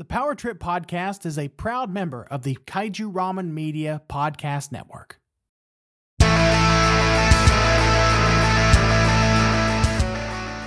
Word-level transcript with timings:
The 0.00 0.06
Power 0.06 0.34
Trip 0.34 0.58
Podcast 0.58 1.26
is 1.26 1.36
a 1.36 1.48
proud 1.48 1.90
member 1.90 2.26
of 2.30 2.42
the 2.42 2.54
Kaiju 2.66 3.12
Ramen 3.12 3.50
Media 3.50 4.00
Podcast 4.08 4.72
Network. 4.72 5.20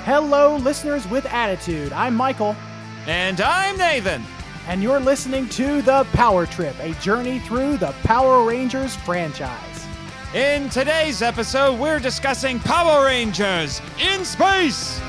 Hello, 0.06 0.58
listeners 0.58 1.08
with 1.08 1.26
attitude. 1.26 1.92
I'm 1.94 2.14
Michael, 2.16 2.56
And 3.08 3.42
I'm 3.42 3.76
Nathan. 3.76 4.22
and 4.68 4.84
you're 4.84 5.00
listening 5.00 5.50
to 5.50 5.82
The 5.82 6.04
Power 6.14 6.46
Trip, 6.46 6.76
a 6.80 6.94
journey 7.02 7.40
through 7.40 7.78
the 7.78 7.92
Power 8.04 8.46
Rangers 8.48 8.96
franchise. 8.98 9.88
In 10.36 10.70
today's 10.70 11.24
episode, 11.24 11.80
we're 11.80 12.00
discussing 12.00 12.60
Power 12.60 13.06
Rangers 13.06 13.82
in 14.00 14.24
space. 14.26 15.02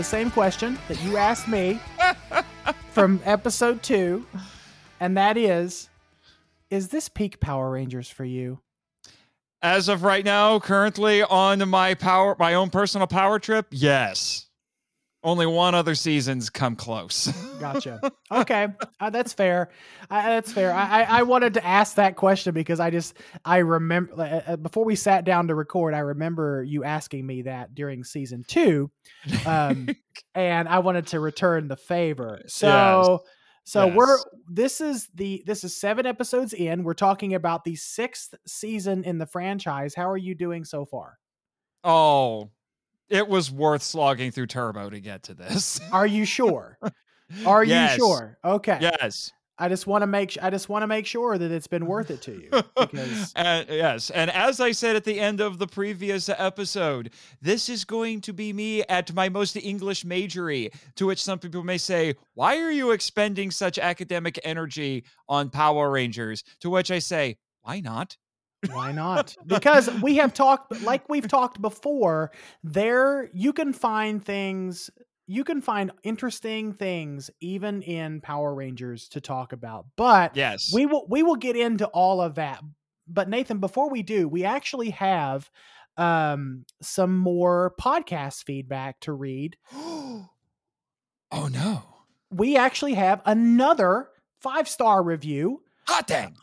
The 0.00 0.04
same 0.04 0.30
question 0.30 0.78
that 0.88 0.98
you 1.02 1.18
asked 1.18 1.46
me 1.46 1.78
from 2.90 3.20
episode 3.26 3.82
two, 3.82 4.24
and 4.98 5.14
that 5.14 5.36
is 5.36 5.90
Is 6.70 6.88
this 6.88 7.10
peak 7.10 7.38
Power 7.38 7.70
Rangers 7.70 8.08
for 8.08 8.24
you? 8.24 8.60
As 9.60 9.90
of 9.90 10.02
right 10.02 10.24
now, 10.24 10.58
currently 10.58 11.22
on 11.22 11.68
my 11.68 11.92
power, 11.92 12.34
my 12.38 12.54
own 12.54 12.70
personal 12.70 13.06
power 13.08 13.38
trip, 13.38 13.66
yes. 13.72 14.46
Only 15.22 15.44
one 15.44 15.74
other 15.74 15.94
season's 15.94 16.48
come 16.48 16.76
close. 16.76 17.26
Gotcha. 17.60 18.00
Okay, 18.32 18.68
uh, 19.00 19.10
that's 19.10 19.34
fair. 19.34 19.68
I, 20.08 20.22
that's 20.30 20.50
fair. 20.50 20.72
I, 20.72 21.02
I 21.02 21.22
wanted 21.24 21.54
to 21.54 21.66
ask 21.66 21.96
that 21.96 22.16
question 22.16 22.54
because 22.54 22.80
I 22.80 22.90
just 22.90 23.14
I 23.44 23.58
remember 23.58 24.14
uh, 24.18 24.52
uh, 24.52 24.56
before 24.56 24.84
we 24.86 24.96
sat 24.96 25.24
down 25.26 25.48
to 25.48 25.54
record, 25.54 25.92
I 25.92 25.98
remember 25.98 26.64
you 26.64 26.84
asking 26.84 27.26
me 27.26 27.42
that 27.42 27.74
during 27.74 28.02
season 28.02 28.44
two, 28.48 28.90
um, 29.44 29.88
and 30.34 30.66
I 30.66 30.78
wanted 30.78 31.08
to 31.08 31.20
return 31.20 31.68
the 31.68 31.76
favor. 31.76 32.40
So. 32.46 33.22
So 33.64 33.86
Yes. 33.86 33.94
we're 33.96 34.18
this 34.48 34.80
is 34.80 35.08
the 35.14 35.44
this 35.46 35.62
is 35.62 35.78
seven 35.78 36.04
episodes 36.06 36.54
in. 36.54 36.82
We're 36.82 36.94
talking 36.94 37.34
about 37.34 37.62
the 37.62 37.76
sixth 37.76 38.34
season 38.46 39.04
in 39.04 39.18
the 39.18 39.26
franchise. 39.26 39.94
How 39.94 40.08
are 40.10 40.16
you 40.16 40.34
doing 40.34 40.64
so 40.64 40.86
far? 40.86 41.18
oh, 41.84 42.50
it 43.10 43.28
was 43.28 43.50
worth 43.50 43.82
slogging 43.82 44.30
through 44.30 44.46
Turbo 44.46 44.88
to 44.90 45.00
get 45.00 45.24
to 45.24 45.34
this. 45.34 45.80
Are 45.92 46.06
you 46.06 46.24
sure? 46.24 46.78
Are 47.46 47.64
Yes. 47.64 47.98
you 47.98 48.04
sure? 48.04 48.38
Okay. 48.44 48.78
yes. 48.80 49.32
I 49.58 49.68
just 49.68 49.86
want 49.86 50.00
to 50.00 50.06
make 50.06 50.38
I 50.40 50.48
just 50.48 50.70
want 50.70 50.84
to 50.84 50.86
make 50.86 51.04
sure 51.04 51.36
that 51.36 51.50
it's 51.52 51.66
been 51.66 51.84
worth 51.84 52.10
it 52.10 52.22
to 52.22 52.32
you 52.32 52.48
because 52.80 53.30
and, 53.36 53.68
yes, 53.68 54.08
and 54.08 54.30
as 54.30 54.58
I 54.58 54.72
said 54.72 54.96
at 54.96 55.04
the 55.04 55.20
end 55.20 55.42
of 55.42 55.58
the 55.58 55.66
previous 55.66 56.30
episode, 56.30 57.10
this 57.42 57.68
is 57.68 57.84
going 57.84 58.22
to 58.22 58.32
be 58.32 58.54
me 58.54 58.82
at 58.84 59.12
my 59.12 59.28
most 59.28 59.56
English 59.58 60.02
majory. 60.02 60.70
To 60.96 61.04
which 61.04 61.22
some 61.22 61.38
people 61.38 61.62
may 61.62 61.76
say, 61.76 62.14
"Why 62.32 62.56
are 62.58 62.70
you 62.70 62.92
expending 62.92 63.50
such 63.50 63.78
academic 63.78 64.40
energy 64.44 65.04
on 65.28 65.50
Power 65.50 65.90
Rangers?" 65.90 66.42
To 66.60 66.70
which 66.70 66.90
I 66.90 66.98
say, 66.98 67.36
"Why 67.60 67.80
not?" 67.80 68.16
Why 68.68 68.92
not? 68.92 69.36
Because 69.46 69.90
we 70.02 70.16
have 70.16 70.34
talked 70.34 70.82
like 70.82 71.08
we've 71.08 71.28
talked 71.28 71.60
before, 71.60 72.30
there 72.62 73.30
you 73.32 73.52
can 73.52 73.72
find 73.72 74.24
things 74.24 74.90
you 75.26 75.44
can 75.44 75.60
find 75.60 75.92
interesting 76.02 76.72
things 76.72 77.30
even 77.40 77.82
in 77.82 78.20
Power 78.20 78.52
Rangers 78.52 79.08
to 79.10 79.20
talk 79.20 79.52
about. 79.52 79.86
But 79.96 80.36
Yes, 80.36 80.72
we 80.74 80.86
will 80.86 81.06
we 81.08 81.22
will 81.22 81.36
get 81.36 81.56
into 81.56 81.86
all 81.86 82.20
of 82.20 82.34
that. 82.34 82.62
But 83.06 83.28
Nathan, 83.28 83.58
before 83.58 83.90
we 83.90 84.02
do, 84.02 84.28
we 84.28 84.44
actually 84.44 84.90
have 84.90 85.48
um 85.96 86.64
some 86.82 87.16
more 87.16 87.74
podcast 87.80 88.44
feedback 88.44 89.00
to 89.00 89.12
read. 89.12 89.56
oh 89.72 90.28
no, 91.30 91.82
We 92.30 92.56
actually 92.56 92.94
have 92.94 93.22
another 93.24 94.08
five-star 94.40 95.02
review 95.02 95.62
hot 95.86 96.06
dang! 96.06 96.36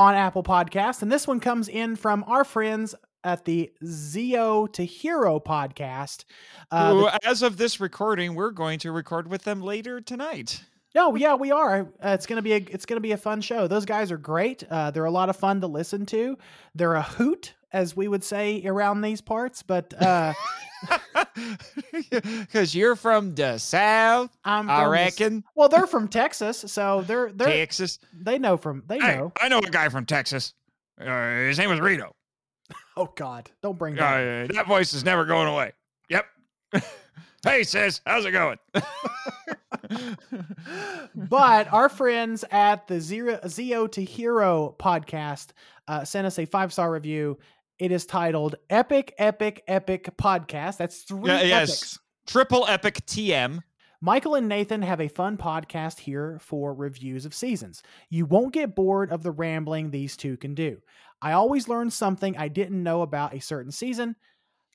On 0.00 0.14
Apple 0.14 0.42
Podcasts, 0.42 1.02
and 1.02 1.12
this 1.12 1.28
one 1.28 1.40
comes 1.40 1.68
in 1.68 1.94
from 1.94 2.24
our 2.26 2.42
friends 2.42 2.94
at 3.22 3.44
the 3.44 3.70
Zeo 3.84 4.72
to 4.72 4.82
Hero 4.82 5.38
podcast. 5.38 6.24
Uh, 6.70 6.94
Who, 6.94 7.00
the- 7.02 7.18
as 7.28 7.42
of 7.42 7.58
this 7.58 7.80
recording, 7.80 8.34
we're 8.34 8.50
going 8.50 8.78
to 8.78 8.92
record 8.92 9.28
with 9.28 9.42
them 9.44 9.60
later 9.60 10.00
tonight. 10.00 10.64
No, 10.94 11.14
yeah, 11.16 11.34
we 11.34 11.50
are. 11.52 11.80
Uh, 12.02 12.10
it's 12.10 12.26
gonna 12.26 12.42
be 12.42 12.52
a 12.52 12.56
it's 12.56 12.86
gonna 12.86 13.00
be 13.00 13.12
a 13.12 13.16
fun 13.16 13.40
show. 13.40 13.66
Those 13.66 13.84
guys 13.84 14.10
are 14.12 14.18
great. 14.18 14.64
Uh, 14.70 14.90
they're 14.90 15.04
a 15.04 15.10
lot 15.10 15.28
of 15.28 15.36
fun 15.36 15.60
to 15.60 15.66
listen 15.66 16.06
to. 16.06 16.36
They're 16.74 16.94
a 16.94 17.02
hoot, 17.02 17.54
as 17.72 17.96
we 17.96 18.08
would 18.08 18.24
say 18.24 18.62
around 18.66 19.00
these 19.02 19.20
parts. 19.20 19.62
But 19.62 19.94
uh, 20.02 20.32
Because 22.10 22.74
you're 22.74 22.96
from 22.96 23.34
the 23.34 23.58
South, 23.58 24.30
I'm 24.44 24.68
I 24.70 24.76
from 24.76 24.84
the 24.84 24.90
reckon. 24.90 25.44
well, 25.54 25.68
they're 25.68 25.86
from 25.86 26.08
Texas, 26.08 26.64
so 26.66 27.02
they're 27.02 27.30
they're 27.32 27.48
Texas. 27.48 27.98
they 28.12 28.38
know 28.38 28.56
from 28.56 28.82
they 28.86 28.98
Hey, 28.98 29.16
know. 29.16 29.32
I 29.40 29.48
know 29.48 29.58
a 29.58 29.62
guy 29.62 29.88
from 29.88 30.06
Texas. 30.06 30.54
Uh, 31.00 31.04
his 31.46 31.58
name 31.58 31.70
was 31.70 31.80
Rito. 31.80 32.14
Oh 32.96 33.10
God, 33.16 33.50
don't 33.62 33.78
bring 33.78 33.98
Uh, 33.98 34.02
that. 34.46 34.52
that 34.54 34.66
voice 34.66 34.92
is 34.92 35.04
never 35.04 35.24
going 35.24 35.48
away. 35.48 35.72
Yep. 36.10 36.26
hey, 37.44 37.62
sis, 37.64 38.00
how's 38.04 38.24
it 38.26 38.32
going? 38.32 38.58
But 41.14 41.72
our 41.72 41.88
friends 41.88 42.44
at 42.50 42.86
the 42.86 43.00
Zero 43.00 43.38
Zeo 43.44 43.90
to 43.92 44.04
Hero 44.04 44.74
podcast 44.78 45.48
uh, 45.88 46.04
sent 46.04 46.26
us 46.26 46.38
a 46.38 46.46
five 46.46 46.72
star 46.72 46.92
review. 46.92 47.38
It 47.78 47.92
is 47.92 48.06
titled 48.06 48.56
"Epic, 48.68 49.14
Epic, 49.18 49.62
Epic 49.66 50.10
Podcast." 50.16 50.76
That's 50.76 51.02
three 51.02 51.30
Yeah, 51.30 51.42
yes. 51.42 51.98
Triple 52.26 52.66
epic 52.68 53.04
TM. 53.06 53.60
Michael 54.02 54.34
and 54.34 54.48
Nathan 54.48 54.80
have 54.80 55.00
a 55.00 55.08
fun 55.08 55.36
podcast 55.36 55.98
here 55.98 56.38
for 56.40 56.72
reviews 56.72 57.26
of 57.26 57.34
seasons. 57.34 57.82
You 58.08 58.24
won't 58.24 58.54
get 58.54 58.74
bored 58.74 59.12
of 59.12 59.22
the 59.22 59.30
rambling 59.30 59.90
these 59.90 60.16
two 60.16 60.38
can 60.38 60.54
do. 60.54 60.80
I 61.20 61.32
always 61.32 61.68
learn 61.68 61.90
something 61.90 62.34
I 62.36 62.48
didn't 62.48 62.82
know 62.82 63.02
about 63.02 63.34
a 63.34 63.40
certain 63.40 63.72
season. 63.72 64.16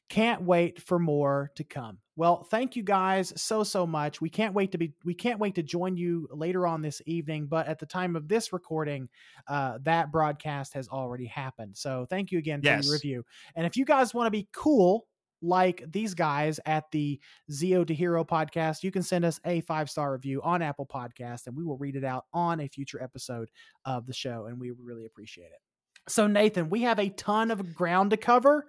Can't 0.08 0.44
wait 0.44 0.82
for 0.82 1.00
more 1.00 1.52
to 1.56 1.64
come. 1.64 1.98
Well, 2.16 2.44
thank 2.44 2.76
you 2.76 2.84
guys 2.84 3.34
so 3.42 3.64
so 3.64 3.86
much. 3.88 4.22
We 4.22 4.30
can't 4.30 4.54
wait 4.54 4.72
to 4.72 4.78
be 4.78 4.94
we 5.04 5.14
can't 5.16 5.40
wait 5.40 5.56
to 5.56 5.64
join 5.64 5.98
you 5.98 6.28
later 6.32 6.68
on 6.68 6.82
this 6.82 7.02
evening, 7.06 7.48
but 7.48 7.68
at 7.68 7.80
the 7.80 7.86
time 7.86 8.16
of 8.16 8.28
this 8.28 8.54
recording, 8.54 9.10
uh, 9.48 9.80
that 9.84 10.12
broadcast 10.12 10.74
has 10.76 10.88
already 10.88 11.26
happened. 11.26 11.76
So 11.76 12.06
thank 12.10 12.32
you 12.32 12.38
again 12.38 12.62
for 12.62 12.68
Yes. 12.68 12.86
your 12.86 12.94
review. 12.94 13.26
And 13.56 13.66
if 13.66 13.76
you 13.76 13.84
guys 13.84 14.14
want 14.14 14.28
to 14.28 14.32
be 14.32 14.48
cool 14.54 15.08
like 15.42 15.84
these 15.92 16.14
guys 16.14 16.60
at 16.66 16.86
the 16.92 17.20
Zeo 17.52 17.86
to 17.86 17.94
Hero 17.94 18.24
podcast, 18.24 18.84
you 18.84 18.92
can 18.92 19.04
send 19.04 19.26
us 19.26 19.40
a 19.44 19.62
five 19.62 19.90
star 19.90 20.14
review 20.14 20.42
on 20.44 20.62
Apple 20.62 20.86
Podcast, 20.86 21.48
and 21.48 21.58
we 21.58 21.64
will 21.64 21.78
read 21.78 21.96
it 21.96 22.06
out 22.06 22.26
on 22.32 22.62
a 22.62 22.68
future 22.70 23.02
episode 23.04 23.50
of 23.86 24.06
the 24.06 24.14
show, 24.14 24.46
and 24.46 24.60
we 24.60 24.72
really 24.72 25.06
appreciate 25.06 25.48
it. 25.48 25.60
So, 26.08 26.28
Nathan, 26.28 26.70
we 26.70 26.84
have 26.84 27.00
a 27.00 27.10
ton 27.10 27.50
of 27.52 27.74
ground 27.76 28.12
to 28.12 28.18
cover. 28.18 28.68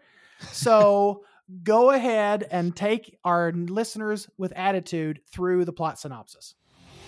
So, 0.53 1.23
go 1.63 1.91
ahead 1.91 2.47
and 2.51 2.75
take 2.75 3.19
our 3.25 3.53
listeners 3.53 4.29
with 4.37 4.53
attitude 4.57 5.21
through 5.31 5.65
the 5.65 5.73
plot 5.73 5.99
synopsis. 5.99 6.55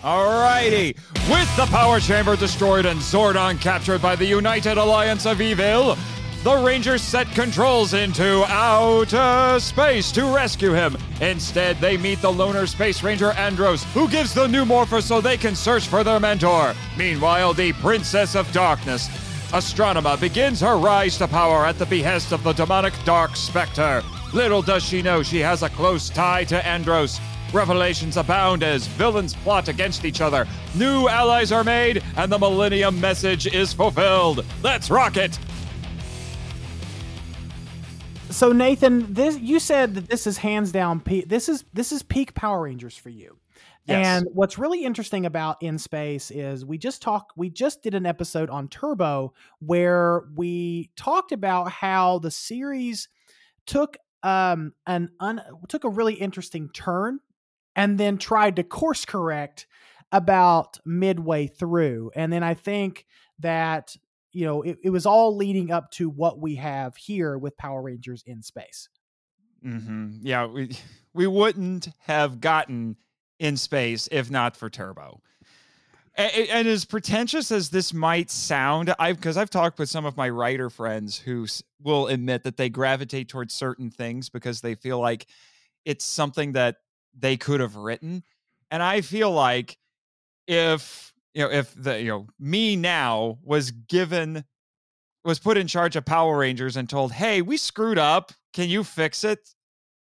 Alrighty. 0.02 0.96
With 1.28 1.56
the 1.56 1.66
power 1.70 1.98
chamber 1.98 2.36
destroyed 2.36 2.86
and 2.86 3.00
Zordon 3.00 3.60
captured 3.60 4.00
by 4.00 4.14
the 4.14 4.26
United 4.26 4.78
Alliance 4.78 5.26
of 5.26 5.40
Evil, 5.40 5.96
the 6.44 6.56
Rangers 6.56 7.02
set 7.02 7.26
controls 7.32 7.94
into 7.94 8.44
outer 8.46 9.58
space 9.58 10.12
to 10.12 10.32
rescue 10.32 10.72
him. 10.72 10.96
Instead, 11.20 11.78
they 11.80 11.96
meet 11.96 12.22
the 12.22 12.32
loner 12.32 12.64
Space 12.68 13.02
Ranger 13.02 13.32
Andros, 13.32 13.82
who 13.92 14.08
gives 14.08 14.32
the 14.32 14.46
new 14.46 14.64
morpher 14.64 15.00
so 15.00 15.20
they 15.20 15.36
can 15.36 15.56
search 15.56 15.88
for 15.88 16.04
their 16.04 16.20
mentor. 16.20 16.74
Meanwhile, 16.96 17.54
the 17.54 17.72
Princess 17.74 18.36
of 18.36 18.50
Darkness, 18.52 19.08
Astronema, 19.52 20.20
begins 20.20 20.60
her 20.60 20.76
rise 20.76 21.16
to 21.16 21.26
power 21.26 21.64
at 21.64 21.78
the 21.78 21.86
behest 21.86 22.32
of 22.32 22.42
the 22.42 22.52
demonic 22.52 22.92
Dark 23.06 23.34
Spectre. 23.34 24.02
Little 24.34 24.60
does 24.60 24.84
she 24.84 25.00
know 25.00 25.22
she 25.22 25.38
has 25.38 25.62
a 25.62 25.70
close 25.70 26.10
tie 26.10 26.44
to 26.44 26.66
Andros. 26.66 27.18
Revelations 27.54 28.18
abound 28.18 28.62
as 28.62 28.86
villains 28.86 29.34
plot 29.34 29.68
against 29.68 30.04
each 30.04 30.20
other. 30.20 30.46
New 30.74 31.08
allies 31.08 31.50
are 31.50 31.64
made, 31.64 32.02
and 32.18 32.30
the 32.30 32.38
Millennium 32.38 33.00
message 33.00 33.46
is 33.46 33.72
fulfilled. 33.72 34.44
Let's 34.62 34.90
rock 34.90 35.16
it! 35.16 35.38
So 38.28 38.52
Nathan, 38.52 39.14
this 39.14 39.38
you 39.38 39.58
said 39.60 39.94
that 39.94 40.10
this 40.10 40.26
is 40.26 40.36
hands 40.36 40.72
down. 40.72 41.00
Pe- 41.00 41.22
this 41.24 41.48
is 41.48 41.64
this 41.72 41.90
is 41.90 42.02
peak 42.02 42.34
Power 42.34 42.64
Rangers 42.64 42.98
for 42.98 43.08
you. 43.08 43.38
Yes. 43.86 44.06
And 44.06 44.26
what's 44.32 44.58
really 44.58 44.84
interesting 44.84 45.24
about 45.24 45.62
In 45.62 45.78
Space 45.78 46.30
is 46.30 46.64
we 46.64 46.78
just 46.78 47.00
talked, 47.00 47.32
we 47.36 47.48
just 47.48 47.82
did 47.82 47.94
an 47.94 48.06
episode 48.06 48.50
on 48.50 48.68
Turbo 48.68 49.32
where 49.60 50.24
we 50.34 50.90
talked 50.96 51.32
about 51.32 51.70
how 51.70 52.18
the 52.18 52.30
series 52.30 53.08
took 53.66 53.96
um 54.24 54.72
an 54.86 55.10
un, 55.20 55.40
took 55.68 55.84
a 55.84 55.88
really 55.88 56.14
interesting 56.14 56.68
turn 56.70 57.20
and 57.76 57.98
then 57.98 58.18
tried 58.18 58.56
to 58.56 58.64
course 58.64 59.04
correct 59.04 59.66
about 60.10 60.78
midway 60.84 61.46
through. 61.46 62.10
And 62.14 62.32
then 62.32 62.42
I 62.42 62.54
think 62.54 63.06
that 63.38 63.96
you 64.32 64.44
know 64.44 64.62
it, 64.62 64.78
it 64.82 64.90
was 64.90 65.06
all 65.06 65.36
leading 65.36 65.70
up 65.70 65.90
to 65.92 66.10
what 66.10 66.40
we 66.40 66.56
have 66.56 66.96
here 66.96 67.38
with 67.38 67.56
Power 67.56 67.80
Rangers 67.82 68.22
in 68.26 68.42
space. 68.42 68.88
Mm-hmm. 69.64 70.18
Yeah, 70.22 70.46
we 70.46 70.76
we 71.14 71.26
wouldn't 71.26 71.88
have 72.00 72.40
gotten 72.40 72.96
in 73.38 73.56
space 73.56 74.08
if 74.10 74.30
not 74.30 74.56
for 74.56 74.68
Turbo. 74.70 75.20
And, 76.14 76.32
and 76.48 76.68
as 76.68 76.84
pretentious 76.84 77.52
as 77.52 77.70
this 77.70 77.94
might 77.94 78.30
sound, 78.30 78.92
I 78.98 79.12
because 79.12 79.36
I've 79.36 79.50
talked 79.50 79.78
with 79.78 79.88
some 79.88 80.04
of 80.04 80.16
my 80.16 80.28
writer 80.28 80.68
friends 80.68 81.16
who 81.18 81.46
will 81.80 82.08
admit 82.08 82.42
that 82.42 82.56
they 82.56 82.68
gravitate 82.68 83.28
towards 83.28 83.54
certain 83.54 83.90
things 83.90 84.28
because 84.28 84.60
they 84.60 84.74
feel 84.74 84.98
like 84.98 85.26
it's 85.84 86.04
something 86.04 86.52
that 86.52 86.76
they 87.16 87.36
could 87.36 87.60
have 87.60 87.76
written, 87.76 88.24
and 88.70 88.82
I 88.82 89.00
feel 89.00 89.30
like 89.30 89.78
if 90.48 91.12
you 91.34 91.42
know 91.44 91.50
if 91.50 91.72
the 91.80 92.00
you 92.00 92.08
know 92.08 92.26
me 92.40 92.74
now 92.74 93.38
was 93.44 93.70
given 93.70 94.44
was 95.24 95.38
put 95.38 95.56
in 95.56 95.66
charge 95.68 95.94
of 95.94 96.04
Power 96.04 96.36
Rangers 96.38 96.76
and 96.76 96.88
told, 96.90 97.12
"Hey, 97.12 97.42
we 97.42 97.56
screwed 97.56 97.98
up. 97.98 98.32
Can 98.52 98.68
you 98.68 98.82
fix 98.82 99.22
it?" 99.22 99.54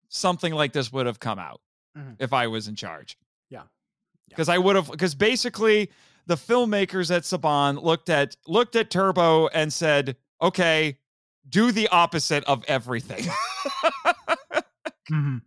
Something 0.09 0.53
like 0.53 0.73
this 0.73 0.91
would 0.93 1.07
have 1.07 1.19
come 1.19 1.39
out 1.39 1.59
Mhm. 1.97 2.17
if 2.19 2.33
I 2.33 2.47
was 2.47 2.67
in 2.67 2.75
charge. 2.75 3.17
Because 4.35 4.49
I 4.49 4.57
would 4.57 4.75
have 4.75 4.89
because 4.91 5.15
basically 5.15 5.89
the 6.25 6.35
filmmakers 6.35 7.13
at 7.15 7.23
Saban 7.23 7.81
looked 7.81 8.09
at 8.09 8.35
looked 8.47 8.75
at 8.75 8.89
Turbo 8.89 9.47
and 9.47 9.71
said, 9.71 10.15
"Okay, 10.41 10.97
do 11.49 11.71
the 11.71 11.87
opposite 11.89 12.43
of 12.45 12.63
everything." 12.67 13.25
Mhm. 15.11 15.41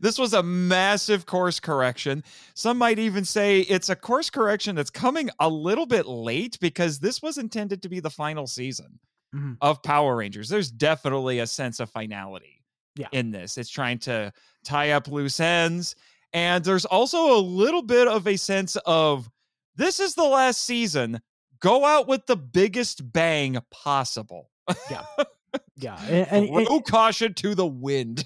this 0.00 0.18
was 0.18 0.32
a 0.32 0.42
massive 0.42 1.26
course 1.26 1.60
correction. 1.60 2.24
Some 2.54 2.78
might 2.78 2.98
even 2.98 3.24
say 3.24 3.60
it's 3.60 3.88
a 3.90 3.96
course 3.96 4.30
correction 4.30 4.74
that's 4.76 4.88
coming 4.90 5.28
a 5.40 5.48
little 5.48 5.84
bit 5.86 6.06
late 6.06 6.56
because 6.60 6.98
this 7.00 7.20
was 7.20 7.38
intended 7.38 7.82
to 7.82 7.88
be 7.88 8.00
the 8.00 8.08
final 8.10 8.46
season 8.46 8.98
Mhm. 9.34 9.58
of 9.60 9.82
Power 9.82 10.16
Rangers. 10.16 10.48
There's 10.48 10.70
definitely 10.70 11.40
a 11.40 11.46
sense 11.46 11.80
of 11.80 11.90
finality 11.90 12.62
Yeah. 12.96 13.08
in 13.12 13.30
this. 13.30 13.58
It's 13.58 13.68
trying 13.68 13.98
to 14.00 14.32
tie 14.64 14.92
up 14.92 15.06
loose 15.08 15.38
ends. 15.40 15.94
And 16.32 16.64
there's 16.64 16.84
also 16.84 17.36
a 17.38 17.40
little 17.40 17.82
bit 17.82 18.06
of 18.08 18.26
a 18.26 18.36
sense 18.36 18.76
of 18.84 19.28
this 19.76 19.98
is 20.00 20.14
the 20.14 20.24
last 20.24 20.62
season. 20.64 21.20
Go 21.60 21.84
out 21.84 22.06
with 22.06 22.26
the 22.26 22.36
biggest 22.36 23.12
bang 23.12 23.58
possible. 23.70 24.50
Yeah, 24.90 25.02
and, 26.08 26.28
and, 26.30 26.48
and- 26.48 26.66
Throw 26.66 26.80
caution 26.80 27.34
to 27.34 27.54
the 27.54 27.66
wind. 27.66 28.24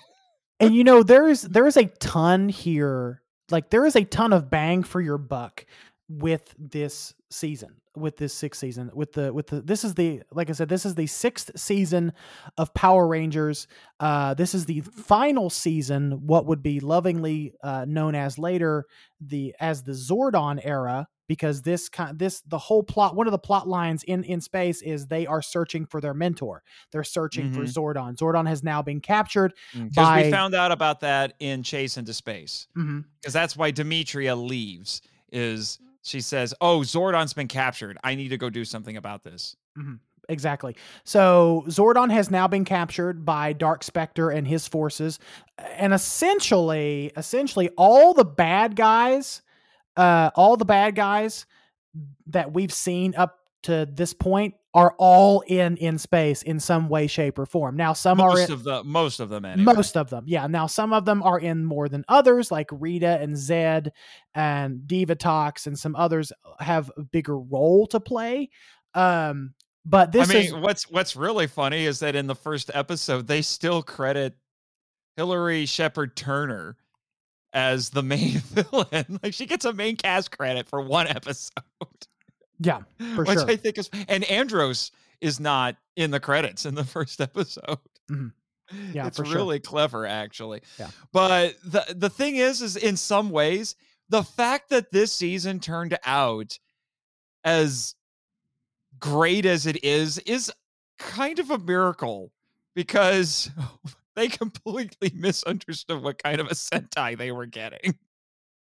and 0.61 0.75
you 0.75 0.85
know 0.85 1.03
there's 1.03 1.43
there's 1.43 1.77
a 1.77 1.87
ton 1.87 2.49
here 2.49 3.23
like 3.51 3.71
there 3.71 3.85
is 3.87 3.97
a 3.97 4.05
ton 4.05 4.33
of 4.33 4.49
bang 4.51 4.83
for 4.83 5.01
your 5.01 5.19
buck 5.19 5.65
with 6.09 6.55
this 6.59 7.15
season 7.31 7.75
with 7.97 8.17
this 8.17 8.33
sixth 8.33 8.61
season 8.61 8.91
with 8.95 9.13
the 9.13 9.33
with 9.33 9.47
the 9.49 9.61
this 9.61 9.85
is 9.85 9.95
the 9.95 10.23
like 10.33 10.49
i 10.49 10.53
said 10.53 10.69
this 10.69 10.87
is 10.87 10.95
the 10.95 11.07
sixth 11.07 11.51
season 11.57 12.13
of 12.57 12.73
power 12.73 13.07
rangers 13.07 13.67
uh 14.01 14.33
this 14.35 14.55
is 14.55 14.65
the 14.65 14.81
final 14.81 15.51
season 15.51 16.27
what 16.27 16.47
would 16.47 16.63
be 16.63 16.81
lovingly 16.81 17.53
uh 17.63 17.85
known 17.87 18.15
as 18.15 18.39
later 18.39 18.87
the 19.21 19.55
as 19.61 19.83
the 19.83 19.93
zordon 19.93 20.59
era 20.65 21.07
because 21.29 21.63
this 21.63 21.89
kind 21.91 22.19
this 22.19 22.41
the 22.43 22.57
whole 22.59 22.83
plot 22.83 23.15
one 23.15 23.27
of 23.27 23.31
the 23.31 23.39
plot 23.39 23.69
lines 23.69 24.03
in 24.05 24.25
in 24.25 24.41
space 24.41 24.81
is 24.81 25.07
they 25.09 25.27
are 25.27 25.43
searching 25.43 25.85
for 25.85 26.01
their 26.01 26.15
mentor 26.15 26.63
they're 26.93 27.05
searching 27.05 27.53
for 27.53 27.61
Mhm. 27.61 27.75
zordon 27.75 28.17
zordon 28.17 28.49
has 28.49 28.63
now 28.63 28.81
been 28.81 29.01
captured 29.01 29.53
Because 29.75 29.95
By- 29.95 30.23
we 30.25 30.31
found 30.31 30.55
out 30.55 30.73
about 30.73 31.01
that 31.01 31.35
in 31.41 31.63
Chase 31.63 31.97
into 31.99 32.15
Space. 32.15 32.69
Because 32.75 33.33
that's 33.35 33.55
why 33.57 33.71
Dimitria 33.71 34.35
leaves. 34.35 35.03
Is 35.31 35.79
she 36.03 36.21
says, 36.21 36.55
"Oh, 36.61 36.81
Zordon's 36.81 37.33
been 37.33 37.49
captured. 37.49 37.99
I 38.05 38.15
need 38.15 38.29
to 38.29 38.39
go 38.39 38.51
do 38.51 38.65
something 38.65 38.97
about 38.97 39.23
this." 39.23 39.57
Exactly. 40.29 40.77
So 41.05 41.65
Zordon 41.67 42.11
has 42.13 42.31
now 42.31 42.47
been 42.47 42.65
captured 42.65 43.25
by 43.25 43.53
Dark 43.53 43.83
Spectre 43.83 44.31
and 44.31 44.47
his 44.47 44.69
forces, 44.69 45.19
and 45.59 45.93
essentially, 45.93 47.13
essentially, 47.17 47.71
all 47.77 48.15
the 48.15 48.25
bad 48.25 48.77
guys, 48.77 49.43
uh, 49.97 50.31
all 50.35 50.57
the 50.57 50.65
bad 50.65 50.95
guys 50.95 51.47
that 52.27 52.53
we've 52.53 52.73
seen 52.73 53.15
up 53.17 53.41
to 53.63 53.87
this 53.91 54.15
point 54.15 54.55
are 54.75 54.95
all 54.99 55.43
in 55.47 55.77
in 55.77 55.99
space 55.99 56.43
in 56.43 56.59
some 56.59 56.89
way, 56.89 57.07
shape, 57.07 57.39
or 57.39 57.45
form. 57.47 57.77
Now, 57.77 57.93
some 57.93 58.21
are 58.21 58.31
Most 58.31 58.49
in, 58.49 58.55
of 58.55 58.65
the 58.65 58.83
most 58.85 59.21
of 59.21 59.29
them 59.29 59.45
anyway. 59.45 59.75
most 59.75 59.97
of 59.97 60.09
them, 60.09 60.25
yeah. 60.27 60.47
Now, 60.47 60.67
some 60.67 60.93
of 60.93 61.05
them 61.05 61.23
are 61.23 61.39
in 61.39 61.65
more 61.65 61.89
than 61.89 62.05
others, 62.09 62.51
like 62.51 62.69
Rita 62.73 63.19
and 63.21 63.35
Zedd 63.37 63.91
and 64.35 64.81
Divatox, 64.87 65.67
and 65.67 65.79
some 65.79 65.95
others 65.95 66.33
have 66.59 66.91
a 66.97 67.03
bigger 67.03 67.39
role 67.39 67.87
to 67.89 68.01
play. 68.01 68.49
Um, 68.95 69.55
but 69.85 70.13
this 70.13 70.31
I 70.31 70.35
mean, 70.35 70.45
is 70.45 70.55
what's 70.55 70.91
what's 70.91 71.17
really 71.17 71.47
funny 71.47 71.85
is 71.85 71.99
that 72.01 72.15
in 72.17 72.27
the 72.27 72.35
first 72.35 72.71
episode, 72.73 73.27
they 73.27 73.43
still 73.43 73.83
credit 73.83 74.37
Hilary 75.17 75.67
Shepard 75.67 76.17
Turner 76.17 76.77
as 77.53 77.91
the 77.91 78.03
main 78.03 78.39
villain. 78.39 79.19
Like 79.23 79.35
she 79.35 79.47
gets 79.47 79.65
a 79.65 79.73
main 79.73 79.97
cast 79.97 80.31
credit 80.37 80.69
for 80.69 80.81
one 80.81 81.09
episode, 81.09 81.63
yeah, 82.59 82.83
for 83.15 83.25
which 83.25 83.39
sure. 83.39 83.51
I 83.51 83.57
think 83.57 83.79
is. 83.79 83.91
And 84.09 84.25
Andros 84.25 84.91
is 85.21 85.39
not 85.41 85.77
in 85.97 86.11
the 86.11 86.21
credits 86.21 86.67
in 86.67 86.75
the 86.75 86.85
first 86.97 87.21
episode. 87.21 87.79
Mhm. 88.11 88.33
Yeah, 88.93 89.07
it's 89.07 89.19
for 89.19 89.25
sure. 89.27 89.35
really 89.37 89.61
clever, 89.61 90.07
actually. 90.07 90.63
Yeah. 90.79 90.89
But 91.13 91.57
the 91.65 91.85
the 91.95 92.09
thing 92.11 92.37
is, 92.37 92.63
is 92.63 92.77
in 92.77 92.97
some 92.97 93.31
ways, 93.31 93.77
the 94.09 94.23
fact 94.23 94.71
that 94.71 94.91
this 94.93 95.13
season 95.13 95.61
turned 95.61 95.99
out 96.07 96.59
as 97.45 97.95
great 98.99 99.45
as 99.45 99.67
it 99.67 99.85
is 99.85 100.19
is 100.19 100.51
kind 100.99 101.39
of 101.39 101.51
a 101.51 101.59
miracle 101.59 102.33
because 102.75 103.51
they 104.17 104.29
completely 104.29 105.11
misunderstood 105.15 106.03
what 106.03 106.23
kind 106.23 106.41
of 106.41 106.47
a 106.47 106.55
Sentai 106.55 107.17
they 107.19 107.33
were 107.33 107.47
getting. 107.47 107.99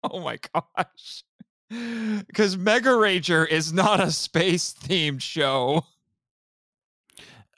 Oh 0.04 0.20
my 0.20 0.38
gosh. 0.54 1.24
Because 2.28 2.58
Mega 2.58 2.96
Ranger 2.96 3.46
is 3.46 3.74
not 3.74 4.00
a 4.00 4.12
space 4.12 4.74
themed 4.74 5.22
show. 5.22 5.86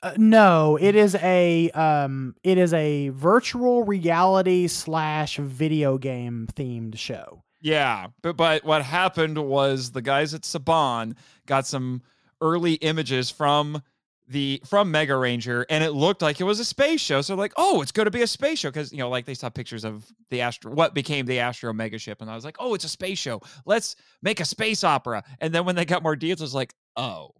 Uh, 0.00 0.14
no, 0.16 0.78
it 0.80 0.94
is 0.94 1.16
a 1.16 1.70
um, 1.70 2.36
it 2.44 2.56
is 2.56 2.72
a 2.72 3.08
virtual 3.08 3.82
reality 3.82 4.68
slash 4.68 5.36
video 5.38 5.98
game 5.98 6.46
themed 6.54 6.96
show. 6.96 7.42
Yeah, 7.60 8.08
but 8.22 8.36
but 8.36 8.64
what 8.64 8.82
happened 8.82 9.38
was 9.38 9.90
the 9.90 10.02
guys 10.02 10.34
at 10.34 10.42
Saban 10.42 11.16
got 11.46 11.66
some 11.66 12.02
early 12.40 12.74
images 12.74 13.30
from 13.30 13.82
the 14.28 14.62
from 14.66 14.90
Mega 14.90 15.16
Ranger, 15.16 15.64
and 15.70 15.82
it 15.82 15.92
looked 15.92 16.20
like 16.22 16.40
it 16.40 16.44
was 16.44 16.60
a 16.60 16.64
space 16.64 17.00
show. 17.00 17.20
So 17.22 17.34
like, 17.34 17.52
oh, 17.56 17.80
it's 17.82 17.92
going 17.92 18.04
to 18.04 18.10
be 18.10 18.22
a 18.22 18.26
space 18.26 18.58
show 18.60 18.68
because 18.70 18.92
you 18.92 18.98
know, 18.98 19.08
like 19.08 19.24
they 19.24 19.34
saw 19.34 19.48
pictures 19.48 19.84
of 19.84 20.04
the 20.30 20.40
Astro, 20.42 20.72
what 20.72 20.94
became 20.94 21.26
the 21.26 21.38
Astro 21.40 21.72
Mega 21.72 21.98
ship, 21.98 22.20
and 22.20 22.30
I 22.30 22.34
was 22.34 22.44
like, 22.44 22.56
oh, 22.58 22.74
it's 22.74 22.84
a 22.84 22.88
space 22.88 23.18
show. 23.18 23.40
Let's 23.64 23.96
make 24.22 24.40
a 24.40 24.44
space 24.44 24.84
opera. 24.84 25.24
And 25.40 25.54
then 25.54 25.64
when 25.64 25.76
they 25.76 25.84
got 25.84 26.02
more 26.02 26.14
details, 26.16 26.40
it 26.40 26.44
was 26.44 26.54
like, 26.54 26.74
oh. 26.96 27.30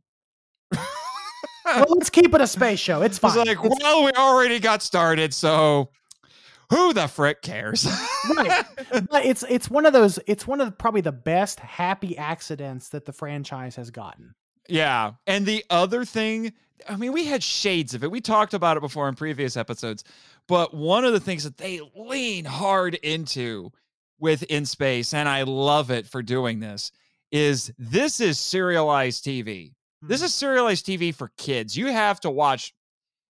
Well, 1.65 1.85
let's 1.91 2.09
keep 2.09 2.33
it 2.35 2.41
a 2.41 2.47
space 2.47 2.81
show. 2.81 3.03
It's 3.03 3.19
I 3.23 3.27
was 3.27 3.37
fine. 3.37 3.47
like, 3.47 3.59
It's- 3.59 3.79
well, 3.83 4.05
we 4.05 4.11
already 4.13 4.59
got 4.59 4.83
started, 4.83 5.35
so 5.35 5.91
who 6.71 6.95
the 6.95 7.07
frick 7.09 7.43
cares? 7.43 7.87
right. 8.37 8.65
But 9.11 9.27
it's 9.27 9.45
it's 9.51 9.71
one 9.71 9.85
of 9.85 9.93
those. 9.93 10.19
It's 10.27 10.47
one 10.47 10.61
of 10.63 10.67
the, 10.69 10.73
probably 10.73 11.03
the 11.03 11.13
best 11.13 11.61
happy 11.61 12.17
accidents 12.17 12.89
that 12.91 13.05
the 13.05 13.13
franchise 13.13 13.77
has 13.77 13.91
gotten. 13.91 14.35
Yeah. 14.69 15.13
And 15.27 15.45
the 15.47 15.65
other 15.71 16.05
thing, 16.07 16.53
I 16.89 16.97
mean, 16.97 17.13
we 17.13 17.27
had 17.27 17.43
shades 17.43 17.95
of 17.95 18.05
it. 18.05 18.11
We 18.11 18.21
talked 18.21 18.55
about 18.55 18.77
it 18.77 18.81
before 18.81 19.09
in 19.09 19.15
previous 19.15 19.57
episodes. 19.57 20.05
But 20.47 20.75
one 20.75 21.05
of 21.05 21.13
the 21.13 21.21
things 21.21 21.45
that 21.45 21.57
they 21.57 21.81
lean 21.95 22.45
hard 22.45 22.95
into 22.97 23.73
with 24.19 24.43
In 24.45 24.67
Space, 24.67 25.15
and 25.15 25.29
I 25.29 25.43
love 25.43 25.91
it 25.91 26.07
for 26.07 26.23
doing 26.23 26.61
this, 26.61 26.93
is 27.31 27.73
this 27.79 28.21
is 28.21 28.39
serialized 28.39 29.25
TV. 29.25 29.75
This 30.03 30.21
hmm. 30.21 30.27
is 30.27 30.35
serialized 30.35 30.87
TV 30.87 31.15
for 31.15 31.33
kids. 31.37 31.77
You 31.77 31.87
have 31.87 32.21
to 32.21 32.31
watch. 32.31 32.75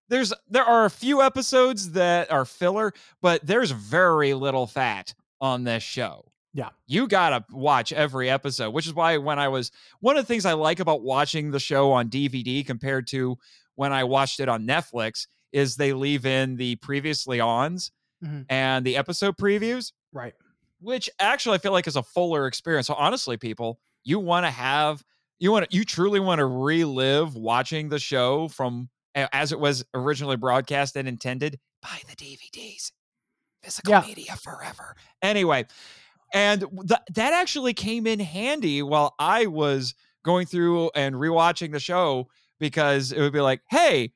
There's 0.09 0.33
there 0.49 0.65
are 0.65 0.85
a 0.85 0.91
few 0.91 1.23
episodes 1.23 1.93
that 1.93 2.31
are 2.31 2.45
filler, 2.45 2.93
but 3.21 3.47
there's 3.47 3.71
very 3.71 4.35
little 4.35 4.67
fat 4.67 5.15
on 5.41 5.65
this 5.65 5.83
show. 5.83 6.28
Yeah. 6.55 6.71
You 6.87 7.07
got 7.09 7.31
to 7.31 7.45
watch 7.55 7.93
every 7.93 8.31
episode, 8.31 8.71
which 8.71 8.87
is 8.87 8.95
why 8.95 9.19
when 9.19 9.39
I 9.39 9.49
was 9.49 9.71
one 10.01 10.17
of 10.17 10.25
the 10.25 10.27
things 10.27 10.45
I 10.47 10.55
like 10.55 10.81
about 10.81 11.03
watching 11.03 11.51
the 11.51 11.61
show 11.61 11.93
on 11.93 12.09
DVD 12.09 12.65
compared 12.67 13.07
to 13.09 13.37
when 13.75 13.93
I 13.93 14.05
watched 14.05 14.41
it 14.41 14.49
on 14.49 14.67
Netflix 14.67 15.27
is 15.53 15.77
they 15.77 15.93
leave 15.93 16.27
in 16.27 16.57
the 16.57 16.77
previously 16.77 17.41
ons 17.41 17.93
Mhm. 18.25 18.47
and 18.49 18.85
the 18.85 18.97
episode 18.97 19.37
previews. 19.37 19.93
right. 20.13 20.35
which 20.81 21.11
actually 21.19 21.57
I 21.57 21.59
feel 21.59 21.73
like 21.73 21.87
is 21.89 21.97
a 21.97 22.03
fuller 22.05 22.47
experience. 22.47 22.87
So 22.87 22.95
honestly, 22.95 23.37
people, 23.37 23.81
you 24.05 24.19
want 24.21 24.47
to 24.47 24.51
have 24.51 25.05
you 25.41 25.51
want 25.53 25.69
to 25.69 25.77
you 25.77 25.85
truly 25.85 26.19
want 26.21 26.39
to 26.39 26.47
relive 26.47 27.35
watching 27.35 27.89
the 27.89 27.99
show 27.99 28.47
from 28.49 28.89
as 29.15 29.51
it 29.53 29.59
was 29.59 29.85
originally 29.95 30.37
broadcast 30.37 30.97
and 30.97 31.09
intended. 31.09 31.59
Buy 31.83 32.01
the 32.09 32.15
DVDs. 32.17 32.93
Physical 33.63 33.91
yeah. 33.93 34.01
media 34.07 34.37
forever. 34.37 34.95
Anyway, 35.21 35.67
and 36.33 36.61
th- 36.61 37.01
that 37.15 37.33
actually 37.33 37.75
came 37.75 38.07
in 38.07 38.21
handy 38.21 38.83
while 38.83 39.15
I 39.19 39.47
was 39.47 39.95
going 40.25 40.47
through 40.47 40.91
and 40.95 41.15
rewatching 41.15 41.73
the 41.73 41.81
show 41.81 42.29
because 42.59 43.13
it 43.13 43.21
would 43.21 43.33
be 43.33 43.41
like, 43.41 43.63
hey, 43.71 44.13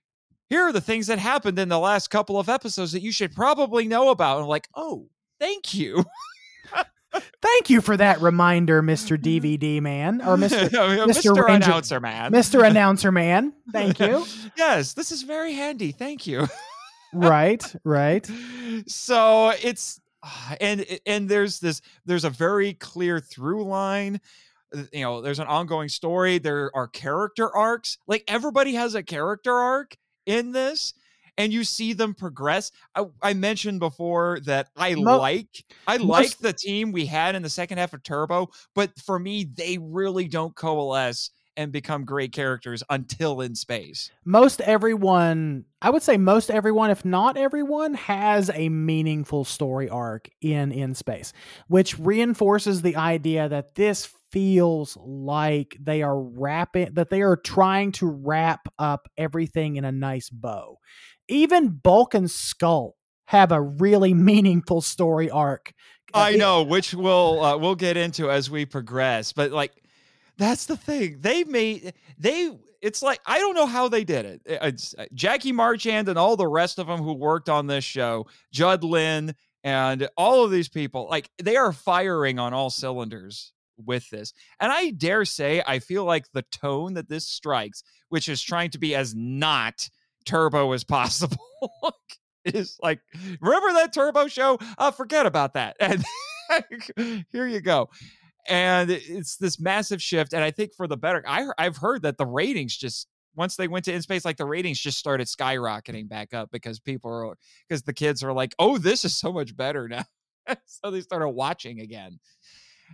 here 0.48 0.62
are 0.62 0.72
the 0.72 0.80
things 0.80 1.06
that 1.06 1.18
happened 1.18 1.58
in 1.58 1.68
the 1.68 1.78
last 1.78 2.10
couple 2.10 2.38
of 2.38 2.48
episodes 2.48 2.92
that 2.92 3.00
you 3.00 3.12
should 3.12 3.34
probably 3.34 3.86
know 3.86 4.10
about. 4.10 4.36
And 4.36 4.44
I'm 4.44 4.48
like, 4.48 4.68
oh, 4.74 5.08
thank 5.40 5.74
you. 5.74 6.04
Thank 7.42 7.68
you 7.68 7.82
for 7.82 7.96
that 7.96 8.22
reminder, 8.22 8.82
Mr. 8.82 9.18
DVD 9.18 9.76
mm-hmm. 9.76 9.82
man 9.82 10.20
or 10.22 10.36
Mr. 10.36 10.68
Mr. 10.70 11.06
Mr. 11.06 11.54
Announcer 11.54 12.00
man. 12.00 12.32
Mr. 12.32 12.66
Announcer 12.66 13.12
man. 13.12 13.52
Thank 13.72 14.00
you. 14.00 14.24
yes, 14.56 14.94
this 14.94 15.12
is 15.12 15.22
very 15.22 15.52
handy. 15.52 15.92
Thank 15.92 16.26
you. 16.26 16.46
right, 17.12 17.64
right. 17.84 18.28
So 18.86 19.52
it's 19.62 20.00
Ah, 20.22 20.56
and 20.60 20.86
and 21.06 21.28
there's 21.28 21.58
this 21.58 21.80
there's 22.04 22.24
a 22.24 22.30
very 22.30 22.74
clear 22.74 23.18
through 23.18 23.64
line 23.64 24.20
you 24.92 25.02
know 25.02 25.20
there's 25.20 25.40
an 25.40 25.46
ongoing 25.46 25.88
story 25.88 26.38
there 26.38 26.70
are 26.74 26.86
character 26.86 27.54
arcs 27.54 27.98
like 28.06 28.24
everybody 28.28 28.74
has 28.74 28.94
a 28.94 29.02
character 29.02 29.52
arc 29.52 29.96
in 30.26 30.52
this 30.52 30.94
and 31.38 31.52
you 31.52 31.64
see 31.64 31.92
them 31.92 32.14
progress. 32.14 32.70
I, 32.94 33.06
I 33.22 33.34
mentioned 33.34 33.80
before 33.80 34.40
that 34.44 34.68
I 34.76 34.94
Mo- 34.94 35.18
like 35.18 35.64
I 35.86 35.96
like 35.96 36.38
the 36.38 36.52
team 36.52 36.92
we 36.92 37.06
had 37.06 37.34
in 37.34 37.42
the 37.42 37.48
second 37.50 37.78
half 37.78 37.94
of 37.94 38.02
Turbo, 38.02 38.50
but 38.74 38.98
for 39.00 39.18
me, 39.18 39.44
they 39.44 39.78
really 39.78 40.28
don't 40.28 40.54
coalesce 40.54 41.30
and 41.56 41.72
become 41.72 42.04
great 42.04 42.32
characters 42.32 42.82
until 42.88 43.40
in 43.40 43.54
space. 43.54 44.10
Most 44.24 44.60
everyone, 44.60 45.64
I 45.80 45.90
would 45.90 46.02
say 46.02 46.16
most 46.16 46.50
everyone, 46.50 46.90
if 46.90 47.04
not 47.04 47.36
everyone, 47.36 47.94
has 47.94 48.50
a 48.54 48.68
meaningful 48.68 49.44
story 49.44 49.88
arc 49.88 50.28
in 50.40 50.72
in 50.72 50.94
space, 50.94 51.32
which 51.68 51.98
reinforces 51.98 52.82
the 52.82 52.96
idea 52.96 53.48
that 53.48 53.74
this 53.74 54.08
feels 54.30 54.96
like 54.96 55.76
they 55.78 56.02
are 56.02 56.18
wrapping 56.18 56.94
that 56.94 57.10
they 57.10 57.20
are 57.20 57.36
trying 57.36 57.92
to 57.92 58.06
wrap 58.06 58.66
up 58.78 59.06
everything 59.18 59.76
in 59.76 59.84
a 59.84 59.92
nice 59.92 60.30
bow 60.30 60.78
even 61.28 61.68
Bulk 61.68 62.14
and 62.14 62.30
Skull 62.30 62.96
have 63.26 63.52
a 63.52 63.60
really 63.60 64.14
meaningful 64.30 64.80
story 64.80 65.30
arc. 65.30 65.72
I 66.14 66.36
know, 66.36 66.62
which 66.62 66.92
we'll 66.92 67.42
uh, 67.42 67.56
we'll 67.56 67.74
get 67.74 67.96
into 67.96 68.30
as 68.30 68.50
we 68.50 68.66
progress. 68.66 69.32
But 69.32 69.50
like, 69.50 69.72
that's 70.38 70.66
the 70.66 70.76
thing. 70.76 71.18
They 71.20 71.44
made 71.44 71.94
they. 72.18 72.50
It's 72.80 73.02
like 73.02 73.20
I 73.26 73.38
don't 73.38 73.54
know 73.54 73.66
how 73.66 73.88
they 73.88 74.02
did 74.04 74.24
it. 74.24 74.42
It's 74.44 74.94
Jackie 75.14 75.52
Marchand 75.52 76.08
and 76.08 76.18
all 76.18 76.36
the 76.36 76.48
rest 76.48 76.78
of 76.78 76.88
them 76.88 77.00
who 77.00 77.12
worked 77.12 77.48
on 77.48 77.66
this 77.66 77.84
show, 77.84 78.26
Judd 78.52 78.82
Lynn 78.82 79.34
and 79.62 80.08
all 80.16 80.44
of 80.44 80.50
these 80.50 80.68
people. 80.68 81.06
Like 81.08 81.30
they 81.40 81.56
are 81.56 81.72
firing 81.72 82.38
on 82.38 82.52
all 82.52 82.70
cylinders 82.70 83.52
with 83.76 84.08
this. 84.10 84.32
And 84.60 84.72
I 84.72 84.90
dare 84.90 85.24
say, 85.24 85.62
I 85.66 85.78
feel 85.78 86.04
like 86.04 86.26
the 86.32 86.44
tone 86.50 86.94
that 86.94 87.08
this 87.08 87.26
strikes, 87.26 87.82
which 88.08 88.28
is 88.28 88.42
trying 88.42 88.70
to 88.70 88.78
be 88.78 88.94
as 88.94 89.14
not 89.14 89.88
turbo 90.24 90.72
as 90.72 90.84
possible. 90.84 91.38
is 92.44 92.78
like, 92.82 93.00
remember 93.40 93.72
that 93.74 93.92
turbo 93.92 94.26
show? 94.28 94.58
Uh, 94.78 94.90
forget 94.90 95.26
about 95.26 95.54
that. 95.54 95.76
And 96.50 97.24
here 97.32 97.46
you 97.46 97.60
go. 97.62 97.88
And 98.48 98.90
it's 98.90 99.36
this 99.36 99.60
massive 99.60 100.02
shift. 100.02 100.32
And 100.32 100.42
I 100.42 100.50
think 100.50 100.74
for 100.74 100.86
the 100.86 100.96
better, 100.96 101.22
I, 101.26 101.46
I've 101.58 101.76
heard 101.76 102.02
that 102.02 102.18
the 102.18 102.26
ratings 102.26 102.76
just 102.76 103.08
once 103.34 103.56
they 103.56 103.68
went 103.68 103.84
to 103.86 103.92
in 103.92 104.02
space, 104.02 104.24
like 104.24 104.36
the 104.36 104.44
ratings 104.44 104.78
just 104.78 104.98
started 104.98 105.26
skyrocketing 105.26 106.08
back 106.08 106.34
up 106.34 106.50
because 106.50 106.80
people 106.80 107.10
are 107.10 107.34
because 107.68 107.82
the 107.82 107.92
kids 107.92 108.22
are 108.22 108.32
like, 108.32 108.54
oh, 108.58 108.78
this 108.78 109.04
is 109.04 109.16
so 109.16 109.32
much 109.32 109.56
better 109.56 109.88
now. 109.88 110.04
so 110.66 110.90
they 110.90 111.00
started 111.00 111.28
watching 111.30 111.80
again. 111.80 112.18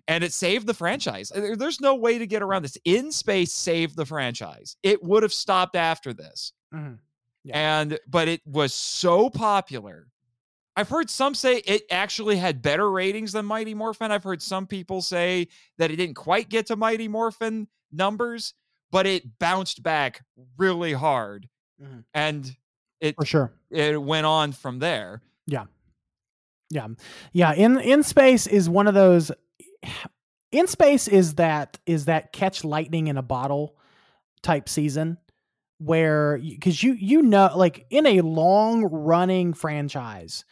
And 0.06 0.22
it 0.22 0.32
saved 0.32 0.66
the 0.66 0.74
franchise. 0.74 1.32
There's 1.34 1.80
no 1.80 1.96
way 1.96 2.18
to 2.18 2.26
get 2.26 2.42
around 2.42 2.62
this. 2.62 2.78
In 2.84 3.10
space 3.10 3.52
saved 3.52 3.96
the 3.96 4.06
franchise. 4.06 4.76
It 4.84 5.02
would 5.02 5.24
have 5.24 5.32
stopped 5.32 5.74
after 5.74 6.12
this. 6.12 6.52
Mm-hmm. 6.72 6.94
Yeah. 7.42 7.80
And 7.80 7.98
but 8.06 8.28
it 8.28 8.42
was 8.46 8.74
so 8.74 9.28
popular. 9.28 10.06
I've 10.78 10.88
heard 10.88 11.10
some 11.10 11.34
say 11.34 11.56
it 11.56 11.82
actually 11.90 12.36
had 12.36 12.62
better 12.62 12.88
ratings 12.88 13.32
than 13.32 13.44
Mighty 13.44 13.74
Morphin. 13.74 14.12
I've 14.12 14.22
heard 14.22 14.40
some 14.40 14.68
people 14.68 15.02
say 15.02 15.48
that 15.76 15.90
it 15.90 15.96
didn't 15.96 16.14
quite 16.14 16.48
get 16.48 16.66
to 16.66 16.76
Mighty 16.76 17.08
Morphin 17.08 17.66
numbers, 17.90 18.54
but 18.92 19.04
it 19.04 19.40
bounced 19.40 19.82
back 19.82 20.24
really 20.56 20.92
hard. 20.92 21.48
Mm-hmm. 21.82 21.98
And 22.14 22.56
it 23.00 23.16
for 23.16 23.24
sure 23.24 23.52
it 23.72 24.00
went 24.00 24.26
on 24.26 24.52
from 24.52 24.78
there. 24.78 25.20
Yeah. 25.48 25.64
Yeah. 26.70 26.86
Yeah. 27.32 27.54
In 27.54 27.80
in 27.80 28.04
space 28.04 28.46
is 28.46 28.70
one 28.70 28.86
of 28.86 28.94
those 28.94 29.32
in 30.52 30.68
space 30.68 31.08
is 31.08 31.34
that 31.34 31.76
is 31.86 32.04
that 32.04 32.32
catch 32.32 32.62
lightning 32.62 33.08
in 33.08 33.16
a 33.16 33.22
bottle 33.22 33.74
type 34.44 34.68
season 34.68 35.18
where 35.78 36.38
because 36.38 36.80
you 36.84 36.92
you 36.92 37.22
know 37.22 37.50
like 37.56 37.84
in 37.90 38.06
a 38.06 38.20
long 38.20 38.84
running 38.84 39.54
franchise 39.54 40.44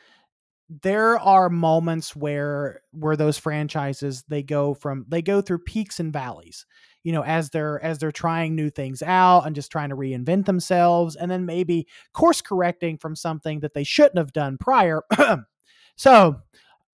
there 0.68 1.18
are 1.18 1.48
moments 1.48 2.16
where 2.16 2.80
where 2.90 3.16
those 3.16 3.38
franchises 3.38 4.24
they 4.28 4.42
go 4.42 4.74
from 4.74 5.04
they 5.08 5.22
go 5.22 5.40
through 5.40 5.58
peaks 5.60 6.00
and 6.00 6.12
valleys 6.12 6.66
you 7.04 7.12
know 7.12 7.22
as 7.22 7.50
they're 7.50 7.82
as 7.84 7.98
they're 7.98 8.10
trying 8.10 8.56
new 8.56 8.68
things 8.68 9.00
out 9.02 9.46
and 9.46 9.54
just 9.54 9.70
trying 9.70 9.90
to 9.90 9.96
reinvent 9.96 10.44
themselves 10.44 11.14
and 11.14 11.30
then 11.30 11.46
maybe 11.46 11.86
course 12.12 12.40
correcting 12.40 12.98
from 12.98 13.14
something 13.14 13.60
that 13.60 13.74
they 13.74 13.84
shouldn't 13.84 14.18
have 14.18 14.32
done 14.32 14.58
prior 14.58 15.02
so 15.96 16.36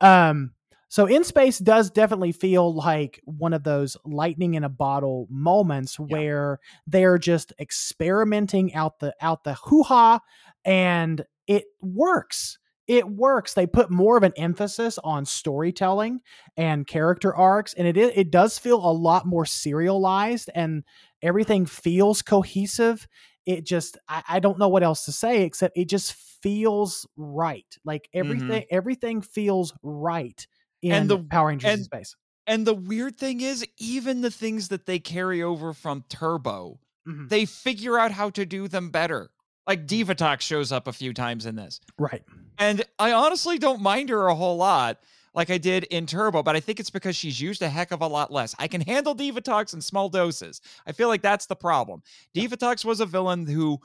um 0.03 0.53
so 0.89 1.07
in 1.07 1.25
space 1.25 1.59
does 1.59 1.91
definitely 1.91 2.33
feel 2.33 2.75
like 2.75 3.23
one 3.25 3.55
of 3.55 3.63
those 3.63 3.97
lightning 4.05 4.53
in 4.53 4.65
a 4.65 4.69
bottle 4.69 5.27
moments 5.31 5.97
yeah. 5.99 6.05
where 6.05 6.61
they're 6.87 7.17
just 7.17 7.55
experimenting 7.59 8.75
out 8.75 8.99
the 8.99 9.15
out 9.23 9.45
the 9.45 9.55
hoo-ha 9.55 10.21
and 10.65 11.25
it 11.47 11.65
works. 11.81 12.59
It 12.89 13.09
works. 13.09 13.55
They 13.55 13.67
put 13.67 13.91
more 13.91 14.17
of 14.17 14.23
an 14.23 14.33
emphasis 14.37 14.99
on 15.05 15.25
storytelling 15.25 16.21
and 16.57 16.87
character 16.87 17.35
arcs 17.35 17.75
and 17.75 17.87
it 17.87 17.97
it 17.97 18.31
does 18.31 18.59
feel 18.59 18.79
a 18.79 18.93
lot 18.93 19.27
more 19.27 19.47
serialized 19.47 20.51
and 20.55 20.85
everything 21.23 21.67
feels 21.67 22.23
cohesive. 22.23 23.07
It 23.47 23.65
just 23.65 23.99
I, 24.09 24.23
I 24.29 24.41
don't 24.41 24.59
know 24.59 24.69
what 24.69 24.83
else 24.83 25.05
to 25.05 25.13
say 25.13 25.43
except 25.43 25.77
it 25.77 25.89
just 25.89 26.15
feels 26.15 27.07
right. 27.17 27.79
Like 27.85 28.03
mm-hmm. 28.03 28.19
everything 28.19 28.49
mm-hmm. 28.49 28.77
everything 28.77 29.23
feels 29.23 29.73
right 29.83 30.47
in 30.83 30.93
and 30.93 31.09
the 31.09 31.19
Power 31.19 31.49
Rangers 31.49 31.73
and, 31.73 31.85
space. 31.85 32.17
And 32.47 32.67
the 32.67 32.75
weird 32.75 33.19
thing 33.19 33.41
is, 33.41 33.65
even 33.79 34.21
the 34.21 34.31
things 34.31 34.69
that 34.69 34.87
they 34.87 34.99
carry 34.99 35.43
over 35.43 35.73
from 35.73 36.05
Turbo, 36.09 36.81
mm-hmm. 37.09 37.29
they 37.29 37.45
figure 37.45 37.99
out 37.99 38.11
how 38.11 38.31
to 38.31 38.45
do 38.45 38.69
them 38.69 38.91
better. 38.91 39.31
Like 39.67 39.87
mm. 39.87 40.05
Divatox 40.05 40.41
shows 40.41 40.73
up 40.73 40.89
a 40.89 40.93
few 40.93 41.13
times 41.13 41.47
in 41.47 41.57
this. 41.57 41.81
Right. 41.99 42.23
And 42.59 42.83
I 42.99 43.13
honestly 43.13 43.59
don't 43.59 43.81
mind 43.81 44.09
her 44.09 44.29
a 44.29 44.35
whole 44.35 44.57
lot 44.57 44.99
like 45.35 45.51
I 45.51 45.59
did 45.59 45.85
in 45.85 46.07
Turbo, 46.07 46.43
but 46.43 46.57
I 46.57 46.61
think 46.61 46.79
it's 46.79 46.91
because 46.91 47.17
she's 47.17 47.41
used 47.41 47.63
a 47.63 47.69
heck 47.69 47.91
of 47.91 48.03
a 48.03 48.07
lot 48.07 48.33
less. 48.33 48.55
I 48.59 48.69
can 48.69 48.81
handle 48.81 49.15
Divatox 49.15 49.75
in 49.75 49.81
small 49.81 50.09
doses. 50.09 50.61
I 50.87 50.93
feel 50.93 51.09
like 51.09 51.23
that's 51.23 51.47
the 51.47 51.57
problem. 51.57 52.03
Divatox 52.37 52.85
was 52.85 53.01
a 53.01 53.07
villain 53.07 53.47
who 53.47 53.79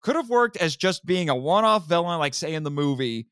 could 0.00 0.16
have 0.16 0.30
worked 0.30 0.56
as 0.56 0.76
just 0.76 1.04
being 1.04 1.28
a 1.28 1.36
one 1.36 1.64
off 1.64 1.86
villain, 1.86 2.18
like, 2.18 2.34
say, 2.34 2.54
in 2.54 2.62
the 2.62 2.70
movie, 2.70 3.26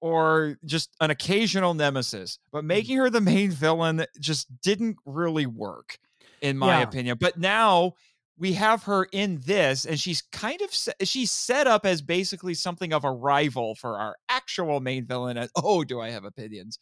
or 0.00 0.58
just 0.64 0.94
an 1.00 1.10
occasional 1.10 1.74
nemesis, 1.74 2.38
but 2.52 2.64
mm. 2.64 2.68
making 2.68 2.96
her 2.96 3.10
the 3.10 3.20
main 3.20 3.50
villain 3.50 4.04
just 4.18 4.48
didn't 4.60 4.96
really 5.04 5.46
work, 5.46 5.98
in 6.40 6.56
my 6.56 6.78
yeah. 6.78 6.82
opinion. 6.82 7.18
But 7.20 7.38
now 7.38 7.94
we 8.38 8.52
have 8.54 8.84
her 8.84 9.08
in 9.12 9.40
this, 9.44 9.84
and 9.84 9.98
she's 9.98 10.22
kind 10.32 10.60
of 10.60 10.70
she's 11.06 11.30
set 11.30 11.66
up 11.66 11.84
as 11.84 12.02
basically 12.02 12.54
something 12.54 12.92
of 12.92 13.04
a 13.04 13.10
rival 13.10 13.74
for 13.74 13.98
our 13.98 14.16
actual 14.28 14.80
main 14.80 15.04
villain. 15.04 15.36
As, 15.36 15.50
oh, 15.56 15.84
do 15.84 16.00
I 16.00 16.10
have 16.10 16.24
opinions 16.24 16.78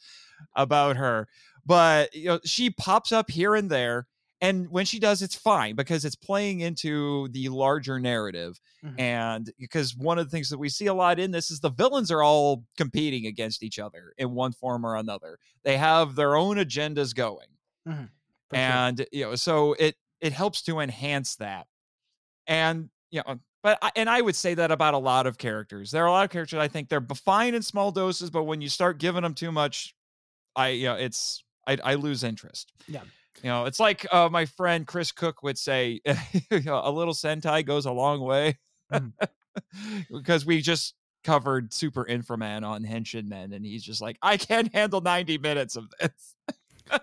about 0.55 0.97
her? 0.97 1.29
But 1.65 2.15
you 2.15 2.27
know, 2.27 2.41
she 2.45 2.71
pops 2.71 3.13
up 3.13 3.31
here 3.31 3.55
and 3.55 3.71
there 3.71 4.07
and 4.41 4.71
when 4.71 4.85
she 4.85 4.99
does 4.99 5.23
it's 5.23 5.35
fine 5.35 5.75
because 5.75 6.05
it's 6.05 6.15
playing 6.15 6.61
into 6.61 7.29
the 7.29 7.49
larger 7.49 7.99
narrative 7.99 8.61
mm-hmm. 8.85 8.99
and 9.01 9.51
because 9.59 9.97
one 9.97 10.19
of 10.19 10.27
the 10.27 10.31
things 10.31 10.51
that 10.51 10.59
we 10.59 10.69
see 10.69 10.87
a 10.87 10.95
lot 10.95 11.19
in 11.19 11.31
this 11.31 11.51
is 11.51 11.61
the 11.61 11.71
villains 11.71 12.11
are 12.11 12.23
all 12.23 12.65
competing 12.77 13.27
against 13.27 13.63
each 13.63 13.79
other 13.79 14.13
in 14.19 14.33
one 14.33 14.53
form 14.53 14.85
or 14.85 14.97
another 14.97 15.39
they 15.65 15.77
have 15.77 16.15
their 16.15 16.37
own 16.37 16.57
agendas 16.57 17.15
going 17.15 17.49
mm-hmm. 17.89 18.05
and 18.53 18.99
sure. 18.99 19.07
you 19.13 19.25
know 19.25 19.35
so 19.35 19.75
it 19.75 19.97
it 20.21 20.33
helps 20.33 20.63
to 20.63 20.81
enhance 20.81 21.37
that 21.37 21.67
and 22.47 22.89
you 23.11 23.23
know 23.27 23.39
but 23.63 23.79
I, 23.83 23.91
and 23.97 24.09
I 24.09 24.21
would 24.21 24.37
say 24.37 24.55
that 24.55 24.71
about 24.71 24.95
a 24.95 24.99
lot 24.99 25.27
of 25.27 25.39
characters. 25.39 25.91
There 25.91 26.05
are 26.05 26.07
a 26.07 26.13
lot 26.13 26.25
of 26.25 26.31
characters 26.31 26.61
I 26.61 26.69
think 26.69 26.89
they're 26.89 27.05
fine 27.17 27.53
in 27.55 27.63
small 27.63 27.91
doses, 27.91 28.31
but 28.31 28.45
when 28.45 28.61
you 28.61 28.69
start 28.69 28.99
giving 28.99 29.23
them 29.23 29.35
too 29.35 29.51
much 29.51 29.95
I 30.55 30.69
you 30.69 30.87
know 30.87 30.95
it's 30.95 31.43
I 31.67 31.77
I 31.83 31.95
lose 31.95 32.23
interest. 32.23 32.73
Yeah. 32.87 33.03
You 33.43 33.51
know, 33.51 33.65
it's 33.67 33.81
like 33.81 34.07
uh, 34.13 34.29
my 34.31 34.47
friend 34.47 34.87
Chris 34.87 35.13
Cook 35.13 35.43
would 35.43 35.59
say, 35.59 36.01
you 36.51 36.63
know, 36.63 36.81
a 36.83 36.91
little 36.91 37.13
Sentai 37.13 37.67
goes 37.67 37.85
a 37.85 37.93
long 37.93 38.21
way. 38.21 38.59
Mhm. 38.91 39.13
because 40.11 40.47
we 40.47 40.61
just 40.61 40.95
covered 41.25 41.73
Super 41.73 42.05
Inframan 42.05 42.65
on 42.65 42.85
Henshin 42.85 43.27
Men, 43.27 43.53
and 43.53 43.65
he's 43.65 43.83
just 43.83 44.01
like, 44.01 44.17
I 44.23 44.37
can't 44.37 44.73
handle 44.73 45.01
90 45.01 45.39
minutes 45.39 45.77
of 45.77 45.87
this. 46.01 46.35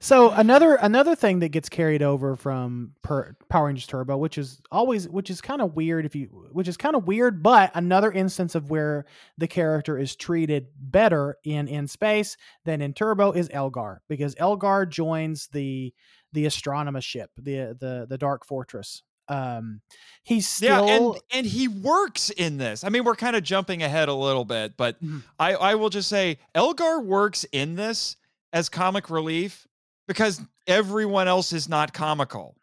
So 0.00 0.30
another 0.30 0.76
another 0.76 1.16
thing 1.16 1.40
that 1.40 1.48
gets 1.48 1.68
carried 1.68 2.02
over 2.02 2.36
from 2.36 2.92
per, 3.02 3.34
Power 3.48 3.66
Rangers 3.66 3.88
Turbo, 3.88 4.16
which 4.16 4.38
is 4.38 4.60
always 4.70 5.08
which 5.08 5.28
is 5.28 5.40
kind 5.40 5.60
of 5.60 5.74
weird 5.74 6.06
if 6.06 6.14
you 6.14 6.26
which 6.52 6.68
is 6.68 6.76
kind 6.76 6.94
of 6.94 7.08
weird, 7.08 7.42
but 7.42 7.72
another 7.74 8.12
instance 8.12 8.54
of 8.54 8.70
where 8.70 9.06
the 9.38 9.48
character 9.48 9.98
is 9.98 10.14
treated 10.14 10.68
better 10.78 11.36
in 11.42 11.66
in 11.66 11.88
space 11.88 12.36
than 12.64 12.80
in 12.80 12.94
Turbo 12.94 13.32
is 13.32 13.50
Elgar 13.52 14.00
because 14.08 14.36
Elgar 14.38 14.86
joins 14.86 15.48
the 15.48 15.92
the 16.32 16.44
Astronema 16.46 17.02
ship, 17.02 17.30
the 17.36 17.76
the 17.80 18.06
the 18.08 18.18
Dark 18.18 18.46
Fortress. 18.46 19.02
Um, 19.26 19.80
he's 20.22 20.46
still 20.46 20.86
yeah, 20.86 20.94
and 20.94 21.16
and 21.32 21.44
he 21.44 21.66
works 21.66 22.30
in 22.30 22.56
this. 22.58 22.84
I 22.84 22.88
mean, 22.88 23.02
we're 23.02 23.16
kind 23.16 23.34
of 23.34 23.42
jumping 23.42 23.82
ahead 23.82 24.08
a 24.08 24.14
little 24.14 24.44
bit, 24.44 24.76
but 24.76 25.02
Mhm. 25.02 25.24
I 25.40 25.54
I 25.54 25.74
will 25.74 25.90
just 25.90 26.08
say 26.08 26.38
Elgar 26.54 27.00
works 27.00 27.44
in 27.50 27.74
this 27.74 28.16
as 28.52 28.68
comic 28.68 29.10
relief 29.10 29.66
because 30.06 30.40
everyone 30.66 31.28
else 31.28 31.52
is 31.52 31.68
not 31.68 31.92
comical. 31.92 32.56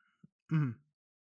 Mhm. 0.51 0.75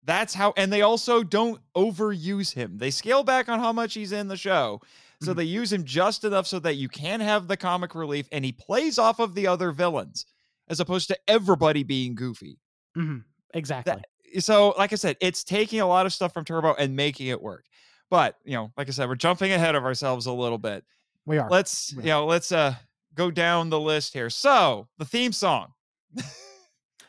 That's 0.03 0.33
how, 0.33 0.53
and 0.55 0.71
they 0.71 0.81
also 0.83 1.23
don't 1.23 1.59
overuse 1.75 2.53
him. 2.53 2.77
They 2.77 2.91
scale 2.91 3.23
back 3.23 3.49
on 3.49 3.59
how 3.59 3.73
much 3.73 3.93
he's 3.95 4.11
in 4.11 4.27
the 4.27 4.37
show. 4.37 4.81
So 5.21 5.33
Mhm. 5.33 5.37
they 5.37 5.43
use 5.45 5.73
him 5.73 5.83
just 5.83 6.23
enough 6.23 6.45
so 6.47 6.59
that 6.59 6.75
you 6.75 6.89
can 6.89 7.19
have 7.21 7.47
the 7.47 7.57
comic 7.57 7.95
relief 7.95 8.27
and 8.31 8.45
he 8.45 8.51
plays 8.51 8.99
off 8.99 9.19
of 9.19 9.33
the 9.33 9.47
other 9.47 9.71
villains 9.71 10.25
as 10.67 10.79
opposed 10.79 11.07
to 11.07 11.17
everybody 11.27 11.83
being 11.83 12.15
goofy. 12.15 12.59
Mhm. 12.97 13.23
exactly. 13.53 14.01
So, 14.39 14.69
like 14.77 14.91
I 14.91 14.95
said, 14.97 15.15
it's 15.21 15.43
taking 15.43 15.79
a 15.79 15.85
lot 15.87 16.05
of 16.05 16.13
stuff 16.13 16.33
from 16.33 16.43
Turbo 16.45 16.73
and 16.75 16.95
making 16.95 17.27
it 17.27 17.41
work. 17.41 17.65
But, 18.09 18.37
you 18.43 18.53
know, 18.53 18.71
like 18.77 18.87
I 18.89 18.91
said, 18.91 19.07
we're 19.07 19.15
jumping 19.15 19.51
ahead 19.53 19.75
of 19.75 19.83
ourselves 19.85 20.25
a 20.25 20.33
little 20.33 20.57
bit. 20.57 20.83
we 21.25 21.37
are. 21.39 21.49
Let's, 21.49 21.93
Yeah. 21.93 22.01
you 22.01 22.07
know, 22.09 22.25
let's 22.27 22.51
uh 22.51 22.75
go 23.15 23.31
down 23.31 23.69
the 23.69 23.79
list 23.79 24.13
here. 24.13 24.29
So, 24.29 24.87
the 24.97 25.05
theme 25.05 25.31
song. 25.31 25.73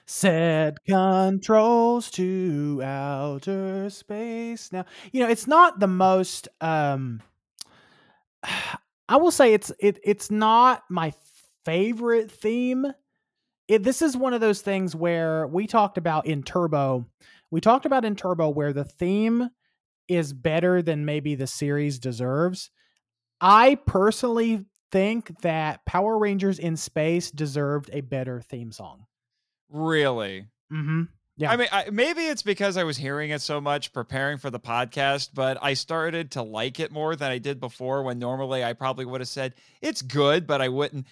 Set 0.08 0.78
controls 0.86 2.10
to 2.12 2.80
outer 2.84 3.90
space. 3.90 4.72
Now, 4.72 4.84
you 5.12 5.20
know, 5.20 5.28
it's 5.28 5.48
not 5.48 5.80
the 5.80 5.88
most 5.88 6.48
um 6.60 7.20
I 9.08 9.16
will 9.16 9.30
say 9.30 9.52
it's 9.52 9.72
it 9.78 9.98
it's 10.04 10.30
not 10.30 10.84
my 10.88 11.12
favorite 11.64 12.30
theme. 12.30 12.86
It, 13.68 13.82
this 13.82 14.00
is 14.00 14.16
one 14.16 14.32
of 14.32 14.40
those 14.40 14.60
things 14.60 14.94
where 14.94 15.46
we 15.48 15.66
talked 15.66 15.98
about 15.98 16.26
in 16.26 16.44
Turbo. 16.44 17.06
We 17.50 17.60
talked 17.60 17.86
about 17.86 18.04
in 18.04 18.14
Turbo 18.14 18.48
where 18.48 18.72
the 18.72 18.84
theme 18.84 19.48
is 20.08 20.32
better 20.32 20.82
than 20.82 21.04
maybe 21.04 21.34
the 21.34 21.48
series 21.48 21.98
deserves. 21.98 22.70
I 23.40 23.76
personally 23.86 24.64
think 24.92 25.40
that 25.42 25.84
Power 25.84 26.18
Rangers 26.18 26.58
in 26.58 26.76
Space 26.76 27.30
deserved 27.30 27.90
a 27.92 28.00
better 28.00 28.40
theme 28.40 28.72
song. 28.72 29.06
Really? 29.68 30.46
Mm-hmm. 30.72 31.02
Yeah. 31.38 31.50
I 31.52 31.56
mean, 31.56 31.68
I, 31.70 31.90
maybe 31.90 32.22
it's 32.22 32.42
because 32.42 32.78
I 32.78 32.84
was 32.84 32.96
hearing 32.96 33.30
it 33.30 33.42
so 33.42 33.60
much 33.60 33.92
preparing 33.92 34.38
for 34.38 34.48
the 34.48 34.60
podcast, 34.60 35.30
but 35.34 35.58
I 35.60 35.74
started 35.74 36.30
to 36.32 36.42
like 36.42 36.80
it 36.80 36.90
more 36.90 37.14
than 37.14 37.30
I 37.30 37.36
did 37.38 37.60
before 37.60 38.02
when 38.04 38.18
normally 38.18 38.64
I 38.64 38.72
probably 38.72 39.04
would 39.04 39.20
have 39.20 39.28
said 39.28 39.54
it's 39.82 40.00
good, 40.00 40.46
but 40.46 40.62
I 40.62 40.68
wouldn't. 40.70 41.06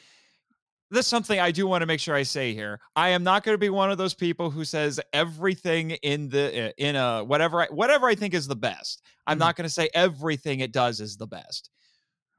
This 0.91 1.01
is 1.07 1.09
something 1.09 1.39
I 1.41 1.51
do 1.51 1.67
want 1.67 1.83
to 1.83 1.87
make 1.87 2.01
sure 2.01 2.15
I 2.15 2.23
say 2.23 2.55
here. 2.55 2.81
I 2.97 3.11
am 3.11 3.23
not 3.23 3.43
going 3.43 3.55
to 3.55 3.59
be 3.59 3.69
one 3.69 3.91
of 3.91 3.99
those 3.99 4.15
people 4.15 4.51
who 4.51 4.65
says 4.65 4.99
everything 5.13 5.91
in 5.91 6.29
the 6.31 6.69
uh, 6.69 6.73
in 6.79 6.97
a 6.97 7.23
whatever 7.25 7.63
I, 7.63 7.67
whatever 7.67 8.07
I 8.07 8.15
think 8.15 8.33
is 8.33 8.47
the 8.47 8.57
best. 8.57 9.03
I'm 9.27 9.37
Mhm. 9.37 9.41
not 9.41 9.57
going 9.57 9.65
to 9.67 9.73
say 9.75 9.91
everything 9.93 10.61
it 10.61 10.73
does 10.73 11.01
is 11.01 11.17
the 11.17 11.27
best. 11.27 11.69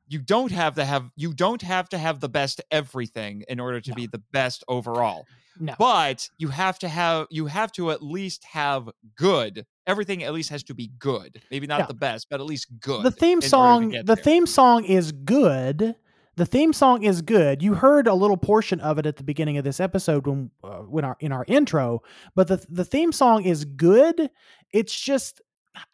You 0.08 0.20
don't 0.20 0.52
have 0.52 0.76
to 0.76 0.86
have 0.86 1.10
you 1.16 1.34
don't 1.34 1.62
have 1.62 1.90
to 1.90 1.98
have 1.98 2.20
the 2.20 2.30
best 2.30 2.62
everything 2.72 3.44
in 3.48 3.60
order 3.60 3.82
to 3.82 3.90
No. 3.92 3.96
be 3.96 4.08
the 4.08 4.22
best 4.32 4.64
overall 4.68 5.26
no. 5.60 5.74
but 5.80 6.30
you 6.38 6.50
have 6.50 6.78
to 6.80 6.88
have 6.90 7.28
you 7.30 7.46
have 7.48 7.72
to 7.74 7.92
at 7.92 8.04
least 8.04 8.44
have 8.44 8.90
good 9.16 9.66
everything 9.88 10.24
at 10.24 10.34
least 10.34 10.50
has 10.50 10.64
to 10.64 10.74
be 10.74 10.92
good 11.00 11.42
maybe 11.52 11.66
not 11.68 11.80
Yeah. 11.82 11.86
the 11.88 11.94
best 11.94 12.28
but 12.30 12.40
at 12.40 12.46
least 12.46 12.68
good 12.80 13.04
the 13.04 13.12
theme 13.12 13.30
in 13.30 13.36
order 13.38 13.42
to 13.46 13.50
song 13.50 13.90
the 13.92 14.04
there. 14.04 14.16
theme 14.16 14.46
song 14.46 14.84
is 14.86 15.12
good 15.12 15.96
the 16.36 16.46
theme 16.46 16.74
song 16.74 17.04
is 17.04 17.22
good 17.22 17.64
you 17.64 17.74
heard 17.76 18.06
a 18.08 18.14
little 18.14 18.38
portion 18.38 18.80
of 18.82 18.98
it 19.00 19.06
at 19.06 19.16
the 19.16 19.24
beginning 19.24 19.58
of 19.58 19.64
this 19.64 19.80
episode 19.80 20.28
when 20.28 20.52
uh, 20.64 20.80
when 20.80 21.06
our 21.06 21.16
in 21.20 21.32
our 21.32 21.46
intro 21.48 22.02
but 22.36 22.48
the 22.48 22.64
the 22.70 22.86
theme 22.86 23.12
song 23.12 23.44
is 23.44 23.64
good 23.66 24.30
it's 24.72 25.00
just 25.00 25.42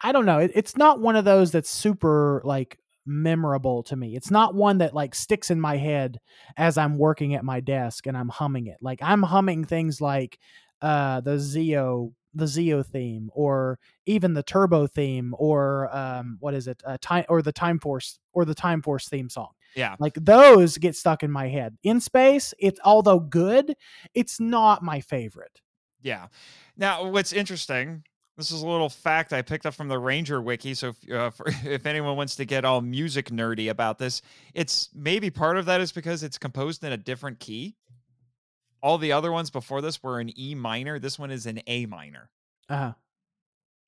i 0.00 0.10
don't 0.12 0.26
know 0.26 0.38
it, 0.38 0.50
it's 0.54 0.76
not 0.76 1.00
one 1.00 1.14
of 1.16 1.24
those 1.24 1.50
that's 1.52 1.70
super 1.70 2.42
like 2.44 2.78
memorable 3.06 3.82
to 3.84 3.96
me. 3.96 4.16
It's 4.16 4.30
not 4.30 4.54
one 4.54 4.78
that 4.78 4.94
like 4.94 5.14
sticks 5.14 5.50
in 5.50 5.60
my 5.60 5.76
head 5.76 6.18
as 6.56 6.78
i'm 6.78 6.98
working 6.98 7.34
at 7.34 7.44
my 7.44 7.60
desk 7.60 8.06
and 8.06 8.16
i'm 8.16 8.28
humming 8.28 8.66
it. 8.66 8.78
Like 8.80 9.00
i'm 9.02 9.22
humming 9.22 9.64
things 9.64 10.00
like 10.00 10.38
uh 10.80 11.20
the 11.20 11.32
zeo 11.32 12.12
the 12.34 12.44
zeo 12.44 12.84
theme 12.84 13.30
or 13.34 13.78
even 14.06 14.32
the 14.32 14.42
turbo 14.42 14.86
theme 14.86 15.34
or 15.38 15.94
um 15.94 16.36
what 16.40 16.54
is 16.54 16.68
it? 16.68 16.82
Uh, 16.86 16.96
time 17.00 17.24
or 17.28 17.42
the 17.42 17.52
time 17.52 17.78
force 17.78 18.18
or 18.32 18.44
the 18.44 18.54
time 18.54 18.82
force 18.82 19.08
theme 19.08 19.28
song. 19.28 19.50
Yeah. 19.74 19.96
Like 19.98 20.14
those 20.14 20.78
get 20.78 20.96
stuck 20.96 21.22
in 21.22 21.30
my 21.30 21.48
head. 21.48 21.76
In 21.82 22.00
space 22.00 22.54
it's 22.58 22.80
although 22.84 23.20
good 23.20 23.74
it's 24.14 24.40
not 24.40 24.82
my 24.82 25.00
favorite. 25.00 25.60
Yeah. 26.02 26.28
Now 26.76 27.08
what's 27.08 27.32
interesting 27.32 28.04
this 28.42 28.50
is 28.50 28.62
a 28.62 28.66
little 28.66 28.88
fact 28.88 29.32
i 29.32 29.40
picked 29.40 29.66
up 29.66 29.72
from 29.74 29.86
the 29.88 29.98
ranger 29.98 30.40
wiki 30.42 30.74
so 30.74 30.88
if, 30.88 31.10
uh, 31.12 31.30
for, 31.30 31.46
if 31.64 31.86
anyone 31.86 32.16
wants 32.16 32.34
to 32.36 32.44
get 32.44 32.64
all 32.64 32.80
music 32.80 33.30
nerdy 33.30 33.70
about 33.70 33.98
this 33.98 34.20
it's 34.54 34.88
maybe 34.94 35.30
part 35.30 35.56
of 35.56 35.66
that 35.66 35.80
is 35.80 35.92
because 35.92 36.22
it's 36.22 36.38
composed 36.38 36.82
in 36.84 36.92
a 36.92 36.96
different 36.96 37.38
key. 37.38 37.76
All 38.82 38.98
the 38.98 39.12
other 39.12 39.30
ones 39.30 39.48
before 39.50 39.80
this 39.80 40.02
were 40.02 40.20
in 40.20 40.36
e 40.36 40.56
minor. 40.56 40.98
This 40.98 41.16
one 41.16 41.30
is 41.30 41.46
in 41.46 41.62
a 41.68 41.86
minor. 41.86 42.30
Uh 42.68 42.92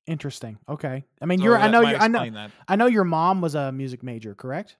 interesting. 0.07 0.57
Okay. 0.69 1.03
I 1.21 1.25
mean 1.25 1.39
So 1.39 1.45
you're 1.45 1.57
i 1.57 1.67
know 1.69 1.81
you 1.81 1.95
i 1.97 2.07
know 2.07 2.29
that. 2.29 2.51
i 2.67 2.75
know 2.75 2.85
your 2.85 3.03
mom 3.03 3.41
was 3.41 3.55
a 3.55 3.71
music 3.71 4.03
major 4.03 4.33
correct? 4.35 4.77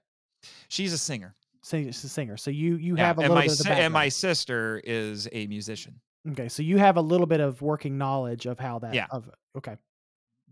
She's 0.68 0.92
a 0.92 0.98
singer. 0.98 1.34
So 1.62 1.76
she's 1.82 2.02
a 2.04 2.08
singer. 2.08 2.36
So 2.36 2.50
you 2.50 2.76
you 2.76 2.96
Yeah, 2.96 3.06
have 3.08 3.18
a 3.18 3.22
little 3.22 3.36
bit 3.36 3.50
of 3.52 3.58
the 3.58 3.64
si- 3.64 3.70
and 3.70 3.92
my 3.92 4.08
sister 4.08 4.80
is 4.84 5.28
a 5.32 5.46
musician. 5.48 6.00
okay 6.30 6.48
so 6.48 6.62
you 6.62 6.78
have 6.78 6.96
a 6.96 7.00
little 7.02 7.26
bit 7.26 7.40
of 7.40 7.60
working 7.60 7.98
knowledge 7.98 8.46
of 8.46 8.58
how 8.58 8.78
that 8.80 8.94
Yeah. 8.94 9.06
of 9.10 9.28
okay 9.56 9.76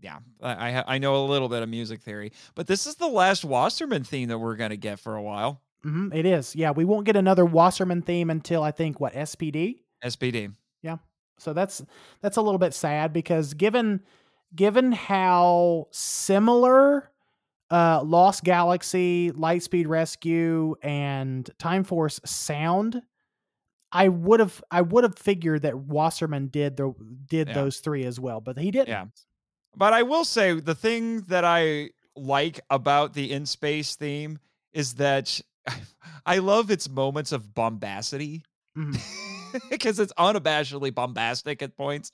Yeah, 0.01 0.19
I 0.41 0.69
I, 0.71 0.83
I 0.95 0.97
know 0.97 1.23
a 1.23 1.25
little 1.25 1.49
bit 1.49 1.63
of 1.63 1.69
music 1.69 2.01
theory, 2.01 2.31
but 2.55 2.67
this 2.67 2.85
is 2.87 2.95
the 2.95 3.07
last 3.07 3.45
Wasserman 3.45 4.03
theme 4.03 4.29
that 4.29 4.39
we're 4.39 4.55
gonna 4.55 4.75
get 4.77 4.99
for 4.99 5.15
a 5.15 5.21
while. 5.21 5.61
hmm 5.83 6.11
it 6.13 6.25
is 6.25 6.55
yeah 6.55 6.71
we 6.71 6.83
won't 6.85 7.05
get 7.05 7.15
another 7.15 7.45
wasserman 7.45 8.01
theme 8.01 8.29
until 8.31 8.63
i 8.63 8.71
think 8.71 8.99
what 8.99 9.13
spd 9.13 9.81
SPD. 10.03 10.53
Yeah. 10.83 10.97
So 11.39 11.53
that's 11.53 11.83
that's 12.21 12.37
a 12.37 12.41
little 12.41 12.59
bit 12.59 12.73
sad 12.73 13.11
because 13.13 13.53
given 13.55 14.01
given 14.55 14.91
how 14.91 15.87
similar 15.91 17.09
uh 17.71 18.01
Lost 18.03 18.43
Galaxy, 18.43 19.31
Lightspeed 19.31 19.87
Rescue 19.87 20.75
and 20.83 21.49
Time 21.57 21.83
Force 21.83 22.19
sound, 22.25 23.01
I 23.91 24.07
would 24.09 24.39
have 24.39 24.63
I 24.71 24.81
would 24.81 25.03
have 25.03 25.17
figured 25.17 25.61
that 25.63 25.77
Wasserman 25.77 26.47
did 26.47 26.77
the 26.77 26.93
did 27.27 27.47
Yeah. 27.49 27.53
those 27.53 27.79
three 27.79 28.03
as 28.05 28.19
well, 28.19 28.41
but 28.41 28.57
he 28.57 28.71
didn't. 28.71 28.89
Yeah. 28.89 29.05
But 29.75 29.93
I 29.93 30.03
will 30.03 30.25
say 30.25 30.53
the 30.59 30.75
thing 30.75 31.21
that 31.23 31.43
I 31.45 31.89
like 32.15 32.59
about 32.69 33.13
the 33.13 33.31
in 33.31 33.45
space 33.45 33.95
theme 33.95 34.39
is 34.73 34.95
that 34.95 35.39
I 36.25 36.37
love 36.39 36.71
its 36.71 36.89
moments 36.89 37.31
of 37.31 37.53
bombacity. 37.53 38.43
Mhm. 38.77 38.99
because 39.69 39.99
it's 40.01 40.11
unabashedly 40.19 40.93
bombastic 40.93 41.61
at 41.61 41.77
points. 41.77 42.11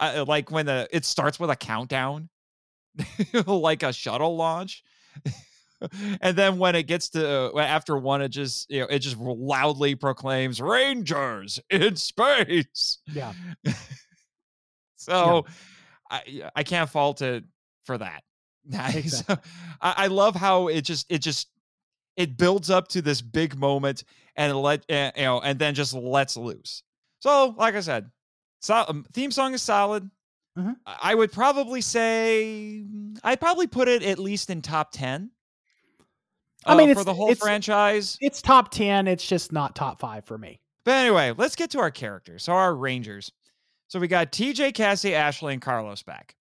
Uh, 0.00 0.24
like 0.26 0.50
when 0.50 0.64
the 0.64 0.88
it 0.90 1.04
starts 1.04 1.38
with 1.38 1.50
a 1.50 1.56
countdown, 1.56 2.30
like 3.46 3.82
a 3.82 3.92
shuttle 3.92 4.34
launch. 4.36 4.82
and 6.20 6.36
then 6.36 6.58
when 6.58 6.74
it 6.74 6.84
gets 6.86 7.08
to 7.10 7.52
uh, 7.54 7.58
after 7.60 7.96
one, 7.96 8.22
it 8.22 8.28
just 8.30 8.70
you 8.70 8.80
know 8.80 8.86
it 8.86 8.98
just 9.00 9.16
loudly 9.16 9.94
proclaims 9.94 10.60
"Rangers 10.60 11.60
in 11.70 11.96
space." 11.96 12.98
Yeah. 13.06 13.32
So 14.96 15.46
I 16.10 16.50
I 16.54 16.62
can't 16.64 16.90
fault 16.90 17.22
it 17.22 17.44
for 17.84 17.98
that. 17.98 18.22
Exactly. 18.70 19.02
So, 19.08 19.38
I, 19.80 19.94
I 19.96 20.06
love 20.08 20.34
how 20.34 20.68
it 20.68 20.82
just 20.82 21.06
it 21.10 21.20
just 21.22 21.48
it 22.16 22.36
builds 22.36 22.68
up 22.68 22.88
to 22.88 23.00
this 23.00 23.22
big 23.22 23.56
moment 23.56 24.04
and 24.36 24.54
let 24.60 24.84
uh, 24.90 25.10
you 25.16 25.22
know 25.22 25.40
and 25.40 25.58
then 25.58 25.74
just 25.74 25.94
lets 25.94 26.36
loose. 26.36 26.82
So 27.20 27.54
like 27.56 27.74
I 27.74 27.80
said, 27.80 28.10
so, 28.60 28.84
um, 28.88 29.06
theme 29.12 29.30
song 29.30 29.54
is 29.54 29.62
solid. 29.62 30.10
Mhm. 30.58 30.76
I 30.84 31.12
I 31.12 31.14
would 31.14 31.32
probably 31.32 31.80
say 31.80 32.84
I'd 33.24 33.40
probably 33.40 33.68
put 33.68 33.88
it 33.88 34.02
at 34.02 34.18
least 34.18 34.50
in 34.50 34.60
top 34.60 34.90
ten 34.92 35.30
I 36.68 36.76
mean, 36.76 36.90
uh, 36.90 36.94
for 36.94 37.00
it's- 37.00 37.04
the 37.04 37.14
whole 37.14 37.34
franchise. 37.34 38.18
It's 38.20 38.40
top 38.42 38.70
ten. 38.70 39.06
It's 39.08 39.26
just 39.26 39.52
not 39.52 39.74
top 39.74 40.00
five 40.00 40.24
for 40.24 40.38
me. 40.38 40.60
But 40.84 40.92
anyway, 40.94 41.34
let's 41.36 41.56
get 41.56 41.70
to 41.70 41.80
our 41.80 41.90
characters. 41.90 42.44
So 42.44 42.52
our 42.52 42.74
Rangers. 42.74 43.32
So 43.88 43.98
we 43.98 44.08
got 44.08 44.32
TJ, 44.32 44.72
Cassie, 44.74 45.14
Ashley, 45.14 45.52
and 45.54 45.62
Carlos 45.62 46.02
back. 46.02 46.34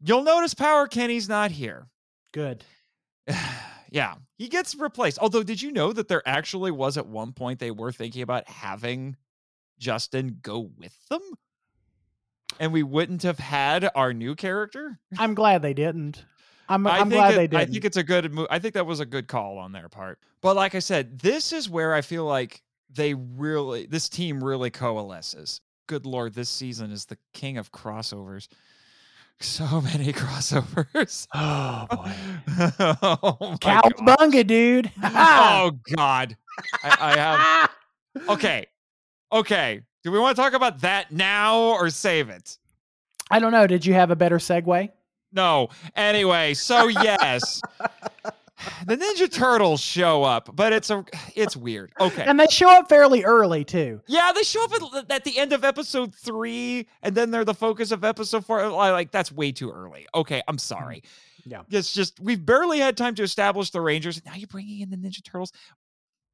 You'll 0.00 0.22
notice 0.22 0.54
Power 0.54 0.86
Kenny's 0.86 1.28
not 1.28 1.50
here. 1.50 1.88
Good. 2.32 2.64
yeah, 3.90 4.14
he 4.36 4.48
gets 4.48 4.74
replaced. 4.74 5.18
Although, 5.18 5.42
did 5.42 5.60
you 5.60 5.72
know 5.72 5.92
that 5.92 6.08
there 6.08 6.22
actually 6.26 6.70
was 6.70 6.96
at 6.96 7.06
one 7.06 7.32
point 7.32 7.58
they 7.58 7.70
were 7.70 7.92
thinking 7.92 8.22
about 8.22 8.48
having 8.48 9.16
Justin 9.78 10.38
go 10.42 10.70
with 10.78 10.94
them? 11.08 11.22
And 12.60 12.72
we 12.72 12.82
wouldn't 12.82 13.22
have 13.22 13.38
had 13.38 13.90
our 13.94 14.12
new 14.12 14.34
character. 14.34 14.98
I'm 15.18 15.34
glad 15.34 15.62
they 15.62 15.74
didn't. 15.74 16.24
I'm, 16.68 16.86
I 16.86 16.98
I'm 16.98 17.08
glad 17.08 17.34
it- 17.34 17.36
they 17.36 17.46
didn't. 17.46 17.72
think 17.72 17.84
it's 17.84 17.96
a 17.96 18.02
good 18.02 18.32
move. 18.32 18.46
I 18.50 18.58
think 18.58 18.74
that 18.74 18.86
was 18.86 19.00
a 19.00 19.06
good 19.06 19.26
call 19.28 19.58
on 19.58 19.72
their 19.72 19.88
part. 19.88 20.18
But 20.40 20.56
like 20.56 20.74
I 20.74 20.78
said, 20.80 21.18
this 21.18 21.52
is 21.52 21.68
where 21.68 21.94
I 21.94 22.00
feel 22.02 22.24
like 22.24 22.62
they 22.90 23.14
really, 23.14 23.86
this 23.86 24.08
team 24.08 24.42
really 24.42 24.70
coalesces. 24.70 25.60
Good 25.86 26.04
lord, 26.06 26.34
this 26.34 26.50
season 26.50 26.90
is 26.90 27.06
the 27.06 27.18
king 27.32 27.58
of 27.58 27.72
crossovers. 27.72 28.48
So 29.40 29.80
many 29.80 30.12
crossovers. 30.12 31.28
oh 31.32 31.86
boy. 31.88 32.12
oh. 33.00 33.56
Cowabunga, 33.60 34.44
dude. 34.44 34.90
Oh 35.00 35.78
God. 35.94 36.36
I, 36.82 36.96
I 37.00 37.16
have. 37.16 37.70
Okay. 38.30 38.66
Okay. 39.30 39.82
Do 40.02 40.10
we 40.10 40.18
want 40.18 40.34
to 40.36 40.42
talk 40.42 40.54
about 40.54 40.80
that 40.80 41.12
now 41.12 41.56
or 41.74 41.88
save 41.90 42.30
it? 42.30 42.58
I 43.30 43.38
don't 43.38 43.52
know. 43.52 43.68
Did 43.68 43.86
you 43.86 43.94
have 43.94 44.10
a 44.10 44.16
better 44.16 44.38
segue? 44.38 44.90
No. 45.32 45.68
Anyway, 45.94 46.54
so 46.54 46.88
yes. 46.88 47.60
the 48.86 48.96
Ninja 48.96 49.30
Turtles 49.30 49.80
show 49.80 50.24
up, 50.24 50.54
but 50.54 50.72
it's 50.72 50.90
a 50.90 51.04
it's 51.34 51.56
weird. 51.56 51.92
Okay. 52.00 52.24
And 52.24 52.38
they 52.40 52.46
show 52.48 52.70
up 52.70 52.88
fairly 52.88 53.24
early 53.24 53.64
too. 53.64 54.00
Yeah, 54.06 54.32
they 54.34 54.42
show 54.42 54.64
up 54.64 54.72
at, 54.72 55.10
at 55.10 55.24
the 55.24 55.38
end 55.38 55.52
of 55.52 55.64
episode 55.64 56.14
three, 56.14 56.88
and 57.02 57.14
then 57.14 57.30
they're 57.30 57.44
the 57.44 57.54
focus 57.54 57.92
of 57.92 58.04
episode 58.04 58.44
four. 58.44 58.66
Like 58.68 59.10
that's 59.12 59.30
way 59.30 59.52
too 59.52 59.70
early. 59.70 60.06
Okay, 60.14 60.42
I'm 60.48 60.58
sorry. 60.58 61.02
Yeah. 61.44 61.62
It's 61.70 61.92
just 61.92 62.20
we've 62.20 62.44
barely 62.44 62.78
had 62.78 62.96
time 62.96 63.14
to 63.16 63.22
establish 63.22 63.70
the 63.70 63.80
Rangers. 63.80 64.16
and 64.16 64.26
Now 64.26 64.34
you're 64.34 64.48
bringing 64.48 64.80
in 64.80 64.90
the 64.90 64.96
Ninja 64.96 65.22
Turtles. 65.24 65.52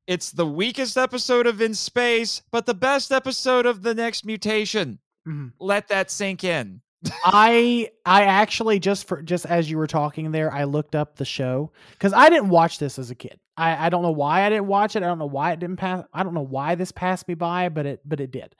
It's 0.06 0.32
the 0.32 0.46
weakest 0.46 0.98
episode 0.98 1.46
of 1.46 1.60
In 1.62 1.72
Space, 1.74 2.42
but 2.50 2.66
the 2.66 2.74
best 2.74 3.10
episode 3.10 3.64
of 3.64 3.82
the 3.82 3.94
next 3.94 4.26
mutation. 4.26 4.98
Mhm. 5.26 5.52
Let 5.58 5.88
that 5.88 6.10
sink 6.10 6.44
in. 6.44 6.82
I 7.24 7.90
I 8.04 8.24
actually 8.24 8.78
just 8.78 9.06
for 9.06 9.22
just 9.22 9.46
as 9.46 9.70
you 9.70 9.78
were 9.78 9.86
talking 9.86 10.32
there, 10.32 10.52
I 10.52 10.64
looked 10.64 10.94
up 10.94 11.16
the 11.16 11.24
show 11.24 11.72
because 11.92 12.12
I 12.12 12.28
didn't 12.28 12.48
watch 12.48 12.78
this 12.78 12.98
as 12.98 13.10
a 13.10 13.14
kid. 13.14 13.38
I, 13.56 13.86
I 13.86 13.88
don't 13.88 14.02
know 14.02 14.10
why 14.10 14.44
I 14.44 14.48
didn't 14.48 14.66
watch 14.66 14.96
it. 14.96 15.02
I 15.02 15.06
don't 15.06 15.18
know 15.18 15.26
why 15.26 15.52
it 15.52 15.60
didn't 15.60 15.76
pass. 15.76 16.04
I 16.12 16.22
don't 16.22 16.34
know 16.34 16.44
why 16.44 16.74
this 16.74 16.92
passed 16.92 17.28
me 17.28 17.34
by, 17.34 17.68
but 17.68 17.86
it 17.86 18.00
but 18.04 18.20
it 18.20 18.30
did. 18.30 18.54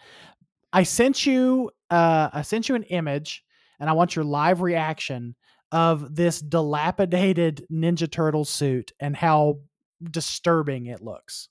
I 0.73 0.83
sent 0.83 1.27
you 1.27 1.71
uh 1.91 2.31
I 2.33 2.43
sent 2.43 2.69
you 2.69 2.75
an 2.75 2.85
image, 2.85 3.45
and 3.81 3.89
I 3.89 3.95
want 3.95 4.17
your 4.17 4.25
live 4.25 4.61
reaction 4.61 5.35
of 5.73 6.15
this 6.15 6.41
dilapidated 6.41 7.67
Ninja 7.71 8.11
Turtle 8.11 8.45
suit 8.45 8.93
and 9.01 9.17
how 9.17 9.61
disturbing 10.11 10.87
it 10.87 11.03
looks. 11.03 11.49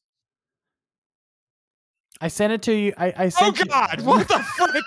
I 2.23 2.29
sent 2.29 2.53
it 2.53 2.61
to 2.63 2.73
you. 2.73 2.93
I, 2.97 3.07
I 3.07 3.25
Oh 3.25 3.29
sent 3.29 3.59
you- 3.59 3.65
God! 3.65 4.01
What 4.01 4.27
the 4.29 4.39
frick? 4.39 4.85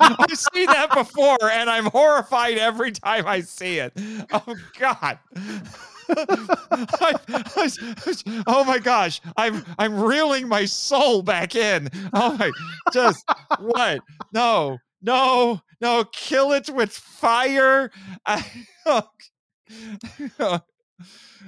I've 0.00 0.38
seen 0.38 0.66
that 0.66 0.92
before, 0.94 1.38
and 1.50 1.70
I'm 1.70 1.86
horrified 1.86 2.58
every 2.58 2.92
time 2.92 3.26
I 3.26 3.40
see 3.40 3.78
it. 3.78 3.92
Oh 4.32 4.54
God! 4.78 5.18
I- 6.10 7.14
I- 7.56 8.42
oh 8.46 8.64
my 8.64 8.78
gosh! 8.78 9.20
I'm 9.36 9.64
I'm 9.78 9.98
reeling 9.98 10.46
my 10.48 10.66
soul 10.66 11.22
back 11.22 11.54
in. 11.54 11.88
Oh 12.12 12.36
my! 12.38 12.50
Just 12.92 13.24
what? 13.60 14.00
No! 14.32 14.78
No! 15.00 15.62
No! 15.80 16.04
Kill 16.12 16.52
it 16.52 16.68
with 16.68 16.92
fire! 16.92 17.90
I, 18.26 18.44
oh, 18.86 19.08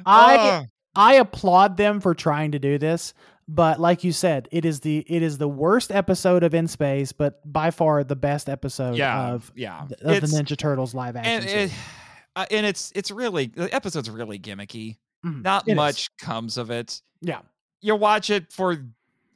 I 0.06 0.36
Oh. 0.38 0.64
I 0.98 1.14
applaud 1.16 1.76
them 1.76 2.00
for 2.00 2.14
trying 2.14 2.52
to 2.52 2.58
do 2.58 2.78
this, 2.78 3.12
but 3.48 3.78
like 3.80 4.02
you 4.04 4.12
said, 4.12 4.48
it 4.50 4.64
is 4.64 4.80
the 4.80 4.98
it 5.08 5.22
is 5.22 5.38
the 5.38 5.48
worst 5.48 5.92
episode 5.92 6.42
of 6.42 6.54
In 6.54 6.66
Space, 6.68 7.12
but 7.12 7.40
by 7.50 7.70
far 7.70 8.02
the 8.04 8.16
best 8.16 8.48
episode 8.48 8.96
yeah, 8.96 9.32
of 9.32 9.52
yeah. 9.54 9.82
of 9.84 9.92
It's- 9.92 10.30
the 10.32 10.42
Ninja 10.42 10.56
Turtles 10.56 10.94
live 10.94 11.16
action. 11.16 11.32
and 11.32 11.44
it, 11.44 11.72
uh, 12.34 12.46
and 12.50 12.66
it's 12.66 12.92
it's 12.94 13.10
really 13.10 13.46
the 13.46 13.72
episode's 13.74 14.10
really 14.10 14.38
gimmicky. 14.38 14.96
Mhm. 15.24 15.42
Not 15.42 15.66
It 15.68 15.72
is. 15.72 15.76
much 15.76 16.16
comes 16.18 16.56
of 16.58 16.70
it. 16.70 17.00
Yeah, 17.22 17.40
You 17.80 17.96
watch 17.96 18.28
it 18.30 18.52
for, 18.52 18.84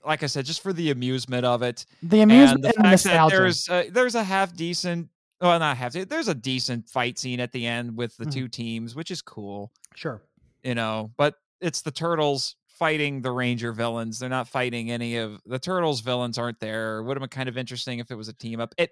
like 0.04 0.22
I 0.22 0.26
said, 0.26 0.44
just 0.44 0.60
for 0.62 0.72
the 0.72 0.90
amusement 0.90 1.46
of 1.46 1.62
it, 1.62 1.86
the 2.02 2.20
amusement 2.20 2.64
and 2.64 2.64
and, 2.64 2.64
the 2.64 2.68
fact 2.68 3.04
that 3.04 3.10
nostalgia. 3.10 3.36
there's 3.36 3.68
uh, 3.68 3.84
there's 3.90 4.14
a 4.14 4.22
half 4.22 4.54
decent, 4.54 5.08
well, 5.40 5.58
not 5.58 5.76
half. 5.78 5.92
There's 5.94 6.28
a 6.28 6.34
decent 6.34 6.88
fight 6.88 7.18
scene 7.18 7.40
at 7.40 7.52
the 7.52 7.66
end 7.66 7.96
with 7.96 8.16
the 8.18 8.26
Mhm. 8.26 8.32
two 8.32 8.48
teams, 8.48 8.94
which 8.94 9.10
is 9.10 9.22
cool, 9.22 9.72
sure. 9.94 10.20
you 10.62 10.74
know. 10.74 11.10
But 11.16 11.36
it's 11.60 11.80
the 11.80 11.90
turtles 11.90 12.56
fighting 12.80 13.20
the 13.22 13.30
ranger 13.30 13.72
villains. 13.72 14.18
They're 14.18 14.28
not 14.28 14.48
fighting 14.48 14.90
any 14.90 15.18
of 15.18 15.40
the 15.46 15.58
turtles 15.60 16.00
villains. 16.00 16.38
Aren't 16.38 16.58
there? 16.58 17.02
Would 17.04 17.16
have 17.16 17.20
been 17.20 17.28
kind 17.28 17.48
of 17.48 17.56
interesting 17.56 18.00
if 18.00 18.10
it 18.10 18.16
was 18.16 18.26
a 18.28 18.32
team 18.32 18.58
up. 18.58 18.74
It, 18.78 18.90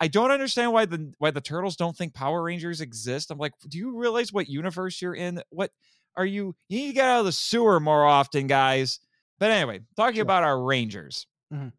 I 0.00 0.08
don't 0.08 0.30
understand 0.30 0.72
why 0.74 0.84
the 0.84 1.14
why 1.18 1.30
the 1.30 1.40
turtles 1.40 1.76
don't 1.76 1.96
think 1.96 2.12
Power 2.12 2.42
Rangers 2.42 2.82
exist. 2.82 3.30
I'm 3.30 3.38
like, 3.38 3.52
do 3.66 3.78
you 3.78 3.96
realize 3.96 4.32
what 4.32 4.48
universe 4.48 5.00
you're 5.00 5.14
in? 5.14 5.40
What 5.50 5.70
are 6.16 6.26
you? 6.26 6.54
You 6.68 6.78
need 6.78 6.86
to 6.88 6.92
get 6.94 7.08
out 7.08 7.20
of 7.20 7.24
the 7.26 7.32
sewer 7.32 7.80
more 7.80 8.04
often, 8.04 8.48
guys. 8.48 8.98
But 9.38 9.52
anyway, 9.52 9.80
talking 9.96 10.16
Sure. 10.16 10.22
about 10.24 10.42
our 10.42 10.60
Rangers. 10.62 11.26
Mhm. 11.54 11.72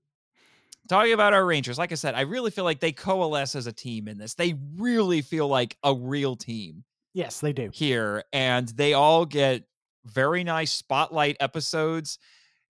Talking 0.87 1.13
about 1.13 1.33
our 1.33 1.45
Rangers, 1.45 1.77
like 1.77 1.91
I 1.91 1.95
said, 1.95 2.15
I 2.15 2.21
really 2.21 2.49
feel 2.49 2.63
like 2.63 2.79
they 2.79 2.91
coalesce 2.91 3.53
as 3.55 3.67
a 3.67 3.71
team 3.73 4.07
in 4.07 4.17
this. 4.17 4.33
They 4.33 4.55
really 4.77 5.21
feel 5.21 5.47
like 5.47 5.77
a 5.83 5.93
real 5.93 6.35
team 6.35 6.83
Yes, 7.13 7.41
they 7.41 7.53
do. 7.53 7.69
here, 7.71 8.23
and 8.33 8.67
they 8.69 8.93
all 8.93 9.25
get 9.25 9.65
very 10.09 10.43
nice 10.43 10.71
spotlight 10.71 11.37
episodes, 11.39 12.19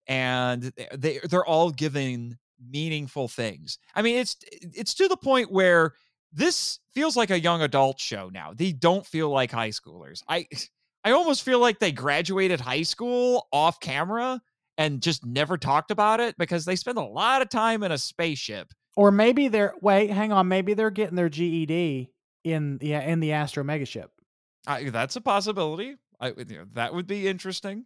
and 0.07 0.71
they 0.93 1.19
they're 1.23 1.45
all 1.45 1.71
giving 1.71 2.37
meaningful 2.69 3.27
things. 3.27 3.79
I 3.95 4.01
mean, 4.01 4.17
it's 4.17 4.37
it's 4.51 4.93
to 4.95 5.07
the 5.07 5.17
point 5.17 5.51
where 5.51 5.93
this 6.31 6.79
feels 6.93 7.17
like 7.17 7.31
a 7.31 7.39
young 7.39 7.61
adult 7.61 7.99
show 7.99 8.29
now. 8.29 8.53
They 8.53 8.71
don't 8.71 9.05
feel 9.05 9.29
like 9.29 9.51
high 9.51 9.69
schoolers. 9.69 10.21
I 10.27 10.47
I 11.03 11.11
almost 11.11 11.43
feel 11.43 11.59
like 11.59 11.79
they 11.79 11.91
graduated 11.91 12.59
high 12.59 12.83
school 12.83 13.47
off 13.51 13.79
camera 13.79 14.41
and 14.77 15.01
just 15.01 15.25
never 15.25 15.57
talked 15.57 15.91
about 15.91 16.19
it 16.19 16.37
because 16.37 16.65
they 16.65 16.75
spend 16.75 16.97
a 16.97 17.03
lot 17.03 17.41
of 17.41 17.49
time 17.49 17.83
in 17.83 17.91
a 17.91 17.97
spaceship. 17.97 18.71
Or 18.95 19.11
maybe 19.11 19.47
they're 19.47 19.73
wait, 19.81 20.09
hang 20.09 20.31
on, 20.31 20.47
maybe 20.47 20.73
they're 20.73 20.89
getting 20.89 21.15
their 21.15 21.29
GED 21.29 22.11
in 22.43 22.79
yeah 22.81 23.01
in 23.01 23.19
the 23.19 23.33
Astro 23.33 23.63
Megaship. 23.63 24.07
I, 24.67 24.89
that's 24.89 25.15
a 25.15 25.21
possibility. 25.21 25.95
I, 26.19 26.27
you 26.29 26.45
know, 26.59 26.65
that 26.73 26.93
would 26.93 27.07
be 27.07 27.27
interesting. 27.27 27.85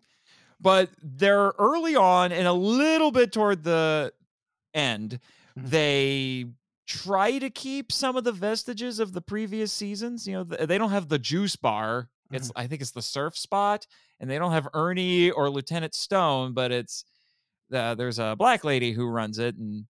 But 0.60 0.90
they're 1.02 1.54
early 1.60 1.96
on 1.96 2.32
and 2.32 2.48
a 2.48 2.54
little 2.54 3.12
bit 3.12 3.32
toward 3.34 3.64
the 3.64 4.14
end. 4.74 5.20
Mhm. 5.58 5.70
They 5.70 6.46
try 6.88 7.40
to 7.40 7.50
keep 7.50 7.92
some 7.92 8.16
of 8.18 8.24
the 8.24 8.32
vestiges 8.32 9.00
of 9.00 9.14
the 9.14 9.22
previous 9.22 9.72
seasons. 9.72 10.28
You 10.28 10.34
know, 10.34 10.44
they 10.44 10.78
don't 10.78 10.92
have 10.92 11.10
the 11.10 11.20
juice 11.20 11.56
bar. 11.56 12.10
It's 12.32 12.52
I 12.56 12.68
think 12.68 12.82
it's 12.82 12.92
the 12.92 13.02
surf 13.02 13.38
spot, 13.38 13.86
and 14.20 14.30
they 14.30 14.40
don't 14.40 14.52
have 14.54 14.68
Ernie 14.74 15.30
or 15.32 15.50
Lieutenant 15.50 15.94
Stone, 15.96 16.54
but 16.54 16.72
it's 16.72 17.06
uh, 17.74 17.96
there's 17.96 18.20
a 18.20 18.36
black 18.38 18.64
lady 18.64 18.92
who 18.92 19.08
runs 19.08 19.40
it, 19.40 19.56
and 19.58 19.86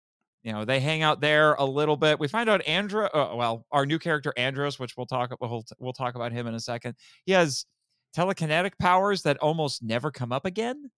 you 0.44 0.54
know 0.54 0.66
they 0.66 0.80
hang 0.80 1.02
out 1.02 1.20
there 1.22 1.56
a 1.56 1.66
little 1.66 1.98
bit. 1.98 2.20
We 2.20 2.28
find 2.28 2.50
out 2.50 2.64
Andro, 2.66 3.06
uh, 3.14 3.36
well, 3.36 3.66
our 3.72 3.86
new 3.86 4.00
character 4.00 4.34
Andros, 4.38 4.80
which 4.80 4.96
we'll 4.98 5.06
talk 5.06 5.36
we'll, 5.42 5.66
we'll 5.80 5.94
talk 5.94 6.16
about 6.16 6.32
him 6.32 6.48
in 6.48 6.54
a 6.56 6.60
second. 6.60 6.96
He 7.26 7.34
has 7.34 7.66
telekinetic 8.16 8.78
powers 8.80 9.24
that 9.24 9.38
almost 9.38 9.84
never 9.84 10.12
come 10.12 10.32
up 10.32 10.46
again, 10.46 10.92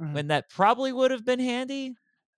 Mhm. 0.00 0.12
when 0.14 0.26
that 0.28 0.48
probably 0.48 0.92
would 0.92 1.10
have 1.10 1.24
been 1.24 1.40
handy. 1.40 1.96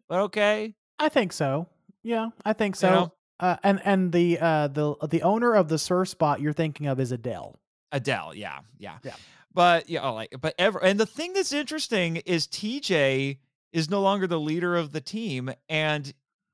But 0.09 0.21
okay, 0.21 0.75
I 0.99 1.09
think 1.09 1.33
so. 1.33 1.69
Yeah, 2.03 2.31
I 2.45 2.53
think 2.53 2.77
so. 2.77 2.89
You 2.89 2.95
know? 2.95 3.13
Uh, 3.41 3.57
and 3.63 3.81
and 3.85 4.13
the 4.13 4.39
uh 4.39 4.69
the 4.69 4.95
the 5.09 5.23
owner 5.23 5.55
of 5.55 5.69
the 5.69 5.79
surf 5.79 6.09
spot 6.09 6.41
you're 6.41 6.53
thinking 6.53 6.87
of 6.87 6.99
is 7.01 7.13
Adele. 7.13 7.59
Adele, 7.93 8.35
yeah, 8.35 8.61
yeah, 8.79 8.99
Yeah. 9.03 9.15
But 9.53 9.89
yeah, 9.89 10.03
oh, 10.09 10.15
like, 10.15 10.35
but 10.41 10.55
ever, 10.59 10.79
and 10.83 10.99
the 11.01 11.07
thing 11.07 11.33
that's 11.33 11.53
interesting 11.53 12.17
is 12.19 12.47
TJ 12.47 13.39
is 13.73 13.91
no 13.91 14.01
longer 14.01 14.27
the 14.29 14.39
leader 14.39 14.77
of 14.77 14.93
the 14.93 15.01
team, 15.01 15.51
and 15.69 16.13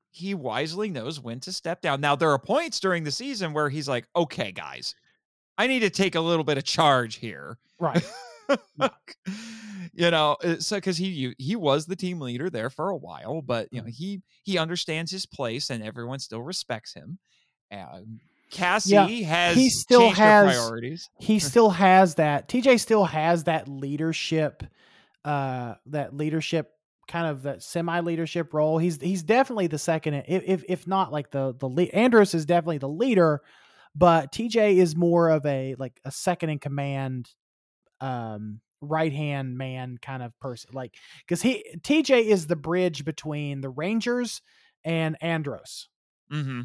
he 0.09 0.33
wisely 0.33 0.89
knows 0.89 1.19
when 1.19 1.39
to 1.41 1.51
step 1.53 1.81
down. 1.81 2.01
Now 2.01 2.15
there 2.15 2.31
are 2.31 2.39
points 2.39 2.79
during 2.79 3.03
the 3.03 3.11
season 3.11 3.53
where 3.53 3.69
he's 3.69 3.87
like, 3.87 4.07
"Okay, 4.15 4.51
guys, 4.51 4.95
I 5.57 5.67
need 5.67 5.79
to 5.79 5.89
take 5.89 6.15
a 6.15 6.21
little 6.21 6.43
bit 6.43 6.57
of 6.57 6.63
charge 6.63 7.15
here." 7.15 7.57
Right. 7.79 8.03
you 9.93 10.11
know, 10.11 10.37
uh, 10.43 10.57
so 10.59 10.77
because 10.77 10.97
he 10.97 11.33
he 11.37 11.55
was 11.55 11.85
the 11.85 11.95
team 11.95 12.19
leader 12.21 12.49
there 12.49 12.69
for 12.69 12.89
a 12.89 12.97
while, 12.97 13.41
but 13.41 13.67
you 13.71 13.81
know 13.81 13.87
he 13.87 14.21
he 14.43 14.57
understands 14.57 15.11
his 15.11 15.25
place, 15.25 15.69
and 15.69 15.83
everyone 15.83 16.19
still 16.19 16.41
respects 16.41 16.93
him. 16.93 17.19
Cassie 18.49 18.91
Yeah, 18.93 19.07
has 19.07 19.57
he 19.57 19.69
still 19.69 20.09
has- 20.11 20.55
priorities. 20.55 21.09
he 21.19 21.39
still 21.39 21.69
has 21.71 22.15
that 22.15 22.47
TJ 22.47 22.79
still 22.79 23.03
has 23.05 23.43
that 23.45 23.67
leadership 23.67 24.63
uh 25.25 25.73
that 25.87 26.15
leadership 26.15 26.71
kind 27.09 27.27
of 27.27 27.43
that 27.43 27.61
semi 27.61 27.99
leadership 27.99 28.53
role 28.53 28.77
he's 28.77 29.01
he's 29.01 29.23
definitely 29.23 29.67
the 29.67 29.77
second 29.77 30.13
if 30.27 30.43
if, 30.45 30.63
if 30.69 30.87
not 30.87 31.11
like 31.11 31.29
the 31.31 31.53
the 31.59 31.67
lead 31.67 31.89
Andros 31.89 32.33
is 32.33 32.45
definitely 32.45 32.77
the 32.77 32.87
leader 32.87 33.41
but 33.97 34.31
TJ 34.31 34.77
is 34.77 34.95
more 34.95 35.29
of 35.29 35.45
a 35.45 35.75
like 35.79 35.99
a 36.05 36.11
second 36.11 36.49
in 36.49 36.59
command 36.59 37.29
um 37.99 38.61
right 38.79 39.11
hand 39.11 39.57
man 39.57 39.97
kind 39.99 40.21
of 40.21 40.37
person 40.39 40.69
like 40.73 40.95
cuz 41.27 41.41
he 41.41 41.65
TJ 41.79 42.25
is 42.25 42.45
the 42.45 42.55
bridge 42.55 43.03
between 43.03 43.61
the 43.61 43.69
Rangers 43.69 44.41
and 44.85 45.17
Andros 45.21 45.89
Mm-hmm. 46.31 46.61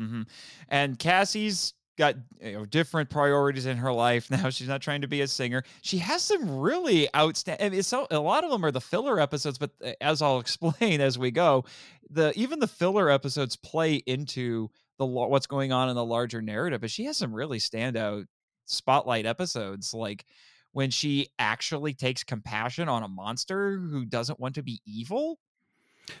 Mm-hmm. 0.00 0.22
And 0.68 0.98
Cassie's 0.98 1.74
got 1.96 2.16
you 2.40 2.52
know, 2.52 2.64
different 2.66 3.08
priorities 3.08 3.66
in 3.66 3.78
her 3.78 3.92
life 3.92 4.30
now. 4.30 4.50
She's 4.50 4.68
not 4.68 4.82
trying 4.82 5.00
to 5.02 5.08
be 5.08 5.22
a 5.22 5.28
singer. 5.28 5.62
She 5.82 5.98
has 5.98 6.22
some 6.22 6.58
really 6.58 7.08
outstanding. 7.14 7.66
I 7.66 7.70
mean, 7.70 7.82
so 7.82 8.06
a 8.10 8.18
lot 8.18 8.44
of 8.44 8.50
them 8.50 8.64
are 8.64 8.70
the 8.70 8.80
filler 8.80 9.18
episodes, 9.18 9.58
but 9.58 9.70
uh, 9.84 9.92
as 10.00 10.22
I'll 10.22 10.40
explain 10.40 11.00
as 11.00 11.18
we 11.18 11.30
go, 11.30 11.64
the 12.10 12.32
even 12.36 12.60
the 12.60 12.68
filler 12.68 13.10
episodes 13.10 13.56
play 13.56 13.94
into 13.94 14.70
the 14.98 15.06
what's 15.06 15.46
going 15.46 15.72
on 15.72 15.88
in 15.88 15.94
the 15.94 16.04
larger 16.04 16.42
narrative. 16.42 16.80
But 16.80 16.90
she 16.90 17.04
has 17.04 17.16
some 17.16 17.34
really 17.34 17.58
standout 17.58 18.26
spotlight 18.66 19.26
episodes, 19.26 19.94
like 19.94 20.24
when 20.72 20.90
she 20.90 21.28
actually 21.38 21.94
takes 21.94 22.22
compassion 22.24 22.88
on 22.88 23.02
a 23.02 23.08
monster 23.08 23.78
who 23.78 24.04
doesn't 24.04 24.38
want 24.38 24.56
to 24.56 24.62
be 24.62 24.80
evil. 24.84 25.38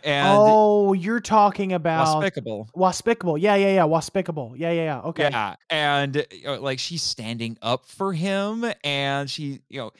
And 0.02 0.26
oh 0.40 0.94
you're 0.94 1.20
talking 1.20 1.72
about 1.72 2.20
despicable. 2.20 2.68
Waspicable. 2.74 3.40
Yeah, 3.40 3.54
yeah, 3.54 3.74
yeah. 3.74 3.82
Waspicable. 3.82 4.54
Yeah, 4.56 4.72
yeah, 4.72 4.82
yeah. 4.82 5.00
Okay. 5.02 5.28
Yeah, 5.30 5.54
and 5.70 6.26
you 6.32 6.44
know, 6.44 6.60
like 6.60 6.78
she's 6.78 7.02
standing 7.02 7.56
up 7.62 7.86
for 7.86 8.12
him, 8.12 8.64
and 8.82 9.30
she, 9.30 9.60
you 9.68 9.78
know, 9.80 9.92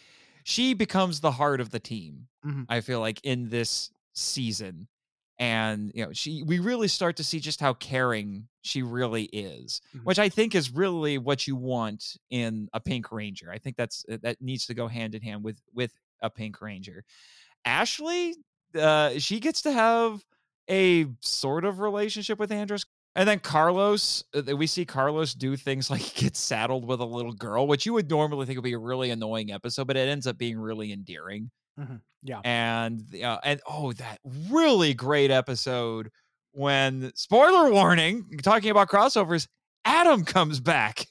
she 0.42 0.74
becomes 0.74 1.20
the 1.20 1.30
heart 1.30 1.60
of 1.60 1.70
the 1.70 1.78
team. 1.78 2.26
Mhm. 2.44 2.66
I 2.68 2.80
feel 2.80 2.98
like 3.00 3.20
in 3.24 3.48
this 3.48 3.90
season, 4.12 4.88
and 5.38 5.92
you 5.94 6.04
know, 6.04 6.12
she 6.12 6.42
we 6.42 6.58
really 6.58 6.88
start 6.88 7.16
to 7.16 7.24
see 7.24 7.40
just 7.40 7.60
how 7.60 7.74
caring 7.74 8.48
she 8.62 8.82
really 8.82 9.24
is, 9.24 9.80
Mhm. 9.94 10.04
which 10.04 10.18
I 10.18 10.28
think 10.28 10.54
is 10.54 10.70
really 10.70 11.18
what 11.18 11.46
you 11.46 11.56
want 11.56 12.16
in 12.30 12.68
a 12.72 12.80
Pink 12.80 13.12
Ranger. 13.12 13.50
I 13.52 13.58
think 13.58 13.76
that's 13.76 14.04
uh, 14.10 14.18
that 14.22 14.40
needs 14.40 14.66
to 14.66 14.74
go 14.74 14.88
hand 14.88 15.14
in 15.14 15.22
hand 15.22 15.44
with 15.44 15.60
with 15.74 15.92
a 16.22 16.30
Pink 16.30 16.60
Ranger. 16.62 17.04
Ashley, 17.64 18.34
uh, 18.78 19.18
she 19.18 19.40
gets 19.40 19.62
to 19.62 19.72
have 19.72 20.24
a 20.70 21.06
sort 21.20 21.64
of 21.64 21.78
relationship 21.80 22.38
with 22.38 22.50
Andros. 22.52 22.84
And 23.14 23.26
then 23.28 23.38
Carlos, 23.38 24.24
uh, 24.34 24.56
we 24.56 24.66
see 24.66 24.84
Carlos 24.84 25.32
do 25.32 25.56
things 25.56 25.88
like 25.90 26.14
get 26.14 26.36
saddled 26.36 26.86
with 26.86 27.00
a 27.00 27.04
little 27.04 27.32
girl, 27.32 27.66
which 27.66 27.86
you 27.86 27.92
would 27.94 28.10
normally 28.10 28.46
think 28.46 28.56
would 28.58 28.64
be 28.64 28.72
a 28.74 28.78
really 28.78 29.10
annoying 29.10 29.50
episode, 29.52 29.86
but 29.86 29.96
it 29.96 30.08
ends 30.08 30.26
up 30.26 30.36
being 30.38 30.58
really 30.58 30.92
endearing. 30.92 31.50
Mhm. 31.78 32.00
Yeah. 32.22 32.40
And 32.44 33.02
uh, 33.22 33.38
and 33.44 33.60
oh, 33.68 33.92
that 33.94 34.18
really 34.50 34.94
great 34.94 35.30
episode 35.30 36.10
when 36.52 37.12
spoiler 37.14 37.70
warning, 37.70 38.38
talking 38.42 38.70
about 38.70 38.88
crossovers, 38.88 39.46
Adam 39.84 40.24
comes 40.24 40.58
back. 40.60 41.06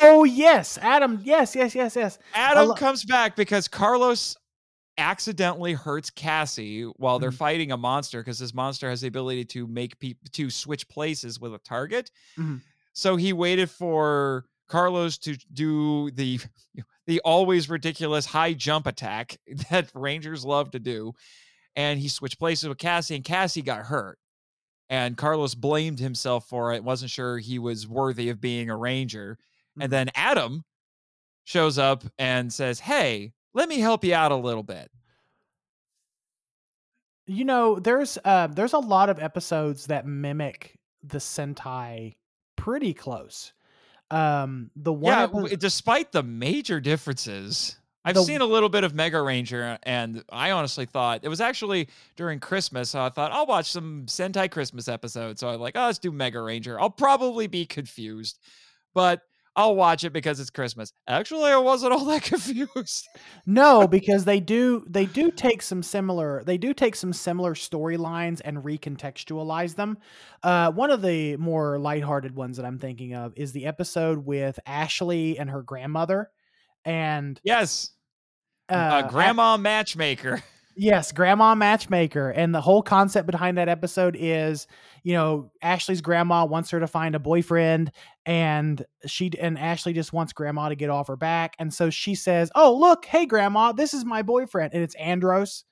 Oh 0.00 0.22
yes, 0.24 0.78
Adam. 0.78 1.20
Yes, 1.24 1.56
yes, 1.56 1.74
yes, 1.74 1.96
yes. 1.96 2.18
Adam 2.34 2.68
lo- 2.68 2.74
comes 2.74 3.04
back 3.04 3.34
because 3.34 3.66
Carlos 3.66 4.36
accidentally 4.98 5.72
hurts 5.72 6.10
Cassie 6.10 6.82
while 6.84 7.18
they're 7.18 7.32
Mhm. 7.32 7.36
fighting 7.38 7.72
a 7.72 7.76
monster 7.76 8.20
because 8.20 8.38
this 8.38 8.54
monster 8.54 8.88
has 8.88 9.00
the 9.00 9.08
ability 9.08 9.44
to 9.46 9.66
make 9.66 9.98
people 9.98 10.28
to 10.32 10.50
switch 10.50 10.86
places 10.88 11.40
with 11.40 11.52
a 11.54 11.58
target. 11.58 12.12
Mhm. 12.38 12.60
So 12.92 13.16
he 13.16 13.32
waited 13.32 13.68
for 13.68 14.44
Carlos 14.68 15.18
to 15.18 15.36
do 15.52 16.12
the 16.12 16.38
the 17.06 17.20
always 17.24 17.68
ridiculous 17.68 18.26
high 18.26 18.54
jump 18.54 18.86
attack 18.86 19.36
that 19.70 19.90
Rangers 19.94 20.44
love 20.44 20.70
to 20.72 20.78
do, 20.78 21.12
and 21.76 21.98
he 21.98 22.08
switched 22.08 22.38
places 22.38 22.68
with 22.68 22.78
Cassie, 22.78 23.14
and 23.16 23.24
Cassie 23.24 23.62
got 23.62 23.86
hurt. 23.86 24.18
And 24.90 25.16
Carlos 25.16 25.54
blamed 25.54 25.98
himself 25.98 26.46
for 26.48 26.72
it, 26.72 26.84
wasn't 26.84 27.10
sure 27.10 27.38
he 27.38 27.58
was 27.58 27.88
worthy 27.88 28.28
of 28.28 28.40
being 28.40 28.68
a 28.68 28.76
Ranger. 28.76 29.38
And 29.80 29.90
then 29.90 30.10
Adam 30.14 30.62
shows 31.44 31.78
up 31.78 32.04
and 32.18 32.52
says, 32.52 32.80
Hey, 32.80 33.32
let 33.54 33.68
me 33.68 33.78
help 33.78 34.04
you 34.04 34.14
out 34.14 34.32
a 34.32 34.36
little 34.36 34.62
bit. 34.62 34.90
You 37.26 37.44
know, 37.44 37.78
there's 37.78 38.18
uh, 38.24 38.48
there's 38.48 38.74
a 38.74 38.78
lot 38.78 39.08
of 39.08 39.18
episodes 39.18 39.86
that 39.86 40.06
mimic 40.06 40.78
the 41.02 41.18
Sentai 41.18 42.16
pretty 42.56 42.92
close. 42.92 43.52
Um, 44.14 44.70
the 44.76 44.92
one 44.92 45.12
yeah, 45.12 45.22
epi- 45.24 45.32
w- 45.32 45.56
despite 45.56 46.12
the 46.12 46.22
major 46.22 46.80
differences, 46.80 47.76
I've 48.04 48.14
The- 48.14 48.22
seen 48.22 48.40
a 48.42 48.46
little 48.46 48.68
bit 48.68 48.84
of 48.84 48.94
Mega 48.94 49.20
Ranger, 49.20 49.78
and 49.82 50.22
I 50.30 50.50
honestly 50.50 50.84
thought 50.86 51.20
it 51.22 51.28
was 51.28 51.40
actually 51.40 51.88
during 52.16 52.38
Christmas. 52.38 52.90
So 52.90 53.00
I 53.02 53.08
thought 53.08 53.32
I'll 53.32 53.46
watch 53.46 53.70
some 53.72 54.04
Sentai 54.06 54.50
Christmas 54.50 54.88
episodes. 54.88 55.40
So 55.40 55.48
I'm 55.48 55.60
like, 55.60 55.74
oh, 55.76 55.86
let's 55.86 55.98
do 55.98 56.12
Mega 56.12 56.40
Ranger. 56.40 56.78
I'll 56.80 56.90
probably 56.90 57.46
be 57.46 57.64
confused, 57.66 58.38
but 58.92 59.22
I'll 59.56 59.76
watch 59.76 60.02
it 60.02 60.12
because 60.12 60.40
it's 60.40 60.50
Christmas. 60.50 60.92
Actually, 61.06 61.52
I 61.52 61.58
wasn't 61.58 61.92
all 61.92 62.04
that 62.06 62.22
confused. 62.24 63.08
no, 63.46 63.86
because 63.86 64.24
they 64.24 64.40
do 64.40 64.84
they 64.88 65.06
do 65.06 65.30
take 65.30 65.62
some 65.62 65.82
similar 65.82 66.42
they 66.44 66.58
do 66.58 66.74
take 66.74 66.96
some 66.96 67.12
similar 67.12 67.54
storylines 67.54 68.40
and 68.44 68.58
recontextualize 68.58 69.76
them. 69.76 69.98
Uh, 70.42 70.72
one 70.72 70.90
of 70.90 71.02
the 71.02 71.36
more 71.36 71.78
lighthearted 71.78 72.34
ones 72.34 72.56
that 72.56 72.66
I'm 72.66 72.78
thinking 72.78 73.14
of 73.14 73.32
is 73.36 73.52
the 73.52 73.66
episode 73.66 74.26
with 74.26 74.58
Ashley 74.66 75.38
and 75.38 75.48
her 75.50 75.62
grandmother, 75.62 76.30
and 76.84 77.40
yes, 77.44 77.92
uh, 78.68 78.74
uh, 78.74 79.08
Grandma 79.08 79.56
Matchmaker. 79.56 80.42
Yes, 80.76 81.12
grandma 81.12 81.54
matchmaker. 81.54 82.30
And 82.30 82.54
the 82.54 82.60
whole 82.60 82.82
concept 82.82 83.30
behind 83.30 83.58
that 83.58 83.68
episode 83.68 84.16
is, 84.18 84.66
you 85.02 85.12
know, 85.12 85.52
Ashley's 85.62 86.00
grandma 86.00 86.44
wants 86.44 86.70
her 86.70 86.80
to 86.80 86.86
find 86.86 87.14
a 87.14 87.18
boyfriend 87.20 87.92
and 88.26 88.84
she 89.06 89.30
and 89.38 89.58
Ashley 89.58 89.92
just 89.92 90.12
wants 90.12 90.32
grandma 90.32 90.70
to 90.70 90.74
get 90.74 90.90
off 90.90 91.08
her 91.08 91.16
back. 91.16 91.54
And 91.58 91.72
so 91.72 91.90
she 91.90 92.14
says, 92.14 92.50
"Oh, 92.54 92.76
look, 92.76 93.04
hey 93.04 93.26
grandma, 93.26 93.72
this 93.72 93.94
is 93.94 94.04
my 94.04 94.22
boyfriend." 94.22 94.74
And 94.74 94.82
it's 94.82 94.94
Andros. 94.96 95.64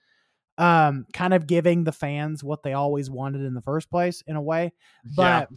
Um 0.59 1.07
kind 1.13 1.35
of 1.35 1.47
giving 1.47 1.85
the 1.85 1.93
fans 1.93 2.45
what 2.45 2.63
they 2.63 2.75
always 2.75 3.11
wanted 3.11 3.43
in 3.43 3.55
the 3.55 3.63
first 3.63 3.91
place 3.91 4.23
in 4.27 4.37
a 4.37 4.43
way. 4.43 4.73
yeah. 5.17 5.47
But 5.47 5.49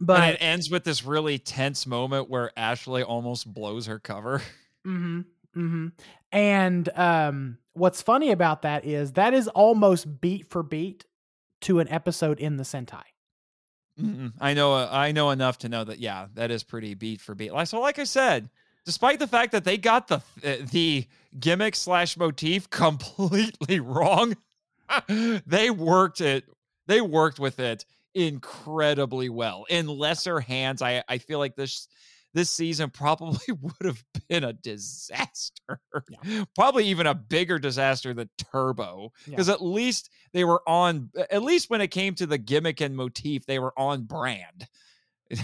but 0.00 0.20
and 0.20 0.34
it 0.34 0.38
ends 0.40 0.70
with 0.70 0.84
this 0.84 1.04
really 1.04 1.38
tense 1.38 1.86
moment 1.86 2.30
where 2.30 2.52
Ashley 2.56 3.02
almost 3.02 3.52
blows 3.52 3.86
her 3.86 3.98
cover. 3.98 4.42
Mm-hmm. 4.86 5.20
Mm-hmm. 5.56 5.88
And 6.32 6.88
um, 6.94 7.58
what's 7.72 8.02
funny 8.02 8.30
about 8.30 8.62
that 8.62 8.84
is 8.84 9.12
that 9.12 9.34
is 9.34 9.48
almost 9.48 10.20
beat 10.20 10.46
for 10.46 10.62
beat 10.62 11.06
to 11.62 11.80
an 11.80 11.88
episode 11.88 12.38
in 12.38 12.56
the 12.56 12.64
Sentai. 12.64 13.02
Mm-mm. 14.00 14.32
I 14.40 14.54
know. 14.54 14.74
uh, 14.74 14.88
I 14.90 15.12
know 15.12 15.30
enough 15.30 15.58
to 15.58 15.68
know 15.68 15.84
that. 15.84 15.98
Yeah, 15.98 16.26
that 16.34 16.50
is 16.50 16.62
pretty 16.62 16.94
beat 16.94 17.20
for 17.20 17.34
beat. 17.34 17.50
So, 17.64 17.80
like 17.80 17.98
I 17.98 18.04
said, 18.04 18.48
despite 18.84 19.18
the 19.18 19.26
fact 19.26 19.52
that 19.52 19.64
they 19.64 19.76
got 19.76 20.08
the 20.08 20.16
uh, 20.44 20.56
the 20.70 21.06
gimmick 21.38 21.74
slash 21.74 22.16
motif 22.16 22.70
completely 22.70 23.80
wrong, 23.80 24.36
they 25.08 25.70
worked 25.70 26.20
it. 26.20 26.44
They 26.86 27.00
worked 27.00 27.38
with 27.38 27.58
it 27.58 27.84
incredibly 28.14 29.28
well. 29.28 29.66
In 29.68 29.86
lesser 29.88 30.38
hands, 30.40 30.80
I 30.80 31.02
I 31.08 31.18
feel 31.18 31.38
like 31.40 31.56
this 31.56 31.88
this 32.38 32.50
season 32.50 32.88
probably 32.88 33.52
would 33.60 33.84
have 33.84 34.04
been 34.28 34.44
a 34.44 34.52
disaster. 34.52 35.80
Probably 36.54 36.86
even 36.86 37.08
a 37.08 37.14
bigger 37.14 37.58
disaster 37.58 38.14
than 38.14 38.30
Turbo. 38.52 39.12
Yeah. 39.26 39.30
Because 39.30 39.48
at 39.48 39.60
least 39.60 40.10
they 40.32 40.44
were 40.44 40.62
on 40.66 41.10
at 41.30 41.42
least 41.42 41.68
when 41.68 41.80
it 41.80 41.88
came 41.88 42.14
to 42.14 42.26
the 42.26 42.38
gimmick 42.38 42.80
and 42.80 42.94
motif, 42.94 43.44
they 43.44 43.58
were 43.58 43.74
on 43.76 44.02
brand. 44.02 44.68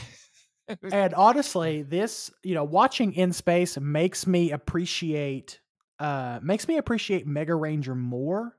And 0.91 1.13
honestly, 1.13 1.83
this, 1.83 2.31
you 2.43 2.55
know, 2.55 2.65
watching 2.65 3.13
in 3.13 3.35
space 3.35 3.79
makes 3.79 4.27
me 4.27 4.51
appreciate 4.51 5.61
uh 5.99 6.41
makes 6.43 6.67
me 6.67 6.79
appreciate 6.79 7.27
Mega 7.27 7.55
Ranger 7.55 7.95
more, 7.95 8.57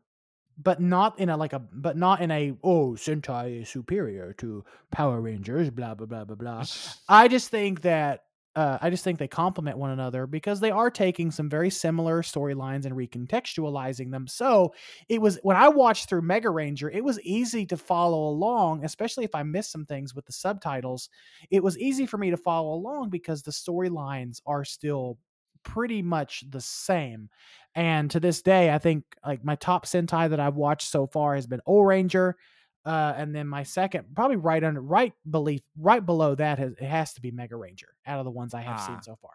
but 0.57 0.79
not 0.79 1.19
in 1.19 1.29
a 1.29 1.37
like 1.37 1.53
a 1.53 1.59
but 1.59 1.97
not 1.97 2.21
in 2.21 2.31
a 2.31 2.53
oh 2.63 2.91
Sentai 2.91 3.61
is 3.61 3.69
superior 3.69 4.33
to 4.33 4.63
Power 4.91 5.21
Rangers, 5.21 5.69
blah 5.69 5.95
blah 5.95 6.07
blah 6.07 6.25
blah 6.25 6.35
blah. 6.35 6.65
I 7.09 7.27
just 7.27 7.49
think 7.49 7.81
that 7.81 8.21
uh, 8.55 8.77
I 8.81 8.89
just 8.89 9.03
think 9.03 9.19
they 9.19 9.27
complement 9.27 9.77
one 9.77 9.91
another 9.91 10.25
because 10.27 10.61
they 10.61 10.71
are 10.71 10.89
taking 10.89 11.29
some 11.29 11.49
very 11.49 11.69
similar 11.69 12.21
storylines 12.21 12.85
and 12.85 12.95
recontextualizing 12.95 14.11
them. 14.11 14.27
So 14.27 14.73
it 15.09 15.21
was 15.21 15.37
when 15.43 15.57
I 15.57 15.67
watched 15.67 16.07
through 16.07 16.21
Mega 16.21 16.49
Ranger, 16.49 16.89
it 16.89 17.03
was 17.03 17.19
easy 17.21 17.65
to 17.65 17.75
follow 17.75 18.29
along, 18.29 18.85
especially 18.85 19.25
if 19.25 19.35
I 19.35 19.43
missed 19.43 19.71
some 19.71 19.85
things 19.85 20.15
with 20.15 20.25
the 20.25 20.31
subtitles. 20.31 21.09
It 21.49 21.63
was 21.63 21.77
easy 21.77 22.05
for 22.05 22.17
me 22.17 22.29
to 22.29 22.37
follow 22.37 22.73
along 22.73 23.09
because 23.09 23.41
the 23.41 23.51
storylines 23.51 24.41
are 24.45 24.63
still 24.63 25.17
pretty 25.65 26.01
much 26.01 26.45
the 26.49 26.61
same. 26.61 27.29
And 27.75 28.09
to 28.11 28.21
this 28.21 28.41
day, 28.41 28.73
I 28.73 28.77
think 28.77 29.03
like 29.25 29.43
my 29.43 29.55
top 29.55 29.85
Sentai 29.85 30.29
that 30.29 30.39
I've 30.39 30.55
watched 30.55 30.89
so 30.89 31.07
far 31.07 31.35
has 31.35 31.45
been 31.47 31.59
O 31.67 31.81
Ranger, 31.81 32.37
Uh, 32.85 33.13
and 33.17 33.33
then 33.35 33.47
my 33.47 33.63
second, 33.63 34.05
probably 34.15 34.37
right 34.37 34.63
under, 34.63 34.79
right 34.79 35.11
belief, 35.31 35.61
right 35.75 36.05
below 36.05 36.35
that, 36.35 36.59
has, 36.59 36.71
it 36.73 36.85
has 36.85 37.13
to 37.15 37.19
be 37.21 37.31
Mega 37.31 37.55
Ranger 37.55 37.87
out 38.05 38.19
of 38.19 38.25
the 38.25 38.31
ones 38.31 38.53
I 38.53 38.61
have 38.61 38.77
Ah. 38.79 38.85
seen 38.87 39.01
so 39.01 39.15
far. 39.15 39.31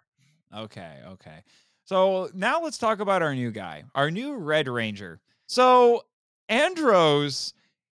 Okay, 0.64 1.00
okay. 1.04 1.42
So 1.84 2.30
now 2.32 2.62
let's 2.62 2.78
talk 2.78 3.00
about 3.00 3.22
our 3.22 3.34
new 3.34 3.50
guy, 3.50 3.82
our 3.96 4.08
new 4.08 4.36
Red 4.36 4.68
Ranger. 4.68 5.20
So 5.48 6.04
Andros 6.48 7.52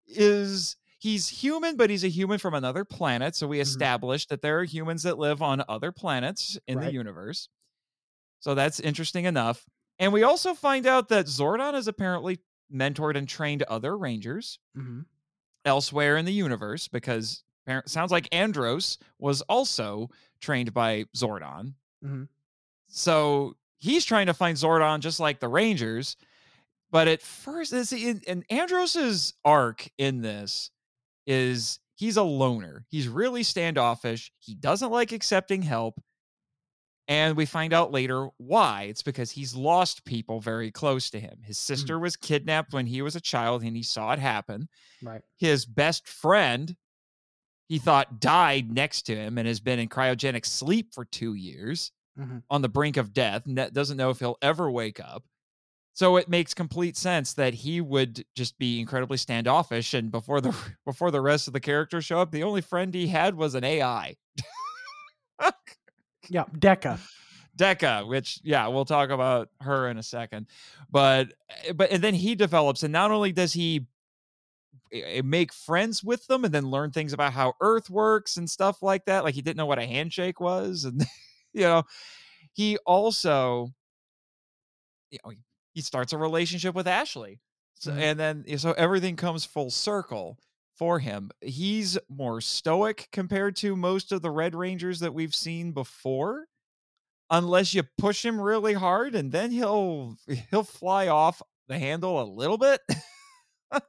is 0.08 0.76
he's 0.98 1.28
human, 1.30 1.76
but 1.78 1.90
he's 1.92 2.04
a 2.04 2.08
human 2.10 2.40
from 2.40 2.54
another 2.56 2.84
planet. 2.86 3.36
So 3.36 3.48
we 3.48 3.60
established 3.60 4.30
that 4.30 4.42
there 4.42 4.60
are 4.60 4.64
humans 4.64 5.04
that 5.04 5.20
live 5.20 5.42
on 5.44 5.64
other 5.70 5.92
planets 5.92 6.58
in 6.68 6.80
the 6.80 6.92
universe. 6.94 7.50
So 8.44 8.54
that's 8.56 8.82
interesting 8.82 9.24
enough. 9.24 9.66
And 10.00 10.12
we 10.12 10.24
also 10.24 10.54
find 10.54 10.86
out 10.86 11.08
that 11.10 11.28
Zordon 11.28 11.76
has 11.76 11.88
apparently 11.88 12.40
mentored 12.74 13.16
and 13.16 13.28
trained 13.28 13.64
other 13.64 13.98
Rangers 13.98 14.60
hmm 14.76 15.02
elsewhere 15.66 16.18
in 16.18 16.26
the 16.26 16.34
universe 16.34 16.90
because 16.90 17.42
sounds 17.86 18.12
like 18.12 18.28
Andros 18.34 18.98
was 19.18 19.42
also 19.44 20.10
trained 20.42 20.74
by 20.74 21.06
Zordon. 21.16 21.76
Mhm. 22.04 22.28
So 22.90 23.56
he's 23.78 24.04
trying 24.04 24.26
to 24.28 24.34
find 24.34 24.58
Zordon 24.58 25.00
just 25.00 25.22
like 25.22 25.40
the 25.40 25.48
Rangers. 25.48 26.18
But 26.92 27.08
at 27.08 27.22
first, 27.22 27.72
in, 27.72 28.22
and 28.28 28.44
Andros's 28.50 29.36
arc 29.46 29.90
in 29.98 30.22
this 30.22 30.70
is 31.26 31.80
he's 31.96 32.18
a 32.18 32.24
loner. 32.24 32.86
He's 32.90 33.08
really 33.08 33.44
standoffish. 33.44 34.34
He 34.40 34.54
doesn't 34.54 34.92
like 34.92 35.14
accepting 35.14 35.62
help. 35.62 36.04
And 37.08 37.36
we 37.36 37.46
find 37.46 37.74
out 37.74 37.92
later 37.92 38.30
why. 38.38 38.84
It's 38.84 39.02
because 39.04 39.32
he's 39.32 39.56
lost 39.56 40.06
people 40.06 40.40
very 40.40 40.72
close 40.72 41.10
to 41.10 41.20
him. 41.20 41.40
His 41.44 41.58
sister 41.58 42.00
was 42.00 42.16
kidnapped 42.16 42.72
when 42.74 42.86
he 42.88 43.02
was 43.02 43.16
a 43.18 43.22
child 43.22 43.62
and 43.64 43.76
he 43.76 43.84
saw 43.84 44.14
it 44.14 44.20
happen 44.20 44.70
Right. 45.02 45.22
his 45.38 45.66
best 45.66 46.08
friend 46.08 46.76
he 47.70 47.78
thought 47.80 48.20
died 48.20 48.72
next 48.72 49.02
to 49.04 49.16
him 49.16 49.38
and 49.38 49.48
has 49.48 49.60
been 49.60 49.80
in 49.80 49.90
cryogenic 49.90 50.46
sleep 50.46 50.94
for 50.94 51.04
two 51.06 51.34
years 51.34 51.92
Mhm. 52.20 52.44
on 52.50 52.62
the 52.62 52.70
brink 52.70 52.96
of 52.98 53.12
death 53.14 53.44
doesn't 53.74 53.98
know 53.98 54.10
if 54.12 54.20
he'll 54.20 54.38
ever 54.42 54.70
wake 54.72 55.00
up 55.00 55.24
so 55.94 56.16
it 56.18 56.30
makes 56.30 56.54
complete 56.54 56.96
sense 56.96 57.34
that 57.34 57.54
he 57.54 57.82
would 57.82 58.24
just 58.36 58.58
be 58.60 58.80
incredibly 58.80 59.18
standoffish 59.18 59.94
and 59.94 60.12
before 60.12 60.40
the 60.40 60.52
before 60.86 61.10
the 61.12 61.22
rest 61.22 61.48
of 61.48 61.54
the 61.54 61.60
characters 61.60 62.06
show 62.06 62.20
up 62.20 62.32
the 62.32 62.44
only 62.44 62.62
friend 62.62 62.94
he 62.94 63.08
had 63.08 63.36
was 63.36 63.56
an 63.56 63.64
ai 63.64 64.16
Yeah. 66.30 66.46
Deca. 66.58 67.00
Deca, 67.58 68.08
which 68.08 68.40
yeah, 68.44 68.68
we'll 68.68 68.86
talk 68.86 69.10
about 69.12 69.50
her 69.62 69.88
in 69.90 69.98
a 69.98 70.04
second. 70.04 70.48
But 70.90 71.34
eh, 71.68 71.74
but 71.74 71.92
and 71.92 72.04
then 72.04 72.14
he 72.16 72.36
develops, 72.36 72.84
and 72.84 72.92
not 72.92 73.12
only 73.12 73.32
does 73.32 73.54
he 73.54 73.86
eh, 74.92 75.22
make 75.24 75.54
friends 75.54 76.04
with 76.04 76.26
them 76.28 76.46
and 76.46 76.54
then 76.54 76.70
learn 76.72 76.92
things 76.92 77.14
about 77.14 77.34
how 77.34 77.54
Earth 77.62 77.90
works 77.90 78.38
and 78.38 78.50
stuff 78.50 78.82
like 78.82 79.06
that. 79.06 79.24
Like 79.24 79.36
he 79.36 79.42
didn't 79.42 79.58
know 79.58 79.66
what 79.66 79.80
a 79.80 79.86
handshake 79.86 80.40
was, 80.40 80.86
and 80.86 81.04
you 81.54 81.62
know, 81.62 81.84
he 82.54 82.78
also 82.86 83.70
you 85.12 85.20
know 85.24 85.34
he 85.74 85.82
starts 85.82 86.14
a 86.14 86.18
relationship 86.18 86.76
with 86.76 86.88
Ashley, 86.88 87.40
so, 87.76 87.92
Mhm. 87.92 87.98
and 88.00 88.20
then 88.20 88.58
so 88.58 88.72
everything 88.74 89.16
comes 89.16 89.46
full 89.46 89.70
circle 89.70 90.38
for 90.78 91.00
him. 91.00 91.32
He's 91.42 91.98
more 92.10 92.42
stoic 92.42 93.08
compared 93.12 93.56
to 93.58 93.76
most 93.76 94.12
of 94.12 94.22
the 94.22 94.32
Red 94.32 94.56
Rangers 94.56 95.00
that 95.00 95.14
we've 95.14 95.36
seen 95.36 95.72
before 95.72 96.48
unless 97.30 97.74
you 97.74 97.84
push 97.98 98.24
him 98.24 98.40
really 98.40 98.74
hard 98.74 99.16
and 99.16 99.32
then 99.32 99.50
he'll 99.52 100.16
he'll 100.52 100.64
fly 100.64 101.08
off 101.08 101.42
the 101.68 101.80
handle 101.80 102.22
a 102.22 102.28
little 102.30 102.58
bit 102.58 102.82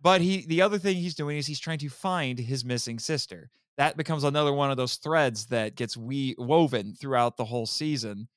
but 0.00 0.20
he 0.20 0.46
the 0.46 0.62
other 0.62 0.78
thing 0.78 0.96
he's 0.96 1.14
doing 1.14 1.36
is 1.36 1.46
he's 1.46 1.60
trying 1.60 1.78
to 1.78 1.88
find 1.88 2.38
his 2.38 2.64
missing 2.64 2.98
sister 2.98 3.50
that 3.76 3.96
becomes 3.96 4.24
another 4.24 4.52
one 4.52 4.70
of 4.70 4.76
those 4.76 4.96
threads 4.96 5.46
that 5.46 5.74
gets 5.74 5.96
we 5.96 6.34
woven 6.38 6.94
throughout 6.94 7.36
the 7.36 7.44
whole 7.44 7.66
season 7.66 8.28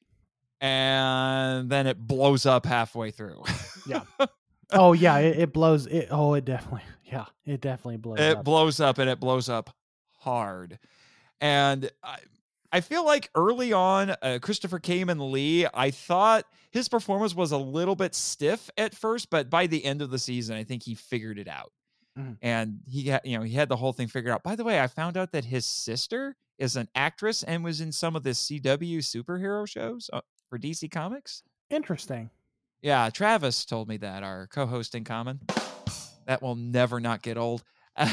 and 0.59 1.69
then 1.69 1.85
it 1.85 1.97
blows 1.99 2.45
up 2.45 2.65
halfway 2.65 3.11
through 3.11 3.43
Yeah. 3.85 4.01
Oh 4.71 4.93
yeah. 4.93 5.17
It, 5.19 5.39
it 5.39 5.53
blows. 5.53 5.85
It. 5.87 6.07
Oh, 6.11 6.33
it 6.33 6.45
definitely. 6.45 6.81
Yeah. 7.09 7.23
It 7.45 7.61
definitely 7.61 7.95
blows. 7.97 8.19
it 8.19 8.35
up. 8.37 8.43
blows 8.43 8.81
up 8.81 8.97
and 8.97 9.09
it 9.09 9.17
blows 9.19 9.47
up 9.47 9.69
hard 10.19 10.77
and 11.39 11.89
i 12.03 12.17
i 12.73 12.81
feel 12.81 13.05
like 13.05 13.29
early 13.33 13.71
on 13.71 14.13
uh, 14.21 14.39
christopher 14.41 14.77
Khayman 14.79 15.31
lee 15.31 15.65
i 15.73 15.89
thought 15.91 16.43
his 16.71 16.89
performance 16.89 17.33
was 17.33 17.53
a 17.53 17.57
little 17.57 17.95
bit 17.95 18.13
stiff 18.13 18.69
at 18.77 18.93
first 18.93 19.29
but 19.29 19.49
by 19.49 19.67
the 19.67 19.85
end 19.85 20.01
of 20.01 20.09
the 20.09 20.19
season 20.19 20.57
i 20.57 20.65
think 20.65 20.83
he 20.83 20.95
figured 20.95 21.39
it 21.39 21.47
out 21.47 21.71
Mhm. 22.19 22.37
and 22.41 22.79
he 22.87 23.03
had 23.03 23.21
you 23.23 23.37
know 23.37 23.43
he 23.43 23.53
had 23.53 23.69
the 23.69 23.77
whole 23.77 23.93
thing 23.93 24.07
figured 24.07 24.33
out 24.33 24.43
by 24.43 24.55
the 24.57 24.63
way 24.65 24.81
i 24.81 24.87
found 24.87 25.15
out 25.15 25.31
that 25.31 25.45
his 25.45 25.65
sister 25.65 26.35
is 26.57 26.75
an 26.75 26.89
actress 26.95 27.41
and 27.43 27.63
was 27.63 27.79
in 27.79 27.91
some 27.93 28.15
of 28.17 28.23
the 28.23 28.31
cw 28.31 28.97
superhero 28.97 29.65
shows 29.65 30.09
uh, 30.11 30.19
for 30.49 30.59
dc 30.59 30.91
comics 30.91 31.41
Interesting. 31.69 32.29
Yeah, 32.81 33.09
Travis 33.09 33.65
told 33.65 33.87
me 33.87 33.97
that, 33.97 34.23
our 34.23 34.47
co 34.47 34.65
host 34.65 34.95
in 34.95 35.03
common. 35.03 35.39
That 36.25 36.41
will 36.41 36.55
never 36.55 36.99
not 36.99 37.21
get 37.21 37.37
old. 37.37 37.63
or 37.97 38.03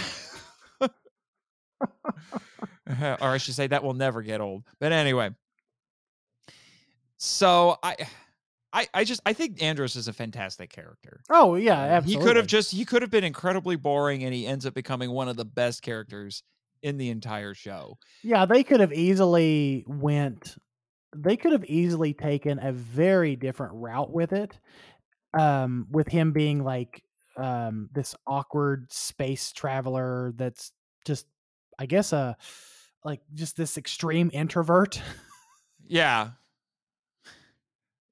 I 3.20 3.38
should 3.38 3.54
say, 3.54 3.66
that 3.66 3.82
will 3.82 3.94
never 3.94 4.22
get 4.22 4.40
old. 4.40 4.64
But 4.78 4.92
anyway. 4.92 5.30
So 7.16 7.78
I. 7.82 7.96
I, 8.76 8.88
I 8.92 9.04
just 9.04 9.20
I 9.24 9.34
think 9.34 9.62
Andros 9.62 9.94
is 9.94 10.08
a 10.08 10.12
fantastic 10.12 10.68
character. 10.68 11.22
Oh 11.30 11.54
yeah. 11.54 11.80
Uh, 11.80 11.86
Absolutely. 11.86 12.12
He 12.12 12.26
could 12.26 12.36
have 12.36 12.48
just 12.48 12.72
he 12.72 12.84
could 12.84 13.02
have 13.02 13.10
been 13.12 13.22
incredibly 13.22 13.76
boring 13.76 14.24
and 14.24 14.34
he 14.34 14.48
ends 14.48 14.66
up 14.66 14.74
becoming 14.74 15.12
one 15.12 15.28
of 15.28 15.36
the 15.36 15.44
best 15.44 15.80
characters 15.80 16.42
in 16.82 16.98
the 16.98 17.10
entire 17.10 17.54
show. 17.54 17.98
Yeah, 18.24 18.46
they 18.46 18.64
could 18.64 18.80
have 18.80 18.92
easily 18.92 19.84
went 19.86 20.56
they 21.14 21.36
could 21.36 21.52
have 21.52 21.64
easily 21.64 22.12
taken 22.14 22.58
a 22.58 22.72
very 22.72 23.36
different 23.36 23.74
route 23.74 24.10
with 24.10 24.32
it. 24.32 24.58
Um 25.38 25.86
with 25.90 26.08
him 26.08 26.32
being 26.32 26.62
like 26.62 27.02
um 27.36 27.88
this 27.92 28.14
awkward 28.26 28.92
space 28.92 29.52
traveler 29.52 30.32
that's 30.36 30.72
just 31.06 31.26
I 31.78 31.86
guess 31.86 32.12
a 32.12 32.36
like 33.04 33.20
just 33.34 33.56
this 33.56 33.76
extreme 33.76 34.30
introvert. 34.32 35.00
Yeah. 35.86 36.30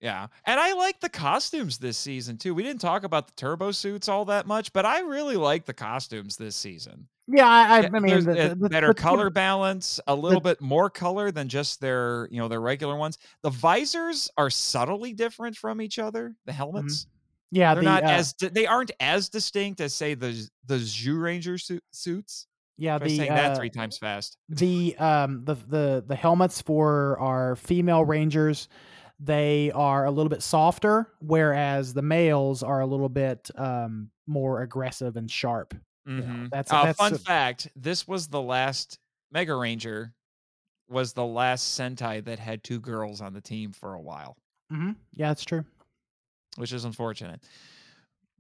Yeah. 0.01 0.27
And 0.45 0.59
I 0.59 0.75
like 0.75 1.01
the 1.01 1.09
costumes 1.09 1.79
this 1.79 1.97
season 1.97 2.37
too. 2.37 2.55
We 2.55 2.65
didn't 2.65 2.81
talk 2.81 3.05
about 3.05 3.29
the 3.29 3.35
turbo 3.37 3.71
suits 3.71 4.09
all 4.09 4.25
that 4.27 4.47
much, 4.47 4.73
but 4.73 4.85
I 4.85 5.01
really 5.01 5.37
like 5.37 5.65
the 5.65 5.73
costumes 5.73 6.37
this 6.37 6.57
season. 6.57 7.07
Yeah, 7.33 7.49
I, 7.49 7.79
I, 7.87 7.89
mean 8.01 8.25
the, 8.25 8.57
the- 8.59 8.69
better 8.69 8.89
the- 8.89 8.95
color 8.95 9.31
balance, 9.31 9.99
a 10.07 10.15
little 10.15 10.41
bit 10.41 10.61
more 10.61 10.91
color 10.91 11.31
than 11.31 11.49
just 11.49 11.81
their, 11.81 12.29
you 12.31 12.39
know, 12.39 12.49
their 12.49 12.61
regular 12.61 12.97
ones. 12.97 13.19
The 13.43 13.51
visors 13.51 14.31
are 14.37 14.51
subtly 14.51 15.13
different 15.15 15.57
from 15.57 15.81
each 15.81 15.99
other. 15.99 16.35
The 16.47 16.53
helmets, 16.53 17.07
Yeah, 17.51 17.75
they're 17.75 17.83
the, 17.83 17.89
not 17.91 18.05
uh, 18.05 18.09
as 18.09 18.35
they 18.35 18.67
aren't 18.67 18.93
as 19.01 19.29
distinct 19.29 19.81
as 19.81 19.95
say 19.95 20.15
the 20.15 20.49
the 20.67 20.77
Zeo 20.77 21.21
Ranger 21.23 21.59
su- 21.59 21.81
suits. 21.91 22.47
yeah 22.79 22.99
the 22.99 23.09
saying 23.09 23.29
that 23.31 23.53
uh, 23.53 23.55
three 23.57 23.71
times 23.71 23.99
fast. 23.99 24.37
the 24.49 24.97
um 24.99 25.45
the 25.45 25.55
the 25.69 26.05
the 26.07 26.17
helmets 26.17 26.61
for 26.63 27.19
our 27.21 27.55
female 27.57 28.05
rangers 28.05 28.69
they 29.21 29.71
are 29.75 30.07
a 30.07 30.11
little 30.11 30.31
bit 30.31 30.43
softer 30.43 31.09
whereas 31.21 31.93
the 31.95 32.03
males 32.03 32.63
are 32.63 32.81
a 32.81 32.87
little 32.87 33.09
bit 33.11 33.51
um 33.57 34.09
more 34.27 34.63
aggressive 34.63 35.17
and 35.17 35.31
sharp 35.31 35.75
know, 36.07 36.23
Mhm. 36.23 36.51
that's- 36.51 36.73
uh, 36.73 36.85
that's 36.85 36.99
fun 36.99 37.15
a- 37.15 37.19
fact. 37.19 37.69
This 37.77 38.07
was 38.09 38.29
the 38.29 38.41
last 38.43 38.99
Mega 39.31 39.55
Ranger 39.55 40.13
was 40.89 41.13
the 41.15 41.25
last 41.25 41.79
Sentai 41.79 42.23
that 42.25 42.39
had 42.39 42.63
two 42.65 42.79
girls 42.81 43.21
on 43.21 43.33
the 43.33 43.41
team 43.41 43.73
for 43.73 43.95
a 43.95 44.01
while, 44.01 44.37
hmm 44.71 44.91
yeah 45.15 45.29
that's 45.29 45.45
true 45.45 45.65
which 46.57 46.73
is 46.73 46.85
unfortunate. 46.85 47.43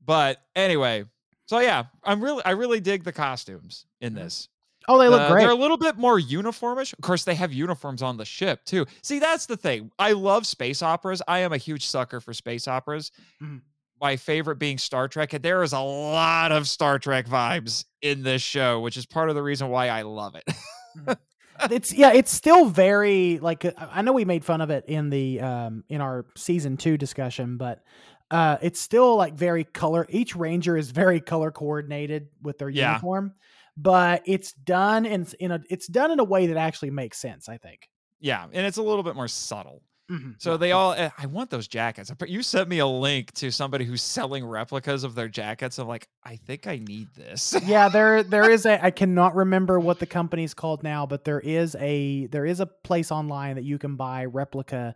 But 0.05 0.42
anyway, 0.55 1.05
so 1.46 1.61
yeah, 1.61 1.85
I'm 2.05 2.22
really 2.22 2.44
I 2.44 2.51
really 2.51 2.81
dig 2.81 3.05
the 3.05 3.12
costumes 3.12 3.87
in 4.01 4.12
Mhm. 4.12 4.16
this. 4.16 4.48
oh 4.88 4.98
they 4.98 5.09
look 5.09 5.20
Uh, 5.22 5.31
great 5.31 5.42
They're 5.42 5.51
a 5.51 5.55
little 5.55 5.77
bit 5.79 5.96
more 5.96 6.18
uniformish. 6.20 6.92
Of 6.92 7.01
course, 7.03 7.22
they 7.25 7.37
have 7.37 7.53
uniforms 7.53 8.03
on 8.03 8.16
the 8.16 8.25
ship 8.25 8.64
too. 8.64 8.85
See, 9.03 9.18
that's 9.20 9.46
the 9.46 9.57
thing. 9.57 9.92
I 9.98 10.12
love 10.12 10.44
space 10.46 10.83
operas. 10.83 11.22
I 11.29 11.38
am 11.38 11.53
a 11.53 11.57
huge 11.57 11.87
sucker 11.87 12.20
for 12.20 12.35
space 12.35 12.66
operas. 12.68 13.12
Mhm. 13.41 13.62
My 14.03 14.16
favorite 14.16 14.57
being 14.57 14.78
Star 14.78 15.07
Trek, 15.07 15.32
and 15.32 15.44
there 15.44 15.62
is 15.62 15.72
a 15.72 15.78
lot 15.78 16.50
of 16.50 16.66
Star 16.66 16.98
Trek 16.98 17.26
vibes 17.26 17.84
in 18.03 18.24
this 18.24 18.42
show, 18.42 18.80
which 18.80 18.96
is 18.96 19.07
part 19.07 19.28
of 19.28 19.36
the 19.36 19.42
reason 19.42 19.68
why 19.68 19.88
I 19.88 20.03
love 20.03 20.34
it. 20.34 21.18
it's 21.70 21.92
yeah 21.92 22.12
it's 22.12 22.32
still 22.32 22.64
very 22.64 23.38
like 23.38 23.64
uh, 23.64 23.70
i 23.78 24.03
know 24.03 24.12
we 24.12 24.24
made 24.24 24.44
fun 24.44 24.61
of 24.61 24.70
it 24.70 24.84
in 24.88 25.11
the 25.11 25.40
um 25.40 25.84
in 25.88 26.00
our 26.00 26.26
season 26.36 26.76
two 26.76 26.96
discussion 26.98 27.57
but 27.57 27.84
uh 28.30 28.57
it's 28.62 28.80
still 28.80 29.16
like 29.16 29.34
very 29.34 29.62
color 29.62 30.05
each 30.09 30.34
ranger 30.34 30.76
is 30.76 30.90
very 30.90 31.20
color 31.20 31.50
coordinated 31.53 32.26
with 32.42 32.59
their 32.59 32.68
Yeah. 32.68 32.88
uniform 32.92 33.34
but 33.76 34.22
it's 34.26 34.53
done 34.53 35.07
in 35.07 35.26
in 35.38 35.53
a 35.53 35.61
it's 35.70 35.86
done 35.86 36.11
in 36.11 36.18
a 36.18 36.24
way 36.24 36.46
that 36.48 36.57
actually 36.57 36.90
makes 36.90 37.18
sense 37.18 37.48
i 37.48 37.59
think 37.59 37.88
yeah, 38.20 38.44
and 38.53 38.66
it's 38.66 38.76
a 38.76 38.82
little 38.82 39.03
bit 39.03 39.16
more 39.16 39.26
subtle. 39.26 39.82
Mhm. 40.11 40.34
So 40.38 40.57
they 40.57 40.72
all, 40.72 40.92
eh, 40.92 41.11
I 41.16 41.26
want 41.26 41.50
those 41.50 41.68
jackets. 41.68 42.11
You 42.26 42.42
sent 42.42 42.68
me 42.68 42.80
a 42.80 42.86
link 42.86 43.32
to 43.34 43.50
somebody 43.50 43.84
who's 43.84 44.03
selling 44.03 44.44
replicas 44.44 45.05
of 45.05 45.14
their 45.14 45.28
jackets. 45.28 45.78
I'm 45.78 45.86
like, 45.88 46.09
I 46.24 46.36
think 46.36 46.66
I 46.66 46.78
need 46.78 47.14
this. 47.14 47.55
yeah, 47.64 47.88
there 47.88 48.22
there 48.22 48.50
is 48.50 48.66
a 48.66 48.82
I 48.84 48.90
cannot 48.90 49.34
remember 49.34 49.78
what 49.80 50.00
the 50.00 50.07
company's 50.07 50.55
called 50.55 50.82
now, 50.82 51.07
but 51.07 51.24
there 51.24 51.40
is 51.40 51.76
a 51.76 52.26
there 52.26 52.44
is 52.44 52.61
a 52.61 52.66
place 52.66 53.11
online 53.12 53.55
that 53.57 53.64
you 53.64 53.78
can 53.78 53.96
buy 53.96 54.24
replica 54.26 54.94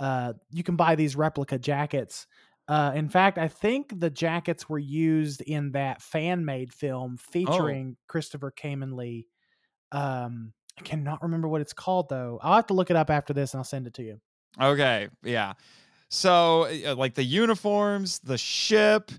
uh 0.00 0.32
you 0.50 0.62
can 0.62 0.76
buy 0.76 0.94
these 0.94 1.16
replica 1.16 1.58
jackets. 1.58 2.26
Uh 2.68 2.92
in 2.94 3.08
fact, 3.08 3.38
I 3.38 3.48
think 3.48 3.98
the 4.00 4.10
jackets 4.10 4.68
were 4.68 4.78
used 4.78 5.40
in 5.42 5.72
that 5.72 6.00
fan 6.00 6.44
made 6.44 6.72
film 6.72 7.16
featuring 7.18 7.96
Christopher 8.06 8.52
Khayman 8.52 8.94
Lee. 8.94 9.26
Um 9.92 10.52
I 10.78 10.82
cannot 10.82 11.22
remember 11.22 11.48
what 11.48 11.60
it's 11.60 11.72
called 11.72 12.08
though. 12.08 12.38
I'll 12.42 12.56
have 12.56 12.66
to 12.68 12.74
look 12.74 12.90
it 12.90 12.96
up 12.96 13.10
after 13.10 13.32
this 13.32 13.52
and 13.54 13.58
I'll 13.60 13.64
send 13.64 13.86
it 13.86 13.94
to 13.94 14.02
you. 14.02 14.20
Okay, 14.60 15.08
yeah. 15.22 15.54
So 16.08 16.68
uh, 16.86 16.94
like 16.94 17.14
the 17.14 17.24
uniforms, 17.24 18.20
the 18.20 18.38
ship, 18.38 19.10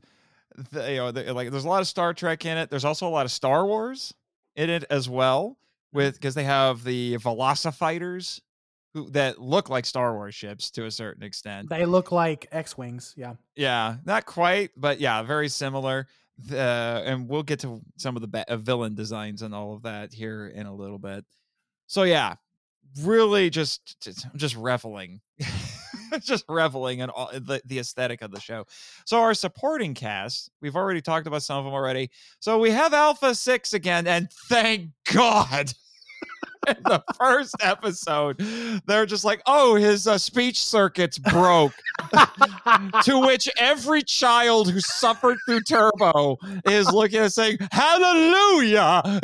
the, 0.71 0.91
you 0.91 0.97
know, 0.97 1.11
the, 1.11 1.33
like 1.33 1.51
there's 1.51 1.65
a 1.65 1.69
lot 1.69 1.81
of 1.81 1.87
Star 1.87 2.13
Trek 2.13 2.45
in 2.45 2.57
it. 2.57 2.69
There's 2.69 2.85
also 2.85 3.07
a 3.07 3.09
lot 3.09 3.25
of 3.25 3.31
Star 3.31 3.65
Wars 3.65 4.13
in 4.55 4.69
it 4.69 4.85
as 4.89 5.09
well, 5.09 5.57
with 5.91 6.15
because 6.15 6.35
they 6.35 6.45
have 6.45 6.83
the 6.83 7.17
Velocifighters 7.17 8.39
who 8.93 9.09
that 9.09 9.41
look 9.41 9.69
like 9.69 9.85
Star 9.85 10.13
Wars 10.13 10.33
ships 10.33 10.71
to 10.71 10.85
a 10.85 10.91
certain 10.91 11.21
extent. 11.21 11.69
They 11.69 11.85
look 11.85 12.13
like 12.13 12.47
X-wings, 12.51 13.13
yeah. 13.17 13.33
Yeah, 13.57 13.97
not 14.05 14.25
quite, 14.25 14.71
but 14.77 15.01
yeah, 15.01 15.21
very 15.21 15.49
similar. 15.49 16.07
The, 16.37 17.03
and 17.05 17.29
we'll 17.29 17.43
get 17.43 17.59
to 17.61 17.81
some 17.97 18.15
of 18.15 18.21
the 18.21 18.27
ba- 18.27 18.49
uh, 18.49 18.57
villain 18.57 18.95
designs 18.95 19.41
and 19.41 19.53
all 19.53 19.73
of 19.73 19.83
that 19.83 20.13
here 20.13 20.47
in 20.47 20.65
a 20.65 20.73
little 20.73 20.97
bit. 20.97 21.25
So 21.87 22.03
yeah, 22.03 22.35
really 23.01 23.49
just 23.49 23.97
just, 24.01 24.55
reveling, 24.55 25.21
just 26.21 26.45
reveling 26.47 26.99
in 26.99 27.09
all 27.09 27.29
the, 27.33 27.61
the 27.65 27.79
aesthetic 27.79 28.21
of 28.21 28.31
the 28.31 28.39
show. 28.39 28.65
So 29.05 29.19
our 29.19 29.33
supporting 29.33 29.93
cast, 29.93 30.49
we've 30.61 30.75
already 30.75 31.01
talked 31.01 31.27
about 31.27 31.43
some 31.43 31.59
of 31.59 31.65
them 31.65 31.73
already. 31.73 32.11
So 32.39 32.59
we 32.59 32.71
have 32.71 32.93
Alpha 32.93 33.35
Six 33.35 33.73
again, 33.73 34.07
and 34.07 34.29
thank 34.49 34.89
God. 35.11 35.73
In 36.67 36.83
the 36.83 37.03
first 37.19 37.55
episode, 37.61 38.37
they're 38.85 39.05
just 39.05 39.23
like, 39.23 39.41
"Oh, 39.45 39.75
his 39.75 40.07
uh, 40.07 40.17
speech 40.17 40.63
circuits 40.63 41.17
broke." 41.17 41.73
to 43.03 43.19
which 43.19 43.49
every 43.57 44.03
child 44.03 44.69
who 44.69 44.79
suffered 44.79 45.37
through 45.45 45.61
Turbo 45.61 46.37
is 46.65 46.91
looking 46.91 47.19
and 47.19 47.31
saying, 47.31 47.57
"Hallelujah!" 47.71 49.21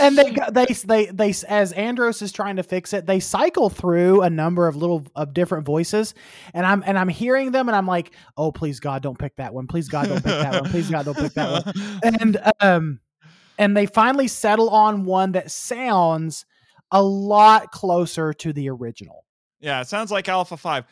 and 0.00 0.16
they 0.16 0.36
they 0.52 0.66
they 0.84 1.06
they 1.06 1.34
as 1.48 1.72
Andros 1.72 2.22
is 2.22 2.32
trying 2.32 2.56
to 2.56 2.62
fix 2.62 2.92
it, 2.92 3.06
they 3.06 3.20
cycle 3.20 3.68
through 3.70 4.22
a 4.22 4.30
number 4.30 4.68
of 4.68 4.76
little 4.76 5.06
of 5.14 5.34
different 5.34 5.66
voices, 5.66 6.14
and 6.54 6.66
I'm 6.66 6.82
and 6.86 6.98
I'm 6.98 7.08
hearing 7.08 7.50
them, 7.50 7.68
and 7.68 7.76
I'm 7.76 7.86
like, 7.86 8.12
oh 8.36 8.52
please 8.52 8.80
God, 8.80 9.02
don't 9.02 9.18
pick 9.18 9.36
that 9.36 9.52
one, 9.52 9.66
please 9.66 9.88
God, 9.88 10.08
don't 10.08 10.22
pick 10.22 10.24
that 10.24 10.62
one, 10.62 10.70
please 10.70 10.90
God, 10.90 11.04
don't 11.04 11.16
pick 11.16 11.32
that 11.34 11.66
one, 11.66 12.00
and 12.20 12.38
um, 12.60 13.00
and 13.58 13.76
they 13.76 13.86
finally 13.86 14.28
settle 14.28 14.70
on 14.70 15.04
one 15.04 15.32
that 15.32 15.50
sounds 15.50 16.44
a 16.90 17.02
lot 17.02 17.72
closer 17.72 18.32
to 18.32 18.52
the 18.52 18.68
original. 18.70 19.24
Yeah, 19.60 19.80
it 19.80 19.88
sounds 19.88 20.10
like 20.10 20.28
Alpha 20.28 20.56
Five. 20.56 20.84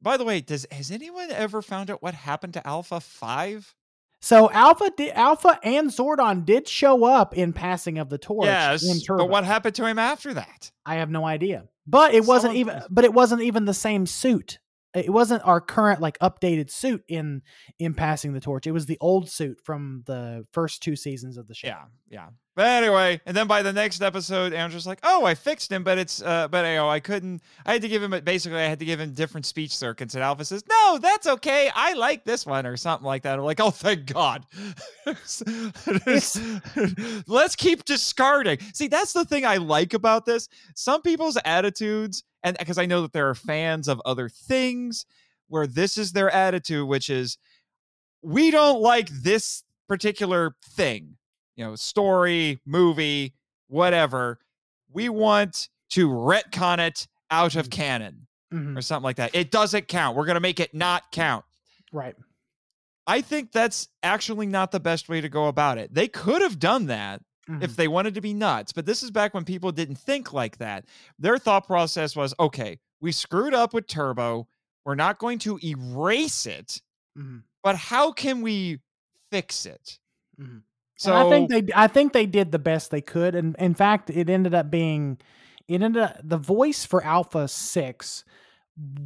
By 0.00 0.16
the 0.16 0.24
way, 0.24 0.40
does 0.40 0.66
has 0.70 0.90
anyone 0.90 1.30
ever 1.30 1.62
found 1.62 1.90
out 1.90 2.02
what 2.02 2.14
happened 2.14 2.54
to 2.54 2.66
Alpha 2.66 3.00
Five? 3.00 3.74
So 4.20 4.48
Alpha 4.52 4.90
di- 4.96 5.10
Alpha 5.10 5.58
and 5.64 5.90
Zordon 5.90 6.44
did 6.44 6.68
show 6.68 7.04
up 7.04 7.36
in 7.36 7.52
passing 7.52 7.98
of 7.98 8.08
the 8.08 8.18
torch. 8.18 8.46
Yes, 8.46 8.84
but 9.08 9.28
what 9.28 9.44
happened 9.44 9.74
to 9.76 9.86
him 9.86 9.98
after 9.98 10.32
that? 10.34 10.70
I 10.86 10.96
have 10.96 11.10
no 11.10 11.24
idea. 11.26 11.64
But 11.88 12.14
it 12.14 12.24
wasn't 12.24 12.52
Someone- 12.54 12.76
even 12.76 12.82
but 12.88 13.04
it 13.04 13.12
wasn't 13.12 13.42
even 13.42 13.64
the 13.64 13.74
same 13.74 14.06
suit. 14.06 14.60
It 14.94 15.10
wasn't 15.10 15.42
our 15.44 15.60
current 15.60 16.00
like 16.00 16.18
updated 16.20 16.70
suit 16.70 17.02
in 17.08 17.42
in 17.80 17.94
passing 17.94 18.32
the 18.34 18.40
torch. 18.40 18.66
It 18.66 18.72
was 18.72 18.86
the 18.86 18.98
old 19.00 19.28
suit 19.28 19.58
from 19.64 20.02
the 20.06 20.46
first 20.52 20.82
two 20.82 20.94
seasons 20.96 21.36
of 21.36 21.48
the 21.48 21.54
show. 21.54 21.68
Yeah, 21.68 21.84
yeah. 22.12 22.28
But 22.54 22.66
anyway, 22.66 23.22
and 23.24 23.34
then 23.34 23.46
by 23.46 23.62
the 23.62 23.72
next 23.72 24.02
episode, 24.02 24.52
Andros 24.52 24.86
like, 24.86 24.98
"Oh, 25.02 25.24
I 25.24 25.34
fixed 25.34 25.72
him, 25.72 25.82
but 25.82 25.96
it's 25.96 26.20
uh, 26.20 26.48
but 26.48 26.66
you 26.66 26.74
know, 26.74 26.90
I 26.90 27.00
couldn't. 27.00 27.40
I 27.64 27.72
had 27.72 27.80
to 27.80 27.88
give 27.88 28.02
him 28.02 28.10
basically, 28.22 28.58
I 28.58 28.64
had 28.64 28.78
to 28.80 28.84
give 28.84 29.00
him 29.00 29.14
different 29.14 29.46
speech 29.46 29.74
circuits." 29.74 30.14
And 30.14 30.22
Alpha 30.22 30.44
says, 30.44 30.62
"No, 30.68 30.98
that's 31.00 31.26
okay. 31.26 31.70
I 31.74 31.94
like 31.94 32.24
this 32.24 32.44
one 32.44 32.66
or 32.66 32.76
something 32.76 33.06
like 33.06 33.22
that." 33.22 33.38
I'm 33.38 33.44
like, 33.46 33.60
"Oh, 33.60 33.70
thank 33.70 34.04
God." 34.04 34.44
Let's 37.26 37.56
keep 37.56 37.86
discarding. 37.86 38.58
See, 38.74 38.88
that's 38.88 39.14
the 39.14 39.24
thing 39.24 39.46
I 39.46 39.56
like 39.56 39.94
about 39.94 40.26
this. 40.26 40.50
Some 40.74 41.00
people's 41.00 41.38
attitudes, 41.46 42.22
and 42.42 42.58
because 42.58 42.76
I 42.76 42.84
know 42.84 43.00
that 43.00 43.14
there 43.14 43.30
are 43.30 43.34
fans 43.34 43.88
of 43.88 44.02
other 44.04 44.28
things, 44.28 45.06
where 45.48 45.66
this 45.66 45.96
is 45.96 46.12
their 46.12 46.30
attitude, 46.30 46.86
which 46.86 47.08
is, 47.08 47.38
we 48.20 48.50
don't 48.50 48.82
like 48.82 49.08
this 49.08 49.64
particular 49.88 50.54
thing 50.76 51.16
you 51.56 51.64
know, 51.64 51.74
story, 51.76 52.60
movie, 52.64 53.34
whatever. 53.68 54.38
We 54.92 55.08
want 55.08 55.68
to 55.90 56.08
retcon 56.08 56.78
it 56.78 57.06
out 57.30 57.56
of 57.56 57.70
canon 57.70 58.26
Mhm. 58.52 58.76
or 58.76 58.82
something 58.82 59.04
like 59.04 59.16
that. 59.16 59.34
It 59.34 59.50
doesn't 59.50 59.88
count. 59.88 60.16
We're 60.16 60.26
going 60.26 60.34
to 60.34 60.40
make 60.40 60.60
it 60.60 60.74
not 60.74 61.10
count. 61.12 61.44
Right. 61.92 62.14
I 63.06 63.20
think 63.20 63.52
that's 63.52 63.88
actually 64.02 64.46
not 64.46 64.70
the 64.70 64.80
best 64.80 65.08
way 65.08 65.20
to 65.20 65.28
go 65.28 65.48
about 65.48 65.78
it. 65.78 65.92
They 65.92 66.08
could 66.08 66.40
have 66.42 66.58
done 66.58 66.86
that 66.86 67.22
Mhm. 67.48 67.62
if 67.62 67.74
they 67.76 67.88
wanted 67.88 68.14
to 68.14 68.20
be 68.20 68.32
nuts, 68.32 68.72
but 68.72 68.86
this 68.86 69.02
is 69.02 69.10
back 69.10 69.34
when 69.34 69.44
people 69.44 69.72
didn't 69.72 69.96
think 69.96 70.32
like 70.32 70.58
that. 70.58 70.84
Their 71.18 71.38
thought 71.38 71.66
process 71.66 72.14
was 72.14 72.32
okay, 72.38 72.78
we 73.00 73.10
screwed 73.12 73.54
up 73.54 73.74
with 73.74 73.86
Turbo. 73.88 74.46
We're 74.84 74.94
not 74.94 75.18
going 75.18 75.38
to 75.40 75.58
erase 75.64 76.46
it, 76.46 76.80
Mhm. 77.18 77.42
but 77.62 77.76
how 77.76 78.12
can 78.12 78.42
we 78.42 78.80
fix 79.30 79.66
it? 79.66 79.98
Mhm. 80.40 80.62
So 80.98 81.12
And 81.12 81.18
I 81.18 81.24
think 81.24 81.48
they 81.50 81.64
I 81.74 81.86
think 81.88 82.12
they 82.12 82.26
did 82.26 82.52
the 82.52 82.58
best 82.58 82.90
they 82.90 83.00
could 83.00 83.34
and 83.34 83.56
in 83.58 83.74
fact 83.74 84.10
it 84.10 84.28
ended 84.28 84.54
up 84.54 84.70
being 84.70 85.18
it 85.68 85.82
ended 85.82 86.02
up 86.02 86.16
the 86.22 86.38
voice 86.38 86.84
for 86.84 87.02
Alpha 87.04 87.48
6 87.48 88.24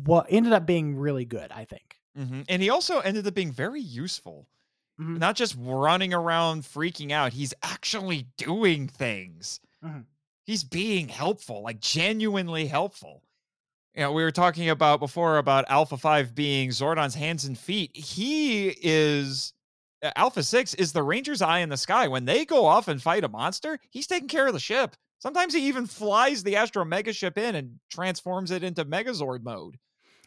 what 0.04 0.26
ended 0.30 0.52
up 0.52 0.66
being 0.66 0.96
really 0.96 1.24
good, 1.24 1.50
I 1.52 1.64
think. 1.64 1.98
Mhm. 2.16 2.44
And 2.48 2.62
he 2.62 2.70
also 2.70 3.00
ended 3.00 3.26
up 3.26 3.34
being 3.34 3.52
very 3.52 3.80
useful. 3.80 4.48
Mhm. 4.98 5.18
Not 5.20 5.36
just 5.36 5.56
running 5.58 6.14
around 6.14 6.64
freaking 6.64 7.12
out. 7.12 7.32
He's 7.34 7.54
actually 7.62 8.28
doing 8.38 8.88
things. 8.88 9.60
Mhm. 9.82 10.06
He's 10.46 10.64
being 10.64 11.08
helpful, 11.08 11.62
like 11.62 11.80
genuinely 11.80 12.66
helpful. 12.68 13.22
You 13.94 14.02
know, 14.02 14.12
we 14.12 14.22
were 14.24 14.32
talking 14.32 14.70
about 14.70 15.00
before 15.00 15.38
about 15.38 15.66
Alpha 15.68 15.98
5 15.98 16.34
being 16.34 16.70
Zordon's 16.70 17.14
hands 17.16 17.44
and 17.44 17.58
feet. 17.58 17.96
He 17.96 18.70
is 18.82 19.54
Uh, 20.02 20.10
Alpha 20.16 20.42
6 20.42 20.74
is 20.74 20.92
the 20.92 21.02
Ranger's 21.02 21.42
eye 21.42 21.60
in 21.60 21.68
the 21.68 21.76
sky. 21.76 22.08
When 22.08 22.24
they 22.24 22.44
go 22.44 22.66
off 22.66 22.88
and 22.88 23.02
fight 23.02 23.24
a 23.24 23.28
monster, 23.28 23.78
he's 23.90 24.06
taking 24.06 24.28
care 24.28 24.46
of 24.46 24.52
the 24.52 24.60
ship. 24.60 24.94
Sometimes 25.18 25.54
he 25.54 25.66
even 25.68 25.86
flies 25.86 26.42
the 26.42 26.56
Astro 26.56 26.84
Mega 26.84 27.12
ship 27.12 27.38
in 27.38 27.54
and 27.54 27.78
transforms 27.90 28.50
it 28.50 28.62
into 28.62 28.84
Megazord 28.84 29.42
mode. 29.42 29.78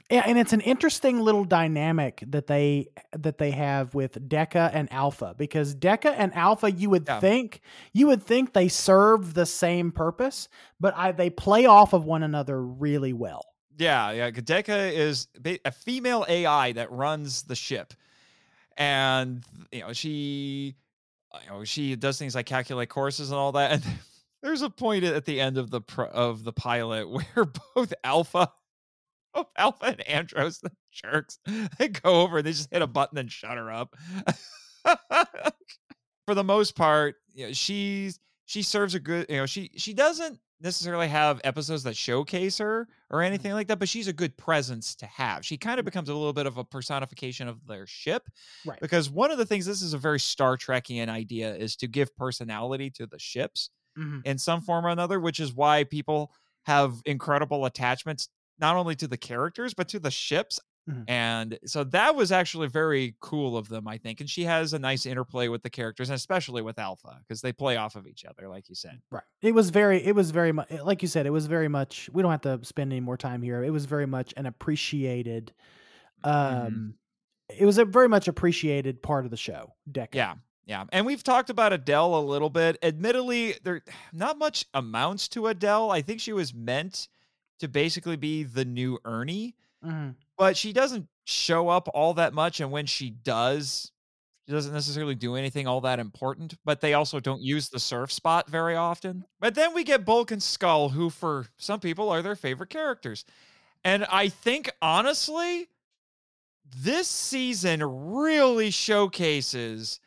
Yeah, 0.10 0.24
and 0.26 0.40
it's 0.40 0.54
an 0.54 0.62
interesting 0.62 1.20
little 1.20 1.44
dynamic 1.46 2.24
that 2.26 2.48
they 2.48 2.88
that 3.16 3.38
they 3.38 3.52
have 3.52 3.94
with 3.94 4.28
Deca 4.28 4.72
and 4.74 4.92
Alpha 4.92 5.36
because 5.38 5.76
Deca 5.76 6.16
and 6.18 6.34
Alpha 6.34 6.72
you 6.72 6.90
would 6.90 7.06
Yeah. 7.08 7.20
think 7.20 7.62
you 7.94 8.08
would 8.08 8.24
think 8.24 8.54
they 8.54 8.70
serve 8.70 9.36
the 9.36 9.46
same 9.46 9.92
purpose, 9.92 10.50
but 10.80 10.96
I, 10.98 11.12
they 11.12 11.30
play 11.30 11.68
off 11.68 11.94
of 11.94 12.06
one 12.06 12.24
another 12.24 12.60
really 12.60 13.14
well. 13.14 13.46
Yeah, 13.78 14.10
yeah. 14.12 14.32
Gadeka 14.32 14.92
is 14.92 15.28
a 15.64 15.72
female 15.72 16.26
AI 16.28 16.72
that 16.72 16.92
runs 16.92 17.44
the 17.44 17.56
ship, 17.56 17.94
and 18.78 19.44
you 19.72 19.82
know 19.82 19.94
she, 19.94 20.76
uh, 21.34 21.40
you 21.44 21.50
know, 21.50 21.64
she 21.64 21.96
does 21.96 22.18
things 22.18 22.36
like 22.36 22.46
calculate 22.46 22.90
courses 22.90 23.32
and 23.32 23.40
all 23.40 23.52
that. 23.54 23.72
And 23.72 23.84
there's 24.44 24.62
a 24.62 24.70
point 24.70 25.04
at 25.04 25.26
the 25.26 25.40
end 25.40 25.58
of 25.58 25.70
the 25.70 25.82
pro- 25.82 26.10
of 26.10 26.44
the 26.44 26.54
pilot 26.54 27.10
where 27.36 27.46
both 27.76 27.94
Alpha, 28.04 28.52
both 29.34 29.48
Alpha 29.58 29.86
and 29.86 30.08
Andros, 30.08 30.60
the 30.60 30.72
jerks, 30.92 31.40
they 31.78 31.90
go 31.90 32.22
over, 32.22 32.38
and 32.38 32.48
they 32.48 32.52
just 32.52 32.72
hit 32.72 32.82
a 32.82 32.88
button 32.88 33.18
and 33.18 33.32
shut 33.32 33.58
her 33.58 33.72
up. 33.72 33.96
For 36.26 36.36
the 36.36 36.44
most 36.44 36.76
part, 36.76 37.16
you 37.34 37.48
know, 37.48 37.54
she's 37.54 38.20
she 38.46 38.62
serves 38.62 38.96
a 38.96 39.00
good, 39.00 39.26
you 39.30 39.38
know, 39.38 39.46
she 39.46 39.72
she 39.76 39.94
doesn't 39.94 40.40
necessarily 40.62 41.08
have 41.08 41.40
episodes 41.44 41.84
that 41.84 41.96
showcase 41.96 42.58
her 42.58 42.88
or 43.10 43.22
anything 43.22 43.54
like 43.54 43.68
that, 43.68 43.80
but 43.80 43.88
she's 43.90 44.08
a 44.08 44.14
good 44.14 44.38
presence 44.38 44.96
to 44.96 45.06
have. 45.06 45.46
She 45.46 45.58
kind 45.58 45.80
of 45.80 45.86
becomes 45.86 46.10
a 46.10 46.14
little 46.14 46.34
bit 46.34 46.46
of 46.46 46.58
a 46.58 46.64
personification 46.66 47.48
of 47.48 47.66
their 47.66 47.88
ship. 47.88 48.30
Right. 48.66 48.80
Because 48.82 49.10
one 49.10 49.32
of 49.32 49.38
the 49.38 49.46
things, 49.46 49.66
this 49.66 49.82
is 49.82 49.94
a 49.94 49.98
very 49.98 50.20
Star 50.20 50.58
Trekian 50.58 51.10
idea, 51.10 51.56
is 51.56 51.76
to 51.78 51.88
give 51.88 52.16
personality 52.16 52.90
to 52.92 53.08
the 53.08 53.20
ships 53.20 53.70
Mhm. 53.98 54.22
in 54.26 54.38
some 54.38 54.62
form 54.62 54.86
or 54.86 54.90
another, 54.90 55.20
which 55.20 55.40
is 55.40 55.54
why 55.54 55.84
people 55.84 56.34
have 56.64 57.02
incredible 57.06 57.66
attachments 57.66 58.30
not 58.60 58.76
only 58.76 58.96
to 58.96 59.08
the 59.08 59.18
characters 59.18 59.74
but 59.74 59.88
to 59.90 60.00
the 60.00 60.12
ships. 60.12 60.60
Mhm. 60.88 61.06
And 61.10 61.60
so 61.66 61.84
that 61.86 62.16
was 62.16 62.32
actually 62.32 62.68
very 62.68 63.16
cool 63.20 63.58
of 63.58 63.70
them, 63.70 63.88
I 63.88 63.98
think. 63.98 64.22
And 64.22 64.30
she 64.30 64.44
has 64.44 64.74
a 64.74 64.80
nice 64.80 65.06
interplay 65.06 65.48
with 65.48 65.64
the 65.64 65.70
characters, 65.70 66.10
and 66.10 66.16
especially 66.16 66.62
with 66.62 66.78
Alpha, 66.80 67.20
because 67.28 67.42
they 67.42 67.52
play 67.54 67.78
off 67.78 67.96
of 67.96 68.08
each 68.08 68.26
other, 68.26 68.48
like 68.48 68.70
you 68.70 68.76
said. 68.76 69.02
Right. 69.12 69.24
It 69.42 69.54
was 69.54 69.70
very. 69.70 70.04
It 70.04 70.16
was 70.16 70.32
very 70.32 70.52
much 70.52 70.70
like 70.72 71.02
you 71.02 71.08
said. 71.08 71.26
It 71.26 71.32
was 71.32 71.48
very 71.48 71.68
much. 71.68 72.10
We 72.14 72.22
don't 72.22 72.32
have 72.32 72.42
to 72.42 72.60
spend 72.66 72.92
any 72.92 73.02
more 73.02 73.18
time 73.18 73.42
here. 73.42 73.64
It 73.64 73.72
was 73.72 73.86
very 73.86 74.06
much 74.08 74.34
an 74.38 74.46
appreciated. 74.46 75.54
Um, 76.24 76.96
Mhm. 77.52 77.58
it 77.60 77.66
was 77.66 77.78
a 77.78 77.86
very 77.86 78.08
much 78.10 78.28
appreciated 78.28 79.02
part 79.02 79.26
of 79.26 79.32
the 79.32 79.38
show. 79.38 79.74
Decade. 79.92 80.16
Yeah. 80.18 80.36
Yeah. 80.66 80.86
And 80.92 81.06
we've 81.06 81.24
talked 81.24 81.50
about 81.50 81.72
Adelle 81.74 82.14
a 82.20 82.22
little 82.22 82.50
bit. 82.52 82.78
Admittedly, 82.84 83.56
there 83.64 83.82
not 84.14 84.38
much 84.38 84.66
amounts 84.74 85.28
to 85.30 85.48
Adelle. 85.48 85.90
I 85.92 86.02
think 86.02 86.20
she 86.20 86.34
was 86.34 86.54
meant 86.54 87.08
to 87.60 87.68
basically 87.68 88.16
be 88.18 88.44
the 88.44 88.66
new 88.66 89.00
Ernie, 89.04 89.56
Mhm. 89.84 90.16
But 90.40 90.56
she 90.56 90.72
doesn't 90.72 91.06
show 91.26 91.68
up 91.68 91.90
all 91.94 92.16
that 92.16 92.34
much. 92.34 92.62
And 92.62 92.72
when 92.72 92.86
she 92.86 93.10
does, 93.12 93.92
she 94.48 94.54
doesn't 94.54 94.74
necessarily 94.74 95.14
do 95.14 95.36
anything 95.36 95.68
all 95.68 95.82
that 95.82 96.00
important. 96.00 96.56
But 96.64 96.80
they 96.80 96.94
also 96.96 97.20
don't 97.20 97.44
use 97.44 97.70
the 97.70 97.80
surf 97.80 98.12
spot 98.12 98.50
very 98.50 98.76
often. 98.78 99.26
But 99.42 99.54
then 99.54 99.76
we 99.76 99.84
get 99.84 100.06
Bulk 100.06 100.32
and 100.32 100.42
Skull, 100.42 100.90
who 100.90 101.10
for 101.10 101.46
some 101.58 101.82
people 101.82 102.10
are 102.10 102.22
their 102.22 102.38
favorite 102.38 102.70
characters. 102.70 103.26
And 103.84 104.06
I 104.06 104.30
think 104.30 104.72
honestly, 104.82 105.68
this 106.66 107.10
season 107.10 107.84
really 107.84 108.72
showcases 108.72 110.00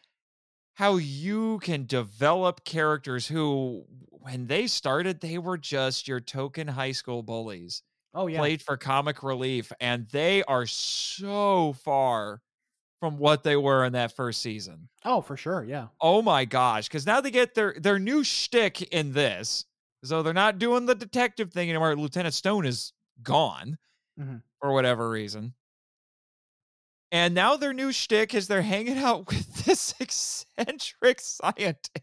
how 0.75 0.97
you 0.97 1.59
can 1.59 1.85
develop 1.85 2.65
characters 2.65 3.27
who 3.29 3.85
when 4.09 4.47
they 4.47 4.67
started 4.67 5.21
they 5.21 5.37
were 5.37 5.59
just 5.59 6.09
your 6.09 6.21
token 6.21 6.69
high 6.69 6.93
school 6.93 7.23
bullies 7.23 7.83
Oh 8.15 8.27
yeah. 8.27 8.39
played 8.39 8.61
for 8.63 8.77
comic 8.77 9.23
relief 9.23 9.73
and 9.81 10.07
they 10.09 10.43
are 10.45 10.67
so 10.67 11.73
far 11.85 12.41
from 13.01 13.19
what 13.19 13.43
they 13.43 13.57
were 13.57 13.85
in 13.85 13.95
that 13.95 14.15
first 14.15 14.41
season 14.43 14.89
Oh, 15.05 15.21
for 15.23 15.37
sure. 15.37 15.65
Yeah. 15.65 15.89
oh 16.01 16.23
my 16.23 16.45
gosh 16.45 16.89
because 16.89 17.07
now 17.07 17.21
they 17.21 17.31
get 17.31 17.55
their 17.55 17.75
their 17.79 17.99
new 17.99 18.23
shtick 18.23 18.83
in 18.83 19.13
this 19.13 19.65
so 20.05 20.23
they're 20.23 20.33
not 20.35 20.59
doing 20.59 20.87
the 20.87 20.95
detective 20.95 21.53
thing 21.53 21.69
anymore 21.71 21.97
lieutenant 21.97 22.35
stone 22.35 22.67
is 22.67 22.93
gone 23.23 23.79
Mhm. 24.21 24.43
for 24.61 24.73
whatever 24.73 25.09
reason 25.09 25.55
and 27.11 27.35
now 27.35 27.57
their 27.57 27.73
new 27.73 27.93
shtick 27.93 28.35
is 28.35 28.47
they're 28.49 28.63
hanging 28.63 28.99
out 28.99 29.27
with 29.29 29.65
this 29.65 29.95
eccentric 30.01 31.21
scientist, 31.21 31.99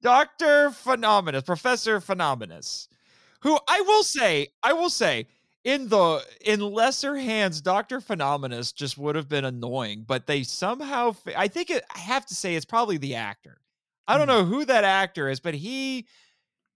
Dr. 0.00 0.70
Phenomenus, 0.70 1.42
Professor 1.44 2.00
Phenomenus, 2.00 2.88
who 3.42 3.58
I 3.68 3.80
will 3.82 4.02
say, 4.02 4.48
I 4.62 4.72
will 4.72 4.90
say, 4.90 5.26
in 5.64 5.88
the 5.88 6.24
in 6.44 6.60
lesser 6.60 7.16
hands, 7.16 7.60
Dr. 7.60 8.00
Phenomenus 8.00 8.72
just 8.72 8.98
would 8.98 9.14
have 9.16 9.28
been 9.28 9.44
annoying, 9.44 10.04
but 10.06 10.26
they 10.26 10.42
somehow 10.42 11.12
fa- 11.12 11.38
I 11.38 11.48
think 11.48 11.70
it 11.70 11.84
I 11.94 11.98
have 11.98 12.26
to 12.26 12.34
say 12.34 12.54
it's 12.56 12.64
probably 12.64 12.96
the 12.98 13.14
actor. 13.14 13.60
I 14.08 14.16
don't 14.18 14.26
Mhm. 14.26 14.28
know 14.28 14.44
who 14.44 14.64
that 14.64 14.84
actor 14.84 15.28
is, 15.28 15.40
but 15.40 15.54
he 15.54 16.06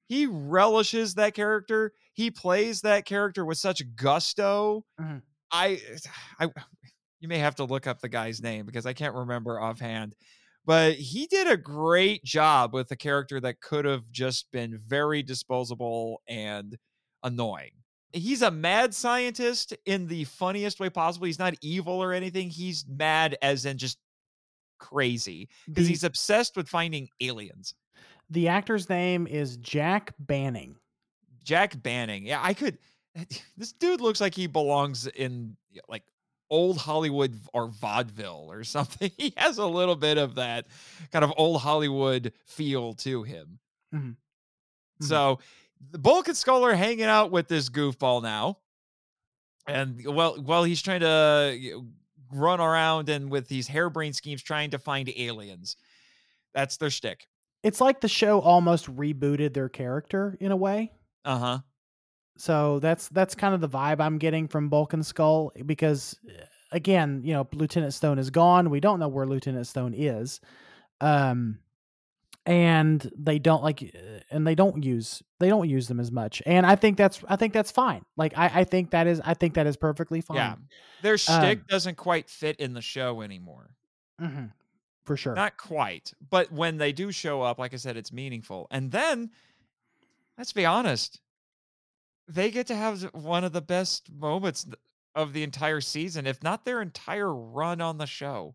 he 0.09 0.27
relishes 0.27 1.15
that 1.15 1.35
character. 1.35 1.93
He 2.13 2.31
plays 2.31 2.83
that 2.83 3.07
character 3.07 3.45
with 3.45 3.59
such 3.59 3.83
gusto. 3.97 4.85
Mhm. 5.01 5.23
I 5.51 5.81
I 6.41 6.47
you 7.21 7.29
may 7.29 7.39
have 7.39 7.57
to 7.57 7.65
look 7.65 7.87
up 7.87 8.01
the 8.01 8.09
guy's 8.09 8.41
name 8.43 8.67
because 8.67 8.87
I 8.87 8.93
can't 8.93 9.15
remember 9.15 9.61
offhand. 9.61 10.15
But 10.67 10.97
he 10.97 11.27
did 11.27 11.47
a 11.47 11.57
great 11.57 12.25
job 12.25 12.75
with 12.75 12.91
a 12.91 12.97
character 12.97 13.41
that 13.41 13.61
could 13.61 13.85
have 13.85 14.11
just 14.11 14.51
been 14.51 14.77
very 14.77 15.23
disposable 15.23 16.23
and 16.29 16.77
annoying. 17.23 17.71
He's 18.13 18.43
a 18.43 18.51
mad 18.51 18.93
scientist 18.93 19.75
in 19.87 20.09
the 20.09 20.25
funniest 20.25 20.81
way 20.81 20.91
possible. 20.91 21.27
He's 21.27 21.39
not 21.39 21.55
evil 21.63 22.03
or 22.03 22.13
anything. 22.13 22.51
He's 22.51 22.85
mad 22.89 23.37
as 23.43 23.65
in 23.65 23.79
just 23.79 23.99
crazy 24.79 25.49
because 25.67 25.87
he's 25.87 26.05
obsessed 26.05 26.57
with 26.57 26.69
finding 26.69 27.09
aliens. 27.21 27.75
The 28.31 28.49
actor's 28.49 28.89
name 28.89 29.27
is 29.27 29.59
Jack 29.59 30.15
Banning. 30.19 30.77
Jack 31.45 31.81
Banning. 31.81 32.27
Yeah, 32.27 32.41
I 32.43 32.55
could. 32.55 32.79
This 33.57 33.73
dude 33.73 34.03
looks 34.03 34.21
like 34.21 34.35
he 34.35 34.47
belongs 34.47 35.07
in 35.07 35.57
like 35.89 36.03
old 36.51 36.79
Hollywood 36.79 37.39
or 37.53 37.69
vaudeville 37.69 38.47
or 38.51 38.65
something. 38.77 39.11
He 39.17 39.33
has 39.37 39.59
a 39.59 39.67
little 39.67 39.97
bit 39.97 40.19
of 40.19 40.37
that 40.37 40.67
kind 41.13 41.25
of 41.25 41.33
old 41.37 41.61
Hollywood 41.61 42.33
feel 42.45 42.95
to 42.95 43.23
him. 43.23 43.59
Mhm. 43.95 44.17
Mhm. 45.03 45.07
So 45.07 45.39
the 45.91 45.99
Bulk 45.99 46.29
and 46.29 46.37
Skull 46.37 46.65
are 46.65 46.75
hanging 46.75 47.05
out 47.05 47.31
with 47.31 47.49
this 47.49 47.69
goofball 47.69 48.23
now. 48.23 48.59
And 49.67 50.05
well, 50.07 50.41
while 50.41 50.65
he's 50.65 50.81
trying 50.81 51.01
to 51.01 51.85
run 52.33 52.61
around 52.61 53.09
and 53.09 53.31
with 53.31 53.49
these 53.49 53.69
harebrained 53.69 54.17
schemes 54.17 54.43
trying 54.43 54.71
to 54.71 54.79
find 54.79 55.11
aliens. 55.17 55.77
That's 56.55 56.77
their 56.77 56.91
shtick. 56.91 57.29
It's 57.63 57.81
like 57.81 58.01
the 58.01 58.09
show 58.09 58.41
almost 58.41 58.87
rebooted 58.95 59.55
their 59.55 59.69
character 59.69 60.37
in 60.41 60.53
a 60.53 60.57
way. 60.57 60.93
Uh 61.25 61.39
huh. 61.39 61.59
So 62.37 62.79
that's 62.81 63.09
that's 63.09 63.35
kind 63.35 63.55
of 63.55 63.61
the 63.61 63.69
vibe 63.69 64.01
I'm 64.01 64.19
getting 64.19 64.49
from 64.49 64.69
Bulk 64.69 64.93
and 64.93 65.05
Skull 65.05 65.53
because 65.65 66.19
again, 66.73 67.23
you 67.25 67.33
know, 67.33 67.47
Lieutenant 67.53 67.95
Stone 67.95 68.19
is 68.19 68.31
gone. 68.31 68.71
We 68.71 68.81
don't 68.81 69.01
know 69.01 69.09
where 69.09 69.27
Lieutenant 69.27 69.67
Stone 69.67 69.95
is. 69.95 70.41
Um 71.01 71.59
and 72.45 73.11
they 73.19 73.41
don't 73.41 73.63
like 73.63 73.83
uh, 73.83 74.21
and 74.31 74.47
they 74.47 74.55
don't 74.55 74.85
use 74.85 75.23
they 75.41 75.49
don't 75.49 75.69
use 75.69 75.89
them 75.89 75.99
as 75.99 76.13
much. 76.13 76.43
And 76.47 76.65
I 76.65 76.77
think 76.77 76.97
that's 76.97 77.21
I 77.29 77.37
think 77.37 77.53
that's 77.53 77.71
fine. 77.71 78.05
Like 78.17 78.37
I 78.39 78.61
I 78.61 78.65
think 78.65 78.91
that 78.91 79.07
is 79.07 79.21
I 79.25 79.35
think 79.35 79.55
that 79.55 79.67
is 79.67 79.77
perfectly 79.77 80.21
fine. 80.21 80.37
Yeah. 80.37 80.55
Their 81.03 81.19
shtick 81.19 81.59
Um, 81.61 81.65
doesn't 81.69 81.97
quite 81.97 82.29
fit 82.31 82.57
in 82.61 82.73
the 82.75 82.83
show 82.83 83.23
anymore. 83.23 83.71
Mhm. 84.21 84.53
For 85.05 85.17
sure. 85.17 85.35
Not 85.35 85.57
quite. 85.57 86.13
But 86.31 86.51
when 86.53 86.79
they 86.79 86.93
do 86.93 87.13
show 87.13 87.43
up, 87.43 87.59
like 87.59 87.73
I 87.73 87.77
said, 87.77 87.97
it's 87.97 88.13
meaningful. 88.13 88.67
And 88.73 88.91
then, 88.91 89.31
let's 90.37 90.53
be 90.53 90.65
honest, 90.67 91.21
they 92.29 92.51
get 92.51 92.67
to 92.69 92.75
have 92.75 93.03
one 93.15 93.45
of 93.45 93.53
the 93.53 93.61
best 93.63 94.11
moments 94.13 94.67
of 95.15 95.33
the 95.33 95.43
entire 95.43 95.81
season, 95.81 96.27
if 96.27 96.43
not 96.43 96.65
their 96.65 96.83
entire 96.83 97.33
run 97.33 97.81
on 97.81 97.99
the 97.99 98.07
show 98.07 98.55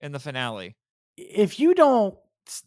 in 0.00 0.12
the 0.12 0.18
finale. 0.18 0.76
if 1.16 1.58
you 1.60 1.74
don't 1.74 2.16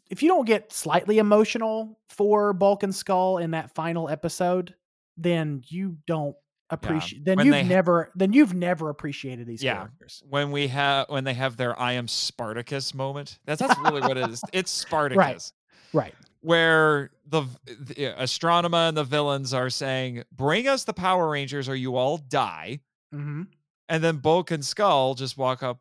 if 0.09 0.21
you 0.23 0.29
don't 0.29 0.45
get 0.45 0.71
slightly 0.71 1.17
emotional 1.17 1.99
for 2.09 2.53
Bulk 2.53 2.83
and 2.83 2.93
Skull 2.95 3.37
in 3.37 3.51
that 3.51 3.73
final 3.75 4.07
episode, 4.07 4.75
then 5.17 5.61
you 5.67 5.97
don't 6.07 6.35
appreciate. 6.69 7.25
Then 7.25 7.37
when 7.37 7.47
you've 7.47 7.55
ha- 7.55 7.61
never 7.67 8.11
then 8.15 8.33
you've 8.33 8.53
never 8.53 8.89
appreciated 8.89 9.45
these 9.47 9.61
Yeah. 9.63 9.75
characters. 9.75 10.23
When 10.29 10.51
we 10.51 10.67
have 10.69 11.09
when 11.09 11.23
they 11.23 11.33
have 11.33 11.57
their 11.57 11.77
I 11.79 11.93
am 11.93 12.07
Spartacus 12.07 12.93
moment. 12.93 13.39
That's 13.45 13.59
that's 13.59 13.77
really 13.79 14.01
what 14.01 14.17
it 14.17 14.29
is. 14.29 14.41
It's 14.53 14.71
Spartacus. 14.87 15.53
Right. 15.91 16.15
Where 16.43 17.11
the, 17.25 17.43
the 17.65 17.95
Astronema 17.95 18.89
and 18.89 18.97
the 18.97 19.05
villains 19.05 19.53
are 19.53 19.69
saying, 19.69 20.23
"Bring 20.31 20.67
us 20.67 20.83
the 20.83 20.93
Power 20.93 21.29
Rangers, 21.29 21.69
or 21.69 21.75
you 21.75 21.95
all 21.95 22.17
die." 22.17 22.81
hmm 23.11 23.43
And 23.87 24.03
then 24.03 24.17
Bulk 24.17 24.51
and 24.51 24.63
Skull 24.63 25.15
just 25.15 25.37
walk 25.37 25.63
up 25.63 25.79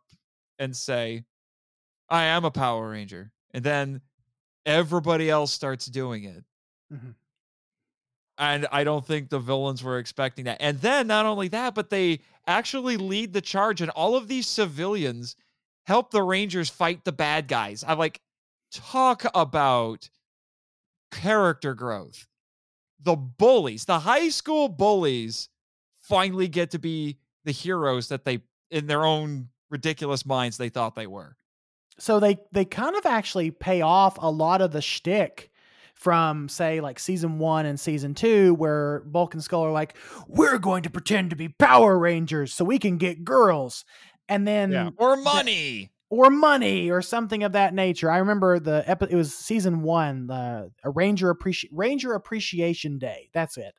and 0.60 0.76
say, 0.76 1.24
"I 2.08 2.24
am 2.24 2.44
a 2.44 2.50
Power 2.52 2.90
Ranger," 2.90 3.32
and 3.50 3.64
then 3.64 4.02
everybody 4.64 5.28
else 5.28 5.52
starts 5.52 5.86
doing 5.86 6.22
it. 6.22 6.44
Mhm. 6.92 7.16
And 8.38 8.66
I 8.70 8.84
don't 8.84 9.04
think 9.04 9.28
the 9.28 9.40
villains 9.40 9.82
were 9.82 9.98
expecting 9.98 10.44
that. 10.44 10.58
And 10.60 10.80
then 10.80 11.08
not 11.08 11.26
only 11.26 11.48
that, 11.48 11.74
but 11.74 11.90
they 11.90 12.20
actually 12.46 12.96
lead 12.96 13.32
the 13.32 13.40
charge, 13.40 13.80
and 13.80 13.90
all 13.90 14.14
of 14.14 14.28
these 14.28 14.46
civilians 14.46 15.34
help 15.86 16.12
the 16.12 16.22
Rangers 16.22 16.70
fight 16.70 17.04
the 17.04 17.12
bad 17.12 17.48
guys. 17.48 17.84
I'm 17.84 17.98
like, 17.98 18.20
talk 18.70 19.24
about 19.34 20.08
character 21.12 21.74
growth. 21.74 22.26
The 23.00 23.14
bullies, 23.16 23.84
the 23.84 24.00
high 24.00 24.28
school 24.30 24.68
bullies, 24.68 25.48
finally 26.00 26.48
get 26.48 26.70
to 26.72 26.78
be 26.78 27.18
the 27.44 27.52
heroes 27.52 28.08
that 28.08 28.24
they, 28.24 28.40
in 28.70 28.86
their 28.86 29.04
own 29.04 29.48
ridiculous 29.70 30.26
minds, 30.26 30.56
they 30.56 30.68
thought 30.68 30.94
they 30.94 31.06
were. 31.06 31.36
So 31.98 32.18
they 32.18 32.38
they 32.52 32.64
kind 32.64 32.96
of 32.96 33.06
actually 33.06 33.50
pay 33.50 33.82
off 33.82 34.16
a 34.18 34.30
lot 34.30 34.60
of 34.60 34.72
the 34.72 34.82
shtick 34.82 35.50
from 35.94 36.48
say 36.48 36.80
like 36.80 36.98
season 36.98 37.38
one 37.38 37.66
and 37.66 37.78
season 37.78 38.14
two, 38.14 38.54
where 38.54 39.00
Bulk 39.00 39.34
and 39.34 39.44
Skull 39.44 39.64
are 39.64 39.70
like, 39.72 39.96
"We're 40.26 40.58
going 40.58 40.82
to 40.84 40.90
pretend 40.90 41.30
to 41.30 41.36
be 41.36 41.48
Power 41.48 41.98
Rangers 41.98 42.54
so 42.54 42.64
we 42.64 42.78
can 42.78 42.96
get 42.96 43.24
girls," 43.24 43.84
and 44.28 44.46
then 44.48 44.94
Or 44.96 45.16
money. 45.16 45.90
Or 46.12 46.28
money 46.28 46.90
or 46.90 47.00
something 47.00 47.42
of 47.42 47.52
that 47.52 47.72
nature. 47.72 48.10
I 48.10 48.18
remember 48.18 48.58
the 48.58 48.84
epi- 48.86 49.06
it 49.08 49.16
was 49.16 49.34
season 49.34 49.80
one, 49.82 50.26
the 50.26 50.70
a 50.84 50.90
Ranger 50.90 51.34
appreci- 51.34 51.70
Ranger 51.72 52.12
Appreciation 52.12 52.98
Day. 52.98 53.30
That's 53.32 53.56
it, 53.56 53.74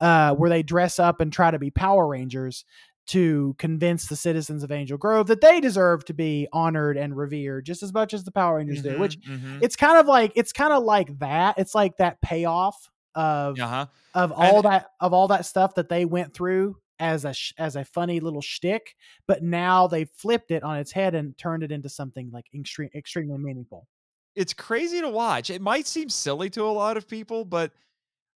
uh, 0.00 0.34
where 0.34 0.50
they 0.50 0.64
dress 0.64 0.98
up 0.98 1.20
and 1.20 1.32
try 1.32 1.52
to 1.52 1.58
be 1.60 1.70
Power 1.70 2.08
Rangers 2.08 2.64
to 3.06 3.54
convince 3.58 4.08
the 4.08 4.16
citizens 4.16 4.64
of 4.64 4.72
Angel 4.72 4.98
Grove 4.98 5.28
that 5.28 5.40
they 5.40 5.60
deserve 5.60 6.04
to 6.06 6.12
be 6.14 6.48
honored 6.52 6.96
and 6.96 7.16
revered 7.16 7.64
just 7.64 7.84
as 7.84 7.92
much 7.94 8.12
as 8.12 8.24
the 8.24 8.32
Power 8.32 8.56
Rangers 8.56 8.82
do. 8.82 8.98
Which 8.98 9.18
Mhm. 9.20 9.62
it's 9.62 9.76
kind 9.76 9.98
of 9.98 10.06
like 10.06 10.32
it's 10.34 10.52
kind 10.52 10.72
of 10.72 10.82
like 10.82 11.16
that. 11.20 11.58
It's 11.58 11.76
like 11.76 11.96
that 11.98 12.20
payoff 12.20 12.90
of 13.14 13.56
uh-huh. 13.58 13.86
of 14.14 14.32
all 14.32 14.56
And- 14.56 14.64
that 14.64 14.86
of 15.00 15.12
all 15.12 15.28
that 15.28 15.46
stuff 15.46 15.76
that 15.76 15.88
they 15.88 16.04
went 16.04 16.34
through 16.34 16.76
as 16.98 17.24
a 17.24 17.32
sh- 17.32 17.52
as 17.58 17.76
a 17.76 17.84
funny 17.84 18.20
little 18.20 18.40
shtick, 18.40 18.96
but 19.26 19.42
now 19.42 19.86
they 19.86 20.04
flipped 20.04 20.50
it 20.50 20.62
on 20.62 20.78
its 20.78 20.92
head 20.92 21.14
and 21.14 21.36
turned 21.38 21.62
it 21.62 21.72
into 21.72 21.88
something 21.88 22.30
like 22.32 22.46
extreme, 22.54 22.90
extremely 22.94 23.38
meaningful. 23.38 23.86
It's 24.34 24.54
crazy 24.54 25.00
to 25.00 25.08
watch. 25.08 25.50
It 25.50 25.60
might 25.60 25.86
seem 25.86 26.08
silly 26.08 26.50
to 26.50 26.62
a 26.64 26.70
lot 26.70 26.96
of 26.96 27.08
people, 27.08 27.44
but 27.44 27.72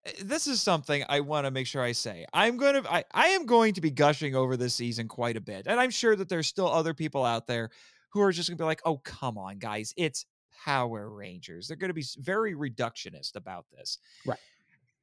eh, 0.06 0.12
this 0.22 0.46
is 0.46 0.60
something 0.60 1.04
I 1.08 1.20
want 1.20 1.46
to 1.46 1.50
make 1.50 1.66
sure 1.66 1.82
I 1.82 1.92
say. 1.92 2.26
I'm 2.32 2.56
going 2.56 2.82
to 2.82 2.92
I, 2.92 3.04
I 3.12 3.28
am 3.28 3.46
going 3.46 3.74
to 3.74 3.80
be 3.80 3.90
gushing 3.90 4.34
over 4.34 4.56
this 4.56 4.74
season 4.74 5.08
quite 5.08 5.36
a 5.36 5.40
bit. 5.40 5.66
And 5.66 5.80
I'm 5.80 5.90
sure 5.90 6.16
that 6.16 6.28
there's 6.28 6.46
still 6.46 6.68
other 6.68 6.94
people 6.94 7.24
out 7.24 7.46
there 7.46 7.70
who 8.10 8.20
are 8.20 8.32
just 8.32 8.48
going 8.48 8.58
to 8.58 8.62
be 8.62 8.66
like, 8.66 8.82
"Oh, 8.84 8.98
come 8.98 9.38
on, 9.38 9.58
guys. 9.58 9.92
It's 9.96 10.26
Power 10.64 11.10
Rangers." 11.10 11.68
They're 11.68 11.76
going 11.76 11.90
to 11.90 11.94
be 11.94 12.06
very 12.18 12.54
reductionist 12.54 13.36
about 13.36 13.66
this. 13.76 13.98
Right. 14.26 14.38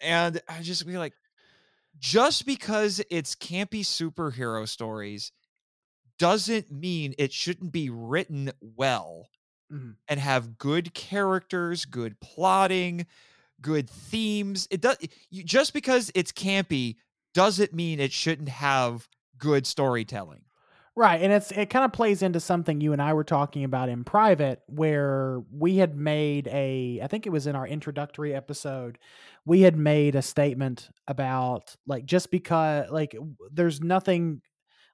And 0.01 0.41
I 0.49 0.61
just 0.61 0.85
be 0.85 0.97
like 0.97 1.13
just 1.99 2.45
because 2.45 3.01
it's 3.09 3.35
campy 3.35 3.81
superhero 3.81 4.67
stories 4.67 5.31
doesn't 6.17 6.71
mean 6.71 7.13
it 7.17 7.33
shouldn't 7.33 7.71
be 7.71 7.89
written 7.89 8.51
well 8.61 9.27
mm-hmm. 9.71 9.91
and 10.07 10.19
have 10.19 10.57
good 10.57 10.93
characters, 10.93 11.85
good 11.85 12.19
plotting, 12.19 13.05
good 13.61 13.89
themes. 13.89 14.67
It 14.71 14.81
does 14.81 14.97
you, 15.29 15.43
just 15.43 15.73
because 15.73 16.11
it's 16.15 16.31
campy 16.31 16.95
doesn't 17.33 17.73
mean 17.73 17.99
it 17.99 18.11
shouldn't 18.11 18.49
have 18.49 19.07
good 19.37 19.67
storytelling. 19.67 20.43
Right, 20.97 21.21
and 21.21 21.33
it's 21.33 21.51
it 21.51 21.69
kind 21.69 21.83
of 21.83 21.91
plays 21.91 22.21
into 22.21 22.39
something 22.39 22.79
you 22.79 22.93
and 22.93 23.01
I 23.01 23.13
were 23.13 23.25
talking 23.25 23.65
about 23.65 23.89
in 23.89 24.05
private 24.05 24.61
where 24.67 25.41
we 25.51 25.75
had 25.75 25.97
made 25.97 26.47
a 26.47 27.01
I 27.03 27.07
think 27.07 27.25
it 27.25 27.31
was 27.31 27.47
in 27.47 27.55
our 27.55 27.67
introductory 27.67 28.33
episode 28.33 28.97
we 29.45 29.59
had 29.61 29.75
made 29.75 30.15
a 30.15 30.21
statement 30.21 30.89
about 31.05 31.75
like 31.85 32.05
just 32.05 32.31
because 32.31 32.89
like 32.91 33.13
there's 33.51 33.81
nothing 33.81 34.41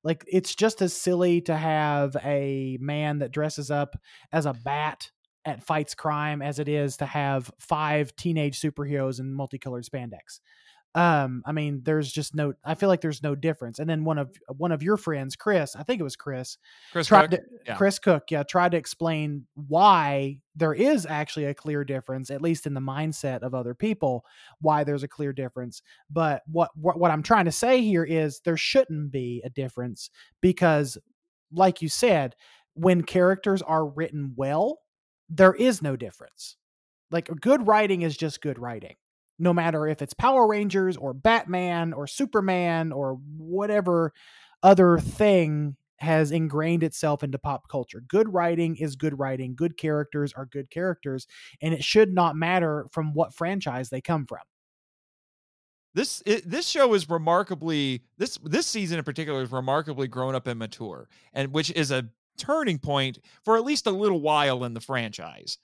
like 0.03 0.25
it's 0.27 0.55
just 0.55 0.81
as 0.81 0.91
silly 0.93 1.39
to 1.41 1.55
have 1.55 2.17
a 2.23 2.79
man 2.81 3.19
that 3.19 3.31
dresses 3.31 3.69
up 3.69 3.95
as 4.33 4.47
a 4.47 4.53
bat 4.53 5.11
at 5.45 5.63
fights 5.63 5.93
crime 5.93 6.41
as 6.41 6.57
it 6.57 6.67
is 6.67 6.97
to 6.97 7.05
have 7.05 7.51
five 7.59 8.15
teenage 8.15 8.59
superheroes 8.59 9.19
in 9.19 9.31
multicolored 9.31 9.85
spandex 9.85 10.39
um 10.95 11.41
i 11.45 11.53
mean 11.53 11.81
there's 11.83 12.11
just 12.11 12.35
no 12.35 12.53
i 12.65 12.75
feel 12.75 12.89
like 12.89 12.99
there's 12.99 13.23
no 13.23 13.33
difference 13.33 13.79
and 13.79 13.89
then 13.89 14.03
one 14.03 14.17
of 14.17 14.29
one 14.57 14.73
of 14.73 14.83
your 14.83 14.97
friends 14.97 15.37
chris 15.37 15.73
i 15.77 15.83
think 15.83 16.01
it 16.01 16.03
was 16.03 16.17
chris 16.17 16.57
chris 16.91 17.07
tried 17.07 17.31
cook. 17.31 17.39
to 17.39 17.45
yeah. 17.65 17.75
chris 17.75 17.97
cook 17.97 18.23
yeah 18.29 18.43
tried 18.43 18.71
to 18.71 18.77
explain 18.77 19.45
why 19.55 20.37
there 20.55 20.73
is 20.73 21.05
actually 21.05 21.45
a 21.45 21.53
clear 21.53 21.85
difference 21.85 22.29
at 22.29 22.41
least 22.41 22.67
in 22.67 22.73
the 22.73 22.81
mindset 22.81 23.41
of 23.41 23.53
other 23.53 23.73
people 23.73 24.25
why 24.59 24.83
there's 24.83 25.03
a 25.03 25.07
clear 25.07 25.31
difference 25.31 25.81
but 26.09 26.41
what 26.47 26.71
what, 26.75 26.99
what 26.99 27.11
i'm 27.11 27.23
trying 27.23 27.45
to 27.45 27.51
say 27.51 27.81
here 27.81 28.03
is 28.03 28.41
there 28.43 28.57
shouldn't 28.57 29.11
be 29.11 29.41
a 29.45 29.49
difference 29.49 30.09
because 30.41 30.97
like 31.53 31.81
you 31.81 31.87
said 31.87 32.35
when 32.73 33.01
characters 33.01 33.61
are 33.61 33.85
written 33.85 34.33
well 34.35 34.79
there 35.29 35.53
is 35.53 35.81
no 35.81 35.95
difference 35.95 36.57
like 37.11 37.29
good 37.39 37.65
writing 37.65 38.01
is 38.01 38.17
just 38.17 38.41
good 38.41 38.59
writing 38.59 38.95
no 39.41 39.53
matter 39.53 39.87
if 39.87 40.01
it's 40.01 40.13
Power 40.13 40.47
Rangers 40.47 40.95
or 40.95 41.13
Batman 41.13 41.93
or 41.93 42.07
Superman 42.07 42.91
or 42.91 43.19
whatever 43.37 44.13
other 44.63 44.99
thing 44.99 45.75
has 45.97 46.31
ingrained 46.31 46.83
itself 46.83 47.23
into 47.23 47.37
pop 47.37 47.67
culture. 47.69 48.01
Good 48.07 48.31
writing 48.33 48.75
is 48.75 48.95
good 48.95 49.17
writing, 49.19 49.55
good 49.55 49.77
characters 49.77 50.33
are 50.33 50.45
good 50.45 50.69
characters, 50.69 51.27
and 51.61 51.73
it 51.73 51.83
should 51.83 52.13
not 52.13 52.35
matter 52.35 52.87
from 52.91 53.13
what 53.13 53.33
franchise 53.35 53.89
they 53.89 54.01
come 54.01 54.25
from. 54.25 54.39
This 55.93 56.23
it, 56.25 56.49
this 56.49 56.67
show 56.67 56.93
is 56.93 57.09
remarkably 57.09 58.03
this 58.17 58.39
this 58.43 58.65
season 58.65 58.97
in 58.97 59.03
particular 59.03 59.41
is 59.41 59.51
remarkably 59.51 60.07
grown 60.07 60.35
up 60.35 60.47
and 60.47 60.57
mature, 60.57 61.09
and 61.33 61.51
which 61.51 61.69
is 61.71 61.91
a 61.91 62.07
turning 62.37 62.79
point 62.79 63.19
for 63.43 63.57
at 63.57 63.63
least 63.65 63.85
a 63.87 63.91
little 63.91 64.21
while 64.21 64.63
in 64.63 64.73
the 64.73 64.79
franchise. 64.79 65.57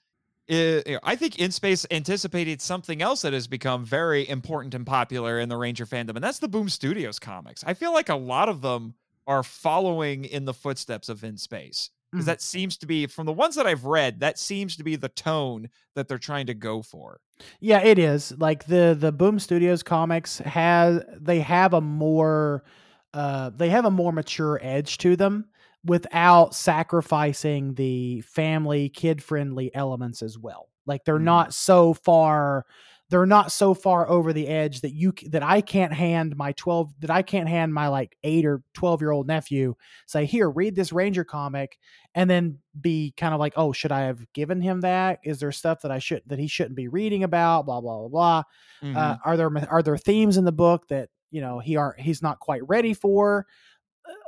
I 0.50 1.16
think 1.16 1.38
In 1.38 1.50
Space 1.52 1.84
anticipated 1.90 2.62
something 2.62 3.02
else 3.02 3.22
that 3.22 3.32
has 3.32 3.46
become 3.46 3.84
very 3.84 4.28
important 4.28 4.74
and 4.74 4.86
popular 4.86 5.38
in 5.38 5.48
the 5.48 5.56
Ranger 5.56 5.84
fandom, 5.84 6.14
and 6.14 6.24
that's 6.24 6.38
the 6.38 6.48
Boom 6.48 6.68
Studios 6.68 7.18
comics. 7.18 7.62
I 7.66 7.74
feel 7.74 7.92
like 7.92 8.08
a 8.08 8.16
lot 8.16 8.48
of 8.48 8.62
them 8.62 8.94
are 9.26 9.42
following 9.42 10.24
in 10.24 10.46
the 10.46 10.54
footsteps 10.54 11.10
of 11.10 11.22
In 11.22 11.36
Space 11.36 11.90
because 12.10 12.24
mm. 12.24 12.28
that 12.28 12.40
seems 12.40 12.78
to 12.78 12.86
be 12.86 13.06
from 13.06 13.26
the 13.26 13.32
ones 13.32 13.54
that 13.56 13.66
I've 13.66 13.84
read. 13.84 14.20
That 14.20 14.38
seems 14.38 14.76
to 14.76 14.84
be 14.84 14.96
the 14.96 15.10
tone 15.10 15.68
that 15.94 16.08
they're 16.08 16.18
trying 16.18 16.46
to 16.46 16.54
go 16.54 16.82
for. 16.82 17.20
Yeah, 17.60 17.80
it 17.80 17.98
is 17.98 18.32
like 18.38 18.66
the 18.66 18.96
the 18.98 19.12
Boom 19.12 19.38
Studios 19.38 19.82
comics 19.82 20.38
has 20.38 21.02
they 21.14 21.40
have 21.40 21.74
a 21.74 21.80
more 21.80 22.64
uh 23.12 23.50
they 23.50 23.68
have 23.68 23.84
a 23.84 23.90
more 23.90 24.12
mature 24.12 24.58
edge 24.62 24.98
to 24.98 25.14
them 25.14 25.46
without 25.84 26.54
sacrificing 26.54 27.74
the 27.74 28.20
family 28.22 28.88
kid 28.88 29.22
friendly 29.22 29.74
elements 29.74 30.22
as 30.22 30.38
well. 30.38 30.68
Like 30.86 31.04
they're 31.04 31.16
mm-hmm. 31.16 31.24
not 31.24 31.54
so 31.54 31.94
far 31.94 32.64
they're 33.10 33.26
not 33.26 33.52
so 33.52 33.72
far 33.72 34.08
over 34.08 34.32
the 34.32 34.48
edge 34.48 34.82
that 34.82 34.92
you 34.92 35.12
that 35.30 35.42
I 35.42 35.60
can't 35.60 35.92
hand 35.92 36.36
my 36.36 36.52
12 36.52 36.92
that 37.00 37.10
I 37.10 37.22
can't 37.22 37.48
hand 37.48 37.72
my 37.72 37.88
like 37.88 38.16
8 38.22 38.44
or 38.44 38.62
12 38.74 39.00
year 39.00 39.10
old 39.10 39.26
nephew 39.26 39.74
say 40.06 40.26
here 40.26 40.50
read 40.50 40.74
this 40.76 40.92
ranger 40.92 41.24
comic 41.24 41.78
and 42.14 42.28
then 42.28 42.58
be 42.78 43.14
kind 43.16 43.34
of 43.34 43.40
like 43.40 43.54
oh 43.56 43.72
should 43.72 43.92
I 43.92 44.00
have 44.00 44.30
given 44.32 44.60
him 44.60 44.82
that 44.82 45.20
is 45.24 45.40
there 45.40 45.52
stuff 45.52 45.82
that 45.82 45.90
I 45.90 45.98
should 45.98 46.22
that 46.26 46.38
he 46.38 46.48
shouldn't 46.48 46.76
be 46.76 46.88
reading 46.88 47.24
about 47.24 47.66
blah 47.66 47.80
blah 47.80 47.98
blah 47.98 48.08
blah 48.08 48.42
mm-hmm. 48.82 48.96
uh, 48.96 49.16
are 49.24 49.36
there 49.36 49.50
are 49.70 49.82
there 49.82 49.96
themes 49.96 50.36
in 50.36 50.44
the 50.44 50.52
book 50.52 50.88
that 50.88 51.08
you 51.30 51.40
know 51.40 51.58
he 51.58 51.76
are 51.76 51.94
he's 51.98 52.22
not 52.22 52.40
quite 52.40 52.66
ready 52.68 52.92
for 52.92 53.46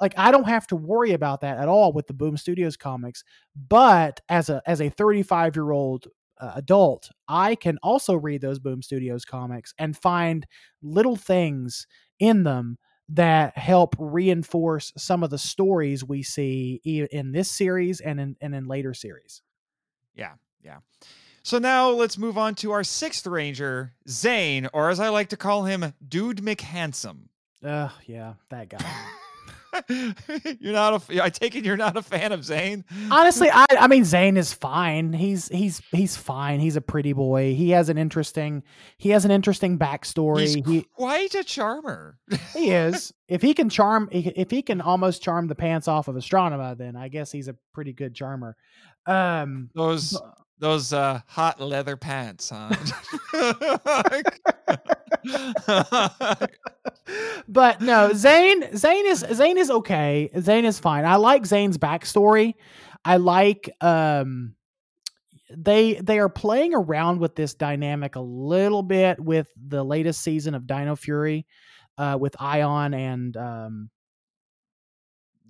like 0.00 0.14
I 0.16 0.30
don't 0.30 0.48
have 0.48 0.66
to 0.68 0.76
worry 0.76 1.12
about 1.12 1.40
that 1.42 1.58
at 1.58 1.68
all 1.68 1.92
with 1.92 2.06
the 2.06 2.14
Boom 2.14 2.36
Studios 2.36 2.76
comics. 2.76 3.24
But 3.56 4.20
as 4.28 4.48
a 4.48 4.62
as 4.66 4.80
a 4.80 4.88
35 4.88 5.56
year 5.56 5.70
old 5.70 6.06
uh, 6.40 6.52
adult, 6.54 7.10
I 7.28 7.54
can 7.54 7.78
also 7.82 8.14
read 8.14 8.40
those 8.40 8.58
Boom 8.58 8.82
Studios 8.82 9.24
comics 9.24 9.74
and 9.78 9.96
find 9.96 10.46
little 10.82 11.16
things 11.16 11.86
in 12.18 12.44
them 12.44 12.78
that 13.08 13.58
help 13.58 13.96
reinforce 13.98 14.92
some 14.96 15.22
of 15.22 15.30
the 15.30 15.38
stories 15.38 16.04
we 16.04 16.22
see 16.22 16.80
in 16.84 17.32
this 17.32 17.50
series 17.50 18.00
and 18.00 18.20
in 18.20 18.36
and 18.40 18.54
in 18.54 18.66
later 18.66 18.94
series. 18.94 19.42
Yeah, 20.14 20.34
yeah. 20.62 20.78
So 21.42 21.58
now 21.58 21.88
let's 21.90 22.18
move 22.18 22.36
on 22.36 22.54
to 22.56 22.72
our 22.72 22.84
sixth 22.84 23.26
ranger, 23.26 23.94
Zane, 24.08 24.68
or 24.72 24.90
as 24.90 25.00
I 25.00 25.08
like 25.08 25.30
to 25.30 25.36
call 25.36 25.64
him, 25.64 25.94
Dude 26.06 26.38
McHandsome. 26.38 27.28
Uh, 27.64 27.88
yeah, 28.06 28.34
that 28.50 28.68
guy. 28.68 28.78
you're 30.60 30.72
not 30.72 31.10
a. 31.10 31.22
I 31.22 31.30
take 31.30 31.54
it 31.54 31.64
you're 31.64 31.76
not 31.76 31.96
a 31.96 32.02
fan 32.02 32.32
of 32.32 32.44
Zane. 32.44 32.84
Honestly, 33.10 33.48
I 33.50 33.66
I 33.70 33.86
mean 33.86 34.04
Zane 34.04 34.36
is 34.36 34.52
fine. 34.52 35.12
He's 35.12 35.48
he's 35.48 35.82
he's 35.90 36.16
fine. 36.16 36.60
He's 36.60 36.76
a 36.76 36.80
pretty 36.80 37.12
boy. 37.12 37.54
He 37.54 37.70
has 37.70 37.88
an 37.88 37.98
interesting 37.98 38.62
he 38.98 39.10
has 39.10 39.24
an 39.24 39.30
interesting 39.30 39.78
backstory. 39.78 40.40
He's 40.40 40.54
he, 40.54 40.82
quite 40.94 41.34
a 41.34 41.44
charmer. 41.44 42.18
he 42.54 42.70
is. 42.70 43.12
If 43.28 43.42
he 43.42 43.54
can 43.54 43.68
charm, 43.68 44.08
if 44.10 44.50
he 44.50 44.62
can 44.62 44.80
almost 44.80 45.22
charm 45.22 45.46
the 45.46 45.54
pants 45.54 45.86
off 45.86 46.08
of 46.08 46.16
Astronema, 46.16 46.76
then 46.76 46.96
I 46.96 47.08
guess 47.08 47.30
he's 47.30 47.48
a 47.48 47.56
pretty 47.72 47.92
good 47.92 48.14
charmer. 48.14 48.56
Um, 49.06 49.70
those 49.74 50.20
those 50.61 50.92
uh, 50.92 51.20
hot 51.26 51.61
leather 51.61 51.96
pants, 51.96 52.52
huh? 52.54 52.70
but 57.48 57.80
no, 57.80 58.12
Zane 58.12 58.76
Zane 58.76 59.06
is 59.06 59.24
Zane 59.32 59.58
is 59.58 59.70
okay. 59.70 60.30
Zane 60.38 60.66
is 60.66 60.78
fine. 60.78 61.04
I 61.04 61.16
like 61.16 61.46
Zane's 61.46 61.78
backstory. 61.78 62.54
I 63.04 63.16
like 63.16 63.70
um 63.80 64.54
they 65.50 65.94
they 65.94 66.18
are 66.18 66.28
playing 66.28 66.74
around 66.74 67.18
with 67.18 67.34
this 67.34 67.54
dynamic 67.54 68.16
a 68.16 68.20
little 68.20 68.82
bit 68.82 69.18
with 69.18 69.48
the 69.68 69.82
latest 69.82 70.22
season 70.22 70.54
of 70.54 70.66
Dino 70.66 70.94
Fury 70.94 71.46
uh 71.98 72.16
with 72.20 72.34
Aiyon 72.34 72.94
and 72.94 73.36
um 73.36 73.90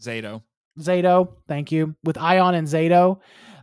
Zayto. 0.00 0.42
Zayto, 0.78 1.34
thank 1.48 1.72
you. 1.72 1.94
With 2.04 2.16
Aiyon 2.16 2.54
and 2.54 2.66
Zayto. 2.66 3.20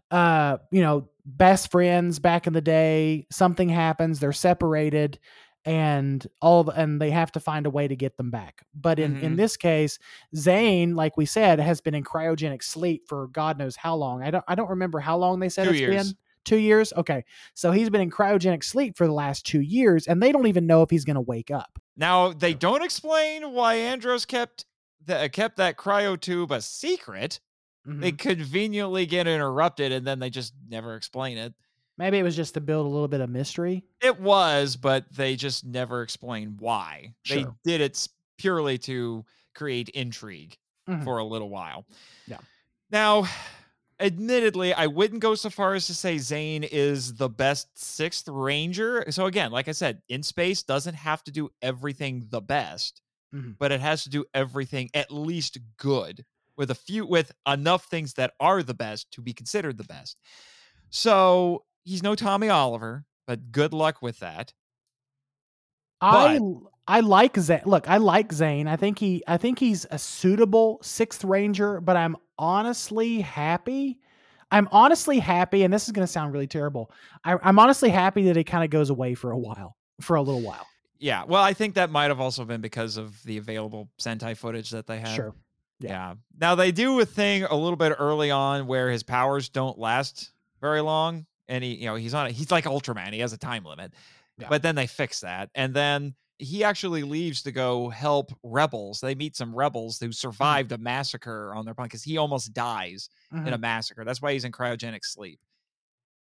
Uh, 0.10 0.58
you 0.72 0.82
know, 0.82 1.10
best 1.26 1.72
friends 1.72 2.20
back 2.20 2.47
in 2.47 2.53
the 2.53 2.62
day, 2.62 3.28
something 3.30 3.70
happens, 3.70 4.20
they're 4.20 4.32
separated 4.32 5.20
and 5.68 6.26
all 6.41 6.64
the, 6.64 6.72
and 6.72 7.01
they 7.01 7.10
have 7.10 7.30
to 7.34 7.41
find 7.41 7.66
a 7.66 7.70
way 7.70 7.89
to 7.89 7.95
get 7.95 8.16
them 8.16 8.32
back. 8.32 8.64
But 8.74 8.99
in 8.99 9.16
mm-hmm. 9.16 9.26
in 9.26 9.36
this 9.36 9.58
case, 9.58 9.99
Zane, 10.34 10.95
like 10.95 11.18
we 11.18 11.26
said, 11.26 11.60
has 11.60 11.82
been 11.82 11.93
in 11.93 12.05
cryogenic 12.05 12.64
sleep 12.64 13.03
for 13.05 13.28
God 13.28 13.60
knows 13.60 13.76
how 13.76 13.95
long. 13.95 14.24
I 14.24 14.32
don't 14.32 14.45
I 14.47 14.55
don't 14.55 14.70
remember 14.70 14.99
how 14.99 15.18
long 15.18 15.39
they 15.39 15.49
said 15.49 15.66
two 15.66 15.72
it's 15.72 15.80
years. 15.80 16.08
been. 16.08 16.18
Two 16.45 16.58
years. 16.58 16.93
Okay, 16.95 17.26
so 17.55 17.74
he's 17.74 17.89
been 17.89 17.99
in 17.99 18.10
cryogenic 18.10 18.64
sleep 18.64 18.97
for 18.97 19.05
the 19.05 19.12
last 19.12 19.45
two 19.45 19.60
years, 19.60 20.08
and 20.08 20.24
they 20.24 20.32
don't 20.32 20.47
even 20.47 20.66
know 20.66 20.82
if 20.82 20.89
he's 20.89 21.03
going 21.03 21.16
to 21.16 21.22
wake 21.22 21.51
up. 21.51 21.78
Now 21.97 22.32
they 22.32 22.53
don't 22.53 22.86
explain 22.86 23.51
why 23.51 23.74
Andros 23.74 24.24
kept 24.24 24.66
the, 25.05 25.28
kept 25.28 25.58
that 25.58 25.76
cryo 25.76 26.18
tube 26.18 26.53
a 26.53 26.62
secret. 26.62 27.41
Mm-hmm. 27.88 28.00
They 28.02 28.12
conveniently 28.12 29.06
get 29.06 29.28
interrupted, 29.28 29.92
and 29.92 30.06
then 30.06 30.20
they 30.20 30.30
just 30.30 30.54
never 30.68 30.96
explain 30.96 31.38
it. 31.38 31.54
Maybe 31.98 32.18
it 32.18 32.24
was 32.24 32.36
just 32.36 32.54
to 32.56 32.62
build 32.62 32.86
a 32.86 32.90
little 32.90 33.08
bit 33.08 33.22
of 33.22 33.30
mystery. 33.30 33.84
It 34.02 34.20
was, 34.20 34.76
but 34.76 35.06
they 35.12 35.36
just 35.36 35.66
never 35.66 36.02
explain 36.04 36.58
why. 36.60 37.14
Sure. 37.24 37.38
They 37.64 37.72
did 37.72 37.82
it 37.82 38.08
purely 38.38 38.78
to 38.80 39.26
create 39.56 39.90
intrigue 39.90 40.58
Mhm. 40.88 41.04
for 41.04 41.18
a 41.18 41.24
little 41.24 41.50
while. 41.50 41.86
Yeah. 42.28 42.38
Now, 42.92 43.28
admittedly, 44.00 44.74
I 44.74 44.88
wouldn't 44.88 45.22
go 45.22 45.34
so 45.36 45.50
far 45.50 45.74
as 45.74 45.88
to 45.88 45.96
say 45.96 46.18
Zane 46.18 46.64
is 46.64 47.16
the 47.16 47.30
best 47.30 47.68
sixth 47.78 48.28
ranger. 48.28 49.06
So 49.10 49.26
again, 49.26 49.52
like 49.52 49.68
I 49.68 49.72
said, 49.72 50.02
in 50.08 50.22
space 50.24 50.62
doesn't 50.64 50.94
have 50.94 51.24
to 51.24 51.32
do 51.32 51.50
everything 51.62 52.28
the 52.30 52.42
best, 52.42 53.02
Mhm. 53.34 53.58
but 53.58 53.72
it 53.72 53.82
has 53.82 54.04
to 54.04 54.10
do 54.10 54.26
everything 54.34 54.90
at 54.94 55.12
least 55.12 55.58
good 55.78 56.26
with 56.58 56.72
a 56.72 56.76
few 56.76 57.05
with 57.05 57.32
enough 57.47 57.86
things 57.86 58.14
that 58.14 58.34
are 58.39 58.64
the 58.64 58.74
best 58.74 59.12
to 59.12 59.22
be 59.22 59.34
considered 59.34 59.78
the 59.78 59.84
best. 59.84 60.20
So 60.89 61.64
he's 61.84 62.03
no 62.03 62.16
Tommy 62.16 62.49
Oliver, 62.49 63.05
but 63.26 63.51
good 63.51 63.74
luck 63.74 64.01
with 64.01 64.20
that. 64.20 64.53
I 66.01 66.39
I 66.88 67.01
like 67.01 67.38
Zane. 67.38 67.62
Look, 67.66 67.89
I 67.89 67.97
like 67.97 68.32
Zane. 68.32 68.68
I 68.68 68.76
think 68.76 68.99
he 68.99 69.24
I 69.28 69.38
think 69.38 69.60
he's 69.60 69.86
a 69.91 69.99
suitable 69.99 70.80
sixth 70.82 71.24
ranger, 71.24 71.82
but 71.82 71.97
I'm 71.97 72.16
honestly 72.38 73.22
happy. 73.22 73.99
I'm 74.49 74.70
honestly 74.72 75.20
happy, 75.20 75.64
and 75.64 75.74
this 75.74 75.88
is 75.88 75.91
going 75.91 76.08
to 76.08 76.12
sound 76.12 76.32
really 76.32 76.47
terrible. 76.47 76.89
I, 77.26 77.36
I'm 77.43 77.60
honestly 77.60 77.89
happy 77.89 78.24
that 78.24 78.38
it 78.38 78.45
kind 78.45 78.64
of 78.64 78.70
goes 78.70 78.89
away 78.89 79.14
for 79.14 79.32
a 79.32 79.38
while, 79.38 79.76
for 79.99 80.16
a 80.16 80.22
little 80.22 80.41
while. 80.41 80.66
Yeah, 80.99 81.26
well, 81.26 81.43
I 81.43 81.53
think 81.53 81.76
that 81.76 81.91
might 81.91 82.05
have 82.05 82.22
also 82.22 82.45
been 82.45 82.62
because 82.62 82.95
of 82.95 83.22
the 83.24 83.38
available 83.38 83.89
Sentai 83.99 84.38
footage 84.38 84.70
that 84.70 84.88
they 84.88 84.99
had. 84.99 85.16
Sure. 85.16 85.36
Yeah. 85.80 85.90
Yeah. 85.90 86.14
Now 86.40 86.56
they 86.56 86.72
do 86.72 87.00
a 87.00 87.06
thing 87.06 87.44
a 87.44 87.56
little 87.56 87.78
bit 87.78 87.96
early 88.00 88.32
on 88.32 88.68
where 88.68 88.90
his 88.90 89.04
powers 89.04 89.50
don't 89.50 89.78
last 89.78 90.32
very 90.62 90.82
long, 90.82 91.26
and 91.48 91.64
he, 91.64 91.76
you 91.76 91.86
know, 91.86 91.96
he's 91.96 92.14
on. 92.14 92.30
He's 92.32 92.52
like 92.52 92.66
Ultraman. 92.66 93.14
He 93.14 93.20
has 93.20 93.34
a 93.34 93.38
time 93.38 93.64
limit, 93.64 93.94
Yeah. 94.40 94.48
but 94.50 94.62
then 94.64 94.76
they 94.76 94.88
fix 94.88 95.20
that, 95.22 95.50
and 95.56 95.74
then 95.74 96.16
he 96.40 96.64
actually 96.64 97.02
leaves 97.04 97.42
to 97.44 97.52
go 97.52 97.90
help 97.90 98.32
rebels. 98.44 99.00
They 99.02 99.16
meet 99.16 99.36
some 99.36 99.56
rebels 99.56 100.00
who 100.00 100.12
survived 100.12 100.72
a 100.72 100.78
massacre 100.78 101.54
on 101.56 101.66
their 101.66 101.74
planet 101.74 101.90
because 101.92 102.04
he 102.04 102.18
almost 102.18 102.54
dies 102.54 103.10
in 103.32 103.48
a 103.54 103.58
Mhm. 103.58 103.62
massacre. 103.62 104.04
That's 104.06 104.22
why 104.22 104.34
he's 104.34 104.46
in 104.46 104.52
cryogenic 104.52 105.04
sleep, 105.04 105.40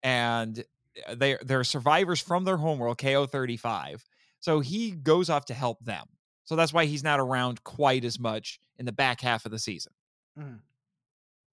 and 0.03 0.65
uh, 1.07 1.15
they 1.15 1.37
they're 1.43 1.65
survivors 1.65 2.21
from 2.21 2.45
their 2.45 2.57
homeworld, 2.57 2.99
KO 2.99 3.27
thirty 3.27 3.57
five. 3.57 4.05
So 4.41 4.61
he 4.61 4.93
goes 4.93 5.31
off 5.31 5.47
to 5.47 5.55
help 5.55 5.85
them. 5.85 6.07
So 6.49 6.57
that's 6.57 6.73
why 6.73 6.87
he's 6.87 7.05
not 7.05 7.21
around 7.21 7.63
quite 7.63 8.07
as 8.07 8.19
much 8.19 8.59
in 8.79 8.87
the 8.87 8.93
back 8.93 9.21
half 9.21 9.45
of 9.45 9.51
the 9.51 9.59
season. 9.59 9.93
Mm. 10.39 10.61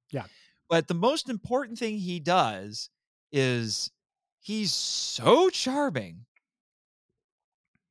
Yeah, 0.10 0.24
But 0.70 0.88
the 0.88 0.94
most 0.94 1.30
important 1.30 1.78
thing 1.78 1.98
he 1.98 2.22
does 2.22 2.90
is 3.30 3.92
he's 4.40 4.72
so 4.72 5.50
charming 5.50 6.26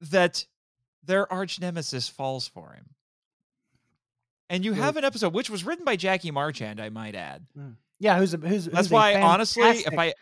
that 0.00 0.46
their 1.04 1.30
arch 1.30 1.60
nemesis 1.60 2.08
falls 2.08 2.48
for 2.48 2.72
him. 2.72 2.86
And 4.48 4.64
you 4.64 4.70
Really? 4.70 4.82
have 4.82 4.96
an 4.96 5.04
episode 5.04 5.34
which 5.34 5.50
was 5.50 5.62
written 5.62 5.84
by 5.84 5.96
Jackie 5.96 6.30
Marchand, 6.30 6.80
I 6.80 6.88
might 6.88 7.14
add. 7.14 7.44
Mm. 7.58 7.74
Yeah, 7.98 8.16
who's 8.16 8.32
a 8.32 8.38
who's 8.38 8.64
That's 8.64 8.86
who's 8.86 8.92
a 8.92 8.94
why, 8.94 9.20
honestly, 9.20 9.62
if 9.62 9.98
I, 9.98 10.14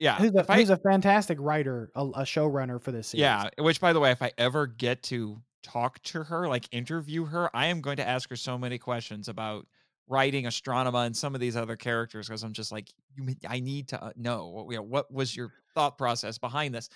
yeah, 0.00 0.16
who's 0.16 0.34
a, 0.34 0.52
who's 0.52 0.70
a 0.70 0.78
fantastic 0.78 1.38
writer, 1.40 1.92
a, 1.94 2.00
a 2.02 2.22
showrunner 2.22 2.82
for 2.82 2.90
this 2.90 3.08
series. 3.08 3.20
Yeah, 3.20 3.50
which 3.58 3.80
by 3.80 3.92
the 3.92 4.00
way, 4.00 4.10
if 4.10 4.20
I 4.20 4.32
ever 4.36 4.66
get 4.66 5.04
to 5.04 5.40
talk 5.70 6.02
to 6.04 6.24
her, 6.24 6.48
like 6.48 6.68
interview 6.72 7.24
her, 7.26 7.54
I 7.54 7.66
am 7.66 7.80
going 7.80 7.96
to 7.98 8.08
ask 8.08 8.28
her 8.30 8.36
so 8.36 8.58
many 8.58 8.78
questions 8.78 9.28
about 9.28 9.66
writing 10.08 10.44
Astronema 10.44 11.06
and 11.06 11.16
some 11.16 11.34
of 11.34 11.40
these 11.40 11.56
other 11.56 11.76
characters 11.76 12.28
because 12.28 12.42
I'm 12.42 12.52
just 12.54 12.72
like, 12.72 12.88
you, 13.14 13.34
I 13.48 13.60
need 13.60 13.88
to 13.88 14.02
uh, 14.02 14.12
know, 14.16 14.48
what- 14.48 14.70
you 14.70 14.76
know, 14.78 14.82
what 14.82 15.12
was 15.12 15.36
your 15.36 15.52
thought 15.74 15.98
process 15.98 16.38
behind 16.38 16.74
this? 16.74 16.88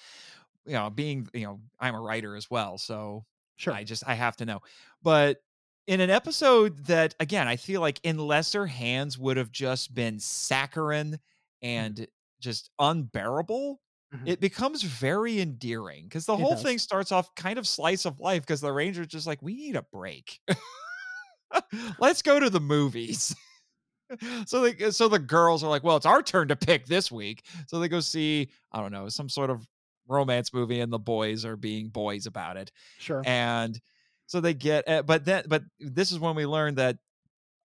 You 0.66 0.74
know, 0.74 0.90
being, 0.90 1.28
you 1.34 1.44
know, 1.44 1.60
I'm 1.80 1.94
a 1.94 2.00
writer 2.00 2.36
as 2.36 2.50
well, 2.50 2.78
so 2.78 3.24
sure. 3.56 3.72
I 3.74 3.84
just 3.84 4.04
I 4.06 4.14
have 4.14 4.36
to 4.36 4.44
know. 4.46 4.60
But 5.02 5.38
in 5.88 6.00
an 6.00 6.10
episode 6.10 6.86
that 6.86 7.14
again, 7.18 7.48
I 7.48 7.56
feel 7.56 7.80
like 7.80 7.98
in 8.04 8.16
lesser 8.18 8.66
hands 8.66 9.18
would 9.18 9.36
have 9.36 9.50
just 9.50 9.92
been 9.94 10.20
saccharine 10.20 11.18
and 11.62 12.06
just 12.40 12.70
unbearable. 12.78 13.80
Mhm. 14.12 14.26
It 14.26 14.40
becomes 14.40 14.82
very 14.82 15.40
endearing 15.40 16.04
because 16.04 16.26
the 16.26 16.36
It 16.36 16.40
whole 16.40 16.56
does. 16.56 16.62
thing 16.62 16.78
starts 16.78 17.12
off 17.12 17.34
kind 17.34 17.58
of 17.58 17.66
slice 17.66 18.04
of 18.04 18.20
life 18.20 18.42
because 18.42 18.60
the 18.60 18.72
Rangers 18.72 19.08
just 19.08 19.26
like, 19.26 19.42
we 19.42 19.54
need 19.54 19.76
a 19.76 19.82
break. 19.82 20.40
Let's 21.98 22.22
go 22.22 22.40
to 22.40 22.50
the 22.50 22.60
movies. 22.60 23.34
so 24.46 24.62
they 24.62 24.90
so 24.90 25.08
the 25.08 25.18
girls 25.18 25.64
are 25.64 25.70
like, 25.70 25.84
well, 25.84 25.96
it's 25.96 26.06
our 26.06 26.22
turn 26.22 26.48
to 26.48 26.56
pick 26.56 26.86
this 26.86 27.10
week. 27.10 27.44
So 27.68 27.78
they 27.80 27.88
go 27.88 28.00
see, 28.00 28.50
I 28.72 28.80
don't 28.80 28.92
know, 28.92 29.08
some 29.08 29.28
sort 29.28 29.50
of 29.50 29.66
romance 30.08 30.52
movie, 30.52 30.80
and 30.80 30.92
the 30.92 30.98
boys 30.98 31.44
are 31.44 31.56
being 31.56 31.88
boys 31.88 32.26
about 32.26 32.56
it 32.56 32.72
sure. 32.96 33.22
and 33.24 33.80
so 34.26 34.40
they 34.40 34.54
get 34.54 34.88
uh, 34.88 35.02
but 35.02 35.24
then 35.24 35.44
but 35.48 35.62
this 35.80 36.12
is 36.12 36.18
when 36.18 36.34
we 36.34 36.46
learn 36.46 36.74
that 36.76 36.98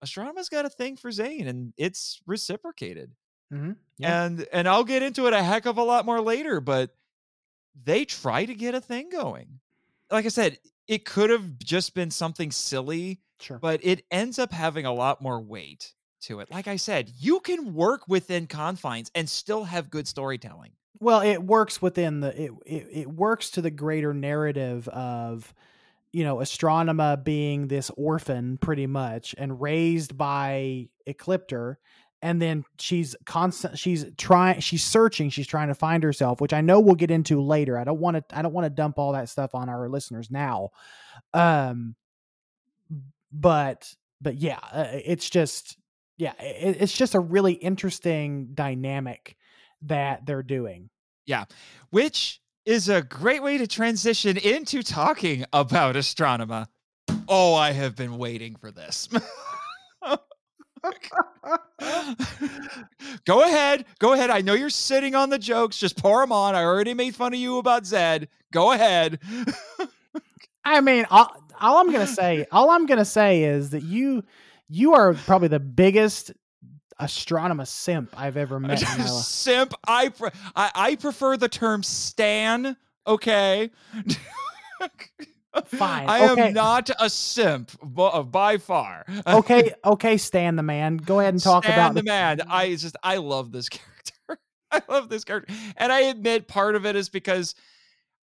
Astronema's 0.05 0.49
got 0.49 0.65
a 0.65 0.69
thing 0.69 0.97
for 0.97 1.11
zane 1.11 1.47
and 1.47 1.73
it's 1.77 2.21
reciprocated 2.27 3.13
Mhm. 3.53 3.77
Yeah. 3.97 4.25
and 4.25 4.45
and 4.51 4.67
i'll 4.67 4.83
get 4.83 5.03
into 5.03 5.27
it 5.27 5.33
a 5.33 5.41
heck 5.41 5.65
of 5.65 5.77
a 5.77 5.83
lot 5.83 6.05
more 6.05 6.21
later 6.21 6.59
but 6.61 6.93
they 7.83 8.05
try 8.05 8.45
to 8.45 8.53
get 8.53 8.75
a 8.75 8.81
thing 8.81 9.09
going 9.09 9.59
like 10.11 10.25
i 10.25 10.29
said 10.29 10.57
it 10.87 11.05
could 11.05 11.29
have 11.29 11.57
just 11.59 11.93
been 11.93 12.11
something 12.11 12.51
silly 12.51 13.19
Sure. 13.39 13.59
but 13.59 13.79
it 13.83 14.03
ends 14.11 14.39
up 14.39 14.51
having 14.51 14.85
a 14.85 14.93
lot 14.93 15.21
more 15.21 15.39
weight 15.39 15.93
to 16.21 16.39
it 16.39 16.49
like 16.51 16.67
i 16.67 16.75
said 16.75 17.11
you 17.19 17.39
can 17.39 17.73
work 17.73 18.01
within 18.07 18.47
confines 18.47 19.11
and 19.15 19.29
still 19.29 19.63
have 19.63 19.89
good 19.91 20.07
storytelling 20.07 20.71
Well, 20.99 21.21
it 21.21 21.41
works 21.43 21.81
within 21.81 22.19
the 22.21 22.43
it, 22.45 22.51
it 22.65 22.87
it 23.01 23.07
works 23.07 23.51
to 23.51 23.61
the 23.61 23.69
greater 23.71 24.13
narrative 24.13 24.87
of 24.89 25.53
you 26.11 26.23
know 26.23 26.37
Astronema 26.37 27.23
being 27.23 27.67
this 27.67 27.91
orphan 27.95 28.57
pretty 28.57 28.87
much 28.87 29.35
and 29.37 29.61
raised 29.61 30.17
by 30.17 30.89
Ecliptor 31.07 31.75
and 32.21 32.41
then 32.41 32.65
she's 32.79 33.15
constant 33.25 33.77
she's 33.77 34.05
trying 34.17 34.59
she's 34.59 34.83
searching 34.83 35.29
she's 35.29 35.47
trying 35.47 35.67
to 35.67 35.75
find 35.75 36.01
herself 36.03 36.41
which 36.41 36.53
I 36.53 36.61
know 36.61 36.79
we'll 36.79 36.95
get 36.95 37.11
into 37.11 37.41
later. 37.41 37.77
I 37.77 37.83
don't 37.83 37.99
want 37.99 38.17
to 38.17 38.37
I 38.37 38.41
don't 38.41 38.53
want 38.53 38.65
to 38.65 38.69
dump 38.69 38.97
all 38.97 39.13
that 39.13 39.29
stuff 39.29 39.53
on 39.53 39.69
our 39.69 39.87
listeners 39.87 40.31
now. 40.31 40.69
Um 41.33 41.95
but 43.31 43.93
but 44.21 44.35
yeah, 44.37 44.59
uh, 44.71 44.87
it's 44.91 45.29
just 45.29 45.77
yeah, 46.17 46.33
it, 46.39 46.77
it's 46.81 46.93
just 46.93 47.15
a 47.15 47.19
really 47.19 47.53
interesting 47.53 48.49
dynamic 48.53 49.35
that 49.83 50.25
they're 50.25 50.43
doing. 50.43 50.89
Yeah. 51.25 51.45
Which 51.91 52.41
is 52.65 52.89
a 52.89 53.01
great 53.01 53.43
way 53.43 53.57
to 53.59 53.67
transition 53.67 54.37
into 54.37 54.81
talking 54.81 55.45
about 55.53 55.95
Astronema. 55.95 56.67
Oh, 57.27 57.53
I 57.53 57.71
have 57.71 57.95
been 57.95 58.17
waiting 58.17 58.55
for 58.55 58.71
this. 58.71 59.07
go 63.25 63.43
ahead. 63.43 63.85
Go 63.99 64.13
ahead. 64.13 64.29
I 64.29 64.41
know 64.41 64.53
you're 64.53 64.69
sitting 64.69 65.15
on 65.15 65.29
the 65.29 65.39
jokes. 65.39 65.77
Just 65.77 65.97
pour 65.97 66.21
them 66.21 66.31
on. 66.31 66.55
I 66.55 66.63
already 66.63 66.93
made 66.93 67.15
fun 67.15 67.33
of 67.33 67.39
you 67.39 67.57
about 67.57 67.83
Zedd. 67.83 68.27
Go 68.51 68.71
ahead. 68.71 69.19
I 70.65 70.81
mean, 70.81 71.05
all, 71.09 71.29
all 71.59 71.77
I'm 71.77 71.91
gonna 71.91 72.07
say, 72.07 72.45
all 72.51 72.69
I'm 72.69 72.85
gonna 72.85 73.05
say 73.05 73.43
is 73.43 73.71
that 73.71 73.83
you, 73.83 74.23
you 74.67 74.93
are 74.93 75.13
probably 75.13 75.47
the 75.47 75.59
biggest 75.59 76.31
Astronema 76.99 77.67
simp 77.67 78.09
I've 78.19 78.37
ever 78.37 78.59
met. 78.59 78.79
Simp. 78.79 79.73
I, 79.87 80.09
pre- 80.09 80.31
I 80.55 80.71
I 80.75 80.95
prefer 80.95 81.37
the 81.37 81.49
term 81.49 81.83
stan. 81.83 82.75
Okay. 83.05 83.71
Fine, 85.65 86.09
I 86.09 86.29
okay. 86.29 86.49
am 86.49 86.53
not 86.53 86.89
a 86.99 87.09
simp 87.09 87.71
bu- 87.81 88.03
uh, 88.03 88.23
by 88.23 88.57
far. 88.57 89.05
Okay, 89.27 89.73
okay, 89.83 90.17
Stan 90.17 90.55
the 90.55 90.63
man. 90.63 90.97
Go 90.97 91.19
ahead 91.19 91.33
and 91.33 91.41
talk 91.41 91.63
Stan 91.63 91.73
about 91.73 91.95
the 91.95 92.03
man. 92.03 92.41
I 92.49 92.75
just 92.75 92.95
I 93.03 93.17
love 93.17 93.51
this 93.51 93.69
character. 93.69 94.39
I 94.71 94.81
love 94.89 95.09
this 95.09 95.23
character, 95.23 95.53
and 95.77 95.91
I 95.91 96.01
admit 96.01 96.47
part 96.47 96.75
of 96.75 96.85
it 96.85 96.95
is 96.95 97.09
because 97.09 97.55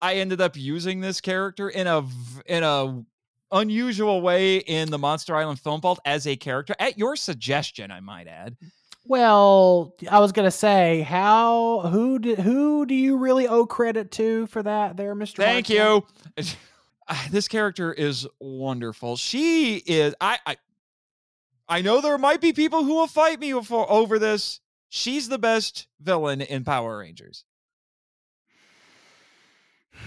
I 0.02 0.14
ended 0.14 0.40
up 0.40 0.56
using 0.56 1.00
this 1.00 1.20
character 1.20 1.68
in 1.68 1.86
a 1.86 2.04
in 2.46 2.62
a 2.62 3.04
unusual 3.52 4.22
way 4.22 4.58
in 4.58 4.90
the 4.90 4.98
Monster 4.98 5.36
Island 5.36 5.60
Film 5.60 5.80
Vault 5.80 6.00
as 6.04 6.26
a 6.26 6.36
character 6.36 6.74
at 6.78 6.98
your 6.98 7.16
suggestion, 7.16 7.90
I 7.90 8.00
might 8.00 8.26
add. 8.26 8.56
Well, 9.06 9.94
I 10.10 10.20
was 10.20 10.32
gonna 10.32 10.50
say 10.50 11.02
how 11.02 11.80
who 11.90 12.18
do, 12.18 12.34
who 12.36 12.86
do 12.86 12.94
you 12.94 13.16
really 13.16 13.48
owe 13.48 13.66
credit 13.66 14.10
to 14.12 14.46
for 14.46 14.62
that, 14.62 14.96
there, 14.96 15.14
Mister? 15.14 15.42
Thank 15.42 15.68
you. 15.68 16.06
This 17.30 17.48
character 17.48 17.92
is 17.92 18.26
wonderful. 18.40 19.16
She 19.16 19.76
is. 19.78 20.14
I. 20.20 20.38
I 20.46 20.56
I 21.68 21.82
know 21.82 22.00
there 22.00 22.18
might 22.18 22.40
be 22.40 22.52
people 22.52 22.82
who 22.82 22.94
will 22.96 23.06
fight 23.06 23.38
me 23.38 23.52
for, 23.62 23.88
over 23.88 24.18
this. 24.18 24.58
She's 24.88 25.28
the 25.28 25.38
best 25.38 25.86
villain 26.00 26.40
in 26.40 26.64
Power 26.64 26.98
Rangers. 26.98 27.44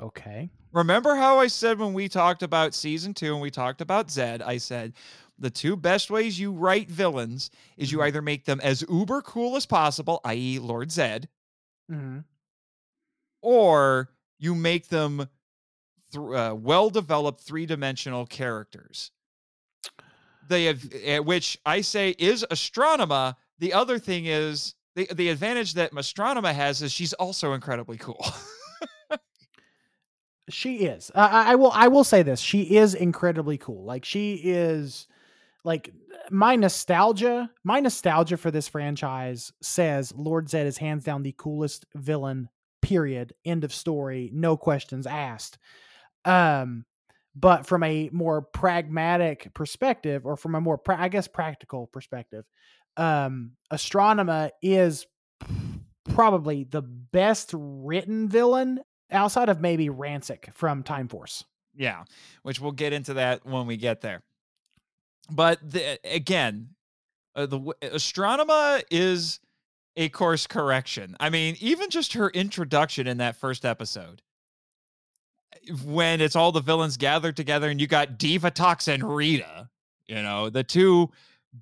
Okay. 0.00 0.48
Remember 0.72 1.14
how 1.14 1.40
I 1.40 1.46
said 1.48 1.78
when 1.78 1.92
we 1.92 2.08
talked 2.08 2.42
about 2.42 2.72
season 2.74 3.12
two 3.12 3.34
and 3.34 3.42
we 3.42 3.50
talked 3.50 3.82
about 3.82 4.08
Zedd, 4.08 4.40
I 4.40 4.56
said 4.56 4.94
the 5.38 5.50
two 5.50 5.76
best 5.76 6.10
ways 6.10 6.40
you 6.40 6.52
write 6.52 6.88
villains 6.90 7.50
is 7.76 7.92
you 7.92 7.98
Mhm. 7.98 8.04
either 8.06 8.22
make 8.22 8.46
them 8.46 8.60
as 8.60 8.82
uber 8.88 9.20
cool 9.20 9.56
as 9.56 9.66
possible, 9.66 10.20
i.e., 10.24 10.58
Lord 10.58 10.88
Zedd, 10.88 11.26
hmm 11.88 12.20
or 13.42 14.08
you 14.40 14.56
make 14.56 14.88
them 14.88 15.28
th- 16.12 16.24
uh, 16.34 16.56
well-developed 16.58 17.40
three-dimensional 17.40 18.26
characters. 18.26 19.12
They 20.48 20.64
have, 20.64 20.82
uh, 21.06 21.22
which 21.22 21.58
I 21.64 21.82
say 21.82 22.16
is 22.18 22.44
Astronema. 22.50 23.36
The 23.60 23.72
other 23.72 24.00
thing 24.00 24.26
is 24.26 24.74
the 24.96 25.06
the 25.14 25.28
advantage 25.28 25.74
that 25.74 25.92
Astronema 25.92 26.52
has 26.52 26.82
is 26.82 26.90
she's 26.90 27.12
also 27.12 27.52
incredibly 27.52 27.98
cool. 27.98 28.24
She 30.48 30.78
is. 30.78 31.12
Uh, 31.14 31.28
I 31.30 31.52
I 31.52 31.54
will. 31.54 31.70
I 31.72 31.86
will 31.86 32.02
say 32.02 32.24
this. 32.24 32.40
She 32.40 32.62
is 32.62 32.94
incredibly 32.94 33.56
cool. 33.58 33.84
Like 33.84 34.04
she 34.04 34.34
is. 34.34 35.06
Like 35.62 35.92
my 36.30 36.56
nostalgia. 36.56 37.50
My 37.62 37.78
nostalgia 37.78 38.36
for 38.36 38.50
this 38.50 38.66
franchise 38.66 39.52
says 39.62 40.12
Lord 40.16 40.48
Zedd 40.48 40.66
is 40.66 40.78
hands 40.78 41.04
down 41.04 41.22
the 41.22 41.34
coolest 41.38 41.86
villain. 41.94 42.48
Period. 42.82 43.34
End 43.44 43.64
of 43.64 43.74
story. 43.74 44.30
No 44.32 44.56
questions 44.56 45.06
asked. 45.06 45.58
Um, 46.24 46.84
but 47.34 47.66
from 47.66 47.82
a 47.82 48.10
more 48.12 48.42
pragmatic 48.42 49.52
perspective, 49.54 50.26
or 50.26 50.36
from 50.36 50.54
a 50.54 50.60
more, 50.60 50.78
pra- 50.78 51.00
I 51.00 51.08
guess, 51.08 51.28
practical 51.28 51.86
perspective, 51.86 52.44
um, 52.96 53.52
Astronema 53.72 54.50
is 54.62 55.06
probably 56.08 56.64
the 56.64 56.82
best 56.82 57.50
written 57.54 58.28
villain 58.28 58.80
outside 59.10 59.48
of 59.48 59.60
maybe 59.60 59.88
Ransik 59.88 60.52
from 60.54 60.82
Time 60.82 61.08
Force. 61.08 61.44
Yeah, 61.74 62.04
which 62.42 62.60
we'll 62.60 62.72
get 62.72 62.92
into 62.92 63.14
that 63.14 63.46
when 63.46 63.66
we 63.66 63.76
get 63.76 64.00
there. 64.00 64.22
But 65.30 65.58
the, 65.62 65.98
again, 66.04 66.70
uh, 67.36 67.46
the 67.46 67.60
Astronema 67.82 68.82
is 68.90 69.38
a 69.96 70.08
course 70.08 70.46
correction. 70.46 71.16
I 71.20 71.30
mean, 71.30 71.56
even 71.60 71.90
just 71.90 72.14
her 72.14 72.30
introduction 72.30 73.06
in 73.06 73.18
that 73.18 73.36
first 73.36 73.64
episode, 73.64 74.22
when 75.84 76.20
it's 76.20 76.36
all 76.36 76.52
the 76.52 76.60
villains 76.60 76.96
gathered 76.96 77.36
together, 77.36 77.68
and 77.68 77.80
you 77.80 77.86
got 77.86 78.18
Divatox 78.18 78.88
and 78.88 79.02
Rita, 79.02 79.68
you 80.06 80.22
know, 80.22 80.48
the 80.48 80.64
two 80.64 81.10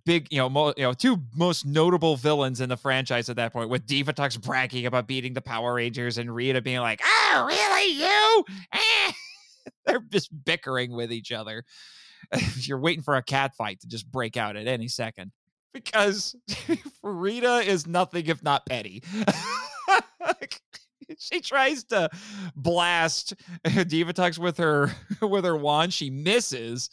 big, 0.04 0.28
you 0.30 0.38
know, 0.38 0.48
mo- 0.48 0.74
you 0.76 0.82
know, 0.82 0.92
two 0.92 1.22
most 1.34 1.64
notable 1.66 2.16
villains 2.16 2.60
in 2.60 2.68
the 2.68 2.76
franchise 2.76 3.28
at 3.28 3.36
that 3.36 3.52
point, 3.52 3.70
with 3.70 3.86
Divatox 3.86 4.40
bragging 4.40 4.86
about 4.86 5.06
beating 5.06 5.32
the 5.32 5.40
Power 5.40 5.74
Rangers 5.74 6.18
and 6.18 6.34
Rita 6.34 6.60
being 6.60 6.80
like, 6.80 7.00
"Oh, 7.04 7.46
really, 7.48 7.92
you?" 7.94 8.44
Eh. 8.72 9.12
They're 9.86 10.00
just 10.10 10.30
bickering 10.44 10.92
with 10.92 11.12
each 11.12 11.32
other. 11.32 11.64
You're 12.56 12.80
waiting 12.80 13.02
for 13.02 13.16
a 13.16 13.22
cat 13.22 13.54
fight 13.54 13.80
to 13.80 13.88
just 13.88 14.10
break 14.10 14.36
out 14.36 14.56
at 14.56 14.66
any 14.66 14.88
second 14.88 15.32
because 15.72 16.36
Rita 17.02 17.58
is 17.58 17.86
nothing 17.86 18.26
if 18.26 18.42
not 18.42 18.66
petty. 18.66 19.02
she 21.18 21.40
tries 21.40 21.84
to 21.84 22.10
blast 22.54 23.34
Divatox 23.64 24.38
with 24.38 24.58
her 24.58 24.92
with 25.20 25.44
her 25.44 25.56
wand. 25.56 25.92
She 25.92 26.10
misses 26.10 26.90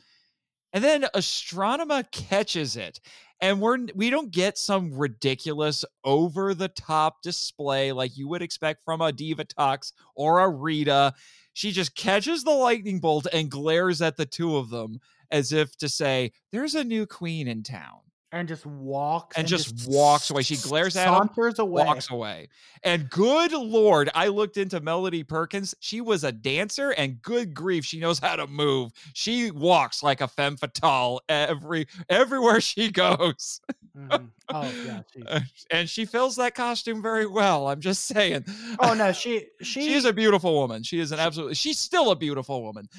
and 0.76 0.84
then 0.84 1.06
Astronema 1.16 2.12
catches 2.12 2.76
it. 2.76 3.00
And 3.40 3.62
we're 3.62 3.88
we 3.96 4.10
don't 4.10 4.32
get 4.32 4.58
some 4.58 4.94
ridiculous 4.94 5.86
over 6.04 6.54
the 6.54 6.68
top 6.68 7.22
display 7.22 7.94
like 7.94 8.18
you 8.18 8.28
would 8.28 8.42
expect 8.42 8.84
from 8.84 9.02
a 9.02 9.12
Divatox 9.12 9.94
or 10.16 10.42
a 10.42 10.50
Rita. 10.50 11.14
She 11.54 11.72
just 11.72 11.96
catches 11.96 12.44
the 12.44 12.52
lightning 12.52 13.00
bolt 13.00 13.26
and 13.32 13.50
glares 13.50 14.02
at 14.02 14.18
the 14.18 14.26
two 14.26 14.58
of 14.58 14.70
them 14.70 15.00
as 15.32 15.54
if 15.54 15.78
to 15.78 15.88
say, 15.88 16.34
There's 16.52 16.76
a 16.76 16.84
new 16.84 17.06
queen 17.06 17.48
in 17.48 17.64
town 17.64 18.02
and 18.36 18.50
just 18.50 18.66
walks 18.66 19.38
and, 19.38 19.44
and 19.44 19.48
just, 19.48 19.74
just, 19.76 19.90
walks 19.90 20.30
away. 20.30 20.44
She 20.44 20.58
glares 20.58 20.98
at 20.98 21.08
him, 21.08 21.30
away. 21.58 21.86
walks 21.86 22.12
away. 22.12 22.50
And 22.84 23.10
good 23.10 23.54
lord, 23.54 24.10
I 24.14 24.28
looked 24.28 24.58
into 24.58 24.82
Melody 24.82 25.24
Perkins. 25.24 25.74
She 25.80 26.02
was 26.02 26.26
a 26.26 26.34
dancer, 26.34 26.92
and 26.92 27.22
good 27.22 27.54
grief, 27.54 27.86
she 27.86 27.98
knows 27.98 28.20
how 28.20 28.36
to 28.36 28.46
move. 28.46 28.92
She 29.14 29.52
walks 29.52 30.04
like 30.04 30.20
a 30.20 30.28
femme 30.28 30.58
fatale 30.58 31.22
every 31.30 31.88
everywhere 32.10 32.60
she 32.60 32.92
goes. 32.92 33.62
Mm-hmm. 33.98 34.26
Oh 34.50 34.72
yeah, 34.86 35.40
and 35.72 35.90
she 35.90 36.06
fills 36.06 36.36
that 36.36 36.54
costume 36.54 37.02
very 37.02 37.26
well. 37.26 37.68
I'm 37.68 37.80
just 37.80 38.06
saying. 38.08 38.46
Oh 38.80 38.94
no, 38.94 39.12
she 39.14 39.48
she 39.62 39.86
she 39.86 39.94
is 39.94 40.06
a 40.06 40.12
beautiful 40.12 40.54
woman. 40.54 40.84
She 40.84 41.00
is 41.00 41.12
an 41.12 41.20
absolutely. 41.20 41.56
She's 41.56 41.80
still 41.80 42.12
a 42.12 42.16
beautiful 42.16 42.62
woman. 42.62 42.90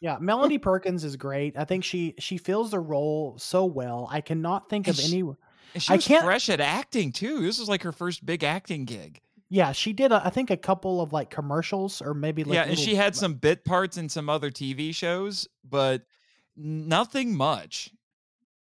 yeah, 0.00 0.18
Melody 0.20 0.58
Perkins 0.58 1.04
is 1.04 1.16
great. 1.16 1.56
I 1.56 1.64
think 1.64 1.84
she 1.84 2.14
she 2.18 2.36
fills 2.36 2.70
the 2.70 2.80
role 2.80 3.36
so 3.38 3.64
well. 3.64 4.08
I 4.10 4.20
cannot 4.20 4.68
think 4.68 4.88
of 4.88 4.98
any. 5.00 5.22
she 5.78 5.94
I 5.94 5.96
can't 5.98 6.24
fresh 6.24 6.50
at 6.50 6.60
acting 6.60 7.12
too. 7.12 7.40
This 7.40 7.58
is 7.58 7.68
like 7.68 7.82
her 7.82 7.92
first 7.92 8.24
big 8.26 8.44
acting 8.44 8.84
gig. 8.84 9.20
Yeah, 9.48 9.72
she 9.72 9.92
did. 9.92 10.12
A, 10.12 10.20
I 10.24 10.30
think 10.30 10.50
a 10.50 10.56
couple 10.56 11.00
of 11.00 11.12
like 11.12 11.30
commercials 11.30 12.02
or 12.02 12.14
maybe 12.14 12.44
like 12.44 12.56
yeah, 12.56 12.64
and 12.64 12.78
she 12.78 12.94
had 12.94 13.16
some 13.16 13.34
bit 13.34 13.64
parts 13.64 13.96
in 13.96 14.08
some 14.08 14.28
other 14.28 14.50
TV 14.50 14.94
shows, 14.94 15.48
but 15.64 16.02
nothing 16.56 17.34
much. 17.34 17.90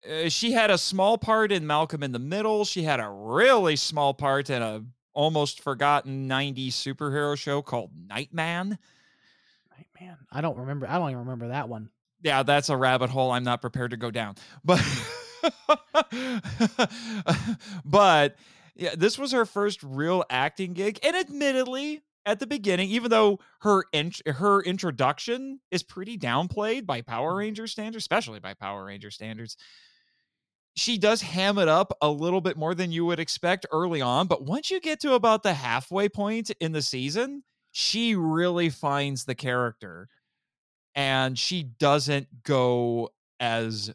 Uh, 0.09 0.29
she 0.29 0.51
had 0.51 0.69
a 0.69 0.77
small 0.77 1.17
part 1.17 1.51
in 1.51 1.65
Malcolm 1.65 2.03
in 2.03 2.11
the 2.11 2.19
Middle. 2.19 2.65
She 2.65 2.83
had 2.83 2.99
a 2.99 3.09
really 3.09 3.75
small 3.75 4.13
part 4.13 4.49
in 4.49 4.61
a 4.61 4.83
almost 5.13 5.61
forgotten 5.61 6.27
90s 6.27 6.69
superhero 6.69 7.37
show 7.37 7.61
called 7.61 7.91
Nightman. 8.09 8.77
Nightman. 9.77 10.17
I 10.31 10.41
don't 10.41 10.57
remember. 10.57 10.87
I 10.89 10.97
don't 10.97 11.09
even 11.09 11.19
remember 11.19 11.49
that 11.49 11.69
one. 11.69 11.89
Yeah, 12.21 12.43
that's 12.43 12.69
a 12.69 12.77
rabbit 12.77 13.09
hole 13.09 13.31
I'm 13.31 13.43
not 13.43 13.61
prepared 13.61 13.91
to 13.91 13.97
go 13.97 14.11
down. 14.11 14.35
But 14.63 14.81
but 17.85 18.35
yeah, 18.75 18.95
this 18.97 19.17
was 19.17 19.33
her 19.33 19.45
first 19.45 19.83
real 19.83 20.23
acting 20.29 20.73
gig 20.73 20.99
and 21.03 21.15
admittedly 21.15 22.01
at 22.25 22.39
the 22.39 22.47
beginning, 22.47 22.89
even 22.89 23.11
though 23.11 23.39
her 23.59 23.83
int- 23.91 24.25
her 24.25 24.61
introduction 24.61 25.59
is 25.71 25.83
pretty 25.83 26.17
downplayed 26.17 26.85
by 26.85 27.01
Power 27.01 27.31
mm-hmm. 27.31 27.39
Ranger 27.39 27.67
standards, 27.67 28.03
especially 28.03 28.39
by 28.39 28.53
Power 28.53 28.85
Ranger 28.85 29.11
standards, 29.11 29.57
she 30.75 30.97
does 30.97 31.21
ham 31.21 31.57
it 31.57 31.67
up 31.67 31.95
a 32.01 32.09
little 32.09 32.41
bit 32.41 32.57
more 32.57 32.73
than 32.73 32.91
you 32.91 33.05
would 33.05 33.19
expect 33.19 33.65
early 33.71 34.01
on. 34.01 34.27
But 34.27 34.43
once 34.43 34.71
you 34.71 34.79
get 34.79 34.99
to 35.01 35.13
about 35.13 35.43
the 35.43 35.53
halfway 35.53 36.09
point 36.09 36.49
in 36.59 36.71
the 36.71 36.81
season, 36.81 37.43
she 37.71 38.15
really 38.15 38.69
finds 38.69 39.25
the 39.25 39.35
character 39.35 40.09
and 40.95 41.37
she 41.37 41.63
doesn't 41.63 42.43
go 42.43 43.09
as 43.39 43.93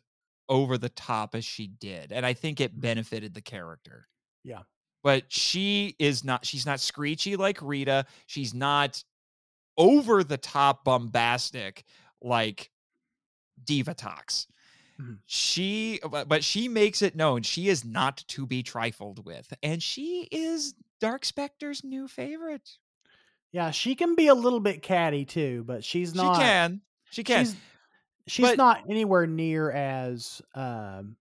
over 0.48 0.78
the 0.78 0.88
top 0.88 1.34
as 1.34 1.44
she 1.44 1.66
did. 1.66 2.12
And 2.12 2.24
I 2.24 2.32
think 2.32 2.60
it 2.60 2.72
mm-hmm. 2.72 2.80
benefited 2.80 3.34
the 3.34 3.40
character. 3.40 4.08
Yeah. 4.44 4.62
But 5.02 5.24
she 5.28 5.94
is 5.98 6.24
not, 6.24 6.44
she's 6.44 6.66
not 6.66 6.80
screechy 6.80 7.36
like 7.36 7.60
Rita. 7.62 8.06
She's 8.26 8.54
not 8.54 9.02
over 9.76 10.24
the 10.24 10.36
top 10.36 10.84
bombastic 10.84 11.84
like 12.20 12.70
Divatox. 13.64 14.46
Mm-hmm. 15.00 15.14
She, 15.26 16.00
but 16.10 16.42
she 16.42 16.68
makes 16.68 17.02
it 17.02 17.14
known 17.14 17.42
she 17.42 17.68
is 17.68 17.84
not 17.84 18.24
to 18.28 18.46
be 18.46 18.62
trifled 18.62 19.24
with, 19.24 19.52
and 19.62 19.82
she 19.82 20.28
is 20.30 20.74
Dark 21.00 21.24
Specter's 21.24 21.84
new 21.84 22.08
favorite. 22.08 22.68
Yeah, 23.52 23.70
she 23.70 23.94
can 23.94 24.14
be 24.14 24.26
a 24.26 24.34
little 24.34 24.60
bit 24.60 24.82
catty 24.82 25.24
too, 25.24 25.64
but 25.66 25.84
she's 25.84 26.14
not. 26.14 26.36
She 26.36 26.42
can. 26.42 26.80
She 27.10 27.24
can. 27.24 27.44
She's, 27.44 27.56
she's 28.26 28.46
but, 28.46 28.58
not 28.58 28.82
anywhere 28.88 29.26
near 29.26 29.70
as 29.70 30.42
um 30.54 31.16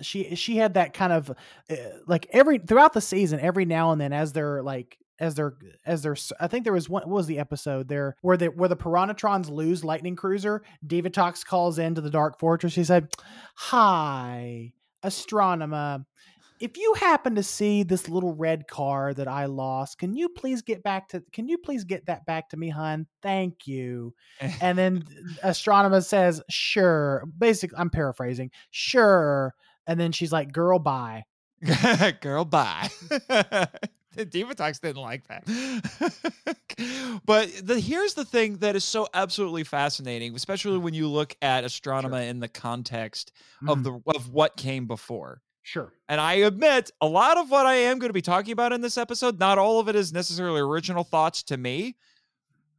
she 0.00 0.34
she 0.34 0.56
had 0.56 0.74
that 0.74 0.94
kind 0.94 1.12
of 1.12 1.30
uh, 1.30 1.74
like 2.06 2.26
every 2.30 2.58
throughout 2.58 2.92
the 2.92 3.00
season 3.00 3.40
every 3.40 3.64
now 3.64 3.92
and 3.92 4.00
then 4.00 4.12
as 4.12 4.32
they're 4.32 4.62
like 4.62 4.98
as 5.20 5.34
they're 5.34 5.54
as 5.86 6.02
they're 6.02 6.16
I 6.40 6.46
think 6.46 6.64
there 6.64 6.72
was 6.72 6.88
one 6.88 7.02
what 7.02 7.16
was 7.16 7.26
the 7.26 7.38
episode 7.38 7.88
there 7.88 8.16
where 8.22 8.36
the 8.36 8.46
where 8.46 8.68
the 8.68 8.76
Piranhatrons 8.76 9.50
lose 9.50 9.84
Lightning 9.84 10.16
Cruiser, 10.16 10.62
Divatox 10.86 11.44
calls 11.44 11.78
into 11.78 12.00
the 12.00 12.10
Dark 12.10 12.38
Fortress. 12.38 12.74
He 12.74 12.84
said, 12.84 13.08
Hi, 13.56 14.72
Astronema. 15.04 16.04
If 16.60 16.76
you 16.76 16.94
happen 16.94 17.36
to 17.36 17.42
see 17.44 17.84
this 17.84 18.08
little 18.08 18.34
red 18.34 18.66
car 18.66 19.14
that 19.14 19.28
I 19.28 19.44
lost, 19.46 19.98
can 19.98 20.12
you 20.12 20.28
please 20.28 20.60
get 20.60 20.82
back 20.82 21.08
to 21.10 21.22
can 21.32 21.48
you 21.48 21.58
please 21.58 21.84
get 21.84 22.06
that 22.06 22.26
back 22.26 22.48
to 22.50 22.56
me, 22.56 22.68
hun? 22.68 23.06
Thank 23.22 23.66
you. 23.66 24.14
and 24.60 24.76
then 24.76 25.04
Astronema 25.44 26.04
says, 26.04 26.42
Sure. 26.48 27.24
Basically, 27.36 27.78
I'm 27.78 27.90
paraphrasing, 27.90 28.50
sure. 28.70 29.54
And 29.86 29.98
then 29.98 30.12
she's 30.12 30.32
like, 30.32 30.52
Girl, 30.52 30.78
bye. 30.78 31.24
Girl, 32.20 32.44
bye. 32.44 32.88
Divatox 34.30 34.80
didn't 34.80 35.02
like 35.02 35.26
that. 35.28 35.44
but 37.24 37.50
the, 37.62 37.78
here's 37.78 38.14
the 38.14 38.24
thing 38.24 38.56
that 38.58 38.76
is 38.76 38.84
so 38.84 39.06
absolutely 39.14 39.64
fascinating, 39.64 40.34
especially 40.34 40.78
when 40.78 40.94
you 40.94 41.08
look 41.08 41.36
at 41.40 41.64
Astronema 41.64 42.20
sure. 42.20 42.20
in 42.20 42.40
the 42.40 42.48
context 42.48 43.32
mm. 43.62 43.70
of 43.70 43.84
the 43.84 44.00
of 44.06 44.32
what 44.32 44.56
came 44.56 44.86
before. 44.86 45.42
Sure. 45.62 45.92
And 46.08 46.20
I 46.20 46.34
admit 46.34 46.90
a 47.00 47.06
lot 47.06 47.36
of 47.36 47.50
what 47.50 47.66
I 47.66 47.74
am 47.74 47.98
going 47.98 48.08
to 48.08 48.14
be 48.14 48.22
talking 48.22 48.52
about 48.52 48.72
in 48.72 48.80
this 48.80 48.96
episode, 48.96 49.38
not 49.38 49.58
all 49.58 49.80
of 49.80 49.88
it 49.88 49.96
is 49.96 50.12
necessarily 50.12 50.60
original 50.60 51.04
thoughts 51.04 51.42
to 51.44 51.56
me. 51.56 51.96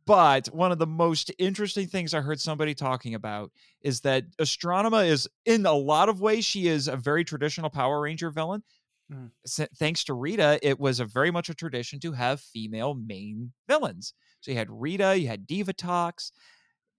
But 0.09 0.47
one 0.47 0.71
of 0.71 0.79
the 0.79 0.87
most 0.87 1.31
interesting 1.37 1.85
things 1.85 2.15
I 2.15 2.21
heard 2.21 2.41
somebody 2.41 2.73
talking 2.73 3.13
about 3.13 3.51
is 3.83 4.01
that 4.01 4.23
Astronema 4.37 5.07
is, 5.07 5.27
in 5.45 5.67
a 5.67 5.71
lot 5.71 6.09
of 6.09 6.19
ways, 6.19 6.45
she 6.45 6.67
is 6.67 6.87
a 6.87 6.95
very 6.97 7.23
traditional 7.23 7.69
Power 7.69 8.01
Ranger 8.01 8.31
villain. 8.31 8.63
Mm. 9.11 9.31
Thanks 9.77 10.03
to 10.05 10.13
Rita, 10.13 10.59
it 10.61 10.79
was 10.79 10.99
a 10.99 11.05
very 11.05 11.31
much 11.31 11.49
a 11.49 11.55
tradition 11.55 11.99
to 12.01 12.11
have 12.11 12.39
female 12.39 12.93
main 12.93 13.51
villains. 13.67 14.13
So 14.41 14.51
you 14.51 14.57
had 14.57 14.69
Rita, 14.69 15.17
you 15.17 15.27
had 15.27 15.47
Divatox, 15.47 16.31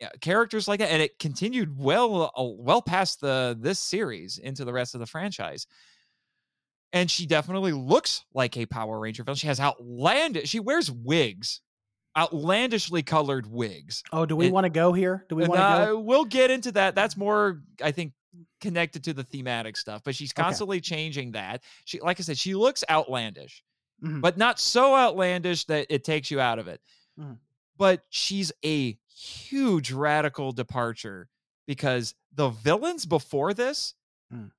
yeah, 0.00 0.08
characters 0.20 0.66
like 0.66 0.80
that, 0.80 0.90
and 0.90 1.02
it 1.02 1.18
continued 1.18 1.76
well, 1.78 2.32
well 2.58 2.82
past 2.82 3.20
the 3.20 3.56
this 3.60 3.78
series 3.78 4.38
into 4.38 4.64
the 4.64 4.72
rest 4.72 4.94
of 4.94 5.00
the 5.00 5.06
franchise. 5.06 5.66
And 6.92 7.08
she 7.08 7.26
definitely 7.26 7.72
looks 7.72 8.24
like 8.34 8.56
a 8.56 8.66
Power 8.66 8.98
Ranger 8.98 9.22
villain. 9.22 9.36
She 9.36 9.46
has 9.46 9.60
outlandish. 9.60 10.48
She 10.48 10.58
wears 10.58 10.90
wigs, 10.90 11.60
outlandishly 12.18 13.04
colored 13.04 13.46
wigs. 13.46 14.02
Oh, 14.12 14.26
do 14.26 14.34
we 14.34 14.50
want 14.50 14.64
to 14.64 14.70
go 14.70 14.92
here? 14.92 15.24
Do 15.28 15.36
we 15.36 15.44
want 15.44 15.60
to 15.60 15.64
uh, 15.64 15.86
go? 15.86 16.00
We'll 16.00 16.24
get 16.24 16.50
into 16.50 16.72
that. 16.72 16.96
That's 16.96 17.16
more, 17.16 17.60
I 17.80 17.92
think, 17.92 18.12
connected 18.60 19.02
to 19.04 19.12
the 19.12 19.24
thematic 19.24 19.76
stuff. 19.76 20.02
But 20.04 20.14
she's 20.14 20.32
Okay. 20.32 20.42
constantly 20.42 20.80
changing 20.80 21.32
that. 21.32 21.62
She, 21.84 22.00
like 22.00 22.20
I 22.20 22.22
said, 22.22 22.38
she 22.38 22.54
looks 22.54 22.84
outlandish, 22.90 23.62
Mhm. 24.02 24.20
but 24.20 24.36
not 24.38 24.58
so 24.58 24.94
outlandish 24.94 25.64
that 25.66 25.86
it 25.90 26.04
takes 26.04 26.30
you 26.30 26.40
out 26.40 26.58
of 26.58 26.68
it. 26.68 26.80
Mhm. 27.18 27.38
But 27.76 28.04
she's 28.10 28.52
a 28.64 28.98
huge 29.14 29.90
radical 29.92 30.52
departure 30.52 31.28
because 31.66 32.14
the 32.32 32.50
villains 32.50 33.06
before 33.06 33.54
this, 33.54 33.94
Mm. 34.32 34.50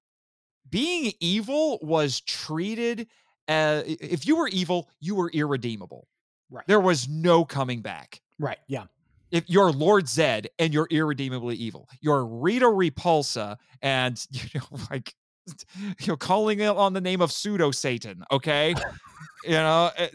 being 0.69 1.13
evil 1.19 1.79
was 1.81 2.21
treated 2.21 3.07
as 3.47 3.83
if 3.87 4.25
you 4.25 4.35
were 4.35 4.47
evil, 4.49 4.89
you 4.99 5.15
were 5.15 5.29
irredeemable. 5.31 6.07
Right. 6.49 6.65
There 6.67 6.79
was 6.79 7.07
no 7.07 7.45
coming 7.45 7.81
back 7.81 8.21
Right. 8.39 8.57
Yeah. 8.67 8.87
If 9.31 9.49
you're 9.49 9.71
Lord 9.71 10.05
Zedd 10.05 10.47
and 10.59 10.73
you're 10.73 10.87
irredeemably 10.91 11.55
evil, 11.55 11.87
you're 12.01 12.25
Rita 12.25 12.65
Repulsa 12.65 13.57
and 13.81 14.25
you 14.31 14.59
know 14.59 14.79
like 14.89 15.13
you're 15.99 16.17
calling 16.17 16.61
on 16.61 16.93
the 16.93 17.01
name 17.01 17.21
of 17.21 17.31
pseudo 17.31 17.71
Satan, 17.71 18.23
okay? 18.31 18.75
you 19.43 19.51
know, 19.51 19.91
uh, 19.97 20.07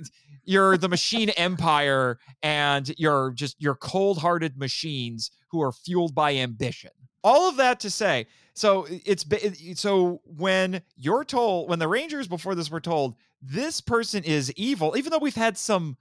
you're 0.45 0.77
the 0.77 0.89
machine 0.89 1.31
empire 1.31 2.19
and 2.43 2.95
you're 2.99 3.33
just 3.33 3.57
you're 3.59 3.75
cold-hearted 3.75 4.57
machines 4.57 5.31
who 5.51 5.61
are 5.61 5.73
fueled 5.73 6.15
by 6.15 6.35
ambition. 6.35 6.91
All 7.25 7.49
of 7.49 7.57
that 7.57 7.81
to 7.81 7.91
say, 7.91 8.27
so 8.55 8.87
it's 8.89 9.27
so 9.75 10.21
when 10.25 10.83
you're 10.97 11.25
told 11.25 11.69
when 11.69 11.81
the 11.81 11.89
Rangers 11.89 12.29
before 12.29 12.55
this 12.55 12.71
were 12.71 12.81
told 12.81 13.17
this 13.43 13.81
person 13.81 14.23
is 14.23 14.53
evil, 14.53 14.97
even 14.97 15.11
though 15.11 15.19
we've 15.19 15.35
had 15.35 15.59
some 15.59 15.97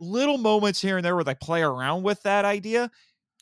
little 0.00 0.38
moments 0.38 0.80
here 0.80 0.96
and 0.96 1.04
there 1.04 1.14
where 1.14 1.24
they 1.24 1.34
play 1.34 1.62
around 1.62 2.02
with 2.02 2.22
that 2.22 2.44
idea, 2.44 2.90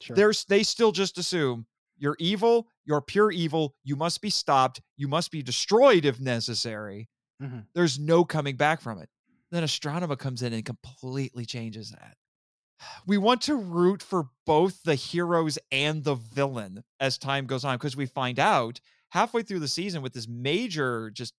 Sure. 0.01 0.15
there's 0.17 0.45
they 0.45 0.63
still 0.63 0.93
just 0.93 1.19
assume 1.19 1.67
you're 1.99 2.17
evil, 2.19 2.69
you're 2.85 3.01
pure 3.01 3.31
evil, 3.33 3.75
you 3.85 3.97
must 3.97 4.21
be 4.21 4.31
stopped, 4.31 4.81
you 4.97 5.09
must 5.09 5.31
be 5.31 5.43
destroyed 5.43 6.05
if 6.05 6.21
necessary. 6.21 7.09
Mhm. 7.43 7.67
There's 7.75 7.99
no 7.99 8.25
coming 8.25 8.57
back 8.57 8.81
from 8.81 8.99
it. 8.99 9.09
Then 9.51 9.63
Astronema 9.63 10.19
comes 10.19 10.43
in 10.43 10.53
and 10.53 10.65
completely 10.65 11.47
changes 11.47 11.91
that. 11.91 12.17
We 13.07 13.17
want 13.17 13.41
to 13.43 13.55
root 13.57 14.03
for 14.03 14.29
both 14.45 14.83
the 14.83 14.95
heroes 14.97 15.59
and 15.73 16.05
the 16.05 16.15
villain 16.17 16.85
as 17.01 17.17
time 17.17 17.47
goes 17.47 17.65
on 17.65 17.77
because 17.79 17.97
we 17.97 18.05
find 18.07 18.39
out 18.39 18.81
halfway 19.11 19.43
through 19.43 19.61
the 19.61 19.69
season 19.69 20.03
with 20.03 20.13
this 20.13 20.29
major 20.29 21.11
just 21.11 21.33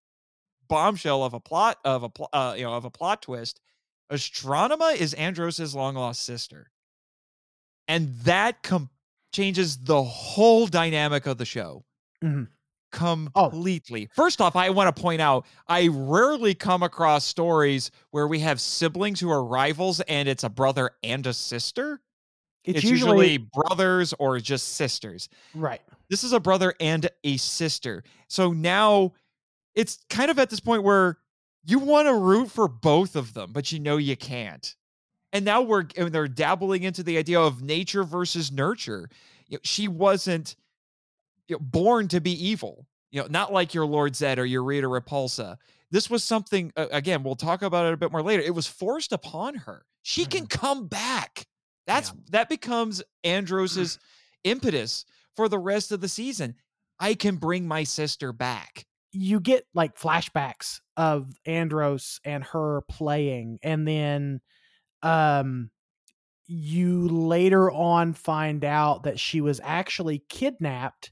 bombshell 0.67 1.23
of 1.23 1.33
a 1.33 1.39
plot 1.39 1.77
of 1.85 2.03
a 2.03 2.09
pl- 2.09 2.29
uh, 2.33 2.55
you 2.57 2.63
know 2.63 2.73
of 2.73 2.85
a 2.85 2.89
plot 2.91 3.21
twist. 3.21 3.59
Astronema 4.11 4.95
is 4.95 5.13
Andros's 5.15 5.75
long 5.75 5.95
lost 5.95 6.23
sister 6.23 6.71
and 7.87 8.15
that 8.19 8.63
com- 8.63 8.89
changes 9.33 9.77
the 9.77 10.01
whole 10.03 10.67
dynamic 10.67 11.25
of 11.25 11.37
the 11.37 11.45
show 11.45 11.83
Mhm. 12.23 12.47
completely. 12.91 14.09
First 14.15 14.39
off, 14.41 14.55
I 14.55 14.69
want 14.69 14.93
to 14.95 15.01
point 15.01 15.21
out 15.21 15.45
I 15.67 15.87
rarely 15.89 16.53
come 16.55 16.83
across 16.83 17.25
stories 17.25 17.91
where 18.11 18.27
we 18.27 18.39
have 18.39 18.61
siblings 18.61 19.19
who 19.19 19.29
are 19.29 19.43
rivals 19.43 19.99
and 20.01 20.27
it's 20.29 20.43
a 20.43 20.49
brother 20.49 20.91
and 21.03 21.25
a 21.27 21.33
sister. 21.33 22.01
It's, 22.63 22.79
It's, 22.79 22.83
usually, 22.89 23.31
usually 23.31 23.49
brothers 23.53 24.13
or 24.19 24.39
just 24.39 24.69
sisters. 24.75 25.29
right. 25.53 25.81
This 26.09 26.23
is 26.23 26.31
a 26.33 26.39
brother 26.39 26.73
and 26.79 27.09
a 27.23 27.37
sister. 27.37 28.03
So 28.29 28.51
now 28.53 29.13
it's 29.75 29.99
kind 30.09 30.31
of 30.31 30.39
at 30.39 30.49
this 30.49 30.59
point 30.61 30.83
where 30.83 31.17
you 31.67 31.79
want 31.79 32.07
to 32.07 32.13
root 32.13 32.49
for 32.49 32.69
both 32.69 33.17
of 33.17 33.33
them, 33.33 33.51
but 33.51 33.73
you 33.73 33.79
know 33.79 33.97
you 33.97 34.15
can't. 34.15 34.73
And 35.33 35.43
now 35.43 35.61
we're 35.61 35.85
and 35.97 36.13
they're 36.13 36.29
dabbling 36.29 36.83
into 36.83 37.03
the 37.03 37.17
idea 37.17 37.41
of 37.41 37.61
nature 37.61 38.05
versus 38.05 38.53
nurture. 38.53 39.09
You 39.47 39.57
know, 39.57 39.61
she 39.63 39.89
wasn't 39.89 40.55
you 41.49 41.57
know, 41.57 41.59
born 41.59 42.07
to 42.07 42.21
be 42.21 42.31
evil. 42.31 42.87
You 43.11 43.21
know, 43.21 43.27
not 43.29 43.51
like 43.51 43.73
your 43.73 43.85
Lord 43.85 44.13
Zedd 44.13 44.37
or 44.37 44.45
your 44.45 44.63
Rita 44.63 44.87
Repulsa. 44.87 45.57
This 45.91 46.09
was 46.09 46.23
something 46.23 46.71
uh, 46.77 46.87
again, 46.91 47.21
we'll 47.21 47.35
talk 47.35 47.61
about 47.61 47.85
it 47.85 47.93
a 47.93 47.97
bit 47.97 48.13
more 48.13 48.23
later. 48.23 48.41
It 48.41 48.55
was 48.55 48.67
forced 48.67 49.11
upon 49.11 49.55
her. 49.55 49.85
She 50.03 50.23
can 50.23 50.47
come 50.47 50.87
back. 50.87 51.47
That's 51.85 52.13
that 52.31 52.47
becomes 52.47 53.03
Andros's 53.25 53.99
impetus 54.45 55.03
for 55.35 55.49
the 55.49 55.59
rest 55.59 55.91
of 55.91 55.99
the 55.99 56.07
season. 56.07 56.55
I 56.97 57.13
can 57.13 57.35
bring 57.35 57.67
my 57.67 57.83
sister 57.83 58.31
back. 58.31 58.85
you 59.11 59.41
get 59.41 59.65
like 59.73 59.99
flashbacks 59.99 60.79
of 60.97 61.31
Andros 61.45 62.19
and 62.25 62.43
her 62.43 62.81
playing, 62.89 63.59
and 63.63 63.87
then 63.87 64.41
um 65.03 65.69
you 66.47 67.07
later 67.09 67.69
on 67.71 68.13
find 68.13 68.63
out 68.63 69.03
that 69.03 69.19
she 69.19 69.41
was 69.41 69.59
actually 69.63 70.23
kidnapped 70.29 71.11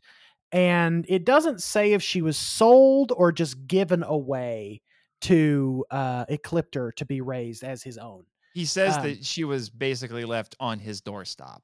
and 0.51 1.05
it 1.09 1.25
doesn't 1.25 1.61
say 1.61 1.91
if 1.93 2.01
she 2.01 2.21
was 2.21 2.37
sold 2.37 3.11
or 3.15 3.31
just 3.31 3.67
given 3.67 4.01
away 4.03 4.81
to 5.21 5.85
uh 5.91 6.25
Ecliptor 6.27 6.93
to 6.95 7.05
be 7.05 7.19
raised 7.21 7.63
as 7.63 7.83
his 7.83 7.97
own. 7.97 8.25
He 8.53 8.65
says 8.65 8.95
Um, 8.97 9.03
that 9.03 9.25
she 9.25 9.43
was 9.43 9.69
basically 9.69 10.23
left 10.23 10.55
on 10.59 10.79
his 10.79 11.01
doorstop. 11.01 11.63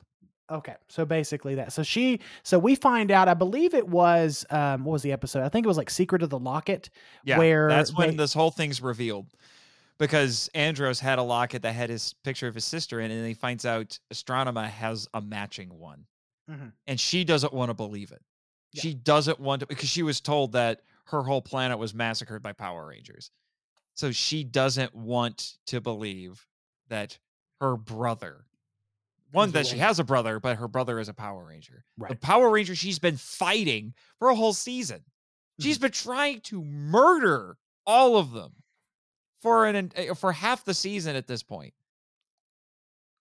Okay, 0.51 0.75
so 0.89 1.05
basically 1.05 1.55
that. 1.55 1.71
So 1.71 1.81
she, 1.81 2.19
so 2.43 2.59
we 2.59 2.75
find 2.75 3.09
out. 3.09 3.27
I 3.29 3.33
believe 3.33 3.73
it 3.73 3.87
was, 3.87 4.45
um, 4.49 4.83
what 4.83 4.91
was 4.93 5.01
the 5.01 5.11
episode? 5.13 5.43
I 5.43 5.49
think 5.49 5.65
it 5.65 5.67
was 5.67 5.77
like 5.77 5.89
Secret 5.89 6.21
of 6.23 6.29
the 6.29 6.39
Locket. 6.39 6.89
Yeah, 7.23 7.37
where 7.37 7.69
that's 7.69 7.93
when 7.95 8.11
they- 8.11 8.15
this 8.17 8.33
whole 8.33 8.51
thing's 8.51 8.81
revealed. 8.81 9.27
Because 9.97 10.49
Andros 10.55 10.99
had 10.99 11.19
a 11.19 11.23
locket 11.23 11.61
that 11.61 11.73
had 11.73 11.89
his 11.91 12.13
picture 12.23 12.47
of 12.47 12.55
his 12.55 12.65
sister 12.65 12.99
in 12.99 13.11
it, 13.11 13.15
and 13.15 13.27
he 13.27 13.35
finds 13.35 13.65
out 13.65 13.99
Astronema 14.11 14.67
has 14.67 15.07
a 15.13 15.21
matching 15.21 15.69
one. 15.77 16.05
Mhm. 16.49 16.73
And 16.87 16.99
she 16.99 17.23
doesn't 17.23 17.53
want 17.53 17.69
to 17.69 17.75
believe 17.75 18.11
it. 18.11 18.23
Yeah. 18.73 18.81
She 18.81 18.93
doesn't 18.95 19.39
want 19.39 19.59
to 19.59 19.67
because 19.67 19.89
she 19.89 20.01
was 20.01 20.19
told 20.19 20.53
that 20.53 20.81
her 21.05 21.21
whole 21.23 21.41
planet 21.41 21.77
was 21.77 21.93
massacred 21.93 22.41
by 22.41 22.51
Power 22.51 22.87
Rangers. 22.87 23.29
So 23.93 24.11
she 24.11 24.43
doesn't 24.43 24.95
want 24.95 25.57
to 25.67 25.79
believe 25.79 26.47
that 26.87 27.19
her 27.59 27.77
brother, 27.77 28.45
one, 29.31 29.51
that 29.51 29.65
she 29.67 29.77
has 29.77 29.99
a 29.99 30.03
brother, 30.03 30.39
but 30.39 30.57
her 30.57 30.67
brother 30.67 30.99
is 30.99 31.09
a 31.09 31.13
Power 31.13 31.43
Ranger. 31.45 31.83
Right. 31.97 32.09
The 32.09 32.15
Power 32.17 32.49
Ranger 32.49 32.75
she's 32.75 32.99
been 32.99 33.17
fighting 33.17 33.93
for 34.19 34.29
a 34.29 34.35
whole 34.35 34.53
season. 34.53 35.01
She's 35.59 35.75
Mm-hmm. 35.77 35.81
been 35.83 35.91
trying 35.91 36.41
to 36.41 36.63
murder 36.63 37.57
all 37.85 38.17
of 38.17 38.31
them 38.31 38.51
for 39.41 39.65
an 39.67 39.91
uh, 39.97 40.13
for 40.15 40.31
half 40.31 40.65
the 40.65 40.73
season 40.73 41.15
at 41.15 41.27
this 41.27 41.43
point. 41.43 41.73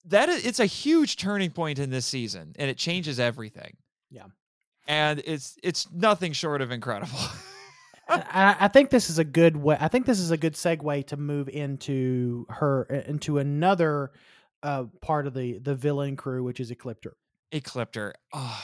That 0.05 0.29
is, 0.29 0.45
it's 0.45 0.59
a 0.59 0.65
huge 0.65 1.17
turning 1.17 1.51
point 1.51 1.77
in 1.79 1.89
this 1.89 2.05
season, 2.05 2.53
and 2.57 2.69
it 2.69 2.77
changes 2.77 3.19
everything. 3.19 3.75
Yeah. 4.09 4.25
and 4.87 5.21
it's 5.25 5.57
it's 5.61 5.87
nothing 5.91 6.31
short 6.33 6.61
of 6.61 6.71
incredible. 6.71 7.19
I, 8.07 8.55
I 8.61 8.67
think 8.69 8.89
this 8.89 9.09
is 9.09 9.19
a 9.19 9.23
good 9.23 9.55
way. 9.57 9.77
I 9.79 9.87
think 9.87 10.05
this 10.07 10.19
is 10.19 10.31
a 10.31 10.37
good 10.37 10.53
segue 10.53 11.05
to 11.07 11.17
move 11.17 11.47
into 11.49 12.47
her 12.49 12.83
into 12.83 13.37
another 13.37 14.11
uh, 14.63 14.85
part 15.01 15.27
of 15.27 15.33
the 15.33 15.59
the 15.59 15.75
villain 15.75 16.15
crew, 16.15 16.43
which 16.43 16.59
is 16.59 16.71
Ecliptor. 16.71 17.13
Ecliptor. 17.51 18.13
Oh, 18.33 18.63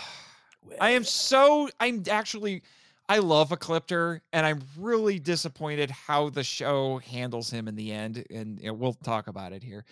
I 0.80 0.92
am 0.92 1.04
so 1.04 1.70
I'm 1.80 2.04
actually 2.10 2.64
I 3.08 3.20
love 3.20 3.50
Ecliptor 3.50 4.22
and 4.34 4.46
I'm 4.46 4.62
really 4.78 5.20
disappointed 5.20 5.90
how 5.92 6.30
the 6.30 6.44
show 6.44 6.98
handles 7.00 7.50
him 7.50 7.68
in 7.68 7.76
the 7.76 7.92
end 7.92 8.26
and 8.30 8.60
you 8.60 8.68
know, 8.68 8.74
we'll 8.74 8.94
talk 8.94 9.28
about 9.28 9.54
it 9.54 9.64
here. 9.64 9.86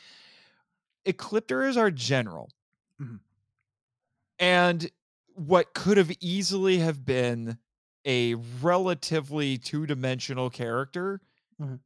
Ecliptor 1.05 1.67
is 1.67 1.77
our 1.77 1.91
general. 1.91 2.49
Mhm. 2.99 3.19
And 4.39 4.89
what 5.35 5.73
could 5.73 5.97
have 5.97 6.11
easily 6.19 6.79
have 6.79 7.05
been 7.05 7.57
a 8.05 8.35
relatively 8.61 9.57
two-dimensional 9.57 10.49
character 10.49 11.21
Mhm. 11.61 11.79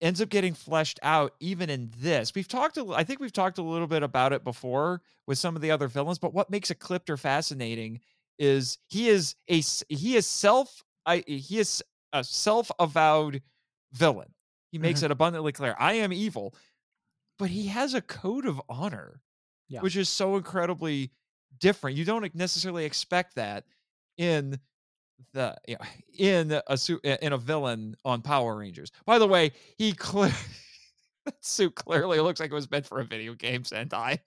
Ends 0.00 0.20
up 0.20 0.28
getting 0.28 0.54
fleshed 0.54 1.00
out 1.02 1.34
even 1.40 1.70
in 1.70 1.90
this. 1.98 2.34
We've 2.34 2.48
talked 2.48 2.76
a 2.76 2.86
I 2.94 3.04
think 3.04 3.20
we've 3.20 3.32
talked 3.32 3.58
a 3.58 3.62
little 3.62 3.86
bit 3.86 4.02
about 4.02 4.32
it 4.32 4.44
before 4.44 5.02
with 5.26 5.38
some 5.38 5.56
of 5.56 5.62
the 5.62 5.70
other 5.70 5.88
villains, 5.88 6.18
but 6.18 6.32
what 6.34 6.50
makes 6.50 6.70
Ecliptor 6.70 7.18
fascinating 7.18 8.00
is 8.38 8.78
he 8.88 9.08
is 9.08 9.34
a 9.48 9.60
he 9.88 10.16
is 10.16 10.26
self 10.26 10.84
I 11.04 11.24
he 11.26 11.58
is 11.58 11.82
a 12.12 12.22
self-avowed 12.24 13.42
villain. 13.92 14.32
He 14.70 14.78
makes 14.78 15.00
mm-hmm. 15.00 15.06
it 15.06 15.10
abundantly 15.12 15.52
clear, 15.52 15.74
I 15.78 15.94
am 15.94 16.12
evil, 16.12 16.54
but 17.38 17.50
he 17.50 17.66
has 17.68 17.94
a 17.94 18.00
code 18.00 18.46
of 18.46 18.60
honor, 18.68 19.20
Yeah. 19.68 19.80
which 19.80 19.96
is 19.96 20.08
so 20.08 20.36
incredibly 20.36 21.10
different. 21.58 21.96
You 21.96 22.04
don't 22.04 22.34
necessarily 22.34 22.84
expect 22.84 23.34
that 23.36 23.64
in 24.16 24.58
the 25.32 25.56
you 25.66 25.76
know, 25.76 25.86
in 26.16 26.60
a 26.66 26.76
suit 26.76 27.04
in 27.04 27.32
a 27.32 27.38
villain 27.38 27.96
on 28.04 28.22
Power 28.22 28.56
Rangers. 28.56 28.90
By 29.04 29.18
the 29.18 29.26
way, 29.26 29.52
he 29.76 29.92
clear 29.92 30.32
that 31.24 31.44
suit 31.44 31.74
clearly 31.74 32.20
looks 32.20 32.40
like 32.40 32.50
it 32.50 32.54
was 32.54 32.70
meant 32.70 32.86
for 32.86 33.00
a 33.00 33.04
video 33.04 33.34
game 33.34 33.62
Sentai. 33.62 34.18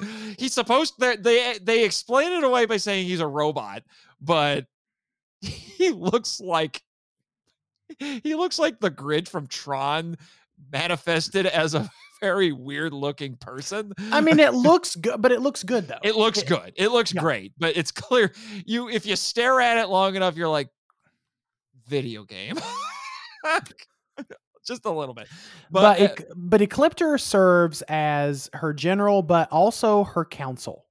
he's 0.38 0.52
supposed 0.52 0.94
they 0.98 1.16
they 1.16 1.58
they 1.62 1.84
explain 1.84 2.32
it 2.32 2.44
away 2.44 2.66
by 2.66 2.76
saying 2.76 3.06
he's 3.06 3.20
a 3.20 3.26
robot, 3.26 3.82
but 4.20 4.66
he 5.40 5.90
looks 5.90 6.40
like 6.40 6.82
he 7.98 8.34
looks 8.34 8.58
like 8.58 8.80
the 8.80 8.90
grid 8.90 9.28
from 9.28 9.46
Tron 9.46 10.16
manifested 10.72 11.46
as 11.46 11.74
a 11.74 11.88
very 12.20 12.52
weird 12.52 12.92
looking 12.92 13.36
person. 13.36 13.92
I 14.12 14.20
mean, 14.20 14.38
it 14.38 14.54
looks 14.54 14.96
good, 14.96 15.20
but 15.20 15.32
it 15.32 15.40
looks 15.40 15.62
good 15.62 15.88
though. 15.88 15.98
It 16.02 16.16
looks 16.16 16.38
it, 16.38 16.48
good. 16.48 16.72
It 16.76 16.88
looks 16.88 17.12
yeah. 17.12 17.20
great, 17.20 17.52
but 17.58 17.76
it's 17.76 17.90
clear 17.90 18.32
you 18.64 18.88
if 18.88 19.06
you 19.06 19.16
stare 19.16 19.60
at 19.60 19.78
it 19.78 19.88
long 19.88 20.16
enough, 20.16 20.36
you're 20.36 20.48
like, 20.48 20.68
video 21.88 22.24
game. 22.24 22.58
Just 24.66 24.84
a 24.84 24.90
little 24.90 25.14
bit, 25.14 25.28
but 25.70 25.98
but, 25.98 26.20
uh, 26.20 26.24
but 26.34 26.60
Ecliptor 26.60 27.20
serves 27.20 27.82
as 27.82 28.50
her 28.52 28.72
general, 28.72 29.22
but 29.22 29.50
also 29.52 30.02
her 30.02 30.24
counsel. 30.24 30.86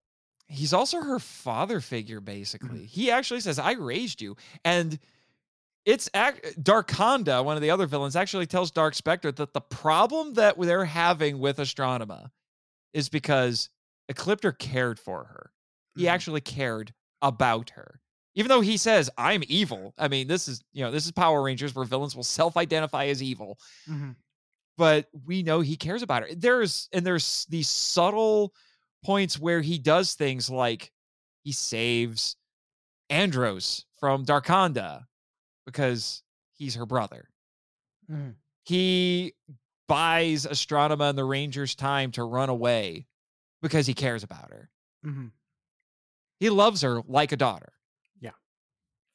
He's 0.48 0.72
also 0.72 1.02
her 1.02 1.20
father 1.20 1.82
figure, 1.82 2.22
basically. 2.22 2.70
Mm-hmm. 2.70 2.86
He 2.86 3.12
actually 3.12 3.42
says, 3.42 3.60
"I 3.60 3.74
raised 3.74 4.22
you," 4.22 4.38
and 4.64 4.98
it's 5.86 6.10
Darkonda, 6.10 7.46
one 7.46 7.56
of 7.56 7.62
the 7.62 7.70
other 7.70 7.86
villains, 7.86 8.16
actually 8.16 8.48
tells 8.48 8.72
Dark 8.72 8.96
Spectre 8.96 9.32
that 9.32 9.54
the 9.54 9.62
problem 9.62 10.34
that 10.34 10.60
they're 10.60 10.86
having 10.86 11.40
with 11.40 11.58
Astronema 11.58 12.30
is 12.94 13.08
because 13.08 13.70
Ecliptor 14.12 14.58
cared 14.58 15.00
for 15.00 15.26
her. 15.26 15.52
He 15.96 16.04
mm-hmm. 16.04 16.14
actually 16.14 16.42
cared 16.42 16.94
about 17.22 17.70
her. 17.72 18.00
Even 18.34 18.50
though 18.50 18.62
he 18.62 18.78
says, 18.78 19.10
I'm 19.18 19.44
evil. 19.48 19.94
I 19.98 20.08
mean, 20.08 20.28
this 20.28 20.48
is, 20.48 20.62
you 20.74 20.84
know, 20.84 20.92
this 20.92 21.06
is 21.06 21.12
Power 21.12 21.42
Rangers 21.42 21.74
where 21.74 21.86
villains 21.86 22.16
will 22.16 22.24
self-identify 22.24 23.06
as 23.06 23.24
evil. 23.24 23.58
Mm-hmm. 23.90 24.12
But 24.78 25.08
we 25.26 25.42
know 25.42 25.62
he 25.62 25.78
cares 25.78 26.02
about 26.02 26.24
her. 26.24 26.36
There's 26.36 26.90
and 26.92 27.06
there's 27.06 27.46
these 27.50 27.70
subtle 27.70 28.54
points 29.06 29.40
where 29.40 29.62
he 29.62 29.78
does 29.78 30.16
things 30.16 30.50
like 30.50 30.92
he 31.44 31.54
saves 31.54 32.36
Andros 33.10 33.86
from 34.00 34.26
Darkonda 34.26 35.06
because 35.66 36.24
he's 36.54 36.76
her 36.76 36.86
brother. 36.86 37.30
Mm. 38.10 38.36
He 38.64 39.34
buys 39.88 40.46
Astronema 40.46 41.10
and 41.10 41.18
the 41.18 41.24
Rangers 41.24 41.76
time 41.76 42.12
to 42.12 42.24
run 42.24 42.50
away 42.50 43.08
because 43.62 43.88
he 43.88 43.94
cares 43.94 44.24
about 44.24 44.52
her. 44.52 44.70
Mm-hmm. 45.06 45.28
He 46.40 46.50
loves 46.50 46.82
her 46.82 47.02
like 47.08 47.32
a 47.32 47.38
daughter. 47.38 47.74
Yeah. 48.20 48.32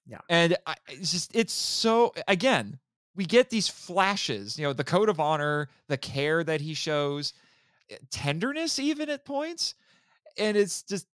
Yeah. 0.07 0.20
And 0.28 0.57
I, 0.66 0.76
it's 0.88 1.12
just, 1.12 1.34
it's 1.34 1.53
so, 1.53 2.14
again, 2.28 2.78
we 3.14 3.24
get 3.24 3.51
these 3.51 3.68
flashes, 3.68 4.59
you 4.59 4.64
know, 4.64 4.72
the 4.72 4.84
code 4.84 5.09
of 5.09 5.20
honor, 5.20 5.68
the 5.88 5.98
care 5.98 6.42
that 6.44 6.61
he 6.61 6.74
shows, 6.74 7.32
eh, 7.90 7.96
tenderness 8.11 8.78
even 8.78 9.11
at 9.11 9.24
points. 9.24 9.74
And 10.38 10.57
it's 10.57 10.82
just, 10.82 11.07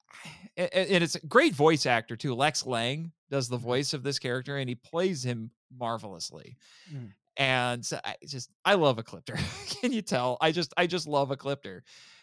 and 0.56 1.02
it's 1.02 1.14
a 1.14 1.26
great 1.26 1.54
voice 1.54 1.86
actor 1.86 2.16
too. 2.16 2.34
Lex 2.34 2.66
Lang 2.66 3.12
does 3.30 3.48
the 3.48 3.56
mm-hmm. 3.56 3.66
voice 3.66 3.94
of 3.94 4.02
this 4.02 4.18
character, 4.18 4.56
and 4.56 4.68
he 4.68 4.74
plays 4.74 5.24
him 5.24 5.50
marvelously. 5.76 6.56
Mm. 6.92 7.10
And 7.36 7.88
I 8.04 8.16
just 8.26 8.50
I 8.64 8.74
love 8.74 8.98
Ecliptor. 8.98 9.38
Can 9.80 9.92
you 9.92 10.02
tell? 10.02 10.36
I 10.40 10.52
just 10.52 10.74
I 10.76 10.86
just 10.86 11.06
love 11.06 11.30
Ecliptor 11.30 11.80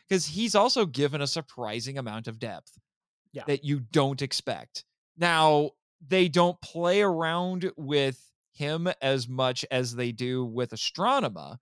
because 0.08 0.26
he's 0.26 0.55
also 0.55 0.86
given 0.86 1.22
a 1.22 1.28
surprising 1.28 1.97
amount 1.97 2.28
of 2.28 2.39
depth 2.39 2.78
yeah. 3.32 3.43
that 3.47 3.64
you 3.64 3.80
don't 3.80 4.22
expect. 4.22 4.84
Now 5.18 5.72
they 6.05 6.28
don't 6.28 6.60
play 6.62 7.01
around 7.01 7.72
with 7.78 8.22
him 8.53 8.88
as 9.01 9.28
much 9.28 9.66
as 9.72 9.95
they 9.95 10.12
do 10.12 10.45
with 10.45 10.72
Astronema. 10.72 11.58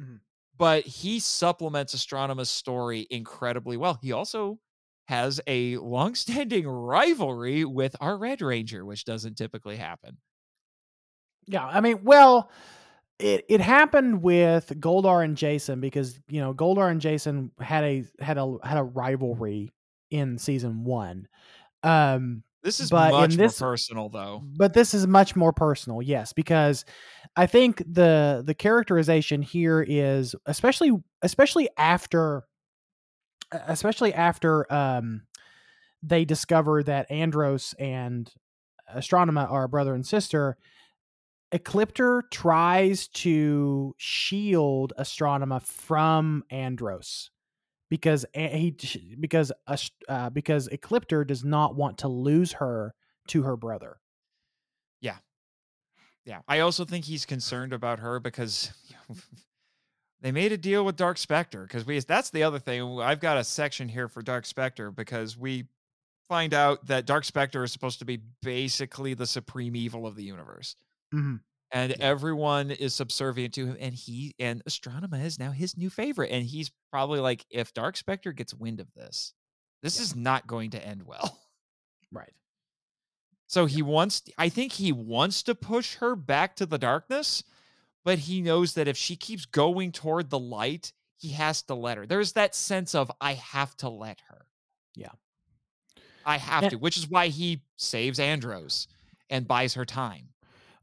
Mm-hmm. 0.00 0.16
But 0.56 0.84
he 0.84 1.20
supplements 1.20 1.94
Astronema's 1.94 2.50
story 2.50 3.06
incredibly 3.10 3.76
well. 3.76 3.98
He 4.02 4.12
also 4.12 4.58
has 5.08 5.40
a 5.46 5.76
long-standing 5.78 6.68
rivalry 6.68 7.64
with 7.64 7.96
our 7.98 8.18
Red 8.18 8.42
Ranger, 8.42 8.84
which 8.84 9.06
doesn't 9.06 9.38
typically 9.38 9.76
happen. 9.76 10.18
Yeah, 11.46 11.64
I 11.64 11.80
mean, 11.80 12.00
well, 12.02 12.50
it 13.18 13.46
it 13.48 13.60
happened 13.62 14.22
with 14.22 14.68
Goldar 14.78 15.24
and 15.24 15.36
Jason 15.36 15.80
because 15.80 16.20
you 16.28 16.40
know 16.40 16.52
Goldar 16.52 16.90
and 16.90 17.00
Jason 17.00 17.50
had 17.58 17.84
a 17.84 18.04
had 18.20 18.36
a 18.36 18.56
had 18.62 18.76
a 18.76 18.82
rivalry 18.82 19.72
in 20.10 20.36
season 20.36 20.84
one. 20.84 21.26
Um, 21.82 22.42
this 22.62 22.80
is 22.80 22.90
but 22.90 23.12
much 23.12 23.36
this, 23.36 23.60
more 23.60 23.70
personal, 23.70 24.08
though. 24.10 24.42
But 24.44 24.74
this 24.74 24.92
is 24.92 25.06
much 25.06 25.34
more 25.34 25.54
personal, 25.54 26.02
yes, 26.02 26.34
because 26.34 26.84
I 27.34 27.46
think 27.46 27.78
the 27.78 28.42
the 28.44 28.54
characterization 28.54 29.40
here 29.40 29.82
is 29.88 30.34
especially 30.44 30.92
especially 31.22 31.70
after 31.78 32.44
especially 33.52 34.14
after 34.14 34.70
um, 34.72 35.22
they 36.02 36.24
discover 36.24 36.82
that 36.82 37.10
Andros 37.10 37.74
and 37.78 38.30
Astronema 38.94 39.50
are 39.50 39.68
brother 39.68 39.94
and 39.94 40.06
sister. 40.06 40.56
Ecliptor 41.52 42.22
tries 42.30 43.08
to 43.08 43.94
shield 43.96 44.92
Astronema 44.98 45.62
from 45.62 46.44
Andros 46.50 47.30
because 47.88 48.26
he 48.34 48.76
because 49.18 49.50
uh, 50.08 50.30
because 50.30 50.68
Ecliptor 50.68 51.26
does 51.26 51.44
not 51.44 51.74
want 51.74 51.98
to 51.98 52.08
lose 52.08 52.52
her 52.52 52.94
to 53.28 53.42
her 53.42 53.56
brother. 53.56 53.98
Yeah, 55.00 55.16
yeah. 56.26 56.40
I 56.46 56.60
also 56.60 56.84
think 56.84 57.06
he's 57.06 57.24
concerned 57.24 57.72
about 57.72 58.00
her 58.00 58.20
because 58.20 58.72
they 60.20 60.32
made 60.32 60.52
a 60.52 60.58
deal 60.58 60.84
with 60.84 60.96
Dark 60.96 61.18
Spectre 61.18 61.62
because 61.62 61.86
we 61.86 61.98
that's 62.00 62.30
the 62.30 62.42
other 62.42 62.58
thing. 62.58 63.00
I've 63.00 63.20
got 63.20 63.38
a 63.38 63.44
section 63.44 63.88
here 63.88 64.08
for 64.08 64.22
Dark 64.22 64.46
Spectre 64.46 64.90
because 64.90 65.36
we 65.36 65.68
find 66.28 66.52
out 66.54 66.86
that 66.86 67.06
Dark 67.06 67.24
Spectre 67.24 67.64
is 67.64 67.72
supposed 67.72 67.98
to 68.00 68.04
be 68.04 68.20
basically 68.42 69.14
the 69.14 69.26
supreme 69.26 69.74
evil 69.74 70.06
of 70.06 70.16
the 70.16 70.24
universe. 70.24 70.76
Mm-hmm. 71.14 71.36
And 71.70 71.90
yeah. 71.90 71.96
everyone 72.00 72.70
is 72.70 72.94
subservient 72.94 73.54
to 73.54 73.66
him, 73.66 73.76
and 73.78 73.94
he 73.94 74.34
and 74.38 74.64
Astronema 74.64 75.22
is 75.24 75.38
now 75.38 75.50
his 75.50 75.76
new 75.76 75.90
favorite. 75.90 76.30
And 76.30 76.44
he's 76.44 76.70
probably 76.90 77.20
like, 77.20 77.44
if 77.50 77.74
Dark 77.74 77.96
Spectre 77.96 78.32
gets 78.32 78.54
wind 78.54 78.80
of 78.80 78.92
this, 78.94 79.34
this 79.82 79.96
yeah. 79.96 80.02
is 80.02 80.16
not 80.16 80.46
going 80.46 80.70
to 80.70 80.84
end 80.84 81.02
well. 81.04 81.38
Right. 82.10 82.32
So 83.48 83.66
he 83.66 83.82
wants, 83.82 84.22
I 84.38 84.48
think 84.48 84.72
he 84.72 84.92
wants 84.92 85.42
to 85.42 85.54
push 85.54 85.96
her 85.96 86.16
back 86.16 86.56
to 86.56 86.64
the 86.64 86.78
darkness, 86.78 87.42
but 88.04 88.18
he 88.18 88.40
knows 88.40 88.74
that 88.74 88.88
if 88.88 88.96
she 88.96 89.16
keeps 89.16 89.44
going 89.46 89.92
toward 89.92 90.30
the 90.30 90.38
light, 90.38 90.92
he 91.16 91.30
has 91.30 91.62
to 91.62 91.74
let 91.74 91.98
her. 91.98 92.06
There's 92.06 92.32
that 92.32 92.54
sense 92.54 92.94
of 92.94 93.10
I 93.20 93.34
have 93.34 93.76
to 93.78 93.88
let 93.88 94.20
her. 94.28 94.46
Yeah. 94.94 95.10
I 96.24 96.38
have 96.38 96.64
and, 96.64 96.70
to, 96.72 96.78
which 96.78 96.96
is 96.96 97.08
why 97.08 97.28
he 97.28 97.62
saves 97.76 98.18
Andros 98.18 98.86
and 99.30 99.48
buys 99.48 99.74
her 99.74 99.84
time. 99.84 100.28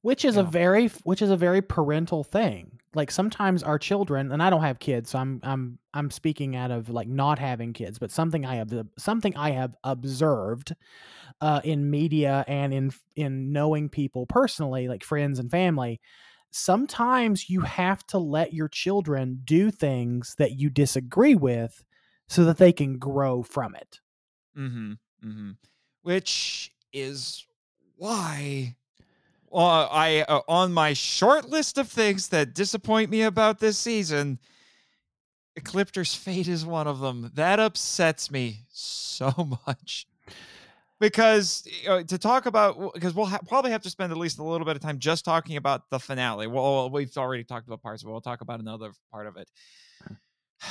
Which 0.01 0.23
is 0.23 0.37
a 0.37 0.43
very 0.43 0.89
which 1.03 1.23
is 1.23 1.31
a 1.31 1.37
very 1.37 1.63
parental 1.63 2.23
thing. 2.23 2.79
Like 2.93 3.09
sometimes 3.09 3.63
our 3.63 3.79
children, 3.79 4.31
and 4.31 4.41
I 4.41 4.51
don't 4.51 4.61
have 4.61 4.77
kids, 4.77 5.09
so 5.09 5.17
I'm 5.17 5.39
I'm 5.41 5.79
I'm 5.95 6.11
speaking 6.11 6.55
out 6.55 6.69
of 6.69 6.89
like 6.89 7.07
not 7.07 7.39
having 7.39 7.73
kids, 7.73 7.97
but 7.97 8.11
something 8.11 8.45
I 8.45 8.57
have 8.57 8.71
something 8.99 9.35
I 9.35 9.49
have 9.51 9.75
observed 9.83 10.75
uh, 11.41 11.61
in 11.63 11.89
media 11.89 12.45
and 12.47 12.71
in 12.71 12.91
in 13.15 13.51
knowing 13.51 13.89
people 13.89 14.27
personally, 14.27 14.87
like 14.87 15.03
friends 15.03 15.39
and 15.39 15.49
family, 15.49 15.99
sometimes 16.55 17.49
you 17.49 17.61
have 17.61 18.07
to 18.07 18.17
let 18.17 18.53
your 18.53 18.69
children 18.69 19.41
do 19.43 19.69
things 19.69 20.35
that 20.37 20.53
you 20.53 20.69
disagree 20.69 21.35
with 21.35 21.83
so 22.27 22.45
that 22.45 22.57
they 22.57 22.71
can 22.71 22.97
grow 22.97 23.43
from 23.43 23.75
it. 23.75 23.99
Mm-hmm. 24.57 24.93
Mm-hmm. 25.25 25.51
Which 26.03 26.71
is 26.93 27.45
why 27.97 28.75
uh, 29.51 29.87
I 29.91 30.21
uh, 30.29 30.41
on 30.47 30.71
my 30.71 30.93
short 30.93 31.49
list 31.49 31.77
of 31.77 31.89
things 31.89 32.29
that 32.29 32.53
disappoint 32.53 33.09
me 33.09 33.23
about 33.23 33.59
this 33.59 33.77
season, 33.77 34.39
Ecliptor's 35.57 36.15
fate 36.15 36.47
is 36.47 36.65
one 36.65 36.87
of 36.87 36.99
them. 36.99 37.31
That 37.35 37.59
upsets 37.59 38.31
me 38.31 38.61
so 38.69 39.57
much 39.67 40.07
because 40.99 41.67
uh, 41.87 42.03
to 42.03 42.17
talk 42.17 42.45
about 42.45 42.93
because 42.93 43.13
we'll 43.13 43.25
ha- 43.25 43.39
probably 43.47 43.71
have 43.71 43.81
to 43.83 43.89
spend 43.89 44.11
at 44.11 44.17
least 44.17 44.39
a 44.39 44.43
little 44.43 44.65
bit 44.65 44.75
of 44.75 44.81
time 44.81 44.99
just 44.99 45.25
talking 45.25 45.57
about 45.57 45.89
the 45.89 45.99
finale. 45.99 46.47
Well, 46.47 46.89
we've 46.89 47.15
already 47.17 47.43
talked 47.43 47.67
about 47.67 47.81
parts, 47.81 48.03
but 48.03 48.11
we'll 48.11 48.21
talk 48.21 48.41
about 48.41 48.59
another 48.59 48.91
part 49.11 49.27
of 49.27 49.37
it. 49.37 49.49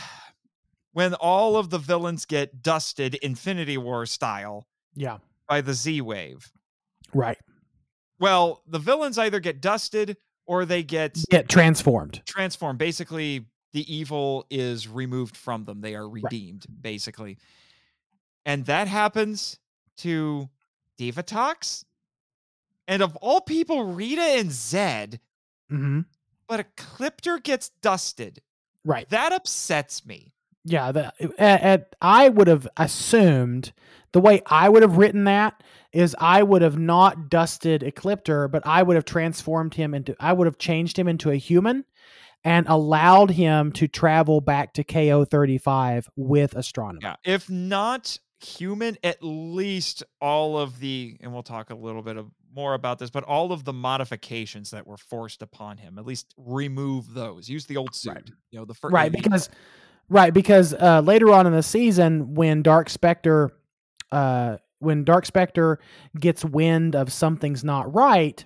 when 0.93 1.15
all 1.15 1.57
of 1.57 1.71
the 1.71 1.79
villains 1.79 2.25
get 2.25 2.63
dusted 2.63 3.17
Infinity 3.17 3.77
War 3.77 4.07
style, 4.07 4.67
yeah, 4.95 5.19
by 5.49 5.61
the 5.61 5.75
Z 5.75 6.01
wave, 6.01 6.51
right? 7.13 7.39
Well, 8.19 8.63
the 8.67 8.79
villains 8.79 9.19
either 9.19 9.41
get 9.41 9.61
dusted 9.61 10.17
or 10.47 10.65
they 10.65 10.83
get 10.83 11.19
get 11.31 11.49
transformed. 11.49 12.23
Transformed. 12.27 12.79
Basically, 12.79 13.47
the 13.73 13.95
evil 13.95 14.47
is 14.51 14.89
removed 14.89 15.37
from 15.37 15.65
them. 15.65 15.81
They 15.81 15.95
are 15.95 16.09
redeemed, 16.09 16.65
right. 16.69 16.83
basically. 16.83 17.39
And 18.47 18.67
that 18.67 18.89
happens 18.89 19.59
to 19.99 20.49
Divatox. 20.99 21.85
and 22.87 23.03
of 23.03 23.17
all 23.17 23.41
people, 23.41 23.93
Rita 23.93 24.23
and 24.23 24.51
Zedd. 24.51 25.19
Mm-hmm. 25.71 26.01
But 26.47 26.77
Ecliptor 26.77 27.43
gets 27.43 27.71
dusted. 27.81 28.43
Right. 28.85 29.09
That 29.09 29.33
upsets 29.33 30.05
me 30.05 30.35
Yeah, 30.65 30.93
the, 30.93 31.13
at, 31.39 31.63
at, 31.63 31.97
I 32.03 32.29
would 32.29 32.49
have 32.49 32.69
assumed 32.77 33.73
the 34.13 34.21
way 34.21 34.43
I 34.47 34.69
would 34.69 34.83
have 34.83 34.99
written 34.99 35.25
that 35.25 35.63
is 35.93 36.15
I 36.19 36.43
would 36.43 36.63
have 36.63 36.79
not 36.79 37.31
dusted 37.31 37.83
Ecliptor, 37.83 38.51
but 38.51 38.67
I 38.67 38.83
would 38.83 38.97
have 38.97 39.05
transformed 39.05 39.75
him 39.75 39.95
into 39.95 40.15
I 40.21 40.33
would 40.33 40.47
have 40.47 40.59
changed 40.59 40.99
him 40.99 41.09
into 41.09 41.31
a 41.31 41.37
human 41.37 41.85
and 42.45 42.67
allowed 42.69 43.31
him 43.31 43.73
to 43.73 43.89
travel 43.89 44.41
back 44.41 44.75
to 44.75 44.85
KO 44.85 45.25
35 45.25 46.11
with 46.15 46.55
Astronema. 46.55 47.03
Yeah. 47.03 47.17
If 47.25 47.49
not 47.49 48.19
human, 48.41 48.97
at 49.03 49.19
least 49.23 50.03
all 50.21 50.59
of 50.59 50.79
the 50.81 51.17
and 51.21 51.33
we'll 51.33 51.43
talk 51.43 51.71
a 51.71 51.75
little 51.75 52.03
bit 52.03 52.17
of 52.17 52.31
more 52.55 52.75
about 52.75 52.99
this, 52.99 53.11
but 53.11 53.25
all 53.25 53.53
of 53.53 53.65
the 53.65 53.73
modifications 53.73 54.71
that 54.71 54.87
were 54.87 54.97
forced 54.97 55.43
upon 55.43 55.77
him, 55.77 55.99
at 55.99 56.07
least 56.07 56.33
remove 56.37 57.13
those. 57.13 57.49
Use 57.49 57.67
the 57.67 57.77
old 57.77 57.95
suit. 57.95 58.15
Right. 58.15 58.31
You 58.51 58.61
know, 58.61 58.65
the 58.65 58.75
first 58.75 58.93
Right, 58.93 59.11
because 59.11 59.49
Right, 60.09 60.35
because 60.35 60.75
uh, 60.75 61.01
later 61.01 61.31
on 61.31 61.47
in 61.47 61.53
the 61.53 61.63
season, 61.63 62.35
when 62.35 62.63
Dark 62.63 62.91
Spectre, 62.91 63.51
uh, 64.13 64.59
when 64.79 65.05
Dark 65.05 65.25
Spectre 65.25 65.79
gets 66.19 66.45
wind 66.45 66.95
of 66.95 67.11
something's 67.11 67.65
not 67.65 67.93
right, 67.95 68.45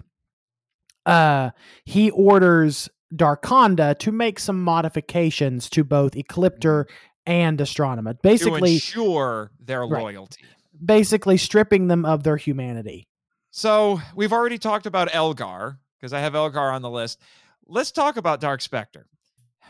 uh, 1.04 1.50
he 1.84 2.10
orders 2.10 2.88
Darkonda 3.12 3.98
to 3.98 4.12
make 4.12 4.38
some 4.38 4.62
modifications 4.62 5.68
to 5.70 5.82
both 5.82 6.12
Ecliptor 6.12 6.84
and 7.28 7.58
Astronema, 7.58 8.12
to 8.14 8.18
basically, 8.22 8.74
ensure 8.74 9.50
their 9.60 9.82
Right. 9.86 10.02
loyalty. 10.02 10.42
basically 10.84 11.36
stripping 11.36 11.88
them 11.88 12.04
of 12.04 12.22
their 12.22 12.36
humanity. 12.36 13.06
So 13.50 14.00
we've 14.14 14.32
already 14.32 14.58
talked 14.58 14.86
about 14.86 15.12
Elgar 15.14 15.78
because 15.98 16.12
I 16.12 16.20
have 16.20 16.34
Elgar 16.34 16.70
on 16.70 16.82
the 16.82 16.90
list. 16.90 17.20
Let's 17.66 17.90
talk 17.90 18.16
about 18.16 18.40
Dark 18.40 18.60
Spectre 18.62 19.06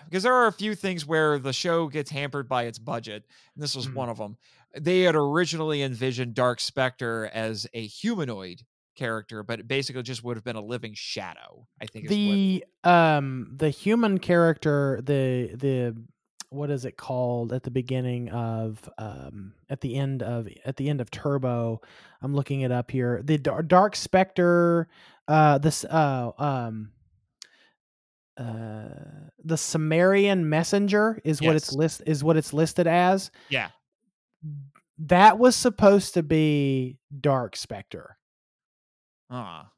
because 0.05 0.23
there 0.23 0.35
are 0.35 0.47
a 0.47 0.53
few 0.53 0.75
things 0.75 1.05
where 1.07 1.39
the 1.39 1.53
show 1.53 1.89
gets 1.89 2.11
hampered 2.11 2.49
by 2.49 2.65
its 2.65 2.79
budget, 2.79 3.25
and 3.55 3.63
this 3.63 3.75
was 3.75 3.87
Mhm. 3.89 3.95
one 3.95 4.09
of 4.09 4.19
them. 4.19 4.37
They 4.79 5.01
had 5.01 5.15
originally 5.17 5.83
envisioned 5.83 6.35
Dark 6.35 6.61
Spectre 6.61 7.31
as 7.33 7.67
a 7.73 7.87
humanoid 7.87 8.63
character, 8.95 9.43
but 9.43 9.61
it 9.61 9.67
basically 9.69 10.03
just 10.03 10.23
would 10.23 10.37
have 10.37 10.45
been 10.45 10.57
a 10.57 10.61
living 10.61 10.93
shadow. 10.95 11.67
I 11.81 11.87
think 11.87 12.05
is 12.05 12.11
what 12.11 12.17
the 12.17 12.65
um 12.85 13.53
the 13.57 13.71
human 13.71 14.19
character 14.19 15.01
the 15.03 15.53
the 15.55 15.97
what 16.51 16.71
is 16.71 16.85
it 16.85 16.97
called 16.97 17.53
at 17.53 17.63
the 17.63 17.71
beginning 17.71 18.29
of 18.31 18.89
um 18.99 19.53
at 19.69 19.81
the 19.81 19.97
end 19.97 20.23
of 20.23 20.49
at 20.65 20.77
the 20.77 20.89
end 20.89 21.01
of 21.01 21.11
turbo? 21.11 21.81
I'm 22.23 22.35
looking 22.35 22.63
it 22.63 22.73
up 22.73 22.91
here. 22.91 23.21
The 23.23 23.39
Dar- 23.39 23.63
dark 23.63 23.97
specter 23.97 24.89
uh 25.27 25.59
this 25.59 25.85
uh 25.85 26.31
um 26.39 26.91
uh 28.37 28.89
the 29.45 29.57
sumerian 29.57 30.49
messenger 30.49 31.21
is 31.25 31.43
what 31.43 31.57
it's 31.57 31.73
list 31.73 32.03
is 32.07 32.23
what 32.25 32.37
it's 32.37 32.53
listed 32.53 32.87
as? 32.87 33.31
Yeah. 33.49 33.69
that 34.99 35.39
was 35.39 35.55
supposed 35.57 36.15
to 36.15 36.23
be 36.23 36.99
dark 37.21 37.57
specter 37.57 38.17
Ah. 39.31 39.71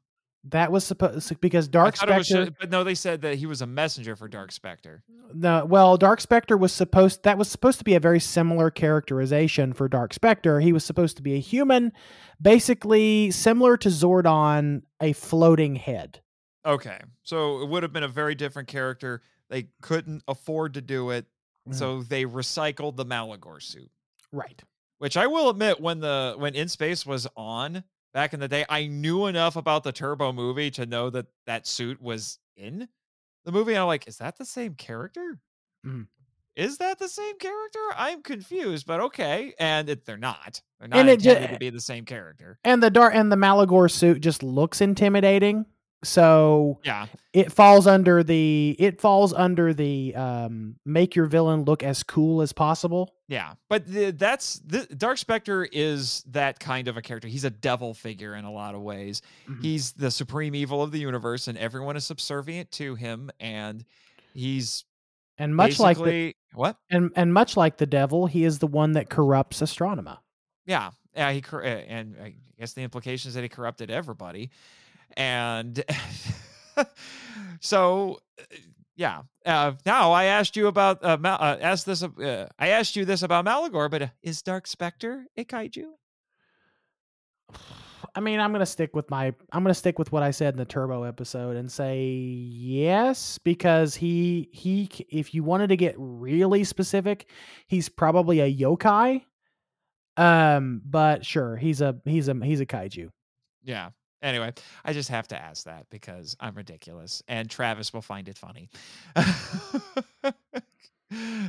That 0.45 0.71
was 0.71 0.83
supposed 0.83 1.39
because 1.39 1.67
dark 1.67 1.95
thought 1.95 2.09
it 2.09 2.17
was 2.17 2.27
specter 2.27 2.55
but 2.59 2.71
no, 2.71 2.83
they 2.83 2.95
said 2.95 3.21
that 3.21 3.35
he 3.35 3.45
was 3.45 3.61
a 3.61 3.67
messenger 3.67 4.15
for 4.15 4.27
Dark 4.27 4.51
Spectre. 4.51 5.03
No, 5.35 5.63
well, 5.65 5.97
Dark 5.97 6.19
Spectre 6.19 6.57
was 6.57 6.73
supposed 6.73 7.21
that 7.23 7.37
was 7.37 7.47
supposed 7.47 7.77
to 7.77 7.85
be 7.85 7.93
a 7.93 7.99
very 7.99 8.19
similar 8.19 8.71
characterization 8.71 9.71
for 9.71 9.87
Dark 9.87 10.13
Spectre. 10.15 10.59
He 10.59 10.73
was 10.73 10.83
supposed 10.83 11.15
to 11.17 11.23
be 11.23 11.35
a 11.35 11.39
human, 11.39 11.91
basically 12.41 13.29
similar 13.29 13.77
to 13.77 13.89
Zordon, 13.89 14.81
a 14.99 15.13
floating 15.13 15.75
head. 15.75 16.21
Okay. 16.65 16.99
So 17.23 17.61
it 17.61 17.69
would 17.69 17.83
have 17.83 17.93
been 17.93 18.03
a 18.03 18.07
very 18.07 18.33
different 18.33 18.67
character. 18.67 19.21
They 19.49 19.67
couldn't 19.81 20.23
afford 20.27 20.73
to 20.73 20.81
do 20.81 21.11
it. 21.11 21.27
Mhm. 21.69 21.75
So 21.75 22.01
they 22.01 22.25
recycled 22.25 22.95
the 22.95 23.05
Maligore 23.05 23.61
suit, 23.61 23.91
Right. 24.31 24.61
which 24.97 25.17
I 25.17 25.27
will 25.27 25.49
admit 25.51 25.79
when 25.79 25.99
the 25.99 26.33
when 26.37 26.55
In 26.55 26.67
Space 26.67 27.05
was 27.05 27.27
on 27.37 27.83
back 28.13 28.33
in 28.33 28.39
the 28.39 28.47
day, 28.47 28.65
I 28.69 28.87
knew 28.87 29.27
enough 29.27 29.55
about 29.55 29.83
the 29.83 29.91
Turbo 29.91 30.31
movie 30.33 30.71
to 30.71 30.85
know 30.85 31.09
that 31.09 31.27
that 31.45 31.67
suit 31.67 32.01
was 32.01 32.39
in 32.55 32.87
the 33.45 33.51
movie. 33.51 33.73
And 33.73 33.81
I'm 33.81 33.87
like, 33.87 34.07
is 34.07 34.17
that 34.17 34.37
the 34.37 34.45
same 34.45 34.75
character? 34.75 35.39
Mhm. 35.85 36.07
Is 36.55 36.77
that 36.79 36.99
the 36.99 37.07
same 37.07 37.37
character? 37.37 37.79
I'm 37.95 38.21
confused, 38.21 38.85
but 38.85 38.99
okay. 38.99 39.53
And 39.57 39.89
it, 39.89 40.05
they're 40.05 40.17
not. 40.17 40.61
They're 40.79 40.89
not 40.89 40.99
And 40.99 41.09
intended 41.09 41.51
to 41.51 41.57
be 41.57 41.69
the 41.69 41.79
same 41.79 42.03
character. 42.05 42.59
And 42.63 42.83
the 42.83 42.89
dark 42.89 43.15
and 43.15 43.31
the 43.31 43.37
Maligore 43.37 43.89
suit 43.89 44.21
just 44.21 44.43
looks 44.43 44.81
intimidating. 44.81 45.65
So 46.03 46.79
Yeah. 46.83 47.05
it 47.33 47.51
falls 47.51 47.85
under 47.85 48.23
the 48.23 48.75
it 48.79 48.99
falls 48.99 49.33
under 49.33 49.73
the 49.73 50.15
um 50.15 50.75
make 50.85 51.15
your 51.15 51.27
villain 51.27 51.63
look 51.63 51.83
as 51.83 52.01
cool 52.03 52.41
as 52.41 52.51
possible. 52.53 53.13
Yeah, 53.27 53.53
but 53.69 53.85
the, 53.87 54.11
that's 54.11 54.55
the 54.65 54.85
Dark 54.97 55.17
Spectre 55.17 55.63
is 55.71 56.23
that 56.29 56.59
kind 56.59 56.87
of 56.87 56.97
a 56.97 57.01
character. 57.01 57.27
He's 57.27 57.45
a 57.45 57.49
devil 57.51 57.93
figure 57.93 58.35
in 58.35 58.45
a 58.45 58.51
lot 58.51 58.73
of 58.75 58.81
ways. 58.81 59.21
Mhm. 59.47 59.61
He's 59.61 59.91
the 59.93 60.11
supreme 60.11 60.55
evil 60.55 60.81
of 60.83 60.91
the 60.91 60.99
universe, 60.99 61.47
and 61.47 61.57
everyone 61.57 61.95
is 61.95 62.03
subservient 62.05 62.71
to 62.71 62.95
him. 62.95 63.29
And 63.39 63.85
he's 64.33 64.83
And 65.37 65.55
much 65.55 65.79
like 65.79 65.97
the 65.97 66.35
what? 66.53 66.77
and, 66.89 67.11
and 67.15 67.33
much 67.33 67.55
like 67.55 67.77
the 67.77 67.85
devil, 67.85 68.25
he 68.27 68.43
is 68.43 68.59
the 68.59 68.67
one 68.67 68.93
that 68.93 69.09
corrupts 69.09 69.61
Astronema. 69.61 70.17
Yeah, 70.65 70.91
yeah. 71.15 71.31
He 71.31 71.43
and 71.63 72.15
I 72.21 72.35
guess 72.59 72.73
the 72.73 72.81
implication 72.83 73.29
is 73.29 73.35
that 73.35 73.43
he 73.43 73.49
corrupted 73.49 73.89
everybody, 73.89 74.49
and 75.17 75.83
so 77.59 78.19
yeah. 78.95 79.21
Uh, 79.45 79.73
now 79.85 80.11
I 80.11 80.25
asked 80.25 80.55
you 80.55 80.67
about 80.67 81.03
uh, 81.03 81.17
Mal- 81.17 81.39
uh, 81.41 81.57
asked 81.59 81.85
this. 81.85 82.03
Uh, 82.03 82.47
I 82.59 82.69
asked 82.69 82.95
you 82.95 83.05
this 83.05 83.23
about 83.23 83.45
Maligore, 83.45 83.89
but 83.89 84.01
uh, 84.03 84.07
is 84.21 84.41
Dark 84.41 84.67
Spectre 84.67 85.25
a 85.35 85.43
kaiju? 85.43 85.85
I 88.13 88.19
mean, 88.19 88.41
I'm 88.41 88.51
gonna 88.51 88.65
stick 88.65 88.93
with 88.93 89.09
my 89.09 89.33
I'm 89.53 89.63
gonna 89.63 89.73
stick 89.73 89.97
with 89.97 90.11
what 90.11 90.21
I 90.21 90.31
said 90.31 90.53
in 90.53 90.57
the 90.57 90.65
Turbo 90.65 91.03
episode 91.03 91.55
and 91.55 91.71
say 91.71 92.03
yes 92.03 93.37
because 93.37 93.95
he 93.95 94.49
he 94.51 94.89
if 95.09 95.33
you 95.33 95.43
wanted 95.43 95.67
to 95.67 95.77
get 95.77 95.95
really 95.97 96.65
specific, 96.65 97.29
he's 97.67 97.87
probably 97.87 98.41
a 98.41 98.53
yokai. 98.53 99.23
Um, 100.17 100.81
but 100.83 101.25
sure, 101.25 101.55
he's 101.55 101.79
a 101.79 101.95
he's 102.03 102.27
a 102.27 102.35
he's 102.43 102.59
a 102.59 102.65
kaiju. 102.65 103.09
Yeah. 103.63 103.91
Anyway, 104.21 104.53
I 104.85 104.93
just 104.93 105.09
have 105.09 105.27
to 105.29 105.41
ask 105.41 105.65
that 105.65 105.87
because 105.89 106.35
I'm 106.39 106.55
ridiculous 106.55 107.23
and 107.27 107.49
Travis 107.49 107.93
will 107.93 108.01
find 108.01 108.29
it 108.29 108.37
funny. 108.37 108.69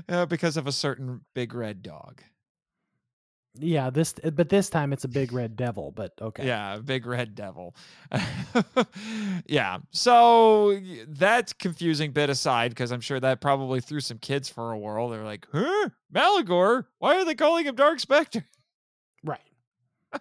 Uh, 0.09 0.27
because 0.27 0.57
of 0.57 0.67
a 0.67 0.73
certain 0.73 1.21
big 1.35 1.55
red 1.55 1.83
dog. 1.83 2.21
Yeah, 3.59 3.91
this 3.91 4.15
but 4.15 4.49
this 4.49 4.71
time 4.71 4.93
it's 4.93 5.05
a 5.05 5.09
big 5.09 5.33
red 5.33 5.57
devil. 5.57 5.93
But 5.93 6.13
okay, 6.21 6.47
Yeah, 6.47 6.79
big 6.79 7.07
red 7.07 7.35
devil. 7.35 7.77
yeah. 9.47 9.79
So 9.91 10.81
that 11.07 11.59
confusing 11.59 12.13
bit 12.13 12.31
aside, 12.31 12.71
because 12.71 12.91
I'm 12.91 13.03
sure 13.03 13.21
that 13.21 13.41
probably 13.41 13.81
threw 13.81 14.01
some 14.01 14.19
kids 14.19 14.49
for 14.49 14.73
a 14.73 14.79
whirl. 14.79 15.11
They're 15.11 15.25
like, 15.25 15.47
huh? 15.53 15.91
Maligore? 16.13 16.87
Why 16.99 17.17
are 17.17 17.25
they 17.25 17.35
calling 17.35 17.67
him 17.67 17.75
Dark 17.75 18.01
Spectre? 18.01 18.47
right. 19.23 19.41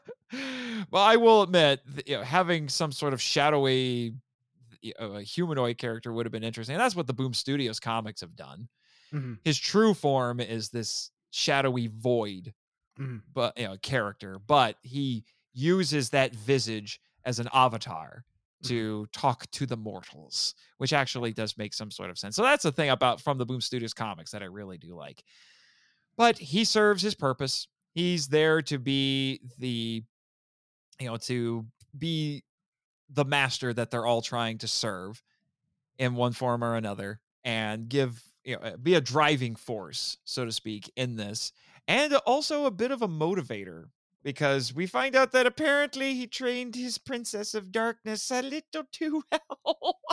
well, 0.91 1.03
I 1.03 1.16
will 1.16 1.41
admit, 1.44 1.82
you 2.06 2.18
know, 2.18 2.24
having 2.24 2.70
some 2.70 2.91
sort 2.91 3.14
of 3.14 3.22
shadowy 3.22 4.14
uh, 4.98 5.18
humanoid 5.20 5.78
character 5.78 6.12
would 6.12 6.26
have 6.26 6.32
been 6.32 6.44
interesting. 6.44 6.74
And 6.76 6.82
that's 6.82 6.95
what 6.95 7.06
the 7.08 7.14
Boom 7.14 7.34
Studios 7.34 7.80
comics 7.80 8.22
have 8.22 8.36
done. 8.36 8.68
Mhm. 9.14 9.38
His 9.44 9.58
true 9.60 9.94
form 9.94 10.40
is 10.40 10.70
this 10.70 11.12
shadowy 11.32 11.88
void, 11.88 12.53
Mhm. 12.99 13.22
but 13.34 13.58
you 13.58 13.66
know, 13.66 13.78
character. 13.78 14.40
But 14.40 14.78
he 14.82 15.24
uses 15.53 16.10
that 16.12 16.34
visage 16.34 16.99
as 17.26 17.40
an 17.40 17.48
avatar 17.53 18.26
to 18.64 19.06
talk 19.12 19.49
to 19.52 19.66
the 19.66 19.78
mortals, 19.78 20.56
which 20.78 20.94
actually 20.94 21.34
does 21.34 21.58
make 21.58 21.74
some 21.74 21.91
sort 21.91 22.10
of 22.10 22.18
sense. 22.18 22.36
So 22.36 22.44
that's 22.44 22.64
the 22.64 22.72
thing 22.72 22.90
about 22.90 23.20
from 23.22 23.38
the 23.38 23.45
Boom 23.45 23.62
Studios 23.62 23.94
comics 23.94 24.32
that 24.32 24.41
I 24.41 24.45
really 24.45 24.78
do 24.78 24.95
like. 24.95 25.24
But 26.16 26.38
he 26.38 26.64
serves 26.66 27.02
his 27.02 27.16
purpose. 27.16 27.68
He's 27.94 28.28
there 28.28 28.62
to 28.64 28.78
be 28.78 29.41
the, 29.58 30.03
you 31.02 31.07
know, 31.07 31.18
to 31.18 31.65
be 31.98 32.44
the 33.10 33.26
master 33.26 33.73
that 33.73 33.91
they're 33.91 34.06
all 34.06 34.22
trying 34.22 34.57
to 34.60 34.68
serve 34.68 35.22
in 35.98 36.15
one 36.15 36.32
form 36.32 36.64
or 36.64 36.76
another 36.76 37.19
and 37.44 37.90
give, 37.90 38.23
you 38.44 38.57
know, 38.57 38.78
be 38.82 38.95
a 38.95 39.02
driving 39.02 39.56
force, 39.56 40.18
so 40.23 40.45
to 40.45 40.52
speak, 40.52 40.91
in 40.95 41.15
this. 41.15 41.52
And 41.88 42.14
also 42.26 42.65
a 42.65 42.72
bit 42.72 42.91
of 42.91 43.02
a 43.02 43.07
motivator 43.07 43.86
because 44.23 44.73
we 44.73 44.86
find 44.86 45.15
out 45.15 45.32
that 45.32 45.48
apparently 45.48 46.14
he 46.14 46.28
trained 46.28 46.76
his 46.76 46.98
Princess 46.98 47.53
of 47.53 47.72
Darkness 47.72 48.30
a 48.32 48.41
little 48.41 48.84
too 48.91 49.23
well. 49.32 49.98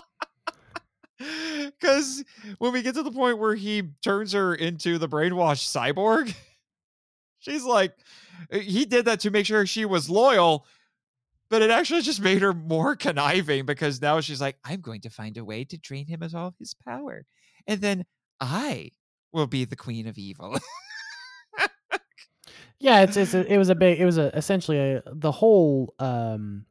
Because 1.19 2.23
when 2.59 2.73
we 2.73 2.81
get 2.81 2.95
to 2.95 3.03
the 3.03 3.11
point 3.11 3.41
where 3.41 3.57
he 3.57 3.83
turns 4.05 4.35
her 4.35 4.55
into 4.55 4.99
the 4.99 5.09
brainwashed 5.09 5.67
cyborg, 5.67 6.33
she's 7.41 7.65
like, 7.65 7.93
uh, 8.53 8.59
he 8.59 8.85
did 8.85 9.05
that 9.07 9.19
to 9.21 9.31
make 9.33 9.45
sure 9.45 9.67
she 9.67 9.85
was 9.85 10.09
loyal, 10.09 10.65
but 11.51 11.63
it 11.63 11.71
actually 11.71 12.03
just 12.03 12.21
made 12.21 12.43
her 12.43 12.53
more 12.53 12.97
conniving 12.97 13.67
because 13.67 14.01
now 14.03 14.21
she's 14.21 14.41
like, 14.41 14.57
I'm 14.65 14.81
going 14.81 15.01
to 15.03 15.11
find 15.11 15.37
a 15.37 15.45
way 15.45 15.65
to 15.65 15.79
drain 15.79 16.07
him 16.07 16.23
of 16.23 16.35
all 16.35 16.55
his 16.59 16.75
power. 16.75 17.25
And 17.67 17.81
then 17.81 18.05
I 18.41 18.93
will 19.33 19.47
be 19.47 19.65
the 19.65 19.77
queen 19.77 20.07
of 20.07 20.19
evil. 20.19 20.59
Yeah, 22.81 23.01
it's, 23.01 23.17
it's 23.17 23.35
a, 23.35 23.53
it 23.53 23.59
was 23.59 23.71
a 23.71 23.75
big 23.75 23.99
it 23.99 24.05
was 24.05 24.19
a 24.19 24.37
essentially 24.37 24.79
a 24.79 25.03
the 25.07 25.33
whole 25.33 25.95
um 25.99 26.65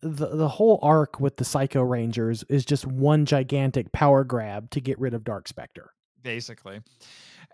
the 0.00 0.26
the 0.26 0.48
whole 0.48 0.80
arc 0.82 1.20
with 1.20 1.36
the 1.36 1.44
Psycho 1.44 1.82
Rangers 1.82 2.42
is 2.48 2.64
just 2.64 2.84
one 2.84 3.26
gigantic 3.26 3.92
power 3.92 4.24
grab 4.24 4.70
to 4.70 4.80
get 4.80 4.98
rid 4.98 5.14
of 5.14 5.22
Dark 5.22 5.46
Spectre. 5.46 5.92
basically. 6.22 6.80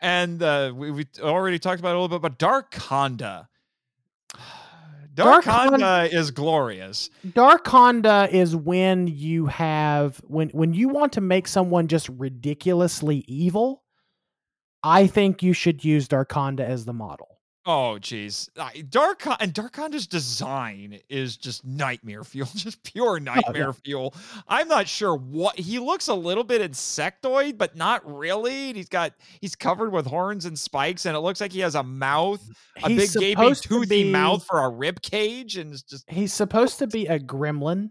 And 0.00 0.42
uh, 0.42 0.72
we, 0.74 0.90
we 0.90 1.06
already 1.20 1.58
talked 1.58 1.80
about 1.80 1.90
it 1.90 1.96
a 1.96 2.00
little 2.00 2.18
bit, 2.18 2.22
but 2.22 2.38
Darkonda. 2.38 3.48
Dark, 5.16 5.44
Darkonda 5.44 6.12
is 6.12 6.30
glorious. 6.30 7.08
Darkonda 7.26 8.30
is 8.30 8.54
when 8.54 9.06
you 9.08 9.46
have 9.46 10.18
when 10.26 10.50
when 10.50 10.74
you 10.74 10.88
want 10.88 11.14
to 11.14 11.22
make 11.22 11.48
someone 11.48 11.88
just 11.88 12.08
ridiculously 12.10 13.24
evil. 13.26 13.82
I 14.82 15.06
think 15.06 15.42
you 15.42 15.54
should 15.54 15.84
use 15.84 16.06
Darkonda 16.06 16.60
as 16.60 16.84
the 16.84 16.92
model. 16.92 17.35
Oh, 17.68 17.98
jeez, 18.00 18.48
Uh, 18.56 18.70
Dark 18.90 19.26
and 19.40 19.52
Darkonda's 19.52 20.06
design 20.06 21.00
is 21.08 21.36
just 21.36 21.64
nightmare 21.64 22.22
fuel, 22.22 22.48
just 22.54 22.80
pure 22.84 23.18
nightmare 23.18 23.72
fuel. 23.72 24.14
I'm 24.46 24.68
not 24.68 24.86
sure 24.86 25.16
what 25.16 25.58
he 25.58 25.80
looks 25.80 26.06
a 26.06 26.14
little 26.14 26.44
bit 26.44 26.62
insectoid, 26.70 27.58
but 27.58 27.74
not 27.74 28.02
really. 28.06 28.72
He's 28.72 28.88
got 28.88 29.14
he's 29.40 29.56
covered 29.56 29.90
with 29.90 30.06
horns 30.06 30.44
and 30.44 30.56
spikes, 30.56 31.06
and 31.06 31.16
it 31.16 31.20
looks 31.20 31.40
like 31.40 31.50
he 31.50 31.58
has 31.58 31.74
a 31.74 31.82
mouth, 31.82 32.40
a 32.84 32.88
He's 32.88 33.14
big 33.16 33.36
gaping 33.36 33.54
toothy 33.56 34.04
be- 34.04 34.10
mouth 34.12 34.44
for 34.46 34.60
a 34.60 34.68
rib 34.68 35.02
cage, 35.02 35.56
and 35.56 35.72
just 35.88 36.04
He's 36.08 36.32
supposed 36.32 36.78
to 36.78 36.86
be 36.86 37.06
a 37.08 37.18
gremlin. 37.18 37.90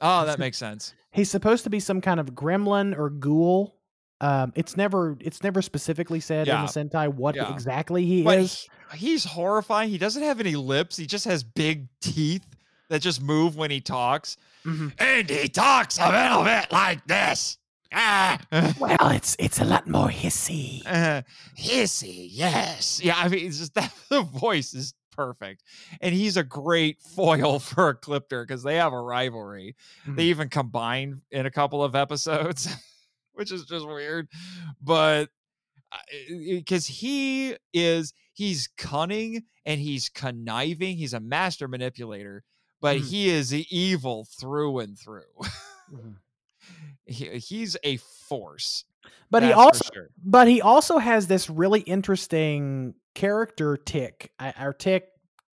oh, 0.00 0.26
that 0.26 0.38
makes 0.38 0.58
sense. 0.58 0.94
He's 1.10 1.28
supposed 1.28 1.64
to 1.64 1.70
be 1.70 1.80
some 1.80 2.00
kind 2.00 2.20
of 2.20 2.34
gremlin 2.36 2.96
or 2.96 3.10
ghoul. 3.10 3.79
Um, 4.20 4.52
it's 4.54 4.76
never 4.76 5.16
it's 5.20 5.42
never 5.42 5.62
specifically 5.62 6.20
said 6.20 6.46
in 6.48 6.54
the 6.60 6.66
Sentai 6.66 7.08
what 7.12 7.34
Yeah. 7.36 7.52
exactly 7.52 8.04
he 8.04 8.22
But 8.22 8.38
is. 8.40 8.68
he- 8.92 8.98
he's 8.98 9.24
horrifying. 9.24 9.88
He 9.90 9.98
doesn't 9.98 10.22
have 10.22 10.40
any 10.40 10.56
lips. 10.56 10.96
He 10.96 11.06
just 11.06 11.24
has 11.24 11.42
big 11.42 11.88
teeth 12.00 12.44
that 12.90 13.00
just 13.00 13.22
move 13.22 13.56
when 13.56 13.70
he 13.70 13.80
talks. 13.80 14.36
Mhm. 14.66 14.92
And 15.00 15.30
he 15.30 15.48
talks 15.48 15.98
a 15.98 16.10
little 16.10 16.44
bit 16.44 16.70
like 16.72 17.06
this. 17.06 17.56
Ah. 17.92 18.38
Well, 18.78 19.10
it's 19.10 19.36
it's 19.38 19.58
a 19.60 19.64
lot 19.64 19.88
more 19.88 20.08
hissy. 20.08 20.82
Uh, 20.86 21.22
hissy, 21.58 22.28
yes. 22.30 23.00
Yeah, 23.02 23.14
I 23.16 23.28
mean, 23.28 23.46
it's 23.46 23.58
just 23.58 23.74
that 23.80 23.92
the 24.10 24.22
voice 24.22 24.74
is 24.74 24.92
perfect. 25.16 25.62
And 26.00 26.14
he's 26.14 26.36
a 26.36 26.42
great 26.44 27.00
foil 27.02 27.58
for 27.58 27.94
Ecliptor 27.94 28.46
because 28.46 28.62
they 28.62 28.76
have 28.76 28.92
a 28.92 29.00
rivalry. 29.00 29.76
They 30.06 30.24
Mhm. 30.24 30.26
even 30.26 30.48
combine 30.48 31.22
in 31.30 31.46
a 31.46 31.50
couple 31.50 31.82
of 31.82 31.94
episodes, 31.94 32.68
which 33.40 33.50
is 33.50 33.64
just 33.64 33.86
weird. 33.86 34.28
But 34.82 35.30
because 36.28 36.86
he 36.86 37.56
is, 37.72 38.12
he's 38.34 38.68
cunning 38.76 39.44
and 39.64 39.80
he's 39.80 40.10
conniving. 40.10 40.98
He's 40.98 41.14
a 41.14 41.20
master 41.20 41.66
manipulator, 41.66 42.44
but 42.82 42.98
Mhm. 42.98 43.08
he 43.08 43.28
is 43.30 43.52
evil 43.54 44.26
through 44.38 44.80
and 44.80 44.98
through. 44.98 45.22
Mhm. 45.90 46.16
he, 47.06 47.38
he's 47.38 47.78
a 47.82 47.96
force. 47.96 48.84
But 49.30 49.42
he 49.42 49.52
also 49.52 49.88
sure. 49.94 50.10
but 50.22 50.46
he 50.48 50.60
also 50.60 50.98
has 50.98 51.26
this 51.26 51.48
really 51.48 51.80
interesting 51.80 52.94
character 53.14 53.76
tick 53.78 54.30
uh, 54.38 54.52
or 54.60 54.74
tick 54.74 55.08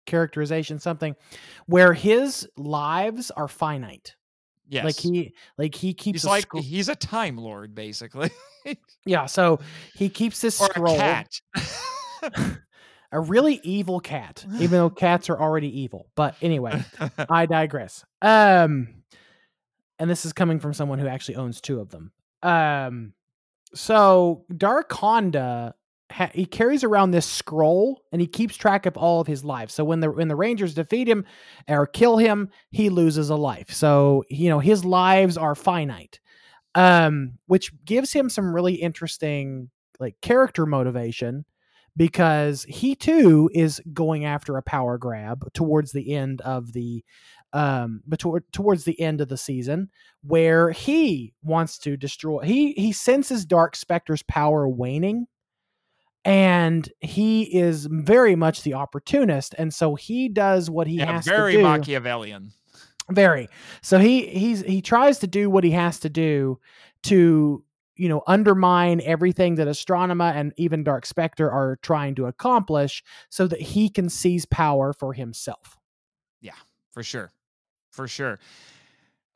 characterization 0.06 0.78
something 0.78 1.16
where 1.66 1.92
his 1.92 2.48
lives 2.56 3.30
are 3.32 3.48
finite. 3.48 4.14
Yes. 4.72 4.84
Like 4.86 4.98
he 4.98 5.34
like 5.58 5.74
he 5.74 5.92
keeps 5.92 6.22
he's 6.22 6.24
a 6.24 6.28
like 6.28 6.42
scro- 6.44 6.62
he's 6.62 6.88
a 6.88 6.96
time 6.96 7.36
lord 7.36 7.74
basically 7.74 8.30
yeah, 9.06 9.26
so 9.26 9.60
he 9.94 10.08
keeps 10.08 10.40
this 10.40 10.60
or 10.60 10.66
scroll 10.66 10.98
a 10.98 11.24
a 13.12 13.20
really 13.20 13.60
evil 13.62 14.00
cat, 14.00 14.44
even 14.54 14.70
though 14.70 14.90
cats 14.90 15.28
are 15.28 15.38
already 15.38 15.80
evil. 15.80 16.08
But 16.14 16.36
anyway, 16.40 16.82
I 17.28 17.46
digress. 17.46 18.04
Um, 18.22 18.88
and 19.98 20.08
this 20.08 20.24
is 20.24 20.32
coming 20.32 20.58
from 20.58 20.72
someone 20.72 20.98
who 20.98 21.06
actually 21.06 21.36
owns 21.36 21.60
two 21.60 21.80
of 21.80 21.90
them. 21.90 22.12
Um, 22.42 23.12
so 23.74 24.44
Darkonda, 24.52 25.74
ha- 26.12 26.30
he 26.34 26.46
carries 26.46 26.84
around 26.84 27.10
this 27.10 27.26
scroll 27.26 28.02
and 28.12 28.20
he 28.20 28.26
keeps 28.26 28.56
track 28.56 28.86
of 28.86 28.96
all 28.96 29.20
of 29.20 29.26
his 29.26 29.44
lives. 29.44 29.74
So 29.74 29.84
when 29.84 30.00
the 30.00 30.10
when 30.10 30.28
the 30.28 30.36
Rangers 30.36 30.74
defeat 30.74 31.08
him 31.08 31.24
or 31.68 31.86
kill 31.86 32.16
him, 32.18 32.50
he 32.70 32.90
loses 32.90 33.30
a 33.30 33.36
life. 33.36 33.72
So 33.72 34.24
you 34.28 34.48
know 34.48 34.58
his 34.58 34.84
lives 34.84 35.36
are 35.36 35.54
finite, 35.54 36.20
um, 36.74 37.38
which 37.46 37.72
gives 37.84 38.12
him 38.12 38.28
some 38.28 38.54
really 38.54 38.74
interesting 38.74 39.70
like 39.98 40.20
character 40.20 40.66
motivation 40.66 41.44
because 41.96 42.64
he 42.64 42.94
too 42.94 43.50
is 43.52 43.80
going 43.92 44.24
after 44.24 44.56
a 44.56 44.62
power 44.62 44.98
grab 44.98 45.44
towards 45.52 45.92
the 45.92 46.14
end 46.14 46.40
of 46.42 46.72
the 46.72 47.04
um 47.52 48.00
but 48.06 48.18
toward, 48.18 48.50
towards 48.52 48.84
the 48.84 48.98
end 49.00 49.20
of 49.20 49.28
the 49.28 49.36
season 49.36 49.90
where 50.22 50.70
he 50.70 51.34
wants 51.42 51.78
to 51.78 51.96
destroy 51.96 52.40
he 52.42 52.72
he 52.72 52.92
senses 52.92 53.44
dark 53.44 53.76
specter's 53.76 54.22
power 54.22 54.66
waning 54.66 55.26
and 56.24 56.88
he 57.00 57.42
is 57.42 57.86
very 57.86 58.36
much 58.36 58.62
the 58.62 58.74
opportunist 58.74 59.54
and 59.58 59.74
so 59.74 59.94
he 59.94 60.28
does 60.28 60.70
what 60.70 60.86
he 60.86 60.96
yeah 60.96 61.12
has 61.12 61.24
very 61.24 61.52
to 61.52 61.58
do. 61.58 61.64
Very 61.64 61.78
machiavellian. 61.78 62.52
Very. 63.10 63.48
So 63.82 63.98
he 63.98 64.26
he's 64.26 64.62
he 64.62 64.80
tries 64.80 65.18
to 65.20 65.26
do 65.26 65.50
what 65.50 65.64
he 65.64 65.72
has 65.72 65.98
to 66.00 66.08
do 66.08 66.58
to 67.04 67.64
you 67.96 68.08
know 68.08 68.22
undermine 68.26 69.00
everything 69.04 69.56
that 69.56 69.66
astronema 69.68 70.34
and 70.34 70.52
even 70.56 70.84
dark 70.84 71.04
specter 71.04 71.50
are 71.50 71.78
trying 71.82 72.14
to 72.14 72.26
accomplish 72.26 73.02
so 73.28 73.46
that 73.46 73.60
he 73.60 73.88
can 73.88 74.08
seize 74.08 74.46
power 74.46 74.92
for 74.92 75.12
himself. 75.12 75.76
Yeah, 76.40 76.52
for 76.92 77.02
sure. 77.02 77.32
For 77.90 78.08
sure 78.08 78.38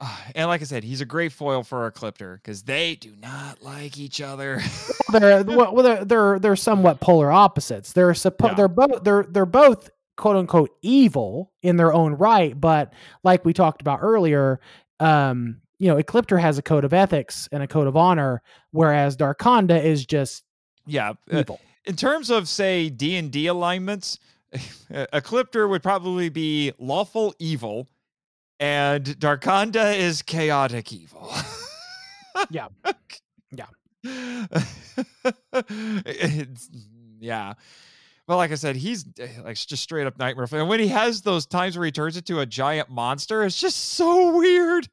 and 0.35 0.48
like 0.48 0.60
i 0.60 0.64
said 0.64 0.85
he's 0.85 1.01
a 1.01 1.05
great 1.06 1.32
foil 1.32 1.62
for 1.62 1.90
ecliptor 1.90 2.36
because 2.36 2.62
they 2.62 2.94
do 2.97 3.14
not 3.20 3.62
like 3.62 3.98
each 3.98 4.20
other. 4.20 4.60
They're 5.12 5.43
well 5.47 5.74
they're 5.82 6.05
they're, 6.05 6.39
they're 6.39 6.56
somewhat 6.56 7.01
polar 7.01 7.31
opposites. 7.32 7.93
They're 7.93 8.12
suppo- 8.12 8.48
Yeah. 8.48 8.55
they're 8.55 8.68
both 8.68 9.05
they're 9.05 9.27
they're 9.28 9.47
both 9.47 9.90
quote 10.16 10.36
unquote 10.36 10.70
evil 10.82 11.52
in 11.62 11.77
their 11.77 11.93
own 11.93 12.14
right 12.14 12.59
but 12.59 12.93
like 13.23 13.44
we 13.44 13.52
talked 13.52 13.82
about 13.82 13.98
earlier 14.01 14.60
um 14.98 15.60
you 15.78 15.89
know 15.89 15.97
ecliptor 16.02 16.40
has 16.40 16.56
a 16.56 16.62
code 16.62 16.85
of 16.85 16.94
ethics 16.94 17.51
and 17.52 17.62
a 17.62 17.66
code 17.66 17.86
of 17.86 17.98
honor 17.98 18.40
whereas 18.70 19.14
darkonda 19.14 19.85
is 19.85 20.06
just 20.06 20.43
yeah 20.86 21.10
uh, 21.31 21.40
evil. 21.40 21.60
in 21.85 21.94
terms 21.97 22.31
of 22.31 22.48
say 22.48 22.89
d&d 22.89 23.47
alignments 23.47 24.18
ecliptor 24.90 25.68
would 25.68 25.82
probably 25.82 26.31
be 26.31 26.73
lawful 26.78 27.35
evil 27.39 27.86
and 28.60 29.04
darkonda 29.04 29.96
is 29.98 30.22
chaotic 30.22 30.92
evil. 30.92 31.32
Yeah. 32.50 32.68
Yeah. 33.52 33.66
Yeah. 37.20 37.54
Well 38.28 38.38
like 38.38 38.50
i 38.50 38.56
said 38.56 38.74
he's 38.76 39.04
uh, 39.20 39.26
like 39.44 39.56
just 39.56 39.82
straight 39.82 40.06
up 40.06 40.18
nightmare 40.18 40.46
and 40.52 40.68
when 40.68 40.80
he 40.80 40.88
has 40.88 41.22
those 41.22 41.46
times 41.46 41.78
where 41.78 41.84
he 41.84 41.92
turns 41.92 42.16
into 42.16 42.40
a 42.40 42.46
giant 42.46 42.90
monster 42.90 43.44
it's 43.44 43.60
just 43.60 43.76
so 43.76 44.36
weird. 44.36 44.88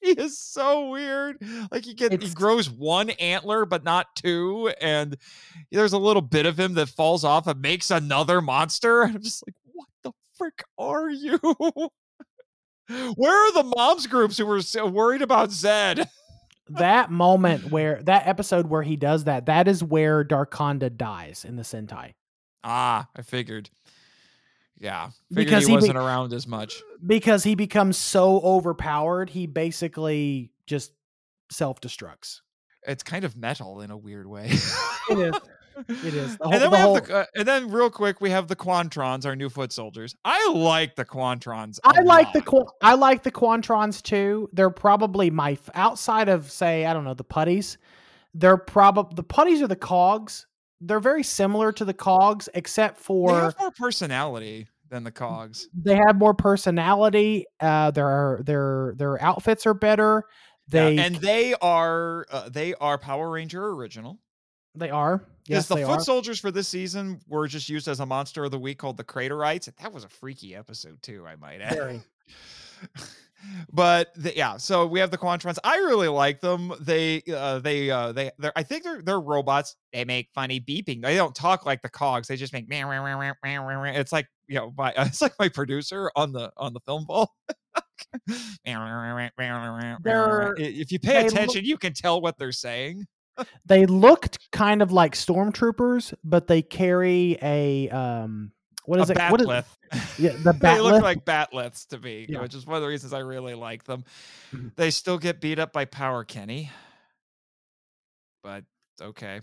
He 0.00 0.10
is 0.10 0.38
so 0.38 0.90
weird. 0.90 1.36
Like 1.70 1.84
he 1.84 1.94
gets 1.94 2.24
he 2.24 2.32
grows 2.34 2.70
one 2.70 3.10
antler 3.10 3.64
but 3.66 3.84
not 3.84 4.14
two 4.16 4.72
and 4.80 5.16
there's 5.70 5.92
a 5.92 5.98
little 5.98 6.22
bit 6.22 6.46
of 6.46 6.58
him 6.58 6.74
that 6.74 6.88
falls 6.88 7.24
off 7.24 7.46
and 7.46 7.60
makes 7.60 7.90
another 7.90 8.40
monster. 8.40 9.02
I'm 9.04 9.22
just 9.22 9.44
like 9.46 9.56
what 9.72 9.88
the 10.02 10.12
frick 10.36 10.62
are 10.78 11.10
you 11.10 11.38
where 13.16 13.34
are 13.34 13.52
the 13.52 13.72
moms 13.76 14.06
groups 14.06 14.38
who 14.38 14.46
were 14.46 14.62
so 14.62 14.86
worried 14.86 15.22
about 15.22 15.50
zedd 15.50 16.08
that 16.70 17.10
moment 17.10 17.70
where 17.70 18.02
that 18.02 18.26
episode 18.26 18.66
where 18.66 18.82
he 18.82 18.96
does 18.96 19.24
that, 19.24 19.46
that 19.46 19.68
is 19.68 19.82
where 19.82 20.24
Darkonda 20.24 20.94
dies 20.94 21.44
in 21.44 21.56
the 21.56 21.62
Sentai. 21.62 22.14
Ah, 22.64 23.08
I 23.14 23.22
figured. 23.22 23.70
Yeah, 24.78 25.10
figured 25.30 25.46
Because 25.46 25.64
he, 25.64 25.70
he 25.70 25.76
wasn't 25.76 25.96
around 25.96 26.32
as 26.32 26.46
much. 26.46 26.82
Because 27.04 27.44
he 27.44 27.54
becomes 27.54 27.96
so 27.96 28.40
overpowered, 28.40 29.30
he 29.30 29.46
basically 29.46 30.50
just 30.66 30.92
self 31.50 31.80
destructs. 31.80 32.40
It's 32.86 33.02
kind 33.02 33.24
of 33.24 33.36
metal 33.36 33.80
in 33.80 33.90
a 33.90 33.96
weird 33.96 34.26
way. 34.26 34.50
It 35.10 35.18
is. 35.18 35.34
It 35.88 36.14
is. 36.14 36.36
The 36.38 36.44
whole- 36.44 36.52
and 36.54 36.62
then 36.62 36.70
the 36.70 36.76
we 36.76 36.82
whole- 36.82 36.94
have 36.96 37.06
the, 37.06 37.16
uh, 37.16 37.24
and 37.36 37.46
then 37.48 37.70
real 37.70 37.90
quick 37.90 38.20
we 38.20 38.30
have 38.30 38.48
the 38.48 38.56
Quantrons, 38.56 39.26
our 39.26 39.36
new 39.36 39.48
foot 39.50 39.72
soldiers. 39.72 40.14
I 40.24 40.50
like 40.52 40.96
the 40.96 41.04
Quantrons. 41.04 41.78
I 41.84 42.00
like 42.02 42.32
the 42.32 42.42
Qu- 42.42 42.66
I 42.82 42.94
like 42.94 43.22
the 43.22 43.30
Quantrons 43.32 44.02
too. 44.02 44.48
They're 44.52 44.70
probably 44.70 45.30
my 45.30 45.52
f- 45.52 45.70
outside 45.74 46.28
of 46.28 46.50
say 46.50 46.86
I 46.86 46.92
don't 46.92 47.04
know 47.04 47.14
the 47.14 47.24
putties. 47.24 47.78
They're 48.34 48.56
probably 48.58 49.14
the 49.16 49.22
putties 49.22 49.62
are 49.62 49.68
the 49.68 49.76
cogs. 49.76 50.46
They're 50.80 51.00
very 51.00 51.22
similar 51.22 51.72
to 51.72 51.84
the 51.84 51.94
cogs 51.94 52.48
except 52.54 52.98
They 52.98 53.02
for 53.04 53.40
have 53.40 53.54
more 53.58 53.70
personality 53.70 54.66
than 54.90 55.02
the 55.04 55.10
Cogs. 55.10 55.68
they 55.74 55.96
have 55.96 56.16
more 56.16 56.34
personality. 56.34 57.44
Uh, 57.60 57.90
their 57.90 58.40
their 58.44 58.94
their 58.96 59.20
outfits 59.22 59.66
are 59.66 59.74
better. 59.74 60.24
They 60.68 60.94
yeah, 60.94 61.02
and 61.02 61.14
they 61.16 61.54
are 61.62 62.26
uh, 62.30 62.48
they 62.48 62.74
are 62.74 62.98
Power 62.98 63.30
Ranger 63.30 63.64
original. 63.70 64.18
They 64.76 64.90
are. 64.90 65.24
Yes, 65.46 65.68
the 65.68 65.76
foot 65.76 65.88
are. 65.88 66.00
soldiers 66.00 66.40
for 66.40 66.50
this 66.50 66.68
season 66.68 67.20
were 67.28 67.46
just 67.46 67.68
used 67.68 67.86
as 67.88 68.00
a 68.00 68.06
monster 68.06 68.44
of 68.44 68.50
the 68.50 68.58
week 68.58 68.78
called 68.78 68.96
the 68.96 69.04
Craterites. 69.04 69.72
That 69.76 69.92
was 69.92 70.04
a 70.04 70.08
freaky 70.08 70.54
episode 70.56 71.00
too, 71.02 71.24
I 71.26 71.36
might 71.36 71.60
add. 71.60 71.74
Very. 71.74 72.02
but 73.72 74.08
the, 74.16 74.36
yeah, 74.36 74.56
so 74.56 74.86
we 74.86 74.98
have 75.00 75.10
the 75.10 75.18
Quantrons. 75.18 75.58
I 75.62 75.76
really 75.76 76.08
like 76.08 76.40
them. 76.40 76.72
They 76.80 77.22
uh 77.32 77.60
they 77.60 77.90
uh 77.90 78.12
they 78.12 78.32
they're 78.38 78.52
I 78.56 78.62
think 78.62 78.82
they're 78.82 79.02
they're 79.02 79.20
robots. 79.20 79.76
They 79.92 80.04
make 80.04 80.30
funny 80.34 80.60
beeping. 80.60 81.02
They 81.02 81.14
don't 81.14 81.34
talk 81.34 81.64
like 81.64 81.82
the 81.82 81.88
cogs. 81.88 82.28
They 82.28 82.36
just 82.36 82.52
make 82.52 82.68
meow, 82.68 82.88
meow, 82.88 83.34
meow, 83.42 83.82
it's 83.84 84.12
like 84.12 84.26
you 84.48 84.56
know 84.56 84.72
my 84.76 84.92
it's 84.96 85.22
like 85.22 85.34
my 85.38 85.48
producer 85.48 86.10
on 86.16 86.32
the 86.32 86.50
on 86.56 86.72
the 86.72 86.80
film 86.80 87.04
ball. 87.04 87.32
If 90.58 90.90
you 90.92 90.98
pay 90.98 91.14
they 91.14 91.22
look- 91.24 91.32
attention, 91.32 91.64
you 91.64 91.78
can 91.78 91.92
tell 91.92 92.20
what 92.20 92.38
they're 92.38 92.52
saying. 92.52 93.06
They 93.64 93.86
looked 93.86 94.50
kind 94.52 94.82
of 94.82 94.92
like 94.92 95.14
stormtroopers, 95.14 96.14
but 96.24 96.46
they 96.46 96.62
carry 96.62 97.36
a 97.42 97.88
um. 97.90 98.52
What 98.84 99.00
is 99.00 99.10
a 99.10 99.14
it? 99.14 99.30
What 99.32 99.40
is 99.40 99.46
batleth. 99.48 99.64
yeah, 100.18 100.30
the 100.44 100.52
they 100.60 100.80
look 100.80 100.94
batleth? 100.94 101.02
like 101.02 101.24
batleths 101.24 101.86
to 101.88 101.98
me, 101.98 102.26
Yeah. 102.28 102.40
which 102.40 102.54
is 102.54 102.64
one 102.66 102.76
of 102.76 102.82
the 102.82 102.88
reasons 102.88 103.12
I 103.12 103.18
really 103.18 103.54
like 103.54 103.82
them. 103.84 104.04
Mhm. 104.52 104.74
They 104.76 104.90
still 104.90 105.18
get 105.18 105.40
beat 105.40 105.58
up 105.58 105.72
by 105.72 105.84
Power 105.86 106.22
Kenny, 106.24 106.70
but 108.44 108.64
okay. 109.02 109.40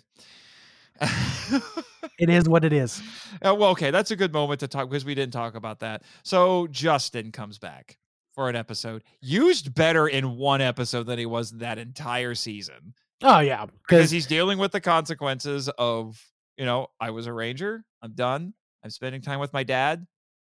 It 2.20 2.30
is 2.30 2.48
what 2.48 2.64
it 2.64 2.74
is. 2.74 3.02
Uh, 3.42 3.54
well, 3.54 3.72
okay, 3.72 3.92
that's 3.92 4.12
a 4.12 4.16
good 4.16 4.32
moment 4.32 4.62
to 4.62 4.68
talk 4.70 4.90
because 4.90 5.04
we 5.04 5.16
didn't 5.16 5.34
talk 5.34 5.56
about 5.56 5.80
that. 5.82 6.04
So 6.24 6.68
Justin 6.68 7.32
comes 7.34 7.58
back 7.58 7.98
for 8.34 8.48
an 8.48 8.56
episode, 8.56 9.04
used 9.22 9.74
better 9.76 10.08
in 10.08 10.38
one 10.38 10.62
episode 10.62 11.08
than 11.08 11.20
he 11.20 11.26
was 11.26 11.52
that 11.58 11.78
entire 11.78 12.36
season 12.36 12.94
Oh 13.24 13.40
yeah, 13.40 13.66
because 13.88 14.10
he's 14.12 14.28
dealing 14.28 14.58
with 14.58 14.72
the 14.72 14.82
consequences 14.82 15.70
of 15.78 16.22
you 16.58 16.66
know 16.66 16.88
I 17.00 17.12
was 17.12 17.28
a 17.28 17.34
ranger, 17.34 17.86
I'm 18.02 18.14
done, 18.14 18.54
I'm 18.84 18.90
spending 18.90 19.22
time 19.22 19.40
with 19.40 19.54
my 19.54 19.64
dad 19.64 20.06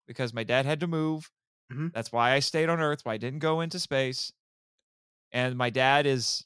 because 0.08 0.34
my 0.34 0.44
dad 0.44 0.66
had 0.66 0.80
to 0.82 0.88
move. 0.88 1.30
Mhm. 1.70 1.92
That's 1.94 2.12
why 2.12 2.34
I 2.34 2.40
stayed 2.40 2.70
on 2.70 2.82
Earth. 2.82 3.02
Why 3.06 3.16
I 3.16 3.18
didn't 3.18 3.40
go 3.40 3.62
into 3.62 3.80
space. 3.80 4.34
And 5.32 5.58
my 5.58 5.70
dad 5.70 6.06
is 6.06 6.46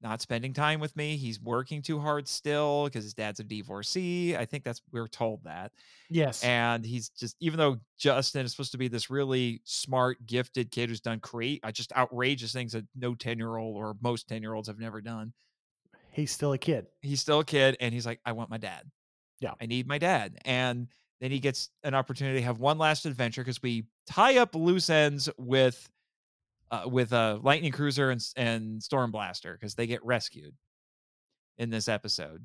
not 0.00 0.20
spending 0.20 0.52
time 0.52 0.80
with 0.80 0.94
me. 0.96 1.16
He's 1.16 1.40
working 1.40 1.82
too 1.82 1.98
hard 1.98 2.28
still 2.28 2.84
because 2.84 3.04
his 3.04 3.14
dad's 3.14 3.40
a 3.40 3.44
divorcee. 3.44 4.36
I 4.36 4.44
think 4.44 4.64
that's 4.64 4.82
we're 4.92 5.08
told 5.08 5.44
that. 5.44 5.72
yes, 6.08 6.50
And 6.50 6.84
he's 6.84 7.10
just 7.10 7.36
even 7.40 7.58
though 7.58 7.78
Justin 7.98 8.44
is 8.44 8.52
supposed 8.52 8.72
to 8.72 8.78
be 8.78 8.88
this 8.88 9.10
really 9.10 9.62
smart, 9.64 10.26
gifted 10.26 10.70
kid 10.70 10.90
who's 10.90 11.00
done 11.00 11.20
create 11.20 11.60
uh, 11.64 11.72
just 11.72 11.92
outrageous 11.94 12.52
things 12.52 12.72
that 12.72 12.86
no 12.94 13.14
10-year-old 13.14 13.76
or 13.76 13.96
most 14.02 14.28
10-year-olds 14.28 14.68
have 14.68 14.78
never 14.78 15.00
done. 15.00 15.32
He's 16.16 16.32
still 16.32 16.52
a 16.52 16.58
kid. 16.58 16.86
He's 17.02 17.20
still 17.20 17.40
a 17.40 17.44
kid 17.44 17.76
and 17.80 17.92
he's 17.92 18.06
like, 18.06 18.20
I 18.24 18.32
want 18.32 18.50
my 18.50 18.58
dad. 18.58 18.90
Yeah. 19.40 19.52
I 19.60 19.66
need 19.66 19.86
my 19.86 19.98
dad. 19.98 20.38
And 20.44 20.88
then 21.20 21.30
he 21.30 21.38
gets 21.38 21.68
an 21.84 21.94
opportunity 21.94 22.38
to 22.38 22.44
have 22.44 22.58
one 22.58 22.78
last 22.78 23.06
adventure 23.06 23.42
because 23.42 23.62
we 23.62 23.84
tie 24.06 24.38
up 24.38 24.54
loose 24.54 24.90
ends 24.90 25.28
with 25.38 25.90
uh, 26.70 26.82
with 26.86 27.12
uh, 27.12 27.38
Lightning 27.42 27.70
Cruiser 27.70 28.10
and, 28.10 28.20
and 28.36 28.82
Storm 28.82 29.12
Blaster 29.12 29.52
because 29.52 29.76
they 29.76 29.86
get 29.86 30.04
rescued 30.04 30.52
in 31.58 31.70
this 31.70 31.86
episode. 31.86 32.44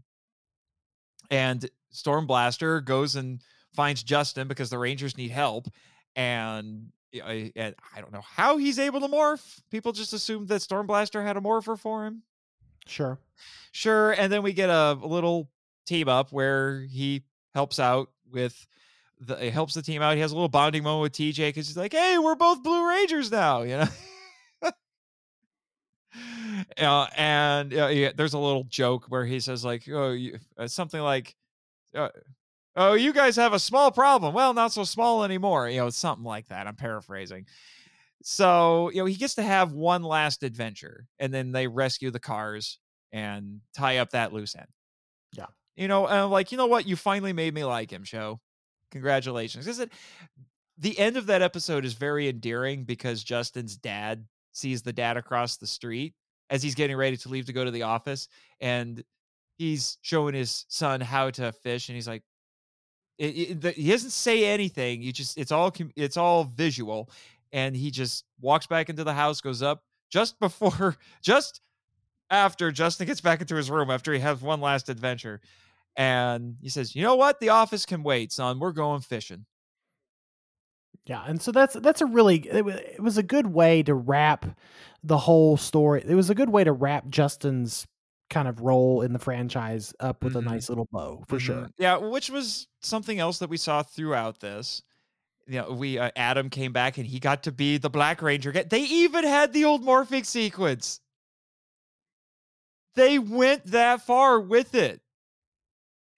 And 1.32 1.68
Storm 1.90 2.28
Blaster 2.28 2.82
goes 2.82 3.16
and 3.16 3.42
finds 3.74 4.04
Justin 4.04 4.48
because 4.48 4.70
the 4.70 4.78
Rangers 4.78 5.18
need 5.18 5.32
help. 5.32 5.68
And, 6.16 6.90
and 7.14 7.76
I 7.96 8.02
don't 8.02 8.12
know 8.12 8.22
how 8.24 8.58
he's 8.58 8.78
able 8.78 9.00
to 9.00 9.08
morph. 9.08 9.62
People 9.72 9.92
just 9.92 10.14
assumed 10.14 10.50
that 10.50 10.62
Storm 10.62 10.86
Blaster 10.86 11.24
had 11.24 11.38
a 11.38 11.42
morpher 11.42 11.76
for 11.76 12.06
him. 12.06 12.22
Sure. 12.92 13.18
Sure. 13.72 14.12
And 14.12 14.32
then 14.32 14.44
we 14.44 14.54
get 14.54 14.70
a, 14.70 14.94
little 15.02 15.50
team 15.86 16.08
up 16.08 16.32
where 16.32 16.82
he 16.82 17.24
helps 17.54 17.80
out 17.80 18.10
with 18.30 18.68
the 19.20 19.36
he 19.38 19.50
helps 19.50 19.74
the 19.74 19.82
team 19.82 20.02
out. 20.02 20.16
He 20.16 20.22
has 20.22 20.32
a 20.32 20.36
little 20.36 20.50
bonding 20.50 20.84
moment 20.84 21.02
with 21.04 21.14
TJ 21.14 21.50
because 21.50 21.68
he's 21.68 21.78
like, 21.78 21.94
"Hey, 21.94 22.18
we're 22.18 22.36
both 22.36 22.64
Blue 22.64 22.88
Rangers 22.88 23.32
now," 23.32 23.62
you 23.62 23.78
know. 23.78 23.88
uh, 26.78 27.08
and 27.16 27.74
uh, 27.74 27.88
yeah, 27.88 28.12
there's 28.16 28.34
a 28.34 28.40
little 28.40 28.64
joke 28.66 29.06
where 29.10 29.26
he 29.26 29.40
says 29.40 29.64
like, 29.64 29.88
"Oh, 29.90 30.12
you, 30.12 30.38
uh, 30.58 30.68
something 30.68 31.02
like." 31.02 31.36
Uh, 31.96 32.10
Oh, 32.76 32.94
you 32.94 33.14
guys 33.14 33.36
have 33.36 33.54
a 33.54 33.60
small 33.60 33.92
problem. 33.92 34.34
Well, 34.34 34.54
not 34.54 34.72
so 34.72 34.86
small 34.86 35.26
anymore. 35.26 35.70
You 35.70 35.82
know, 35.82 35.90
something 35.90 36.24
like 36.26 36.48
that. 36.50 36.68
I'm 36.68 36.76
paraphrasing. 36.76 37.46
So, 38.24 38.90
you 38.92 38.98
know, 38.98 39.06
he 39.06 39.16
gets 39.16 39.36
to 39.36 39.44
have 39.44 39.74
one 39.74 40.04
last 40.04 40.44
adventure 40.44 41.08
and 41.20 41.34
then 41.34 41.52
they 41.52 41.68
rescue 41.68 42.12
the 42.12 42.20
cars 42.20 42.80
and 43.12 43.62
tie 43.76 43.98
up 43.98 44.12
that 44.12 44.34
loose 44.34 44.56
end. 44.56 44.68
Yeah. 45.36 45.46
You 45.76 45.88
know, 45.88 46.06
and 46.08 46.16
I'm 46.16 46.32
like, 46.32 46.52
you 46.52 46.58
know 46.58 46.68
what? 46.68 46.88
You 46.88 46.96
finally 46.96 47.34
made 47.34 47.54
me 47.54 47.64
like 47.64 47.92
him, 47.92 48.04
show. 48.04 48.40
Congratulations. 48.92 49.66
Because 49.66 49.86
the 50.78 50.98
end 51.00 51.18
of 51.18 51.28
that 51.28 51.42
episode 51.42 51.86
is 51.86 51.94
very 51.94 52.28
endearing 52.28 52.84
because 52.84 53.24
Justin's 53.24 53.78
dad 53.78 54.26
sees 54.54 54.82
the 54.82 54.94
dad 54.94 55.16
across 55.18 55.58
the 55.58 55.68
street 55.68 56.14
as 56.50 56.62
he's 56.62 56.76
getting 56.76 56.98
ready 56.98 57.16
to 57.18 57.30
leave 57.30 57.46
to 57.46 57.54
go 57.54 57.64
to 57.64 57.72
the 57.72 57.84
office. 57.84 58.28
And 58.60 59.04
he's 59.58 59.98
showing 60.02 60.34
his 60.34 60.66
son 60.68 61.00
how 61.02 61.30
to 61.32 61.52
fish. 61.52 61.88
And 61.88 61.96
he's 61.96 62.08
like, 62.08 62.24
it, 63.18 63.26
it- 63.38 63.62
the- 63.62 63.72
he 63.72 63.90
doesn't 63.92 64.10
say 64.12 64.46
anything. 64.46 65.02
You 65.02 65.12
just, 65.14 65.38
it's 65.38 65.52
all 65.52 65.74
it's 65.96 66.18
all 66.18 66.44
visual. 66.44 67.10
And 67.54 67.76
he 67.76 67.92
just 67.92 68.26
walks 68.40 68.68
back 68.68 68.90
into 68.90 69.04
the 69.04 69.14
house, 69.14 69.42
goes 69.42 69.62
up 69.62 69.84
just 70.10 70.40
before, 70.40 70.96
just 71.22 71.62
after 72.32 72.72
Justin 72.72 73.06
gets 73.06 73.22
back 73.22 73.42
into 73.42 73.56
his 73.56 73.70
room 73.70 73.92
after 73.92 74.12
he 74.14 74.20
has 74.20 74.42
one 74.42 74.62
last 74.62 74.90
adventure. 74.90 75.42
And 75.98 76.56
he 76.62 76.70
says, 76.70 76.96
You 76.96 77.04
know 77.04 77.16
what? 77.16 77.40
The 77.42 77.50
office 77.50 77.86
can 77.86 78.02
wait, 78.02 78.32
son. 78.32 78.60
We're 78.60 78.72
going 78.72 79.02
fishing. 79.02 79.46
Yeah, 81.06 81.24
and 81.26 81.42
so 81.42 81.52
that's 81.52 81.74
that's 81.76 82.02
a 82.02 82.06
really 82.06 82.48
it 82.48 82.64
was, 82.64 82.76
it 82.76 83.00
was 83.02 83.18
a 83.18 83.24
good 83.24 83.48
way 83.48 83.82
to 83.84 83.94
wrap 83.94 84.46
the 85.04 85.18
whole 85.18 85.58
story. 85.58 86.04
It 86.08 86.16
was 86.16 86.30
a 86.30 86.36
good 86.36 86.50
way 86.50 86.64
to 86.64 86.72
wrap 86.72 87.10
Justin's 87.10 87.88
kind 88.30 88.48
of 88.48 88.62
role 88.62 89.02
in 89.02 89.12
the 89.12 89.20
franchise 89.20 89.94
up 90.00 90.24
with 90.24 90.34
Mhm. 90.36 90.40
a 90.40 90.42
nice 90.44 90.70
little 90.70 90.88
bow 90.92 91.24
for 91.28 91.40
sure. 91.40 91.64
Mhm. 91.64 91.70
Yeah, 91.78 91.98
which 91.98 92.30
was 92.30 92.68
something 92.82 93.20
else 93.20 93.40
that 93.40 93.50
we 93.50 93.58
saw 93.58 93.84
throughout 93.84 94.40
this. 94.40 94.84
You 95.48 95.62
know, 95.62 95.72
we 95.72 95.98
uh, 95.98 96.12
Adam 96.16 96.50
came 96.50 96.72
back 96.72 96.98
and 96.98 97.06
he 97.08 97.20
got 97.20 97.44
to 97.44 97.52
be 97.52 97.78
the 97.78 97.90
Black 97.90 98.22
Ranger. 98.22 98.52
They 98.54 98.82
even 98.84 99.26
had 99.26 99.52
the 99.54 99.66
old 99.66 99.84
morphic 99.84 100.26
sequence. 100.26 101.02
They 102.96 103.20
went 103.20 103.66
that 103.68 104.02
far 104.02 104.40
with 104.40 104.76
it. 104.76 105.02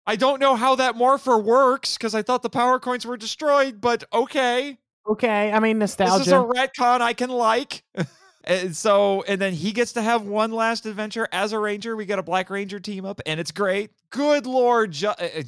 I 0.06 0.16
don't 0.16 0.40
know 0.40 0.56
how 0.56 0.76
that 0.76 0.96
morpher 0.96 1.38
works 1.38 1.98
because 1.98 2.14
I 2.14 2.22
thought 2.22 2.44
the 2.44 2.50
power 2.50 2.80
coins 2.80 3.06
were 3.06 3.18
destroyed, 3.18 3.80
but 3.80 4.04
okay. 4.12 4.78
Okay, 5.08 5.52
I 5.52 5.60
mean 5.60 5.80
nostalgia. 5.80 6.18
This 6.18 6.28
is 6.28 6.34
a 6.34 6.38
retcon 6.38 7.02
I 7.02 7.14
can 7.14 7.30
like. 7.30 7.84
and 8.44 8.76
so, 8.76 9.24
and 9.28 9.40
then 9.40 9.54
he 9.54 9.72
gets 9.72 9.94
to 9.94 10.02
have 10.02 10.24
one 10.24 10.52
last 10.52 10.86
adventure 10.86 11.28
as 11.32 11.54
a 11.54 11.60
ranger. 11.60 11.96
We 11.96 12.06
get 12.06 12.20
a 12.20 12.24
Black 12.24 12.50
Ranger 12.50 12.80
team 12.80 13.06
up, 13.06 13.22
and 13.26 13.40
it's 13.40 13.52
great. 13.52 13.92
Good 14.10 14.46
lord, 14.46 14.92
jo- 14.92 15.16
uh, 15.20 15.30
uh, 15.40 15.44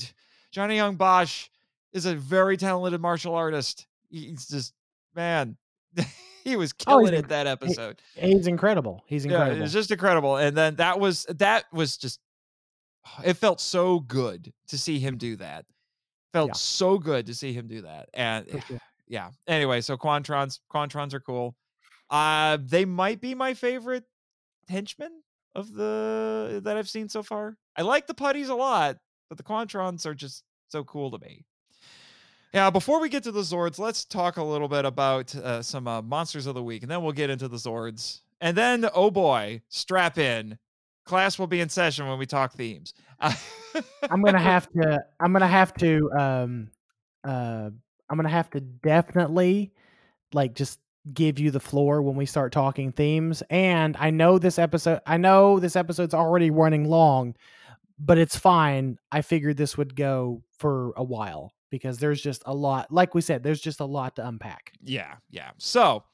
Johnny 0.51 0.77
Yong 0.77 0.95
Bosch 0.95 1.49
is 1.91 2.05
a 2.05 2.15
very 2.15 2.57
talented 2.57 3.01
martial 3.01 3.35
artist. 3.35 3.87
He's 4.09 4.47
just 4.47 4.73
man, 5.15 5.57
he 6.45 6.55
was 6.55 6.71
Oh, 6.87 6.99
killing 6.99 7.13
it 7.13 7.27
that 7.27 7.47
episode. 7.47 7.99
He's 8.15 8.47
incredible. 8.47 9.03
He's 9.07 9.25
incredible. 9.25 9.57
it 9.57 9.61
was 9.61 9.73
just 9.73 9.91
incredible. 9.91 10.37
And 10.37 10.55
then 10.55 10.75
that 10.75 10.99
was 10.99 11.25
that 11.29 11.65
was 11.73 11.97
just 11.97 12.19
it 13.23 13.33
felt 13.33 13.59
so 13.59 13.99
good 13.99 14.53
to 14.69 14.77
see 14.77 14.99
him 14.99 15.17
do 15.17 15.35
that. 15.37 15.65
Felt 16.31 16.49
Yeah. 16.49 16.53
so 16.53 16.97
good 16.97 17.25
to 17.27 17.33
see 17.33 17.51
him 17.51 17.67
do 17.67 17.81
that. 17.81 18.09
And 18.13 18.45
sure. 18.67 18.79
yeah. 19.07 19.31
Anyway, 19.47 19.81
so 19.81 19.97
Quantrons, 19.97 20.59
Quantrons 20.73 21.13
are 21.13 21.19
cool. 21.19 21.55
Uh 22.09 22.57
they 22.61 22.85
might 22.85 23.19
be 23.19 23.33
my 23.35 23.53
favorite 23.55 24.03
henchmen 24.69 25.11
of 25.55 25.73
the 25.73 26.61
that 26.63 26.77
I've 26.77 26.89
seen 26.89 27.09
so 27.09 27.23
far. 27.23 27.57
I 27.75 27.81
like 27.81 28.07
the 28.07 28.13
putties 28.13 28.49
a 28.49 28.55
lot, 28.55 28.97
but 29.29 29.37
the 29.37 29.43
Quantrons 29.43 30.05
are 30.05 30.13
just 30.13 30.43
so 30.69 30.83
cool 30.83 31.11
to 31.11 31.17
me. 31.19 31.45
Yeah, 32.55 32.69
before 32.69 33.01
we 33.01 33.09
get 33.09 33.21
to 33.23 33.33
the 33.33 33.41
Zords, 33.41 33.79
let's 33.79 34.05
talk 34.05 34.37
a 34.37 34.43
little 34.43 34.69
bit 34.69 34.85
about 34.85 35.35
uh, 35.35 35.61
some 35.61 35.89
uh, 35.89 36.01
monsters 36.01 36.45
of 36.45 36.55
the 36.55 36.63
week, 36.63 36.83
and 36.83 36.89
then 36.89 37.03
we'll 37.03 37.11
get 37.11 37.29
into 37.29 37.49
the 37.49 37.57
Zords. 37.57 38.21
And 38.39 38.55
then, 38.55 38.87
oh 38.95 39.11
boy, 39.11 39.61
strap 39.67 40.17
in. 40.17 40.57
Class 41.03 41.37
will 41.37 41.47
be 41.47 41.59
in 41.59 41.67
session 41.67 42.07
when 42.07 42.17
we 42.17 42.25
talk 42.25 42.53
themes. 42.53 42.93
I'm 43.19 44.21
gonna 44.21 44.39
have 44.41 44.69
to. 44.71 45.03
I'm 45.19 45.33
gonna 45.33 45.49
have 45.49 45.73
to. 45.73 46.09
Um, 46.17 46.71
uh, 47.25 47.71
I'm 48.09 48.15
gonna 48.15 48.29
have 48.29 48.49
to 48.51 48.61
definitely, 48.61 49.73
like, 50.31 50.53
just 50.53 50.79
give 51.13 51.39
you 51.39 51.51
the 51.51 51.59
floor 51.59 52.01
when 52.01 52.15
we 52.15 52.25
start 52.25 52.53
talking 52.53 52.93
themes. 52.93 53.43
And 53.49 53.97
I 53.99 54.11
know 54.11 54.39
this 54.39 54.57
episode. 54.57 55.01
I 55.05 55.17
know 55.17 55.59
this 55.59 55.75
episode's 55.75 56.13
already 56.13 56.51
running 56.51 56.85
long, 56.85 57.35
but 57.99 58.17
it's 58.17 58.37
fine. 58.37 58.97
I 59.11 59.23
figured 59.23 59.57
this 59.57 59.77
would 59.77 59.93
go 59.93 60.41
for 60.57 60.93
a 60.95 61.03
while 61.03 61.51
because 61.75 61.97
there's 61.97 62.21
just 62.21 62.41
a 62.45 62.53
lot. 62.55 62.89
Like 62.89 63.13
we 63.13 63.19
said, 63.19 63.43
there's 63.43 63.59
just 63.59 63.81
a 63.81 63.85
lot 63.85 64.15
to 64.15 64.25
unpack. 64.25 64.71
Yeah, 64.81 65.15
yeah. 65.29 65.51
So, 65.57 66.05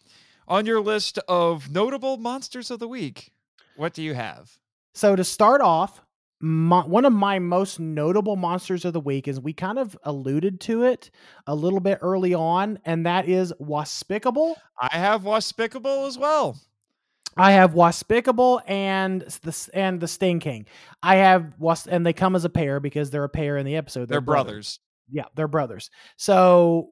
on 0.48 0.66
your 0.66 0.82
list 0.82 1.20
of 1.28 1.70
notable 1.70 2.18
monsters 2.18 2.72
of 2.72 2.80
the 2.80 2.88
week, 2.88 3.32
What 3.76 3.94
do 3.94 4.02
you 4.02 4.16
have? 4.16 4.50
So 4.96 5.16
to 5.16 5.24
start 5.24 5.62
off, 5.62 6.02
my, 6.40 6.82
one 6.82 7.06
of 7.06 7.14
my 7.14 7.38
most 7.38 7.80
notable 7.80 8.36
monsters 8.36 8.86
of 8.86 8.94
the 8.94 9.00
week 9.00 9.28
is 9.28 9.40
we 9.40 9.54
kind 9.54 9.78
of 9.78 9.96
alluded 10.02 10.60
to 10.62 10.82
it 10.84 11.12
a 11.46 11.54
little 11.54 11.80
bit 11.80 12.00
early 12.02 12.34
on, 12.34 12.80
and 12.86 13.06
that 13.06 13.30
is 13.30 13.54
Waspicable. 13.62 14.56
I 14.80 14.98
have 14.98 15.22
Waspicable 15.22 16.08
as 16.08 16.18
well. 16.18 16.58
I 17.38 17.52
have 17.52 17.74
Waspicable 17.74 18.62
and 18.68 19.22
the 19.22 19.70
and 19.74 20.02
the 20.02 20.08
Sting 20.08 20.40
King. 20.40 20.66
I 21.02 21.18
have 21.18 21.54
Was 21.60 21.88
and 21.88 22.06
they 22.06 22.14
come 22.14 22.36
as 22.36 22.44
a 22.44 22.50
pair 22.50 22.80
because 22.80 23.10
they're 23.12 23.24
a 23.24 23.30
pair 23.30 23.56
in 23.58 23.66
the 23.66 23.78
episode. 23.78 24.10
They're, 24.10 24.16
they're 24.16 24.22
brothers. 24.22 24.80
Yeah, 25.12 25.26
they're 25.36 25.48
brothers. 25.48 25.90
So 26.18 26.92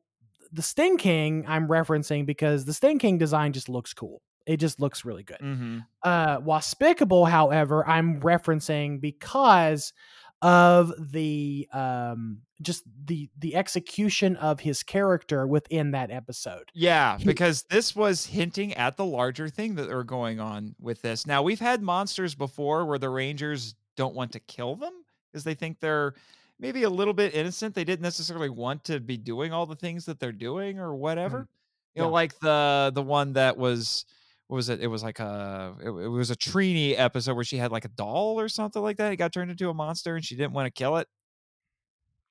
the 0.52 0.62
Sting 0.62 0.98
King 0.98 1.46
I'm 1.48 1.68
referencing 1.68 2.26
because 2.26 2.66
the 2.66 2.74
Sting 2.74 3.00
King 3.00 3.18
design 3.18 3.54
just 3.54 3.70
looks 3.70 3.94
cool. 3.94 4.22
It 4.46 4.58
just 4.58 4.80
looks 4.80 5.06
really 5.06 5.24
good. 5.24 5.40
Mm-hmm. 5.40 5.80
Uh, 6.02 6.40
Waspicable, 6.40 7.30
however, 7.30 7.88
I'm 7.88 8.20
referencing 8.22 9.00
because 9.00 9.94
of 10.42 10.94
the 11.12 11.68
um 11.74 12.40
just 12.62 12.84
the 13.06 13.30
the 13.38 13.56
execution 13.56 14.38
of 14.38 14.62
his 14.62 14.84
character 14.84 15.46
within 15.46 15.92
that 15.92 16.12
episode. 16.12 16.72
Yeah, 16.74 17.18
because 17.24 17.64
this 17.64 17.96
was 17.96 18.26
hinting 18.26 18.74
at 18.76 18.98
the 18.98 19.06
larger 19.06 19.50
thing 19.50 19.76
that 19.76 19.90
are 19.90 20.04
going 20.04 20.40
on 20.40 20.76
with 20.80 21.02
this. 21.02 21.28
Now, 21.28 21.42
we've 21.42 21.60
had 21.60 21.82
monsters 21.82 22.36
before 22.36 22.86
where 22.86 23.00
the 23.00 23.10
rangers 23.10 23.76
don't 23.98 24.16
want 24.16 24.32
to 24.34 24.40
kill 24.40 24.76
them 24.76 24.94
because 25.32 25.44
they 25.44 25.54
think 25.56 25.80
they're 25.80 26.14
maybe 26.60 26.84
a 26.84 26.90
little 26.90 27.14
bit 27.14 27.34
innocent. 27.34 27.74
They 27.74 27.84
didn't 27.84 28.02
necessarily 28.02 28.50
want 28.50 28.84
to 28.86 29.00
be 29.00 29.18
doing 29.18 29.54
all 29.54 29.66
the 29.66 29.76
things 29.76 30.06
that 30.06 30.20
they're 30.20 30.32
doing 30.32 30.80
or 30.80 30.96
whatever. 30.96 31.40
Mm-hmm. 31.40 31.96
You 31.96 32.02
know, 32.04 32.08
yeah. 32.10 32.14
like 32.14 32.40
the 32.40 32.92
the 32.94 33.02
one 33.02 33.34
that 33.34 33.58
was 33.58 34.06
what 34.48 34.56
was 34.56 34.70
it? 34.70 34.82
It 34.82 34.88
was 34.88 35.04
like 35.04 35.20
a 35.20 35.76
it, 35.80 35.90
it, 35.90 36.08
was 36.08 36.32
a 36.32 36.36
Trini 36.36 36.96
episode 36.98 37.36
where 37.36 37.44
she 37.44 37.58
had 37.58 37.72
like 37.72 37.86
a 37.86 37.90
doll 37.90 38.40
or 38.40 38.50
something 38.50 38.82
like 38.82 38.98
that. 38.98 39.12
It 39.12 39.18
got 39.18 39.32
turned 39.32 39.52
into 39.52 39.70
a 39.70 39.74
monster 39.74 40.16
and 40.16 40.26
she 40.26 40.36
didn't 40.36 40.54
want 40.54 40.66
to 40.66 40.72
kill 40.72 40.98
it. 40.98 41.08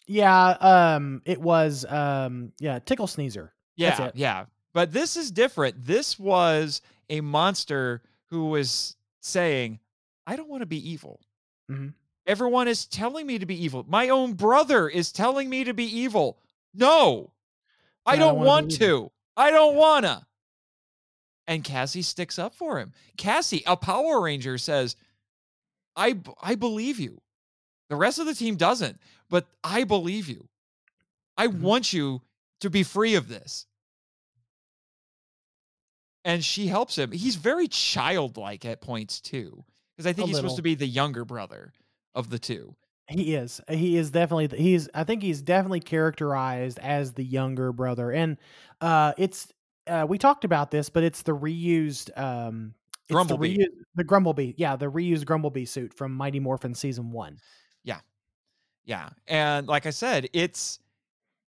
Yeah, 0.07 0.49
um, 0.61 1.23
it 1.27 1.41
was 1.41 1.85
um, 1.89 2.53
yeah, 2.59 2.79
Tickle 2.79 3.07
Sneezer. 3.07 3.51
Yeah, 3.77 4.11
yeah. 4.15 4.47
But 4.73 4.93
this 4.93 5.17
is 5.17 5.31
different. 5.31 5.85
This 5.85 6.19
was 6.19 6.81
a 7.11 7.21
monster 7.21 8.03
who 8.31 8.47
was 8.47 8.97
saying, 9.21 9.79
"I 10.27 10.35
don't 10.37 10.49
want 10.49 10.63
to 10.63 10.67
be 10.67 10.91
evil." 10.91 11.21
Mm-hmm. 11.71 11.89
Everyone 12.29 12.69
is 12.69 12.87
telling 12.87 13.27
me 13.27 13.41
to 13.41 13.47
be 13.47 13.65
evil. 13.65 13.85
My 13.89 14.11
own 14.11 14.35
brother 14.35 14.89
is 14.89 15.11
telling 15.11 15.51
me 15.51 15.65
to 15.65 15.75
be 15.75 15.85
evil. 15.85 16.39
No, 16.73 17.33
I, 18.07 18.17
don't, 18.17 18.37
don't 18.37 18.45
want 18.47 18.71
to. 18.77 19.11
I 19.37 19.51
don't 19.51 19.75
wanna 19.75 20.29
and 21.49 21.65
Cassie 21.65 22.03
sticks 22.03 22.39
up 22.39 22.55
for 22.55 22.79
him. 22.79 22.93
Cassie, 23.17 23.65
a 23.67 23.77
Power 23.77 24.21
Ranger, 24.21 24.59
says, 24.59 24.95
"I 25.97 26.21
I 26.41 26.55
believe 26.55 27.01
you." 27.01 27.21
The 27.89 27.97
rest 27.97 28.19
of 28.21 28.27
the 28.27 28.35
team 28.35 28.57
doesn't, 28.57 29.01
but 29.31 29.47
I 29.65 29.85
believe 29.85 30.29
you. 30.29 30.47
I 31.37 31.49
mm-hmm. 31.49 31.63
want 31.63 31.93
you 31.93 32.21
to 32.61 32.69
be 32.69 32.83
free 32.83 33.15
of 33.15 33.29
this. 33.29 33.67
And 36.25 36.45
she 36.45 36.67
helps 36.67 36.99
him. 36.99 37.13
He's 37.13 37.37
very 37.37 37.67
childlike 37.67 38.67
at 38.67 38.83
points 38.83 39.19
too, 39.19 39.65
because 39.97 40.07
I 40.07 40.13
think 40.13 40.27
a 40.27 40.29
he's 40.29 40.35
little. 40.35 40.51
supposed 40.51 40.57
to 40.57 40.63
be 40.63 40.75
the 40.75 40.87
younger 40.87 41.25
brother 41.25 41.73
of 42.19 42.29
the 42.29 42.39
two. 42.39 42.75
He 43.09 43.35
is. 43.35 43.61
He 43.71 43.97
is 43.97 44.11
definitely. 44.11 44.55
He's. 44.59 44.91
I 44.95 45.05
think 45.05 45.23
he's 45.23 45.41
definitely 45.41 45.81
characterized 45.81 46.79
as 46.81 47.15
the 47.15 47.25
younger 47.25 47.73
brother, 47.73 48.11
and 48.11 48.37
uh, 48.83 49.15
it's 49.17 49.49
uh, 49.87 50.05
we 50.07 50.19
talked 50.19 50.45
about 50.45 50.71
this, 50.71 50.91
but 50.91 51.03
it's 51.03 51.23
the 51.23 51.35
reused 51.35 52.11
um, 52.19 52.75
Grumblebee. 53.11 53.57
The, 53.57 53.65
reused, 53.65 53.85
the 53.95 54.05
Grumblebee, 54.05 54.53
yeah, 54.59 54.77
the 54.77 54.91
reused 54.91 55.25
Grumblebee 55.25 55.65
suit 55.65 55.95
from 55.95 56.13
Mighty 56.13 56.39
Morphin 56.39 56.75
season 56.75 57.11
one. 57.11 57.39
Yeah, 57.83 58.01
yeah, 58.85 59.09
and 59.27 59.67
like 59.67 59.87
I 59.87 59.91
said, 59.91 60.29
it's 60.35 60.79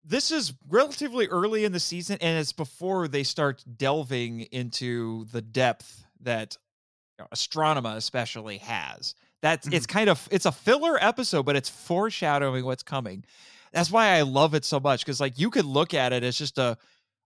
this 0.04 0.30
is 0.30 0.52
relatively 0.68 1.26
early 1.26 1.64
in 1.64 1.72
the 1.72 1.80
season, 1.80 2.18
and 2.20 2.38
it's 2.38 2.52
before 2.52 3.08
they 3.08 3.24
start 3.24 3.64
delving 3.76 4.42
into 4.52 5.24
the 5.32 5.42
depth 5.42 6.04
that 6.20 6.56
you 7.18 7.24
know, 7.24 7.28
Astronema 7.34 7.96
especially 7.96 8.58
has. 8.58 9.16
That's 9.42 9.66
mm-hmm. 9.66 9.76
it's 9.76 9.86
kind 9.86 10.08
of 10.08 10.28
it's 10.30 10.46
a 10.46 10.52
filler 10.52 10.98
episode, 11.02 11.44
but 11.44 11.56
it's 11.56 11.68
foreshadowing 11.68 12.64
what's 12.64 12.82
coming. 12.82 13.24
That's 13.72 13.90
why 13.90 14.08
I 14.16 14.22
love 14.22 14.54
it 14.54 14.64
so 14.64 14.80
much 14.80 15.04
because 15.04 15.20
like 15.20 15.38
you 15.38 15.50
could 15.50 15.64
look 15.64 15.94
at 15.94 16.12
it 16.12 16.22
as 16.22 16.36
just 16.36 16.58
a 16.58 16.76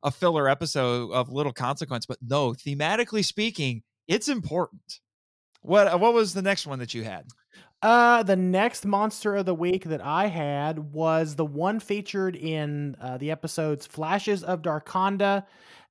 a 0.03 0.11
filler 0.11 0.49
episode 0.49 1.11
of 1.13 1.33
little 1.33 1.53
consequence, 1.53 2.05
but 2.05 2.19
no, 2.21 2.53
thematically 2.53 3.25
speaking, 3.25 3.83
it's 4.07 4.29
important. 4.29 5.01
What 5.63 5.89
uh, 5.89 5.99
what 5.99 6.13
was 6.13 6.35
the 6.35 6.43
next 6.43 6.67
one 6.67 6.79
that 6.79 6.95
you 6.95 7.05
had? 7.05 7.27
Uh, 7.83 8.23
the 8.23 8.37
next 8.37 8.87
monster 8.87 9.37
of 9.37 9.47
the 9.47 9.55
week 9.55 9.85
that 9.85 10.03
I 10.05 10.27
had 10.27 10.79
was 10.93 11.37
the 11.37 11.45
one 11.45 11.81
featured 11.81 12.37
in 12.37 12.97
uh, 13.01 13.19
the 13.19 13.31
episodes 13.31 13.87
Flashes 13.87 14.43
of 14.43 14.63
Darkonda 14.63 15.45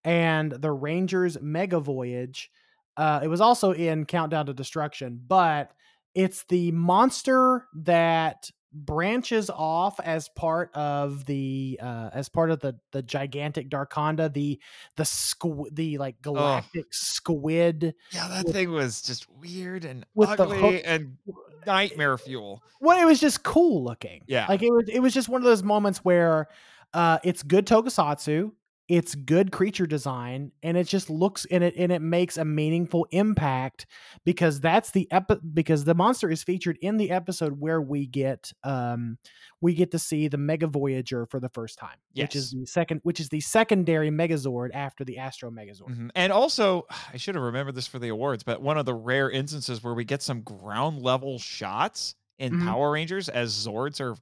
and 0.04 0.52
the 0.52 0.72
Rangers 0.72 1.38
Mega 1.42 1.80
Voyage. 1.80 2.52
Uh, 2.98 3.20
it 3.24 3.28
was 3.28 3.42
also 3.42 3.72
in 3.72 4.06
Countdown 4.06 4.48
to 4.48 4.54
Destruction, 4.54 5.20
but 5.28 5.72
it's 6.16 6.44
the 6.50 6.72
monster 6.72 7.68
that 7.76 8.50
branches 8.76 9.52
off 9.52 10.00
as 10.00 10.30
part 10.30 10.74
of 10.74 11.26
the 11.26 11.80
uh 11.80 12.10
as 12.12 12.28
part 12.28 12.50
of 12.50 12.60
the 12.60 12.76
the 12.92 13.04
gigantic 13.04 13.70
darkonda 13.70 14.34
the 14.34 14.60
the 14.98 15.04
squ- 15.04 15.68
the 15.76 16.00
like 16.00 16.20
galactic 16.24 16.86
oh. 16.86 16.90
squid 16.92 17.94
yeah 18.12 18.28
that 18.28 18.46
with, 18.46 18.56
thing 18.56 18.72
was 18.72 19.04
just 19.04 19.30
weird 19.30 19.86
and 19.86 20.08
ugly 20.20 20.84
and 20.84 21.18
nightmare 21.66 22.18
fuel. 22.18 22.64
Well 22.82 23.02
it 23.02 23.06
was 23.06 23.20
just 23.20 23.44
cool 23.44 23.84
looking. 23.84 24.24
Yeah. 24.28 24.46
Like 24.48 24.62
it 24.62 24.72
was 24.72 24.90
it 24.90 25.00
was 25.00 25.14
just 25.14 25.30
one 25.30 25.42
of 25.42 25.46
those 25.46 25.64
moments 25.64 26.00
where 26.00 26.48
uh 26.94 27.20
it's 27.24 27.44
good 27.44 27.66
tokusatsu 27.66 28.52
it's 28.90 29.16
good 29.16 29.52
creature 29.52 29.86
design 29.86 30.52
and 30.62 30.76
it 30.76 30.86
just 30.86 31.10
looks 31.10 31.46
in 31.46 31.64
it 31.64 31.74
and 31.78 31.92
it 31.92 32.02
makes 32.02 32.38
a 32.38 32.44
meaningful 32.44 33.08
impact 33.12 33.86
because 34.26 34.60
that's 34.60 34.92
the 34.92 35.08
epi- 35.12 35.40
because 35.54 35.86
the 35.86 35.96
monster 35.96 36.30
is 36.30 36.44
featured 36.44 36.78
in 36.82 36.98
the 36.98 37.10
episode 37.10 37.60
where 37.60 37.82
we 37.82 38.06
get 38.06 38.52
um 38.64 39.18
we 39.62 39.74
get 39.74 39.92
to 39.92 40.00
see 40.00 40.28
the 40.28 40.38
mega 40.38 40.68
voyager 40.68 41.26
for 41.28 41.40
the 41.40 41.50
first 41.50 41.80
time 41.80 41.96
yes. 42.14 42.26
which 42.26 42.36
is 42.36 42.52
the 42.52 42.66
second 42.66 43.00
which 43.04 43.22
is 43.22 43.30
the 43.30 43.40
secondary 43.40 44.12
megazord 44.12 44.70
after 44.74 45.06
the 45.06 45.18
astro 45.18 45.50
megazord 45.50 45.90
mm-hmm. 45.90 46.10
and 46.16 46.34
also 46.34 46.86
i 47.14 47.18
should 47.18 47.36
have 47.36 47.44
remembered 47.44 47.76
this 47.76 47.88
for 47.88 48.00
the 48.00 48.10
awards 48.10 48.44
but 48.44 48.62
one 48.62 48.78
of 48.78 48.86
the 48.86 48.94
rare 48.94 49.30
instances 49.30 49.82
where 49.82 49.94
we 49.94 50.04
get 50.04 50.22
some 50.22 50.42
ground 50.42 51.02
level 51.02 51.40
shots 51.40 52.16
in 52.38 52.52
mm-hmm. 52.54 52.68
power 52.68 52.92
rangers 52.92 53.30
as 53.30 53.54
zords 53.54 54.02
are 54.02 54.16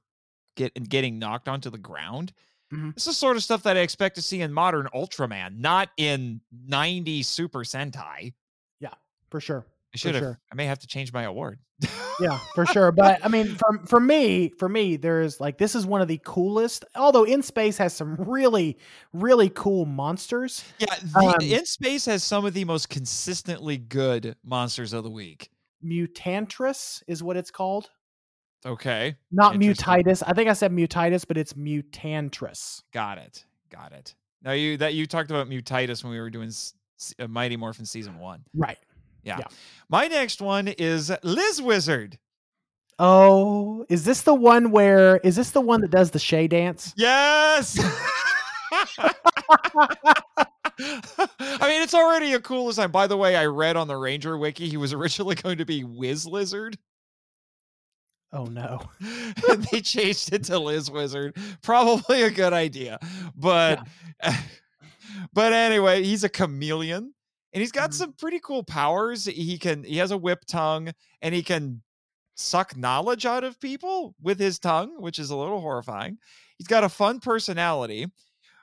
get, 0.56 0.72
getting 0.88 1.18
knocked 1.18 1.48
onto 1.48 1.68
the 1.68 1.78
ground 1.78 2.32
Mm-hmm. 2.72 2.90
This 2.94 3.06
is 3.06 3.16
sort 3.16 3.36
of 3.36 3.42
stuff 3.42 3.64
that 3.64 3.76
I 3.76 3.80
expect 3.80 4.16
to 4.16 4.22
see 4.22 4.40
in 4.40 4.52
modern 4.52 4.88
Ultraman, 4.94 5.58
not 5.58 5.90
in 5.96 6.40
90 6.66 7.22
Super 7.22 7.60
Sentai. 7.60 8.32
Yeah, 8.80 8.94
for 9.30 9.40
sure. 9.40 9.66
I 9.94 9.98
should 9.98 10.14
have. 10.14 10.22
Sure. 10.22 10.40
I 10.50 10.54
may 10.54 10.64
have 10.64 10.78
to 10.78 10.86
change 10.86 11.12
my 11.12 11.24
award. 11.24 11.58
yeah, 12.18 12.38
for 12.54 12.64
sure. 12.64 12.92
But 12.92 13.22
I 13.24 13.28
mean, 13.28 13.56
for 13.56 13.78
for 13.86 14.00
me, 14.00 14.48
for 14.58 14.68
me, 14.68 14.96
there's 14.96 15.38
like 15.38 15.58
this 15.58 15.74
is 15.74 15.84
one 15.84 16.00
of 16.00 16.08
the 16.08 16.18
coolest. 16.24 16.84
Although 16.94 17.24
In 17.24 17.42
Space 17.42 17.76
has 17.76 17.92
some 17.92 18.14
really, 18.16 18.78
really 19.12 19.50
cool 19.50 19.84
monsters. 19.84 20.64
Yeah, 20.78 20.94
the, 21.02 21.18
um, 21.18 21.40
In 21.42 21.66
Space 21.66 22.06
has 22.06 22.24
some 22.24 22.46
of 22.46 22.54
the 22.54 22.64
most 22.64 22.88
consistently 22.88 23.76
good 23.76 24.34
monsters 24.42 24.94
of 24.94 25.04
the 25.04 25.10
week. 25.10 25.50
Mutantress 25.84 27.02
is 27.06 27.22
what 27.22 27.36
it's 27.36 27.50
called. 27.50 27.90
Okay. 28.64 29.16
Not 29.30 29.54
mutitis. 29.54 30.22
I 30.26 30.32
think 30.32 30.48
I 30.48 30.52
said 30.52 30.72
mutitis, 30.72 31.26
but 31.26 31.36
it's 31.36 31.54
mutantress. 31.54 32.82
Got 32.92 33.18
it. 33.18 33.44
Got 33.70 33.92
it. 33.92 34.14
Now 34.42 34.52
you 34.52 34.76
that 34.78 34.94
you 34.94 35.06
talked 35.06 35.30
about 35.30 35.48
mutitis 35.48 36.02
when 36.04 36.12
we 36.12 36.20
were 36.20 36.30
doing 36.30 36.52
uh, 37.18 37.26
Mighty 37.26 37.56
Morphin 37.56 37.86
season 37.86 38.18
one. 38.18 38.44
Right. 38.54 38.78
Yeah. 39.24 39.38
yeah. 39.38 39.46
My 39.88 40.08
next 40.08 40.40
one 40.40 40.68
is 40.68 41.12
Liz 41.22 41.62
Wizard. 41.62 42.18
Oh, 42.98 43.84
is 43.88 44.04
this 44.04 44.22
the 44.22 44.34
one 44.34 44.70
where 44.70 45.16
is 45.18 45.36
this 45.36 45.50
the 45.50 45.60
one 45.60 45.80
that 45.80 45.90
does 45.90 46.10
the 46.10 46.18
Shay 46.18 46.46
dance? 46.46 46.92
Yes. 46.96 47.78
I 50.78 51.68
mean, 51.68 51.82
it's 51.82 51.94
already 51.94 52.32
a 52.34 52.40
cool 52.40 52.66
design. 52.66 52.90
By 52.90 53.06
the 53.06 53.16
way, 53.16 53.36
I 53.36 53.46
read 53.46 53.76
on 53.76 53.88
the 53.88 53.96
Ranger 53.96 54.36
Wiki 54.36 54.68
he 54.68 54.76
was 54.76 54.92
originally 54.92 55.34
going 55.42 55.58
to 55.58 55.64
be 55.64 55.84
Wiz 55.84 56.26
Lizard. 56.26 56.78
Oh 58.32 58.44
no. 58.44 58.80
they 59.70 59.80
changed 59.80 60.32
it 60.32 60.44
to 60.44 60.58
Liz 60.58 60.90
Wizard. 60.90 61.36
Probably 61.62 62.22
a 62.22 62.30
good 62.30 62.52
idea. 62.52 62.98
But 63.36 63.86
yeah. 64.22 64.36
but 65.32 65.52
anyway, 65.52 66.02
he's 66.02 66.24
a 66.24 66.28
chameleon 66.28 67.12
and 67.52 67.60
he's 67.60 67.72
got 67.72 67.90
mm-hmm. 67.90 67.98
some 67.98 68.12
pretty 68.14 68.40
cool 68.40 68.62
powers. 68.62 69.26
He 69.26 69.58
can 69.58 69.84
he 69.84 69.98
has 69.98 70.10
a 70.10 70.16
whip 70.16 70.44
tongue 70.46 70.92
and 71.20 71.34
he 71.34 71.42
can 71.42 71.82
suck 72.34 72.76
knowledge 72.76 73.26
out 73.26 73.44
of 73.44 73.60
people 73.60 74.14
with 74.22 74.38
his 74.38 74.58
tongue, 74.58 75.00
which 75.00 75.18
is 75.18 75.30
a 75.30 75.36
little 75.36 75.60
horrifying. 75.60 76.18
He's 76.56 76.66
got 76.66 76.84
a 76.84 76.88
fun 76.88 77.20
personality. 77.20 78.06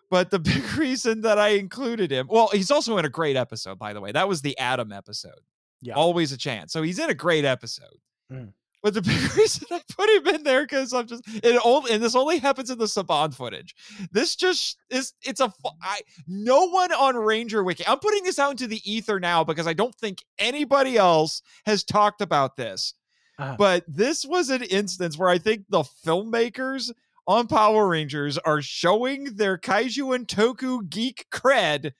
But 0.09 0.31
the 0.31 0.39
big 0.39 0.63
reason 0.75 1.21
that 1.21 1.37
I 1.37 1.49
included 1.49 2.11
him, 2.11 2.27
well, 2.29 2.49
he's 2.51 2.71
also 2.71 2.97
in 2.97 3.05
a 3.05 3.09
great 3.09 3.35
episode, 3.35 3.77
by 3.77 3.93
the 3.93 4.01
way. 4.01 4.11
That 4.11 4.27
was 4.27 4.41
the 4.41 4.57
Adam 4.57 4.91
episode. 4.91 5.39
Yeah. 5.81 5.93
always 5.93 6.33
a 6.33 6.37
chance. 6.37 6.73
So 6.73 6.81
he's 6.81 6.99
in 6.99 7.09
a 7.09 7.13
great 7.13 7.45
episode. 7.45 7.95
Mm. 8.29 8.51
But 8.81 8.93
the 8.93 9.01
big 9.01 9.35
reason 9.37 9.67
I 9.71 9.81
put 9.89 10.09
him 10.09 10.35
in 10.35 10.43
there 10.43 10.63
because 10.63 10.93
I'm 10.93 11.07
just 11.07 11.23
it 11.27 11.61
only 11.63 11.91
and 11.91 12.01
this 12.01 12.15
only 12.15 12.37
happens 12.37 12.69
in 12.69 12.77
the 12.77 12.85
Saban 12.85 13.33
footage. 13.33 13.75
This 14.11 14.35
just 14.35 14.77
is 14.89 15.13
it's 15.21 15.41
a 15.41 15.51
I, 15.81 16.01
no 16.27 16.69
one 16.69 16.91
on 16.93 17.15
Ranger 17.15 17.63
Wiki. 17.63 17.85
I'm 17.87 17.99
putting 17.99 18.23
this 18.23 18.39
out 18.39 18.51
into 18.51 18.67
the 18.67 18.81
ether 18.89 19.19
now 19.19 19.43
because 19.43 19.67
I 19.67 19.73
don't 19.73 19.95
think 19.95 20.23
anybody 20.37 20.97
else 20.97 21.41
has 21.65 21.83
talked 21.83 22.21
about 22.21 22.55
this. 22.55 22.93
Uh-huh. 23.37 23.55
But 23.57 23.83
this 23.87 24.25
was 24.25 24.49
an 24.49 24.63
instance 24.63 25.17
where 25.17 25.29
I 25.29 25.37
think 25.37 25.65
the 25.69 25.83
filmmakers 26.05 26.91
on 27.25 27.47
Power 27.47 27.87
Rangers 27.87 28.37
are 28.39 28.61
showing 28.61 29.35
their 29.35 29.57
kaiju 29.57 30.15
and 30.15 30.27
toku 30.27 30.89
geek 30.89 31.25
cred 31.31 31.91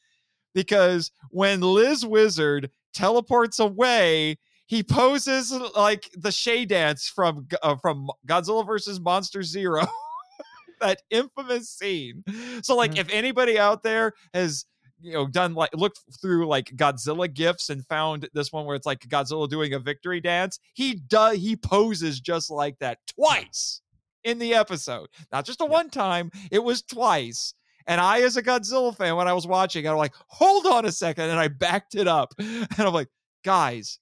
because 0.53 1.11
when 1.29 1.61
Liz 1.61 2.05
Wizard 2.05 2.71
teleports 2.93 3.59
away, 3.59 4.37
he 4.69 4.83
poses 4.83 5.51
like 5.75 6.09
the 6.15 6.31
Shay 6.31 6.63
dance 6.63 7.07
from 7.09 7.47
uh, 7.63 7.75
from 7.77 8.07
Godzilla 8.27 8.65
versus 8.65 8.99
Monster 8.99 9.41
Zero. 9.43 9.85
that 10.79 11.01
infamous 11.09 11.69
scene. 11.69 12.23
So 12.63 12.75
like 12.75 12.91
Mhm. 12.91 12.99
if 12.99 13.09
anybody 13.11 13.59
out 13.59 13.83
there 13.83 14.13
has 14.33 14.65
you 15.01 15.11
know 15.13 15.27
done 15.27 15.53
like 15.53 15.73
looked 15.73 15.99
through 16.21 16.47
like 16.47 16.67
Godzilla 16.75 17.33
gifs 17.33 17.69
and 17.69 17.85
found 17.87 18.29
this 18.33 18.51
one 18.53 18.65
where 18.65 18.75
it's 18.75 18.85
like 18.85 18.99
Godzilla 19.07 19.49
doing 19.49 19.73
a 19.73 19.79
victory 19.79 20.21
dance, 20.21 20.59
he 20.75 20.93
does 20.95 21.37
he 21.37 21.55
poses 21.57 22.19
just 22.21 22.49
like 22.49 22.77
that 22.79 22.99
twice 23.07 23.81
in 24.23 24.37
the 24.39 24.53
episode. 24.53 25.07
Not 25.31 25.45
just 25.45 25.61
a 25.61 25.65
one 25.65 25.89
time, 25.89 26.29
it 26.51 26.63
was 26.63 26.81
twice. 26.83 27.53
And 27.87 27.99
I, 27.99 28.21
as 28.21 28.37
a 28.37 28.43
Godzilla 28.43 28.95
fan, 28.95 29.15
when 29.15 29.27
I 29.27 29.33
was 29.33 29.47
watching, 29.47 29.87
I'm 29.87 29.97
like, 29.97 30.13
hold 30.27 30.67
on 30.67 30.85
a 30.85 30.91
second. 30.91 31.31
And 31.31 31.39
I 31.39 31.47
backed 31.47 31.95
it 31.95 32.07
up. 32.07 32.33
And 32.39 32.67
I'm 32.79 32.93
like, 32.93 33.07
guys, 33.43 33.97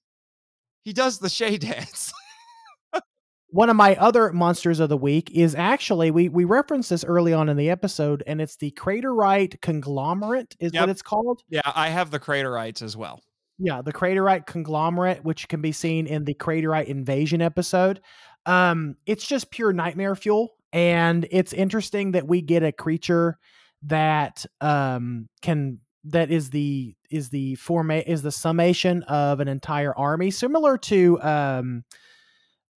he 0.84 0.92
does 0.92 1.18
the 1.18 1.28
Shay 1.28 1.56
dance. 1.58 2.12
One 3.50 3.70
of 3.70 3.76
my 3.76 3.96
other 3.96 4.30
monsters 4.30 4.78
of 4.78 4.90
the 4.90 4.96
week 4.98 5.30
is 5.30 5.54
actually 5.54 6.10
we 6.10 6.28
we 6.28 6.44
referenced 6.44 6.90
this 6.90 7.02
early 7.02 7.32
on 7.32 7.48
in 7.48 7.56
the 7.56 7.70
episode, 7.70 8.22
and 8.26 8.42
it's 8.42 8.56
the 8.56 8.70
Craterite 8.72 9.58
conglomerate, 9.62 10.54
is 10.60 10.74
Yep. 10.74 10.82
what 10.82 10.88
it's 10.90 11.00
called. 11.00 11.40
yeah, 11.48 11.62
I 11.64 11.88
have 11.88 12.10
the 12.10 12.20
Craterites 12.20 12.82
as 12.82 12.94
well. 12.94 13.22
Yeah, 13.58 13.80
the 13.80 13.92
Craterite 13.92 14.44
conglomerate, 14.46 15.24
which 15.24 15.48
can 15.48 15.62
be 15.62 15.72
seen 15.72 16.06
in 16.06 16.26
the 16.26 16.34
Craterite 16.34 16.86
invasion 16.88 17.40
episode. 17.40 18.02
Um, 18.44 18.96
it's 19.06 19.26
just 19.26 19.50
pure 19.50 19.72
nightmare 19.72 20.14
fuel, 20.14 20.50
and 20.74 21.26
it's 21.30 21.54
interesting 21.54 22.12
that 22.12 22.28
we 22.28 22.42
get 22.42 22.62
a 22.62 22.70
creature 22.70 23.38
that 23.84 24.44
um 24.60 25.26
can 25.40 25.78
that 26.10 26.30
is 26.30 26.50
the 26.50 26.94
is 27.10 27.28
the 27.30 27.54
forma 27.56 27.96
is 27.96 28.22
the 28.22 28.32
summation 28.32 29.02
of 29.04 29.40
an 29.40 29.48
entire 29.48 29.96
army, 29.96 30.30
similar 30.30 30.76
to 30.78 31.20
um 31.22 31.84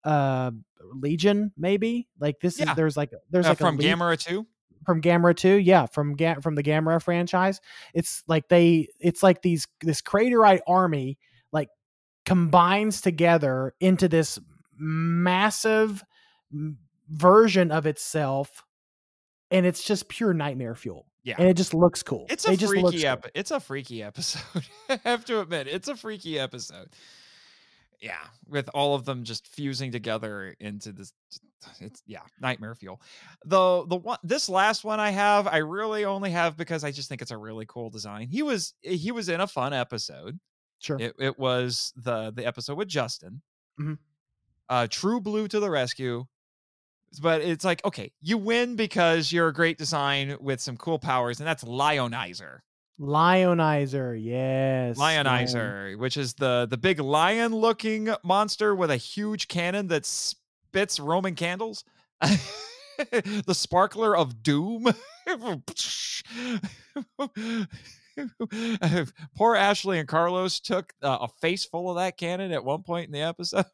uh 0.04 0.52
Legion, 0.94 1.52
maybe 1.58 2.08
like 2.20 2.40
this 2.42 2.60
Yeah. 2.60 2.72
is 2.72 2.76
there's 2.76 2.98
like 2.98 3.12
there's 3.30 3.46
Uh, 3.46 3.50
like 3.50 3.58
from 3.60 3.78
Gamera 3.78 4.18
2. 4.18 4.46
from 4.86 5.02
Gamera 5.02 5.36
2 5.36 5.56
yeah 5.58 5.86
from 5.86 6.16
Ga- 6.16 6.40
from 6.42 6.56
the 6.56 6.64
Gamera 6.64 7.00
franchise 7.02 7.62
it's 7.94 8.24
like 8.28 8.48
they 8.50 8.88
it's 9.00 9.22
like 9.22 9.44
these 9.44 9.68
this 9.82 10.02
craterite 10.02 10.62
army 10.68 11.20
like 11.52 11.70
combines 12.26 13.00
together 13.00 13.76
into 13.80 14.08
this 14.08 14.40
massive 14.76 16.04
version 17.08 17.72
of 17.72 17.86
itself 17.86 18.64
and 19.52 19.66
it's 19.68 19.84
just 19.84 20.10
pure 20.10 20.34
nightmare 20.34 20.74
fuel 20.74 21.06
Yeah. 21.24 21.36
and 21.38 21.48
it 21.48 21.56
just 21.56 21.74
looks 21.74 22.02
cool 22.04 22.26
It's 22.30 22.48
a 22.48 22.54
it 22.54 22.62
freaky 22.62 23.02
cool. 23.02 23.10
ep- 23.10 23.32
it's 23.36 23.52
a 23.52 23.60
freaky 23.60 24.02
episode. 24.04 24.66
I 24.90 25.00
have 25.04 25.24
to 25.26 25.40
admit, 25.42 25.68
it's 25.68 25.88
a 25.88 25.96
freaky 25.96 26.40
episode. 26.40 26.90
Yeah, 28.02 28.18
with 28.48 28.68
all 28.74 28.96
of 28.96 29.06
them 29.06 29.24
just 29.24 29.46
fusing 29.48 29.92
together 29.92 30.56
into 30.60 30.92
this 30.92 31.14
it's 31.80 32.02
yeah, 32.08 32.22
nightmare 32.40 32.74
fuel. 32.74 33.00
The 33.46 33.86
the 33.86 33.98
one 33.98 34.18
this 34.24 34.50
last 34.50 34.84
one 34.84 35.00
I 35.00 35.12
have, 35.12 35.46
I 35.46 35.58
really 35.58 36.06
only 36.06 36.32
have 36.32 36.58
because 36.58 36.84
I 36.84 36.90
just 36.90 37.08
think 37.10 37.22
it's 37.22 37.30
a 37.30 37.38
really 37.38 37.66
cool 37.68 37.92
design. 37.92 38.28
He 38.28 38.42
was 38.42 38.74
he 38.82 39.12
was 39.12 39.30
in 39.30 39.40
a 39.42 39.46
fun 39.46 39.74
episode. 39.74 40.40
sure 40.80 40.98
It 41.00 41.14
it 41.20 41.38
was 41.38 41.94
the 41.96 42.32
the 42.36 42.44
episode 42.48 42.80
with 42.80 42.88
Justin. 42.88 43.44
Mhm. 43.80 44.00
Uh 44.68 44.88
True 44.90 45.22
Blue 45.22 45.48
to 45.48 45.60
the 45.60 45.70
rescue. 45.70 46.26
But 47.20 47.42
it's 47.42 47.66
like, 47.66 47.84
okay, 47.84 48.12
you 48.22 48.38
win 48.38 48.76
because 48.76 49.32
you're 49.32 49.50
a 49.50 49.54
great 49.54 49.78
design 49.78 50.38
with 50.40 50.62
some 50.62 50.78
cool 50.78 51.00
powers, 51.00 51.40
and 51.40 51.48
that's 51.48 51.64
Lionizer. 51.64 52.60
lionizer 53.00 54.18
yes 54.22 54.98
lion. 54.98 55.26
Lionizer, 55.26 55.98
which 55.98 56.18
is 56.18 56.36
the 56.36 56.68
the 56.70 56.78
big 56.78 57.00
lion 57.00 57.56
looking 57.56 58.10
monster 58.24 58.76
with 58.76 58.92
a 58.92 58.98
huge 58.98 59.48
cannon 59.48 59.88
that 59.88 60.06
spits 60.06 61.00
Roman 61.00 61.36
candles. 61.36 61.84
the 63.12 63.54
sparkler 63.54 64.16
of 64.16 64.44
doom. 64.44 64.88
Poor 69.36 69.56
Ashley 69.56 70.00
and 70.00 70.08
Carlos 70.08 70.60
took 70.60 70.94
uh, 71.02 71.20
a 71.22 71.28
face 71.42 71.66
full 71.66 71.90
of 71.90 71.98
that 71.98 72.18
cannon 72.18 72.52
at 72.52 72.64
one 72.64 72.84
point 72.84 73.08
in 73.08 73.12
the 73.12 73.22
episode. 73.22 73.66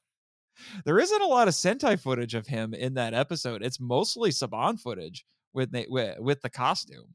There 0.86 1.00
isn't 1.00 1.22
a 1.22 1.26
lot 1.28 1.48
of 1.48 1.54
Sentai 1.54 2.00
footage 2.00 2.34
of 2.36 2.48
him 2.48 2.74
in 2.74 2.96
that 2.96 3.14
episode. 3.14 3.62
It's 3.62 3.80
mostly 3.80 4.30
Saban 4.32 4.80
footage 4.80 5.26
with 5.54 5.72
the, 5.72 5.86
with, 5.90 6.20
with 6.20 6.42
the 6.42 6.50
costume. 6.50 7.14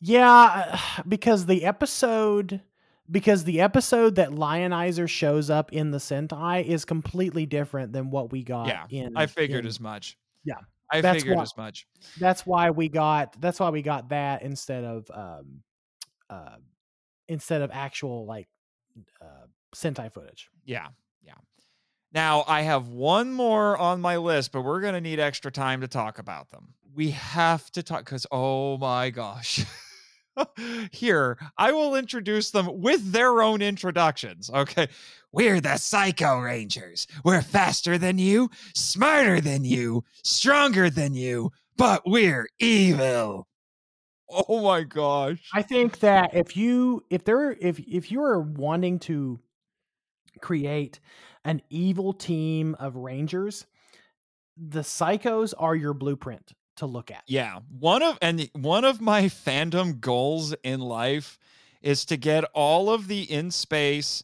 Yeah, 0.00 0.78
because 1.08 1.46
the 1.46 1.64
episode 1.64 2.60
because 3.10 3.42
the 3.42 3.60
episode 3.60 4.14
that 4.14 4.30
Lionizer 4.30 5.08
shows 5.08 5.50
up 5.50 5.72
in 5.72 5.90
the 5.90 5.98
Sentai 5.98 6.64
is 6.64 6.84
completely 6.84 7.44
different 7.44 7.92
than 7.92 8.08
what 8.10 8.30
we 8.30 8.44
got 8.44 8.68
Yeah, 8.68 8.84
in 8.88 9.16
I 9.16 9.26
figured 9.26 9.64
in- 9.64 9.68
as 9.68 9.80
much. 9.80 10.16
Yeah, 10.44 10.54
I 10.92 11.00
that's 11.00 11.18
figured 11.22 11.36
why- 11.38 11.42
as 11.42 11.56
much. 11.56 11.86
that's 12.20 12.46
why 12.46 12.70
we 12.70 12.88
got 12.88 13.40
that's 13.40 13.58
why 13.58 13.70
we 13.70 13.82
got 13.82 14.10
that 14.10 14.42
instead 14.42 14.84
of 14.84 15.10
um 15.12 15.62
uh 16.30 16.56
instead 17.28 17.62
of 17.62 17.70
actual 17.72 18.26
like 18.26 18.48
uh 19.20 19.46
Sentai 19.74 20.12
footage. 20.12 20.48
Yeah, 20.64 20.86
yeah. 21.24 21.34
Now 22.12 22.44
I 22.46 22.62
have 22.62 22.88
one 22.88 23.32
more 23.32 23.76
on 23.78 24.00
my 24.00 24.16
list, 24.16 24.52
but 24.52 24.62
we're 24.62 24.80
gonna 24.80 25.00
need 25.00 25.20
extra 25.20 25.50
time 25.50 25.80
to 25.80 25.88
talk 25.88 26.18
about 26.18 26.50
them. 26.50 26.74
We 26.94 27.10
have 27.10 27.70
to 27.72 27.82
talk 27.82 28.04
because 28.04 28.26
oh 28.30 28.78
my 28.78 29.10
gosh. 29.10 29.64
Here, 30.92 31.38
I 31.58 31.72
will 31.72 31.96
introduce 31.96 32.50
them 32.50 32.80
with 32.80 33.12
their 33.12 33.42
own 33.42 33.62
introductions. 33.62 34.50
Okay. 34.50 34.88
We're 35.32 35.60
the 35.60 35.76
Psycho 35.76 36.40
Rangers. 36.40 37.06
We're 37.24 37.42
faster 37.42 37.98
than 37.98 38.18
you, 38.18 38.50
smarter 38.74 39.40
than 39.40 39.64
you, 39.64 40.04
stronger 40.24 40.90
than 40.90 41.14
you, 41.14 41.52
but 41.76 42.02
we're 42.04 42.48
evil. 42.58 43.46
Oh 44.28 44.62
my 44.62 44.82
gosh. 44.82 45.48
I 45.54 45.62
think 45.62 46.00
that 46.00 46.34
if 46.34 46.56
you 46.56 47.04
if 47.10 47.24
there 47.24 47.52
if 47.52 47.78
if 47.80 48.10
you 48.10 48.22
are 48.22 48.40
wanting 48.40 48.98
to 49.00 49.40
create 50.40 51.00
an 51.44 51.62
evil 51.70 52.12
team 52.12 52.74
of 52.78 52.96
rangers, 52.96 53.66
the 54.56 54.80
psychos 54.80 55.54
are 55.58 55.74
your 55.74 55.94
blueprint 55.94 56.52
to 56.76 56.86
look 56.86 57.10
at. 57.10 57.22
Yeah, 57.26 57.60
one 57.78 58.02
of 58.02 58.18
and 58.20 58.48
one 58.54 58.84
of 58.84 59.00
my 59.00 59.24
fandom 59.24 60.00
goals 60.00 60.54
in 60.62 60.80
life 60.80 61.38
is 61.82 62.04
to 62.06 62.16
get 62.16 62.44
all 62.54 62.90
of 62.90 63.08
the 63.08 63.22
in 63.22 63.50
space 63.50 64.22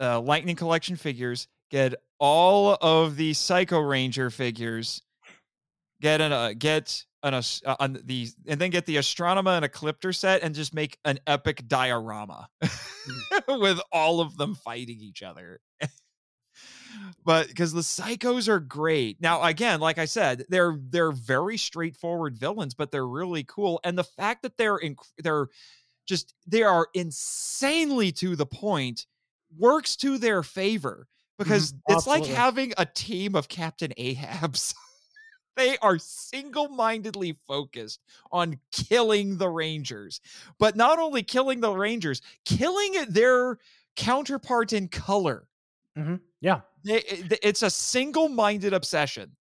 uh, 0.00 0.20
Lightning 0.20 0.56
Collection 0.56 0.96
figures, 0.96 1.48
get 1.70 1.94
all 2.18 2.76
of 2.80 3.16
the 3.16 3.34
Psycho 3.34 3.80
Ranger 3.80 4.30
figures, 4.30 5.02
get 6.00 6.20
an 6.20 6.32
uh, 6.32 6.52
get 6.58 7.04
an 7.22 7.34
uh, 7.34 7.42
on 7.78 7.98
the 8.04 8.28
and 8.46 8.60
then 8.60 8.70
get 8.70 8.86
the 8.86 8.96
Astronema 8.96 9.62
and 9.62 9.70
Ecliptor 9.70 10.14
set 10.14 10.42
and 10.42 10.54
just 10.54 10.74
make 10.74 10.98
an 11.04 11.18
epic 11.26 11.66
diorama 11.68 12.48
with 13.48 13.80
all 13.92 14.20
of 14.20 14.36
them 14.36 14.54
fighting 14.54 15.00
each 15.00 15.22
other. 15.22 15.60
but 17.24 17.48
because 17.48 17.72
the 17.72 17.80
psychos 17.80 18.48
are 18.48 18.60
great. 18.60 19.20
Now 19.20 19.42
again 19.42 19.80
like 19.80 19.98
i 19.98 20.04
said 20.04 20.44
they're 20.48 20.78
they're 20.90 21.12
very 21.12 21.56
straightforward 21.56 22.36
villains 22.36 22.74
but 22.74 22.90
they're 22.90 23.06
really 23.06 23.44
cool 23.44 23.80
and 23.84 23.96
the 23.96 24.04
fact 24.04 24.42
that 24.42 24.56
they're 24.56 24.76
in 24.76 24.96
they're 25.18 25.48
just 26.06 26.34
they 26.46 26.62
are 26.62 26.88
insanely 26.94 28.12
to 28.12 28.36
the 28.36 28.46
point 28.46 29.06
works 29.58 29.96
to 29.96 30.18
their 30.18 30.42
favor 30.42 31.06
mm-hmm. 31.06 31.44
because 31.44 31.74
it's 31.88 32.06
like 32.06 32.26
having 32.26 32.72
a 32.78 32.86
team 32.86 33.34
of 33.34 33.48
captain 33.48 33.92
ahabs. 33.98 34.74
They 35.56 35.76
are 35.78 35.98
single-mindedly 35.98 37.36
focused 37.46 38.00
on 38.32 38.60
killing 38.72 39.36
the 39.36 39.48
rangers 39.48 40.20
but 40.58 40.74
not 40.74 40.98
only 40.98 41.22
killing 41.22 41.60
the 41.60 41.72
rangers 41.72 42.22
killing 42.46 42.94
their 43.08 43.58
counterpart 43.96 44.72
in 44.72 44.88
color. 44.88 45.46
Mm-hmm. 45.98 46.16
Yeah. 46.40 46.60
They, 46.84 47.00
it- 47.00 47.38
it's 47.42 47.62
a 47.62 47.70
single-minded 47.70 48.72
obsession 48.72 49.36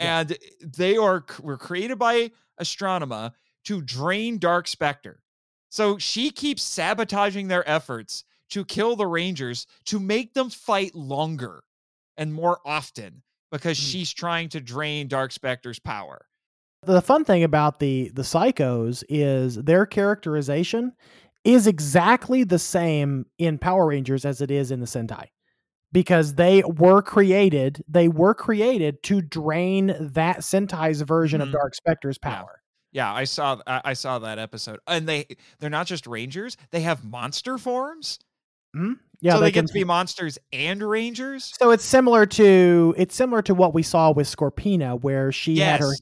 Yeah. 0.00 0.20
and 0.20 0.38
they 0.76 0.96
are 0.96 1.24
were 1.40 1.58
created 1.58 1.98
by 1.98 2.30
astronema 2.60 3.32
to 3.64 3.80
drain 3.82 4.38
Dark 4.38 4.66
Specter 4.68 5.22
so 5.68 5.98
she 5.98 6.30
keeps 6.30 6.62
sabotaging 6.62 7.48
their 7.48 7.68
efforts 7.68 8.24
to 8.50 8.64
kill 8.64 8.96
the 8.96 9.06
Rangers 9.06 9.66
to 9.84 10.00
make 10.00 10.34
them 10.34 10.50
fight 10.50 10.94
longer 10.94 11.62
and 12.16 12.32
more 12.34 12.58
often 12.64 13.22
because 13.52 13.78
Mm. 13.78 13.90
she's 13.92 14.12
trying 14.12 14.48
to 14.50 14.60
drain 14.60 15.06
Dark 15.08 15.30
Specter's 15.32 15.78
power. 15.78 16.26
The 16.82 17.02
fun 17.02 17.24
thing 17.24 17.44
about 17.44 17.78
the 17.78 18.10
the 18.14 18.22
psychos 18.22 19.04
is 19.08 19.56
their 19.56 19.84
characterization 19.86 20.92
is 21.44 21.66
exactly 21.66 22.42
the 22.44 22.58
same 22.58 23.26
in 23.38 23.58
Power 23.58 23.86
Rangers 23.86 24.24
as 24.24 24.40
it 24.40 24.50
is 24.50 24.70
in 24.70 24.80
the 24.80 24.86
Sentai. 24.86 25.26
Because 25.92 26.34
they 26.34 26.62
were 26.62 27.02
created, 27.02 27.82
they 27.88 28.08
were 28.08 28.34
created 28.34 29.02
to 29.04 29.20
drain 29.20 29.96
that 29.98 30.38
Sentai's 30.38 31.00
version 31.02 31.40
Mhm. 31.40 31.44
of 31.44 31.52
Dark 31.52 31.74
Specter's 31.74 32.18
power. 32.18 32.62
Yeah, 32.92 33.12
I 33.12 33.24
saw 33.24 33.60
I 33.66 33.80
I 33.86 33.92
saw 33.94 34.18
that 34.20 34.38
episode. 34.38 34.78
And 34.86 35.08
they 35.08 35.26
they're 35.58 35.70
not 35.70 35.86
just 35.86 36.06
Rangers, 36.06 36.56
they 36.70 36.80
have 36.82 37.04
monster 37.04 37.58
forms. 37.58 38.18
Yeah, 39.20 39.34
so 39.34 39.40
they, 39.40 39.50
can 39.50 39.64
get 39.64 39.68
to 39.68 39.74
be 39.74 39.84
monsters 39.84 40.38
and 40.52 40.80
Rangers. 40.82 41.52
So 41.58 41.72
it's 41.72 41.84
similar 41.84 42.24
to 42.26 42.94
it's 42.96 43.14
similar 43.14 43.42
to 43.42 43.54
what 43.54 43.74
we 43.74 43.82
saw 43.82 44.12
with 44.12 44.28
Scorpina, 44.28 45.00
where 45.00 45.32
she 45.32 45.58
had 45.58 45.80
her 45.80 45.92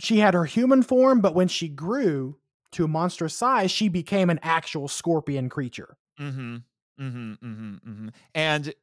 she 0.00 0.18
had 0.18 0.34
her 0.34 0.44
human 0.44 0.82
form, 0.82 1.20
but 1.20 1.34
when 1.34 1.46
she 1.48 1.68
grew 1.68 2.36
to 2.72 2.84
a 2.84 2.88
monstrous 2.88 3.34
size, 3.34 3.70
she 3.70 3.88
became 3.88 4.28
an 4.30 4.40
actual 4.42 4.88
scorpion 4.88 5.48
creature. 5.48 5.96
Mm-hmm. 6.18 6.56
Mm-hmm. 7.00 7.32
Mm-hmm. 7.32 7.74
Mm-hmm. 7.90 8.08
And 8.34 8.74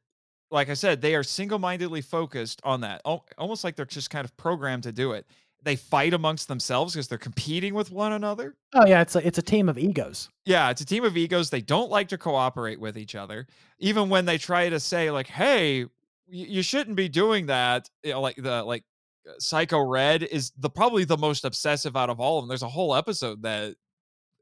like 0.50 0.68
I 0.70 0.74
said, 0.74 1.00
they 1.00 1.14
are 1.14 1.22
single-mindedly 1.22 2.00
focused 2.02 2.60
on 2.64 2.80
that. 2.80 3.02
Al- 3.04 3.26
Almost 3.36 3.64
like 3.64 3.76
they're 3.76 3.84
just 3.84 4.10
kind 4.10 4.24
of 4.24 4.36
programmed 4.36 4.84
to 4.84 4.92
do 4.92 5.12
it. 5.12 5.26
They 5.62 5.76
fight 5.76 6.14
amongst 6.14 6.46
themselves 6.48 6.94
because 6.94 7.08
they're 7.08 7.18
competing 7.18 7.74
with 7.74 7.90
one 7.90 8.12
another. 8.12 8.54
Oh 8.74 8.86
yeah, 8.86 9.02
it's 9.02 9.16
a 9.16 9.26
it's 9.26 9.38
a 9.38 9.42
team 9.42 9.68
of 9.68 9.76
egos. 9.76 10.30
Yeah, 10.44 10.70
it's 10.70 10.80
a 10.80 10.86
team 10.86 11.04
of 11.04 11.16
egos. 11.16 11.50
They 11.50 11.60
don't 11.60 11.90
like 11.90 12.08
to 12.08 12.18
cooperate 12.18 12.78
with 12.78 12.96
each 12.96 13.16
other. 13.16 13.46
Even 13.80 14.08
when 14.08 14.24
they 14.24 14.38
try 14.38 14.68
to 14.68 14.78
say, 14.78 15.10
like, 15.10 15.26
hey, 15.26 15.86
you 16.28 16.62
shouldn't 16.62 16.96
be 16.96 17.08
doing 17.08 17.46
that. 17.46 17.90
You 18.04 18.12
know, 18.12 18.20
like 18.20 18.36
the 18.36 18.62
like 18.62 18.84
uh, 19.28 19.32
Psycho 19.40 19.80
Red 19.80 20.22
is 20.22 20.52
the 20.56 20.70
probably 20.70 21.04
the 21.04 21.18
most 21.18 21.44
obsessive 21.44 21.96
out 21.96 22.08
of 22.08 22.20
all 22.20 22.38
of 22.38 22.44
them. 22.44 22.48
There's 22.48 22.62
a 22.62 22.68
whole 22.68 22.94
episode 22.94 23.42
that 23.42 23.74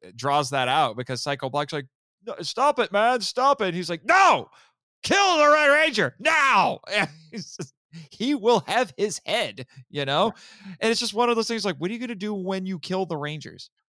uh, 0.04 0.10
draws 0.14 0.50
that 0.50 0.68
out 0.68 0.98
because 0.98 1.22
Psycho 1.22 1.48
Black's 1.48 1.72
like, 1.72 1.86
"No, 2.26 2.34
stop 2.42 2.78
it, 2.78 2.92
man, 2.92 3.22
stop 3.22 3.62
it. 3.62 3.68
And 3.68 3.74
he's 3.74 3.88
like, 3.88 4.04
no, 4.04 4.50
kill 5.06 5.38
the 5.38 5.48
Red 5.48 5.68
Ranger 5.68 6.14
now. 6.18 6.80
Just- 7.32 7.72
he 8.10 8.34
will 8.34 8.62
have 8.66 8.92
his 8.98 9.20
head, 9.24 9.66
you 9.88 10.04
know? 10.04 10.34
And 10.80 10.90
it's 10.90 11.00
just 11.00 11.14
one 11.14 11.30
of 11.30 11.36
those 11.36 11.48
things 11.48 11.64
like, 11.64 11.76
what 11.76 11.90
are 11.90 11.94
you 11.94 11.98
going 11.98 12.08
to 12.08 12.14
do 12.14 12.34
when 12.34 12.66
you 12.66 12.78
kill 12.78 13.06
the 13.06 13.16
Rangers? 13.16 13.70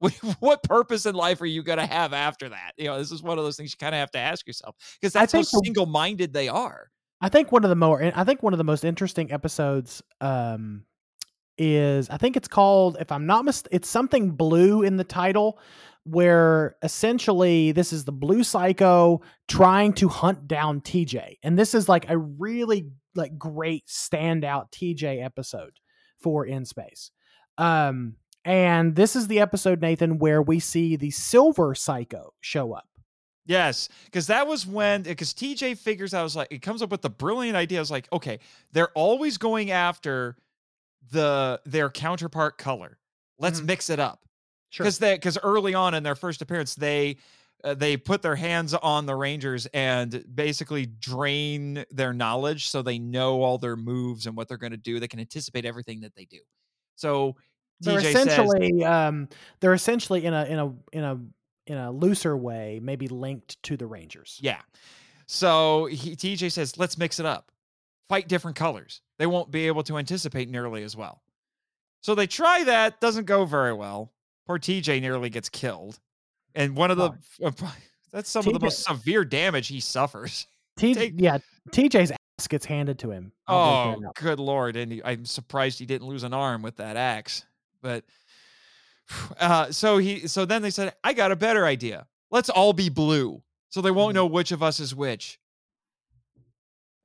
What, 0.00 0.12
what 0.38 0.62
purpose 0.62 1.06
in 1.06 1.16
life 1.16 1.40
are 1.40 1.46
you 1.46 1.64
going 1.64 1.78
to 1.78 1.86
have 1.86 2.12
after 2.12 2.48
that? 2.48 2.72
You 2.76 2.84
know, 2.84 2.98
this 2.98 3.10
is 3.10 3.20
one 3.20 3.36
of 3.36 3.42
those 3.44 3.56
things 3.56 3.72
you 3.72 3.78
kind 3.78 3.96
of 3.96 3.98
have 3.98 4.12
to 4.12 4.18
ask 4.20 4.46
yourself 4.46 4.76
because 5.00 5.12
that's 5.12 5.32
how 5.32 5.42
single 5.42 5.86
minded 5.86 6.32
they 6.32 6.46
are. 6.46 6.90
I 7.20 7.28
think 7.28 7.50
one 7.50 7.64
of 7.64 7.70
the 7.70 7.74
more 7.74 8.00
I 8.14 8.22
think 8.22 8.40
one 8.40 8.52
of 8.54 8.58
the 8.58 8.64
most 8.64 8.84
interesting 8.84 9.32
episodes 9.32 10.00
um 10.20 10.84
is 11.58 12.08
I 12.10 12.16
think 12.16 12.36
it's 12.36 12.46
called 12.46 12.96
if 13.00 13.10
I'm 13.10 13.26
not 13.26 13.44
mis- 13.44 13.64
it's 13.72 13.88
something 13.88 14.30
blue 14.30 14.82
in 14.82 14.98
the 14.98 15.04
title 15.04 15.58
where 16.10 16.76
essentially 16.82 17.72
this 17.72 17.92
is 17.92 18.04
the 18.04 18.12
blue 18.12 18.42
psycho 18.42 19.20
trying 19.48 19.92
to 19.94 20.08
hunt 20.08 20.48
down 20.48 20.80
TJ 20.80 21.36
and 21.42 21.58
this 21.58 21.74
is 21.74 21.88
like 21.88 22.08
a 22.10 22.16
really 22.18 22.86
like 23.14 23.38
great 23.38 23.86
standout 23.86 24.70
TJ 24.72 25.24
episode 25.24 25.72
for 26.20 26.44
in 26.46 26.64
space 26.64 27.10
um 27.58 28.14
and 28.44 28.94
this 28.96 29.14
is 29.16 29.26
the 29.28 29.40
episode 29.40 29.80
Nathan 29.80 30.18
where 30.18 30.40
we 30.42 30.60
see 30.60 30.96
the 30.96 31.10
silver 31.10 31.74
psycho 31.74 32.32
show 32.40 32.72
up 32.72 32.86
Yes, 33.46 33.88
because 34.04 34.26
that 34.26 34.46
was 34.46 34.66
when 34.66 35.02
because 35.04 35.32
TJ 35.32 35.78
figures 35.78 36.12
out, 36.12 36.20
I 36.20 36.22
was 36.22 36.36
like, 36.36 36.48
it 36.50 36.60
comes 36.60 36.82
up 36.82 36.90
with 36.90 37.00
the 37.00 37.08
brilliant 37.08 37.56
idea. 37.56 37.78
I 37.78 37.80
was 37.80 37.90
like, 37.90 38.06
okay, 38.12 38.40
they're 38.72 38.90
always 38.90 39.38
going 39.38 39.70
after 39.70 40.36
the 41.12 41.58
their 41.64 41.88
counterpart 41.88 42.58
color. 42.58 42.98
Let's 43.38 43.62
Mhm. 43.62 43.64
mix 43.66 43.88
it 43.88 43.98
up 44.00 44.20
sure 44.70 44.84
because 44.84 44.98
they 44.98 45.14
because 45.14 45.38
early 45.42 45.74
on 45.74 45.94
in 45.94 46.02
their 46.02 46.14
first 46.14 46.42
appearance, 46.42 46.74
they 46.74 47.16
uh, 47.64 47.74
they 47.74 47.96
put 47.96 48.22
their 48.22 48.36
hands 48.36 48.74
on 48.74 49.06
the 49.06 49.14
Rangers 49.14 49.66
and 49.66 50.24
basically 50.34 50.86
drain 50.86 51.84
their 51.90 52.12
knowledge, 52.12 52.68
so 52.68 52.82
they 52.82 52.98
know 52.98 53.42
all 53.42 53.58
their 53.58 53.76
moves 53.76 54.26
and 54.26 54.36
what 54.36 54.48
they're 54.48 54.56
going 54.56 54.72
to 54.72 54.76
do. 54.76 55.00
They 55.00 55.08
can 55.08 55.20
anticipate 55.20 55.64
everything 55.64 56.00
that 56.00 56.14
they 56.14 56.24
do. 56.24 56.38
So 56.94 57.36
they're 57.80 58.00
TJ 58.00 58.12
says, 58.12 58.26
essentially 58.26 58.84
um 58.84 59.28
they're 59.60 59.74
essentially 59.74 60.24
in 60.24 60.34
a 60.34 60.44
in 60.44 60.58
a 60.58 60.74
in 60.92 61.04
a 61.04 61.20
in 61.66 61.78
a 61.78 61.90
looser 61.92 62.36
way 62.36 62.80
maybe 62.82 63.06
linked 63.08 63.62
to 63.62 63.76
the 63.76 63.86
rangers 63.86 64.38
Yeah. 64.42 64.60
So 65.28 65.86
he, 65.86 66.16
TJ 66.16 66.50
says, 66.50 66.78
let's 66.78 66.96
mix 66.96 67.20
it 67.20 67.26
up. 67.26 67.52
Fight 68.08 68.28
different 68.28 68.56
colors. 68.56 69.02
They 69.18 69.26
won't 69.26 69.50
be 69.50 69.66
able 69.66 69.82
to 69.84 69.98
anticipate 69.98 70.48
nearly 70.48 70.82
as 70.82 70.96
well. 70.96 71.22
So 72.00 72.14
they 72.14 72.26
try 72.26 72.64
that, 72.64 73.00
doesn't 73.00 73.26
go 73.26 73.44
very 73.44 73.74
well. 73.74 74.10
Poor 74.48 74.58
TJ 74.58 75.00
nearly 75.02 75.28
gets 75.30 75.48
killed. 75.48 76.00
And 76.54 76.74
one 76.74 76.90
of 76.90 76.96
the, 76.96 77.12
that's 78.12 78.30
some 78.30 78.46
of 78.46 78.52
the 78.54 78.58
most 78.60 78.82
severe 78.82 79.24
damage 79.24 79.68
he 79.68 79.78
suffers. 79.78 80.46
T- 80.78 80.94
take- 80.94 81.14
yeah 81.16 81.38
tj's 81.72 82.12
ass 82.12 82.46
gets 82.48 82.64
handed 82.64 83.00
to 83.00 83.10
him 83.10 83.32
I'll 83.48 83.96
Oh, 84.06 84.12
good 84.14 84.38
lord! 84.38 84.76
And 84.76 84.92
he, 84.92 85.02
I'm 85.04 85.24
surprised 85.24 85.80
he 85.80 85.86
didn't 85.86 86.06
lose 86.06 86.22
an 86.22 86.32
arm 86.32 86.62
with 86.62 86.76
that 86.76 86.96
axe. 86.96 87.44
But 87.82 88.04
uh, 89.40 89.70
so 89.72 89.98
he, 89.98 90.28
so 90.28 90.44
then 90.44 90.62
they 90.62 90.70
said, 90.70 90.94
"I 91.02 91.12
got 91.14 91.32
a 91.32 91.36
better 91.36 91.66
idea. 91.66 92.06
Let's 92.30 92.48
all 92.48 92.72
be 92.72 92.88
blue, 92.90 93.42
so 93.70 93.80
they 93.80 93.90
won't 93.90 94.12
Mhm. 94.12 94.14
know 94.14 94.26
which 94.26 94.52
of 94.52 94.62
us 94.62 94.78
is 94.80 94.94
which." 94.94 95.38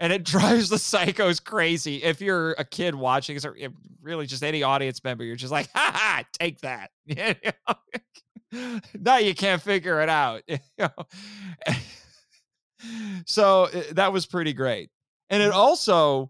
And 0.03 0.11
it 0.11 0.23
drives 0.25 0.67
the 0.69 0.75
psychos 0.75 1.43
crazy. 1.43 2.03
If 2.03 2.21
you're 2.21 2.51
a 2.51 2.65
kid 2.65 2.93
watching, 2.93 3.39
or 3.43 3.55
really 4.01 4.27
just 4.27 4.43
any 4.43 4.61
audience 4.61 5.01
member, 5.03 5.23
you're 5.23 5.37
just 5.37 5.51
like, 5.51 5.69
"Ha 5.73 5.91
ha, 5.95 6.23
take 6.33 6.59
that." 6.61 6.91
now 8.99 9.17
you 9.17 9.33
can't 9.33 9.61
figure 9.61 10.01
it 10.01 10.09
out. 10.09 10.43
so 13.25 13.63
uh, 13.63 13.81
that 13.93 14.11
was 14.11 14.25
pretty 14.25 14.51
great. 14.51 14.89
And 15.29 15.41
it 15.41 15.51
also, 15.51 16.29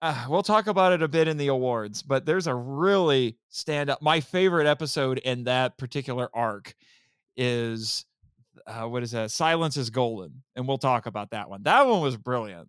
uh, 0.00 0.26
we'll 0.28 0.44
talk 0.44 0.68
about 0.68 0.92
it 0.92 1.02
a 1.02 1.08
bit 1.08 1.26
in 1.26 1.36
the 1.36 1.48
awards, 1.48 2.02
but 2.02 2.24
there's 2.24 2.46
a 2.46 2.54
really 2.54 3.36
stand 3.48 3.90
up. 3.90 4.00
My 4.00 4.20
favorite 4.20 4.68
episode 4.68 5.18
in 5.18 5.44
that 5.44 5.76
particular 5.76 6.30
arc 6.32 6.74
is 7.36 8.06
uh, 8.66 8.84
what 8.84 9.02
is 9.02 9.10
that? 9.10 9.32
Silence 9.32 9.76
is 9.76 9.90
Golden. 9.90 10.42
And 10.54 10.68
we'll 10.68 10.78
talk 10.78 11.06
about 11.06 11.30
that 11.30 11.50
one. 11.50 11.64
That 11.64 11.86
one 11.86 12.00
was 12.00 12.16
brilliant. 12.16 12.68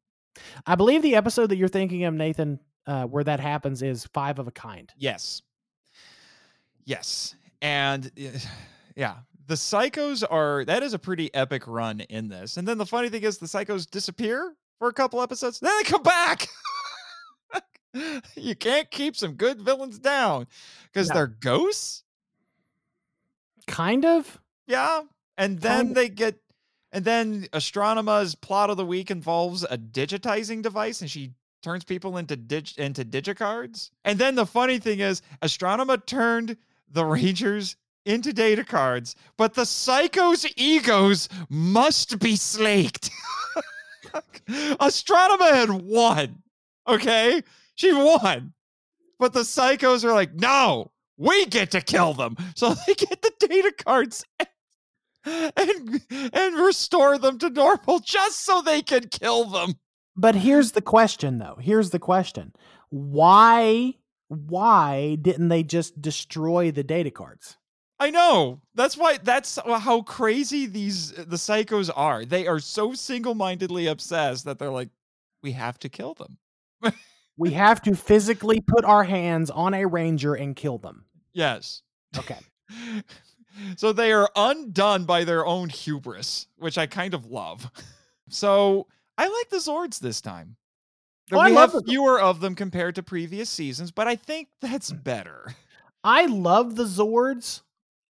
I 0.66 0.76
believe 0.76 1.02
the 1.02 1.16
episode 1.16 1.48
that 1.48 1.58
you're 1.58 1.68
thinking 1.68 2.04
of 2.06 2.14
nathan 2.14 2.60
uh, 2.88 3.06
where 3.06 3.24
that 3.24 3.40
happens 3.40 3.82
is 3.82 4.06
five 4.14 4.40
of 4.40 4.48
a 4.48 4.52
kind 4.52 4.92
Yes. 4.98 5.42
Yes. 6.86 7.36
And 7.62 8.08
uh, 8.20 8.40
yeah, 8.96 9.18
the 9.48 9.54
psychos 9.54 10.24
are 10.30 10.66
that 10.66 10.82
is 10.84 10.94
a 10.94 11.00
pretty 11.00 11.34
epic 11.36 11.68
run 11.68 12.00
in 12.02 12.28
this. 12.28 12.58
And 12.58 12.68
then 12.68 12.78
the 12.80 12.86
funny 12.86 13.10
thing 13.10 13.22
is 13.24 13.38
the 13.38 13.46
psychos 13.46 13.90
disappear 13.90 14.56
for 14.80 14.88
a 14.88 14.94
couple 14.94 15.22
episodes, 15.22 15.60
then 15.60 15.72
they 15.78 15.84
come 15.84 16.02
back. 16.02 16.48
you 18.36 18.56
can't 18.56 18.90
keep 18.90 19.16
some 19.16 19.34
good 19.34 19.62
villains 19.62 20.00
down 20.00 20.48
because 20.92 21.10
No. 21.10 21.16
they're 21.16 21.28
ghosts. 21.28 22.04
kind 23.68 24.06
of 24.06 24.40
Yeah. 24.68 25.04
And 25.38 25.60
then 25.62 25.88
Kinda. 25.88 25.94
they 25.94 26.10
get 26.10 26.41
and 26.92 27.06
then 27.06 27.48
Astronema's 27.54 28.36
plot 28.36 28.70
of 28.70 28.78
the 28.78 28.86
week 28.86 29.12
involves 29.12 29.64
a 29.64 29.78
digitizing 29.78 30.62
device 30.62 31.02
and 31.02 31.10
she 31.10 31.32
turns 31.62 31.84
people 31.84 32.18
into 32.18 32.36
dig 32.36 32.78
into 32.78 33.06
digicards. 33.06 33.92
And 34.04 34.20
then 34.20 34.36
the 34.36 34.46
funny 34.46 34.80
thing 34.80 35.00
is 35.00 35.22
Astronema 35.42 36.06
turned 36.06 36.58
the 36.90 37.06
Rangers 37.06 37.78
into 38.06 38.34
data 38.34 38.64
cards, 38.64 39.16
but 39.38 39.54
the 39.54 39.66
psycho's 39.66 40.46
egos 40.58 41.30
must 41.50 42.20
be 42.20 42.36
slaked. 42.36 43.10
Astronema 44.50 45.52
had 45.54 45.70
won. 45.70 46.42
Okay? 46.88 47.44
She 47.76 47.94
won. 47.94 48.54
But 49.20 49.34
the 49.34 49.42
psychos 49.42 50.04
are 50.04 50.14
like, 50.14 50.34
no, 50.34 50.92
we 51.18 51.46
get 51.46 51.72
to 51.72 51.82
kill 51.82 52.14
them. 52.14 52.36
So 52.56 52.74
they 52.88 52.96
get 52.96 53.22
the 53.22 53.32
data 53.40 53.72
cards 53.86 54.26
and 55.26 56.02
and 56.12 56.56
restore 56.56 57.18
them 57.18 57.38
to 57.40 57.50
normal 57.50 58.00
just 58.00 58.42
so 58.42 58.62
they 58.62 58.82
can 58.82 59.08
kill 59.10 59.46
them. 59.46 59.74
but 60.16 60.36
here's 60.36 60.72
the 60.74 60.82
question 60.82 61.38
though 61.38 61.58
here's 61.62 61.90
the 61.92 62.00
question 62.00 62.54
why 62.90 63.94
why 64.28 65.16
didn't 65.22 65.50
they 65.50 65.64
just 65.64 66.02
destroy 66.02 66.72
the 66.72 66.84
data 66.84 67.12
cards 67.12 67.58
I 68.00 68.10
know. 68.10 68.62
That's 68.74 68.98
why 68.98 69.20
that's 69.22 69.60
how 69.64 70.02
crazy 70.02 70.66
these 70.66 71.12
the 71.12 71.36
psychos 71.36 71.92
are. 71.96 72.26
They 72.26 72.48
are 72.48 72.58
so 72.60 72.96
single-mindedly 72.96 73.86
obsessed 73.86 74.46
that 74.46 74.58
they're 74.58 74.72
like 74.72 74.90
we 75.44 75.52
have 75.52 75.78
to 75.80 75.90
kill 75.90 76.16
them. 76.16 76.94
we 77.38 77.52
have 77.52 77.80
to 77.84 77.94
physically 77.96 78.60
put 78.60 78.86
our 78.86 79.04
hands 79.04 79.52
on 79.52 79.76
a 79.76 79.86
ranger 79.86 80.34
and 80.34 80.56
kill 80.56 80.80
them 80.80 81.06
Yes. 81.34 81.84
okay 82.18 82.40
So 83.78 83.92
they 83.94 84.12
are 84.12 84.30
undone 84.36 85.06
by 85.06 85.24
their 85.24 85.46
own 85.46 85.70
hubris, 85.70 86.48
which 86.58 86.78
I 86.78 86.88
kind 86.88 87.14
of 87.14 87.26
love. 87.26 87.70
So 88.34 88.88
I 89.18 89.28
like 89.28 89.50
the 89.50 89.58
Zords 89.58 90.00
this 90.00 90.22
time. 90.22 90.56
Oh, 91.34 91.40
I 91.40 91.50
we 91.50 91.56
love 91.56 91.74
have 91.74 91.84
fewer 91.86 92.20
of 92.20 92.40
them 92.40 92.56
compared 92.56 92.96
to 92.96 93.04
previous 93.04 93.50
seasons, 93.50 93.92
but 93.92 94.08
I 94.08 94.16
think 94.16 94.48
that's 94.62 94.90
better. 94.90 95.54
I 96.04 96.28
love 96.28 96.78
the 96.78 96.86
Zords. 96.86 97.62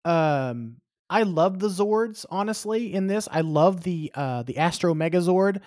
Um, 0.05 0.77
I 1.09 1.23
love 1.23 1.59
the 1.59 1.69
Zords. 1.69 2.27
Honestly, 2.31 2.93
in 2.93 3.07
this, 3.07 3.29
I 3.33 3.41
love 3.41 3.83
the 3.83 4.13
uh 4.15 4.43
the 4.43 4.59
Astro 4.59 4.95
Megazord. 4.95 5.61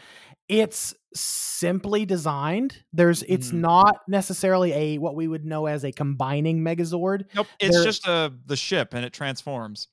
It's 0.49 0.93
simply 1.13 2.05
designed. 2.05 2.83
There's, 2.91 3.23
it's 3.23 3.51
Mhm. 3.51 3.59
not 3.61 3.97
necessarily 4.07 4.73
a 4.73 4.97
what 4.97 5.15
we 5.15 5.27
would 5.27 5.45
know 5.45 5.67
as 5.67 5.83
a 5.85 5.91
combining 5.91 6.59
Megazord, 6.61 7.25
Nope, 7.35 7.47
it's 7.59 7.75
They're- 7.75 7.83
just 7.85 8.07
a 8.07 8.33
the 8.45 8.55
ship 8.57 8.93
and 8.93 9.05
it 9.05 9.13
transforms. 9.13 9.87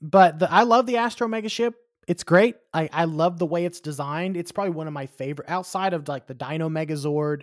but 0.00 0.38
the, 0.38 0.50
I 0.52 0.62
love 0.64 0.86
the 0.86 0.96
Astro 0.96 1.28
Mega 1.28 1.48
ship. 1.48 1.74
It's 2.08 2.24
great. 2.24 2.56
I 2.72 2.88
I 2.92 3.04
love 3.04 3.38
the 3.38 3.46
way 3.46 3.64
it's 3.64 3.80
designed. 3.80 4.36
It's 4.36 4.52
probably 4.52 4.72
one 4.72 4.86
of 4.86 4.92
my 4.92 5.06
favorite 5.06 5.48
outside 5.50 5.92
of 5.92 6.08
like 6.08 6.26
the 6.26 6.34
Dino 6.34 6.68
Megazord 6.68 7.42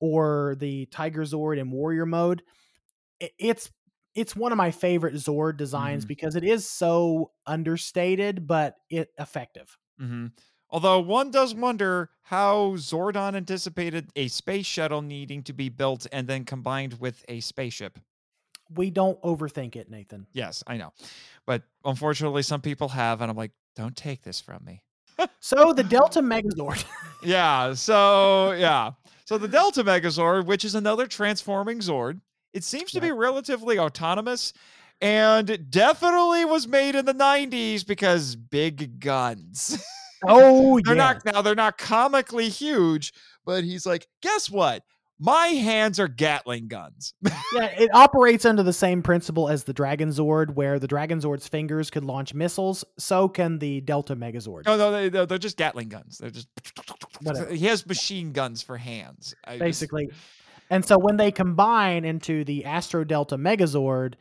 or 0.00 0.56
the 0.58 0.86
Tiger 0.86 1.22
Zord 1.22 1.58
in 1.58 1.70
Warrior 1.70 2.06
mode. 2.06 2.42
i- 3.22 3.30
It's 3.38 3.70
it's 4.14 4.34
one 4.34 4.50
of 4.52 4.58
my 4.58 4.70
favorite 4.72 5.14
Zord 5.14 5.56
designs 5.56 6.04
Mhm. 6.04 6.08
because 6.08 6.34
it 6.36 6.42
is 6.44 6.68
so 6.68 7.30
understated 7.46 8.46
but 8.46 8.76
it 8.90 9.10
effective. 9.18 9.76
hmm 9.98 10.26
Although 10.70 11.00
one 11.00 11.30
does 11.30 11.54
wonder 11.54 12.10
how 12.22 12.74
Zordon 12.76 13.34
anticipated 13.34 14.08
a 14.14 14.28
space 14.28 14.66
shuttle 14.66 15.02
needing 15.02 15.42
to 15.44 15.52
be 15.52 15.68
built 15.68 16.06
and 16.12 16.28
then 16.28 16.44
combined 16.44 17.00
with 17.00 17.24
a 17.28 17.40
spaceship. 17.40 17.98
We 18.72 18.90
don't 18.90 19.20
overthink 19.22 19.74
it, 19.74 19.90
Nathan. 19.90 20.26
Yes, 20.32 20.62
I 20.66 20.76
know. 20.76 20.92
But 21.44 21.64
unfortunately, 21.84 22.42
some 22.42 22.60
people 22.60 22.88
have, 22.90 23.20
and 23.20 23.28
I'm 23.28 23.36
like, 23.36 23.50
don't 23.74 23.96
take 23.96 24.22
this 24.22 24.40
from 24.40 24.64
me. 24.64 24.82
So 25.40 25.74
the 25.74 25.84
Delta 25.84 26.20
Megazord. 26.20 26.84
Yeah, 27.22 27.74
so, 27.74 28.52
yeah. 28.52 28.92
So 29.26 29.36
the 29.36 29.48
Delta 29.48 29.84
Megazord, 29.84 30.46
which 30.46 30.64
is 30.64 30.74
another 30.74 31.06
transforming 31.06 31.80
Zord, 31.80 32.22
it 32.54 32.64
seems 32.64 32.92
to 32.92 33.00
be 33.00 33.12
relatively 33.12 33.78
autonomous 33.78 34.54
and 35.02 35.70
definitely 35.70 36.46
was 36.46 36.66
made 36.66 36.94
in 36.94 37.04
the 37.04 37.14
90s 37.14 37.86
because 37.86 38.36
big 38.36 39.00
guns. 39.00 39.84
oh 40.26 40.80
they're 40.84 40.94
yeah. 40.94 41.12
not 41.12 41.24
now 41.24 41.42
they're 41.42 41.54
not 41.54 41.78
comically 41.78 42.48
huge, 42.48 43.12
but 43.44 43.64
he's 43.64 43.86
like, 43.86 44.06
guess 44.22 44.50
what? 44.50 44.82
My 45.22 45.48
hands 45.48 46.00
are 46.00 46.08
Gatling 46.08 46.68
guns. 46.68 47.12
yeah, 47.52 47.66
it 47.78 47.90
operates 47.92 48.46
under 48.46 48.62
the 48.62 48.72
same 48.72 49.02
principle 49.02 49.50
as 49.50 49.64
the 49.64 49.74
Dragon 49.74 50.08
Zord, 50.08 50.54
where 50.54 50.78
the 50.78 50.88
Dragon 50.88 51.20
Zord's 51.20 51.46
fingers 51.46 51.90
could 51.90 52.04
launch 52.04 52.32
missiles. 52.32 52.86
So 52.98 53.28
can 53.28 53.58
the 53.58 53.82
Delta 53.82 54.16
Megazord. 54.16 54.64
no, 54.64 54.78
no, 54.78 54.90
they, 54.90 55.26
they're 55.26 55.36
just 55.36 55.58
Gatling 55.58 55.90
guns. 55.90 56.16
They're 56.16 56.30
just 56.30 56.48
Whatever. 57.20 57.50
he 57.54 57.66
has 57.66 57.86
machine 57.86 58.32
guns 58.32 58.62
for 58.62 58.78
hands. 58.78 59.34
I 59.44 59.52
just- 59.52 59.60
basically. 59.60 60.10
And 60.70 60.86
so 60.86 60.96
when 60.98 61.16
they 61.16 61.32
combine 61.32 62.04
into 62.04 62.44
the 62.44 62.64
Astro 62.64 63.04
Delta 63.04 63.36
Megazord, 63.36 64.14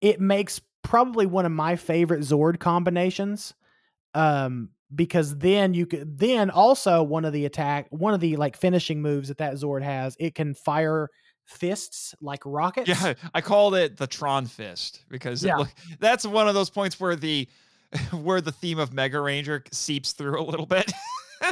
it 0.00 0.20
makes 0.20 0.60
probably 0.82 1.26
one 1.26 1.46
of 1.46 1.52
my 1.52 1.76
favorite 1.76 2.22
Zord 2.22 2.58
combinations. 2.58 3.54
Um, 4.14 4.70
because 4.94 5.36
then 5.38 5.72
you 5.74 5.86
could 5.86 6.18
then 6.18 6.50
also 6.50 7.02
one 7.02 7.24
of 7.24 7.32
the 7.32 7.44
attack 7.46 7.86
one 7.90 8.12
of 8.14 8.20
the 8.20 8.36
like 8.36 8.56
finishing 8.56 9.00
moves 9.02 9.28
that 9.28 9.38
that 9.38 9.54
Zord 9.54 9.82
has, 9.82 10.16
it 10.18 10.34
can 10.34 10.54
fire 10.54 11.08
fists 11.46 12.14
like 12.20 12.40
rockets. 12.44 12.88
yeah, 12.88 13.14
I 13.34 13.40
called 13.40 13.74
it 13.74 13.96
the 13.96 14.06
Tron 14.06 14.46
Fist 14.46 15.04
because 15.08 15.44
Yeah. 15.44 15.64
that's 15.98 16.24
one 16.26 16.46
of 16.48 16.54
those 16.54 16.70
points 16.70 16.98
where 17.00 17.16
the 17.16 17.48
where 18.12 18.40
the 18.40 18.52
theme 18.52 18.78
of 18.78 18.92
Mega 18.92 19.20
Ranger 19.20 19.64
seeps 19.72 20.12
through 20.12 20.40
a 20.40 20.44
little 20.44 20.66
bit. 20.66 20.92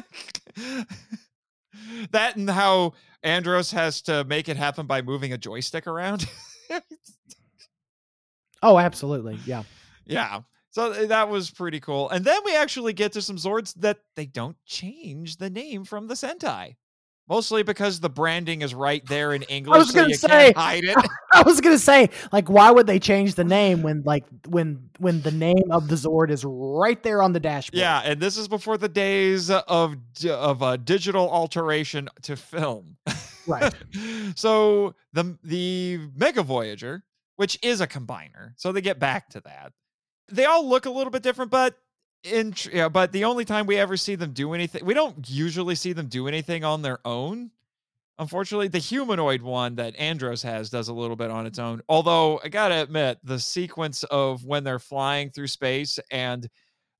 that 2.12 2.36
and 2.36 2.48
how 2.50 2.92
Andros 3.22 3.70
has 3.72 4.02
to 4.02 4.24
make 4.24 4.48
it 4.48 4.56
happen 4.56 4.86
by 4.86 5.02
moving 5.02 5.32
a 5.32 5.38
joystick 5.38 5.86
around. 5.86 6.26
Oh, 8.60 8.76
absolutely. 8.76 9.38
Yeah. 9.46 9.62
Yeah. 10.04 10.40
So 10.70 11.06
that 11.06 11.28
was 11.28 11.50
pretty 11.50 11.80
cool. 11.80 12.10
And 12.10 12.24
then 12.24 12.40
we 12.44 12.54
actually 12.56 12.92
get 12.92 13.12
to 13.12 13.22
some 13.22 13.36
Zords 13.36 13.74
that 13.74 13.98
they 14.16 14.26
don't 14.26 14.56
change 14.66 15.38
the 15.38 15.50
name 15.50 15.84
from 15.84 16.06
the 16.06 16.14
Sentai. 16.14 16.76
Mostly 17.28 17.62
because 17.62 18.00
the 18.00 18.08
branding 18.08 18.62
is 18.62 18.74
right 18.74 19.04
there 19.06 19.34
in 19.34 19.42
English. 19.42 19.74
I 19.74 19.78
was 19.78 19.92
gonna 19.92 20.08
you 20.08 20.14
say. 20.14 20.28
can't 20.28 20.56
hide 20.56 20.84
it. 20.84 20.96
I 21.32 21.42
was 21.42 21.60
gonna 21.60 21.78
say, 21.78 22.08
like, 22.32 22.48
why 22.48 22.70
would 22.70 22.86
they 22.86 22.98
change 22.98 23.34
the 23.34 23.44
name 23.44 23.82
when 23.82 24.02
like 24.06 24.24
when 24.48 24.88
when 24.98 25.20
the 25.20 25.30
name 25.30 25.70
of 25.70 25.88
the 25.88 25.94
Zord 25.94 26.30
is 26.30 26.42
right 26.46 27.02
there 27.02 27.22
on 27.22 27.34
the 27.34 27.40
dashboard? 27.40 27.78
yeah, 27.78 28.00
and 28.02 28.18
this 28.18 28.38
is 28.38 28.48
before 28.48 28.78
the 28.78 28.88
days 28.88 29.50
of 29.50 29.96
of 30.26 30.62
uh, 30.62 30.78
digital 30.78 31.30
alteration 31.30 32.08
to 32.22 32.34
film. 32.34 32.96
Right. 33.46 33.74
so 34.34 34.94
the 35.12 35.36
the 35.44 36.00
Mega 36.16 36.42
Voyager, 36.42 37.04
which 37.36 37.58
is 37.62 37.82
a 37.82 37.86
combiner, 37.86 38.52
so 38.56 38.72
they 38.72 38.80
get 38.80 38.98
back 38.98 39.28
to 39.30 39.42
that. 39.42 39.74
They 40.30 40.44
all 40.44 40.66
look 40.68 40.86
a 40.86 40.90
little 40.90 41.10
bit 41.10 41.22
different, 41.22 41.50
but 41.50 41.76
in 42.24 42.54
yeah, 42.72 42.88
but 42.88 43.12
the 43.12 43.24
only 43.24 43.44
time 43.44 43.66
we 43.66 43.76
ever 43.76 43.96
see 43.96 44.14
them 44.14 44.32
do 44.32 44.52
anything, 44.52 44.84
we 44.84 44.94
don't 44.94 45.28
usually 45.28 45.74
see 45.74 45.92
them 45.92 46.06
do 46.06 46.28
anything 46.28 46.64
on 46.64 46.82
their 46.82 46.98
own. 47.04 47.50
Unfortunately, 48.20 48.66
the 48.66 48.78
humanoid 48.78 49.42
one 49.42 49.76
that 49.76 49.94
Andros 49.96 50.42
has 50.42 50.70
does 50.70 50.88
a 50.88 50.92
little 50.92 51.14
bit 51.14 51.30
on 51.30 51.46
its 51.46 51.58
own. 51.58 51.80
Although 51.88 52.40
I 52.42 52.48
gotta 52.48 52.82
admit, 52.82 53.18
the 53.22 53.38
sequence 53.38 54.02
of 54.04 54.44
when 54.44 54.64
they're 54.64 54.80
flying 54.80 55.30
through 55.30 55.46
space 55.46 56.00
and 56.10 56.48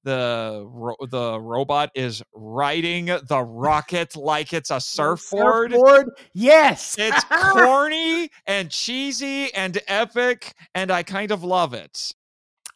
the 0.05 0.65
ro- 0.65 0.97
the 1.11 1.41
robot 1.41 1.91
is 1.95 2.23
riding 2.33 3.07
the 3.07 3.43
rocket 3.43 4.17
like 4.17 4.53
it's 4.53 4.71
a 4.71 4.81
surfboard. 4.81 5.73
Surfboard? 5.73 6.11
Yes. 6.35 6.97
It's 6.99 7.25
corny 7.53 8.31
and 8.47 8.71
cheesy 8.71 9.53
and 9.55 9.81
epic, 9.89 10.55
and 10.75 10.91
I 10.93 11.03
kind 11.03 11.33
of 11.33 11.43
love 11.43 11.75
it. 11.75 12.15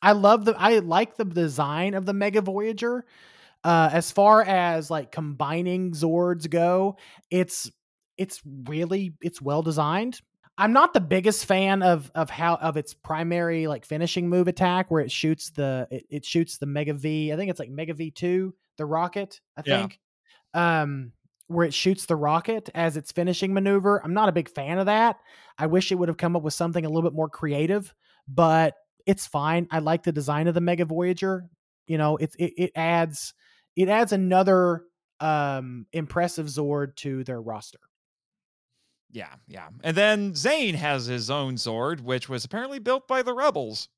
I 0.02 0.12
love 0.12 0.44
the 0.44 0.54
I 0.58 0.78
like 0.80 1.16
the 1.16 1.24
design 1.24 1.94
of 1.94 2.06
the 2.06 2.12
Mega 2.12 2.40
Voyager. 2.40 3.04
Uh 3.64 3.90
as 3.92 4.10
far 4.10 4.42
as 4.42 4.90
like 4.90 5.12
combining 5.12 5.92
Zords 5.92 6.50
go, 6.50 6.96
it's 7.30 7.70
it's 8.18 8.40
really 8.66 9.14
it's 9.22 9.42
well 9.42 9.62
designed. 9.62 10.20
I'm 10.58 10.72
not 10.72 10.92
the 10.94 11.00
biggest 11.00 11.46
fan 11.46 11.82
of 11.82 12.10
of 12.14 12.30
how 12.30 12.56
of 12.56 12.76
its 12.76 12.94
primary 12.94 13.66
like 13.68 13.84
finishing 13.86 14.28
move 14.28 14.48
attack 14.48 14.90
where 14.90 15.02
it 15.02 15.10
shoots 15.12 15.50
the 15.50 15.88
it, 15.90 16.06
it 16.10 16.24
shoots 16.24 16.58
the 16.58 16.66
Mega 16.66 16.94
V. 16.94 17.32
I 17.32 17.36
think 17.36 17.50
it's 17.50 17.60
like 17.60 17.70
Mega 17.70 17.94
V2, 17.94 18.52
the 18.78 18.86
rocket, 18.86 19.40
I 19.56 19.62
Yeah. 19.64 19.88
think. 19.88 20.00
Um 20.54 21.12
where 21.48 21.66
it 21.66 21.74
shoots 21.74 22.06
the 22.06 22.16
rocket 22.16 22.70
as 22.74 22.96
its 22.96 23.12
finishing 23.12 23.52
maneuver. 23.54 24.02
I'm 24.02 24.14
not 24.14 24.30
a 24.30 24.32
big 24.32 24.48
fan 24.48 24.78
of 24.78 24.86
that. 24.86 25.18
I 25.58 25.66
wish 25.66 25.92
it 25.92 25.96
would 25.96 26.08
have 26.08 26.16
come 26.16 26.36
up 26.36 26.42
with 26.42 26.54
something 26.54 26.84
a 26.86 26.88
little 26.88 27.08
bit 27.08 27.16
more 27.16 27.28
creative, 27.28 27.94
but 28.26 28.74
it's 29.06 29.26
fine. 29.26 29.68
I 29.70 29.78
like 29.80 30.02
the 30.02 30.12
design 30.12 30.48
of 30.48 30.54
the 30.54 30.60
Mega 30.60 30.84
Voyager. 30.84 31.48
You 31.86 31.98
know, 31.98 32.16
it's 32.16 32.34
it, 32.36 32.52
it 32.56 32.72
adds 32.74 33.34
it 33.76 33.88
adds 33.88 34.12
another 34.12 34.84
um 35.20 35.86
impressive 35.92 36.46
Zord 36.46 36.96
to 36.96 37.24
their 37.24 37.40
roster. 37.40 37.78
Yeah, 39.10 39.34
yeah. 39.46 39.68
And 39.82 39.96
then 39.96 40.34
Zane 40.34 40.74
has 40.74 41.06
his 41.06 41.30
own 41.30 41.56
Zord, 41.56 42.00
which 42.00 42.28
was 42.28 42.44
apparently 42.44 42.78
built 42.78 43.06
by 43.06 43.22
the 43.22 43.34
rebels. 43.34 43.88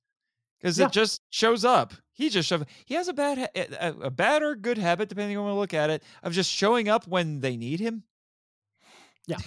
Because 0.61 0.79
Yeah. 0.79 0.87
it 0.87 0.93
just 0.93 1.21
shows 1.31 1.65
up. 1.65 1.93
He 2.15 2.31
just 2.31 2.49
shows 2.49 2.65
He 2.85 2.95
has 2.95 3.07
a 3.09 3.13
bad, 3.13 3.39
ha- 3.39 3.63
a, 3.81 4.07
a 4.07 4.11
bad 4.11 4.43
or 4.43 4.57
good 4.57 4.79
habit, 4.79 5.09
depending 5.09 5.37
on 5.37 5.45
how 5.45 5.53
you 5.53 5.59
look 5.59 5.75
at 5.75 5.91
it, 5.91 6.03
of 6.23 6.33
just 6.33 6.51
showing 6.51 6.89
up 6.89 7.07
when 7.07 7.41
they 7.41 7.57
need 7.57 7.81
him. 7.81 8.03
Yeah. 9.27 9.39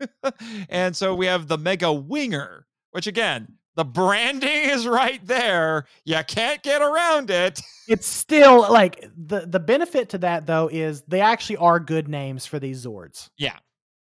and 0.68 0.96
so 0.96 1.14
we 1.14 1.26
have 1.26 1.46
the 1.48 1.58
Mega 1.58 1.92
Winger, 1.92 2.66
which 2.90 3.06
again, 3.06 3.58
the 3.76 3.84
branding 3.84 4.70
is 4.70 4.86
right 4.86 5.24
there. 5.26 5.86
You 6.04 6.20
can't 6.26 6.62
get 6.62 6.82
around 6.82 7.30
it. 7.30 7.60
It's 7.86 8.06
still 8.06 8.62
like 8.72 9.10
the 9.14 9.40
the 9.40 9.60
benefit 9.60 10.08
to 10.08 10.18
that 10.18 10.46
though 10.46 10.70
is 10.72 11.02
they 11.02 11.20
actually 11.20 11.58
are 11.58 11.78
good 11.78 12.08
names 12.08 12.46
for 12.46 12.58
these 12.58 12.86
Zords. 12.86 13.28
Yeah. 13.36 13.58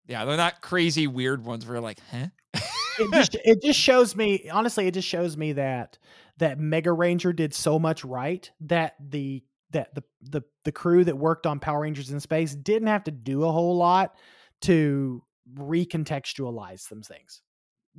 Yeah, 0.07 0.25
they're 0.25 0.37
not 0.37 0.61
crazy 0.61 1.09
weird 1.09 1.45
ones 1.45 1.67
where 1.67 1.75
you're 1.75 1.83
like, 1.83 1.99
huh? 2.13 2.29
It 3.01 3.13
just 3.13 3.35
it 3.35 3.63
just 3.63 3.81
shows 3.81 4.15
me 4.15 4.49
honestly 4.51 4.87
it 4.87 4.95
just 4.95 5.09
shows 5.09 5.37
me 5.37 5.55
that 5.55 5.99
that 6.39 6.61
Mega 6.61 6.93
Ranger 6.93 7.33
did 7.33 7.53
so 7.53 7.81
much 7.81 8.05
right 8.05 8.49
that 8.61 8.95
the 9.01 9.43
that 9.73 9.93
the 9.97 10.05
the 10.23 10.43
the 10.65 10.71
crew 10.71 11.03
that 11.03 11.19
worked 11.19 11.45
on 11.45 11.59
Power 11.59 11.81
Rangers 11.81 12.13
in 12.13 12.21
Space 12.21 12.55
didn't 12.55 12.87
have 12.87 13.03
to 13.05 13.11
do 13.11 13.43
a 13.43 13.51
whole 13.51 13.77
lot 13.77 14.15
to 14.63 15.25
recontextualize 15.55 16.81
some 16.81 17.03
things. 17.03 17.43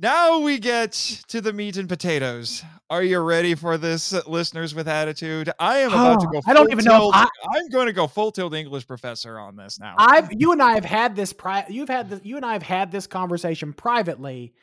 Now 0.00 0.38
we 0.38 0.58
get 0.60 0.92
to 1.26 1.40
the 1.40 1.52
meat 1.52 1.76
and 1.76 1.88
potatoes. 1.88 2.62
Are 2.88 3.02
you 3.02 3.18
ready 3.18 3.54
for 3.56 3.76
this, 3.76 4.12
listeners 4.28 4.72
with 4.74 4.86
attitude? 4.86 5.50
I 5.58 5.78
am 5.78 5.90
about 5.90 6.20
to 6.20 6.28
Oh, 6.28 6.30
go. 6.30 6.40
I 6.46 6.52
don't 6.54 6.70
even 6.70 6.84
know 6.84 7.10
I- 7.12 7.28
I'm 7.52 7.68
going 7.68 7.86
to 7.88 7.92
go 7.92 8.06
full 8.06 8.30
tilt 8.30 8.54
English 8.54 8.86
professor 8.86 9.38
on 9.40 9.56
this 9.56 9.80
now. 9.80 9.96
I've 9.98 10.28
you 10.32 10.52
and 10.52 10.62
I 10.62 10.74
have 10.74 10.84
had 10.84 11.16
this 11.16 11.32
pri- 11.32 11.66
you've 11.68 11.88
had 11.88 12.10
this, 12.10 12.20
you 12.22 12.36
and 12.36 12.46
I 12.46 12.52
have 12.52 12.62
had 12.62 12.92
this 12.92 13.06
conversation 13.08 13.72
privately 13.72 14.54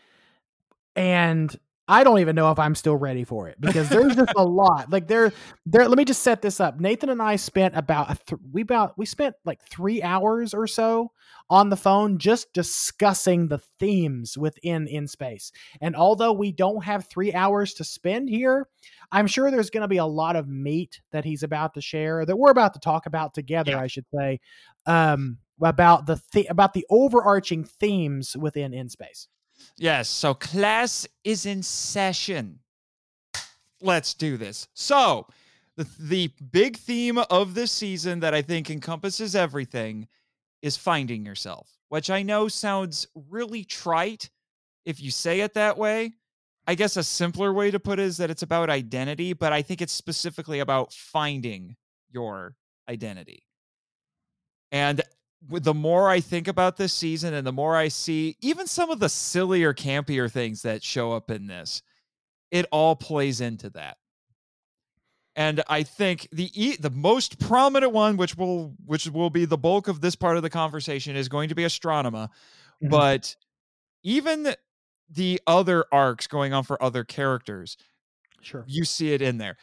and 0.95 1.53
I 1.88 2.03
don't 2.03 2.20
even 2.20 2.36
know 2.36 2.49
if 2.52 2.57
I'm 2.57 2.74
still 2.74 2.95
ready 2.95 3.24
for 3.24 3.48
it 3.48 3.62
because 3.62 3.90
there's 3.90 4.16
just 4.16 4.34
a 4.36 4.44
lot. 4.44 4.91
Like 4.91 5.07
there, 5.07 5.32
there. 5.68 5.88
Let 5.88 5.98
me 5.98 6.06
just 6.06 6.24
set 6.24 6.41
this 6.41 6.60
up. 6.60 6.80
Nathan 6.80 7.10
and 7.10 7.22
I 7.22 7.36
spent 7.36 7.76
about 7.76 8.12
a 8.12 8.16
th- 8.16 8.41
we 8.52 8.62
about 8.62 8.98
we 8.98 9.06
spent 9.06 9.36
like 9.45 9.62
three 9.62 10.02
hours 10.02 10.53
or 10.56 10.66
so 10.66 11.12
on 11.49 11.70
the 11.70 11.78
phone 11.78 12.18
just 12.18 12.52
discussing 12.53 13.48
the 13.48 13.60
themes 13.80 14.36
within 14.36 14.88
in 14.88 15.07
space. 15.07 15.52
And 15.80 15.95
although 15.95 16.34
we 16.34 16.52
don't 16.52 16.84
have 16.84 17.06
three 17.06 17.34
hours 17.34 17.76
to 17.76 17.84
spend 17.84 18.30
here, 18.30 18.68
I'm 19.12 19.28
sure 19.28 19.52
there's 19.52 19.70
going 19.70 19.82
to 19.82 19.88
be 19.88 19.98
a 19.98 20.06
lot 20.06 20.36
of 20.36 20.48
meat 20.48 21.02
that 21.12 21.24
he's 21.24 21.44
about 21.44 21.76
to 21.76 21.82
share 21.82 22.26
that 22.26 22.36
we're 22.36 22.49
about 22.49 22.74
to 22.74 22.80
talk 22.80 23.06
about 23.06 23.36
together. 23.36 23.72
Yeah. 23.72 23.82
I 23.82 23.88
should 23.88 24.06
say 24.14 24.40
um, 24.88 25.38
about 25.62 26.07
the, 26.07 26.20
the 26.34 26.48
about 26.48 26.74
the 26.74 26.86
overarching 26.90 27.64
themes 27.64 28.36
within 28.36 28.74
in 28.74 28.90
space. 28.90 29.28
Yes, 29.77 30.09
so 30.09 30.33
class 30.33 31.07
is 31.23 31.45
in 31.45 31.63
session. 31.63 32.59
Let's 33.81 34.13
do 34.13 34.37
this. 34.37 34.67
So, 34.73 35.27
the, 35.75 35.87
the 35.99 36.31
big 36.51 36.77
theme 36.77 37.17
of 37.17 37.53
this 37.53 37.71
season 37.71 38.21
that 38.21 38.33
I 38.33 38.41
think 38.41 38.69
encompasses 38.69 39.35
everything 39.35 40.07
is 40.61 40.77
finding 40.77 41.25
yourself, 41.25 41.69
which 41.89 42.09
I 42.09 42.23
know 42.23 42.47
sounds 42.47 43.07
really 43.29 43.63
trite 43.63 44.29
if 44.85 45.01
you 45.01 45.11
say 45.11 45.41
it 45.41 45.53
that 45.55 45.77
way. 45.77 46.13
I 46.67 46.75
guess 46.75 46.97
a 46.97 47.03
simpler 47.03 47.53
way 47.53 47.69
to 47.71 47.79
put 47.79 47.99
it 47.99 48.03
is 48.03 48.17
that 48.17 48.31
it's 48.31 48.41
about 48.41 48.69
identity, 48.69 49.33
but 49.33 49.53
I 49.53 49.61
think 49.61 49.81
it's 49.81 49.93
specifically 49.93 50.59
about 50.59 50.93
finding 50.93 51.75
your 52.09 52.55
identity. 52.89 53.43
And 54.71 55.01
the 55.41 55.74
more 55.74 56.10
I 56.10 56.20
think 56.22 56.48
about 56.48 56.78
this 56.78 56.94
season 56.94 57.34
and 57.34 57.45
the 57.45 57.52
more 57.52 57.76
I 57.76 57.88
see 57.90 58.36
even 58.41 58.68
some 58.68 58.90
of 58.90 58.99
the 58.99 59.10
sillier, 59.10 59.74
campier 59.74 60.32
things 60.32 60.62
that 60.64 60.84
show 60.84 61.14
up 61.14 61.30
in 61.30 61.48
this, 61.48 61.82
it 62.52 62.66
all 62.72 62.95
plays 62.95 63.41
into 63.41 63.70
that. 63.72 63.98
And 65.36 65.62
I 65.68 65.84
think 65.84 66.30
the 66.32 66.49
e- 66.53 66.78
the 66.78 66.90
most 66.90 67.40
prominent 67.40 67.91
one, 67.91 68.16
which 68.18 68.38
will 68.38 68.74
which 68.86 69.07
will 69.07 69.30
be 69.30 69.45
the 69.45 69.57
bulk 69.57 69.88
of 69.90 69.99
this 70.02 70.16
part 70.16 70.38
of 70.38 70.44
the 70.44 70.49
conversation, 70.49 71.16
is 71.16 71.28
going 71.28 71.49
to 71.49 71.56
be 71.56 71.64
Astronema. 71.64 72.30
Mhm. 72.82 72.90
But 72.90 73.36
even 74.03 74.56
the 75.10 75.41
other 75.45 75.86
arcs 75.91 76.26
going 76.28 76.53
on 76.53 76.64
for 76.64 76.82
other 76.82 77.03
characters, 77.03 77.76
Sure. 78.41 78.64
you 78.68 78.86
see 78.86 79.12
it 79.14 79.22
in 79.22 79.38
there. 79.38 79.57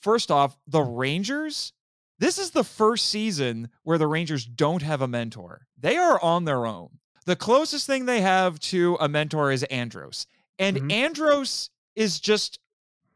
First 0.00 0.30
off, 0.30 0.56
the 0.66 0.80
Rangers. 0.82 1.72
This 2.18 2.38
is 2.38 2.50
the 2.50 2.64
first 2.64 3.08
season 3.08 3.70
where 3.82 3.98
the 3.98 4.06
Rangers 4.06 4.44
don't 4.46 4.82
have 4.82 5.02
a 5.02 5.08
mentor. 5.08 5.66
They 5.78 5.96
are 5.96 6.20
on 6.22 6.44
their 6.44 6.66
own. 6.66 6.98
The 7.26 7.36
closest 7.36 7.86
thing 7.86 8.06
they 8.06 8.20
have 8.20 8.58
to 8.60 8.96
a 9.00 9.08
mentor 9.08 9.50
is 9.50 9.64
Andros. 9.64 10.26
And 10.58 10.76
Mhm. 10.78 10.92
Andros 10.92 11.70
is 11.94 12.20
just 12.20 12.58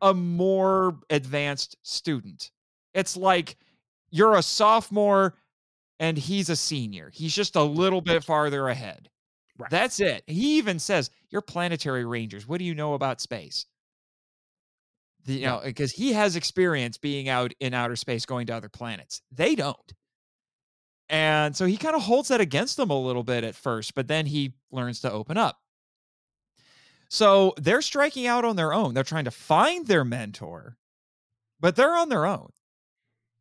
a 0.02 0.12
more 0.12 0.98
advanced 1.10 1.76
student. 1.82 2.50
It's 2.94 3.16
like 3.16 3.56
you're 4.10 4.34
a 4.36 4.42
sophomore 4.42 5.36
and 5.98 6.18
he's 6.18 6.48
a 6.50 6.56
senior. 6.56 7.10
He's 7.14 7.34
just 7.34 7.56
a 7.56 7.62
little 7.62 8.00
bit 8.00 8.24
farther 8.24 8.68
ahead. 8.68 9.08
Right. 9.58 9.70
That's 9.70 10.00
it. 10.00 10.24
He 10.26 10.56
even 10.58 10.78
says, 10.78 11.10
You're 11.28 11.42
planetary 11.42 12.04
rangers. 12.04 12.46
What 12.46 12.58
do 12.58 12.64
you 12.64 12.74
know 12.74 12.94
about 12.94 13.20
space? 13.20 13.66
The, 15.26 15.34
you 15.34 15.46
know, 15.46 15.56
uh, 15.56 15.64
because 15.64 15.92
he 15.92 16.12
has 16.12 16.36
experience 16.36 16.96
being 16.98 17.28
out 17.28 17.52
in 17.60 17.74
outer 17.74 17.96
space, 17.96 18.24
going 18.24 18.46
to 18.46 18.54
other 18.54 18.68
planets. 18.68 19.22
They 19.30 19.54
don't. 19.54 19.92
And 21.08 21.56
so 21.56 21.66
he 21.66 21.76
kind 21.76 21.96
of 21.96 22.02
holds 22.02 22.28
that 22.28 22.40
against 22.40 22.76
them 22.76 22.90
a 22.90 22.98
little 22.98 23.24
bit 23.24 23.42
at 23.42 23.56
first, 23.56 23.94
but 23.94 24.06
then 24.06 24.26
he 24.26 24.54
learns 24.70 25.00
to 25.00 25.12
open 25.12 25.36
up. 25.36 25.58
So 27.08 27.54
they're 27.56 27.82
striking 27.82 28.28
out 28.28 28.44
on 28.44 28.54
their 28.54 28.72
own. 28.72 28.94
They're 28.94 29.02
trying 29.02 29.24
to 29.24 29.32
find 29.32 29.86
their 29.88 30.04
mentor, 30.04 30.76
but 31.58 31.74
they're 31.74 31.96
on 31.96 32.08
their 32.08 32.24
own. 32.24 32.50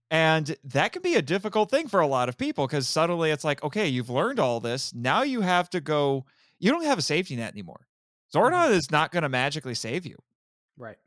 And 0.10 0.56
that 0.64 0.92
can 0.92 1.04
be 1.04 1.14
a 1.14 1.22
difficult 1.22 1.70
thing 1.70 1.88
for 1.88 2.00
a 2.00 2.08
lot 2.08 2.30
of 2.30 2.38
people 2.38 2.66
because 2.66 2.88
suddenly 2.88 3.30
it's 3.30 3.44
like, 3.44 3.64
okay, 3.64 3.88
you've 3.88 4.10
learned 4.10 4.40
all 4.40 4.60
this. 4.60 4.92
Now 4.96 5.22
you 5.22 5.42
have 5.42 5.70
to 5.70 5.80
go, 5.80 6.26
you 6.58 6.72
don't 6.72 6.86
have 6.86 6.98
a 6.98 7.04
safety 7.04 7.36
net 7.36 7.54
anymore. 7.54 7.86
Mm-hmm. 8.34 8.56
Zordon 8.56 8.72
is 8.72 8.90
not 8.90 9.12
going 9.12 9.22
to 9.22 9.30
magically 9.30 9.76
save 9.76 10.08
you. 10.08 10.18
Right. 10.78 10.98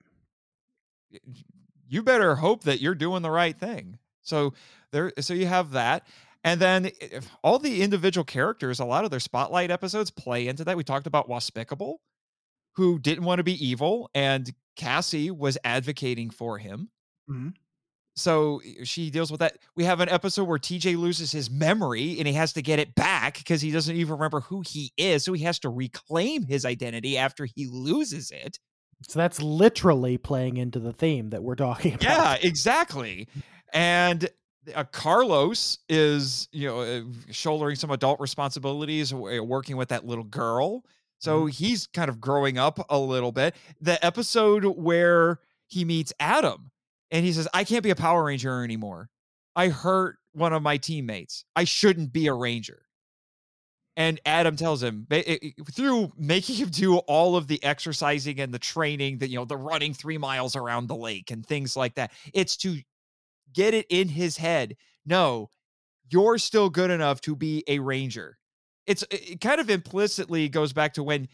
You 1.89 2.03
better 2.03 2.37
hope 2.37 2.65
that 2.65 2.81
you're 2.81 2.95
doing 2.95 3.23
the 3.23 3.31
right 3.31 3.59
thing. 3.59 3.99
So 4.23 4.55
there, 4.93 5.13
so 5.21 5.35
you 5.35 5.47
have 5.47 5.73
that. 5.73 6.07
And 6.45 6.61
then 6.61 6.91
if 7.01 7.29
all 7.45 7.59
the 7.59 7.83
individual 7.83 8.25
characters, 8.25 8.81
a 8.81 8.85
lot 8.85 9.05
of 9.05 9.11
their 9.11 9.21
spotlight 9.21 9.71
episodes 9.71 10.11
play 10.11 10.49
into 10.49 10.65
that. 10.65 10.77
We 10.77 10.85
talked 10.85 11.07
about 11.07 11.29
Waspicable, 11.29 11.97
who 12.77 12.99
didn't 12.99 13.25
want 13.25 13.39
to 13.39 13.45
be 13.45 13.65
evil, 13.65 14.11
and 14.15 14.53
Cassie 14.77 15.31
was 15.31 15.59
advocating 15.65 16.31
for 16.31 16.59
him. 16.59 16.91
Mhm. 17.31 17.55
So 18.17 18.61
she 18.85 19.11
deals 19.11 19.31
with 19.31 19.41
that. 19.41 19.59
We 19.75 19.85
have 19.85 20.01
an 20.01 20.09
episode 20.09 20.45
where 20.45 20.59
TJ 20.59 20.97
loses 20.97 21.33
his 21.33 21.51
memory 21.51 22.19
and 22.19 22.27
he 22.29 22.35
has 22.35 22.53
to 22.55 22.63
get 22.63 22.79
it 22.79 22.95
back 22.95 23.39
because 23.39 23.63
he 23.63 23.71
doesn't 23.71 23.97
even 23.97 24.13
remember 24.13 24.41
who 24.41 24.63
he 24.67 24.93
is. 24.97 25.25
So 25.25 25.33
he 25.33 25.45
has 25.45 25.59
to 25.61 25.71
reclaim 25.71 26.45
his 26.45 26.65
identity 26.65 27.17
after 27.17 27.47
he 27.47 27.67
loses 27.67 28.31
it. 28.31 28.59
So 29.09 29.19
that's 29.19 29.41
literally 29.41 30.19
playing 30.19 30.57
into 30.57 30.79
the 30.79 30.93
theme 30.93 31.31
that 31.31 31.43
we're 31.43 31.55
talking 31.55 31.95
about. 31.95 32.03
Yeah, 32.03 32.37
exactly. 32.41 33.29
And 33.73 34.29
uh, 34.75 34.85
Carlos 34.85 35.79
is, 35.89 36.49
you 36.53 36.69
know, 36.69 36.81
uh, 36.81 37.03
shouldering 37.31 37.77
some 37.77 37.91
adult 37.91 38.21
responsibilities, 38.21 39.11
w- 39.11 39.43
working 39.43 39.77
with 39.77 39.89
that 39.89 40.07
little 40.07 40.25
girl. 40.25 40.85
So 41.19 41.47
he's 41.47 41.87
kind 41.87 42.09
of 42.09 42.21
growing 42.21 42.59
up 42.59 42.85
a 42.91 42.99
little 42.99 43.31
bit. 43.31 43.55
The 43.81 44.05
episode 44.05 44.65
where 44.65 45.39
he 45.69 45.85
meets 45.85 46.13
Adam 46.19 46.73
and 47.13 47.25
he 47.25 47.33
says, 47.33 47.47
I 47.55 47.63
can't 47.63 47.85
be 47.85 47.91
a 47.91 47.95
Power 47.95 48.25
Ranger 48.25 48.65
anymore. 48.65 49.09
I 49.55 49.69
hurt 49.69 50.17
one 50.33 50.53
of 50.53 50.63
my 50.63 50.79
teammates. 50.79 51.45
I 51.55 51.63
shouldn't 51.63 52.13
be 52.13 52.27
a 52.27 52.35
Ranger. 52.35 52.83
And 53.97 54.21
Adam 54.25 54.57
tells 54.57 54.83
him 54.83 55.07
through 55.71 56.13
making 56.17 56.57
him 56.57 56.71
do 56.71 56.97
all 56.99 57.37
of 57.37 57.47
the 57.47 57.63
exercising 57.63 58.41
and 58.41 58.53
the 58.53 58.59
training 58.59 59.19
that, 59.19 59.29
you 59.29 59.37
know, 59.37 59.45
the 59.45 59.57
running 59.57 59.93
three 59.93 60.17
miles 60.17 60.57
around 60.57 60.87
the 60.87 60.97
lake 60.97 61.31
and 61.31 61.45
things 61.45 61.77
like 61.77 61.97
that. 61.97 62.11
It's 62.33 62.57
to 62.59 62.79
get 63.53 63.75
it 63.75 63.87
in 63.91 64.09
his 64.09 64.39
head. 64.39 64.77
No, 65.05 65.51
you're 66.11 66.39
still 66.39 66.71
good 66.71 66.91
enough 66.91 67.21
to 67.23 67.37
be 67.37 67.65
a 67.67 67.81
Ranger. 67.81 68.39
It's 68.87 69.05
it 69.11 69.41
kind 69.41 69.61
of 69.61 69.69
implicitly 69.69 70.49
goes 70.49 70.73
back 70.73 70.95
to 70.95 71.03
when 71.03 71.29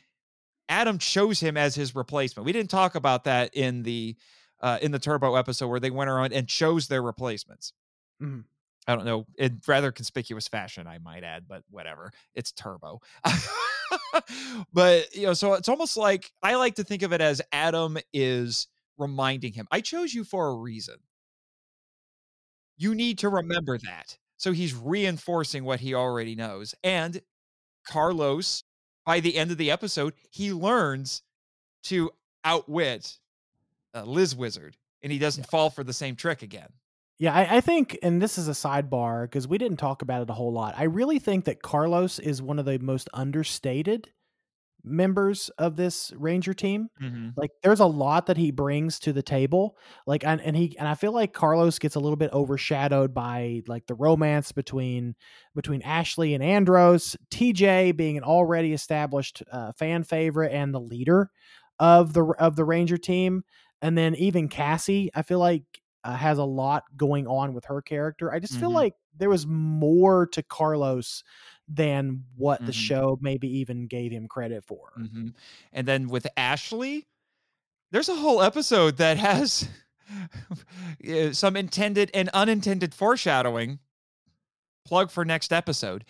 Adam 0.69 0.99
chose 0.99 1.41
him 1.41 1.57
as 1.57 1.75
his 1.75 1.95
replacement. 1.95 2.45
We 2.45 2.53
didn't 2.53 2.71
talk 2.71 2.95
about 2.95 3.25
that 3.25 3.55
in 3.55 3.85
the 3.85 4.17
uh, 4.61 4.79
in 4.83 4.91
the 4.91 4.99
Turbo 4.99 5.37
episode 5.37 5.69
where 5.69 5.81
they 5.81 5.91
went 5.91 6.11
around 6.11 6.33
and 6.33 6.49
chose 6.49 6.89
their 6.89 7.03
replacements. 7.03 7.73
Mhm. 8.21 8.45
I 8.89 8.97
don't 8.97 9.05
know, 9.05 9.27
in 9.39 9.61
rather 9.69 9.93
conspicuous 9.93 10.49
fashion, 10.49 10.87
I 10.87 10.99
might 10.99 11.23
add, 11.23 11.45
but 11.47 11.63
whatever. 11.71 12.11
It's 12.35 12.53
Turbo. 12.53 13.01
but 14.73 15.15
you 15.15 15.27
know, 15.27 15.35
so 15.35 15.53
it's 15.55 15.69
almost 15.69 15.99
like 15.99 16.33
I 16.43 16.55
like 16.55 16.77
to 16.77 16.85
think 16.85 17.03
of 17.03 17.13
it 17.13 17.21
as 17.21 17.43
Adam 17.53 17.99
is 18.15 18.67
reminding 18.97 19.53
him, 19.53 19.69
I 19.71 19.83
chose 19.83 20.13
you 20.15 20.25
for 20.25 20.49
a 20.49 20.55
reason. 20.55 20.97
You 22.79 22.95
need 22.95 23.19
to 23.19 23.29
remember 23.29 23.79
that. 23.79 24.17
So 24.39 24.53
he's 24.53 24.75
reinforcing 24.75 25.65
what 25.65 25.81
he 25.81 25.95
already 25.95 26.35
knows. 26.35 26.75
And 26.83 27.21
Carlos, 27.87 28.63
by 29.05 29.21
the 29.21 29.37
end 29.37 29.51
of 29.51 29.59
the 29.59 29.71
episode, 29.71 30.15
he 30.31 30.53
learns 30.53 31.23
to 31.85 32.11
outwit 32.45 33.19
uh, 33.95 34.05
Lizwizard 34.05 34.75
and 35.03 35.13
he 35.13 35.19
doesn't 35.19 35.49
fall 35.49 35.71
for 35.71 35.85
the 35.85 35.93
same 35.93 36.17
trick 36.17 36.43
again. 36.43 36.69
Yeah, 37.19 37.35
I, 37.35 37.57
I 37.57 37.61
think, 37.61 37.99
and 38.03 38.23
this 38.23 38.39
is 38.39 38.49
a 38.49 38.53
sidebar 38.53 39.25
because 39.25 39.49
we 39.49 39.59
didn't 39.59 39.79
talk 39.79 40.03
about 40.03 40.23
it 40.23 40.31
a 40.31 40.35
whole 40.35 40.53
lot. 40.53 40.75
I 40.77 40.85
really 40.85 41.19
think 41.19 41.47
that 41.47 41.63
Carlos 41.63 42.19
is 42.21 42.41
one 42.41 42.59
of 42.59 42.65
the 42.65 42.79
most 42.79 43.09
understated 43.13 44.11
members 44.85 45.51
of 45.59 45.77
this 45.77 46.13
Ranger 46.17 46.55
team. 46.55 46.89
Like, 47.37 47.51
there's 47.63 47.81
a 47.81 47.87
lot 47.87 48.27
that 48.27 48.37
he 48.37 48.51
brings 48.53 48.99
to 49.01 49.13
the 49.13 49.23
table. 49.23 49.77
Like, 50.07 50.25
and, 50.25 50.41
and 50.43 50.57
he 50.57 50.77
and 50.79 50.89
I 50.89 50.95
feel 50.97 51.13
like 51.13 51.33
Carlos 51.33 51.79
gets 51.79 51.97
a 51.97 52.01
little 52.01 52.17
bit 52.17 52.33
overshadowed 52.33 53.15
by 53.15 53.63
like 53.69 53.87
the 53.87 53.95
romance 53.95 54.53
between 54.53 55.17
between 55.55 55.83
Ashley 55.83 56.35
and 56.35 56.43
Andros. 56.45 57.17
TJ 57.31 57.93
being 57.93 58.19
an 58.19 58.25
already 58.25 58.73
established 58.73 59.43
uh, 59.53 59.73
fan 59.73 60.05
favorite 60.05 60.53
and 60.53 60.75
the 60.75 60.81
leader 60.81 61.31
of 61.79 62.13
the 62.13 62.25
of 62.39 62.57
the 62.57 62.65
Ranger 62.65 62.99
team, 62.99 63.45
and 63.83 63.97
then 63.99 64.15
even 64.17 64.49
Cassie. 64.49 65.11
I 65.15 65.23
feel 65.23 65.39
like 65.41 65.65
uh, 66.09 66.17
has 66.17 66.39
a 66.39 66.45
lot 66.45 66.85
going 66.97 67.27
on 67.27 67.53
with 67.53 67.67
her 67.67 67.83
character. 67.83 68.33
I 68.33 68.39
just 68.39 68.59
feel 68.59 68.71
Mhm. 68.71 68.75
like 68.75 68.95
there 69.17 69.29
was 69.29 69.47
more 69.47 70.27
to 70.29 70.43
Carlos 70.43 71.23
than 71.69 72.25
what 72.37 72.65
the 72.65 72.73
Mhm. 72.73 72.75
show 72.75 73.19
maybe 73.21 73.49
even 73.59 73.87
gave 73.87 74.11
him 74.11 74.27
credit 74.27 74.65
for. 74.65 74.91
hmm 74.97 75.29
And 75.73 75.87
then 75.87 76.09
with 76.09 76.27
Ashley, 76.37 77.07
there's 77.91 78.09
a 78.09 78.17
whole 78.17 78.43
episode 78.43 78.97
that 78.97 79.19
has 79.19 79.69
some 81.33 81.57
intended 81.57 82.11
and 82.15 82.29
unintended 82.31 82.95
foreshadowing. 82.95 83.81
Plug 84.87 85.11
for 85.11 85.25
next 85.25 85.53
episode. 85.53 86.05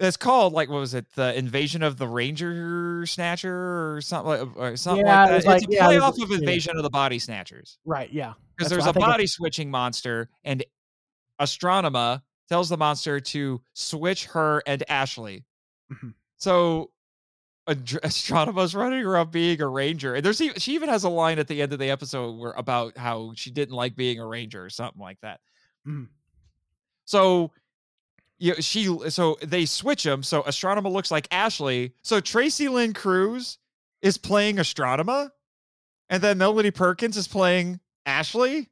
It's 0.00 0.16
called 0.16 0.52
like 0.54 0.68
what 0.68 0.80
was 0.80 0.94
it? 0.94 1.06
The 1.14 1.36
Invasion 1.38 1.82
of 1.82 1.96
the 1.98 2.08
Ranger 2.08 3.04
Snatcher 3.06 3.94
or 3.96 4.00
something 4.00 4.48
like 4.48 4.56
or 4.56 4.76
something 4.76 5.06
Yeah, 5.06 5.24
like 5.26 5.30
it 5.30 5.44
that. 5.44 5.46
like- 5.48 5.62
it's 5.62 5.72
a 5.72 5.74
yeah, 5.74 5.84
play 5.84 5.92
there's 5.94 6.02
a- 6.02 6.06
off 6.06 6.18
of 6.22 6.30
yeah. 6.30 6.36
Invasion 6.38 6.76
of 6.76 6.82
the 6.82 6.90
Body 6.90 7.18
Snatchers. 7.18 7.78
Right. 7.84 8.10
Yeah. 8.12 8.32
because 8.56 8.70
there's 8.70 8.84
a 8.84 8.88
I 8.88 8.90
a 8.90 8.92
think 8.94 9.04
of- 9.04 9.10
body 9.12 9.26
switching 9.26 9.70
monster 9.70 10.28
and 10.44 10.64
Astronema 11.40 12.22
tells 12.48 12.68
the 12.68 12.76
monster 12.76 13.20
to 13.20 13.60
switch 13.74 14.24
her 14.26 14.62
and 14.66 14.82
Ashley. 14.90 15.44
Mhm. 15.92 16.14
So 16.36 16.90
Astronema's 17.68 18.74
running 18.74 19.04
around 19.04 19.30
being 19.30 19.60
a 19.60 19.68
ranger, 19.68 20.14
and 20.16 20.24
there's 20.24 20.38
she 20.56 20.72
even 20.74 20.88
has 20.88 21.04
a 21.04 21.08
line 21.08 21.38
at 21.38 21.46
the 21.46 21.62
end 21.62 21.72
of 21.72 21.78
the 21.78 21.90
episode 21.90 22.32
where 22.36 22.52
about 22.52 22.96
how 22.98 23.32
she 23.36 23.50
didn't 23.50 23.74
like 23.74 23.94
being 23.94 24.18
a 24.18 24.26
ranger 24.26 24.64
or 24.64 24.70
something 24.70 25.00
like 25.00 25.20
that. 25.20 25.40
Mhm. 25.86 26.08
So 27.04 27.52
yeah, 28.40 28.54
she 28.58 28.86
so 29.10 29.36
they 29.42 29.66
switch 29.66 30.02
them. 30.02 30.22
So 30.22 30.42
Astronema 30.42 30.90
looks 30.90 31.10
like 31.10 31.28
Ashley. 31.30 31.92
So 32.02 32.20
Tracy 32.20 32.68
Lynn 32.68 32.94
Cruz 32.94 33.58
is 34.00 34.16
playing 34.16 34.56
Astronema, 34.56 35.30
and 36.08 36.22
then 36.22 36.38
Melody 36.38 36.70
Perkins 36.70 37.18
is 37.18 37.28
playing 37.28 37.80
Ashley. 38.06 38.70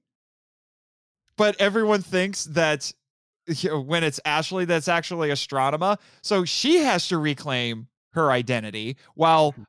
But 1.37 1.55
everyone 1.61 2.01
thinks 2.01 2.45
that 2.45 2.91
you 3.47 3.69
know, 3.69 3.81
when 3.81 4.03
it's 4.05 4.19
Ashley, 4.25 4.65
that's 4.65 4.89
actually 4.89 5.29
Astronema. 5.29 5.99
So 6.23 6.47
she 6.47 6.79
has 6.79 7.07
to 7.09 7.19
reclaim 7.19 7.89
her 8.13 8.31
identity 8.31 8.97
while 9.15 9.53
mm-hmm. 9.53 9.63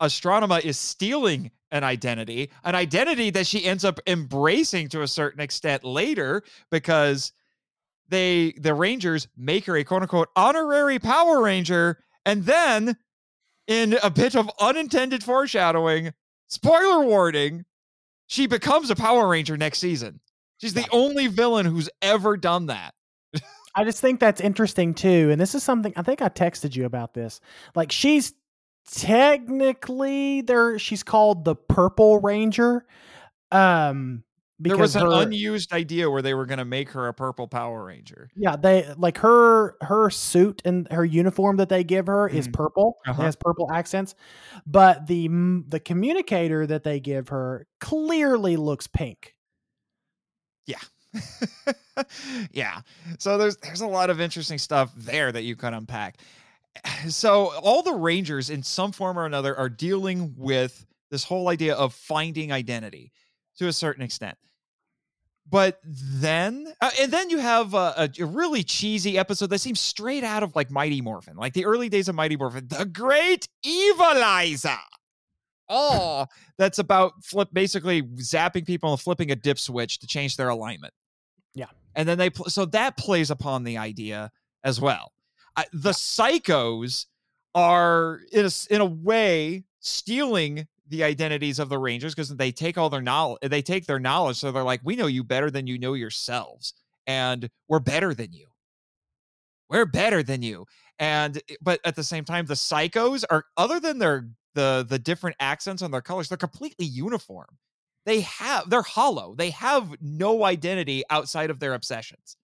Astronema 0.00 0.64
is 0.64 0.78
stealing 0.78 1.50
an 1.72 1.82
identity, 1.82 2.50
an 2.64 2.76
identity 2.76 3.30
that 3.30 3.48
she 3.48 3.64
ends 3.64 3.84
up 3.84 3.98
embracing 4.06 4.88
to 4.90 5.02
a 5.02 5.08
certain 5.08 5.40
extent 5.40 5.84
later 5.84 6.42
because 6.70 7.32
they 8.10 8.52
the 8.58 8.74
Rangers 8.74 9.28
make 9.36 9.64
her 9.66 9.76
a 9.76 9.84
quote 9.84 10.02
unquote 10.02 10.28
honorary 10.36 10.98
Power 10.98 11.42
Ranger, 11.42 11.98
and 12.26 12.44
then 12.44 12.96
in 13.66 13.96
a 14.02 14.10
bit 14.10 14.34
of 14.34 14.50
unintended 14.60 15.22
foreshadowing, 15.22 16.12
spoiler 16.48 17.04
warning, 17.04 17.64
she 18.26 18.46
becomes 18.46 18.90
a 18.90 18.96
Power 18.96 19.28
Ranger 19.28 19.56
next 19.56 19.78
season. 19.78 20.20
She's 20.60 20.74
the 20.74 20.88
only 20.90 21.28
villain 21.28 21.66
who's 21.66 21.88
ever 22.02 22.36
done 22.36 22.66
that. 22.66 22.94
I 23.74 23.84
just 23.84 24.00
think 24.00 24.20
that's 24.20 24.40
interesting 24.40 24.94
too. 24.94 25.30
And 25.30 25.40
this 25.40 25.54
is 25.54 25.62
something 25.62 25.92
I 25.96 26.02
think 26.02 26.20
I 26.20 26.28
texted 26.28 26.74
you 26.76 26.84
about 26.84 27.14
this. 27.14 27.40
Like 27.74 27.92
she's 27.92 28.34
technically 28.92 30.40
there 30.40 30.78
she's 30.78 31.02
called 31.02 31.44
the 31.44 31.54
Purple 31.54 32.18
Ranger. 32.18 32.84
Um 33.52 34.24
There 34.62 34.76
was 34.76 34.94
an 34.94 35.02
her, 35.06 35.22
unused 35.22 35.72
idea 35.72 36.10
where 36.10 36.22
they 36.22 36.34
were 36.34 36.44
going 36.46 36.58
to 36.58 36.64
make 36.64 36.90
her 36.90 37.08
a 37.08 37.14
purple 37.14 37.48
Power 37.48 37.84
Ranger. 37.84 38.28
yeah, 38.36 38.56
they 38.56 38.92
like 38.96 39.18
her 39.18 39.76
her 39.80 40.10
suit 40.10 40.60
and 40.64 40.86
her 40.92 41.04
uniform 41.04 41.56
that 41.56 41.68
they 41.70 41.82
give 41.82 42.06
her 42.08 42.28
is 42.28 42.46
Mhm. 42.46 42.52
purple. 42.52 42.98
Uh-huh. 43.06 43.22
Has 43.22 43.36
purple 43.36 43.70
accents. 43.72 44.14
But 44.66 45.06
the 45.06 45.28
the 45.68 45.80
communicator 45.80 46.66
that 46.66 46.84
they 46.84 47.00
give 47.00 47.28
her 47.28 47.66
clearly 47.80 48.56
looks 48.56 48.86
pink. 48.86 49.34
yeah. 50.66 50.78
Yeah. 52.52 52.80
So 53.18 53.36
there's 53.38 53.56
there's 53.58 53.80
a 53.80 53.86
lot 53.86 54.10
of 54.10 54.20
interesting 54.20 54.58
stuff 54.58 54.92
there 54.96 55.32
that 55.32 55.42
you 55.42 55.56
can 55.56 55.74
unpack. 55.74 56.18
So 57.08 57.52
all 57.60 57.82
the 57.82 57.94
Rangers 57.94 58.48
in 58.50 58.62
some 58.62 58.92
form 58.92 59.18
or 59.18 59.26
another 59.26 59.56
are 59.56 59.68
dealing 59.68 60.34
with 60.36 60.86
this 61.10 61.24
whole 61.24 61.48
idea 61.48 61.74
of 61.74 61.92
finding 61.94 62.52
identity 62.52 63.12
to 63.58 63.66
a 63.66 63.72
certain 63.72 64.02
extent. 64.02 64.38
But 65.50 65.80
then, 65.84 66.72
uh, 66.80 66.90
and 67.00 67.12
then 67.12 67.28
you 67.28 67.38
have 67.38 67.74
a, 67.74 67.94
a, 67.96 68.10
a 68.20 68.24
really 68.24 68.62
cheesy 68.62 69.18
episode 69.18 69.50
that 69.50 69.58
seems 69.58 69.80
straight 69.80 70.22
out 70.22 70.44
of 70.44 70.54
like 70.54 70.70
Mighty 70.70 71.00
Morphin, 71.00 71.36
like 71.36 71.54
the 71.54 71.64
early 71.64 71.88
days 71.88 72.08
of 72.08 72.14
Mighty 72.14 72.36
Morphin, 72.36 72.68
the 72.68 72.84
Great 72.84 73.48
Evilizer. 73.66 74.78
Oh, 75.68 76.26
that's 76.58 76.78
about 76.78 77.24
flip, 77.24 77.48
basically 77.52 78.02
zapping 78.02 78.64
people 78.64 78.92
and 78.92 79.00
flipping 79.00 79.32
a 79.32 79.36
dip 79.36 79.58
switch 79.58 79.98
to 80.00 80.06
change 80.06 80.36
their 80.36 80.50
alignment. 80.50 80.94
Yeah. 81.52 81.66
and 81.96 82.08
then 82.08 82.16
they 82.16 82.30
pl- 82.30 82.46
so 82.46 82.64
that 82.66 82.96
plays 82.96 83.30
upon 83.30 83.64
the 83.64 83.76
idea 83.76 84.30
as 84.62 84.80
well. 84.80 85.12
Uh, 85.56 85.64
the 85.72 85.90
psychos 85.90 87.06
are 87.56 88.20
in 88.30 88.46
a 88.46 88.50
in 88.72 88.80
a 88.80 88.86
way 88.86 89.64
stealing 89.80 90.68
the 90.90 91.02
identities 91.04 91.58
of 91.58 91.68
the 91.68 91.78
rangers 91.78 92.14
because 92.14 92.28
they 92.36 92.52
take 92.52 92.76
all 92.76 92.90
their 92.90 93.00
knowledge 93.00 93.38
they 93.42 93.62
take 93.62 93.86
their 93.86 93.98
knowledge 93.98 94.36
so 94.36 94.52
they're 94.52 94.62
like 94.62 94.80
we 94.84 94.96
know 94.96 95.06
you 95.06 95.24
better 95.24 95.50
than 95.50 95.66
you 95.66 95.78
know 95.78 95.94
yourselves 95.94 96.74
and 97.06 97.50
we're 97.68 97.80
better 97.80 98.14
than 98.14 98.32
you. 98.32 98.46
We're 99.68 99.86
better 99.86 100.22
than 100.22 100.42
you. 100.42 100.66
And 100.98 101.40
but 101.60 101.80
at 101.84 101.96
the 101.96 102.04
same 102.04 102.24
time 102.24 102.46
the 102.46 102.54
psychos 102.54 103.24
are 103.30 103.44
other 103.56 103.80
than 103.80 103.98
their 103.98 104.28
the 104.54 104.84
the 104.88 104.98
different 104.98 105.36
accents 105.40 105.82
on 105.82 105.90
their 105.90 106.02
colors 106.02 106.28
they're 106.28 106.36
completely 106.38 106.86
uniform. 106.86 107.58
They 108.04 108.20
have 108.20 108.68
they're 108.70 108.82
hollow. 108.82 109.34
They 109.34 109.50
have 109.50 109.94
no 110.00 110.44
identity 110.44 111.02
outside 111.10 111.50
of 111.50 111.58
their 111.60 111.74
obsessions. 111.74 112.36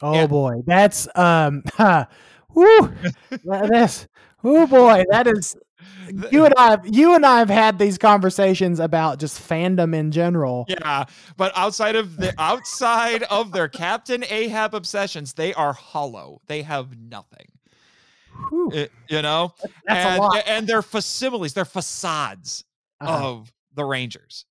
Oh 0.00 0.14
Yeah. 0.14 0.26
boy, 0.26 0.62
that's 0.66 1.08
um, 1.16 1.62
whoo, 2.54 2.92
this, 3.44 4.06
oh 4.44 4.66
boy, 4.66 5.04
that 5.10 5.26
is. 5.26 5.56
You 6.32 6.44
and 6.44 6.54
I, 6.56 6.78
you 6.84 7.14
and 7.14 7.24
I 7.24 7.38
have 7.38 7.50
had 7.50 7.78
these 7.78 7.98
conversations 7.98 8.80
about 8.80 9.18
just 9.20 9.40
fandom 9.40 9.94
in 9.94 10.10
general. 10.10 10.64
Yeah, 10.68 11.04
but 11.36 11.52
outside 11.56 11.94
of 11.96 12.16
the 12.16 12.34
outside 12.38 13.22
of 13.24 13.52
their 13.52 13.68
Captain 13.68 14.24
Ahab 14.28 14.74
obsessions, 14.74 15.34
they 15.34 15.54
are 15.54 15.72
hollow. 15.72 16.40
They 16.46 16.62
have 16.62 16.98
nothing. 16.98 17.46
Whew, 18.48 18.70
Uh, 18.74 18.86
you 19.08 19.22
know, 19.22 19.54
that's 19.86 20.06
and 20.06 20.18
a 20.18 20.22
lot. 20.22 20.42
and 20.46 20.66
they're 20.66 20.82
facsimiles, 20.82 21.52
they're 21.54 21.64
facades 21.64 22.64
Uh-huh. 23.00 23.28
of 23.30 23.52
the 23.74 23.84
Rangers. 23.84 24.44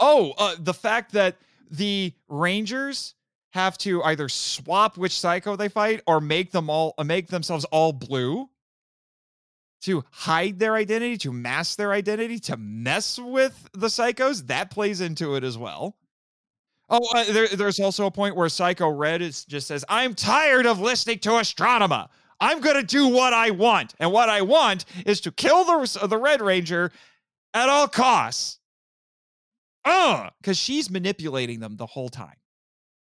Oh, 0.00 0.32
uh, 0.38 0.56
the 0.58 0.74
fact 0.74 1.12
that 1.12 1.36
the 1.70 2.12
Rangers 2.28 3.14
have 3.52 3.78
to 3.78 4.02
either 4.04 4.28
swap 4.28 4.96
which 4.96 5.18
psycho 5.18 5.56
they 5.56 5.68
fight 5.68 6.02
or 6.06 6.20
make 6.20 6.50
them 6.50 6.68
all 6.68 6.94
make 7.04 7.28
themselves 7.28 7.64
all 7.66 7.92
blue 7.92 8.48
to 9.82 10.04
hide 10.10 10.58
their 10.58 10.74
identity, 10.74 11.16
to 11.18 11.32
mask 11.32 11.76
their 11.76 11.92
identity, 11.92 12.38
to 12.40 12.56
mess 12.56 13.18
with 13.18 13.68
the 13.72 13.86
psychos. 13.86 14.46
That 14.46 14.70
plays 14.70 15.00
into 15.00 15.34
it 15.36 15.44
as 15.44 15.56
well. 15.56 15.96
Oh, 16.90 17.06
uh, 17.14 17.24
there, 17.32 17.48
there's 17.48 17.80
also 17.80 18.06
a 18.06 18.10
point 18.10 18.34
where 18.34 18.48
Psycho 18.48 18.88
Red 18.88 19.20
is 19.20 19.44
just 19.44 19.66
says, 19.66 19.84
"I'm 19.88 20.14
tired 20.14 20.66
of 20.66 20.80
listening 20.80 21.18
to 21.20 21.30
Astronema. 21.30 22.08
I'm 22.40 22.60
gonna 22.60 22.82
do 22.82 23.08
what 23.08 23.32
I 23.32 23.50
want, 23.50 23.94
and 23.98 24.10
what 24.10 24.28
I 24.28 24.42
want 24.42 24.84
is 25.04 25.20
to 25.22 25.32
kill 25.32 25.64
the 25.64 26.06
the 26.06 26.18
Red 26.18 26.40
Ranger 26.40 26.90
at 27.52 27.68
all 27.68 27.88
costs." 27.88 28.58
Uh, 29.84 30.30
because 30.40 30.58
she's 30.58 30.90
manipulating 30.90 31.60
them 31.60 31.76
the 31.76 31.86
whole 31.86 32.08
time, 32.08 32.36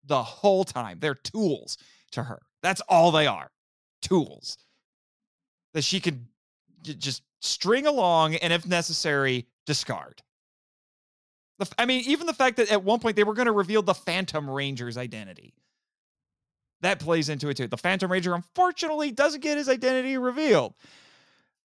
the 0.03 0.23
whole 0.23 0.63
time. 0.63 0.99
They're 0.99 1.15
tools 1.15 1.77
to 2.11 2.23
her. 2.23 2.41
That's 2.61 2.81
all 2.81 3.11
they 3.11 3.27
are, 3.27 3.51
tools 4.01 4.57
that 5.73 5.83
she 5.83 5.99
can 5.99 6.28
just 6.83 7.23
string 7.39 7.87
along 7.87 8.35
and, 8.35 8.51
if 8.53 8.67
necessary, 8.67 9.47
discard. 9.65 10.21
I 11.77 11.85
mean, 11.85 12.03
even 12.07 12.25
the 12.25 12.33
fact 12.33 12.57
that 12.57 12.71
at 12.71 12.83
one 12.83 12.99
point 12.99 13.15
they 13.15 13.23
were 13.23 13.33
going 13.33 13.47
to 13.47 13.51
reveal 13.51 13.81
the 13.81 13.93
Phantom 13.93 14.49
Ranger's 14.49 14.97
identity. 14.97 15.53
That 16.81 16.99
plays 16.99 17.27
into 17.27 17.49
it 17.49 17.57
too. 17.57 17.67
The 17.67 17.75
Phantom 17.75 18.09
Ranger, 18.09 18.33
unfortunately, 18.33 19.11
doesn't 19.11 19.41
get 19.41 19.57
his 19.57 19.67
identity 19.67 20.17
revealed. 20.17 20.73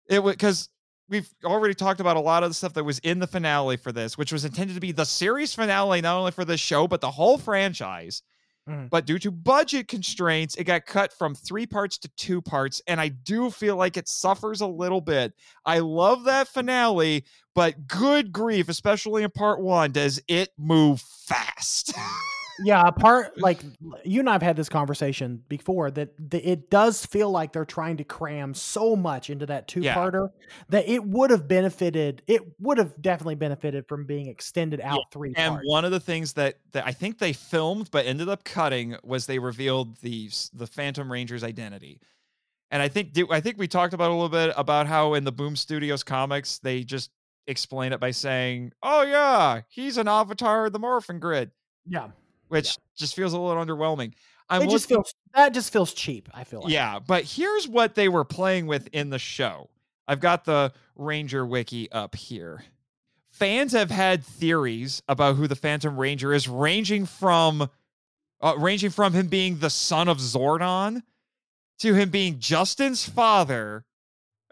It 0.07 0.23
was 0.23 0.33
because 0.33 0.69
we've 1.07 1.29
already 1.43 1.75
talked 1.75 1.99
about 1.99 2.17
a 2.17 2.21
lot 2.21 2.41
of 2.41 2.49
the 2.49 2.55
stuff 2.55 2.73
that 2.73 2.83
was 2.83 2.97
in 2.99 3.19
the 3.19 3.27
finale 3.27 3.77
for 3.77 3.91
this, 3.91 4.17
which 4.17 4.33
was 4.33 4.45
intended 4.45 4.73
to 4.73 4.79
be 4.79 4.91
the 4.91 5.05
series 5.05 5.53
finale, 5.53 6.01
not 6.01 6.17
only 6.17 6.31
for 6.31 6.45
the 6.45 6.57
show, 6.57 6.87
but 6.87 7.01
the 7.01 7.11
whole 7.11 7.37
franchise. 7.37 8.23
Mhm. 8.67 8.89
But 8.89 9.05
due 9.05 9.19
to 9.19 9.31
budget 9.31 9.87
constraints, 9.87 10.55
it 10.55 10.63
got 10.63 10.85
cut 10.85 11.13
from 11.13 11.35
three 11.35 11.65
parts 11.67 11.97
to 11.99 12.07
two 12.17 12.41
parts. 12.41 12.81
And 12.87 12.99
I 12.99 13.09
do 13.09 13.51
feel 13.51 13.75
like 13.75 13.95
it 13.97 14.07
suffers 14.07 14.61
a 14.61 14.67
little 14.67 15.01
bit. 15.01 15.33
I 15.65 15.79
love 15.79 16.23
that 16.23 16.47
finale, 16.47 17.25
but 17.53 17.87
good 17.87 18.31
grief, 18.31 18.67
especially 18.69 19.23
in 19.23 19.29
part 19.31 19.61
one, 19.61 19.91
does 19.91 20.19
it 20.27 20.49
move 20.57 21.01
fast? 21.01 21.93
Yeah, 22.59 22.87
apart 22.87 23.39
like 23.39 23.61
you 24.03 24.21
and 24.21 24.29
I've 24.29 24.41
had 24.41 24.55
this 24.55 24.69
conversation 24.69 25.43
before 25.49 25.91
that 25.91 26.13
the, 26.17 26.37
it 26.47 26.69
does 26.69 27.05
feel 27.05 27.29
like 27.29 27.51
they're 27.53 27.65
trying 27.65 27.97
to 27.97 28.03
cram 28.03 28.53
so 28.53 28.95
much 28.95 29.29
into 29.29 29.45
that 29.47 29.67
two 29.67 29.81
parter 29.81 30.29
that 30.69 30.87
it 30.87 31.03
would 31.03 31.31
have 31.31 31.47
benefited. 31.47 32.21
It 32.27 32.41
would 32.59 32.77
have 32.77 33.01
definitely 33.01 33.35
benefited 33.35 33.87
from 33.87 34.05
being 34.05 34.27
extended 34.27 34.79
out 34.81 35.01
three 35.11 35.33
and 35.35 35.55
parts. 35.55 35.67
one 35.67 35.85
of 35.85 35.91
the 35.91 35.99
things 35.99 36.33
that, 36.33 36.59
that 36.71 36.85
I 36.85 36.91
think 36.91 37.19
they 37.19 37.33
filmed 37.33 37.91
but 37.91 38.05
ended 38.05 38.29
up 38.29 38.43
cutting 38.43 38.95
was 39.03 39.25
they 39.25 39.39
revealed 39.39 39.97
the 39.97 40.29
the 40.53 40.67
Phantom 40.67 41.11
Ranger's 41.11 41.43
identity. 41.43 41.99
And 42.71 42.81
I 42.81 42.87
think 42.87 43.17
I 43.29 43.41
think 43.41 43.57
we 43.57 43.67
talked 43.67 43.93
about 43.93 44.11
a 44.11 44.13
little 44.13 44.29
bit 44.29 44.53
about 44.57 44.87
how 44.87 45.13
in 45.13 45.23
the 45.23 45.31
Boom 45.31 45.55
Studios 45.55 46.03
comics 46.03 46.59
they 46.59 46.83
just 46.83 47.11
explain 47.47 47.93
it 47.93 47.99
by 47.99 48.11
saying, 48.11 48.71
"Oh 48.81 49.03
yeah, 49.03 49.61
he's 49.69 49.97
an 49.97 50.07
avatar 50.07 50.65
of 50.65 50.73
the 50.73 50.79
Morphin 50.79 51.19
Grid," 51.19 51.51
yeah, 51.85 52.09
which 52.55 52.77
just 52.95 53.15
feels 53.15 53.33
a 53.33 53.39
little 53.39 53.63
underwhelming. 53.63 54.13
I'm 54.49 54.61
they 54.61 54.67
just 54.67 54.89
looking- 54.89 55.03
feel 55.03 55.11
that 55.33 55.53
just 55.53 55.73
feels 55.73 55.93
cheap. 55.93 56.29
I 56.33 56.43
feel 56.43 56.61
like. 56.61 56.71
Yeah, 56.71 56.99
but 56.99 57.23
here's 57.23 57.67
what 57.67 57.95
they 57.95 58.07
were 58.09 58.23
playing 58.23 58.67
with 58.67 58.87
in 58.93 59.09
the 59.09 59.19
show. 59.19 59.69
I've 60.07 60.19
got 60.19 60.45
the 60.45 60.71
Ranger 60.95 61.45
wiki 61.45 61.91
up 61.91 62.15
here. 62.15 62.63
Fans 63.31 63.73
have 63.73 63.91
had 63.91 64.23
theories 64.23 65.01
about 65.09 65.35
who 65.35 65.47
the 65.47 65.55
Phantom 65.55 65.97
Ranger 65.97 66.31
is, 66.31 66.47
ranging 66.47 67.05
from 67.05 67.69
uh, 68.41 68.53
ranging 68.57 68.91
from 68.91 69.13
him 69.13 69.27
being 69.27 69.57
the 69.57 69.69
son 69.69 70.07
of 70.07 70.19
Zordon 70.19 71.01
to 71.79 71.93
him 71.93 72.09
being 72.09 72.39
Justin's 72.39 73.07
father. 73.07 73.85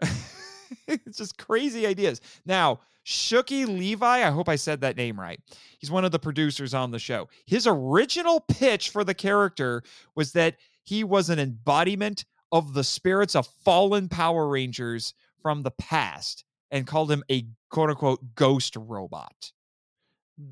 it's 0.88 1.18
just 1.18 1.38
crazy 1.38 1.86
ideas. 1.86 2.20
Now, 2.44 2.80
Shuki 3.04 3.66
Levi, 3.66 4.26
I 4.26 4.30
hope 4.30 4.48
I 4.48 4.56
said 4.56 4.80
that 4.80 4.96
name 4.96 5.20
right. 5.20 5.40
He's 5.78 5.90
one 5.90 6.04
of 6.04 6.12
the 6.12 6.18
producers 6.18 6.72
on 6.72 6.90
the 6.90 6.98
show. 6.98 7.28
His 7.46 7.66
original 7.66 8.40
pitch 8.40 8.90
for 8.90 9.04
the 9.04 9.14
character 9.14 9.82
was 10.14 10.32
that 10.32 10.56
he 10.82 11.04
was 11.04 11.28
an 11.28 11.38
embodiment 11.38 12.24
of 12.52 12.72
the 12.72 12.84
spirits 12.84 13.34
of 13.34 13.46
fallen 13.64 14.08
Power 14.08 14.48
Rangers 14.48 15.12
from 15.42 15.62
the 15.62 15.72
past 15.72 16.44
and 16.70 16.86
called 16.86 17.10
him 17.10 17.22
a 17.30 17.46
quote 17.70 17.90
unquote 17.90 18.34
ghost 18.34 18.76
robot. 18.76 19.52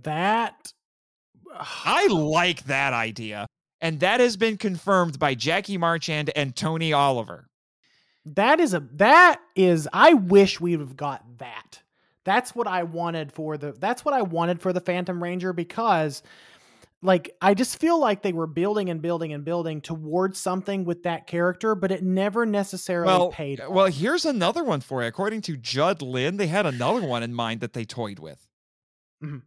That 0.03 0.73
I 1.59 2.07
like 2.09 2.65
that 2.65 2.93
idea. 2.93 3.47
And 3.81 4.01
that 4.01 4.20
has 4.20 4.37
been 4.37 4.57
confirmed 4.57 5.19
by 5.19 5.35
Jackie 5.35 5.79
Marchand 5.79 6.31
and 6.37 6.55
Tony 6.55 6.93
Oliver. 6.93 7.49
That 8.24 8.61
is 8.61 8.74
a 8.74 8.81
that 8.93 9.41
is 9.57 9.89
I 9.93 10.15
wish 10.15 10.61
we 10.61 10.77
would 10.77 10.87
have 10.87 10.97
got 10.97 11.39
that. 11.39 11.81
That's 12.24 12.55
what 12.55 12.66
I 12.66 12.85
wanted 12.85 13.32
for 13.32 13.57
the 13.57 13.73
that's 13.73 14.05
what 14.05 14.15
I 14.15 14.23
wanted 14.23 14.61
for 14.61 14.73
the 14.73 14.81
Phantom 14.81 15.23
Ranger 15.23 15.53
because 15.53 16.23
like 17.03 17.36
I 17.43 17.55
just 17.55 17.78
feel 17.81 17.99
like 17.99 18.23
they 18.23 18.32
were 18.32 18.47
building 18.47 18.89
and 18.89 19.03
building 19.03 19.32
and 19.32 19.44
building 19.44 19.81
towards 19.81 20.39
something 20.39 20.85
with 20.85 21.03
that 21.03 21.27
character, 21.27 21.74
but 21.74 21.90
it 21.90 22.03
never 22.03 22.47
necessarily 22.47 23.09
well, 23.09 23.31
paid. 23.31 23.61
Off. 23.61 23.70
Well, 23.70 23.86
here's 23.86 24.24
another 24.24 24.62
one 24.62 24.81
for 24.81 25.03
you. 25.03 25.09
According 25.09 25.43
to 25.43 25.57
Judd 25.57 26.01
Lynn, 26.01 26.36
they 26.36 26.47
had 26.47 26.65
another 26.65 27.05
one 27.05 27.24
in 27.24 27.35
mind 27.35 27.61
that 27.61 27.73
they 27.73 27.85
toyed 27.85 28.20
with. 28.20 28.47
Mm-hmm. 29.23 29.39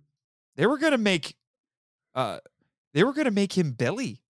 They 0.58 0.68
were 0.68 0.78
gonna 0.78 0.98
make 0.98 1.36
uh 2.14 2.40
they 2.94 3.04
were 3.04 3.14
gonna 3.14 3.32
make 3.32 3.58
him 3.58 3.72
Billy. 3.72 4.22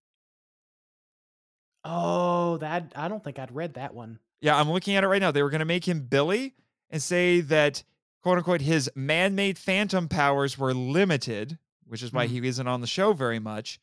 Oh, 1.84 2.58
that 2.58 2.94
I 2.96 3.08
don't 3.08 3.24
think 3.24 3.40
I'd 3.40 3.56
read 3.56 3.74
that 3.74 3.96
one. 3.96 4.20
Yeah, 4.40 4.56
I'm 4.56 4.72
looking 4.72 4.96
at 4.96 5.04
it 5.04 5.08
right 5.08 5.22
now. 5.22 5.32
They 5.32 5.42
were 5.42 5.50
gonna 5.50 5.66
make 5.66 5.88
him 5.88 6.02
Billy 6.02 6.54
and 6.92 7.02
say 7.02 7.42
that 7.42 7.84
quote 8.26 8.40
unquote 8.40 8.62
his 8.62 8.90
man-made 8.96 9.58
phantom 9.58 10.08
powers 10.08 10.58
were 10.58 10.74
limited 10.74 11.58
which 11.88 12.04
is 12.04 12.12
why 12.12 12.28
mm. 12.28 12.30
he 12.30 12.48
isn't 12.48 12.68
on 12.68 12.82
the 12.82 12.88
show 12.88 13.14
very 13.14 13.40
much. 13.40 13.80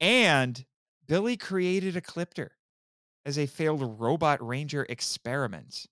And 0.00 0.64
Billy 1.06 1.36
created 1.36 1.94
Ecliptor 1.94 2.50
as 3.24 3.38
a 3.38 3.46
failed 3.46 4.00
robot 4.00 4.44
ranger 4.46 4.86
experiment. 4.88 5.86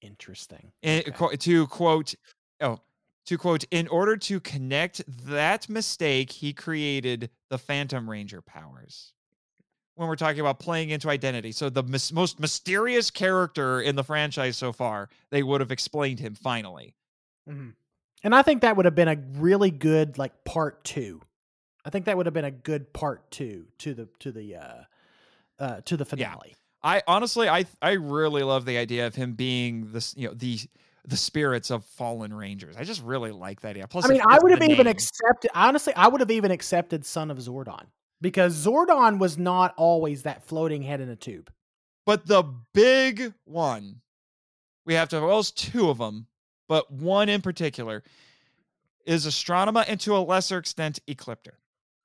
Interesting. 0.00 0.72
And 0.82 1.04
okay. 1.08 1.36
to 1.36 1.66
quote, 1.66 2.14
oh, 2.60 2.80
to 3.26 3.38
quote, 3.38 3.64
in 3.70 3.88
order 3.88 4.16
to 4.18 4.40
connect 4.40 5.02
that 5.26 5.68
mistake, 5.68 6.30
he 6.30 6.52
created 6.52 7.30
the 7.48 7.58
Phantom 7.58 8.08
Ranger 8.08 8.42
powers. 8.42 9.12
When 9.96 10.08
we're 10.08 10.16
talking 10.16 10.40
about 10.40 10.58
playing 10.58 10.90
into 10.90 11.08
identity. 11.08 11.52
So, 11.52 11.70
the 11.70 11.84
mis- 11.84 12.12
most 12.12 12.40
mysterious 12.40 13.10
character 13.10 13.80
in 13.80 13.94
the 13.94 14.02
franchise 14.02 14.56
so 14.56 14.72
far, 14.72 15.08
they 15.30 15.42
would 15.42 15.60
have 15.60 15.70
explained 15.70 16.18
him 16.18 16.34
finally. 16.34 16.94
Mm-hmm. 17.48 17.70
And 18.24 18.34
I 18.34 18.42
think 18.42 18.62
that 18.62 18.76
would 18.76 18.86
have 18.86 18.94
been 18.94 19.08
a 19.08 19.16
really 19.38 19.70
good 19.70 20.18
like 20.18 20.44
part 20.44 20.82
two. 20.82 21.20
I 21.84 21.90
think 21.90 22.06
that 22.06 22.16
would 22.16 22.26
have 22.26 22.32
been 22.32 22.46
a 22.46 22.50
good 22.50 22.92
part 22.92 23.30
two 23.30 23.66
to 23.78 23.94
the 23.94 24.08
to 24.20 24.32
the 24.32 24.56
uh 24.56 24.82
uh 25.58 25.80
to 25.82 25.96
the 25.96 26.06
finale. 26.06 26.48
Yeah. 26.48 26.54
I 26.82 27.02
honestly 27.06 27.48
I 27.48 27.66
I 27.82 27.92
really 27.92 28.42
love 28.42 28.64
the 28.64 28.78
idea 28.78 29.06
of 29.06 29.14
him 29.14 29.34
being 29.34 29.92
this, 29.92 30.14
you 30.16 30.28
know, 30.28 30.34
the 30.34 30.58
the 31.06 31.16
spirits 31.18 31.70
of 31.70 31.84
fallen 31.84 32.32
rangers. 32.32 32.76
I 32.78 32.84
just 32.84 33.02
really 33.02 33.30
like 33.30 33.60
that 33.60 33.70
idea. 33.70 33.86
Plus, 33.86 34.06
I 34.06 34.08
mean, 34.08 34.22
I 34.26 34.38
would 34.42 34.52
have 34.52 34.62
even 34.62 34.86
accepted. 34.86 35.50
Honestly, 35.54 35.92
I 35.94 36.08
would 36.08 36.22
have 36.22 36.30
even 36.30 36.50
accepted 36.50 37.04
Son 37.04 37.30
of 37.30 37.36
Zordon 37.36 37.84
because 38.24 38.56
Zordon 38.56 39.18
was 39.18 39.38
not 39.38 39.74
always 39.76 40.22
that 40.22 40.42
floating 40.42 40.82
head 40.82 41.00
in 41.00 41.08
a 41.08 41.16
tube. 41.16 41.52
But 42.04 42.26
the 42.26 42.42
big 42.72 43.34
one, 43.44 44.00
we 44.84 44.94
have 44.94 45.08
to. 45.10 45.20
Well, 45.20 45.40
it's 45.40 45.50
two 45.52 45.88
of 45.90 45.98
them 45.98 46.26
but 46.68 46.90
one 46.90 47.28
in 47.28 47.42
particular 47.42 48.02
is 49.06 49.26
Astronema 49.26 49.84
and 49.86 50.00
to 50.00 50.16
a 50.16 50.18
lesser 50.18 50.58
extent 50.58 50.98
Ecliptor. 51.06 51.56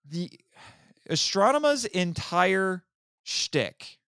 The 0.09 0.29
Astronema's 1.09 1.85
entire 1.85 2.83
shtick 3.23 3.99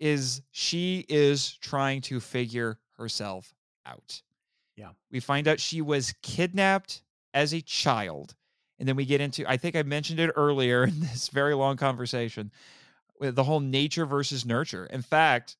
is 0.00 0.42
she 0.50 1.06
is 1.08 1.56
trying 1.58 2.00
to 2.02 2.20
figure 2.20 2.78
herself 2.98 3.54
out. 3.86 4.22
Yeah. 4.76 4.90
We 5.10 5.20
find 5.20 5.46
out 5.46 5.60
she 5.60 5.80
was 5.80 6.14
kidnapped 6.22 7.02
as 7.32 7.54
a 7.54 7.60
child. 7.60 8.34
And 8.78 8.88
then 8.88 8.96
we 8.96 9.04
get 9.04 9.20
into, 9.20 9.48
I 9.48 9.56
think 9.56 9.76
I 9.76 9.82
mentioned 9.82 10.20
it 10.20 10.32
earlier 10.36 10.84
in 10.84 11.00
this 11.00 11.28
very 11.28 11.54
long 11.54 11.76
conversation 11.76 12.50
with 13.20 13.36
the 13.36 13.44
whole 13.44 13.60
nature 13.60 14.06
versus 14.06 14.44
nurture. 14.44 14.86
In 14.86 15.02
fact, 15.02 15.56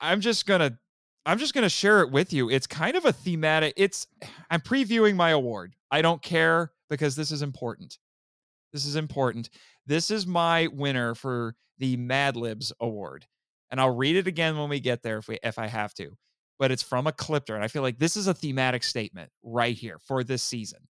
I'm 0.00 0.20
just 0.20 0.46
going 0.46 0.60
to 0.60 0.78
I'm 1.26 1.38
just 1.38 1.52
going 1.52 1.64
to 1.64 1.68
share 1.68 2.00
it 2.00 2.10
with 2.10 2.32
you. 2.32 2.48
It's 2.48 2.66
kind 2.66 2.96
of 2.96 3.04
a 3.04 3.12
thematic. 3.12 3.74
It's 3.76 4.06
I'm 4.50 4.60
previewing 4.60 5.14
my 5.14 5.30
award. 5.30 5.76
I 5.90 6.00
don't 6.00 6.22
care 6.22 6.72
because 6.88 7.16
this 7.16 7.30
is 7.30 7.42
important. 7.42 7.98
This 8.72 8.86
is 8.86 8.96
important. 8.96 9.50
This 9.86 10.10
is 10.10 10.26
my 10.26 10.68
winner 10.68 11.14
for 11.14 11.54
the 11.76 11.98
Mad 11.98 12.34
Libs 12.36 12.72
award. 12.80 13.26
And 13.70 13.78
I'll 13.78 13.94
read 13.94 14.16
it 14.16 14.26
again 14.26 14.56
when 14.56 14.70
we 14.70 14.80
get 14.80 15.02
there 15.02 15.18
if 15.18 15.28
we 15.28 15.38
if 15.42 15.58
I 15.58 15.66
have 15.66 15.92
to. 15.94 16.16
But 16.58 16.70
it's 16.70 16.82
from 16.82 17.04
Ecliptor 17.04 17.54
and 17.54 17.62
I 17.62 17.68
feel 17.68 17.82
like 17.82 17.98
this 17.98 18.16
is 18.16 18.26
a 18.26 18.34
thematic 18.34 18.82
statement 18.82 19.30
right 19.42 19.76
here 19.76 19.98
for 19.98 20.24
this 20.24 20.42
season 20.42 20.88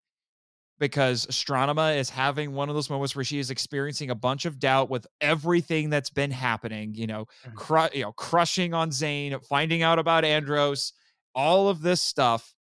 because 0.78 1.26
Astronema 1.26 1.96
is 1.96 2.10
having 2.10 2.52
one 2.52 2.68
of 2.68 2.74
those 2.74 2.90
moments 2.90 3.16
where 3.16 3.24
she 3.24 3.38
is 3.38 3.50
experiencing 3.50 4.10
a 4.10 4.14
bunch 4.14 4.44
of 4.44 4.58
doubt 4.58 4.90
with 4.90 5.06
everything 5.20 5.90
that's 5.90 6.10
been 6.10 6.30
happening, 6.30 6.94
you 6.94 7.06
know, 7.06 7.26
mm-hmm. 7.46 7.56
cru- 7.56 7.88
you 7.92 8.02
know, 8.02 8.12
crushing 8.12 8.74
on 8.74 8.92
Zane, 8.92 9.36
finding 9.48 9.82
out 9.82 9.98
about 9.98 10.24
Andros, 10.24 10.92
all 11.34 11.68
of 11.68 11.82
this 11.82 12.00
stuff. 12.00 12.54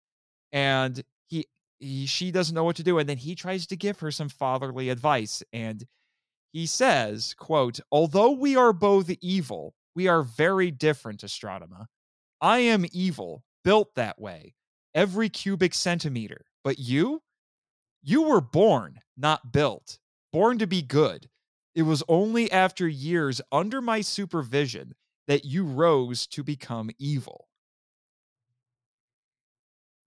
And 0.51 1.03
he, 1.27 1.45
he 1.79 2.05
she 2.05 2.31
doesn't 2.31 2.55
know 2.55 2.63
what 2.63 2.77
to 2.77 2.83
do 2.83 2.97
and 2.99 3.07
then 3.07 3.17
he 3.17 3.35
tries 3.35 3.67
to 3.67 3.75
give 3.75 3.99
her 3.99 4.11
some 4.11 4.29
fatherly 4.29 4.89
advice 4.89 5.43
and 5.53 5.85
he 6.53 6.65
says, 6.65 7.35
quote, 7.37 7.79
"Although 7.91 8.31
we 8.31 8.55
are 8.55 8.73
both 8.73 9.11
evil, 9.21 9.75
we 9.95 10.07
are 10.07 10.23
very 10.23 10.71
different, 10.71 11.21
Astronema. 11.21 11.85
I 12.39 12.59
am 12.59 12.85
evil, 12.91 13.43
built 13.63 13.95
that 13.95 14.19
way, 14.19 14.55
every 14.95 15.29
cubic 15.29 15.73
centimeter. 15.73 16.45
But 16.63 16.79
you, 16.79 17.21
you 18.07 18.21
were 18.21 18.39
born, 18.39 19.01
not 19.17 19.51
built, 19.51 19.99
born 20.31 20.57
to 20.59 20.65
be 20.65 20.81
good. 20.81 21.27
It 21.75 21.81
was 21.81 22.03
only 22.07 22.49
after 22.49 22.87
years 22.87 23.41
under 23.51 23.81
my 23.81 23.99
supervision 23.99 24.95
that 25.27 25.43
you 25.43 25.65
rose 25.65 26.25
to 26.27 26.41
become 26.41 26.89
evil. 26.97 27.49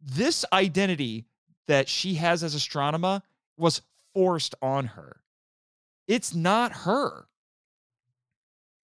This 0.00 0.46
identity 0.50 1.26
that 1.66 1.90
she 1.90 2.14
has 2.14 2.42
as 2.42 2.56
Astronema 2.56 3.20
was 3.58 3.82
forced 4.14 4.54
on 4.62 4.86
her. 4.86 5.20
It's 6.08 6.34
not 6.34 6.72
her. 6.72 7.26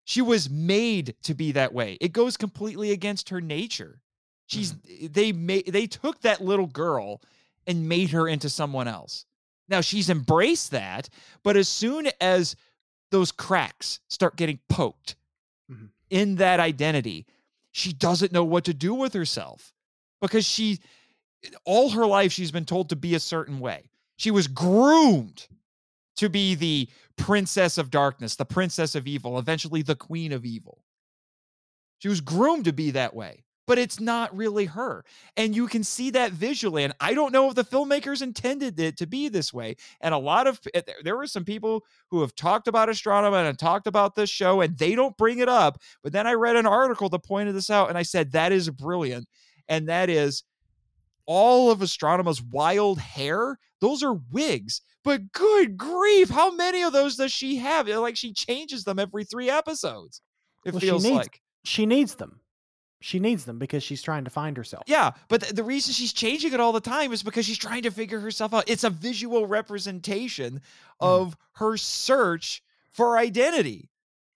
She 0.04 0.22
was 0.22 0.50
made 0.50 1.16
to 1.24 1.34
be 1.34 1.54
that 1.54 1.74
way. 1.74 1.98
It 2.02 2.12
goes 2.12 2.36
completely 2.36 2.92
against 2.92 3.30
her 3.30 3.40
nature. 3.40 4.02
She's 4.46 4.74
mm-hmm. 4.74 5.08
they 5.14 5.32
made 5.32 5.68
they 5.68 5.88
took 5.88 6.20
that 6.22 6.42
little 6.42 6.68
girl 6.68 7.22
and 7.68 7.90
made 7.90 8.12
her 8.12 8.28
into 8.28 8.50
someone 8.50 8.88
else. 8.88 9.26
Now 9.68 9.82
she's 9.82 10.10
embraced 10.10 10.72
that, 10.72 11.10
but 11.44 11.58
as 11.58 11.68
soon 11.68 12.10
as 12.22 12.56
those 13.12 13.32
cracks 13.32 14.00
start 14.10 14.36
getting 14.36 14.60
poked 14.70 15.16
mm-hmm. 15.72 15.86
in 16.10 16.36
that 16.36 16.60
identity, 16.60 17.26
she 17.72 17.94
doesn't 17.94 18.32
know 18.32 18.44
what 18.44 18.66
to 18.66 18.74
do 18.74 18.94
with 18.94 19.14
herself 19.14 19.74
because 20.22 20.46
she, 20.46 20.80
all 21.66 21.90
her 21.92 22.06
life, 22.06 22.32
she's 22.32 22.52
been 22.52 22.66
told 22.66 22.90
to 22.90 22.96
be 22.96 23.16
a 23.16 23.20
certain 23.20 23.60
way. 23.60 23.90
She 24.18 24.32
was 24.32 24.48
groomed 24.48 25.48
to 26.18 26.30
be 26.30 26.56
the 26.56 26.88
princess 27.18 27.78
of 27.78 27.90
darkness, 27.90 28.36
the 28.36 28.46
princess 28.46 28.96
of 28.96 29.08
evil, 29.08 29.38
eventually 29.40 29.82
the 29.82 29.96
queen 29.96 30.32
of 30.32 30.46
evil. 30.46 30.84
She 32.00 32.08
was 32.08 32.22
groomed 32.22 32.66
to 32.66 32.74
be 32.74 32.92
that 32.92 33.16
way 33.16 33.45
but 33.68 33.78
it's 33.78 34.00
not 34.00 34.36
really 34.36 34.66
her. 34.66 35.04
And 35.38 35.56
you 35.56 35.68
can 35.68 35.84
see 35.84 36.12
that 36.12 36.32
visually. 36.32 36.84
And 36.84 36.94
I 37.00 37.14
don't 37.14 37.32
know 37.32 37.50
if 37.50 37.56
the 37.56 37.64
filmmakers 37.64 38.22
intended 38.22 38.80
it 38.80 38.98
to 38.98 39.08
be 39.08 39.28
this 39.28 39.54
way. 39.54 39.76
And 40.02 40.14
a 40.14 40.18
lot 40.18 40.48
of 40.48 40.60
eh, 40.74 40.82
there 41.04 41.18
were 41.18 41.28
some 41.28 41.46
people 41.46 41.86
who 42.10 42.22
have 42.22 42.36
talked 42.36 42.68
about 42.68 42.90
Astronema 42.90 43.48
and 43.50 43.58
talked 43.58 43.88
about 43.88 44.16
this 44.16 44.30
show, 44.30 44.62
and 44.62 44.78
they 44.78 44.96
don't 44.96 45.18
bring 45.18 45.40
it 45.40 45.50
up. 45.50 45.80
But 46.04 46.14
then 46.14 46.28
I 46.28 46.34
read 46.34 46.56
an 46.56 46.66
article 46.66 47.10
that 47.10 47.20
pointed 47.20 47.56
this 47.56 47.70
out, 47.70 47.90
and 47.90 47.98
I 47.98 48.04
said, 48.04 48.32
that 48.34 48.52
is 48.52 48.70
brilliant. 48.70 49.28
And 49.68 49.90
that 49.90 50.10
is 50.10 50.44
all 51.26 51.72
of 51.72 51.80
Astronema's 51.80 52.42
wild 52.42 53.00
hair, 53.00 53.58
those 53.82 54.04
are 54.04 54.14
wigs. 54.32 54.82
But 55.04 55.32
good 55.32 55.78
grief, 55.78 56.30
how 56.30 56.52
many 56.52 56.84
of 56.84 56.94
those 56.94 57.16
does 57.16 57.32
she 57.32 57.58
have? 57.58 57.88
Like 57.88 58.16
she 58.16 58.34
changes 58.34 58.84
them 58.84 59.00
every 59.00 59.24
three 59.24 59.50
episodes. 59.50 60.22
It 60.66 60.74
Well, 60.74 60.82
feels 60.82 61.04
she 61.04 61.10
needs, 61.10 61.18
like. 61.18 61.42
she 61.64 61.86
needs 61.86 62.16
them. 62.16 62.40
She 63.06 63.19
needs 63.19 63.45
them 63.45 63.60
because 63.60 63.84
she's 63.84 64.02
trying 64.02 64.23
to 64.23 64.32
find 64.32 64.57
herself. 64.57 64.82
Yeah, 64.88 65.11
but 65.27 65.41
th- 65.41 65.53
the 65.53 65.64
reason 65.64 65.94
she's 65.94 66.11
changing 66.11 66.53
it 66.53 66.60
all 66.60 66.72
the 66.72 66.80
time 66.82 67.14
is 67.14 67.22
because 67.22 67.45
she's 67.45 67.60
trying 67.60 67.84
to 67.84 67.91
figure 67.91 68.19
herself 68.19 68.52
out. 68.52 68.64
It's 68.65 68.84
a 68.84 68.90
visual 68.90 69.45
representation 69.45 70.53
hmm. 70.53 71.06
of 71.06 71.38
her 71.53 71.77
search 71.77 72.64
for 72.94 73.15
identity. 73.19 73.91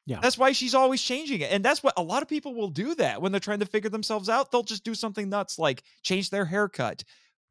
Yeah. 0.05 0.19
That's 0.21 0.37
why 0.37 0.51
she's 0.51 0.75
always 0.75 1.01
changing 1.01 1.41
it. 1.41 1.51
And 1.51 1.65
that's 1.65 1.81
what 1.81 1.95
a 1.97 2.03
lot 2.03 2.21
of 2.21 2.29
people 2.29 2.53
will 2.53 2.69
do 2.69 2.93
that 2.93 3.19
when 3.19 3.31
they're 3.31 3.39
trying 3.39 3.61
to 3.61 3.65
figure 3.65 3.89
themselves 3.89 4.29
out. 4.29 4.51
They'll 4.51 4.61
just 4.61 4.83
do 4.83 4.93
something 4.93 5.29
nuts 5.29 5.57
like 5.57 5.81
change 6.03 6.29
their 6.29 6.45
haircut, 6.45 7.03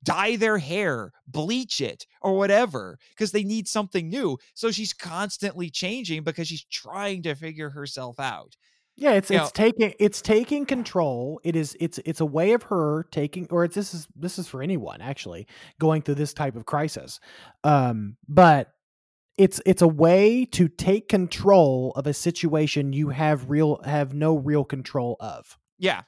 dye 0.04 0.36
their 0.36 0.58
hair, 0.58 1.10
bleach 1.26 1.80
it, 1.80 2.06
or 2.22 2.36
whatever, 2.36 2.96
because 3.10 3.32
they 3.32 3.42
need 3.42 3.66
something 3.66 4.08
new. 4.08 4.38
So 4.54 4.70
she's 4.70 4.92
constantly 4.92 5.68
changing 5.68 6.22
because 6.22 6.46
she's 6.46 6.64
trying 6.64 7.24
to 7.24 7.34
figure 7.34 7.70
herself 7.70 8.20
out. 8.20 8.56
Yeah, 9.00 9.12
it's 9.12 9.30
You 9.30 9.36
it's 9.36 9.46
know- 9.46 9.50
taking 9.64 9.94
it's 10.00 10.20
taking 10.20 10.66
control. 10.66 11.40
It 11.44 11.54
is 11.54 11.76
it's 11.78 11.98
it's 12.04 12.20
a 12.20 12.26
way 12.26 12.52
of 12.52 12.64
her 12.64 13.06
taking 13.12 13.46
or 13.50 13.64
it's 13.64 13.76
this 13.76 13.94
is 13.94 14.08
this 14.16 14.38
is 14.38 14.48
for 14.48 14.60
anyone 14.60 15.00
actually 15.00 15.46
going 15.78 16.02
through 16.02 16.16
this 16.16 16.34
type 16.34 16.56
of 16.56 16.66
crisis. 16.66 17.20
Um 17.62 18.16
but 18.28 18.72
it's 19.36 19.60
it's 19.64 19.82
a 19.82 19.88
way 19.88 20.44
to 20.46 20.66
take 20.66 21.08
control 21.08 21.92
of 21.94 22.08
a 22.08 22.12
situation 22.12 22.92
you 22.92 23.10
have 23.10 23.48
real 23.48 23.80
have 23.84 24.14
no 24.14 24.36
real 24.36 24.64
control 24.64 25.16
of. 25.20 25.56
Yeah. 25.78 26.02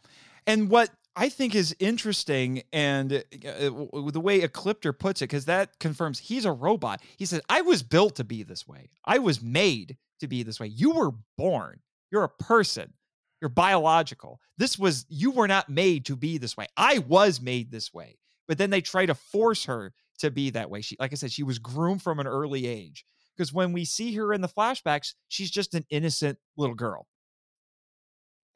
And 0.49 0.69
what 0.69 0.91
I 1.15 1.29
think 1.29 1.55
is 1.55 1.77
interesting 1.79 2.63
and 2.73 3.13
uh, 3.13 3.71
the 4.11 4.21
way 4.23 4.41
Ecliptor 4.41 4.97
puts 4.99 5.23
it, 5.23 5.27
because 5.27 5.45
that 5.45 5.79
confirms 5.79 6.19
he's 6.19 6.45
a 6.45 6.53
robot. 6.53 7.03
He 7.17 7.25
says, 7.27 7.41
I 7.49 7.61
was 7.61 7.83
built 7.83 8.17
to 8.17 8.25
be 8.25 8.43
this 8.43 8.67
way. 8.67 8.91
I 9.05 9.19
was 9.19 9.41
made 9.43 9.97
to 10.21 10.27
be 10.29 10.43
this 10.43 10.59
way. 10.59 10.69
You 10.69 10.91
were 10.93 11.11
born. 11.37 11.81
You're 12.11 12.25
a 12.25 12.29
person. 12.29 12.93
You're 13.41 13.49
biological. 13.49 14.41
This 14.59 14.79
was, 14.79 15.07
you 15.09 15.31
were 15.31 15.49
not 15.49 15.69
made 15.69 16.07
to 16.07 16.17
be 16.17 16.39
this 16.39 16.57
way. 16.57 16.67
I 16.77 16.99
was 16.99 17.41
made 17.41 17.71
this 17.71 17.93
way. 17.93 18.19
But 18.47 18.59
then 18.59 18.71
they 18.71 18.81
try 18.81 19.07
to 19.07 19.15
force 19.15 19.65
her 19.65 19.93
to 20.19 20.31
be 20.31 20.51
that 20.51 20.71
way. 20.71 20.81
She, 20.83 20.97
like 21.01 21.13
I 21.13 21.15
said, 21.15 21.33
she 21.33 21.43
was 21.43 21.59
groomed 21.59 22.03
from 22.03 22.21
an 22.21 22.27
early 22.27 22.67
age. 22.67 23.07
Because 23.37 23.53
when 23.53 23.73
we 23.73 23.85
see 23.85 24.15
her 24.17 24.33
in 24.35 24.41
the 24.41 24.49
flashbacks, 24.49 25.15
she's 25.29 25.51
just 25.51 25.75
an 25.75 25.87
innocent 25.91 26.39
little 26.57 26.75
girl 26.75 27.07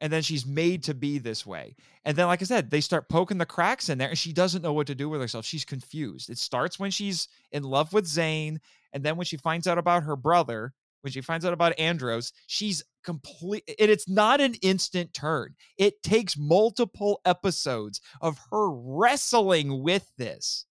and 0.01 0.11
then 0.11 0.21
she's 0.21 0.45
made 0.45 0.83
to 0.83 0.93
be 0.93 1.17
this 1.17 1.45
way. 1.45 1.75
And 2.03 2.17
then, 2.17 2.27
like 2.27 2.41
I 2.41 2.45
said, 2.45 2.69
they 2.69 2.81
start 2.81 3.09
poking 3.09 3.37
the 3.37 3.45
cracks 3.45 3.89
in 3.89 3.97
there, 3.97 4.09
and 4.09 4.17
she 4.17 4.33
doesn't 4.33 4.61
know 4.61 4.73
what 4.73 4.87
to 4.87 4.95
do 4.95 5.09
with 5.09 5.21
herself. 5.21 5.45
She's 5.45 5.65
confused. 5.65 6.29
It 6.29 6.37
starts 6.37 6.79
when 6.79 6.91
she's 6.91 7.27
in 7.51 7.63
love 7.63 7.93
with 7.93 8.05
Zane, 8.05 8.59
and 8.93 9.03
then 9.03 9.15
when 9.15 9.25
she 9.25 9.37
finds 9.37 9.67
out 9.67 9.77
about 9.77 10.03
her 10.03 10.15
brother, 10.15 10.73
when 11.01 11.11
she 11.11 11.21
finds 11.21 11.45
out 11.45 11.53
about 11.53 11.79
Andros, 11.79 12.33
she's 12.47 12.83
complete. 13.05 13.63
And 13.79 13.89
it's 13.89 14.09
not 14.09 14.41
an 14.41 14.55
instant 14.55 15.13
turn. 15.13 15.55
It 15.77 16.03
takes 16.03 16.37
multiple 16.37 17.21
episodes 17.23 18.01
of 18.19 18.39
her 18.51 18.69
wrestling 18.69 19.81
with 19.81 20.11
this. 20.17 20.65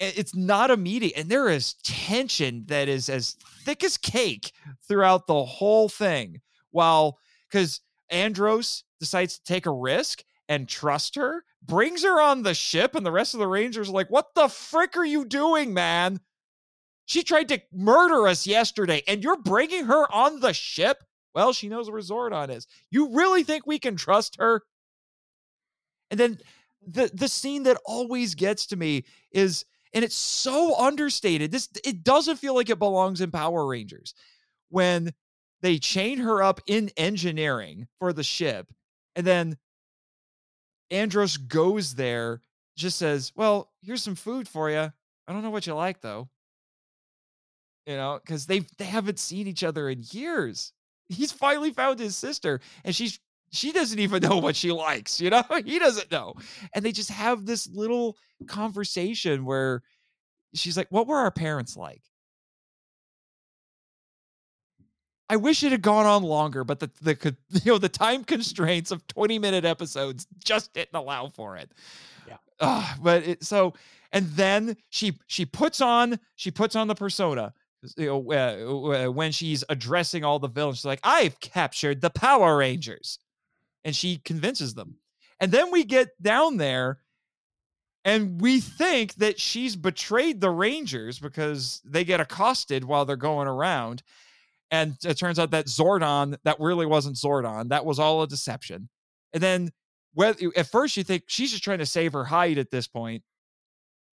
It's 0.00 0.34
not 0.34 0.70
immediate, 0.70 1.14
and 1.16 1.28
there 1.28 1.48
is 1.48 1.74
tension 1.82 2.64
that 2.68 2.88
is 2.88 3.08
as 3.08 3.36
thick 3.64 3.82
as 3.82 3.98
cake 3.98 4.52
throughout 4.86 5.26
the 5.26 5.44
whole 5.44 5.88
thing. 5.88 6.40
While 6.70 7.18
because 7.50 7.80
Andros 8.08 8.84
decides 9.00 9.38
to 9.38 9.44
take 9.44 9.66
a 9.66 9.72
risk 9.72 10.22
and 10.48 10.68
trust 10.68 11.16
her, 11.16 11.44
brings 11.62 12.04
her 12.04 12.20
on 12.20 12.42
the 12.42 12.54
ship, 12.54 12.94
and 12.94 13.04
the 13.04 13.10
rest 13.10 13.34
of 13.34 13.40
the 13.40 13.48
Rangers 13.48 13.88
are 13.88 13.92
like, 13.92 14.08
What 14.08 14.34
the 14.34 14.48
frick 14.48 14.96
are 14.96 15.04
you 15.04 15.24
doing, 15.24 15.74
man? 15.74 16.20
She 17.08 17.22
tried 17.22 17.48
to 17.48 17.62
murder 17.72 18.28
us 18.28 18.46
yesterday, 18.46 19.02
and 19.08 19.24
you're 19.24 19.40
bringing 19.40 19.86
her 19.86 20.04
on 20.14 20.40
the 20.40 20.52
ship? 20.52 21.02
Well, 21.34 21.54
she 21.54 21.70
knows 21.70 21.90
where 21.90 22.02
Zordon 22.02 22.54
is. 22.54 22.66
You 22.90 23.14
really 23.14 23.44
think 23.44 23.66
we 23.66 23.78
can 23.78 23.96
trust 23.96 24.36
her? 24.38 24.62
And 26.10 26.20
then 26.20 26.38
the 26.86 27.10
the 27.14 27.28
scene 27.28 27.62
that 27.62 27.80
always 27.86 28.34
gets 28.34 28.66
to 28.66 28.76
me 28.76 29.04
is 29.32 29.64
and 29.94 30.04
it's 30.04 30.16
so 30.16 30.76
understated. 30.78 31.50
This 31.50 31.70
it 31.82 32.04
doesn't 32.04 32.36
feel 32.36 32.54
like 32.54 32.68
it 32.68 32.78
belongs 32.78 33.22
in 33.22 33.30
Power 33.30 33.66
Rangers. 33.66 34.12
When 34.68 35.14
they 35.62 35.78
chain 35.78 36.18
her 36.18 36.42
up 36.42 36.60
in 36.66 36.90
engineering 36.98 37.88
for 37.98 38.12
the 38.12 38.22
ship, 38.22 38.70
and 39.16 39.26
then 39.26 39.56
Andros 40.90 41.38
goes 41.38 41.94
there, 41.94 42.42
just 42.76 42.98
says, 42.98 43.32
Well, 43.34 43.70
here's 43.80 44.02
some 44.02 44.14
food 44.14 44.46
for 44.46 44.68
you. 44.68 44.92
I 45.26 45.32
don't 45.32 45.42
know 45.42 45.50
what 45.50 45.66
you 45.66 45.74
like 45.74 46.02
though. 46.02 46.28
You 47.88 47.96
know, 47.96 48.20
because 48.22 48.44
they 48.44 48.60
they 48.76 48.84
haven't 48.84 49.18
seen 49.18 49.46
each 49.46 49.64
other 49.64 49.88
in 49.88 50.04
years. 50.10 50.74
He's 51.08 51.32
finally 51.32 51.72
found 51.72 51.98
his 51.98 52.16
sister, 52.16 52.60
and 52.84 52.94
she's 52.94 53.18
she 53.50 53.72
doesn't 53.72 53.98
even 53.98 54.22
know 54.22 54.36
what 54.36 54.56
she 54.56 54.70
likes, 54.70 55.22
you 55.22 55.30
know? 55.30 55.42
He 55.64 55.78
doesn't 55.78 56.12
know. 56.12 56.34
And 56.74 56.84
they 56.84 56.92
just 56.92 57.10
have 57.10 57.46
this 57.46 57.66
little 57.66 58.18
conversation 58.46 59.46
where 59.46 59.82
she's 60.52 60.76
like, 60.76 60.88
What 60.90 61.06
were 61.06 61.16
our 61.16 61.30
parents 61.30 61.78
like? 61.78 62.02
I 65.30 65.36
wish 65.36 65.62
it 65.62 65.72
had 65.72 65.80
gone 65.80 66.04
on 66.04 66.24
longer, 66.24 66.64
but 66.64 66.80
the 66.80 66.90
the 67.00 67.36
you 67.64 67.72
know 67.72 67.78
the 67.78 67.88
time 67.88 68.22
constraints 68.22 68.90
of 68.90 69.06
20 69.06 69.38
minute 69.38 69.64
episodes 69.64 70.26
just 70.44 70.74
didn't 70.74 70.94
allow 70.94 71.28
for 71.28 71.56
it. 71.56 71.72
Yeah. 72.26 72.36
Ah, 72.60 72.98
but 73.02 73.22
it 73.22 73.44
so 73.44 73.72
and 74.12 74.26
then 74.32 74.76
she 74.90 75.18
she 75.26 75.46
puts 75.46 75.80
on 75.80 76.18
she 76.36 76.50
puts 76.50 76.76
on 76.76 76.86
the 76.86 76.94
persona 76.94 77.54
you 77.96 78.06
know, 78.06 78.92
uh, 78.92 79.10
when 79.10 79.32
she's 79.32 79.64
addressing 79.68 80.24
all 80.24 80.38
the 80.38 80.48
villains. 80.48 80.78
She's 80.78 80.84
like, 80.84 81.00
"I've 81.02 81.38
captured 81.40 82.00
the 82.00 82.10
Power 82.10 82.56
Rangers," 82.56 83.18
and 83.84 83.94
she 83.94 84.18
convinces 84.18 84.74
them. 84.74 84.96
And 85.40 85.52
then 85.52 85.70
we 85.70 85.84
get 85.84 86.20
down 86.20 86.56
there, 86.56 87.00
and 88.04 88.40
we 88.40 88.60
think 88.60 89.14
that 89.16 89.38
she's 89.40 89.76
betrayed 89.76 90.40
the 90.40 90.50
Rangers 90.50 91.18
because 91.18 91.80
they 91.84 92.04
get 92.04 92.20
accosted 92.20 92.84
while 92.84 93.04
they're 93.04 93.16
going 93.16 93.48
around. 93.48 94.02
And 94.70 94.96
it 95.04 95.14
turns 95.14 95.38
out 95.38 95.50
that 95.52 95.66
Zordon, 95.66 96.36
that 96.44 96.60
really 96.60 96.86
wasn't 96.86 97.16
Zordon. 97.16 97.70
That 97.70 97.84
was 97.86 97.98
all 97.98 98.22
a 98.22 98.28
deception. 98.28 98.88
And 99.32 99.42
then 99.42 99.70
at 100.56 100.70
first 100.70 100.96
you 100.96 101.04
think 101.04 101.24
she's 101.26 101.50
just 101.50 101.64
trying 101.64 101.78
to 101.78 101.86
save 101.86 102.12
her 102.12 102.24
hide 102.24 102.58
at 102.58 102.70
this 102.70 102.86
point 102.86 103.22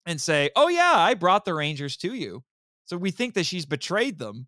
and 0.06 0.20
say, 0.20 0.50
Oh, 0.56 0.68
yeah, 0.68 0.94
I 0.96 1.14
brought 1.14 1.46
the 1.46 1.54
Rangers 1.54 1.98
to 1.98 2.14
you. 2.14 2.44
So 2.86 2.98
we 2.98 3.12
think 3.12 3.34
that 3.36 3.46
she's 3.46 3.66
betrayed 3.66 4.20
them. 4.20 4.48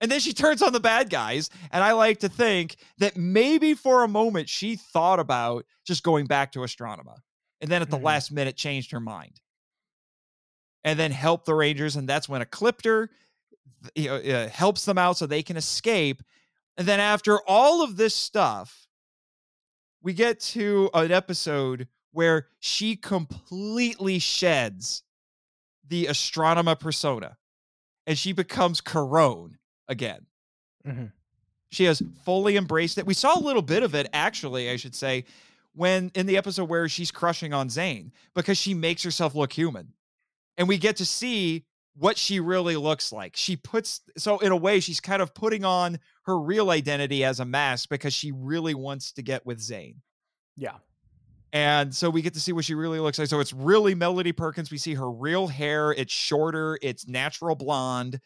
And 0.00 0.10
then 0.10 0.20
she 0.20 0.32
turns 0.32 0.62
on 0.62 0.72
the 0.72 0.80
bad 0.80 1.10
guys. 1.10 1.48
And 1.70 1.82
I 1.84 1.92
like 1.92 2.20
to 2.20 2.28
think 2.28 2.76
that 2.98 3.16
maybe 3.16 3.74
for 3.74 4.02
a 4.02 4.08
moment 4.08 4.48
she 4.48 4.76
thought 4.76 5.20
about 5.20 5.64
just 5.86 6.02
going 6.02 6.26
back 6.26 6.52
to 6.52 6.60
Astronema. 6.60 7.18
And 7.60 7.70
then 7.70 7.82
at 7.82 7.90
the 7.90 7.98
Mhm. 7.98 8.02
last 8.04 8.32
minute 8.32 8.56
changed 8.56 8.90
her 8.90 9.00
mind. 9.00 9.40
And 10.84 10.98
then 10.98 11.12
helped 11.12 11.46
the 11.46 11.54
Rangers. 11.54 11.94
And 11.94 12.08
that's 12.08 12.28
when 12.28 12.42
Ecliptor 12.42 13.08
you 13.94 14.08
know, 14.08 14.16
uh, 14.16 14.48
helps 14.48 14.84
them 14.84 14.98
out 14.98 15.16
so 15.16 15.26
they 15.26 15.42
can 15.42 15.56
escape. 15.56 16.22
And 16.76 16.86
then 16.86 17.00
after 17.00 17.40
all 17.48 17.82
of 17.82 17.96
this 17.96 18.14
stuff, 18.14 18.88
we 20.00 20.12
get 20.14 20.40
to 20.40 20.90
an 20.94 21.12
episode 21.12 21.86
where 22.10 22.48
she 22.58 22.96
completely 22.96 24.18
sheds 24.18 25.02
the 25.86 26.06
Astronema 26.06 26.78
persona 26.78 27.36
and 28.06 28.18
she 28.18 28.32
becomes 28.32 28.80
Karone 28.80 29.56
again. 29.88 30.26
Mhm. 30.86 31.12
She 31.70 31.84
has 31.84 32.02
fully 32.24 32.56
embraced 32.56 32.98
it. 32.98 33.06
We 33.06 33.14
saw 33.14 33.38
a 33.38 33.40
little 33.40 33.62
bit 33.62 33.82
of 33.82 33.94
it, 33.94 34.08
actually, 34.12 34.70
I 34.70 34.76
should 34.76 34.94
say, 34.94 35.24
when 35.74 36.10
in 36.14 36.26
the 36.26 36.36
episode 36.36 36.68
where 36.68 36.88
she's 36.88 37.10
crushing 37.10 37.54
on 37.54 37.68
Zhane 37.68 38.10
because 38.34 38.58
she 38.58 38.74
makes 38.74 39.02
herself 39.02 39.34
look 39.34 39.52
human. 39.52 39.94
And 40.58 40.68
we 40.68 40.76
get 40.76 40.96
to 40.96 41.06
see 41.06 41.64
what 41.94 42.18
she 42.18 42.40
really 42.40 42.76
looks 42.76 43.10
like. 43.12 43.36
She 43.36 43.56
puts, 43.56 44.00
so 44.18 44.38
in 44.38 44.52
a 44.52 44.56
way, 44.56 44.80
she's 44.80 45.00
kind 45.00 45.22
of 45.22 45.34
putting 45.34 45.64
on 45.64 45.98
her 46.24 46.38
real 46.38 46.70
identity 46.70 47.24
as 47.24 47.40
a 47.40 47.44
mask 47.44 47.88
because 47.88 48.12
she 48.12 48.32
really 48.32 48.74
wants 48.74 49.12
to 49.12 49.22
get 49.22 49.46
with 49.46 49.58
Zhane. 49.60 49.96
Yeah. 50.56 50.76
And 51.52 51.94
so 51.94 52.08
we 52.08 52.22
get 52.22 52.32
to 52.34 52.40
see 52.40 52.52
what 52.52 52.64
she 52.64 52.74
really 52.74 52.98
looks 52.98 53.18
like. 53.18 53.28
So 53.28 53.38
it's 53.40 53.52
really 53.52 53.94
Melody 53.94 54.32
Perkins. 54.32 54.70
We 54.70 54.78
see 54.78 54.94
her 54.94 55.10
real 55.10 55.48
hair. 55.48 55.92
It's 55.92 56.12
shorter, 56.12 56.78
it's 56.80 57.06
natural 57.06 57.54
blonde, 57.54 58.20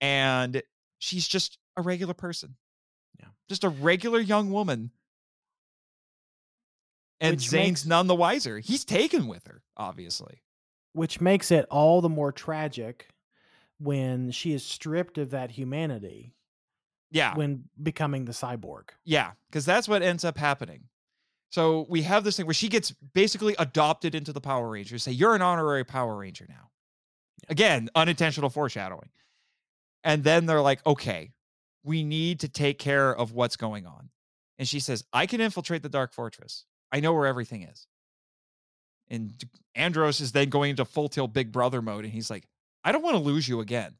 and 0.00 0.60
she's 0.98 1.28
just 1.28 1.58
a 1.76 1.82
regular 1.82 2.14
person. 2.14 2.56
Yeah. 3.20 3.28
Just 3.48 3.62
a 3.62 3.68
regular 3.68 4.18
young 4.18 4.50
woman. 4.50 4.90
And 7.20 7.36
Which 7.36 7.44
Zhane's 7.44 7.52
makes- 7.52 7.86
none 7.86 8.06
the 8.08 8.14
wiser. 8.14 8.58
He's 8.58 8.84
taken 8.84 9.28
with 9.28 9.46
her, 9.46 9.62
obviously. 9.76 10.42
Which 10.92 11.20
makes 11.20 11.50
it 11.50 11.66
all 11.70 12.00
the 12.00 12.08
more 12.08 12.32
tragic 12.32 13.08
when 13.78 14.30
she 14.30 14.52
is 14.52 14.64
stripped 14.64 15.16
of 15.18 15.30
that 15.30 15.52
humanity 15.52 16.34
Yeah. 17.10 17.34
when 17.36 17.68
becoming 17.80 18.24
the 18.24 18.32
cyborg. 18.32 18.90
Yeah. 19.04 19.32
Because 19.48 19.64
that's 19.64 19.88
what 19.88 20.02
ends 20.02 20.24
up 20.24 20.36
happening. 20.38 20.88
So 21.54 21.86
we 21.88 22.02
have 22.02 22.24
this 22.24 22.36
thing 22.36 22.46
where 22.46 22.52
she 22.52 22.68
gets 22.68 22.90
basically 22.90 23.54
adopted 23.60 24.16
into 24.16 24.32
the 24.32 24.40
Power 24.40 24.68
Rangers. 24.68 25.04
Say 25.04 25.12
you're 25.12 25.36
an 25.36 25.40
honorary 25.40 25.84
Power 25.84 26.16
Ranger 26.16 26.46
now. 26.48 26.70
Again, 27.48 27.88
unintentional 27.94 28.50
foreshadowing. 28.50 29.10
And 30.02 30.24
then 30.24 30.46
they're 30.46 30.60
like, 30.60 30.84
okay, 30.84 31.30
we 31.84 32.02
need 32.02 32.40
to 32.40 32.48
take 32.48 32.80
care 32.80 33.14
of 33.14 33.34
what's 33.34 33.54
going 33.54 33.86
on. 33.86 34.10
And 34.58 34.66
she 34.66 34.80
says, 34.80 35.04
I 35.12 35.26
can 35.26 35.40
infiltrate 35.40 35.84
the 35.84 35.88
Dark 35.88 36.12
Fortress. 36.12 36.64
I 36.90 36.98
know 36.98 37.12
where 37.12 37.28
everything 37.28 37.62
is. 37.62 37.86
And 39.08 39.32
Andros 39.76 40.20
is 40.20 40.32
then 40.32 40.48
going 40.48 40.70
into 40.70 40.84
full 40.84 41.08
tilt 41.08 41.32
Big 41.32 41.52
Brother 41.52 41.80
mode, 41.80 42.04
and 42.04 42.12
he's 42.12 42.30
like, 42.30 42.48
I 42.82 42.90
don't 42.90 43.02
want 43.02 43.14
to 43.14 43.22
lose 43.22 43.46
you 43.46 43.60
again. 43.60 43.94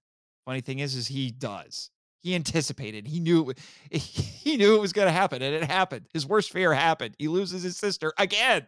Funny 0.44 0.60
thing 0.60 0.80
is, 0.80 0.96
is 0.96 1.06
he 1.06 1.30
does. 1.30 1.90
He 2.24 2.34
anticipated. 2.34 3.06
He 3.06 3.20
knew 3.20 3.50
it, 3.50 3.58
he 3.98 4.56
knew 4.56 4.74
it 4.74 4.80
was 4.80 4.94
going 4.94 5.06
to 5.06 5.12
happen, 5.12 5.42
and 5.42 5.54
it 5.54 5.62
happened. 5.62 6.06
His 6.14 6.26
worst 6.26 6.50
fear 6.50 6.72
happened. 6.72 7.14
He 7.18 7.28
loses 7.28 7.62
his 7.62 7.76
sister 7.76 8.14
again, 8.18 8.66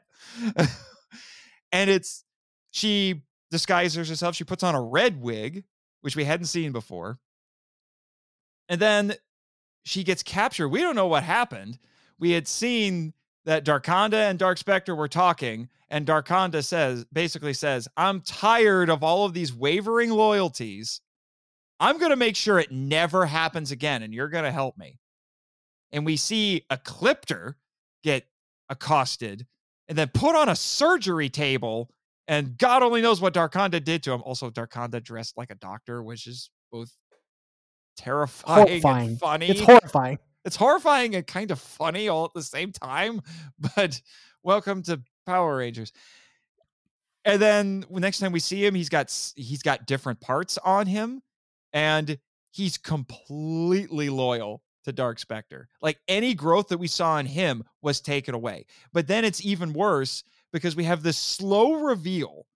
and 1.72 1.88
it's 1.88 2.22
she 2.70 3.22
disguises 3.50 4.10
herself. 4.10 4.36
She 4.36 4.44
puts 4.44 4.62
on 4.62 4.74
a 4.74 4.82
red 4.82 5.22
wig, 5.22 5.64
which 6.02 6.14
we 6.14 6.24
hadn't 6.24 6.46
seen 6.46 6.70
before, 6.70 7.18
and 8.68 8.78
then 8.78 9.14
she 9.84 10.04
gets 10.04 10.22
captured. 10.22 10.68
We 10.68 10.82
don't 10.82 10.94
know 10.94 11.06
what 11.06 11.22
happened. 11.22 11.78
We 12.18 12.32
had 12.32 12.46
seen 12.46 13.14
that 13.46 13.64
Darkonda 13.64 14.28
and 14.28 14.38
Dark 14.38 14.58
Specter 14.58 14.94
were 14.94 15.08
talking, 15.08 15.70
and 15.88 16.06
Darkonda 16.06 16.62
says 16.62 17.06
basically 17.10 17.54
says, 17.54 17.88
"I'm 17.96 18.20
tired 18.20 18.90
of 18.90 19.02
all 19.02 19.24
of 19.24 19.32
these 19.32 19.54
wavering 19.54 20.10
loyalties. 20.10 21.00
I'm 21.80 21.98
going 21.98 22.10
to 22.10 22.16
make 22.16 22.36
sure 22.36 22.58
it 22.58 22.70
never 22.72 23.26
happens 23.26 23.70
again, 23.70 24.02
and 24.02 24.12
you're 24.14 24.28
going 24.28 24.44
to 24.44 24.52
help 24.52 24.76
me." 24.78 24.98
And 25.92 26.04
we 26.04 26.16
see 26.16 26.62
Ecliptor 26.70 27.54
get 28.02 28.26
accosted 28.68 29.46
and 29.88 29.96
then 29.96 30.08
put 30.12 30.34
on 30.34 30.48
a 30.48 30.56
surgery 30.56 31.28
table, 31.28 31.90
and 32.28 32.58
God 32.58 32.82
only 32.82 33.00
knows 33.00 33.20
what 33.20 33.34
Darkonda 33.34 33.82
did 33.82 34.02
to 34.04 34.12
him. 34.12 34.22
Also, 34.22 34.50
Darkonda 34.50 35.02
dressed 35.02 35.36
like 35.36 35.50
a 35.50 35.54
doctor, 35.54 36.02
which 36.02 36.26
is 36.26 36.50
both 36.72 36.90
terrifying 37.96 38.66
Horrifying. 38.82 39.08
and 39.10 39.18
funny 39.20 39.46
It's 39.48 39.60
horrifying. 39.60 40.18
it's 40.44 40.56
horrifying 40.56 41.14
and 41.14 41.26
kind 41.26 41.50
of 41.50 41.58
funny 41.60 42.08
all 42.08 42.24
at 42.26 42.34
the 42.34 42.42
same 42.42 42.72
time. 42.72 43.22
But 43.76 44.00
welcome 44.42 44.82
to 44.84 45.00
Power 45.24 45.56
Rangers. 45.56 45.92
And 47.24 47.40
then 47.40 47.84
next 47.90 48.18
time 48.18 48.32
we 48.32 48.40
see 48.40 48.64
him, 48.64 48.74
he's 48.74 48.88
got 48.88 49.12
he's 49.36 49.62
got 49.62 49.86
different 49.86 50.20
parts 50.20 50.58
on 50.58 50.86
him, 50.86 51.22
and 51.76 52.18
he's 52.52 52.78
completely 52.78 54.08
loyal 54.08 54.62
to 54.84 54.92
Dark 54.92 55.18
Specter. 55.18 55.68
Like 55.82 55.98
any 56.08 56.32
growth 56.32 56.68
that 56.68 56.78
we 56.78 56.86
saw 56.86 57.18
in 57.18 57.26
him 57.26 57.64
was 57.82 58.00
taken 58.00 58.34
away. 58.34 58.64
But 58.94 59.08
then 59.08 59.26
it's 59.26 59.44
even 59.44 59.74
worse 59.74 60.24
because 60.54 60.74
we 60.74 60.84
have 60.84 61.02
this 61.02 61.18
slow 61.18 61.74
reveal 61.74 62.46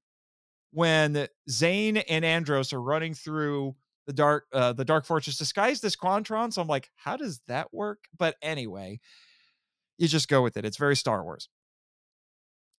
when 0.71 1.29
Zhane 1.51 2.03
and 2.09 2.25
Andros 2.25 2.73
are 2.73 2.81
running 2.81 3.13
through 3.13 3.77
the 4.07 4.15
dark 4.15 4.47
uh, 4.55 4.73
the 4.73 4.87
dark 4.87 5.05
fortress 5.05 5.37
disguised 5.37 5.85
as 5.85 5.97
Quantron. 5.97 6.51
So 6.51 6.63
I'm 6.63 6.69
like, 6.69 6.89
how 6.97 7.19
does 7.19 7.43
that 7.47 7.75
work? 7.75 7.99
But 8.17 8.37
anyway, 8.41 9.01
you 9.99 10.09
just 10.09 10.29
go 10.29 10.41
with 10.41 10.57
it. 10.57 10.65
It's 10.65 10.79
very 10.79 10.97
Star 10.97 11.23
Wars. 11.23 11.51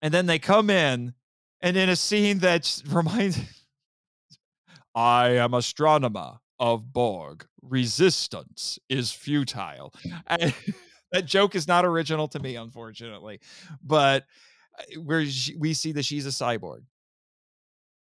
And 0.02 0.12
then 0.12 0.26
they 0.26 0.40
come 0.40 0.72
in, 0.72 1.14
and 1.62 1.78
in 1.78 1.90
a 1.90 1.96
scene 1.96 2.40
that 2.40 2.82
reminds 2.90 3.61
I 4.96 5.30
am 5.38 5.52
Astronema 5.52 6.40
of 6.60 6.92
Borg. 6.92 7.46
Resistance 7.62 8.80
is 8.90 9.12
futile. 9.12 9.94
And 10.28 10.54
that 11.12 11.26
joke 11.26 11.56
is 11.56 11.68
not 11.68 11.86
original 11.86 12.28
to 12.30 12.40
me, 12.40 12.56
unfortunately. 12.56 13.42
But 13.84 14.26
uh, 14.80 15.02
where 15.02 15.26
we 15.58 15.74
see 15.74 15.92
that 15.92 16.06
she's 16.06 16.26
a 16.26 16.30
cyborg. 16.30 16.84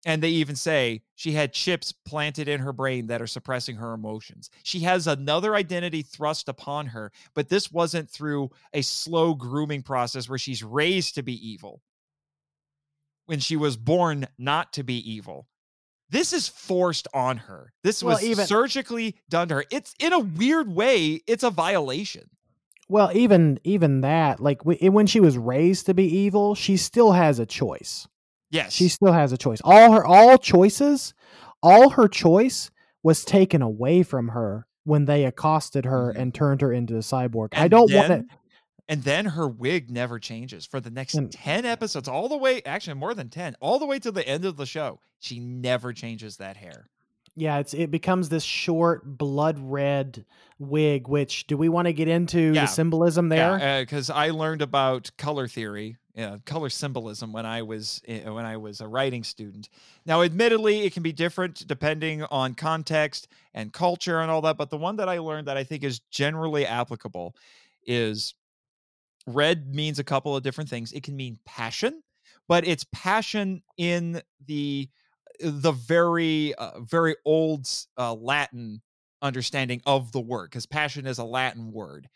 And 0.07 0.23
they 0.23 0.31
even 0.31 0.55
say 0.57 1.03
she 1.17 1.33
had 1.33 1.53
chips 1.53 1.93
planted 1.93 2.49
in 2.49 2.61
her 2.61 2.73
brain 2.73 3.09
that 3.09 3.21
are 3.21 3.27
suppressing 3.27 3.77
her 3.77 3.95
emotions. 3.95 4.49
She 4.63 4.81
has 4.81 5.07
another 5.07 5.55
identity 5.57 6.03
thrust 6.03 6.49
upon 6.49 6.87
her, 6.87 7.13
but 7.35 7.49
this 7.49 7.73
wasn't 7.73 8.09
through 8.09 8.51
a 8.73 8.83
slow 8.83 9.35
grooming 9.35 9.83
process 9.83 10.29
where 10.29 10.39
she's 10.39 10.63
raised 10.63 11.17
to 11.17 11.23
be 11.23 11.35
evil. 11.49 11.83
When 13.27 13.41
she 13.41 13.57
was 13.57 13.77
born 13.77 14.27
not 14.39 14.73
to 14.75 14.83
be 14.85 14.99
evil. 15.11 15.49
This 16.11 16.33
is 16.33 16.49
forced 16.49 17.07
on 17.13 17.37
her. 17.37 17.73
This 17.83 18.03
Well, 18.03 18.17
was 18.17 18.25
even- 18.25 18.47
surgically 18.47 19.17
done 19.29 19.49
to 19.49 19.57
her. 19.57 19.65
It's 19.71 19.95
in 19.99 20.13
a 20.13 20.19
weird 20.21 20.75
way, 20.75 21.21
it's 21.27 21.43
a 21.43 21.51
violation. 21.51 22.31
Well, 22.89 23.11
even 23.15 23.61
even 23.65 24.01
that, 24.01 24.41
like 24.41 24.63
when 24.65 25.07
she 25.07 25.21
was 25.21 25.37
raised 25.37 25.85
to 25.87 25.95
be 25.95 26.05
evil, 26.05 26.55
she 26.55 26.79
still 26.79 27.13
has 27.13 27.39
a 27.39 27.45
choice. 27.45 28.09
Yes. 28.51 28.73
She 28.73 28.89
still 28.89 29.13
has 29.13 29.31
a 29.33 29.37
choice. 29.37 29.61
All 29.63 29.93
her 29.93 30.05
all 30.07 30.39
choices, 30.39 31.13
all 31.63 31.91
her 31.91 32.09
choice 32.09 32.71
was 33.03 33.25
taken 33.27 33.61
away 33.61 34.03
from 34.03 34.29
her 34.29 34.67
when 34.85 35.05
they 35.05 35.27
accosted 35.27 35.85
her 35.85 36.15
Mhm. 36.15 36.21
and 36.23 36.35
turned 36.35 36.63
her 36.63 36.73
into 36.73 36.95
a 36.97 37.01
cyborg. 37.01 37.49
I 37.53 37.69
don't 37.69 37.93
want 37.93 38.09
to. 38.09 38.25
And 38.89 39.03
then 39.05 39.27
her 39.27 39.47
wig 39.47 39.91
never 39.91 40.19
changes 40.19 40.65
for 40.65 40.81
the 40.81 40.91
next 40.91 41.15
And- 41.15 41.31
10 41.31 41.67
episodes, 41.67 42.09
all 42.09 42.29
the 42.29 42.37
way, 42.39 42.63
actually 42.65 42.95
more 42.95 43.15
than 43.15 43.29
10, 43.29 43.57
all 43.61 43.79
the 43.79 43.87
way 43.87 43.99
to 43.99 44.11
the 44.11 44.27
end 44.27 44.45
of 44.45 44.57
the 44.57 44.65
show. 44.67 44.99
She 45.21 45.39
never 45.39 45.93
changes 45.93 46.39
that 46.39 46.57
hair. 46.57 46.89
Yeah, 47.37 47.59
it's 47.59 47.73
it 47.73 47.93
becomes 47.93 48.31
this 48.31 48.43
short 48.43 49.17
blood 49.17 49.59
red 49.61 50.25
wig. 50.59 51.07
Which 51.07 51.47
do 51.47 51.57
we 51.57 51.69
want 51.69 51.87
to 51.87 51.93
get 51.93 52.09
into 52.09 52.53
Yeah. 52.53 52.63
the 52.63 52.67
symbolism 52.67 53.29
there? 53.29 53.57
Yeah, 53.59 53.81
because 53.83 54.11
I 54.11 54.31
learned 54.31 54.61
about 54.61 55.13
color 55.17 55.47
theory, 55.47 55.99
color 56.47 56.69
symbolism 56.69 57.33
when 57.33 57.47
I 57.47 57.63
was 57.63 58.03
uh, 58.09 58.33
when 58.35 58.45
I 58.45 58.57
was 58.57 58.81
a 58.81 58.89
writing 58.89 59.23
student. 59.23 59.69
Now, 60.05 60.23
admittedly, 60.23 60.81
it 60.81 60.93
can 60.93 61.05
be 61.05 61.13
different 61.13 61.65
depending 61.69 62.25
on 62.25 62.55
context 62.57 63.29
and 63.55 63.73
culture 63.73 64.19
and 64.21 64.33
all 64.33 64.41
that. 64.41 64.57
But 64.57 64.71
the 64.71 64.77
one 64.79 64.97
that 64.97 65.09
I 65.09 65.19
learned 65.19 65.47
that 65.47 65.57
I 65.57 65.63
think 65.63 65.85
is 65.85 66.01
generally 66.11 66.67
applicable 66.67 67.37
is 67.87 68.35
red 69.29 69.75
means 69.75 69.99
a 69.99 70.05
couple 70.05 70.37
of 70.37 70.43
different 70.43 70.71
things. 70.71 70.93
It 70.93 71.03
can 71.03 71.17
mean 71.17 71.39
passion, 71.45 72.03
but 72.49 72.67
it's 72.67 72.85
passion 72.93 73.63
in 73.77 74.23
the 74.47 74.89
the 75.41 75.73
very 75.73 76.55
uh, 76.55 76.81
very 76.81 77.15
old 77.25 77.69
uh, 77.97 78.15
Latin 78.15 78.83
understanding 79.23 79.81
of 79.87 80.13
the 80.13 80.21
word 80.21 80.51
because 80.51 80.67
passion 80.67 81.07
is 81.07 81.19
a 81.19 81.25
Latin 81.25 81.73
word. 81.73 82.09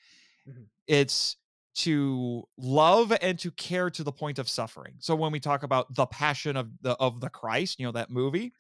Mhm. 0.48 0.66
It's 0.86 1.36
to 1.74 2.44
love 2.58 3.12
and 3.22 3.38
to 3.38 3.50
care 3.52 3.90
to 3.90 4.02
the 4.02 4.12
point 4.12 4.38
of 4.38 4.48
suffering. 4.48 4.94
So 4.98 5.14
when 5.16 5.32
we 5.32 5.40
talk 5.40 5.62
about 5.62 5.94
the 5.94 6.06
passion 6.06 6.56
of 6.56 6.70
the 6.82 6.92
of 6.92 7.20
the 7.20 7.30
Christ, 7.30 7.78
you 7.78 7.86
know 7.86 7.92
that 7.92 8.10
movie, 8.10 8.52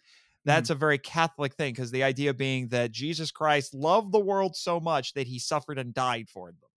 that's 0.44 0.70
a 0.70 0.74
very 0.74 0.98
Catholic 0.98 1.54
thing 1.54 1.72
because 1.72 1.90
the 1.90 2.02
idea 2.02 2.32
being 2.34 2.68
that 2.68 2.90
Jesus 2.90 3.30
Christ 3.30 3.74
loved 3.74 4.12
the 4.12 4.20
world 4.20 4.56
so 4.56 4.80
much 4.80 5.12
that 5.14 5.26
he 5.26 5.38
suffered 5.38 5.78
and 5.78 5.92
died 5.92 6.28
for 6.28 6.50
them. 6.50 6.70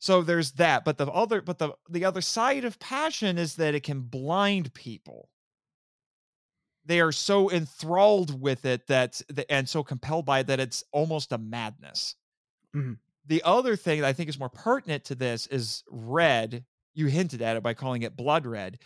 So 0.00 0.22
there's 0.22 0.52
that, 0.52 0.84
but 0.84 0.98
the 0.98 1.06
other 1.06 1.42
but 1.42 1.58
the 1.58 1.74
the 1.88 2.04
other 2.04 2.22
side 2.22 2.64
of 2.64 2.78
passion 2.80 3.38
is 3.38 3.56
that 3.56 3.74
it 3.74 3.82
can 3.84 4.00
blind 4.02 4.74
people. 4.74 5.30
They 6.84 7.00
are 7.00 7.12
so 7.12 7.50
enthralled 7.50 8.40
with 8.40 8.64
it 8.64 8.86
that 8.86 9.20
th- 9.34 9.46
and 9.50 9.68
so 9.68 9.84
compelled 9.84 10.24
by 10.24 10.40
it 10.40 10.46
that 10.46 10.60
it's 10.60 10.82
almost 10.92 11.32
a 11.32 11.38
madness. 11.38 12.16
Mhm. 12.74 12.98
The 13.26 13.42
other 13.44 13.76
thing 13.76 14.00
that 14.00 14.08
I 14.08 14.12
think 14.12 14.28
is 14.28 14.38
more 14.38 14.48
pertinent 14.50 15.04
to 15.06 15.14
this 15.14 15.46
is 15.48 15.84
red. 15.88 16.64
You 16.94 17.06
hinted 17.06 17.42
at 17.42 17.56
it 17.56 17.62
by 17.62 17.74
calling 17.74 18.02
it 18.02 18.16
blood 18.16 18.46
red. 18.46 18.80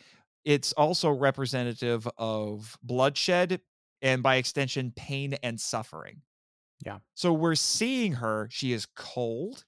It's 0.45 0.73
also 0.75 1.11
representative 1.11 2.07
of 2.19 2.79
bloodshed 2.83 3.63
and 4.03 4.23
by 4.23 4.37
extension 4.37 4.93
pain 4.93 5.35
and 5.35 5.61
suffering. 5.61 6.23
Yeah. 6.85 7.01
So 7.15 7.33
we're 7.33 7.55
seeing 7.55 8.15
her, 8.15 8.49
she 8.51 8.73
is 8.73 8.87
cold. 8.87 9.65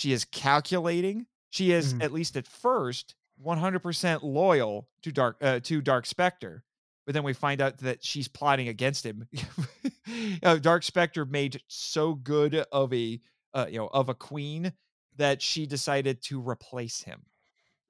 She 0.00 0.12
is 0.12 0.24
calculating. 0.24 1.26
She 1.50 1.72
is 1.72 1.92
Mhm. 1.92 2.02
at 2.02 2.10
least 2.12 2.34
at 2.38 2.46
first 2.46 3.14
100% 3.36 4.22
loyal 4.24 4.88
to 5.02 5.12
Dark 5.12 5.36
uh, 5.42 5.60
to 5.60 5.82
Dark 5.82 6.06
Specter. 6.06 6.64
But 7.04 7.12
then 7.12 7.22
we 7.22 7.34
find 7.34 7.60
out 7.60 7.76
that 7.78 8.02
she's 8.02 8.26
plotting 8.26 8.68
against 8.68 9.04
him. 9.04 9.28
uh, 10.42 10.56
Dark 10.56 10.84
Specter 10.84 11.26
made 11.26 11.62
so 11.68 12.14
good 12.14 12.54
of 12.54 12.94
a 12.94 13.20
uh, 13.52 13.66
you 13.68 13.76
know 13.76 13.88
of 13.88 14.08
a 14.08 14.14
queen 14.14 14.72
that 15.16 15.42
she 15.42 15.66
decided 15.66 16.22
to 16.22 16.40
replace 16.40 17.02
him. 17.02 17.26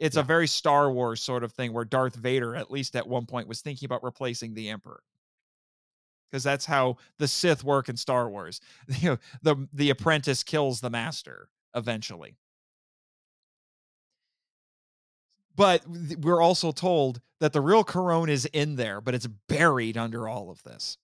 It's 0.00 0.16
a 0.16 0.22
very 0.24 0.48
Star 0.48 0.90
Wars 0.90 1.22
sort 1.22 1.44
of 1.44 1.52
thing 1.52 1.72
where 1.72 1.84
Darth 1.84 2.16
Vader, 2.16 2.56
at 2.56 2.72
least 2.72 2.96
at 2.96 3.06
one 3.06 3.26
point, 3.26 3.46
was 3.46 3.60
thinking 3.60 3.86
about 3.86 4.02
replacing 4.02 4.54
the 4.54 4.68
Emperor. 4.70 5.04
Because 6.28 6.42
that's 6.42 6.64
how 6.64 6.96
the 7.18 7.28
Sith 7.28 7.62
work 7.62 7.88
in 7.88 7.96
Star 7.96 8.28
Wars. 8.28 8.60
You 9.00 9.10
know, 9.10 9.18
the 9.42 9.68
the 9.72 9.90
apprentice 9.90 10.42
kills 10.42 10.80
the 10.80 10.90
master 10.90 11.50
eventually. 11.74 12.36
But 15.56 15.82
we're 16.18 16.40
also 16.40 16.72
told 16.72 17.20
that 17.40 17.52
the 17.52 17.60
real 17.60 17.84
Karone 17.84 18.30
is 18.30 18.46
in 18.46 18.76
there, 18.76 19.00
but 19.00 19.14
it's 19.14 19.26
buried 19.26 19.96
under 19.96 20.28
all 20.28 20.50
of 20.50 20.62
this. 20.62 20.96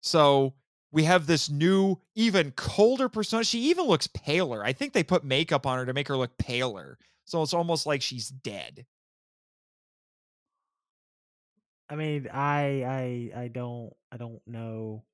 So 0.00 0.54
we 0.92 1.04
have 1.04 1.26
this 1.26 1.50
new, 1.50 1.98
even 2.14 2.52
colder 2.52 3.08
persona. 3.08 3.44
She 3.44 3.60
even 3.70 3.86
looks 3.86 4.06
paler. 4.06 4.64
I 4.64 4.72
think 4.72 4.92
they 4.92 5.02
put 5.02 5.24
makeup 5.24 5.66
on 5.66 5.78
her 5.78 5.86
to 5.86 5.92
make 5.92 6.08
her 6.08 6.16
look 6.16 6.38
paler. 6.38 6.98
So 7.24 7.42
it's 7.42 7.52
almost 7.52 7.86
like 7.86 8.00
she's 8.00 8.28
dead. 8.28 8.86
I 11.90 11.96
mean, 11.96 12.28
I 12.32 13.30
I 13.34 13.40
I 13.42 13.48
don't 13.48 13.92
I 14.12 14.16
don't 14.16 14.40
know. 14.46 15.04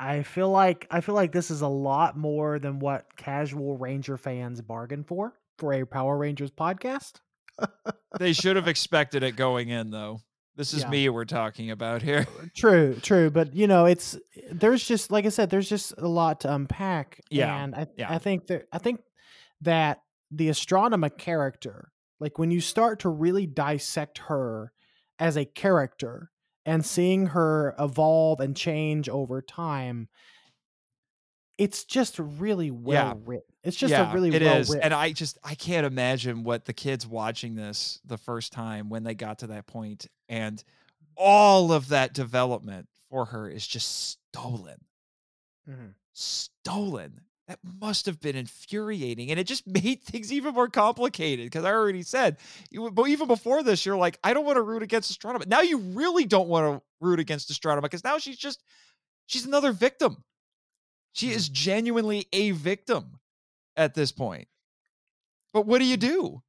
I 0.00 0.22
feel 0.22 0.50
like 0.50 0.86
I 0.90 1.00
feel 1.00 1.14
like 1.14 1.32
this 1.32 1.50
is 1.50 1.62
a 1.62 1.68
lot 1.68 2.16
more 2.16 2.58
than 2.58 2.78
what 2.78 3.16
casual 3.16 3.76
Ranger 3.78 4.16
fans 4.16 4.60
bargain 4.60 5.04
for 5.04 5.34
for 5.58 5.72
a 5.72 5.84
Power 5.86 6.16
Rangers 6.18 6.50
podcast. 6.50 7.14
they 8.18 8.32
should 8.32 8.56
have 8.56 8.68
expected 8.74 9.22
it 9.22 9.36
going 9.36 9.68
in 9.68 9.90
though. 9.90 10.20
This 10.56 10.72
is 10.72 10.82
Yeah. 10.82 10.88
me 10.90 11.08
we're 11.10 11.24
talking 11.26 11.70
about 11.70 12.00
here. 12.02 12.26
Uh, 12.40 12.46
true, 12.56 12.94
true, 13.02 13.30
but 13.30 13.54
you 13.54 13.66
know, 13.66 13.84
it's 13.86 14.18
there's 14.50 14.86
just 14.86 15.10
like 15.10 15.26
I 15.26 15.30
said, 15.30 15.50
there's 15.50 15.68
just 15.68 15.92
a 15.98 16.08
lot 16.08 16.40
to 16.40 16.54
unpack. 16.54 17.20
Yeah, 17.30 17.54
and 17.62 17.74
I 17.74 17.86
yeah. 17.96 18.10
I 18.12 18.18
think 18.18 18.46
that 18.46 18.66
I 18.72 18.78
think 18.78 19.00
that 19.62 20.00
the 20.30 20.48
Astronema 20.48 21.16
character, 21.16 21.90
like 22.20 22.38
when 22.38 22.50
you 22.50 22.60
start 22.60 23.00
to 23.00 23.08
really 23.08 23.46
dissect 23.46 24.18
her 24.28 24.72
as 25.18 25.36
a 25.36 25.44
character 25.44 26.30
and 26.66 26.84
seeing 26.84 27.26
her 27.26 27.74
evolve 27.78 28.40
and 28.40 28.54
change 28.56 29.08
over 29.08 29.40
time, 29.40 30.08
it's 31.56 31.84
just 31.84 32.18
really 32.18 32.70
well 32.70 33.18
written. 33.24 33.54
It's 33.62 33.76
just 33.76 33.94
a 33.94 34.10
really 34.12 34.34
it 34.34 34.42
well 34.42 34.58
is. 34.58 34.68
written. 34.68 34.84
And 34.84 34.92
I 34.94 35.12
just 35.12 35.38
I 35.42 35.54
can't 35.54 35.86
imagine 35.86 36.44
what 36.44 36.66
the 36.66 36.74
kids 36.74 37.06
watching 37.06 37.54
this 37.54 38.00
the 38.04 38.18
first 38.18 38.52
time 38.52 38.90
when 38.90 39.04
they 39.04 39.14
got 39.14 39.38
to 39.38 39.46
that 39.48 39.66
point 39.66 40.06
and 40.28 40.62
all 41.16 41.72
of 41.72 41.88
that 41.88 42.12
development 42.12 42.88
for 43.08 43.24
her 43.24 43.48
is 43.48 43.66
just 43.66 44.18
stolen. 44.32 44.84
Mhm. 45.66 45.94
Stolen. 46.12 47.20
That 47.48 47.60
must 47.80 48.06
have 48.06 48.20
been 48.20 48.34
infuriating. 48.34 49.30
And 49.30 49.38
it 49.38 49.46
just 49.46 49.66
made 49.84 50.02
things 50.02 50.32
even 50.32 50.54
more 50.54 50.68
complicated 50.68 51.46
because 51.46 51.64
I 51.64 51.72
already 51.72 52.02
said, 52.02 52.38
you- 52.70 52.90
but 52.90 53.08
even 53.08 53.28
before 53.28 53.62
this, 53.62 53.86
you're 53.86 53.96
like, 53.96 54.18
I 54.24 54.34
don't 54.34 54.44
want 54.44 54.56
to 54.56 54.62
root 54.62 54.82
against 54.82 55.18
Astronema. 55.18 55.46
Now 55.46 55.60
you 55.60 55.78
really 55.78 56.24
don't 56.24 56.48
want 56.48 56.66
to 56.66 56.82
root 57.00 57.20
against 57.20 57.50
Astronema 57.50 57.82
because 57.82 58.04
now 58.04 58.18
she's 58.18 58.38
just, 58.38 58.62
she's 59.26 59.46
another 59.46 59.72
victim. 59.72 60.24
She 61.12 61.28
mm. 61.28 61.36
is 61.36 61.48
genuinely 61.48 62.26
a 62.32 62.50
victim 62.50 63.20
at 63.76 63.94
this 63.94 64.12
point. 64.12 64.48
But 65.52 65.66
what 65.66 65.78
do 65.78 65.84
you 65.84 65.96
mm. 65.96 66.00
do? 66.00 66.42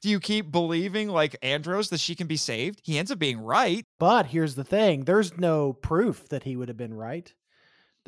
Do 0.00 0.08
you 0.08 0.20
keep 0.20 0.52
believing 0.52 1.08
like 1.08 1.36
Andros 1.42 1.90
that 1.90 1.98
she 2.00 2.14
can 2.14 2.28
be 2.28 2.36
saved? 2.36 2.80
He 2.84 2.98
ends 2.98 3.10
up 3.10 3.18
being 3.18 3.40
right. 3.40 3.84
But 3.98 4.26
here's 4.26 4.54
the 4.54 4.64
thing: 4.64 5.04
there's 5.04 5.36
no 5.36 5.72
proof 5.72 6.28
that 6.28 6.44
he 6.44 6.56
would 6.56 6.68
have 6.68 6.76
been 6.76 6.94
right. 6.94 7.34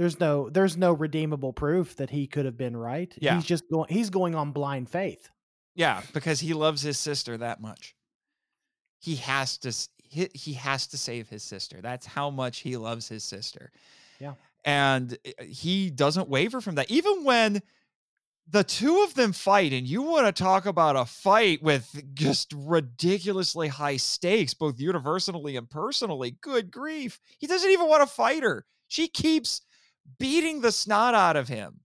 There's 0.00 0.18
no 0.18 0.48
there's 0.48 0.78
no 0.78 0.94
redeemable 0.94 1.52
proof 1.52 1.94
that 1.96 2.08
he 2.08 2.26
could 2.26 2.46
have 2.46 2.56
been 2.56 2.74
right. 2.74 3.14
Yeah. 3.20 3.34
He's 3.34 3.44
just 3.44 3.64
going 3.70 3.86
he's 3.90 4.08
going 4.08 4.34
on 4.34 4.50
blind 4.50 4.88
faith. 4.88 5.28
Yeah, 5.74 6.00
because 6.14 6.40
he 6.40 6.54
loves 6.54 6.80
his 6.80 6.98
sister 6.98 7.36
that 7.36 7.60
much. 7.60 7.94
He 8.98 9.16
has 9.16 9.58
to 9.58 9.74
he, 9.98 10.30
he 10.32 10.54
has 10.54 10.86
to 10.86 10.96
save 10.96 11.28
his 11.28 11.42
sister. 11.42 11.82
That's 11.82 12.06
how 12.06 12.30
much 12.30 12.60
he 12.60 12.78
loves 12.78 13.10
his 13.10 13.24
sister. 13.24 13.72
Yeah. 14.18 14.32
And 14.64 15.18
uh, 15.26 15.44
he 15.44 15.90
doesn't 15.90 16.30
waver 16.30 16.62
from 16.62 16.76
that. 16.76 16.90
Even 16.90 17.22
when 17.22 17.60
the 18.48 18.64
two 18.64 19.02
of 19.02 19.12
them 19.12 19.34
fight 19.34 19.74
and 19.74 19.86
you 19.86 20.00
want 20.00 20.34
to 20.34 20.42
talk 20.42 20.64
about 20.64 20.96
a 20.96 21.04
fight 21.04 21.62
with 21.62 22.02
just 22.14 22.54
ridiculously 22.56 23.68
high 23.68 23.98
stakes 23.98 24.54
both 24.54 24.80
universally 24.80 25.58
and 25.58 25.68
personally. 25.68 26.38
Good 26.40 26.70
grief. 26.70 27.20
He 27.36 27.46
doesn't 27.46 27.70
even 27.70 27.86
want 27.86 28.00
to 28.00 28.06
fight 28.06 28.42
her. 28.42 28.64
She 28.88 29.06
keeps 29.06 29.60
beating 30.18 30.60
the 30.60 30.72
snot 30.72 31.14
out 31.14 31.36
of 31.36 31.48
him 31.48 31.80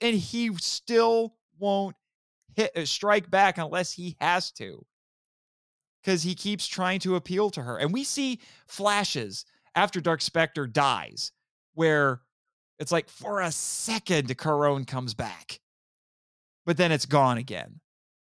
and 0.00 0.16
he 0.16 0.54
still 0.56 1.34
won't 1.58 1.96
hit 2.54 2.76
uh, 2.76 2.84
strike 2.84 3.30
back 3.30 3.58
unless 3.58 3.92
he 3.92 4.16
has 4.20 4.50
to. 4.52 4.84
Because 6.02 6.22
he 6.22 6.34
keeps 6.34 6.66
trying 6.66 6.98
to 7.00 7.16
appeal 7.16 7.50
to 7.50 7.62
her 7.62 7.78
and 7.78 7.92
we 7.92 8.04
see 8.04 8.40
flashes 8.66 9.44
after 9.74 10.00
dark 10.00 10.20
specter 10.20 10.66
dies 10.66 11.32
where 11.74 12.20
it's 12.78 12.92
like 12.92 13.08
for 13.08 13.40
a 13.40 13.52
second 13.52 14.36
Karone 14.36 14.86
comes 14.86 15.14
back 15.14 15.60
but 16.64 16.76
then 16.76 16.92
it's 16.92 17.06
gone 17.06 17.38
again. 17.38 17.80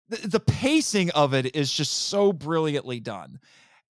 The, 0.08 0.28
the 0.28 0.40
pacing 0.40 1.10
of 1.10 1.34
it 1.34 1.56
is 1.56 1.72
just 1.72 1.92
so 1.92 2.32
brilliantly 2.32 3.00
done 3.00 3.38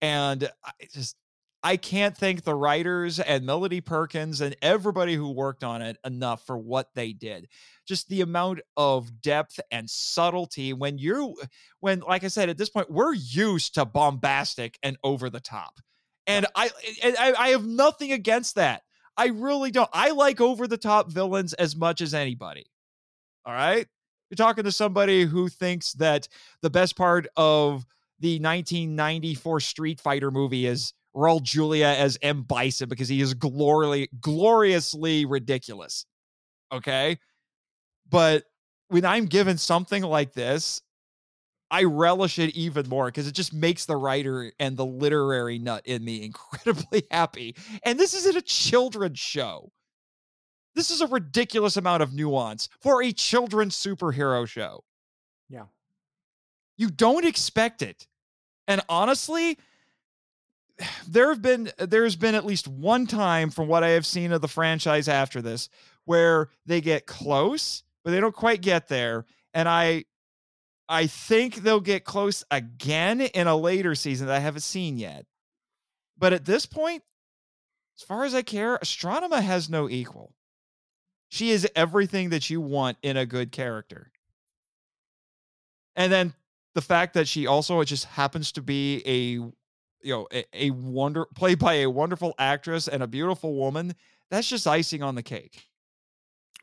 and 0.01 0.51
i 0.65 0.71
just 0.93 1.17
i 1.63 1.77
can't 1.77 2.17
thank 2.17 2.43
the 2.43 2.55
writers 2.55 3.21
and 3.21 3.47
melody 3.47 3.81
perkins 3.81 4.41
and 4.41 4.57
everybody 4.63 5.15
who 5.15 5.31
worked 5.31 5.65
on 5.65 5.83
it 5.83 5.97
enough 6.05 6.45
for 6.47 6.59
what 6.59 6.89
they 6.95 7.13
did. 7.13 7.49
Just 7.87 8.09
the 8.09 8.21
amount 8.21 8.61
of 8.77 9.21
depth 9.21 9.59
and 9.71 9.89
subtlety 9.89 10.73
when 10.73 10.99
you 10.99 11.37
when 11.81 12.01
like 12.01 12.25
i 12.25 12.29
said 12.29 12.49
at 12.49 12.59
this 12.59 12.71
point 12.71 12.91
we're 12.91 13.15
used 13.15 13.75
to 13.75 13.85
bombastic 13.85 14.79
and 14.83 14.97
over 15.03 15.31
the 15.31 15.41
top. 15.41 15.81
And 16.27 16.47
I, 16.55 16.71
I 17.05 17.35
i 17.39 17.49
have 17.49 17.67
nothing 17.67 18.13
against 18.13 18.55
that. 18.55 18.83
I 19.17 19.27
really 19.27 19.71
don't. 19.71 19.91
I 19.93 20.11
like 20.11 20.41
over 20.41 20.67
the 20.67 20.79
top 20.79 21.11
villains 21.11 21.53
as 21.55 21.77
much 21.77 22.01
as 22.01 22.15
anybody. 22.15 22.65
All 23.45 23.53
right? 23.53 23.87
You're 24.31 24.37
talking 24.37 24.65
to 24.65 24.73
somebody 24.73 25.25
who 25.25 25.49
thinks 25.49 25.93
that 25.95 26.29
the 26.63 26.71
best 26.71 26.97
part 26.97 27.27
of 27.37 27.85
the 28.21 28.37
1994 28.37 29.61
street 29.61 30.01
fighter 30.01 30.31
movie 30.31 30.65
is 30.65 30.95
Raul 31.15 31.43
Julia 31.43 31.87
as 31.87 32.19
M. 32.23 32.43
Bison 32.43 32.89
because 32.89 33.09
he 33.09 33.21
is 33.21 33.35
gloriously, 33.35 34.09
gloriously 34.21 35.25
ridiculous. 35.25 36.07
Okay. 36.73 37.19
But 38.09 38.45
when 38.89 39.05
I'm 39.05 39.27
given 39.27 39.59
something 39.59 40.03
like 40.03 40.33
this, 40.33 40.83
I 41.71 41.85
relish 41.85 42.39
it 42.39 42.55
even 42.55 42.89
more 42.89 43.07
because 43.07 43.27
it 43.27 43.35
just 43.35 43.55
makes 43.55 43.87
the 43.87 43.97
writer 43.97 44.53
and 44.61 44.77
the 44.77 44.85
literary 44.85 45.59
nut 45.59 45.83
in 45.87 46.05
me 46.05 46.23
incredibly 46.25 47.05
happy. 47.11 47.57
And 47.85 47.99
this 47.99 48.15
isn't 48.15 48.37
a 48.37 48.43
children's 48.43 49.19
show. 49.19 49.73
This 50.75 50.91
is 50.91 51.01
a 51.01 51.07
ridiculous 51.07 51.77
amount 51.77 52.03
of 52.03 52.15
nuance 52.15 52.69
for 52.81 53.03
a 53.03 53.13
children's 53.13 53.77
superhero 53.77 54.47
show. 54.47 54.85
Yeah. 55.49 55.67
You 56.77 56.91
don't 56.91 57.27
expect 57.27 57.83
it. 57.83 58.07
And 58.69 58.81
honestly, 58.89 59.59
there 61.07 61.29
have 61.29 61.43
been 61.43 61.71
there's 61.79 62.17
been 62.17 62.35
at 62.35 62.47
least 62.47 62.69
one 62.69 63.07
time 63.07 63.51
from 63.51 63.69
what 63.69 63.85
I 63.85 63.91
have 63.91 64.07
seen 64.07 64.33
of 64.33 64.41
the 64.41 64.49
franchise 64.49 65.09
after 65.09 65.43
this 65.43 65.69
where 66.05 66.49
they 66.67 66.81
get 66.81 67.07
close, 67.07 67.83
but 68.05 68.11
they 68.11 68.21
don't 68.21 68.35
quite 68.35 68.61
get 68.61 68.89
there. 68.89 69.25
And 69.55 69.69
I 69.69 70.05
I 70.89 71.07
think 71.07 71.57
they'll 71.57 71.81
get 71.81 72.05
close 72.05 72.45
again 72.51 73.21
in 73.21 73.47
a 73.47 73.57
later 73.57 73.95
season 73.95 74.27
that 74.27 74.37
I 74.37 74.41
haven't 74.41 74.63
seen 74.63 74.99
yet. 74.99 75.27
But 76.19 76.33
at 76.33 76.45
this 76.45 76.67
point, 76.67 77.03
as 77.99 78.03
far 78.03 78.25
as 78.25 78.35
I 78.35 78.43
care, 78.43 78.79
Astronema 78.79 79.43
has 79.43 79.71
no 79.71 79.89
equal. 79.89 80.35
She 81.29 81.51
is 81.51 81.69
everything 81.75 82.31
that 82.31 82.51
you 82.51 82.61
want 82.61 82.99
in 83.03 83.17
a 83.17 83.27
good 83.27 83.53
character. 83.53 84.11
And 85.97 86.13
then 86.13 86.35
the 86.75 86.83
fact 86.83 87.15
that 87.15 87.29
she 87.29 87.47
also 87.47 87.83
just 87.85 88.05
happens 88.05 88.53
to 88.53 88.63
be 88.63 89.03
a 89.07 89.53
you 90.03 90.13
know 90.13 90.27
a, 90.33 90.45
a 90.53 90.71
wonder 90.71 91.27
played 91.35 91.59
by 91.59 91.75
a 91.75 91.91
wonderful 91.91 92.35
actress 92.39 92.89
and 92.89 93.03
a 93.03 93.07
beautiful 93.07 93.55
woman, 93.55 93.95
that's 94.31 94.49
just 94.49 94.67
icing 94.67 95.03
on 95.03 95.15
the 95.15 95.23
cake. 95.23 95.67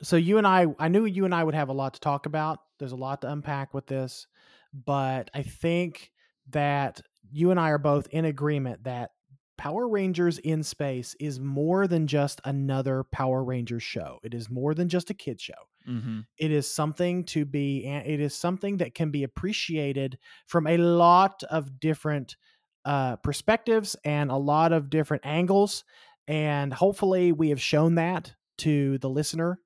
So 0.02 0.16
you 0.16 0.38
and 0.38 0.48
I 0.48 0.68
I 0.80 0.88
knew 0.88 1.06
you 1.06 1.26
and 1.26 1.36
I 1.36 1.44
would 1.44 1.56
have 1.56 1.70
a 1.70 1.74
lot 1.74 1.94
to 1.96 2.00
talk 2.00 2.26
about. 2.26 2.60
There's 2.78 2.92
a 2.92 2.98
lot 2.98 3.22
to 3.22 3.32
unpack 3.32 3.74
with 3.74 3.88
this, 3.88 4.28
but 4.74 5.30
I 5.34 5.44
think 5.44 6.12
that 6.52 7.02
you 7.32 7.52
and 7.52 7.60
I 7.60 7.70
are 7.70 7.78
both 7.78 8.08
in 8.08 8.26
agreement 8.26 8.84
that 8.84 9.12
Power 9.58 9.90
Rangers 9.90 10.38
in 10.40 10.64
Space 10.64 11.18
is 11.20 11.40
more 11.40 11.86
than 11.86 12.08
just 12.08 12.40
another 12.46 13.04
Power 13.04 13.44
Rangers 13.44 13.84
show. 13.84 14.18
It 14.24 14.34
is 14.34 14.50
more 14.50 14.74
than 14.74 14.88
just 14.88 15.10
a 15.10 15.14
kid 15.14 15.42
show. 15.42 15.54
Mm-hmm. 15.86 16.22
It 16.38 16.52
is 16.52 16.66
something 16.66 17.26
to 17.26 17.44
be 17.44 17.86
it 17.86 18.22
is 18.22 18.34
something 18.34 18.78
that 18.78 18.96
can 18.96 19.12
be 19.12 19.24
appreciated 19.24 20.18
from 20.48 20.66
a 20.66 20.78
lot 20.78 21.44
of 21.50 21.80
different 21.80 22.38
uh, 22.86 23.18
perspectives 23.18 23.96
and 24.04 24.32
a 24.32 24.36
lot 24.36 24.72
of 24.72 24.90
different 24.90 25.26
angles. 25.26 25.84
And 26.28 26.74
hopefully, 26.74 27.32
we 27.32 27.50
have 27.50 27.62
shown 27.62 27.96
that 27.96 28.34
to 28.60 28.98
the 29.00 29.10
listener 29.10 29.60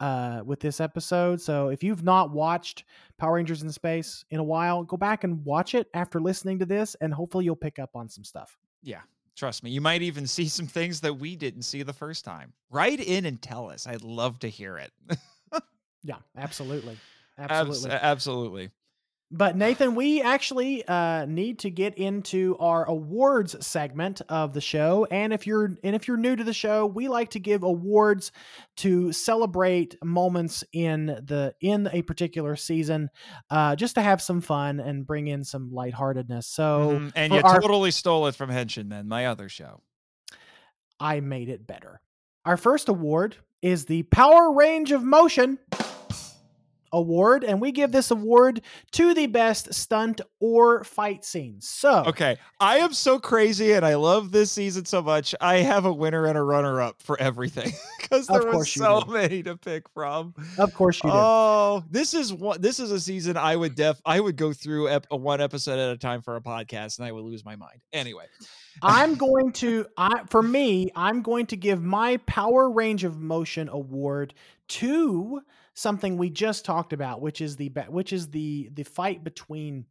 uh, 0.00 0.42
with 0.44 0.60
this 0.60 0.80
episode. 0.80 1.40
So, 1.40 1.68
if 1.68 1.82
you've 1.84 2.02
not 2.02 2.32
watched 2.32 2.84
Power 3.18 3.34
Rangers 3.34 3.62
in 3.62 3.70
Space 3.70 4.24
in 4.30 4.40
a 4.40 4.44
while, 4.44 4.82
go 4.82 4.96
back 4.96 5.24
and 5.24 5.44
watch 5.44 5.74
it 5.74 5.88
after 5.94 6.20
listening 6.20 6.58
to 6.58 6.66
this, 6.66 6.96
and 7.00 7.14
hopefully, 7.14 7.44
you'll 7.44 7.56
pick 7.56 7.78
up 7.78 7.90
on 7.94 8.08
some 8.08 8.24
stuff. 8.24 8.58
Yeah, 8.82 9.02
trust 9.36 9.62
me. 9.62 9.70
You 9.70 9.80
might 9.80 10.02
even 10.02 10.26
see 10.26 10.48
some 10.48 10.66
things 10.66 11.00
that 11.02 11.14
we 11.14 11.36
didn't 11.36 11.62
see 11.62 11.82
the 11.84 11.92
first 11.92 12.24
time. 12.24 12.54
Write 12.70 13.00
in 13.00 13.24
and 13.24 13.40
tell 13.40 13.70
us. 13.70 13.86
I'd 13.86 14.02
love 14.02 14.40
to 14.40 14.48
hear 14.48 14.78
it. 14.78 14.92
Yeah, 16.02 16.16
absolutely, 16.36 16.96
Abs- 17.36 17.84
absolutely. 17.86 18.70
But 19.32 19.56
Nathan, 19.56 19.94
we 19.94 20.20
actually 20.22 20.84
uh, 20.88 21.24
need 21.24 21.60
to 21.60 21.70
get 21.70 21.94
into 21.96 22.56
our 22.58 22.84
awards 22.84 23.64
segment 23.64 24.20
of 24.28 24.52
the 24.54 24.60
show. 24.60 25.06
And 25.08 25.32
if 25.32 25.46
you're 25.46 25.76
and 25.84 25.94
if 25.94 26.08
you're 26.08 26.16
new 26.16 26.34
to 26.34 26.42
the 26.42 26.52
show, 26.52 26.84
we 26.86 27.06
like 27.06 27.30
to 27.30 27.38
give 27.38 27.62
awards 27.62 28.32
to 28.78 29.12
celebrate 29.12 29.96
moments 30.02 30.64
in 30.72 31.06
the 31.06 31.54
in 31.60 31.88
a 31.92 32.02
particular 32.02 32.56
season, 32.56 33.08
uh, 33.50 33.76
just 33.76 33.94
to 33.94 34.02
have 34.02 34.20
some 34.20 34.40
fun 34.40 34.80
and 34.80 35.06
bring 35.06 35.28
in 35.28 35.44
some 35.44 35.70
lightheartedness. 35.70 36.48
So, 36.48 36.98
Mhm. 36.98 37.12
and 37.14 37.32
you 37.32 37.40
our- 37.40 37.60
totally 37.60 37.92
stole 37.92 38.26
it 38.26 38.34
from 38.34 38.50
Henshin 38.50 38.88
Men 38.88 39.06
my 39.06 39.26
other 39.26 39.48
show. 39.48 39.80
I 40.98 41.20
made 41.20 41.48
it 41.48 41.68
better. 41.68 42.00
Our 42.44 42.56
first 42.56 42.88
award 42.88 43.36
is 43.62 43.84
the 43.84 44.02
Power 44.04 44.52
Range 44.52 44.90
of 44.90 45.04
Motion 45.04 45.58
Award, 46.92 47.44
and 47.44 47.60
we 47.60 47.72
give 47.72 47.92
this 47.92 48.10
award 48.10 48.62
to 48.92 49.14
the 49.14 49.26
best 49.26 49.72
stunt 49.72 50.20
or 50.40 50.82
fight 50.84 51.24
scenes. 51.24 51.68
So, 51.68 52.04
Okay, 52.06 52.36
I 52.58 52.78
am 52.78 52.92
so 52.92 53.18
crazy, 53.18 53.72
and 53.72 53.84
I 53.86 53.94
love 53.94 54.32
this 54.32 54.50
season 54.50 54.84
so 54.84 55.02
much. 55.02 55.34
I 55.40 55.58
have 55.58 55.84
a 55.84 55.92
winner 55.92 56.26
and 56.26 56.36
a 56.36 56.42
runner-up 56.42 57.00
for 57.02 57.20
everything 57.20 57.72
because 58.00 58.26
there 58.26 58.44
was 58.44 58.70
so 58.72 59.02
many 59.08 59.42
to 59.44 59.56
pick 59.56 59.88
from. 59.90 60.34
of 60.58 60.74
course 60.74 61.02
you 61.02 61.10
did. 61.10 61.16
Oh, 61.16 61.84
this 61.90 62.14
is 62.14 62.32
one. 62.32 62.60
This 62.60 62.80
is 62.80 62.90
a 62.90 63.00
season 63.00 63.36
I 63.36 63.54
would 63.56 63.74
def. 63.74 64.00
I 64.04 64.18
would 64.20 64.36
go 64.36 64.52
through 64.52 64.88
ep- 64.88 65.06
a 65.10 65.16
one 65.16 65.40
episode 65.40 65.78
at 65.78 65.90
a 65.94 65.96
time 65.96 66.22
for 66.22 66.36
a 66.36 66.40
podcast, 66.40 66.98
and 66.98 67.06
I 67.06 67.12
would 67.12 67.24
lose 67.24 67.44
my 67.44 67.56
mind. 67.56 67.80
Anyway, 67.92 68.24
I'm 68.82 69.14
going 69.14 69.52
to 69.54 69.86
I 69.96 70.22
for 70.28 70.42
me, 70.42 70.90
I'm 70.96 71.22
going 71.22 71.46
to 71.46 71.56
give 71.56 71.82
my 71.82 72.16
power 72.26 72.70
range 72.70 73.04
of 73.04 73.18
motion 73.20 73.68
award 73.68 74.34
to 74.68 75.40
something 75.74 76.16
we 76.16 76.30
just 76.30 76.64
talked 76.64 76.92
about, 76.92 77.20
which 77.20 77.40
is 77.40 77.56
the 77.56 77.70
which 77.88 78.12
is 78.12 78.28
the 78.28 78.70
the 78.72 78.84
fight 78.84 79.24
between 79.24 79.86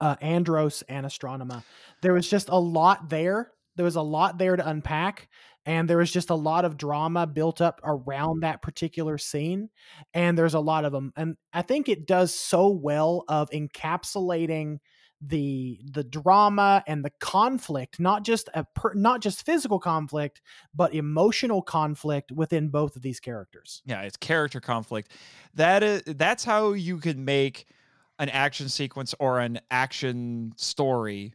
uh, 0.00 0.16
Andros 0.20 0.82
and 0.88 1.06
Astronema. 1.06 1.64
There 2.02 2.12
was 2.12 2.28
just 2.28 2.48
a 2.48 2.58
lot 2.58 3.10
there. 3.10 3.52
There 3.76 3.84
was 3.84 3.96
a 3.96 4.02
lot 4.02 4.38
there 4.38 4.56
to 4.56 4.68
unpack, 4.68 5.28
and 5.64 5.88
there 5.88 5.98
was 5.98 6.10
just 6.10 6.30
a 6.30 6.34
lot 6.34 6.64
of 6.64 6.76
drama 6.76 7.26
built 7.26 7.60
up 7.60 7.80
around 7.84 8.42
that 8.42 8.60
particular 8.60 9.18
scene. 9.18 9.68
And 10.12 10.36
there's 10.36 10.54
a 10.54 10.60
lot 10.60 10.84
of 10.84 10.92
them, 10.92 11.12
and 11.16 11.36
I 11.52 11.62
think 11.62 11.88
it 11.88 12.06
does 12.06 12.34
so 12.34 12.68
well 12.68 13.24
of 13.28 13.50
encapsulating 13.50 14.78
the 15.20 15.80
the 15.84 16.04
drama 16.04 16.84
and 16.86 17.04
the 17.04 17.10
conflict 17.18 17.98
not 17.98 18.22
just 18.22 18.48
a 18.54 18.64
per, 18.74 18.94
not 18.94 19.20
just 19.20 19.44
physical 19.44 19.80
conflict 19.80 20.40
but 20.74 20.94
emotional 20.94 21.60
conflict 21.60 22.30
within 22.30 22.68
both 22.68 22.94
of 22.94 23.02
these 23.02 23.18
characters 23.18 23.82
yeah, 23.88 24.02
it's 24.02 24.16
character 24.16 24.60
conflict. 24.60 25.12
That 25.54 25.82
is 25.82 26.02
that's 26.06 26.44
how 26.44 26.72
you 26.72 26.98
can 26.98 27.24
make 27.24 27.66
an 28.18 28.28
action 28.28 28.68
sequence 28.68 29.14
or 29.18 29.40
an 29.40 29.60
action 29.70 30.52
story 30.56 31.34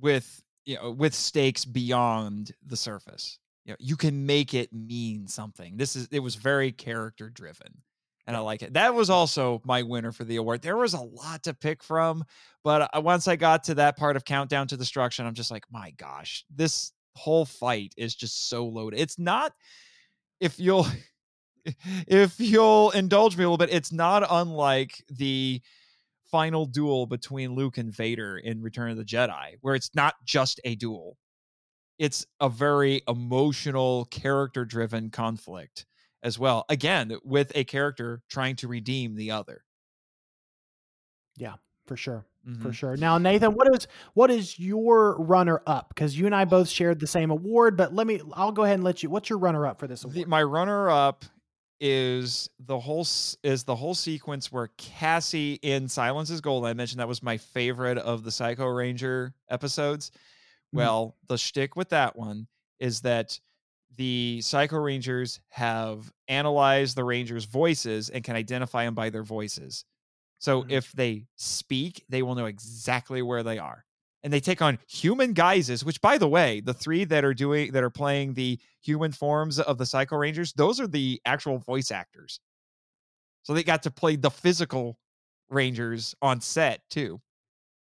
with 0.00 0.42
you 0.64 0.76
know 0.76 0.92
with 0.92 1.14
stakes 1.14 1.64
beyond 1.64 2.52
the 2.64 2.76
surface. 2.76 3.38
You 3.64 3.72
know, 3.72 3.76
you 3.80 3.96
can 3.96 4.26
make 4.26 4.54
it 4.54 4.72
mean 4.72 5.26
something. 5.26 5.76
This 5.76 5.96
is 5.96 6.08
it 6.12 6.20
was 6.20 6.36
very 6.36 6.72
character 6.72 7.28
driven. 7.28 7.82
And 8.26 8.36
I 8.36 8.40
like 8.40 8.62
it. 8.62 8.74
That 8.74 8.94
was 8.94 9.08
also 9.08 9.62
my 9.64 9.82
winner 9.82 10.10
for 10.10 10.24
the 10.24 10.36
award. 10.36 10.62
There 10.62 10.76
was 10.76 10.94
a 10.94 11.00
lot 11.00 11.44
to 11.44 11.54
pick 11.54 11.82
from, 11.82 12.24
but 12.64 12.90
uh, 12.92 13.00
once 13.00 13.28
I 13.28 13.36
got 13.36 13.64
to 13.64 13.74
that 13.76 13.96
part 13.96 14.16
of 14.16 14.24
Countdown 14.24 14.66
to 14.68 14.76
Destruction, 14.76 15.26
I'm 15.26 15.34
just 15.34 15.50
like, 15.50 15.64
my 15.70 15.92
gosh, 15.92 16.44
this 16.54 16.92
whole 17.14 17.44
fight 17.44 17.94
is 17.96 18.14
just 18.14 18.48
so 18.48 18.66
loaded. 18.66 18.98
It's 18.98 19.18
not 19.18 19.52
if 20.40 20.58
you'll 20.58 20.86
if 22.06 22.38
you'll 22.38 22.90
indulge 22.90 23.36
me 23.36 23.44
a 23.44 23.46
little 23.46 23.58
bit, 23.58 23.74
it's 23.74 23.92
not 23.92 24.26
unlike 24.28 25.02
the 25.08 25.60
final 26.30 26.66
duel 26.66 27.06
between 27.06 27.54
Luke 27.54 27.78
and 27.78 27.94
Vader 27.94 28.38
in 28.38 28.62
Return 28.62 28.90
of 28.90 28.96
the 28.96 29.04
Jedi, 29.04 29.56
where 29.60 29.74
it's 29.74 29.94
not 29.94 30.14
just 30.24 30.60
a 30.64 30.74
duel. 30.74 31.16
It's 31.98 32.26
a 32.40 32.48
very 32.48 33.00
emotional, 33.08 34.04
character 34.06 34.64
driven 34.64 35.10
conflict 35.10 35.86
as 36.22 36.38
well. 36.38 36.64
Again, 36.68 37.16
with 37.24 37.52
a 37.54 37.64
character 37.64 38.22
trying 38.28 38.56
to 38.56 38.68
redeem 38.68 39.14
the 39.14 39.30
other. 39.30 39.64
Yeah, 41.36 41.54
for 41.86 41.96
sure 41.96 42.24
for 42.62 42.68
Mhm. 42.68 42.74
sure 42.74 42.96
now 42.96 43.18
nathan 43.18 43.54
what 43.54 43.66
is 43.74 43.88
what 44.14 44.30
is 44.30 44.56
your 44.56 45.20
runner 45.20 45.60
up 45.66 45.88
because 45.88 46.16
you 46.16 46.26
and 46.26 46.34
i 46.34 46.44
both 46.44 46.68
shared 46.68 47.00
the 47.00 47.06
same 47.08 47.32
award 47.32 47.76
but 47.76 47.92
let 47.92 48.06
me 48.06 48.20
i'll 48.34 48.52
go 48.52 48.62
ahead 48.62 48.74
and 48.76 48.84
let 48.84 49.02
you 49.02 49.10
what's 49.10 49.28
your 49.28 49.40
runner 49.40 49.66
up 49.66 49.80
for 49.80 49.88
this 49.88 50.04
award 50.04 50.14
The, 50.14 50.24
my 50.26 50.44
runner 50.44 50.88
up 50.88 51.24
is 51.80 52.48
the 52.60 52.78
whole 52.78 53.04
is 53.42 53.64
the 53.64 53.74
whole 53.74 53.96
sequence 53.96 54.52
where 54.52 54.68
Cassie 54.78 55.54
in 55.54 55.88
Silence 55.88 56.30
is 56.30 56.40
Gold. 56.40 56.64
I 56.66 56.72
mentioned 56.72 57.00
that 57.00 57.08
was 57.08 57.20
my 57.20 57.36
favorite 57.36 57.98
of 57.98 58.22
the 58.22 58.30
Psycho 58.30 58.66
Ranger 58.66 59.34
episodes. 59.50 60.10
Mhm. 60.10 60.78
Well, 60.78 61.16
the 61.26 61.36
shtick 61.36 61.74
with 61.74 61.88
that 61.88 62.14
one 62.16 62.46
is 62.78 63.00
that 63.00 63.40
the 63.96 64.40
Psycho 64.42 64.78
Rangers 64.78 65.40
have 65.48 66.12
analyzed 66.28 66.96
the 66.96 67.04
Rangers' 67.04 67.44
voices 67.44 68.10
and 68.10 68.24
can 68.24 68.36
identify 68.36 68.84
them 68.84 68.94
by 68.94 69.10
their 69.10 69.24
voices. 69.24 69.84
So 70.38 70.64
Mhm. 70.64 70.68
if 70.68 70.92
they 70.92 71.26
speak, 71.36 72.04
they 72.08 72.22
will 72.22 72.34
know 72.34 72.46
exactly 72.46 73.22
where 73.22 73.42
they 73.42 73.58
are. 73.58 73.84
And 74.22 74.32
they 74.32 74.40
take 74.40 74.62
on 74.62 74.78
human 74.88 75.34
guises, 75.34 75.84
which 75.84 76.00
by 76.00 76.18
the 76.18 76.28
way, 76.28 76.60
the 76.60 76.74
three 76.74 77.04
that 77.04 77.24
are 77.24 77.34
doing 77.34 77.72
that 77.72 77.84
are 77.84 77.90
playing 77.90 78.34
the 78.34 78.60
human 78.82 79.12
forms 79.12 79.60
of 79.60 79.78
the 79.78 79.86
Psycho 79.86 80.16
Rangers, 80.16 80.52
those 80.54 80.80
are 80.80 80.88
the 80.88 81.20
actual 81.26 81.58
voice 81.58 81.90
actors. 81.90 82.40
So 83.42 83.54
they 83.54 83.62
got 83.64 83.82
to 83.84 83.90
play 83.90 84.16
the 84.16 84.30
physical 84.30 84.98
Rangers 85.48 86.14
on 86.20 86.40
set 86.40 86.88
too. 86.90 87.20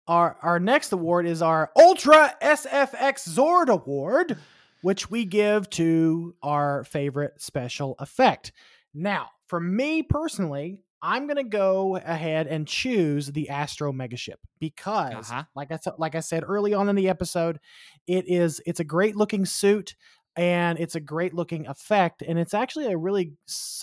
our 0.07 0.37
our 0.43 0.59
next 0.59 0.93
award 0.93 1.27
is 1.27 1.43
our 1.43 1.71
ultra 1.77 2.35
sfx 2.43 3.29
zord 3.29 3.69
award 3.69 4.39
which 4.83 5.11
we 5.11 5.25
give 5.25 5.69
to 5.71 6.35
our 6.43 6.85
favorite 6.85 7.41
special 7.41 7.95
effect 7.99 8.53
now 8.95 9.29
for 9.47 9.61
me 9.61 10.03
personally 10.03 10.79
i'm 11.03 11.27
going 11.27 11.37
to 11.37 11.45
go 11.45 11.97
ahead 11.97 12.47
and 12.47 12.67
choose 12.67 13.29
the 13.29 13.49
astro 13.49 13.93
megaship 13.93 14.35
because 14.59 15.31
Uh-huh. 15.31 15.45
like 15.55 15.71
i 15.73 15.77
said 15.77 15.93
like 15.99 16.15
i 16.15 16.21
said 16.21 16.43
early 16.47 16.75
on 16.75 16.89
in 16.89 16.97
the 16.97 17.09
episode 17.09 17.59
it 18.07 18.25
is 18.29 18.61
it's 18.67 18.81
a 18.81 18.85
great 18.85 19.17
looking 19.17 19.45
suit 19.47 19.95
and 20.37 20.79
it's 20.79 20.95
a 20.95 21.01
great 21.01 21.35
looking 21.35 21.67
effect 21.67 22.23
and 22.23 22.39
it's 22.39 22.55
actually 22.55 22.87
a 22.87 22.97
really 22.97 23.33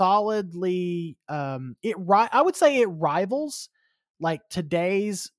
solidly 0.07 1.17
um 1.29 1.75
it 1.83 1.95
ri- 1.99 2.29
i 2.31 2.41
would 2.41 2.55
say 2.55 2.77
it 2.81 2.85
rivals 2.87 3.69
like 4.19 4.41
today's 4.49 5.31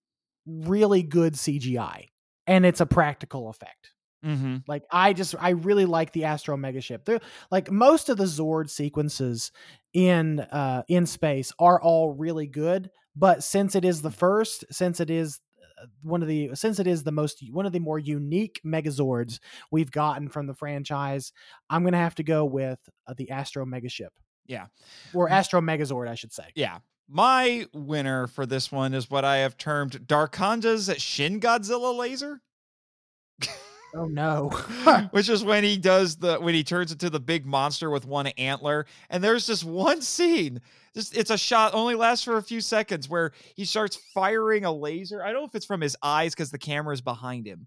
really 0.47 1.03
good 1.03 1.35
cgi 1.35 2.07
and 2.47 2.65
it's 2.67 2.81
a 2.81 2.87
practical 2.87 3.49
effect 3.49 3.93
Mm-hmm. 4.25 4.57
like 4.67 4.83
I 4.91 5.13
just 5.13 5.37
I 5.39 5.51
really 5.51 5.85
like 5.85 6.13
the 6.13 6.25
Astro 6.25 6.57
Megaship. 6.57 7.05
They're 7.05 7.21
like 7.51 7.71
most 7.71 8.09
of 8.09 8.17
the 8.17 8.25
Zord 8.25 8.69
sequences 8.69 9.53
in 9.95 10.41
uh 10.41 10.83
in 10.89 11.07
space 11.07 11.53
are 11.59 11.81
all 11.81 12.11
really 12.11 12.47
good, 12.47 12.91
but 13.15 13.45
since 13.45 13.75
it 13.75 13.85
is 13.85 14.03
the 14.03 14.11
first, 14.11 14.65
since 14.71 15.01
it 15.01 15.11
is 15.11 15.41
uh, 15.81 15.87
one 16.03 16.23
of 16.23 16.29
the 16.29 16.51
since 16.55 16.79
it 16.79 16.87
is 16.87 17.05
the 17.05 17.13
most 17.13 17.45
one 17.53 17.67
of 17.67 17.73
the 17.73 17.79
more 17.79 17.99
unique 17.99 18.61
Megazords 18.65 19.39
we've 19.71 19.91
gotten 19.91 20.29
from 20.29 20.47
the 20.47 20.55
franchise, 20.55 21.33
I'm 21.71 21.83
going 21.83 21.93
to 21.93 21.99
have 21.99 22.17
to 22.17 22.25
go 22.25 22.45
with 22.45 22.79
uh, 23.07 23.15
the 23.17 23.31
Astro 23.31 23.65
Megaship. 23.65 24.11
Yeah. 24.47 24.67
Or 25.15 25.29
Astro 25.29 25.61
Megazord, 25.61 26.09
I 26.09 26.15
should 26.15 26.33
say. 26.33 26.45
Yeah. 26.55 26.79
My 27.09 27.67
winner 27.73 28.27
for 28.27 28.47
this 28.47 28.71
one 28.73 28.95
is 28.95 29.11
what 29.11 29.25
I 29.25 29.39
have 29.39 29.57
termed 29.57 30.07
Darkonda's 30.07 30.93
Shin 31.01 31.41
Godzilla 31.41 31.97
laser. 31.97 32.41
Oh 33.95 34.07
no. 34.07 34.49
which 35.11 35.29
is 35.29 35.43
when 35.43 35.65
he 35.65 35.77
does 35.77 36.17
the 36.17 36.39
when 36.39 36.55
he 36.55 36.63
turns 36.63 36.93
into 36.93 37.11
the 37.11 37.21
big 37.21 37.47
monster 37.47 37.91
with 37.91 38.05
one 38.05 38.27
antler 38.27 38.87
and 39.09 39.25
there's 39.25 39.47
this 39.47 39.65
one 39.65 40.03
scene 40.03 40.61
just 40.95 41.17
it's 41.17 41.31
a 41.31 41.39
shot 41.39 41.75
only 41.75 41.95
lasts 41.95 42.25
for 42.25 42.37
a 42.37 42.43
few 42.43 42.61
seconds 42.61 43.09
where 43.09 43.33
he 43.57 43.65
starts 43.65 43.99
firing 44.13 44.65
a 44.65 44.73
laser. 44.73 45.23
I 45.23 45.33
don't 45.33 45.43
know 45.43 45.47
if 45.47 45.55
it's 45.55 45.67
from 45.67 45.81
his 45.81 45.97
eyes 46.03 46.35
because 46.35 46.51
the 46.51 46.59
camera 46.59 46.93
is 46.93 47.01
behind 47.01 47.47
him. 47.47 47.67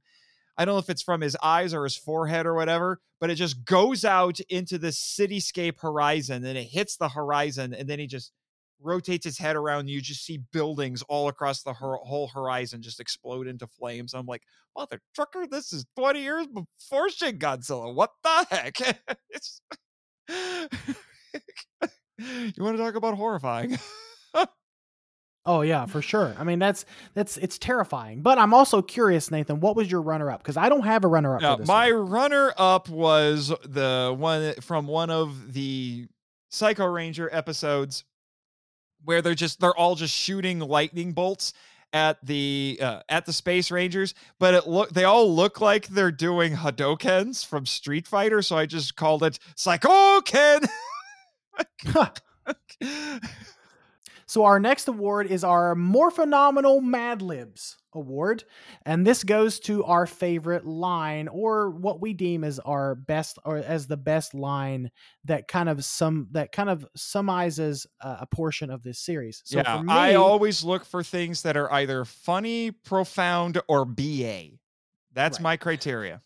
I 0.58 0.66
don't 0.66 0.76
know 0.76 0.80
if 0.80 0.90
it's 0.90 1.02
from 1.02 1.22
his 1.22 1.38
eyes 1.42 1.74
or 1.74 1.84
his 1.84 1.98
forehead 1.98 2.46
or 2.46 2.54
whatever 2.54 3.00
but 3.22 3.30
it 3.30 3.36
just 3.36 3.64
goes 3.64 4.04
out 4.04 4.40
into 4.50 4.78
the 4.78 4.88
cityscape 4.88 5.80
horizon 5.80 6.44
and 6.44 6.58
it 6.58 6.64
hits 6.64 6.98
the 6.98 7.08
horizon 7.08 7.74
and 7.74 7.88
then 7.88 8.00
he 8.00 8.08
just 8.08 8.34
rotates 8.82 9.26
his 9.26 9.38
head 9.38 9.56
around 9.56 9.88
you 9.88 10.02
just 10.02 10.26
see 10.26 10.40
buildings 10.52 11.02
all 11.04 11.28
across 11.28 11.64
the 11.64 11.72
mm. 11.72 11.76
hor- 11.76 12.02
whole 12.04 12.28
horizon 12.28 12.82
just 12.82 13.00
explode 13.00 13.48
into 13.48 13.68
flames 13.68 14.14
i'm 14.14 14.26
like 14.26 14.44
mother 14.76 15.02
trucker 15.16 15.46
this 15.50 15.74
is 15.74 15.86
20 15.98 16.22
years 16.22 16.48
before 16.48 17.10
Shin 17.10 17.38
Godzilla 17.38 17.94
what 17.94 18.12
the 18.24 18.48
heck 18.50 18.80
it's 19.30 19.62
you 22.20 22.64
want 22.64 22.78
to 22.78 22.84
talk 22.84 22.96
about 22.96 23.16
horrifying 23.16 23.78
Oh 25.46 25.62
yeah, 25.62 25.88
for 25.88 26.02
sure. 26.02 26.36
I 26.38 26.44
mean 26.44 26.60
that's 26.60 26.86
that's 27.16 27.38
it's 27.38 27.58
terrifying. 27.58 28.22
But 28.22 28.38
I'm 28.38 28.54
also 28.54 28.82
curious, 28.82 29.32
Nathan, 29.32 29.60
what 29.60 29.76
was 29.76 29.90
your 29.90 30.02
runner 30.02 30.30
up? 30.30 30.42
Because 30.42 30.56
I 30.58 30.70
don't 30.70 30.84
have 30.84 31.04
a 31.04 31.08
runner 31.08 31.44
up 31.44 31.60
this. 31.60 31.68
my 31.68 31.90
runner 31.90 32.54
up 32.58 32.90
was 32.90 33.52
the 33.64 34.16
one 34.16 34.54
from 34.62 34.86
one 34.86 35.10
of 35.10 35.54
the 35.54 36.08
Psycho 36.50 36.86
Ranger 36.86 37.28
episodes 37.32 38.04
where 39.06 39.22
they're 39.22 39.36
just 39.36 39.60
they're 39.60 39.76
all 39.76 39.96
just 39.96 40.14
shooting 40.14 40.60
lightning 40.60 41.14
bolts 41.14 41.54
at 41.94 42.18
the 42.26 42.80
uh, 42.82 43.02
at 43.10 43.26
the 43.26 43.34
space 43.34 43.70
rangers 43.70 44.14
but 44.40 44.54
it 44.54 44.68
look 44.68 44.90
they 44.92 45.04
all 45.04 45.34
look 45.34 45.60
like 45.60 45.88
they're 45.88 46.12
doing 46.12 46.56
hadokens 46.56 47.46
from 47.46 47.66
street 47.66 48.08
fighter 48.08 48.42
so 48.42 48.58
i 48.58 48.66
just 48.66 48.96
called 48.96 49.24
it 49.24 49.40
Psycho 49.56 50.22
psychoken 50.22 50.68
So 54.32 54.46
our 54.46 54.62
next 54.62 54.88
award 54.88 55.28
is 55.28 55.44
our 55.44 55.76
More 55.76 56.10
Phenomenal 56.10 56.80
Mad 56.80 57.22
Libs 57.22 57.76
award, 57.92 58.46
and 58.86 59.06
this 59.06 59.26
goes 59.26 59.60
to 59.60 59.84
our 59.84 60.08
favorite 60.08 60.66
line, 60.66 61.28
or 61.28 61.72
what 61.72 62.00
we 62.00 62.14
deem 62.14 62.46
as 62.46 62.58
our 62.60 62.96
best, 62.96 63.40
or 63.44 63.58
as 63.58 63.88
the 63.88 63.98
best 63.98 64.34
line 64.34 64.90
that 65.26 65.50
kind 65.50 65.68
of 65.68 65.84
some 65.84 66.30
that 66.32 66.54
kind 66.54 66.70
of 66.70 66.88
summarizes 66.96 67.86
uh, 68.00 68.20
a 68.22 68.26
portion 68.26 68.70
of 68.70 68.84
this 68.84 69.00
series. 69.00 69.42
So 69.44 69.58
yeah 69.58 69.80
for 69.80 69.84
me, 69.84 69.92
i 69.92 70.14
always 70.14 70.64
look 70.64 70.86
for 70.86 71.04
things 71.04 71.42
that 71.42 71.58
are 71.58 71.70
either 71.74 72.06
funny 72.06 72.72
profound 72.72 73.62
or 73.68 73.84
ba 73.84 74.52
that's 75.14 75.40
Right. 75.40 75.44
my 75.44 75.58
criteria 75.58 76.22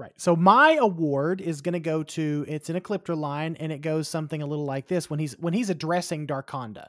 Right. 0.00 0.12
So 0.16 0.34
my 0.34 0.78
award 0.80 1.42
is 1.42 1.60
going 1.60 1.74
to 1.74 1.80
go 1.80 2.02
to 2.02 2.46
it's 2.48 2.70
an 2.70 2.80
Ecliptor 2.80 3.14
line, 3.14 3.54
and 3.60 3.70
it 3.70 3.82
goes 3.82 4.08
something 4.08 4.40
a 4.40 4.46
little 4.46 4.64
like 4.64 4.86
this 4.86 5.10
when 5.10 5.20
he's 5.20 5.38
when 5.38 5.52
he's 5.52 5.68
addressing 5.68 6.26
Darkonda. 6.26 6.86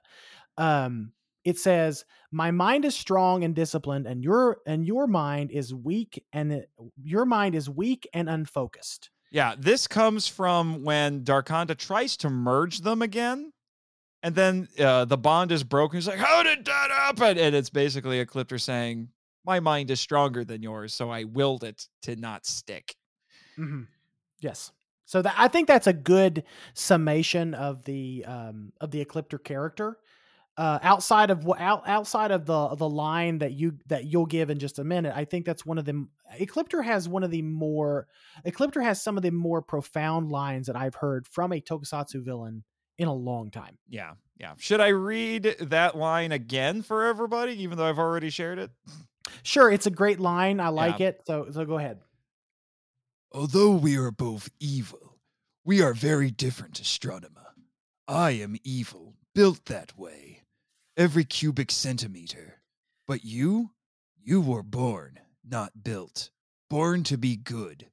Um, 0.58 1.14
it 1.44 1.58
says, 1.58 2.06
"My 2.32 2.52
mind 2.52 2.86
is 2.86 2.96
strong 2.96 3.44
and 3.44 3.56
disciplined, 3.56 4.06
and 4.08 4.24
your 4.24 4.60
and 4.68 4.86
your 4.86 5.08
mind 5.08 5.52
is 5.52 5.74
weak, 5.74 6.24
and 6.34 6.52
it- 6.54 6.70
your 7.02 7.26
mind 7.26 7.56
is 7.56 7.70
weak 7.70 8.08
and 8.14 8.30
unfocused." 8.30 9.10
Yeah, 9.32 9.56
this 9.58 9.88
comes 9.88 10.28
from 10.28 10.84
when 10.84 11.24
Darkonda 11.24 11.78
tries 11.78 12.18
to 12.18 12.30
merge 12.30 12.80
them 12.82 13.02
again. 13.02 13.54
And 14.24 14.36
then 14.36 14.68
uh, 14.78 15.06
the 15.06 15.18
bond 15.18 15.52
is 15.52 15.64
broken. 15.64 15.98
He's 15.98 16.08
like, 16.08 16.20
How 16.20 16.44
did 16.44 16.64
that 16.66 16.92
happen? 16.92 17.40
And 17.40 17.56
it's 17.56 17.72
basically 17.72 18.24
Ecliptor 18.24 18.62
saying, 18.62 19.10
My 19.46 19.60
mind 19.60 19.90
is 19.90 20.00
stronger 20.00 20.44
than 20.46 20.62
yours, 20.62 20.94
so 20.94 21.10
I 21.10 21.24
willed 21.24 21.64
it 21.64 21.88
to 22.04 22.16
not 22.18 22.46
stick. 22.46 22.94
Mhm. 23.58 23.88
Yes. 24.42 24.72
So 25.06 25.22
that 25.24 25.34
I 25.38 25.48
think 25.48 25.68
that's 25.68 25.88
a 25.88 25.94
good 25.94 26.44
summation 26.76 27.54
of 27.56 27.84
the 27.86 28.24
um, 28.26 28.74
of 28.80 28.92
the 28.92 29.04
Ecliptor 29.04 29.44
character. 29.44 29.98
Uh, 30.62 30.78
outside 30.84 31.32
of 31.32 31.44
what 31.44 31.60
out, 31.60 31.82
outside 31.88 32.30
of 32.30 32.46
the 32.46 32.76
the 32.76 32.88
line 32.88 33.40
that 33.40 33.54
you 33.54 33.74
that 33.88 34.06
you'll 34.06 34.28
give 34.28 34.52
in 34.52 34.60
just 34.60 34.78
a 34.78 34.84
minute, 34.84 35.12
I 35.16 35.26
think 35.26 35.44
that's 35.44 35.66
one 35.66 35.80
of 35.80 35.86
them. 35.86 36.12
Ecliptor 36.40 36.84
has 36.84 37.10
one 37.10 37.24
of 37.24 37.32
the 37.32 37.42
more 37.42 38.06
Ecliptor 38.46 38.84
has 38.84 39.02
some 39.02 39.18
of 39.18 39.24
the 39.24 39.32
more 39.32 39.64
profound 39.64 40.30
lines 40.30 40.68
that 40.68 40.76
I've 40.76 40.94
heard 40.94 41.26
from 41.26 41.52
a 41.52 41.60
Tokusatsu 41.60 42.24
villain 42.24 42.64
in 43.00 43.08
a 43.08 43.14
long 43.14 43.50
time. 43.50 43.80
Yeah, 43.90 44.12
yeah. 44.40 44.54
Should 44.60 44.82
I 44.82 44.90
read 44.90 45.56
that 45.62 45.98
line 45.98 46.32
again 46.32 46.84
for 46.84 47.06
everybody, 47.06 47.64
even 47.64 47.80
though 47.80 47.90
I've 47.90 47.98
already 47.98 48.30
shared 48.30 48.60
it? 48.60 48.70
Sure, 49.42 49.72
it's 49.72 49.88
a 49.88 49.90
great 49.92 50.20
line. 50.20 50.60
I 50.60 50.68
like 50.68 51.02
it. 51.02 51.24
So 51.26 51.48
so 51.50 51.66
go 51.66 51.80
ahead. 51.80 51.98
Although 53.32 53.72
we 53.72 53.98
are 53.98 54.12
both 54.12 54.52
evil, 54.60 55.18
we 55.66 55.82
are 55.82 55.96
very 55.96 56.30
different, 56.30 56.80
Astronema. 56.80 57.48
I 58.08 58.32
am 58.34 58.58
evil, 58.64 59.16
built 59.34 59.66
that 59.66 59.98
way, 59.98 60.41
every 61.02 61.24
cubic 61.24 61.72
centimeter. 61.72 62.62
But 63.08 63.26
you, 63.26 63.72
you 64.24 64.40
were 64.40 64.62
born, 64.62 65.20
not 65.44 65.84
built, 65.84 66.30
born 66.70 67.04
to 67.06 67.18
be 67.18 67.36
good. 67.36 67.88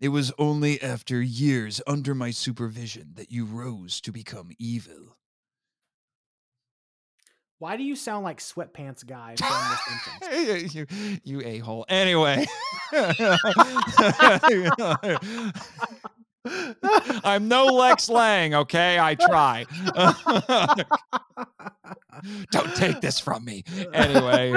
It 0.00 0.10
was 0.10 0.30
only 0.38 0.80
after 0.80 1.20
years 1.20 1.82
under 1.88 2.14
my 2.14 2.30
supervision 2.30 3.14
that 3.16 3.32
you 3.32 3.44
rose 3.44 4.00
to 4.02 4.12
become 4.12 4.52
evil. 4.60 5.16
Why 7.58 7.76
do 7.76 7.82
you 7.82 7.96
sound 7.96 8.22
like 8.22 8.38
sweatpants 8.38 9.04
guy 9.04 9.34
from 10.20 10.30
this 10.30 10.72
you 10.72 10.86
you 11.24 11.42
a 11.44 11.58
hole. 11.58 11.84
Anyway. 11.88 12.46
I'm 17.24 17.48
no 17.48 17.66
Lex 17.66 18.08
Lang, 18.08 18.54
okay? 18.54 18.98
I 18.98 19.14
try. 19.14 19.66
Don't 22.50 22.74
take 22.76 23.00
this 23.00 23.18
from 23.18 23.44
me. 23.44 23.64
Anyway, 23.92 24.52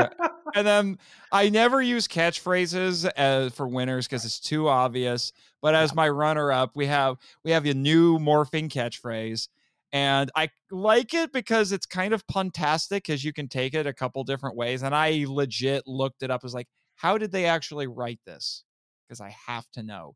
and 0.56 0.68
then 0.68 1.00
I 1.32 1.50
never 1.50 1.82
use 1.82 2.08
catchphrases 2.08 3.10
as 3.16 3.54
for 3.54 3.68
winners 3.68 4.08
because 4.08 4.26
it's 4.26 4.40
too 4.40 4.68
obvious. 4.68 5.32
But 5.62 5.76
as 5.76 5.96
my 5.96 6.10
runner-up, 6.10 6.76
we 6.76 6.88
have 6.88 7.18
we 7.44 7.52
have 7.52 7.66
a 7.66 7.74
new 7.74 8.20
morphing 8.20 8.70
catchphrase, 8.70 9.48
and 9.92 10.32
I 10.36 10.50
like 10.72 11.14
it 11.14 11.32
because 11.32 11.72
it's 11.72 11.86
kind 11.86 12.14
of 12.14 12.26
puntastic 12.28 12.98
because 12.98 13.24
you 13.24 13.34
can 13.34 13.48
take 13.48 13.74
it 13.74 13.88
a 13.88 13.94
couple 13.94 14.24
different 14.24 14.56
ways. 14.56 14.84
And 14.84 14.96
I 14.96 15.26
legit 15.28 15.88
looked 15.88 16.24
it 16.24 16.32
up 16.32 16.42
as 16.44 16.54
like, 16.54 16.68
how 16.96 17.18
did 17.18 17.32
they 17.32 17.46
actually 17.46 17.88
write 17.88 18.20
this? 18.26 18.64
Because 19.08 19.22
I 19.22 19.36
have 19.48 19.70
to 19.72 19.84
know 19.84 20.16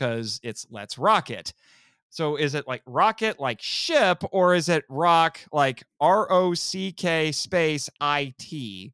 because 0.00 0.40
it's 0.42 0.66
let's 0.70 0.96
rock 0.98 1.30
it. 1.30 1.52
So 2.08 2.36
is 2.36 2.54
it 2.54 2.66
like 2.66 2.82
rocket 2.86 3.38
like 3.38 3.60
ship 3.62 4.24
or 4.32 4.54
is 4.54 4.68
it 4.68 4.84
rock 4.88 5.38
like 5.52 5.84
R 6.00 6.30
O 6.32 6.54
C 6.54 6.90
K 6.90 7.30
space 7.32 7.88
I 8.00 8.34
T 8.38 8.92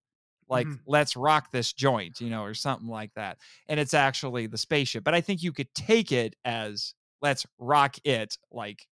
like 0.49 0.67
Mhm. 0.67 0.81
let's 0.86 1.17
rock 1.17 1.51
this 1.51 1.73
joint, 1.73 2.20
you 2.20 2.28
know, 2.28 2.43
or 2.43 2.55
something 2.55 2.89
like 2.89 3.12
that. 3.15 3.39
And 3.68 3.81
it's 3.81 3.94
actually 3.94 4.47
the 4.47 4.59
spaceship. 4.59 5.02
But 5.02 5.15
I 5.15 5.20
think 5.20 5.43
you 5.43 5.52
could 5.52 5.73
take 5.75 6.12
it 6.12 6.36
as 6.44 6.94
let's 7.23 7.47
rock 7.59 7.97
it 8.05 8.36
like 8.51 8.86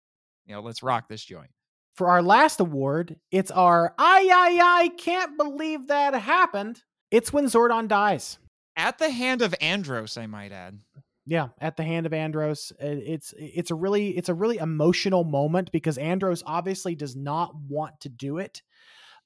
you 0.47 0.55
know, 0.55 0.61
let's 0.61 0.83
rock 0.83 1.09
this 1.09 1.25
joint. 1.25 1.51
For 1.95 2.09
our 2.09 2.23
last 2.23 2.59
award, 2.61 3.17
it's 3.31 3.51
our 3.51 3.95
I 3.99 4.29
I 4.33 4.83
I 4.83 4.89
can't 4.91 5.37
believe 5.37 5.89
that 5.89 6.15
happened. 6.15 6.83
It's 7.11 7.33
when 7.33 7.47
Zordon 7.47 7.89
dies. 7.89 8.39
At 8.77 8.99
the 8.99 9.11
hand 9.11 9.43
of 9.43 9.55
Andros, 9.61 10.17
I 10.17 10.27
might 10.27 10.51
add. 10.53 10.79
Yeah, 11.27 11.49
at 11.61 11.77
the 11.77 11.85
hand 11.85 12.07
of 12.07 12.13
Andros, 12.13 12.73
it's 12.81 13.33
it's 13.39 13.71
a 13.71 13.75
really 13.75 14.11
it's 14.17 14.29
a 14.29 14.35
really 14.35 14.59
emotional 14.59 15.23
moment 15.25 15.71
because 15.73 15.97
Andros 15.99 16.43
obviously 16.45 16.95
does 16.95 17.15
not 17.15 17.55
want 17.69 18.01
to 18.01 18.09
do 18.09 18.39
it, 18.39 18.63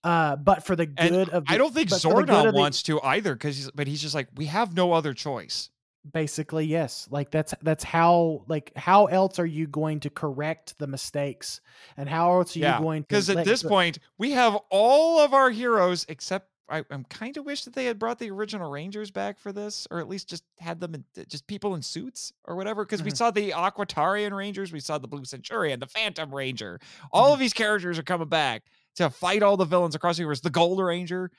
uh, 0.05 0.37
but 0.37 0.65
for 0.67 0.77
the 0.77 0.87
And 0.97 1.11
good 1.15 1.29
of 1.31 1.47
the, 1.47 1.53
I 1.53 1.57
don't 1.59 1.73
think 1.73 1.89
but 1.91 2.03
the 2.03 2.09
good 2.11 2.29
Zordon 2.29 2.47
of 2.49 2.55
the- 2.55 2.59
wants 2.59 2.83
to 2.85 3.01
either, 3.03 3.35
because 3.35 3.57
he's 3.57 3.71
but 3.71 3.87
he's 3.87 4.03
just 4.03 4.15
like, 4.15 4.29
we 4.37 4.47
have 4.47 4.77
no 4.77 4.93
other 4.93 5.15
choice. 5.15 5.71
basically 6.13 6.65
yes 6.65 7.09
like 7.11 7.33
that's 7.33 7.53
that's 7.63 7.83
how 7.83 8.45
like 8.47 8.71
how 8.77 9.07
else 9.07 9.41
are 9.41 9.47
you 9.47 9.67
going 9.67 9.99
to 9.99 10.09
correct 10.09 10.79
the 10.79 10.87
mistakes 10.87 11.61
and 11.97 12.09
how 12.09 12.31
else 12.39 12.55
are 12.55 12.61
Yeah, 12.61 12.77
you 12.79 12.85
going 12.85 13.03
to 13.03 13.09
Because 13.09 13.29
at 13.31 13.45
this 13.45 13.63
point, 13.65 13.99
we 14.17 14.31
have 14.31 14.55
all 14.71 15.19
of 15.19 15.35
our 15.35 15.51
heroes 15.51 16.07
except 16.09 16.49
I, 16.69 16.85
I'm 16.91 17.05
kind 17.05 17.37
of 17.37 17.45
wish 17.45 17.63
that 17.65 17.75
they 17.75 17.85
had 17.85 17.99
brought 17.99 18.19
the 18.19 18.31
original 18.31 18.69
Rangers 18.71 19.11
back 19.11 19.39
for 19.39 19.53
this, 19.53 19.87
or 19.91 20.01
at 20.01 20.09
least 20.09 20.29
just 20.29 20.43
had 20.59 20.81
them 20.81 20.95
in 20.95 21.05
just 21.29 21.47
people 21.47 21.75
in 21.75 21.83
suits 21.83 22.33
or 22.45 22.57
whatever. 22.57 22.85
Because 22.85 23.03
we 23.03 23.11
Mhm. 23.13 23.17
saw 23.17 23.31
the 23.31 23.51
Aquatarian 23.53 24.33
Rangers, 24.37 24.73
we 24.73 24.81
saw 24.81 24.99
the 24.99 25.07
Blue 25.07 25.25
Centurion, 25.25 25.79
the 25.79 25.87
Phantom 25.87 26.35
Ranger. 26.35 26.81
All 27.13 27.27
Mm-hmm. 27.27 27.33
of 27.35 27.39
these 27.39 27.53
characters 27.53 27.99
are 27.99 28.03
coming 28.03 28.29
back 28.29 28.65
to 28.97 29.11
fight 29.11 29.43
all 29.43 29.57
the 29.57 29.65
villains 29.65 29.95
across 29.95 30.17
the 30.17 30.23
universe. 30.23 30.41
The 30.41 30.51
Gold 30.51 30.81
Ranger, 30.81 31.31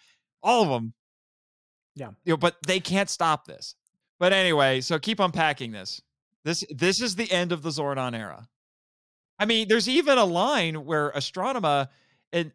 all 0.42 0.64
of 0.64 0.70
them. 0.70 0.94
Yeah. 1.96 2.12
You 2.24 2.34
know, 2.34 2.38
but 2.38 2.56
they 2.66 2.80
can't 2.80 3.10
stop 3.10 3.46
this. 3.46 3.76
But 4.20 4.32
anyway, 4.34 4.82
so 4.82 4.98
keep 5.00 5.20
unpacking 5.20 5.72
this. 5.72 6.02
This 6.44 6.64
this 6.70 7.02
is 7.02 7.16
the 7.16 7.30
end 7.32 7.52
of 7.52 7.62
the 7.64 7.70
Zordon 7.70 8.16
era. 8.18 8.48
I 9.40 9.46
mean, 9.46 9.68
there's 9.68 9.90
even 9.90 10.18
a 10.18 10.26
line 10.26 10.86
where 10.86 11.12
Astronema, 11.12 11.90
and 12.32 12.52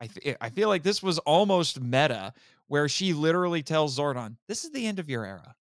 I, 0.00 0.08
I, 0.24 0.36
I 0.42 0.50
feel 0.50 0.68
like 0.68 0.82
this 0.82 1.02
was 1.02 1.18
almost 1.20 1.80
meta, 1.80 2.32
where 2.66 2.88
she 2.88 3.12
literally 3.12 3.62
tells 3.62 3.98
Zordon, 3.98 4.36
"This 4.46 4.64
is 4.64 4.70
the 4.70 4.86
end 4.86 4.98
of 4.98 5.08
your 5.08 5.24
era." 5.24 5.54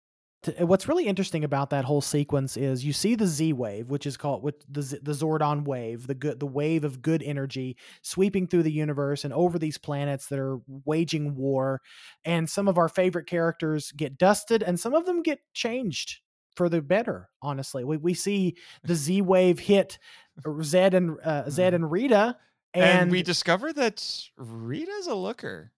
Uh, 0.46 0.66
What's 0.66 0.88
really 0.88 1.06
interesting 1.06 1.44
about 1.44 1.70
that 1.70 1.84
whole 1.84 2.00
sequence 2.00 2.56
is 2.56 2.84
you 2.84 2.92
see 2.92 3.14
the 3.14 3.26
Z 3.26 3.52
wave, 3.52 3.90
which 3.90 4.06
is 4.06 4.16
called 4.16 4.42
with 4.42 4.56
the 4.68 4.82
Z- 4.82 4.98
the 5.02 5.12
Zordon 5.12 5.64
wave, 5.64 6.06
the 6.06 6.14
good 6.14 6.40
the 6.40 6.46
wave 6.46 6.84
of 6.84 7.02
good 7.02 7.22
energy 7.22 7.76
sweeping 8.02 8.46
through 8.46 8.62
the 8.64 8.72
universe 8.72 9.24
and 9.24 9.32
over 9.32 9.58
these 9.58 9.78
planets 9.78 10.28
that 10.28 10.38
are 10.38 10.58
waging 10.84 11.34
war, 11.36 11.80
and 12.24 12.48
some 12.48 12.68
of 12.68 12.78
our 12.78 12.88
favorite 12.88 13.26
characters 13.26 13.92
get 13.92 14.18
dusted, 14.18 14.62
and 14.62 14.78
some 14.78 14.94
of 14.94 15.06
them 15.06 15.22
get 15.22 15.40
changed 15.52 16.20
for 16.56 16.68
the 16.68 16.80
better. 16.82 17.28
Honestly, 17.42 17.84
we 17.84 17.96
we 17.96 18.14
see 18.14 18.56
the 18.84 18.94
Z 18.94 19.22
wave 19.22 19.58
hit 19.58 19.98
Zedd 20.40 20.94
and 20.94 21.18
uh, 21.24 21.44
Zedd 21.44 21.74
and 21.74 21.90
Rita, 21.90 22.36
And, 22.74 22.84
and, 22.84 23.10
we 23.10 23.22
discover 23.22 23.72
that 23.72 24.28
Rita's 24.36 25.06
a 25.06 25.14
looker. 25.14 25.70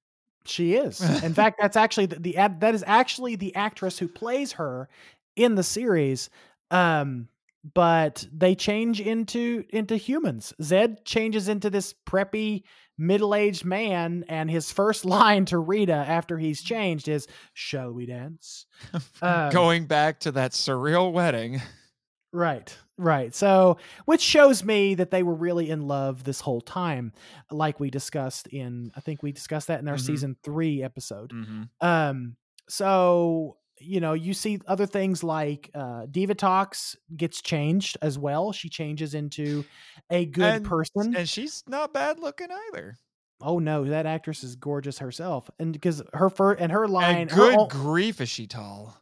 She 0.47 0.75
is. 0.75 1.01
In 1.23 1.35
fact, 1.35 1.59
that's 1.61 1.77
actually 1.77 2.07
the, 2.07 2.19
the 2.19 2.37
ad- 2.39 2.61
that 2.61 2.75
is 2.75 2.85
actually 2.87 3.37
the 3.37 3.55
actress 3.55 3.99
who 3.99 4.09
plays 4.09 4.53
her 4.53 4.89
in 5.35 5.55
the 5.55 5.63
series. 5.63 6.31
Um, 6.71 7.29
but 7.75 8.27
they 8.33 8.55
change 8.55 9.01
into 9.01 9.65
into 9.71 9.97
humans. 9.97 10.53
Zedd 10.63 11.05
changes 11.05 11.49
into 11.49 11.69
this 11.69 11.95
preppy 12.07 12.63
middle-aged 12.99 13.65
man, 13.65 14.25
and 14.29 14.51
his 14.51 14.71
first 14.71 15.05
line 15.05 15.45
to 15.47 15.59
Rita 15.59 15.93
after 15.93 16.39
he's 16.39 16.63
changed 16.63 17.09
is 17.09 17.27
"Shall 17.55 17.93
we 17.93 18.07
dance?" 18.07 18.67
Um, 19.23 19.51
Going 19.51 19.87
back 19.87 20.21
to 20.21 20.33
that 20.33 20.53
surreal 20.53 21.13
wedding. 21.13 21.61
Right, 22.37 22.77
right. 22.99 23.35
So, 23.35 23.79
which 24.05 24.21
shows 24.21 24.63
me 24.63 24.95
that 24.97 25.11
they 25.11 25.23
were 25.23 25.35
really 25.35 25.71
in 25.71 25.89
love 25.89 26.23
this 26.25 26.41
whole 26.41 26.61
time, 26.61 27.13
like 27.51 27.81
we 27.81 27.89
discussed 27.91 28.47
in, 28.49 28.91
I 28.95 29.01
think 29.01 29.23
we 29.23 29.33
discussed 29.33 29.69
that 29.69 29.81
in 29.81 29.89
our 29.89 29.97
Mhm. 29.97 30.01
season 30.07 30.37
three 30.45 30.83
episode. 30.83 31.31
Mm-hmm. 31.33 31.63
Um, 31.81 32.37
so 32.69 33.57
you 33.79 34.01
know, 34.01 34.15
you 34.15 34.33
see 34.33 34.59
other 34.67 34.87
things 34.87 35.23
like 35.23 35.71
uh, 35.75 36.07
Divatox 36.07 36.97
gets 37.15 37.43
changed 37.43 37.99
as 38.01 38.19
well. 38.19 38.51
She 38.53 38.71
changes 38.71 39.13
into 39.13 39.67
a 40.09 40.25
good 40.25 40.45
And- 40.57 40.65
person. 40.65 41.15
And 41.15 41.29
she's 41.29 41.63
not 41.69 41.93
bad 41.93 42.19
looking 42.19 42.49
either. 42.69 42.97
oh 43.43 43.59
no, 43.59 43.85
that 43.85 44.07
actress 44.07 44.43
is 44.43 44.57
gorgeous 44.57 44.99
herself, 44.99 45.51
and 45.59 45.73
because 45.75 46.03
her 46.15 46.31
fur 46.31 46.53
and 46.55 46.73
her 46.73 46.89
line, 46.89 47.17
And 47.17 47.31
good 47.31 47.55
o- 47.59 47.67
grief, 47.67 48.21
is 48.23 48.31
she 48.31 48.47
tall? 48.47 48.97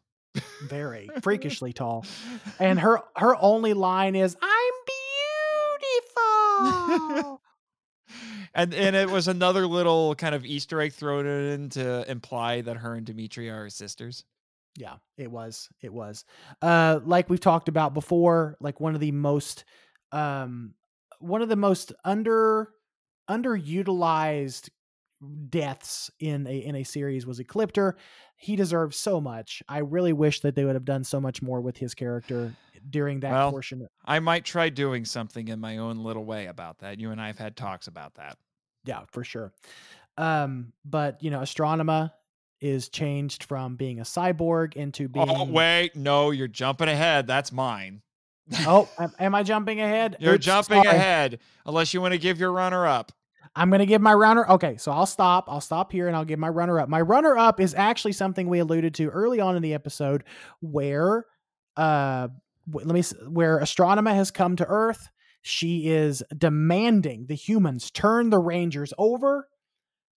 Very 0.63 1.11
freakishly 1.23 1.73
tall, 1.73 2.05
and 2.59 2.79
her 2.81 3.01
her 3.17 3.37
only 3.37 3.75
line 3.75 4.17
is 4.17 4.37
"I'm 4.43 4.75
beautiful." 6.67 7.41
and 8.55 8.75
and 8.75 8.97
it 8.97 9.11
was 9.11 9.29
another 9.29 9.67
little 9.67 10.15
kind 10.15 10.35
of 10.35 10.45
Easter 10.45 10.81
egg 10.81 10.93
thrown 10.93 11.27
in 11.27 11.69
to 11.71 12.11
imply 12.11 12.61
that 12.63 12.79
her 12.79 12.95
and 12.95 13.07
Dimitria 13.07 13.53
are 13.53 13.71
sisters. 13.71 14.25
Yeah, 14.77 14.97
it 15.17 15.31
was. 15.31 15.69
It 15.83 15.93
was. 15.93 16.25
Uh 16.61 17.01
like 17.05 17.31
we've 17.31 17.41
talked 17.41 17.69
about 17.69 17.95
before, 17.95 18.57
like 18.61 18.81
one 18.81 18.95
of 18.95 19.01
the 19.01 19.13
most 19.13 19.65
um 20.13 20.75
one 21.21 21.43
of 21.43 21.49
the 21.49 21.57
most 21.57 21.93
under 22.05 22.71
underutilized 23.31 24.69
deaths 25.49 26.11
in 26.21 26.47
a 26.47 26.59
in 26.59 26.77
a 26.77 26.85
series 26.85 27.27
was 27.27 27.39
Ecliptor. 27.41 27.95
He 28.37 28.57
deserves 28.57 28.97
so 28.97 29.21
much. 29.21 29.63
I 29.69 29.79
really 29.79 30.13
wish 30.13 30.41
that 30.41 30.55
they 30.55 30.65
would 30.65 30.75
have 30.75 30.85
done 30.85 31.05
so 31.05 31.21
much 31.21 31.41
more 31.43 31.61
with 31.61 31.77
his 31.77 31.95
character 31.95 32.55
during 32.91 33.21
that 33.21 33.33
Well, 33.33 33.51
portion. 33.51 33.87
I 34.05 34.19
might 34.21 34.45
try 34.45 34.69
doing 34.69 35.05
something 35.05 35.49
in 35.49 35.61
my 35.61 35.79
own 35.79 35.99
little 35.99 36.25
way 36.25 36.47
about 36.47 36.79
that. 36.79 36.99
You 37.01 37.11
and 37.11 37.21
I 37.21 37.29
have 37.29 37.39
had 37.39 37.57
talks 37.57 37.87
about 37.87 38.15
that. 38.17 38.37
Yeah, 38.85 39.03
for 39.13 39.25
sure. 39.25 39.53
Um 40.19 40.73
but 40.85 41.23
you 41.23 41.31
know, 41.31 41.41
Astronema 41.41 42.13
is 42.61 42.89
changed 42.89 43.45
from 43.45 43.77
being 43.77 44.01
a 44.01 44.05
cyborg 44.05 44.75
into 44.75 45.09
being 45.09 45.29
Oh 45.29 45.45
wait, 45.45 45.97
no, 45.97 46.31
you're 46.31 46.49
jumping 46.49 46.89
ahead. 46.89 47.27
That's 47.27 47.53
mine. 47.53 48.03
Oh, 48.67 48.89
am, 48.99 49.13
am 49.19 49.35
I 49.35 49.43
jumping 49.43 49.81
ahead? 49.81 50.17
You're 50.21 50.35
Oops, 50.35 50.45
jumping 50.45 50.83
sorry. 50.83 50.97
ahead 50.97 51.39
unless 51.67 51.95
you 51.95 52.01
want 52.01 52.13
to 52.13 52.19
give 52.19 52.39
your 52.39 52.53
runner 52.53 52.87
up. 52.87 53.13
I'm 53.57 53.71
going 53.71 53.81
to 53.81 53.87
give 53.87 54.03
my 54.03 54.15
runner. 54.15 54.49
Okay, 54.49 54.77
so 54.79 54.91
I'll 54.91 55.07
stop. 55.07 55.45
I'll 55.49 55.61
stop 55.61 55.93
here 55.93 56.09
and 56.09 56.17
I'll 56.17 56.25
give 56.25 56.39
my 56.39 56.49
runner 56.49 56.81
up. 56.81 56.89
My 56.89 57.01
runner 57.01 57.37
up 57.39 57.61
is 57.61 57.75
actually 57.75 58.13
something 58.13 58.49
we 58.49 58.59
alluded 58.59 58.95
to 58.95 59.09
early 59.11 59.41
on 59.41 59.55
in 59.57 59.63
the 59.63 59.75
episode 59.75 60.25
where 60.61 61.27
uh 61.77 62.29
let 62.73 62.87
me 62.87 63.03
where 63.29 63.61
Astronema 63.61 64.15
has 64.15 64.31
come 64.31 64.57
to 64.57 64.67
Earth. 64.67 65.09
She 65.43 65.89
is 65.89 66.23
demanding 66.37 67.27
the 67.27 67.35
humans 67.35 67.91
turn 67.91 68.31
the 68.31 68.39
Rangers 68.39 68.93
over. 68.99 69.47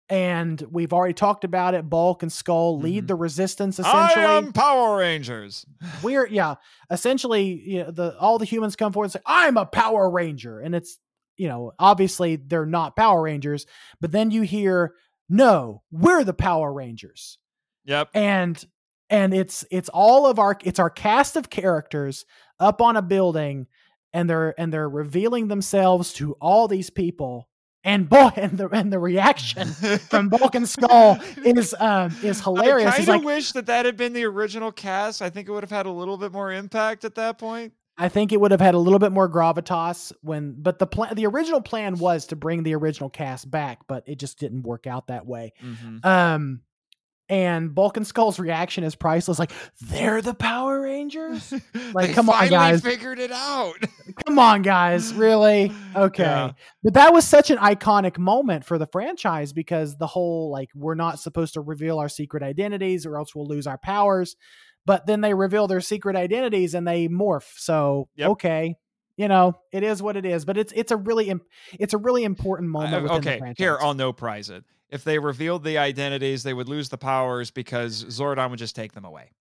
And 0.10 0.64
we've 0.72 0.94
already 0.94 1.14
talked 1.14 1.44
about 1.44 1.74
it. 1.74 1.90
Bulk 1.90 2.24
and 2.24 2.32
Skull 2.32 2.80
lead 2.80 3.04
Mhm. 3.04 3.08
the 3.08 3.16
resistance 3.16 3.78
essentially. 3.78 4.24
I 4.26 4.38
am 4.38 4.54
Power 4.54 4.98
Rangers. 4.98 5.66
we're 6.02 6.26
yeah 6.28 6.56
essentially 6.90 7.44
you 7.66 7.84
know, 7.84 7.92
the 7.92 8.18
all 8.18 8.38
the 8.40 8.46
humans 8.46 8.76
come 8.78 8.94
forward 8.94 9.06
and 9.08 9.12
say 9.14 9.20
i'm 9.26 9.58
a 9.58 9.66
power 9.66 10.10
ranger 10.10 10.60
and 10.62 10.74
it's 10.74 10.98
you 11.38 11.48
know 11.48 11.72
obviously 11.80 12.36
they're 12.36 12.66
not 12.66 12.96
power 12.96 13.22
rangers 13.24 13.66
but 14.02 14.12
then 14.12 14.32
you 14.32 14.42
hear 14.42 14.94
no 15.30 15.82
we're 15.92 16.24
the 16.24 16.34
power 16.34 16.72
rangers 16.74 17.38
Yep. 17.86 18.10
and 18.14 18.66
and 19.10 19.34
it's 19.34 19.64
it's 19.72 19.90
all 19.90 20.26
of 20.28 20.40
our 20.40 20.58
it's 20.64 20.80
our 20.80 20.90
cast 20.90 21.36
of 21.38 21.50
characters 21.50 22.26
up 22.60 22.82
on 22.82 22.98
a 22.98 23.02
building 23.02 23.68
and 24.14 24.30
they're 24.30 24.54
and 24.60 24.74
they're 24.74 24.90
revealing 24.90 25.48
themselves 25.48 26.12
to 26.14 26.34
all 26.42 26.68
these 26.68 26.90
people 26.90 27.48
and 27.84 28.10
boy 28.10 28.32
and 28.36 28.58
the 28.58 28.68
and 28.70 28.92
the 28.92 29.00
reaction 29.00 29.68
from 30.10 30.28
Bulk 30.28 30.56
and 30.56 30.68
Skull 30.68 31.18
is 31.46 31.74
um 31.80 32.14
is 32.24 32.42
hilarious. 32.44 32.88
I 32.94 32.98
kind 32.98 33.02
of 33.04 33.08
like 33.16 33.24
wish 33.24 33.52
that 33.54 33.68
that 33.68 33.86
had 33.86 33.96
been 33.96 34.12
the 34.14 34.26
original 34.26 34.72
cast. 34.74 35.22
I 35.22 35.30
think 35.30 35.48
it 35.48 35.52
would 35.52 35.64
have 35.64 35.72
had 35.72 35.86
a 35.86 35.92
little 35.92 36.18
bit 36.18 36.34
more 36.34 36.52
impact 36.52 37.06
at 37.06 37.16
that 37.16 37.38
point. 37.38 37.72
I 37.98 38.09
think 38.09 38.32
it 38.32 38.40
would 38.40 38.51
have 38.51 38.61
had 38.61 38.76
a 38.76 38.80
little 38.80 39.00
bit 39.00 39.11
more 39.11 39.30
gravitas 39.30 40.14
when, 40.22 40.56
but 40.59 40.77
the 40.80 40.85
plan, 40.88 41.16
the 41.16 41.26
original 41.26 41.61
plan 41.61 41.98
was 41.98 42.27
to 42.27 42.35
bring 42.35 42.64
the 42.64 42.76
original 42.76 43.09
cast 43.09 43.50
back, 43.50 43.80
but 43.88 44.03
it 44.08 44.19
just 44.19 44.40
didn't 44.40 44.64
work 44.64 44.85
out 44.85 45.08
that 45.08 45.26
way. 45.26 45.53
Mm-hmm. 45.64 46.08
Um, 46.08 46.61
and 47.30 47.76
Bulk 47.76 47.98
and 47.98 48.08
Skull's 48.08 48.40
reaction 48.40 48.84
is 48.85 48.95
priceless. 48.95 49.38
Like 49.40 49.51
they're 49.82 50.22
the 50.22 50.34
Power 50.34 50.82
Rangers. 50.82 51.53
Like, 51.93 52.14
come 52.14 52.30
on, 52.30 52.35
finally 52.35 52.50
guys. 52.51 52.82
Figured 52.82 53.17
it 53.17 53.32
out. 53.32 53.74
Come 54.26 54.38
on, 54.40 54.61
guys, 54.61 55.14
really? 55.14 55.72
Okay, 55.95 56.24
Yeah. 56.24 56.51
but 56.84 56.93
that 56.95 57.14
was 57.14 57.26
such 57.26 57.50
an 57.50 57.58
iconic 57.58 58.17
moment 58.17 58.66
for 58.66 58.77
the 58.77 58.85
franchise 58.85 59.53
because 59.53 59.98
the 59.98 60.06
whole 60.06 60.51
like 60.51 60.69
we're 60.76 60.95
not 60.95 61.19
supposed 61.19 61.53
to 61.56 61.61
reveal 61.61 61.98
our 62.00 62.09
secret 62.09 62.43
identities 62.43 63.06
or 63.06 63.17
else 63.17 63.34
we'll 63.34 63.48
lose 63.48 63.66
our 63.67 63.77
powers. 63.77 64.35
But 64.88 65.06
then 65.06 65.22
they 65.22 65.34
reveal 65.36 65.68
their 65.68 65.82
secret 65.82 66.16
identities 66.16 66.74
and 66.74 66.88
they 66.88 67.08
morph. 67.10 67.52
So 67.58 68.08
Yep. 68.16 68.30
okay, 68.32 68.76
you 69.18 69.28
know 69.28 69.54
it 69.72 69.84
is 69.84 70.02
what 70.02 70.16
it 70.18 70.26
is. 70.26 70.46
But 70.46 70.58
it's 70.58 70.72
it's 70.76 70.92
a 70.92 70.98
really 70.98 71.28
im- 71.30 71.42
it's 71.78 71.94
a 71.94 71.98
really 72.00 72.24
important 72.24 72.70
moment. 72.72 73.08
Uh, 73.12 73.16
okay, 73.18 73.40
here 73.58 73.78
I'll 73.82 73.94
no 73.94 74.14
prize 74.14 74.50
it. 74.50 74.64
If 74.90 75.04
they 75.04 75.20
revealed 75.20 75.64
the 75.66 75.78
identities, 75.78 76.44
they 76.44 76.54
would 76.54 76.70
lose 76.70 76.88
the 76.90 76.98
powers 76.98 77.52
because 77.52 78.06
Zordon 78.06 78.50
would 78.50 78.60
just 78.60 78.76
take 78.76 78.94
them 78.94 79.04
away. 79.06 79.32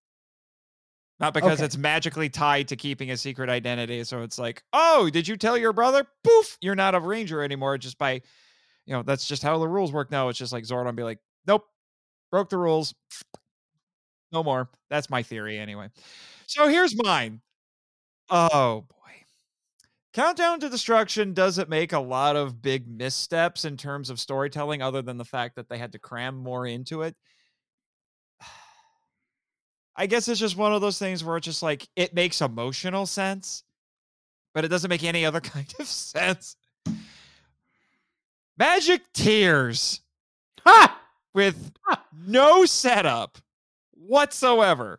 Not 1.20 1.33
because 1.33 1.60
Okay. 1.60 1.65
it's 1.65 1.78
magically 1.78 2.28
tied 2.28 2.68
to 2.68 2.76
keeping 2.76 3.10
a 3.10 3.16
secret 3.16 3.49
identity. 3.49 4.02
So 4.05 4.23
it's 4.23 4.39
like, 4.39 4.62
oh, 4.75 5.08
did 5.10 5.26
you 5.28 5.36
tell 5.36 5.57
your 5.57 5.73
brother? 5.73 6.05
Poof, 6.25 6.58
you're 6.60 6.75
not 6.75 6.94
a 6.94 7.00
ranger 7.00 7.41
anymore. 7.42 7.78
Just 7.78 7.97
by, 7.97 8.15
you 8.84 8.92
know, 8.94 9.02
that's 9.02 9.26
just 9.26 9.42
how 9.42 9.57
the 9.58 9.68
rules 9.68 9.92
work 9.92 10.10
now. 10.10 10.28
It's 10.28 10.39
just 10.39 10.52
like 10.52 10.65
Zordon 10.65 10.94
be 10.97 11.05
like, 11.05 11.20
nope, 11.47 11.65
broke 12.31 12.50
the 12.50 12.58
rules. 12.58 12.92
No 14.32 14.42
more. 14.42 14.68
That's 14.90 15.10
my 15.10 15.22
theory 15.22 15.58
anyway. 15.58 15.88
So 16.46 16.68
here's 16.68 16.94
mine. 17.02 17.40
Oh 18.30 18.82
boy. 18.88 18.94
Countdown 20.12 20.60
to 20.60 20.68
Destruction 20.70 21.34
doesn't 21.34 21.68
make 21.68 21.92
a 21.92 22.00
lot 22.00 22.36
of 22.36 22.62
big 22.62 22.88
missteps 22.88 23.64
in 23.64 23.76
terms 23.76 24.10
of 24.10 24.18
storytelling, 24.18 24.82
other 24.82 25.02
than 25.02 25.18
the 25.18 25.24
fact 25.24 25.56
that 25.56 25.68
they 25.68 25.78
had 25.78 25.92
to 25.92 25.98
cram 25.98 26.36
more 26.36 26.66
into 26.66 27.02
it. 27.02 27.14
I 29.96 30.06
guess 30.06 30.28
it's 30.28 30.40
just 30.40 30.56
one 30.56 30.72
of 30.74 30.80
those 30.80 30.98
things 30.98 31.24
where 31.24 31.36
it's 31.36 31.44
just 31.46 31.62
like 31.62 31.88
it 31.96 32.14
makes 32.14 32.40
emotional 32.40 33.06
sense, 33.06 33.62
but 34.55 34.64
it 34.64 34.68
doesn't 34.68 34.90
make 34.90 35.05
any 35.05 35.24
other 35.26 35.40
kind 35.42 35.72
of 35.80 35.86
sense. 35.86 36.56
Magic 38.58 39.02
Tears 39.12 40.00
Ha! 40.64 41.00
with 41.34 41.72
no 42.26 42.64
setup 42.66 43.38
whatsoever. 44.06 44.98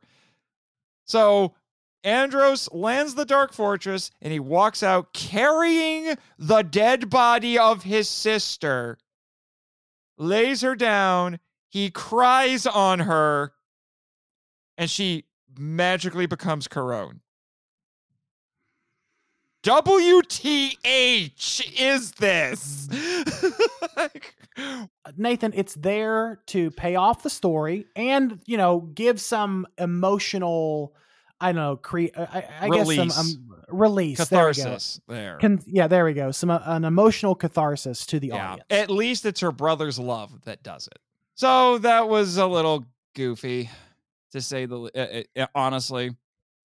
So 1.05 1.55
Andros 2.03 2.69
lands 2.71 3.15
the 3.15 3.25
Dark 3.25 3.53
Fortress 3.53 4.11
and 4.21 4.31
he 4.31 4.39
walks 4.39 4.83
out 4.83 5.13
carrying 5.13 6.15
the 6.37 6.61
dead 6.61 7.09
body 7.09 7.57
of 7.57 7.83
his 7.83 8.07
sister, 8.07 8.97
lays 10.17 10.61
her 10.61 10.75
down, 10.75 11.39
he 11.69 11.89
cries 11.89 12.65
on 12.65 12.99
her, 12.99 13.53
and 14.77 14.89
she 14.89 15.25
magically 15.57 16.25
becomes 16.25 16.67
Karone. 16.67 17.19
WTH 19.67 20.77
is 21.77 22.11
this? 22.13 22.87
Nathan, 25.17 25.51
it's 25.53 25.75
there 25.75 26.39
to 26.47 26.71
pay 26.71 26.95
off 26.95 27.21
the 27.21 27.29
story 27.29 27.85
and 27.93 28.39
you 28.45 28.55
know 28.55 28.79
give 28.79 29.19
some 29.19 29.67
emotional. 29.77 30.95
I 31.41 31.51
don't 31.51 31.57
know. 31.57 31.75
Cre- 31.75 32.15
I, 32.17 32.45
I 32.61 32.69
guess 32.69 32.87
some 32.87 33.09
Release. 33.09 33.19
um, 33.19 33.55
release. 33.67 34.17
There 34.19 34.53
catharsis 34.53 35.01
there. 35.09 35.37
Con- 35.41 35.61
yeah, 35.67 35.87
there 35.87 36.05
we 36.05 36.13
go. 36.13 36.31
Some 36.31 36.49
uh, 36.49 36.61
an 36.63 36.85
emotional 36.85 37.35
catharsis 37.35 38.05
to 38.05 38.21
the 38.21 38.27
yeah. 38.27 38.51
audience. 38.51 38.67
At 38.69 38.89
least 38.89 39.25
it's 39.25 39.41
her 39.41 39.51
brother's 39.51 39.99
love 39.99 40.45
that 40.45 40.63
does 40.63 40.87
it. 40.87 40.99
So 41.35 41.77
that 41.79 42.07
was 42.07 42.37
a 42.37 42.47
little 42.47 42.85
goofy, 43.15 43.69
to 44.31 44.39
say 44.39 44.65
the 44.65 45.25
uh, 45.37 45.41
uh, 45.41 45.47
honestly. 45.53 46.15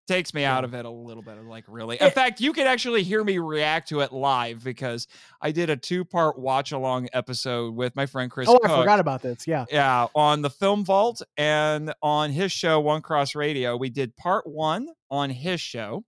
Takes 0.07 0.33
me 0.33 0.43
out 0.43 0.63
of 0.65 0.73
it 0.73 0.83
a 0.83 0.89
little 0.89 1.23
bit. 1.23 1.41
Like 1.45 1.63
really. 1.67 1.95
It- 1.95 2.01
In 2.01 2.11
fact, 2.11 2.41
you 2.41 2.51
can 2.53 2.67
actually 2.67 3.03
hear 3.03 3.23
me 3.23 3.37
react 3.37 3.89
to 3.89 4.01
it 4.01 4.11
live 4.11 4.63
because 4.63 5.07
I 5.41 5.51
did 5.51 5.69
a 5.69 5.77
two-part 5.77 6.37
watch-along 6.37 7.07
episode 7.13 7.75
with 7.75 7.95
my 7.95 8.05
friend 8.07 8.29
Chris. 8.29 8.49
oh, 8.49 8.59
I 8.63 8.67
forgot 8.67 8.99
about 8.99 9.21
this. 9.21 9.47
Yeah. 9.47 9.65
Yeah, 9.71 10.07
on 10.15 10.41
the 10.41 10.49
Film 10.49 10.83
Vault 10.83 11.21
and 11.37 11.93
on 12.01 12.31
his 12.31 12.51
show, 12.51 12.79
One 12.79 13.01
Cross 13.01 13.35
Radio. 13.35 13.77
We 13.77 13.89
did 13.89 14.15
part 14.17 14.45
one 14.47 14.87
on 15.09 15.29
his 15.29 15.61
show. 15.61 16.03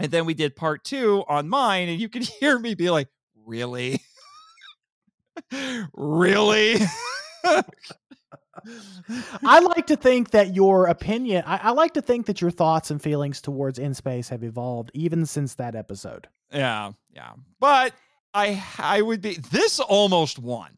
And 0.00 0.10
then 0.10 0.26
we 0.26 0.34
did 0.34 0.56
part 0.56 0.82
two 0.84 1.24
on 1.28 1.48
mine. 1.48 1.88
And 1.88 2.00
you 2.00 2.08
could 2.08 2.22
hear 2.40 2.58
me 2.58 2.74
be 2.74 2.90
like, 2.90 3.08
really? 3.46 4.00
really? 5.94 6.76
I 9.44 9.60
like 9.60 9.86
to 9.88 9.96
think 9.96 10.30
that 10.30 10.54
your 10.54 10.86
opinion, 10.86 11.42
I, 11.46 11.58
I 11.64 11.70
like 11.70 11.94
to 11.94 12.02
think 12.02 12.26
that 12.26 12.40
your 12.40 12.50
thoughts 12.50 12.90
and 12.90 13.00
feelings 13.00 13.40
towards 13.40 13.78
In 13.78 13.94
Space 13.94 14.28
have 14.28 14.42
evolved 14.42 14.90
even 14.94 15.26
since 15.26 15.54
that 15.54 15.74
episode. 15.74 16.28
Yeah, 16.52 16.92
yeah. 17.14 17.32
But 17.60 17.94
I 18.34 18.62
I 18.78 19.02
would 19.02 19.20
be 19.20 19.34
this 19.50 19.80
almost 19.80 20.38
won. 20.38 20.70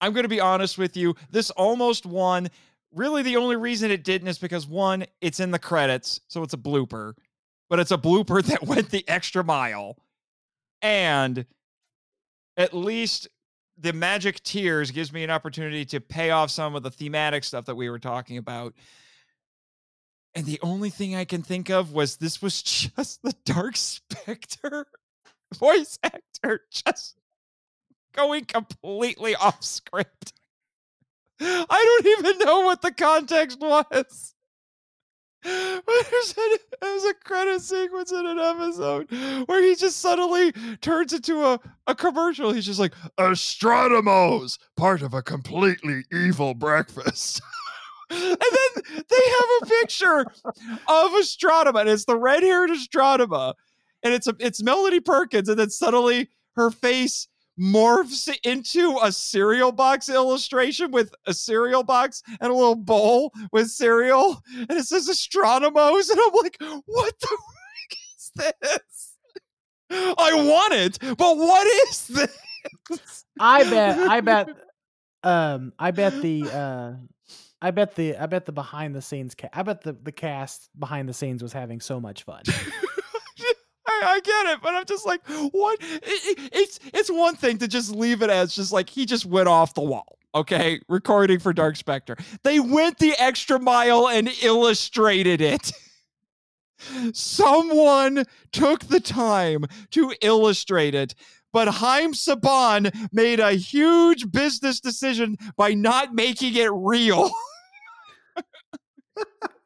I'm 0.00 0.12
going 0.12 0.24
to 0.24 0.28
be 0.28 0.40
honest 0.40 0.78
with 0.78 0.96
you. 0.96 1.14
This 1.30 1.50
almost 1.50 2.06
won. 2.06 2.48
Really, 2.94 3.22
the 3.22 3.36
only 3.36 3.56
reason 3.56 3.90
it 3.90 4.04
didn't 4.04 4.28
is 4.28 4.38
because 4.38 4.66
one, 4.66 5.04
it's 5.20 5.40
in 5.40 5.50
the 5.50 5.58
credits, 5.58 6.20
so 6.28 6.42
it's 6.42 6.54
a 6.54 6.58
blooper, 6.58 7.14
but 7.68 7.80
it's 7.80 7.90
a 7.90 7.98
blooper 7.98 8.42
that 8.46 8.62
went 8.62 8.90
the 8.90 9.06
extra 9.08 9.44
mile. 9.44 9.96
And 10.80 11.44
at 12.56 12.74
least 12.74 13.28
the 13.80 13.92
magic 13.92 14.42
tears 14.42 14.90
gives 14.90 15.12
me 15.12 15.22
an 15.24 15.30
opportunity 15.30 15.84
to 15.86 16.00
pay 16.00 16.30
off 16.30 16.50
some 16.50 16.74
of 16.74 16.82
the 16.82 16.90
thematic 16.90 17.44
stuff 17.44 17.66
that 17.66 17.76
we 17.76 17.88
were 17.88 17.98
talking 17.98 18.36
about. 18.36 18.74
And 20.34 20.46
the 20.46 20.58
only 20.62 20.90
thing 20.90 21.14
I 21.14 21.24
can 21.24 21.42
think 21.42 21.70
of 21.70 21.92
was 21.92 22.16
this 22.16 22.42
was 22.42 22.62
just 22.96 23.22
the 23.22 23.34
Dark 23.44 23.76
Specter 23.76 24.86
voice 25.58 25.98
actor 26.02 26.62
just 26.70 27.16
going 28.14 28.44
completely 28.44 29.34
off 29.34 29.62
script. 29.62 30.32
I 31.40 32.00
don't 32.02 32.18
even 32.18 32.46
know 32.46 32.60
what 32.60 32.82
the 32.82 32.92
context 32.92 33.60
was. 33.60 34.34
There's, 35.42 37.04
a, 37.04 37.14
credit 37.24 37.60
sequence 37.60 38.12
in 38.12 38.26
an 38.26 38.38
episode 38.38 39.10
where 39.46 39.62
he 39.62 39.74
just 39.74 40.00
suddenly 40.00 40.52
turns 40.80 41.12
into 41.12 41.44
a, 41.44 41.60
a 41.86 41.94
commercial. 41.94 42.52
He's 42.52 42.66
just 42.66 42.80
like, 42.80 42.94
Astronemos, 43.18 44.58
part 44.76 45.02
of 45.02 45.14
a 45.14 45.22
completely 45.22 46.04
evil 46.12 46.54
breakfast. 46.54 47.40
and 48.10 48.20
then 48.20 48.82
they 48.94 49.30
have 49.30 49.62
a 49.62 49.66
picture 49.66 50.20
of 50.20 51.10
Astronema, 51.12 51.80
and 51.80 51.88
it's 51.88 52.04
the 52.04 52.16
red-haired 52.16 52.70
Astronema, 52.70 53.54
and 54.02 54.14
it's 54.14 54.26
a, 54.26 54.34
it's 54.40 54.62
Melody 54.62 55.00
Perkins, 55.00 55.48
and 55.48 55.58
then 55.58 55.70
suddenly 55.70 56.28
her 56.56 56.70
face 56.70 57.28
morphs 57.58 58.28
into 58.44 58.98
a 59.02 59.10
cereal 59.12 59.72
box 59.72 60.08
illustration 60.08 60.90
with 60.90 61.14
a 61.26 61.34
cereal 61.34 61.82
box 61.82 62.22
and 62.40 62.50
a 62.50 62.54
little 62.54 62.76
bowl 62.76 63.32
with 63.52 63.68
cereal, 63.68 64.42
and 64.56 64.70
it 64.72 64.84
says 64.84 65.08
Astronomos, 65.08 66.10
and 66.10 66.20
I'm 66.20 66.32
like, 66.34 66.56
what 66.86 67.14
the 67.20 67.26
frick 67.38 67.98
is 68.16 68.30
this? 68.36 69.14
I 69.90 70.34
want 70.34 70.74
it, 70.74 70.98
but 71.00 71.36
what 71.36 71.66
is 71.88 72.06
this? 72.08 73.24
I 73.40 73.64
bet, 73.64 73.98
I 73.98 74.20
bet, 74.20 74.48
um, 75.22 75.72
I 75.78 75.90
bet 75.90 76.20
the, 76.20 76.42
uh, 76.50 76.92
I 77.60 77.70
bet 77.70 77.94
the, 77.94 78.16
I 78.16 78.26
bet 78.26 78.46
the 78.46 78.52
behind 78.52 78.94
the 78.94 79.02
scenes, 79.02 79.34
ca- 79.34 79.48
I 79.52 79.62
bet 79.62 79.82
the 79.82 79.94
the 79.94 80.12
cast 80.12 80.68
behind 80.78 81.08
the 81.08 81.14
scenes 81.14 81.42
was 81.42 81.52
having 81.52 81.80
so 81.80 81.98
much 82.00 82.22
fun. 82.22 82.42
I, 84.04 84.20
get 84.22 84.46
it, 84.46 84.60
but 84.62 84.74
I'm 84.74 84.84
just 84.84 85.06
like, 85.06 85.20
what? 85.52 85.78
It, 85.80 86.02
it, 86.02 86.50
it's 86.52 86.80
it's 86.92 87.10
one 87.10 87.36
thing 87.36 87.58
to 87.58 87.68
just 87.68 87.90
leave 87.90 88.22
it 88.22 88.30
as 88.30 88.54
just 88.54 88.72
like 88.72 88.90
he 88.90 89.06
just 89.06 89.26
went 89.26 89.48
off 89.48 89.74
the 89.74 89.82
wall. 89.82 90.18
Okay, 90.34 90.80
recording 90.88 91.38
for 91.38 91.52
Dark 91.52 91.76
Specter. 91.76 92.16
They 92.44 92.60
went 92.60 92.98
the 92.98 93.14
extra 93.18 93.58
mile 93.58 94.08
and 94.08 94.28
illustrated 94.42 95.40
it. 95.40 95.72
Someone 97.12 98.24
took 98.52 98.84
the 98.84 99.00
time 99.00 99.64
to 99.90 100.14
illustrate 100.20 100.94
it, 100.94 101.14
but 101.52 101.68
Haim 101.68 102.12
Saban 102.12 102.94
made 103.12 103.40
a 103.40 103.52
huge 103.52 104.30
business 104.30 104.80
decision 104.80 105.36
by 105.56 105.74
not 105.74 106.14
making 106.14 106.54
it 106.56 106.70
real. 106.72 107.30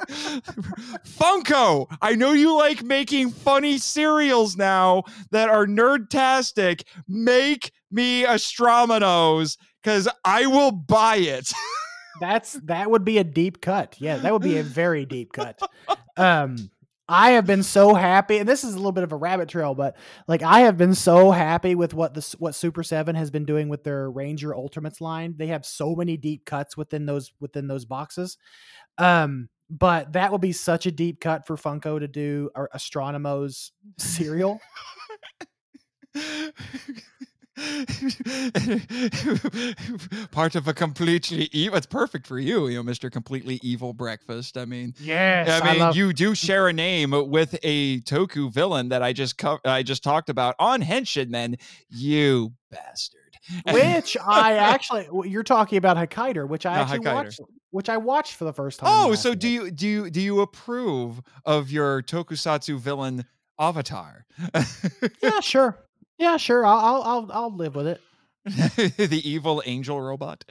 Funko, 0.08 1.86
I 2.00 2.14
know 2.14 2.32
you 2.32 2.56
like 2.56 2.82
making 2.82 3.30
funny 3.30 3.78
cereals 3.78 4.56
now 4.56 5.04
that 5.30 5.48
are 5.48 5.66
nerdtastic. 5.66 6.84
Make 7.08 7.72
me 7.90 8.24
Astromenos 8.24 9.58
because 9.82 10.08
I 10.24 10.46
will 10.46 10.72
buy 10.72 11.16
it. 11.16 11.52
That's 12.20 12.52
that 12.64 12.90
would 12.90 13.04
be 13.04 13.18
a 13.18 13.24
deep 13.24 13.60
cut. 13.60 13.96
Yeah, 13.98 14.18
that 14.18 14.32
would 14.32 14.42
be 14.42 14.58
a 14.58 14.62
very 14.62 15.04
deep 15.04 15.32
cut. 15.32 15.60
Um, 16.16 16.70
I 17.08 17.32
have 17.32 17.46
been 17.46 17.62
so 17.62 17.94
happy, 17.94 18.38
and 18.38 18.48
this 18.48 18.64
is 18.64 18.74
a 18.74 18.76
little 18.76 18.92
bit 18.92 19.04
of 19.04 19.12
a 19.12 19.16
rabbit 19.16 19.48
trail, 19.48 19.74
but 19.74 19.96
like 20.28 20.42
I 20.42 20.60
have 20.60 20.78
been 20.78 20.94
so 20.94 21.30
happy 21.30 21.74
with 21.74 21.94
what 21.94 22.14
the 22.14 22.36
what 22.38 22.54
Super 22.54 22.82
Seven 22.82 23.16
has 23.16 23.30
been 23.30 23.44
doing 23.44 23.68
with 23.68 23.82
their 23.82 24.10
Ranger 24.10 24.54
Ultimates 24.54 25.00
line. 25.00 25.34
They 25.36 25.48
have 25.48 25.66
so 25.66 25.94
many 25.94 26.16
deep 26.16 26.44
cuts 26.44 26.76
within 26.76 27.06
those 27.06 27.32
within 27.40 27.66
those 27.66 27.84
boxes. 27.84 28.38
Um, 28.98 29.48
but 29.78 30.12
that 30.12 30.30
would 30.30 30.40
be 30.42 30.52
such 30.52 30.84
a 30.86 30.90
deep 30.92 31.18
cut 31.20 31.46
for 31.46 31.56
Funko 31.56 31.98
to 31.98 32.06
do 32.06 32.50
or 32.54 32.68
Astronomo's 32.74 33.72
cereal. 33.98 34.60
Part 40.32 40.54
of 40.54 40.68
a 40.68 40.74
completely 40.74 41.48
evil. 41.52 41.76
It's 41.76 41.86
perfect 41.86 42.26
for 42.26 42.38
you, 42.38 42.68
you 42.68 42.76
know, 42.76 42.82
Mister 42.82 43.10
Completely 43.10 43.60
Evil 43.62 43.92
Breakfast. 43.92 44.56
I 44.56 44.64
mean, 44.64 44.94
yes, 45.00 45.48
I 45.62 45.64
mean, 45.72 45.82
I 45.82 45.84
love- 45.86 45.96
you 45.96 46.12
do 46.12 46.34
share 46.34 46.68
a 46.68 46.72
name 46.72 47.10
with 47.28 47.58
a 47.62 48.00
Toku 48.02 48.52
villain 48.52 48.88
that 48.90 49.02
I 49.02 49.12
just 49.12 49.38
co- 49.38 49.60
I 49.64 49.82
just 49.82 50.02
talked 50.02 50.28
about 50.28 50.54
on 50.58 50.82
Henshin 50.82 51.28
Men. 51.28 51.56
You 51.88 52.52
bastard. 52.70 53.20
which 53.70 54.16
I 54.26 54.52
actually 54.56 55.08
you're 55.28 55.42
talking 55.42 55.78
about 55.78 55.96
Hakaider, 55.96 56.48
which 56.48 56.66
I 56.66 56.74
No, 56.76 56.80
actually 56.82 56.98
watched, 57.00 57.40
which 57.72 57.88
I 57.88 57.96
watched 57.96 58.34
for 58.36 58.44
the 58.44 58.52
first 58.52 58.78
time. 58.78 58.88
Oh, 58.92 59.14
so 59.14 59.34
do 59.34 59.48
you 59.48 59.70
do 59.70 59.88
you 59.88 60.10
do 60.10 60.20
you 60.20 60.40
approve 60.40 61.20
of 61.44 61.70
your 61.72 62.02
Tokusatsu 62.02 62.78
villain 62.78 63.24
avatar? 63.58 64.24
Yeah, 65.22 65.40
sure. 65.40 65.78
Yeah, 66.18 66.36
sure. 66.36 66.64
I'll 66.64 66.78
I'll 66.78 67.02
I'll, 67.02 67.30
I'll 67.32 67.56
live 67.56 67.74
with 67.74 67.86
it. 67.88 68.00
the 68.44 69.20
evil 69.24 69.62
angel 69.66 70.00
robot. 70.00 70.44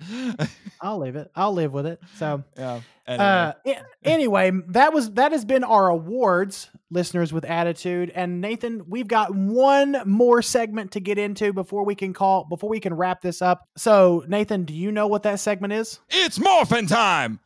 I'll 0.79 0.99
leave 0.99 1.15
it. 1.15 1.29
I'll 1.35 1.53
live 1.53 1.73
with 1.73 1.85
it. 1.85 1.99
So, 2.15 2.43
yeah. 2.57 2.79
uh, 3.07 3.53
a- 3.65 3.81
anyway, 4.03 4.51
that 4.69 4.93
was 4.93 5.11
that 5.11 5.33
has 5.33 5.43
been 5.43 5.63
our 5.65 5.89
awards, 5.89 6.69
listeners 6.89 7.33
with 7.33 7.43
attitude. 7.43 8.09
And 8.15 8.39
Nathan, 8.39 8.83
we've 8.87 9.07
got 9.07 9.35
one 9.35 9.97
more 10.05 10.41
segment 10.41 10.91
to 10.91 11.01
get 11.01 11.17
into 11.17 11.51
before 11.51 11.83
we 11.83 11.95
can 11.95 12.13
call 12.13 12.45
before 12.45 12.69
we 12.69 12.79
can 12.79 12.93
wrap 12.93 13.21
this 13.21 13.41
up. 13.41 13.67
So, 13.75 14.23
Nathan, 14.27 14.63
do 14.63 14.73
you 14.73 14.91
know 14.91 15.07
what 15.07 15.23
that 15.23 15.39
segment 15.39 15.73
is? 15.73 15.99
it's 16.09 16.39
morphin 16.39 16.87
time. 16.87 17.39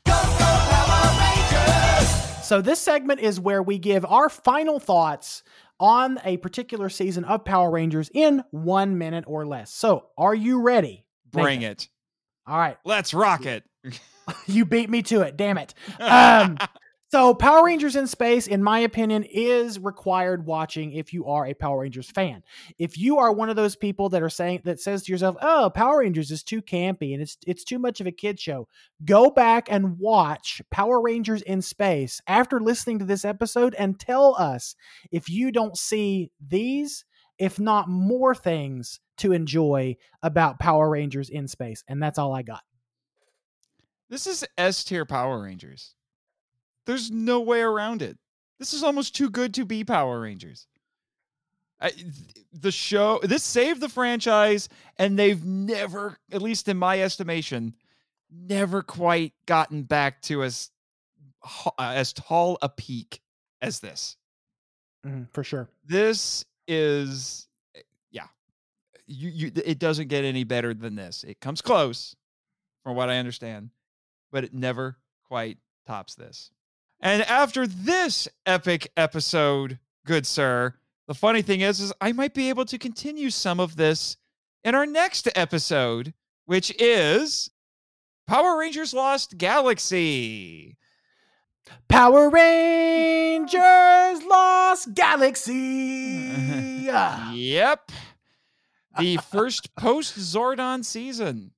So 2.46 2.62
this 2.62 2.80
segment 2.80 3.22
is 3.22 3.40
where 3.40 3.64
we 3.64 3.80
give 3.80 4.06
our 4.06 4.30
final 4.30 4.80
thoughts 4.80 5.42
on 5.80 6.20
a 6.24 6.38
particular 6.38 6.90
season 6.90 7.26
of 7.26 7.44
Power 7.46 7.70
Rangers 7.72 8.10
in 8.14 8.44
one 8.52 8.98
minute 8.98 9.26
or 9.28 9.46
less. 9.46 9.72
So, 9.74 10.08
are 10.18 10.36
you 10.36 10.62
ready? 10.62 11.06
Bring 11.32 11.60
Nathan? 11.60 11.72
it. 11.72 11.90
All 12.48 12.58
right. 12.58 12.78
Let's 12.86 13.14
rock 13.14 13.46
it. 13.46 13.64
You 14.48 14.66
beat 14.66 14.90
me 14.90 15.04
to 15.04 15.22
it. 15.22 15.38
Damn 15.38 15.60
it. 15.60 15.76
Um, 16.00 16.58
so, 17.16 17.34
Power 17.34 17.64
Rangers 17.64 17.96
in 17.96 18.08
Space, 18.08 18.46
in 18.46 18.62
my 18.62 18.80
opinion, 18.80 19.24
is 19.24 19.80
required 19.80 20.46
watching 20.46 20.92
if 20.92 21.14
you 21.14 21.28
are 21.28 21.48
a 21.48 21.54
Power 21.54 21.80
Rangers 21.80 22.12
fan. 22.12 22.44
If 22.78 22.98
you 22.98 23.20
are 23.20 23.32
one 23.32 23.50
of 23.50 23.56
those 23.56 23.78
people 23.78 24.10
that 24.10 24.22
are 24.22 24.30
saying 24.30 24.64
that 24.66 24.82
says 24.82 25.04
to 25.04 25.14
yourself, 25.14 25.38
"Oh, 25.42 25.70
Power 25.74 26.00
Rangers 26.00 26.30
is 26.30 26.44
too 26.44 26.62
campy 26.62 27.14
and 27.14 27.22
it's 27.22 27.38
it's 27.48 27.64
too 27.64 27.80
much 27.80 28.02
of 28.02 28.08
a 28.08 28.12
kid 28.12 28.38
show," 28.38 28.68
go 29.06 29.30
back 29.30 29.72
and 29.72 29.98
watch 29.98 30.62
Power 30.72 31.02
Rangers 31.02 31.42
in 31.44 31.62
Space 31.62 32.20
after 32.28 32.60
listening 32.60 33.00
to 33.00 33.06
this 33.06 33.24
episode 33.24 33.76
and 33.76 33.98
tell 33.98 34.36
us 34.36 34.76
if 35.10 35.30
you 35.30 35.54
don't 35.54 35.78
see 35.78 36.32
these, 36.46 37.06
if 37.40 37.62
not 37.62 37.88
more 37.88 38.36
things 38.36 39.00
to 39.20 39.32
enjoy 39.32 39.96
about 40.22 40.60
Power 40.60 40.90
Rangers 40.90 41.30
in 41.30 41.48
Space. 41.48 41.82
And 41.88 42.04
that's 42.04 42.20
all 42.20 42.36
I 42.36 42.42
got. 42.42 42.64
This 44.10 44.28
is 44.28 44.46
S 44.58 44.84
tier 44.84 45.06
Power 45.06 45.42
Rangers. 45.42 45.95
There's 46.86 47.12
no 47.12 47.40
way 47.42 47.62
around 47.62 48.02
it. 48.02 48.18
This 48.60 48.74
is 48.74 48.84
almost 48.84 49.16
too 49.16 49.30
good 49.30 49.54
to 49.56 49.66
be 49.66 49.84
Power 49.84 50.20
Rangers. 50.20 50.68
I, 51.82 51.92
the 52.54 52.72
show, 52.72 53.20
this 53.22 53.44
saved 53.44 53.82
the 53.82 53.90
franchise, 53.90 54.70
and 54.98 55.20
they've 55.20 55.44
never, 55.44 56.18
at 56.32 56.42
least 56.42 56.70
in 56.70 56.78
my 56.78 57.02
estimation, 57.02 57.76
never 58.32 58.82
quite 58.82 59.34
gotten 59.46 59.84
back 59.84 60.22
to 60.24 60.44
as 60.44 60.72
uh, 61.44 61.72
as 61.80 62.14
tall 62.14 62.58
a 62.62 62.70
peak 62.70 63.22
as 63.62 63.82
this. 63.82 64.18
Mhm, 65.06 65.28
for 65.34 65.44
sure. 65.44 65.68
This 65.86 66.46
is, 66.68 67.48
eh, 67.76 67.82
yeah, 68.10 68.28
you, 69.06 69.30
you. 69.30 69.52
It 69.64 69.78
doesn't 69.78 70.08
get 70.08 70.24
any 70.24 70.46
better 70.46 70.74
than 70.74 70.96
this. 70.96 71.24
It 71.26 71.42
comes 71.42 71.62
close, 71.62 72.16
from 72.84 72.96
what 72.96 73.10
I 73.10 73.18
understand, 73.18 73.70
but 74.32 74.44
it 74.46 74.54
never 74.54 74.98
quite 75.28 75.58
tops 75.86 76.16
this. 76.16 76.52
And 77.06 77.22
after 77.22 77.68
this 77.68 78.28
epic 78.48 78.92
episode, 78.98 79.78
good 80.08 80.26
sir, 80.26 80.74
the 81.08 81.14
funny 81.14 81.44
thing 81.44 81.62
is, 81.62 81.80
is 81.80 81.94
I 82.02 82.12
might 82.14 82.34
be 82.34 82.50
able 82.50 82.66
to 82.66 82.80
continue 82.80 83.30
some 83.30 83.60
of 83.60 83.76
this 83.76 84.18
in 84.64 84.74
our 84.74 84.88
next 84.88 85.30
episode, 85.36 86.16
which 86.46 86.74
is 86.82 87.52
Power 88.26 88.58
Rangers 88.58 88.92
Lost 88.92 89.38
Galaxy. 89.38 90.78
Power 91.88 92.32
Rangers 92.32 93.54
Lost 94.24 94.96
Galaxy. 94.96 96.32
Yep. 97.34 97.92
The 98.98 99.18
first 99.30 99.76
post 99.76 100.18
Zordon 100.18 100.84
season. 100.84 101.52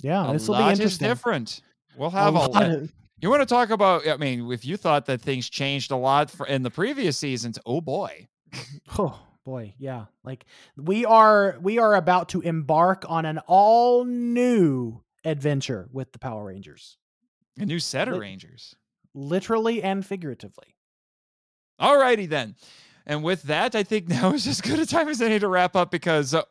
yeah, 0.00 0.30
this 0.32 0.48
will 0.48 0.56
be 0.56 0.70
interesting. 0.70 1.08
different. 1.08 1.60
We'll 1.96 2.10
have 2.10 2.34
a, 2.34 2.38
lot 2.38 2.52
lot. 2.52 2.70
of- 2.70 2.92
You 3.20 3.30
want 3.30 3.42
to 3.42 3.46
talk 3.46 3.70
about? 3.70 4.06
I 4.06 4.16
mean, 4.16 4.50
if 4.52 4.64
you 4.64 4.76
thought 4.76 5.06
that 5.06 5.20
things 5.20 5.48
changed 5.48 5.90
a 5.90 5.96
lot 5.96 6.30
for, 6.30 6.46
in 6.46 6.62
the 6.62 6.70
previous 6.70 7.16
seasons, 7.16 7.58
oh 7.66 7.80
boy. 7.80 8.28
Oh 8.98 9.18
boy, 9.44 9.74
yeah. 9.78 10.06
Like 10.22 10.44
we 10.76 11.04
are 11.04 11.56
we 11.60 11.78
are 11.78 11.94
about 11.94 12.30
to 12.30 12.40
embark 12.40 13.04
on 13.08 13.24
an 13.26 13.38
all 13.46 14.04
new 14.04 15.02
adventure 15.24 15.88
with 15.92 16.12
the 16.12 16.18
Power 16.18 16.44
Rangers. 16.44 16.98
A 17.58 17.64
new 17.66 17.78
set 17.78 18.08
of 18.08 18.14
Lit- 18.14 18.20
Rangers. 18.20 18.74
Literally 19.14 19.82
and 19.82 20.04
figuratively. 20.04 20.76
Alrighty 21.80 22.28
then. 22.28 22.56
And 23.06 23.22
with 23.22 23.42
that, 23.44 23.74
I 23.74 23.82
think 23.82 24.08
now 24.08 24.32
is 24.32 24.46
as 24.46 24.60
good 24.60 24.78
a 24.78 24.86
time 24.86 25.08
as 25.08 25.20
any 25.20 25.38
to 25.38 25.48
wrap 25.48 25.76
up 25.76 25.90
because, 25.90 26.34
uh, 26.34 26.42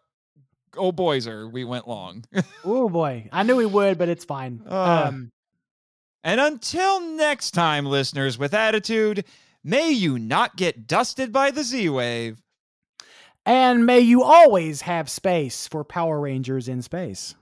oh 0.78 0.92
boys, 0.92 1.28
are 1.28 1.48
we 1.48 1.64
went 1.64 1.88
long. 1.88 2.26
Oh 2.66 2.90
boy. 2.90 3.30
I 3.32 3.44
knew 3.44 3.56
we 3.56 3.66
would, 3.66 3.98
but 3.98 4.10
it's 4.10 4.26
fine. 4.26 4.62
Uh, 4.70 5.06
um 5.08 5.32
and 6.24 6.40
until 6.40 7.00
next 7.02 7.52
time, 7.52 7.86
listeners 7.86 8.38
with 8.38 8.54
attitude, 8.54 9.26
may 9.64 9.92
you 9.92 10.18
not 10.20 10.56
get 10.56 10.88
dusted 10.88 11.32
by 11.32 11.52
the 11.52 11.64
Z 11.64 11.90
Wave. 11.90 12.42
and 13.46 13.86
may 13.86 14.00
you 14.00 14.24
always 14.24 14.82
have 14.82 15.10
space 15.10 15.68
for 15.68 15.84
Power 15.84 16.20
Rangers 16.20 16.68
in 16.70 16.82
space. 16.82 17.36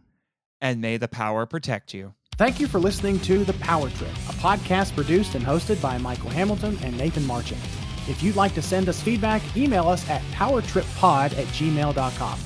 And 0.60 0.82
may 0.82 0.98
the 0.98 1.08
power 1.08 1.46
protect 1.46 1.94
you. 1.94 2.14
Thank 2.38 2.60
you 2.60 2.68
for 2.68 2.80
listening 2.80 3.20
to 3.22 3.44
The 3.44 3.54
Power 3.54 3.90
Trip, 3.92 4.10
a 4.10 4.34
podcast 4.34 4.96
produced 4.96 5.36
and 5.36 5.46
hosted 5.46 5.80
by 5.82 5.98
Michael 6.00 6.30
Hamilton 6.32 6.78
and 6.84 6.98
Nathan 6.98 7.26
Marchand. 7.28 7.62
If 8.08 8.24
you'd 8.24 8.36
like 8.36 8.56
to 8.56 8.62
send 8.64 8.90
us 8.90 9.00
feedback, 9.02 9.42
email 9.56 9.88
us 9.88 10.08
at 10.10 10.22
powertrippod 10.34 11.38
at 11.38 11.46
gmail.com. 11.48 12.40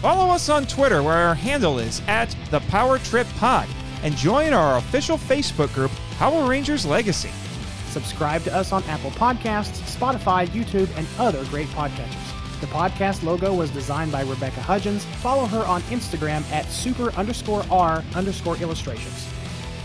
Follow 0.00 0.32
us 0.34 0.48
on 0.48 0.66
Twitter, 0.66 1.02
where 1.04 1.18
our 1.18 1.34
handle 1.36 1.78
is 1.78 2.02
at 2.08 2.34
the 2.50 2.58
Power 2.62 2.98
Trip 2.98 3.28
Pod, 3.36 3.68
and 4.02 4.16
join 4.16 4.52
our 4.52 4.78
official 4.78 5.16
Facebook 5.16 5.72
group, 5.74 5.90
Power 6.18 6.48
Rangers 6.48 6.84
Legacy. 6.84 7.30
Subscribe 7.88 8.42
to 8.44 8.54
us 8.54 8.72
on 8.72 8.82
Apple 8.84 9.10
Podcasts, 9.10 9.80
Spotify, 9.96 10.46
YouTube, 10.48 10.88
and 10.96 11.06
other 11.18 11.44
great 11.46 11.68
podcatchers. 11.68 12.60
The 12.60 12.66
podcast 12.68 13.22
logo 13.24 13.52
was 13.52 13.70
designed 13.70 14.12
by 14.12 14.22
Rebecca 14.22 14.60
Hudgens. 14.60 15.04
Follow 15.20 15.46
her 15.46 15.66
on 15.66 15.82
Instagram 15.82 16.48
at 16.52 16.66
super 16.66 17.12
underscore 17.14 17.64
R 17.70 18.04
underscore 18.14 18.56
illustrations. 18.58 19.28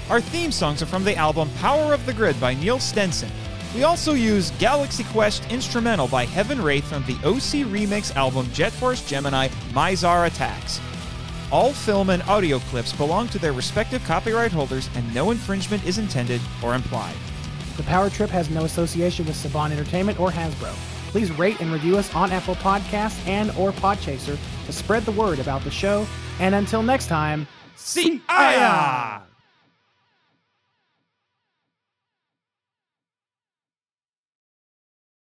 Our 0.10 0.22
theme 0.22 0.52
songs 0.52 0.82
are 0.82 0.86
from 0.86 1.04
the 1.04 1.16
album 1.16 1.50
Power 1.58 1.94
of 1.94 2.06
the 2.06 2.14
Grid 2.14 2.40
by 2.40 2.54
Neil 2.54 2.80
Stenson. 2.80 3.32
We 3.76 3.84
also 3.84 4.14
use 4.14 4.52
Galaxy 4.52 5.04
Quest 5.06 5.52
instrumental 5.52 6.08
by 6.08 6.26
Heaven 6.26 6.62
Wraith 6.62 6.86
from 6.86 7.04
the 7.06 7.16
OC 7.26 7.68
Remix 7.68 8.16
album 8.16 8.48
Jet 8.54 8.72
Force 8.72 9.06
Gemini 9.06 9.50
Mizar 9.74 10.28
Attacks. 10.28 10.80
All 11.51 11.72
film 11.72 12.09
and 12.09 12.22
audio 12.24 12.59
clips 12.59 12.92
belong 12.92 13.30
to 13.30 13.40
their 13.40 13.53
respective 13.53 14.03
copyright 14.03 14.51
holders 14.51 14.90
and 14.95 15.16
no 15.16 15.32
infringement 15.32 15.85
is 15.85 15.98
intended 15.98 16.42
or 16.61 16.76
implied. 16.76 17.16
The 17.77 17.84
Power 17.84 18.09
Trip 18.09 18.30
has 18.32 18.50
no 18.50 18.66
association 18.66 19.26
with 19.26 19.35
Saban 19.35 19.72
Entertainment 19.72 20.19
or 20.19 20.30
Hasbro. 20.30 20.74
Please 21.11 21.32
rate 21.32 21.61
and 21.61 21.72
review 21.72 21.98
us 21.98 22.14
on 22.14 22.32
Apple 22.32 22.56
Podcasts 22.56 23.26
and 23.27 23.51
or 23.51 23.72
Podchaser 23.72 24.38
to 24.66 24.74
spread 24.74 25.06
the 25.06 25.11
word 25.14 25.40
about 25.40 25.64
the 25.64 25.72
show. 25.72 26.06
And 26.40 26.53
until 26.53 26.84
next 26.84 27.08
time, 27.08 27.48
See 27.76 28.22
ya! 28.27 29.22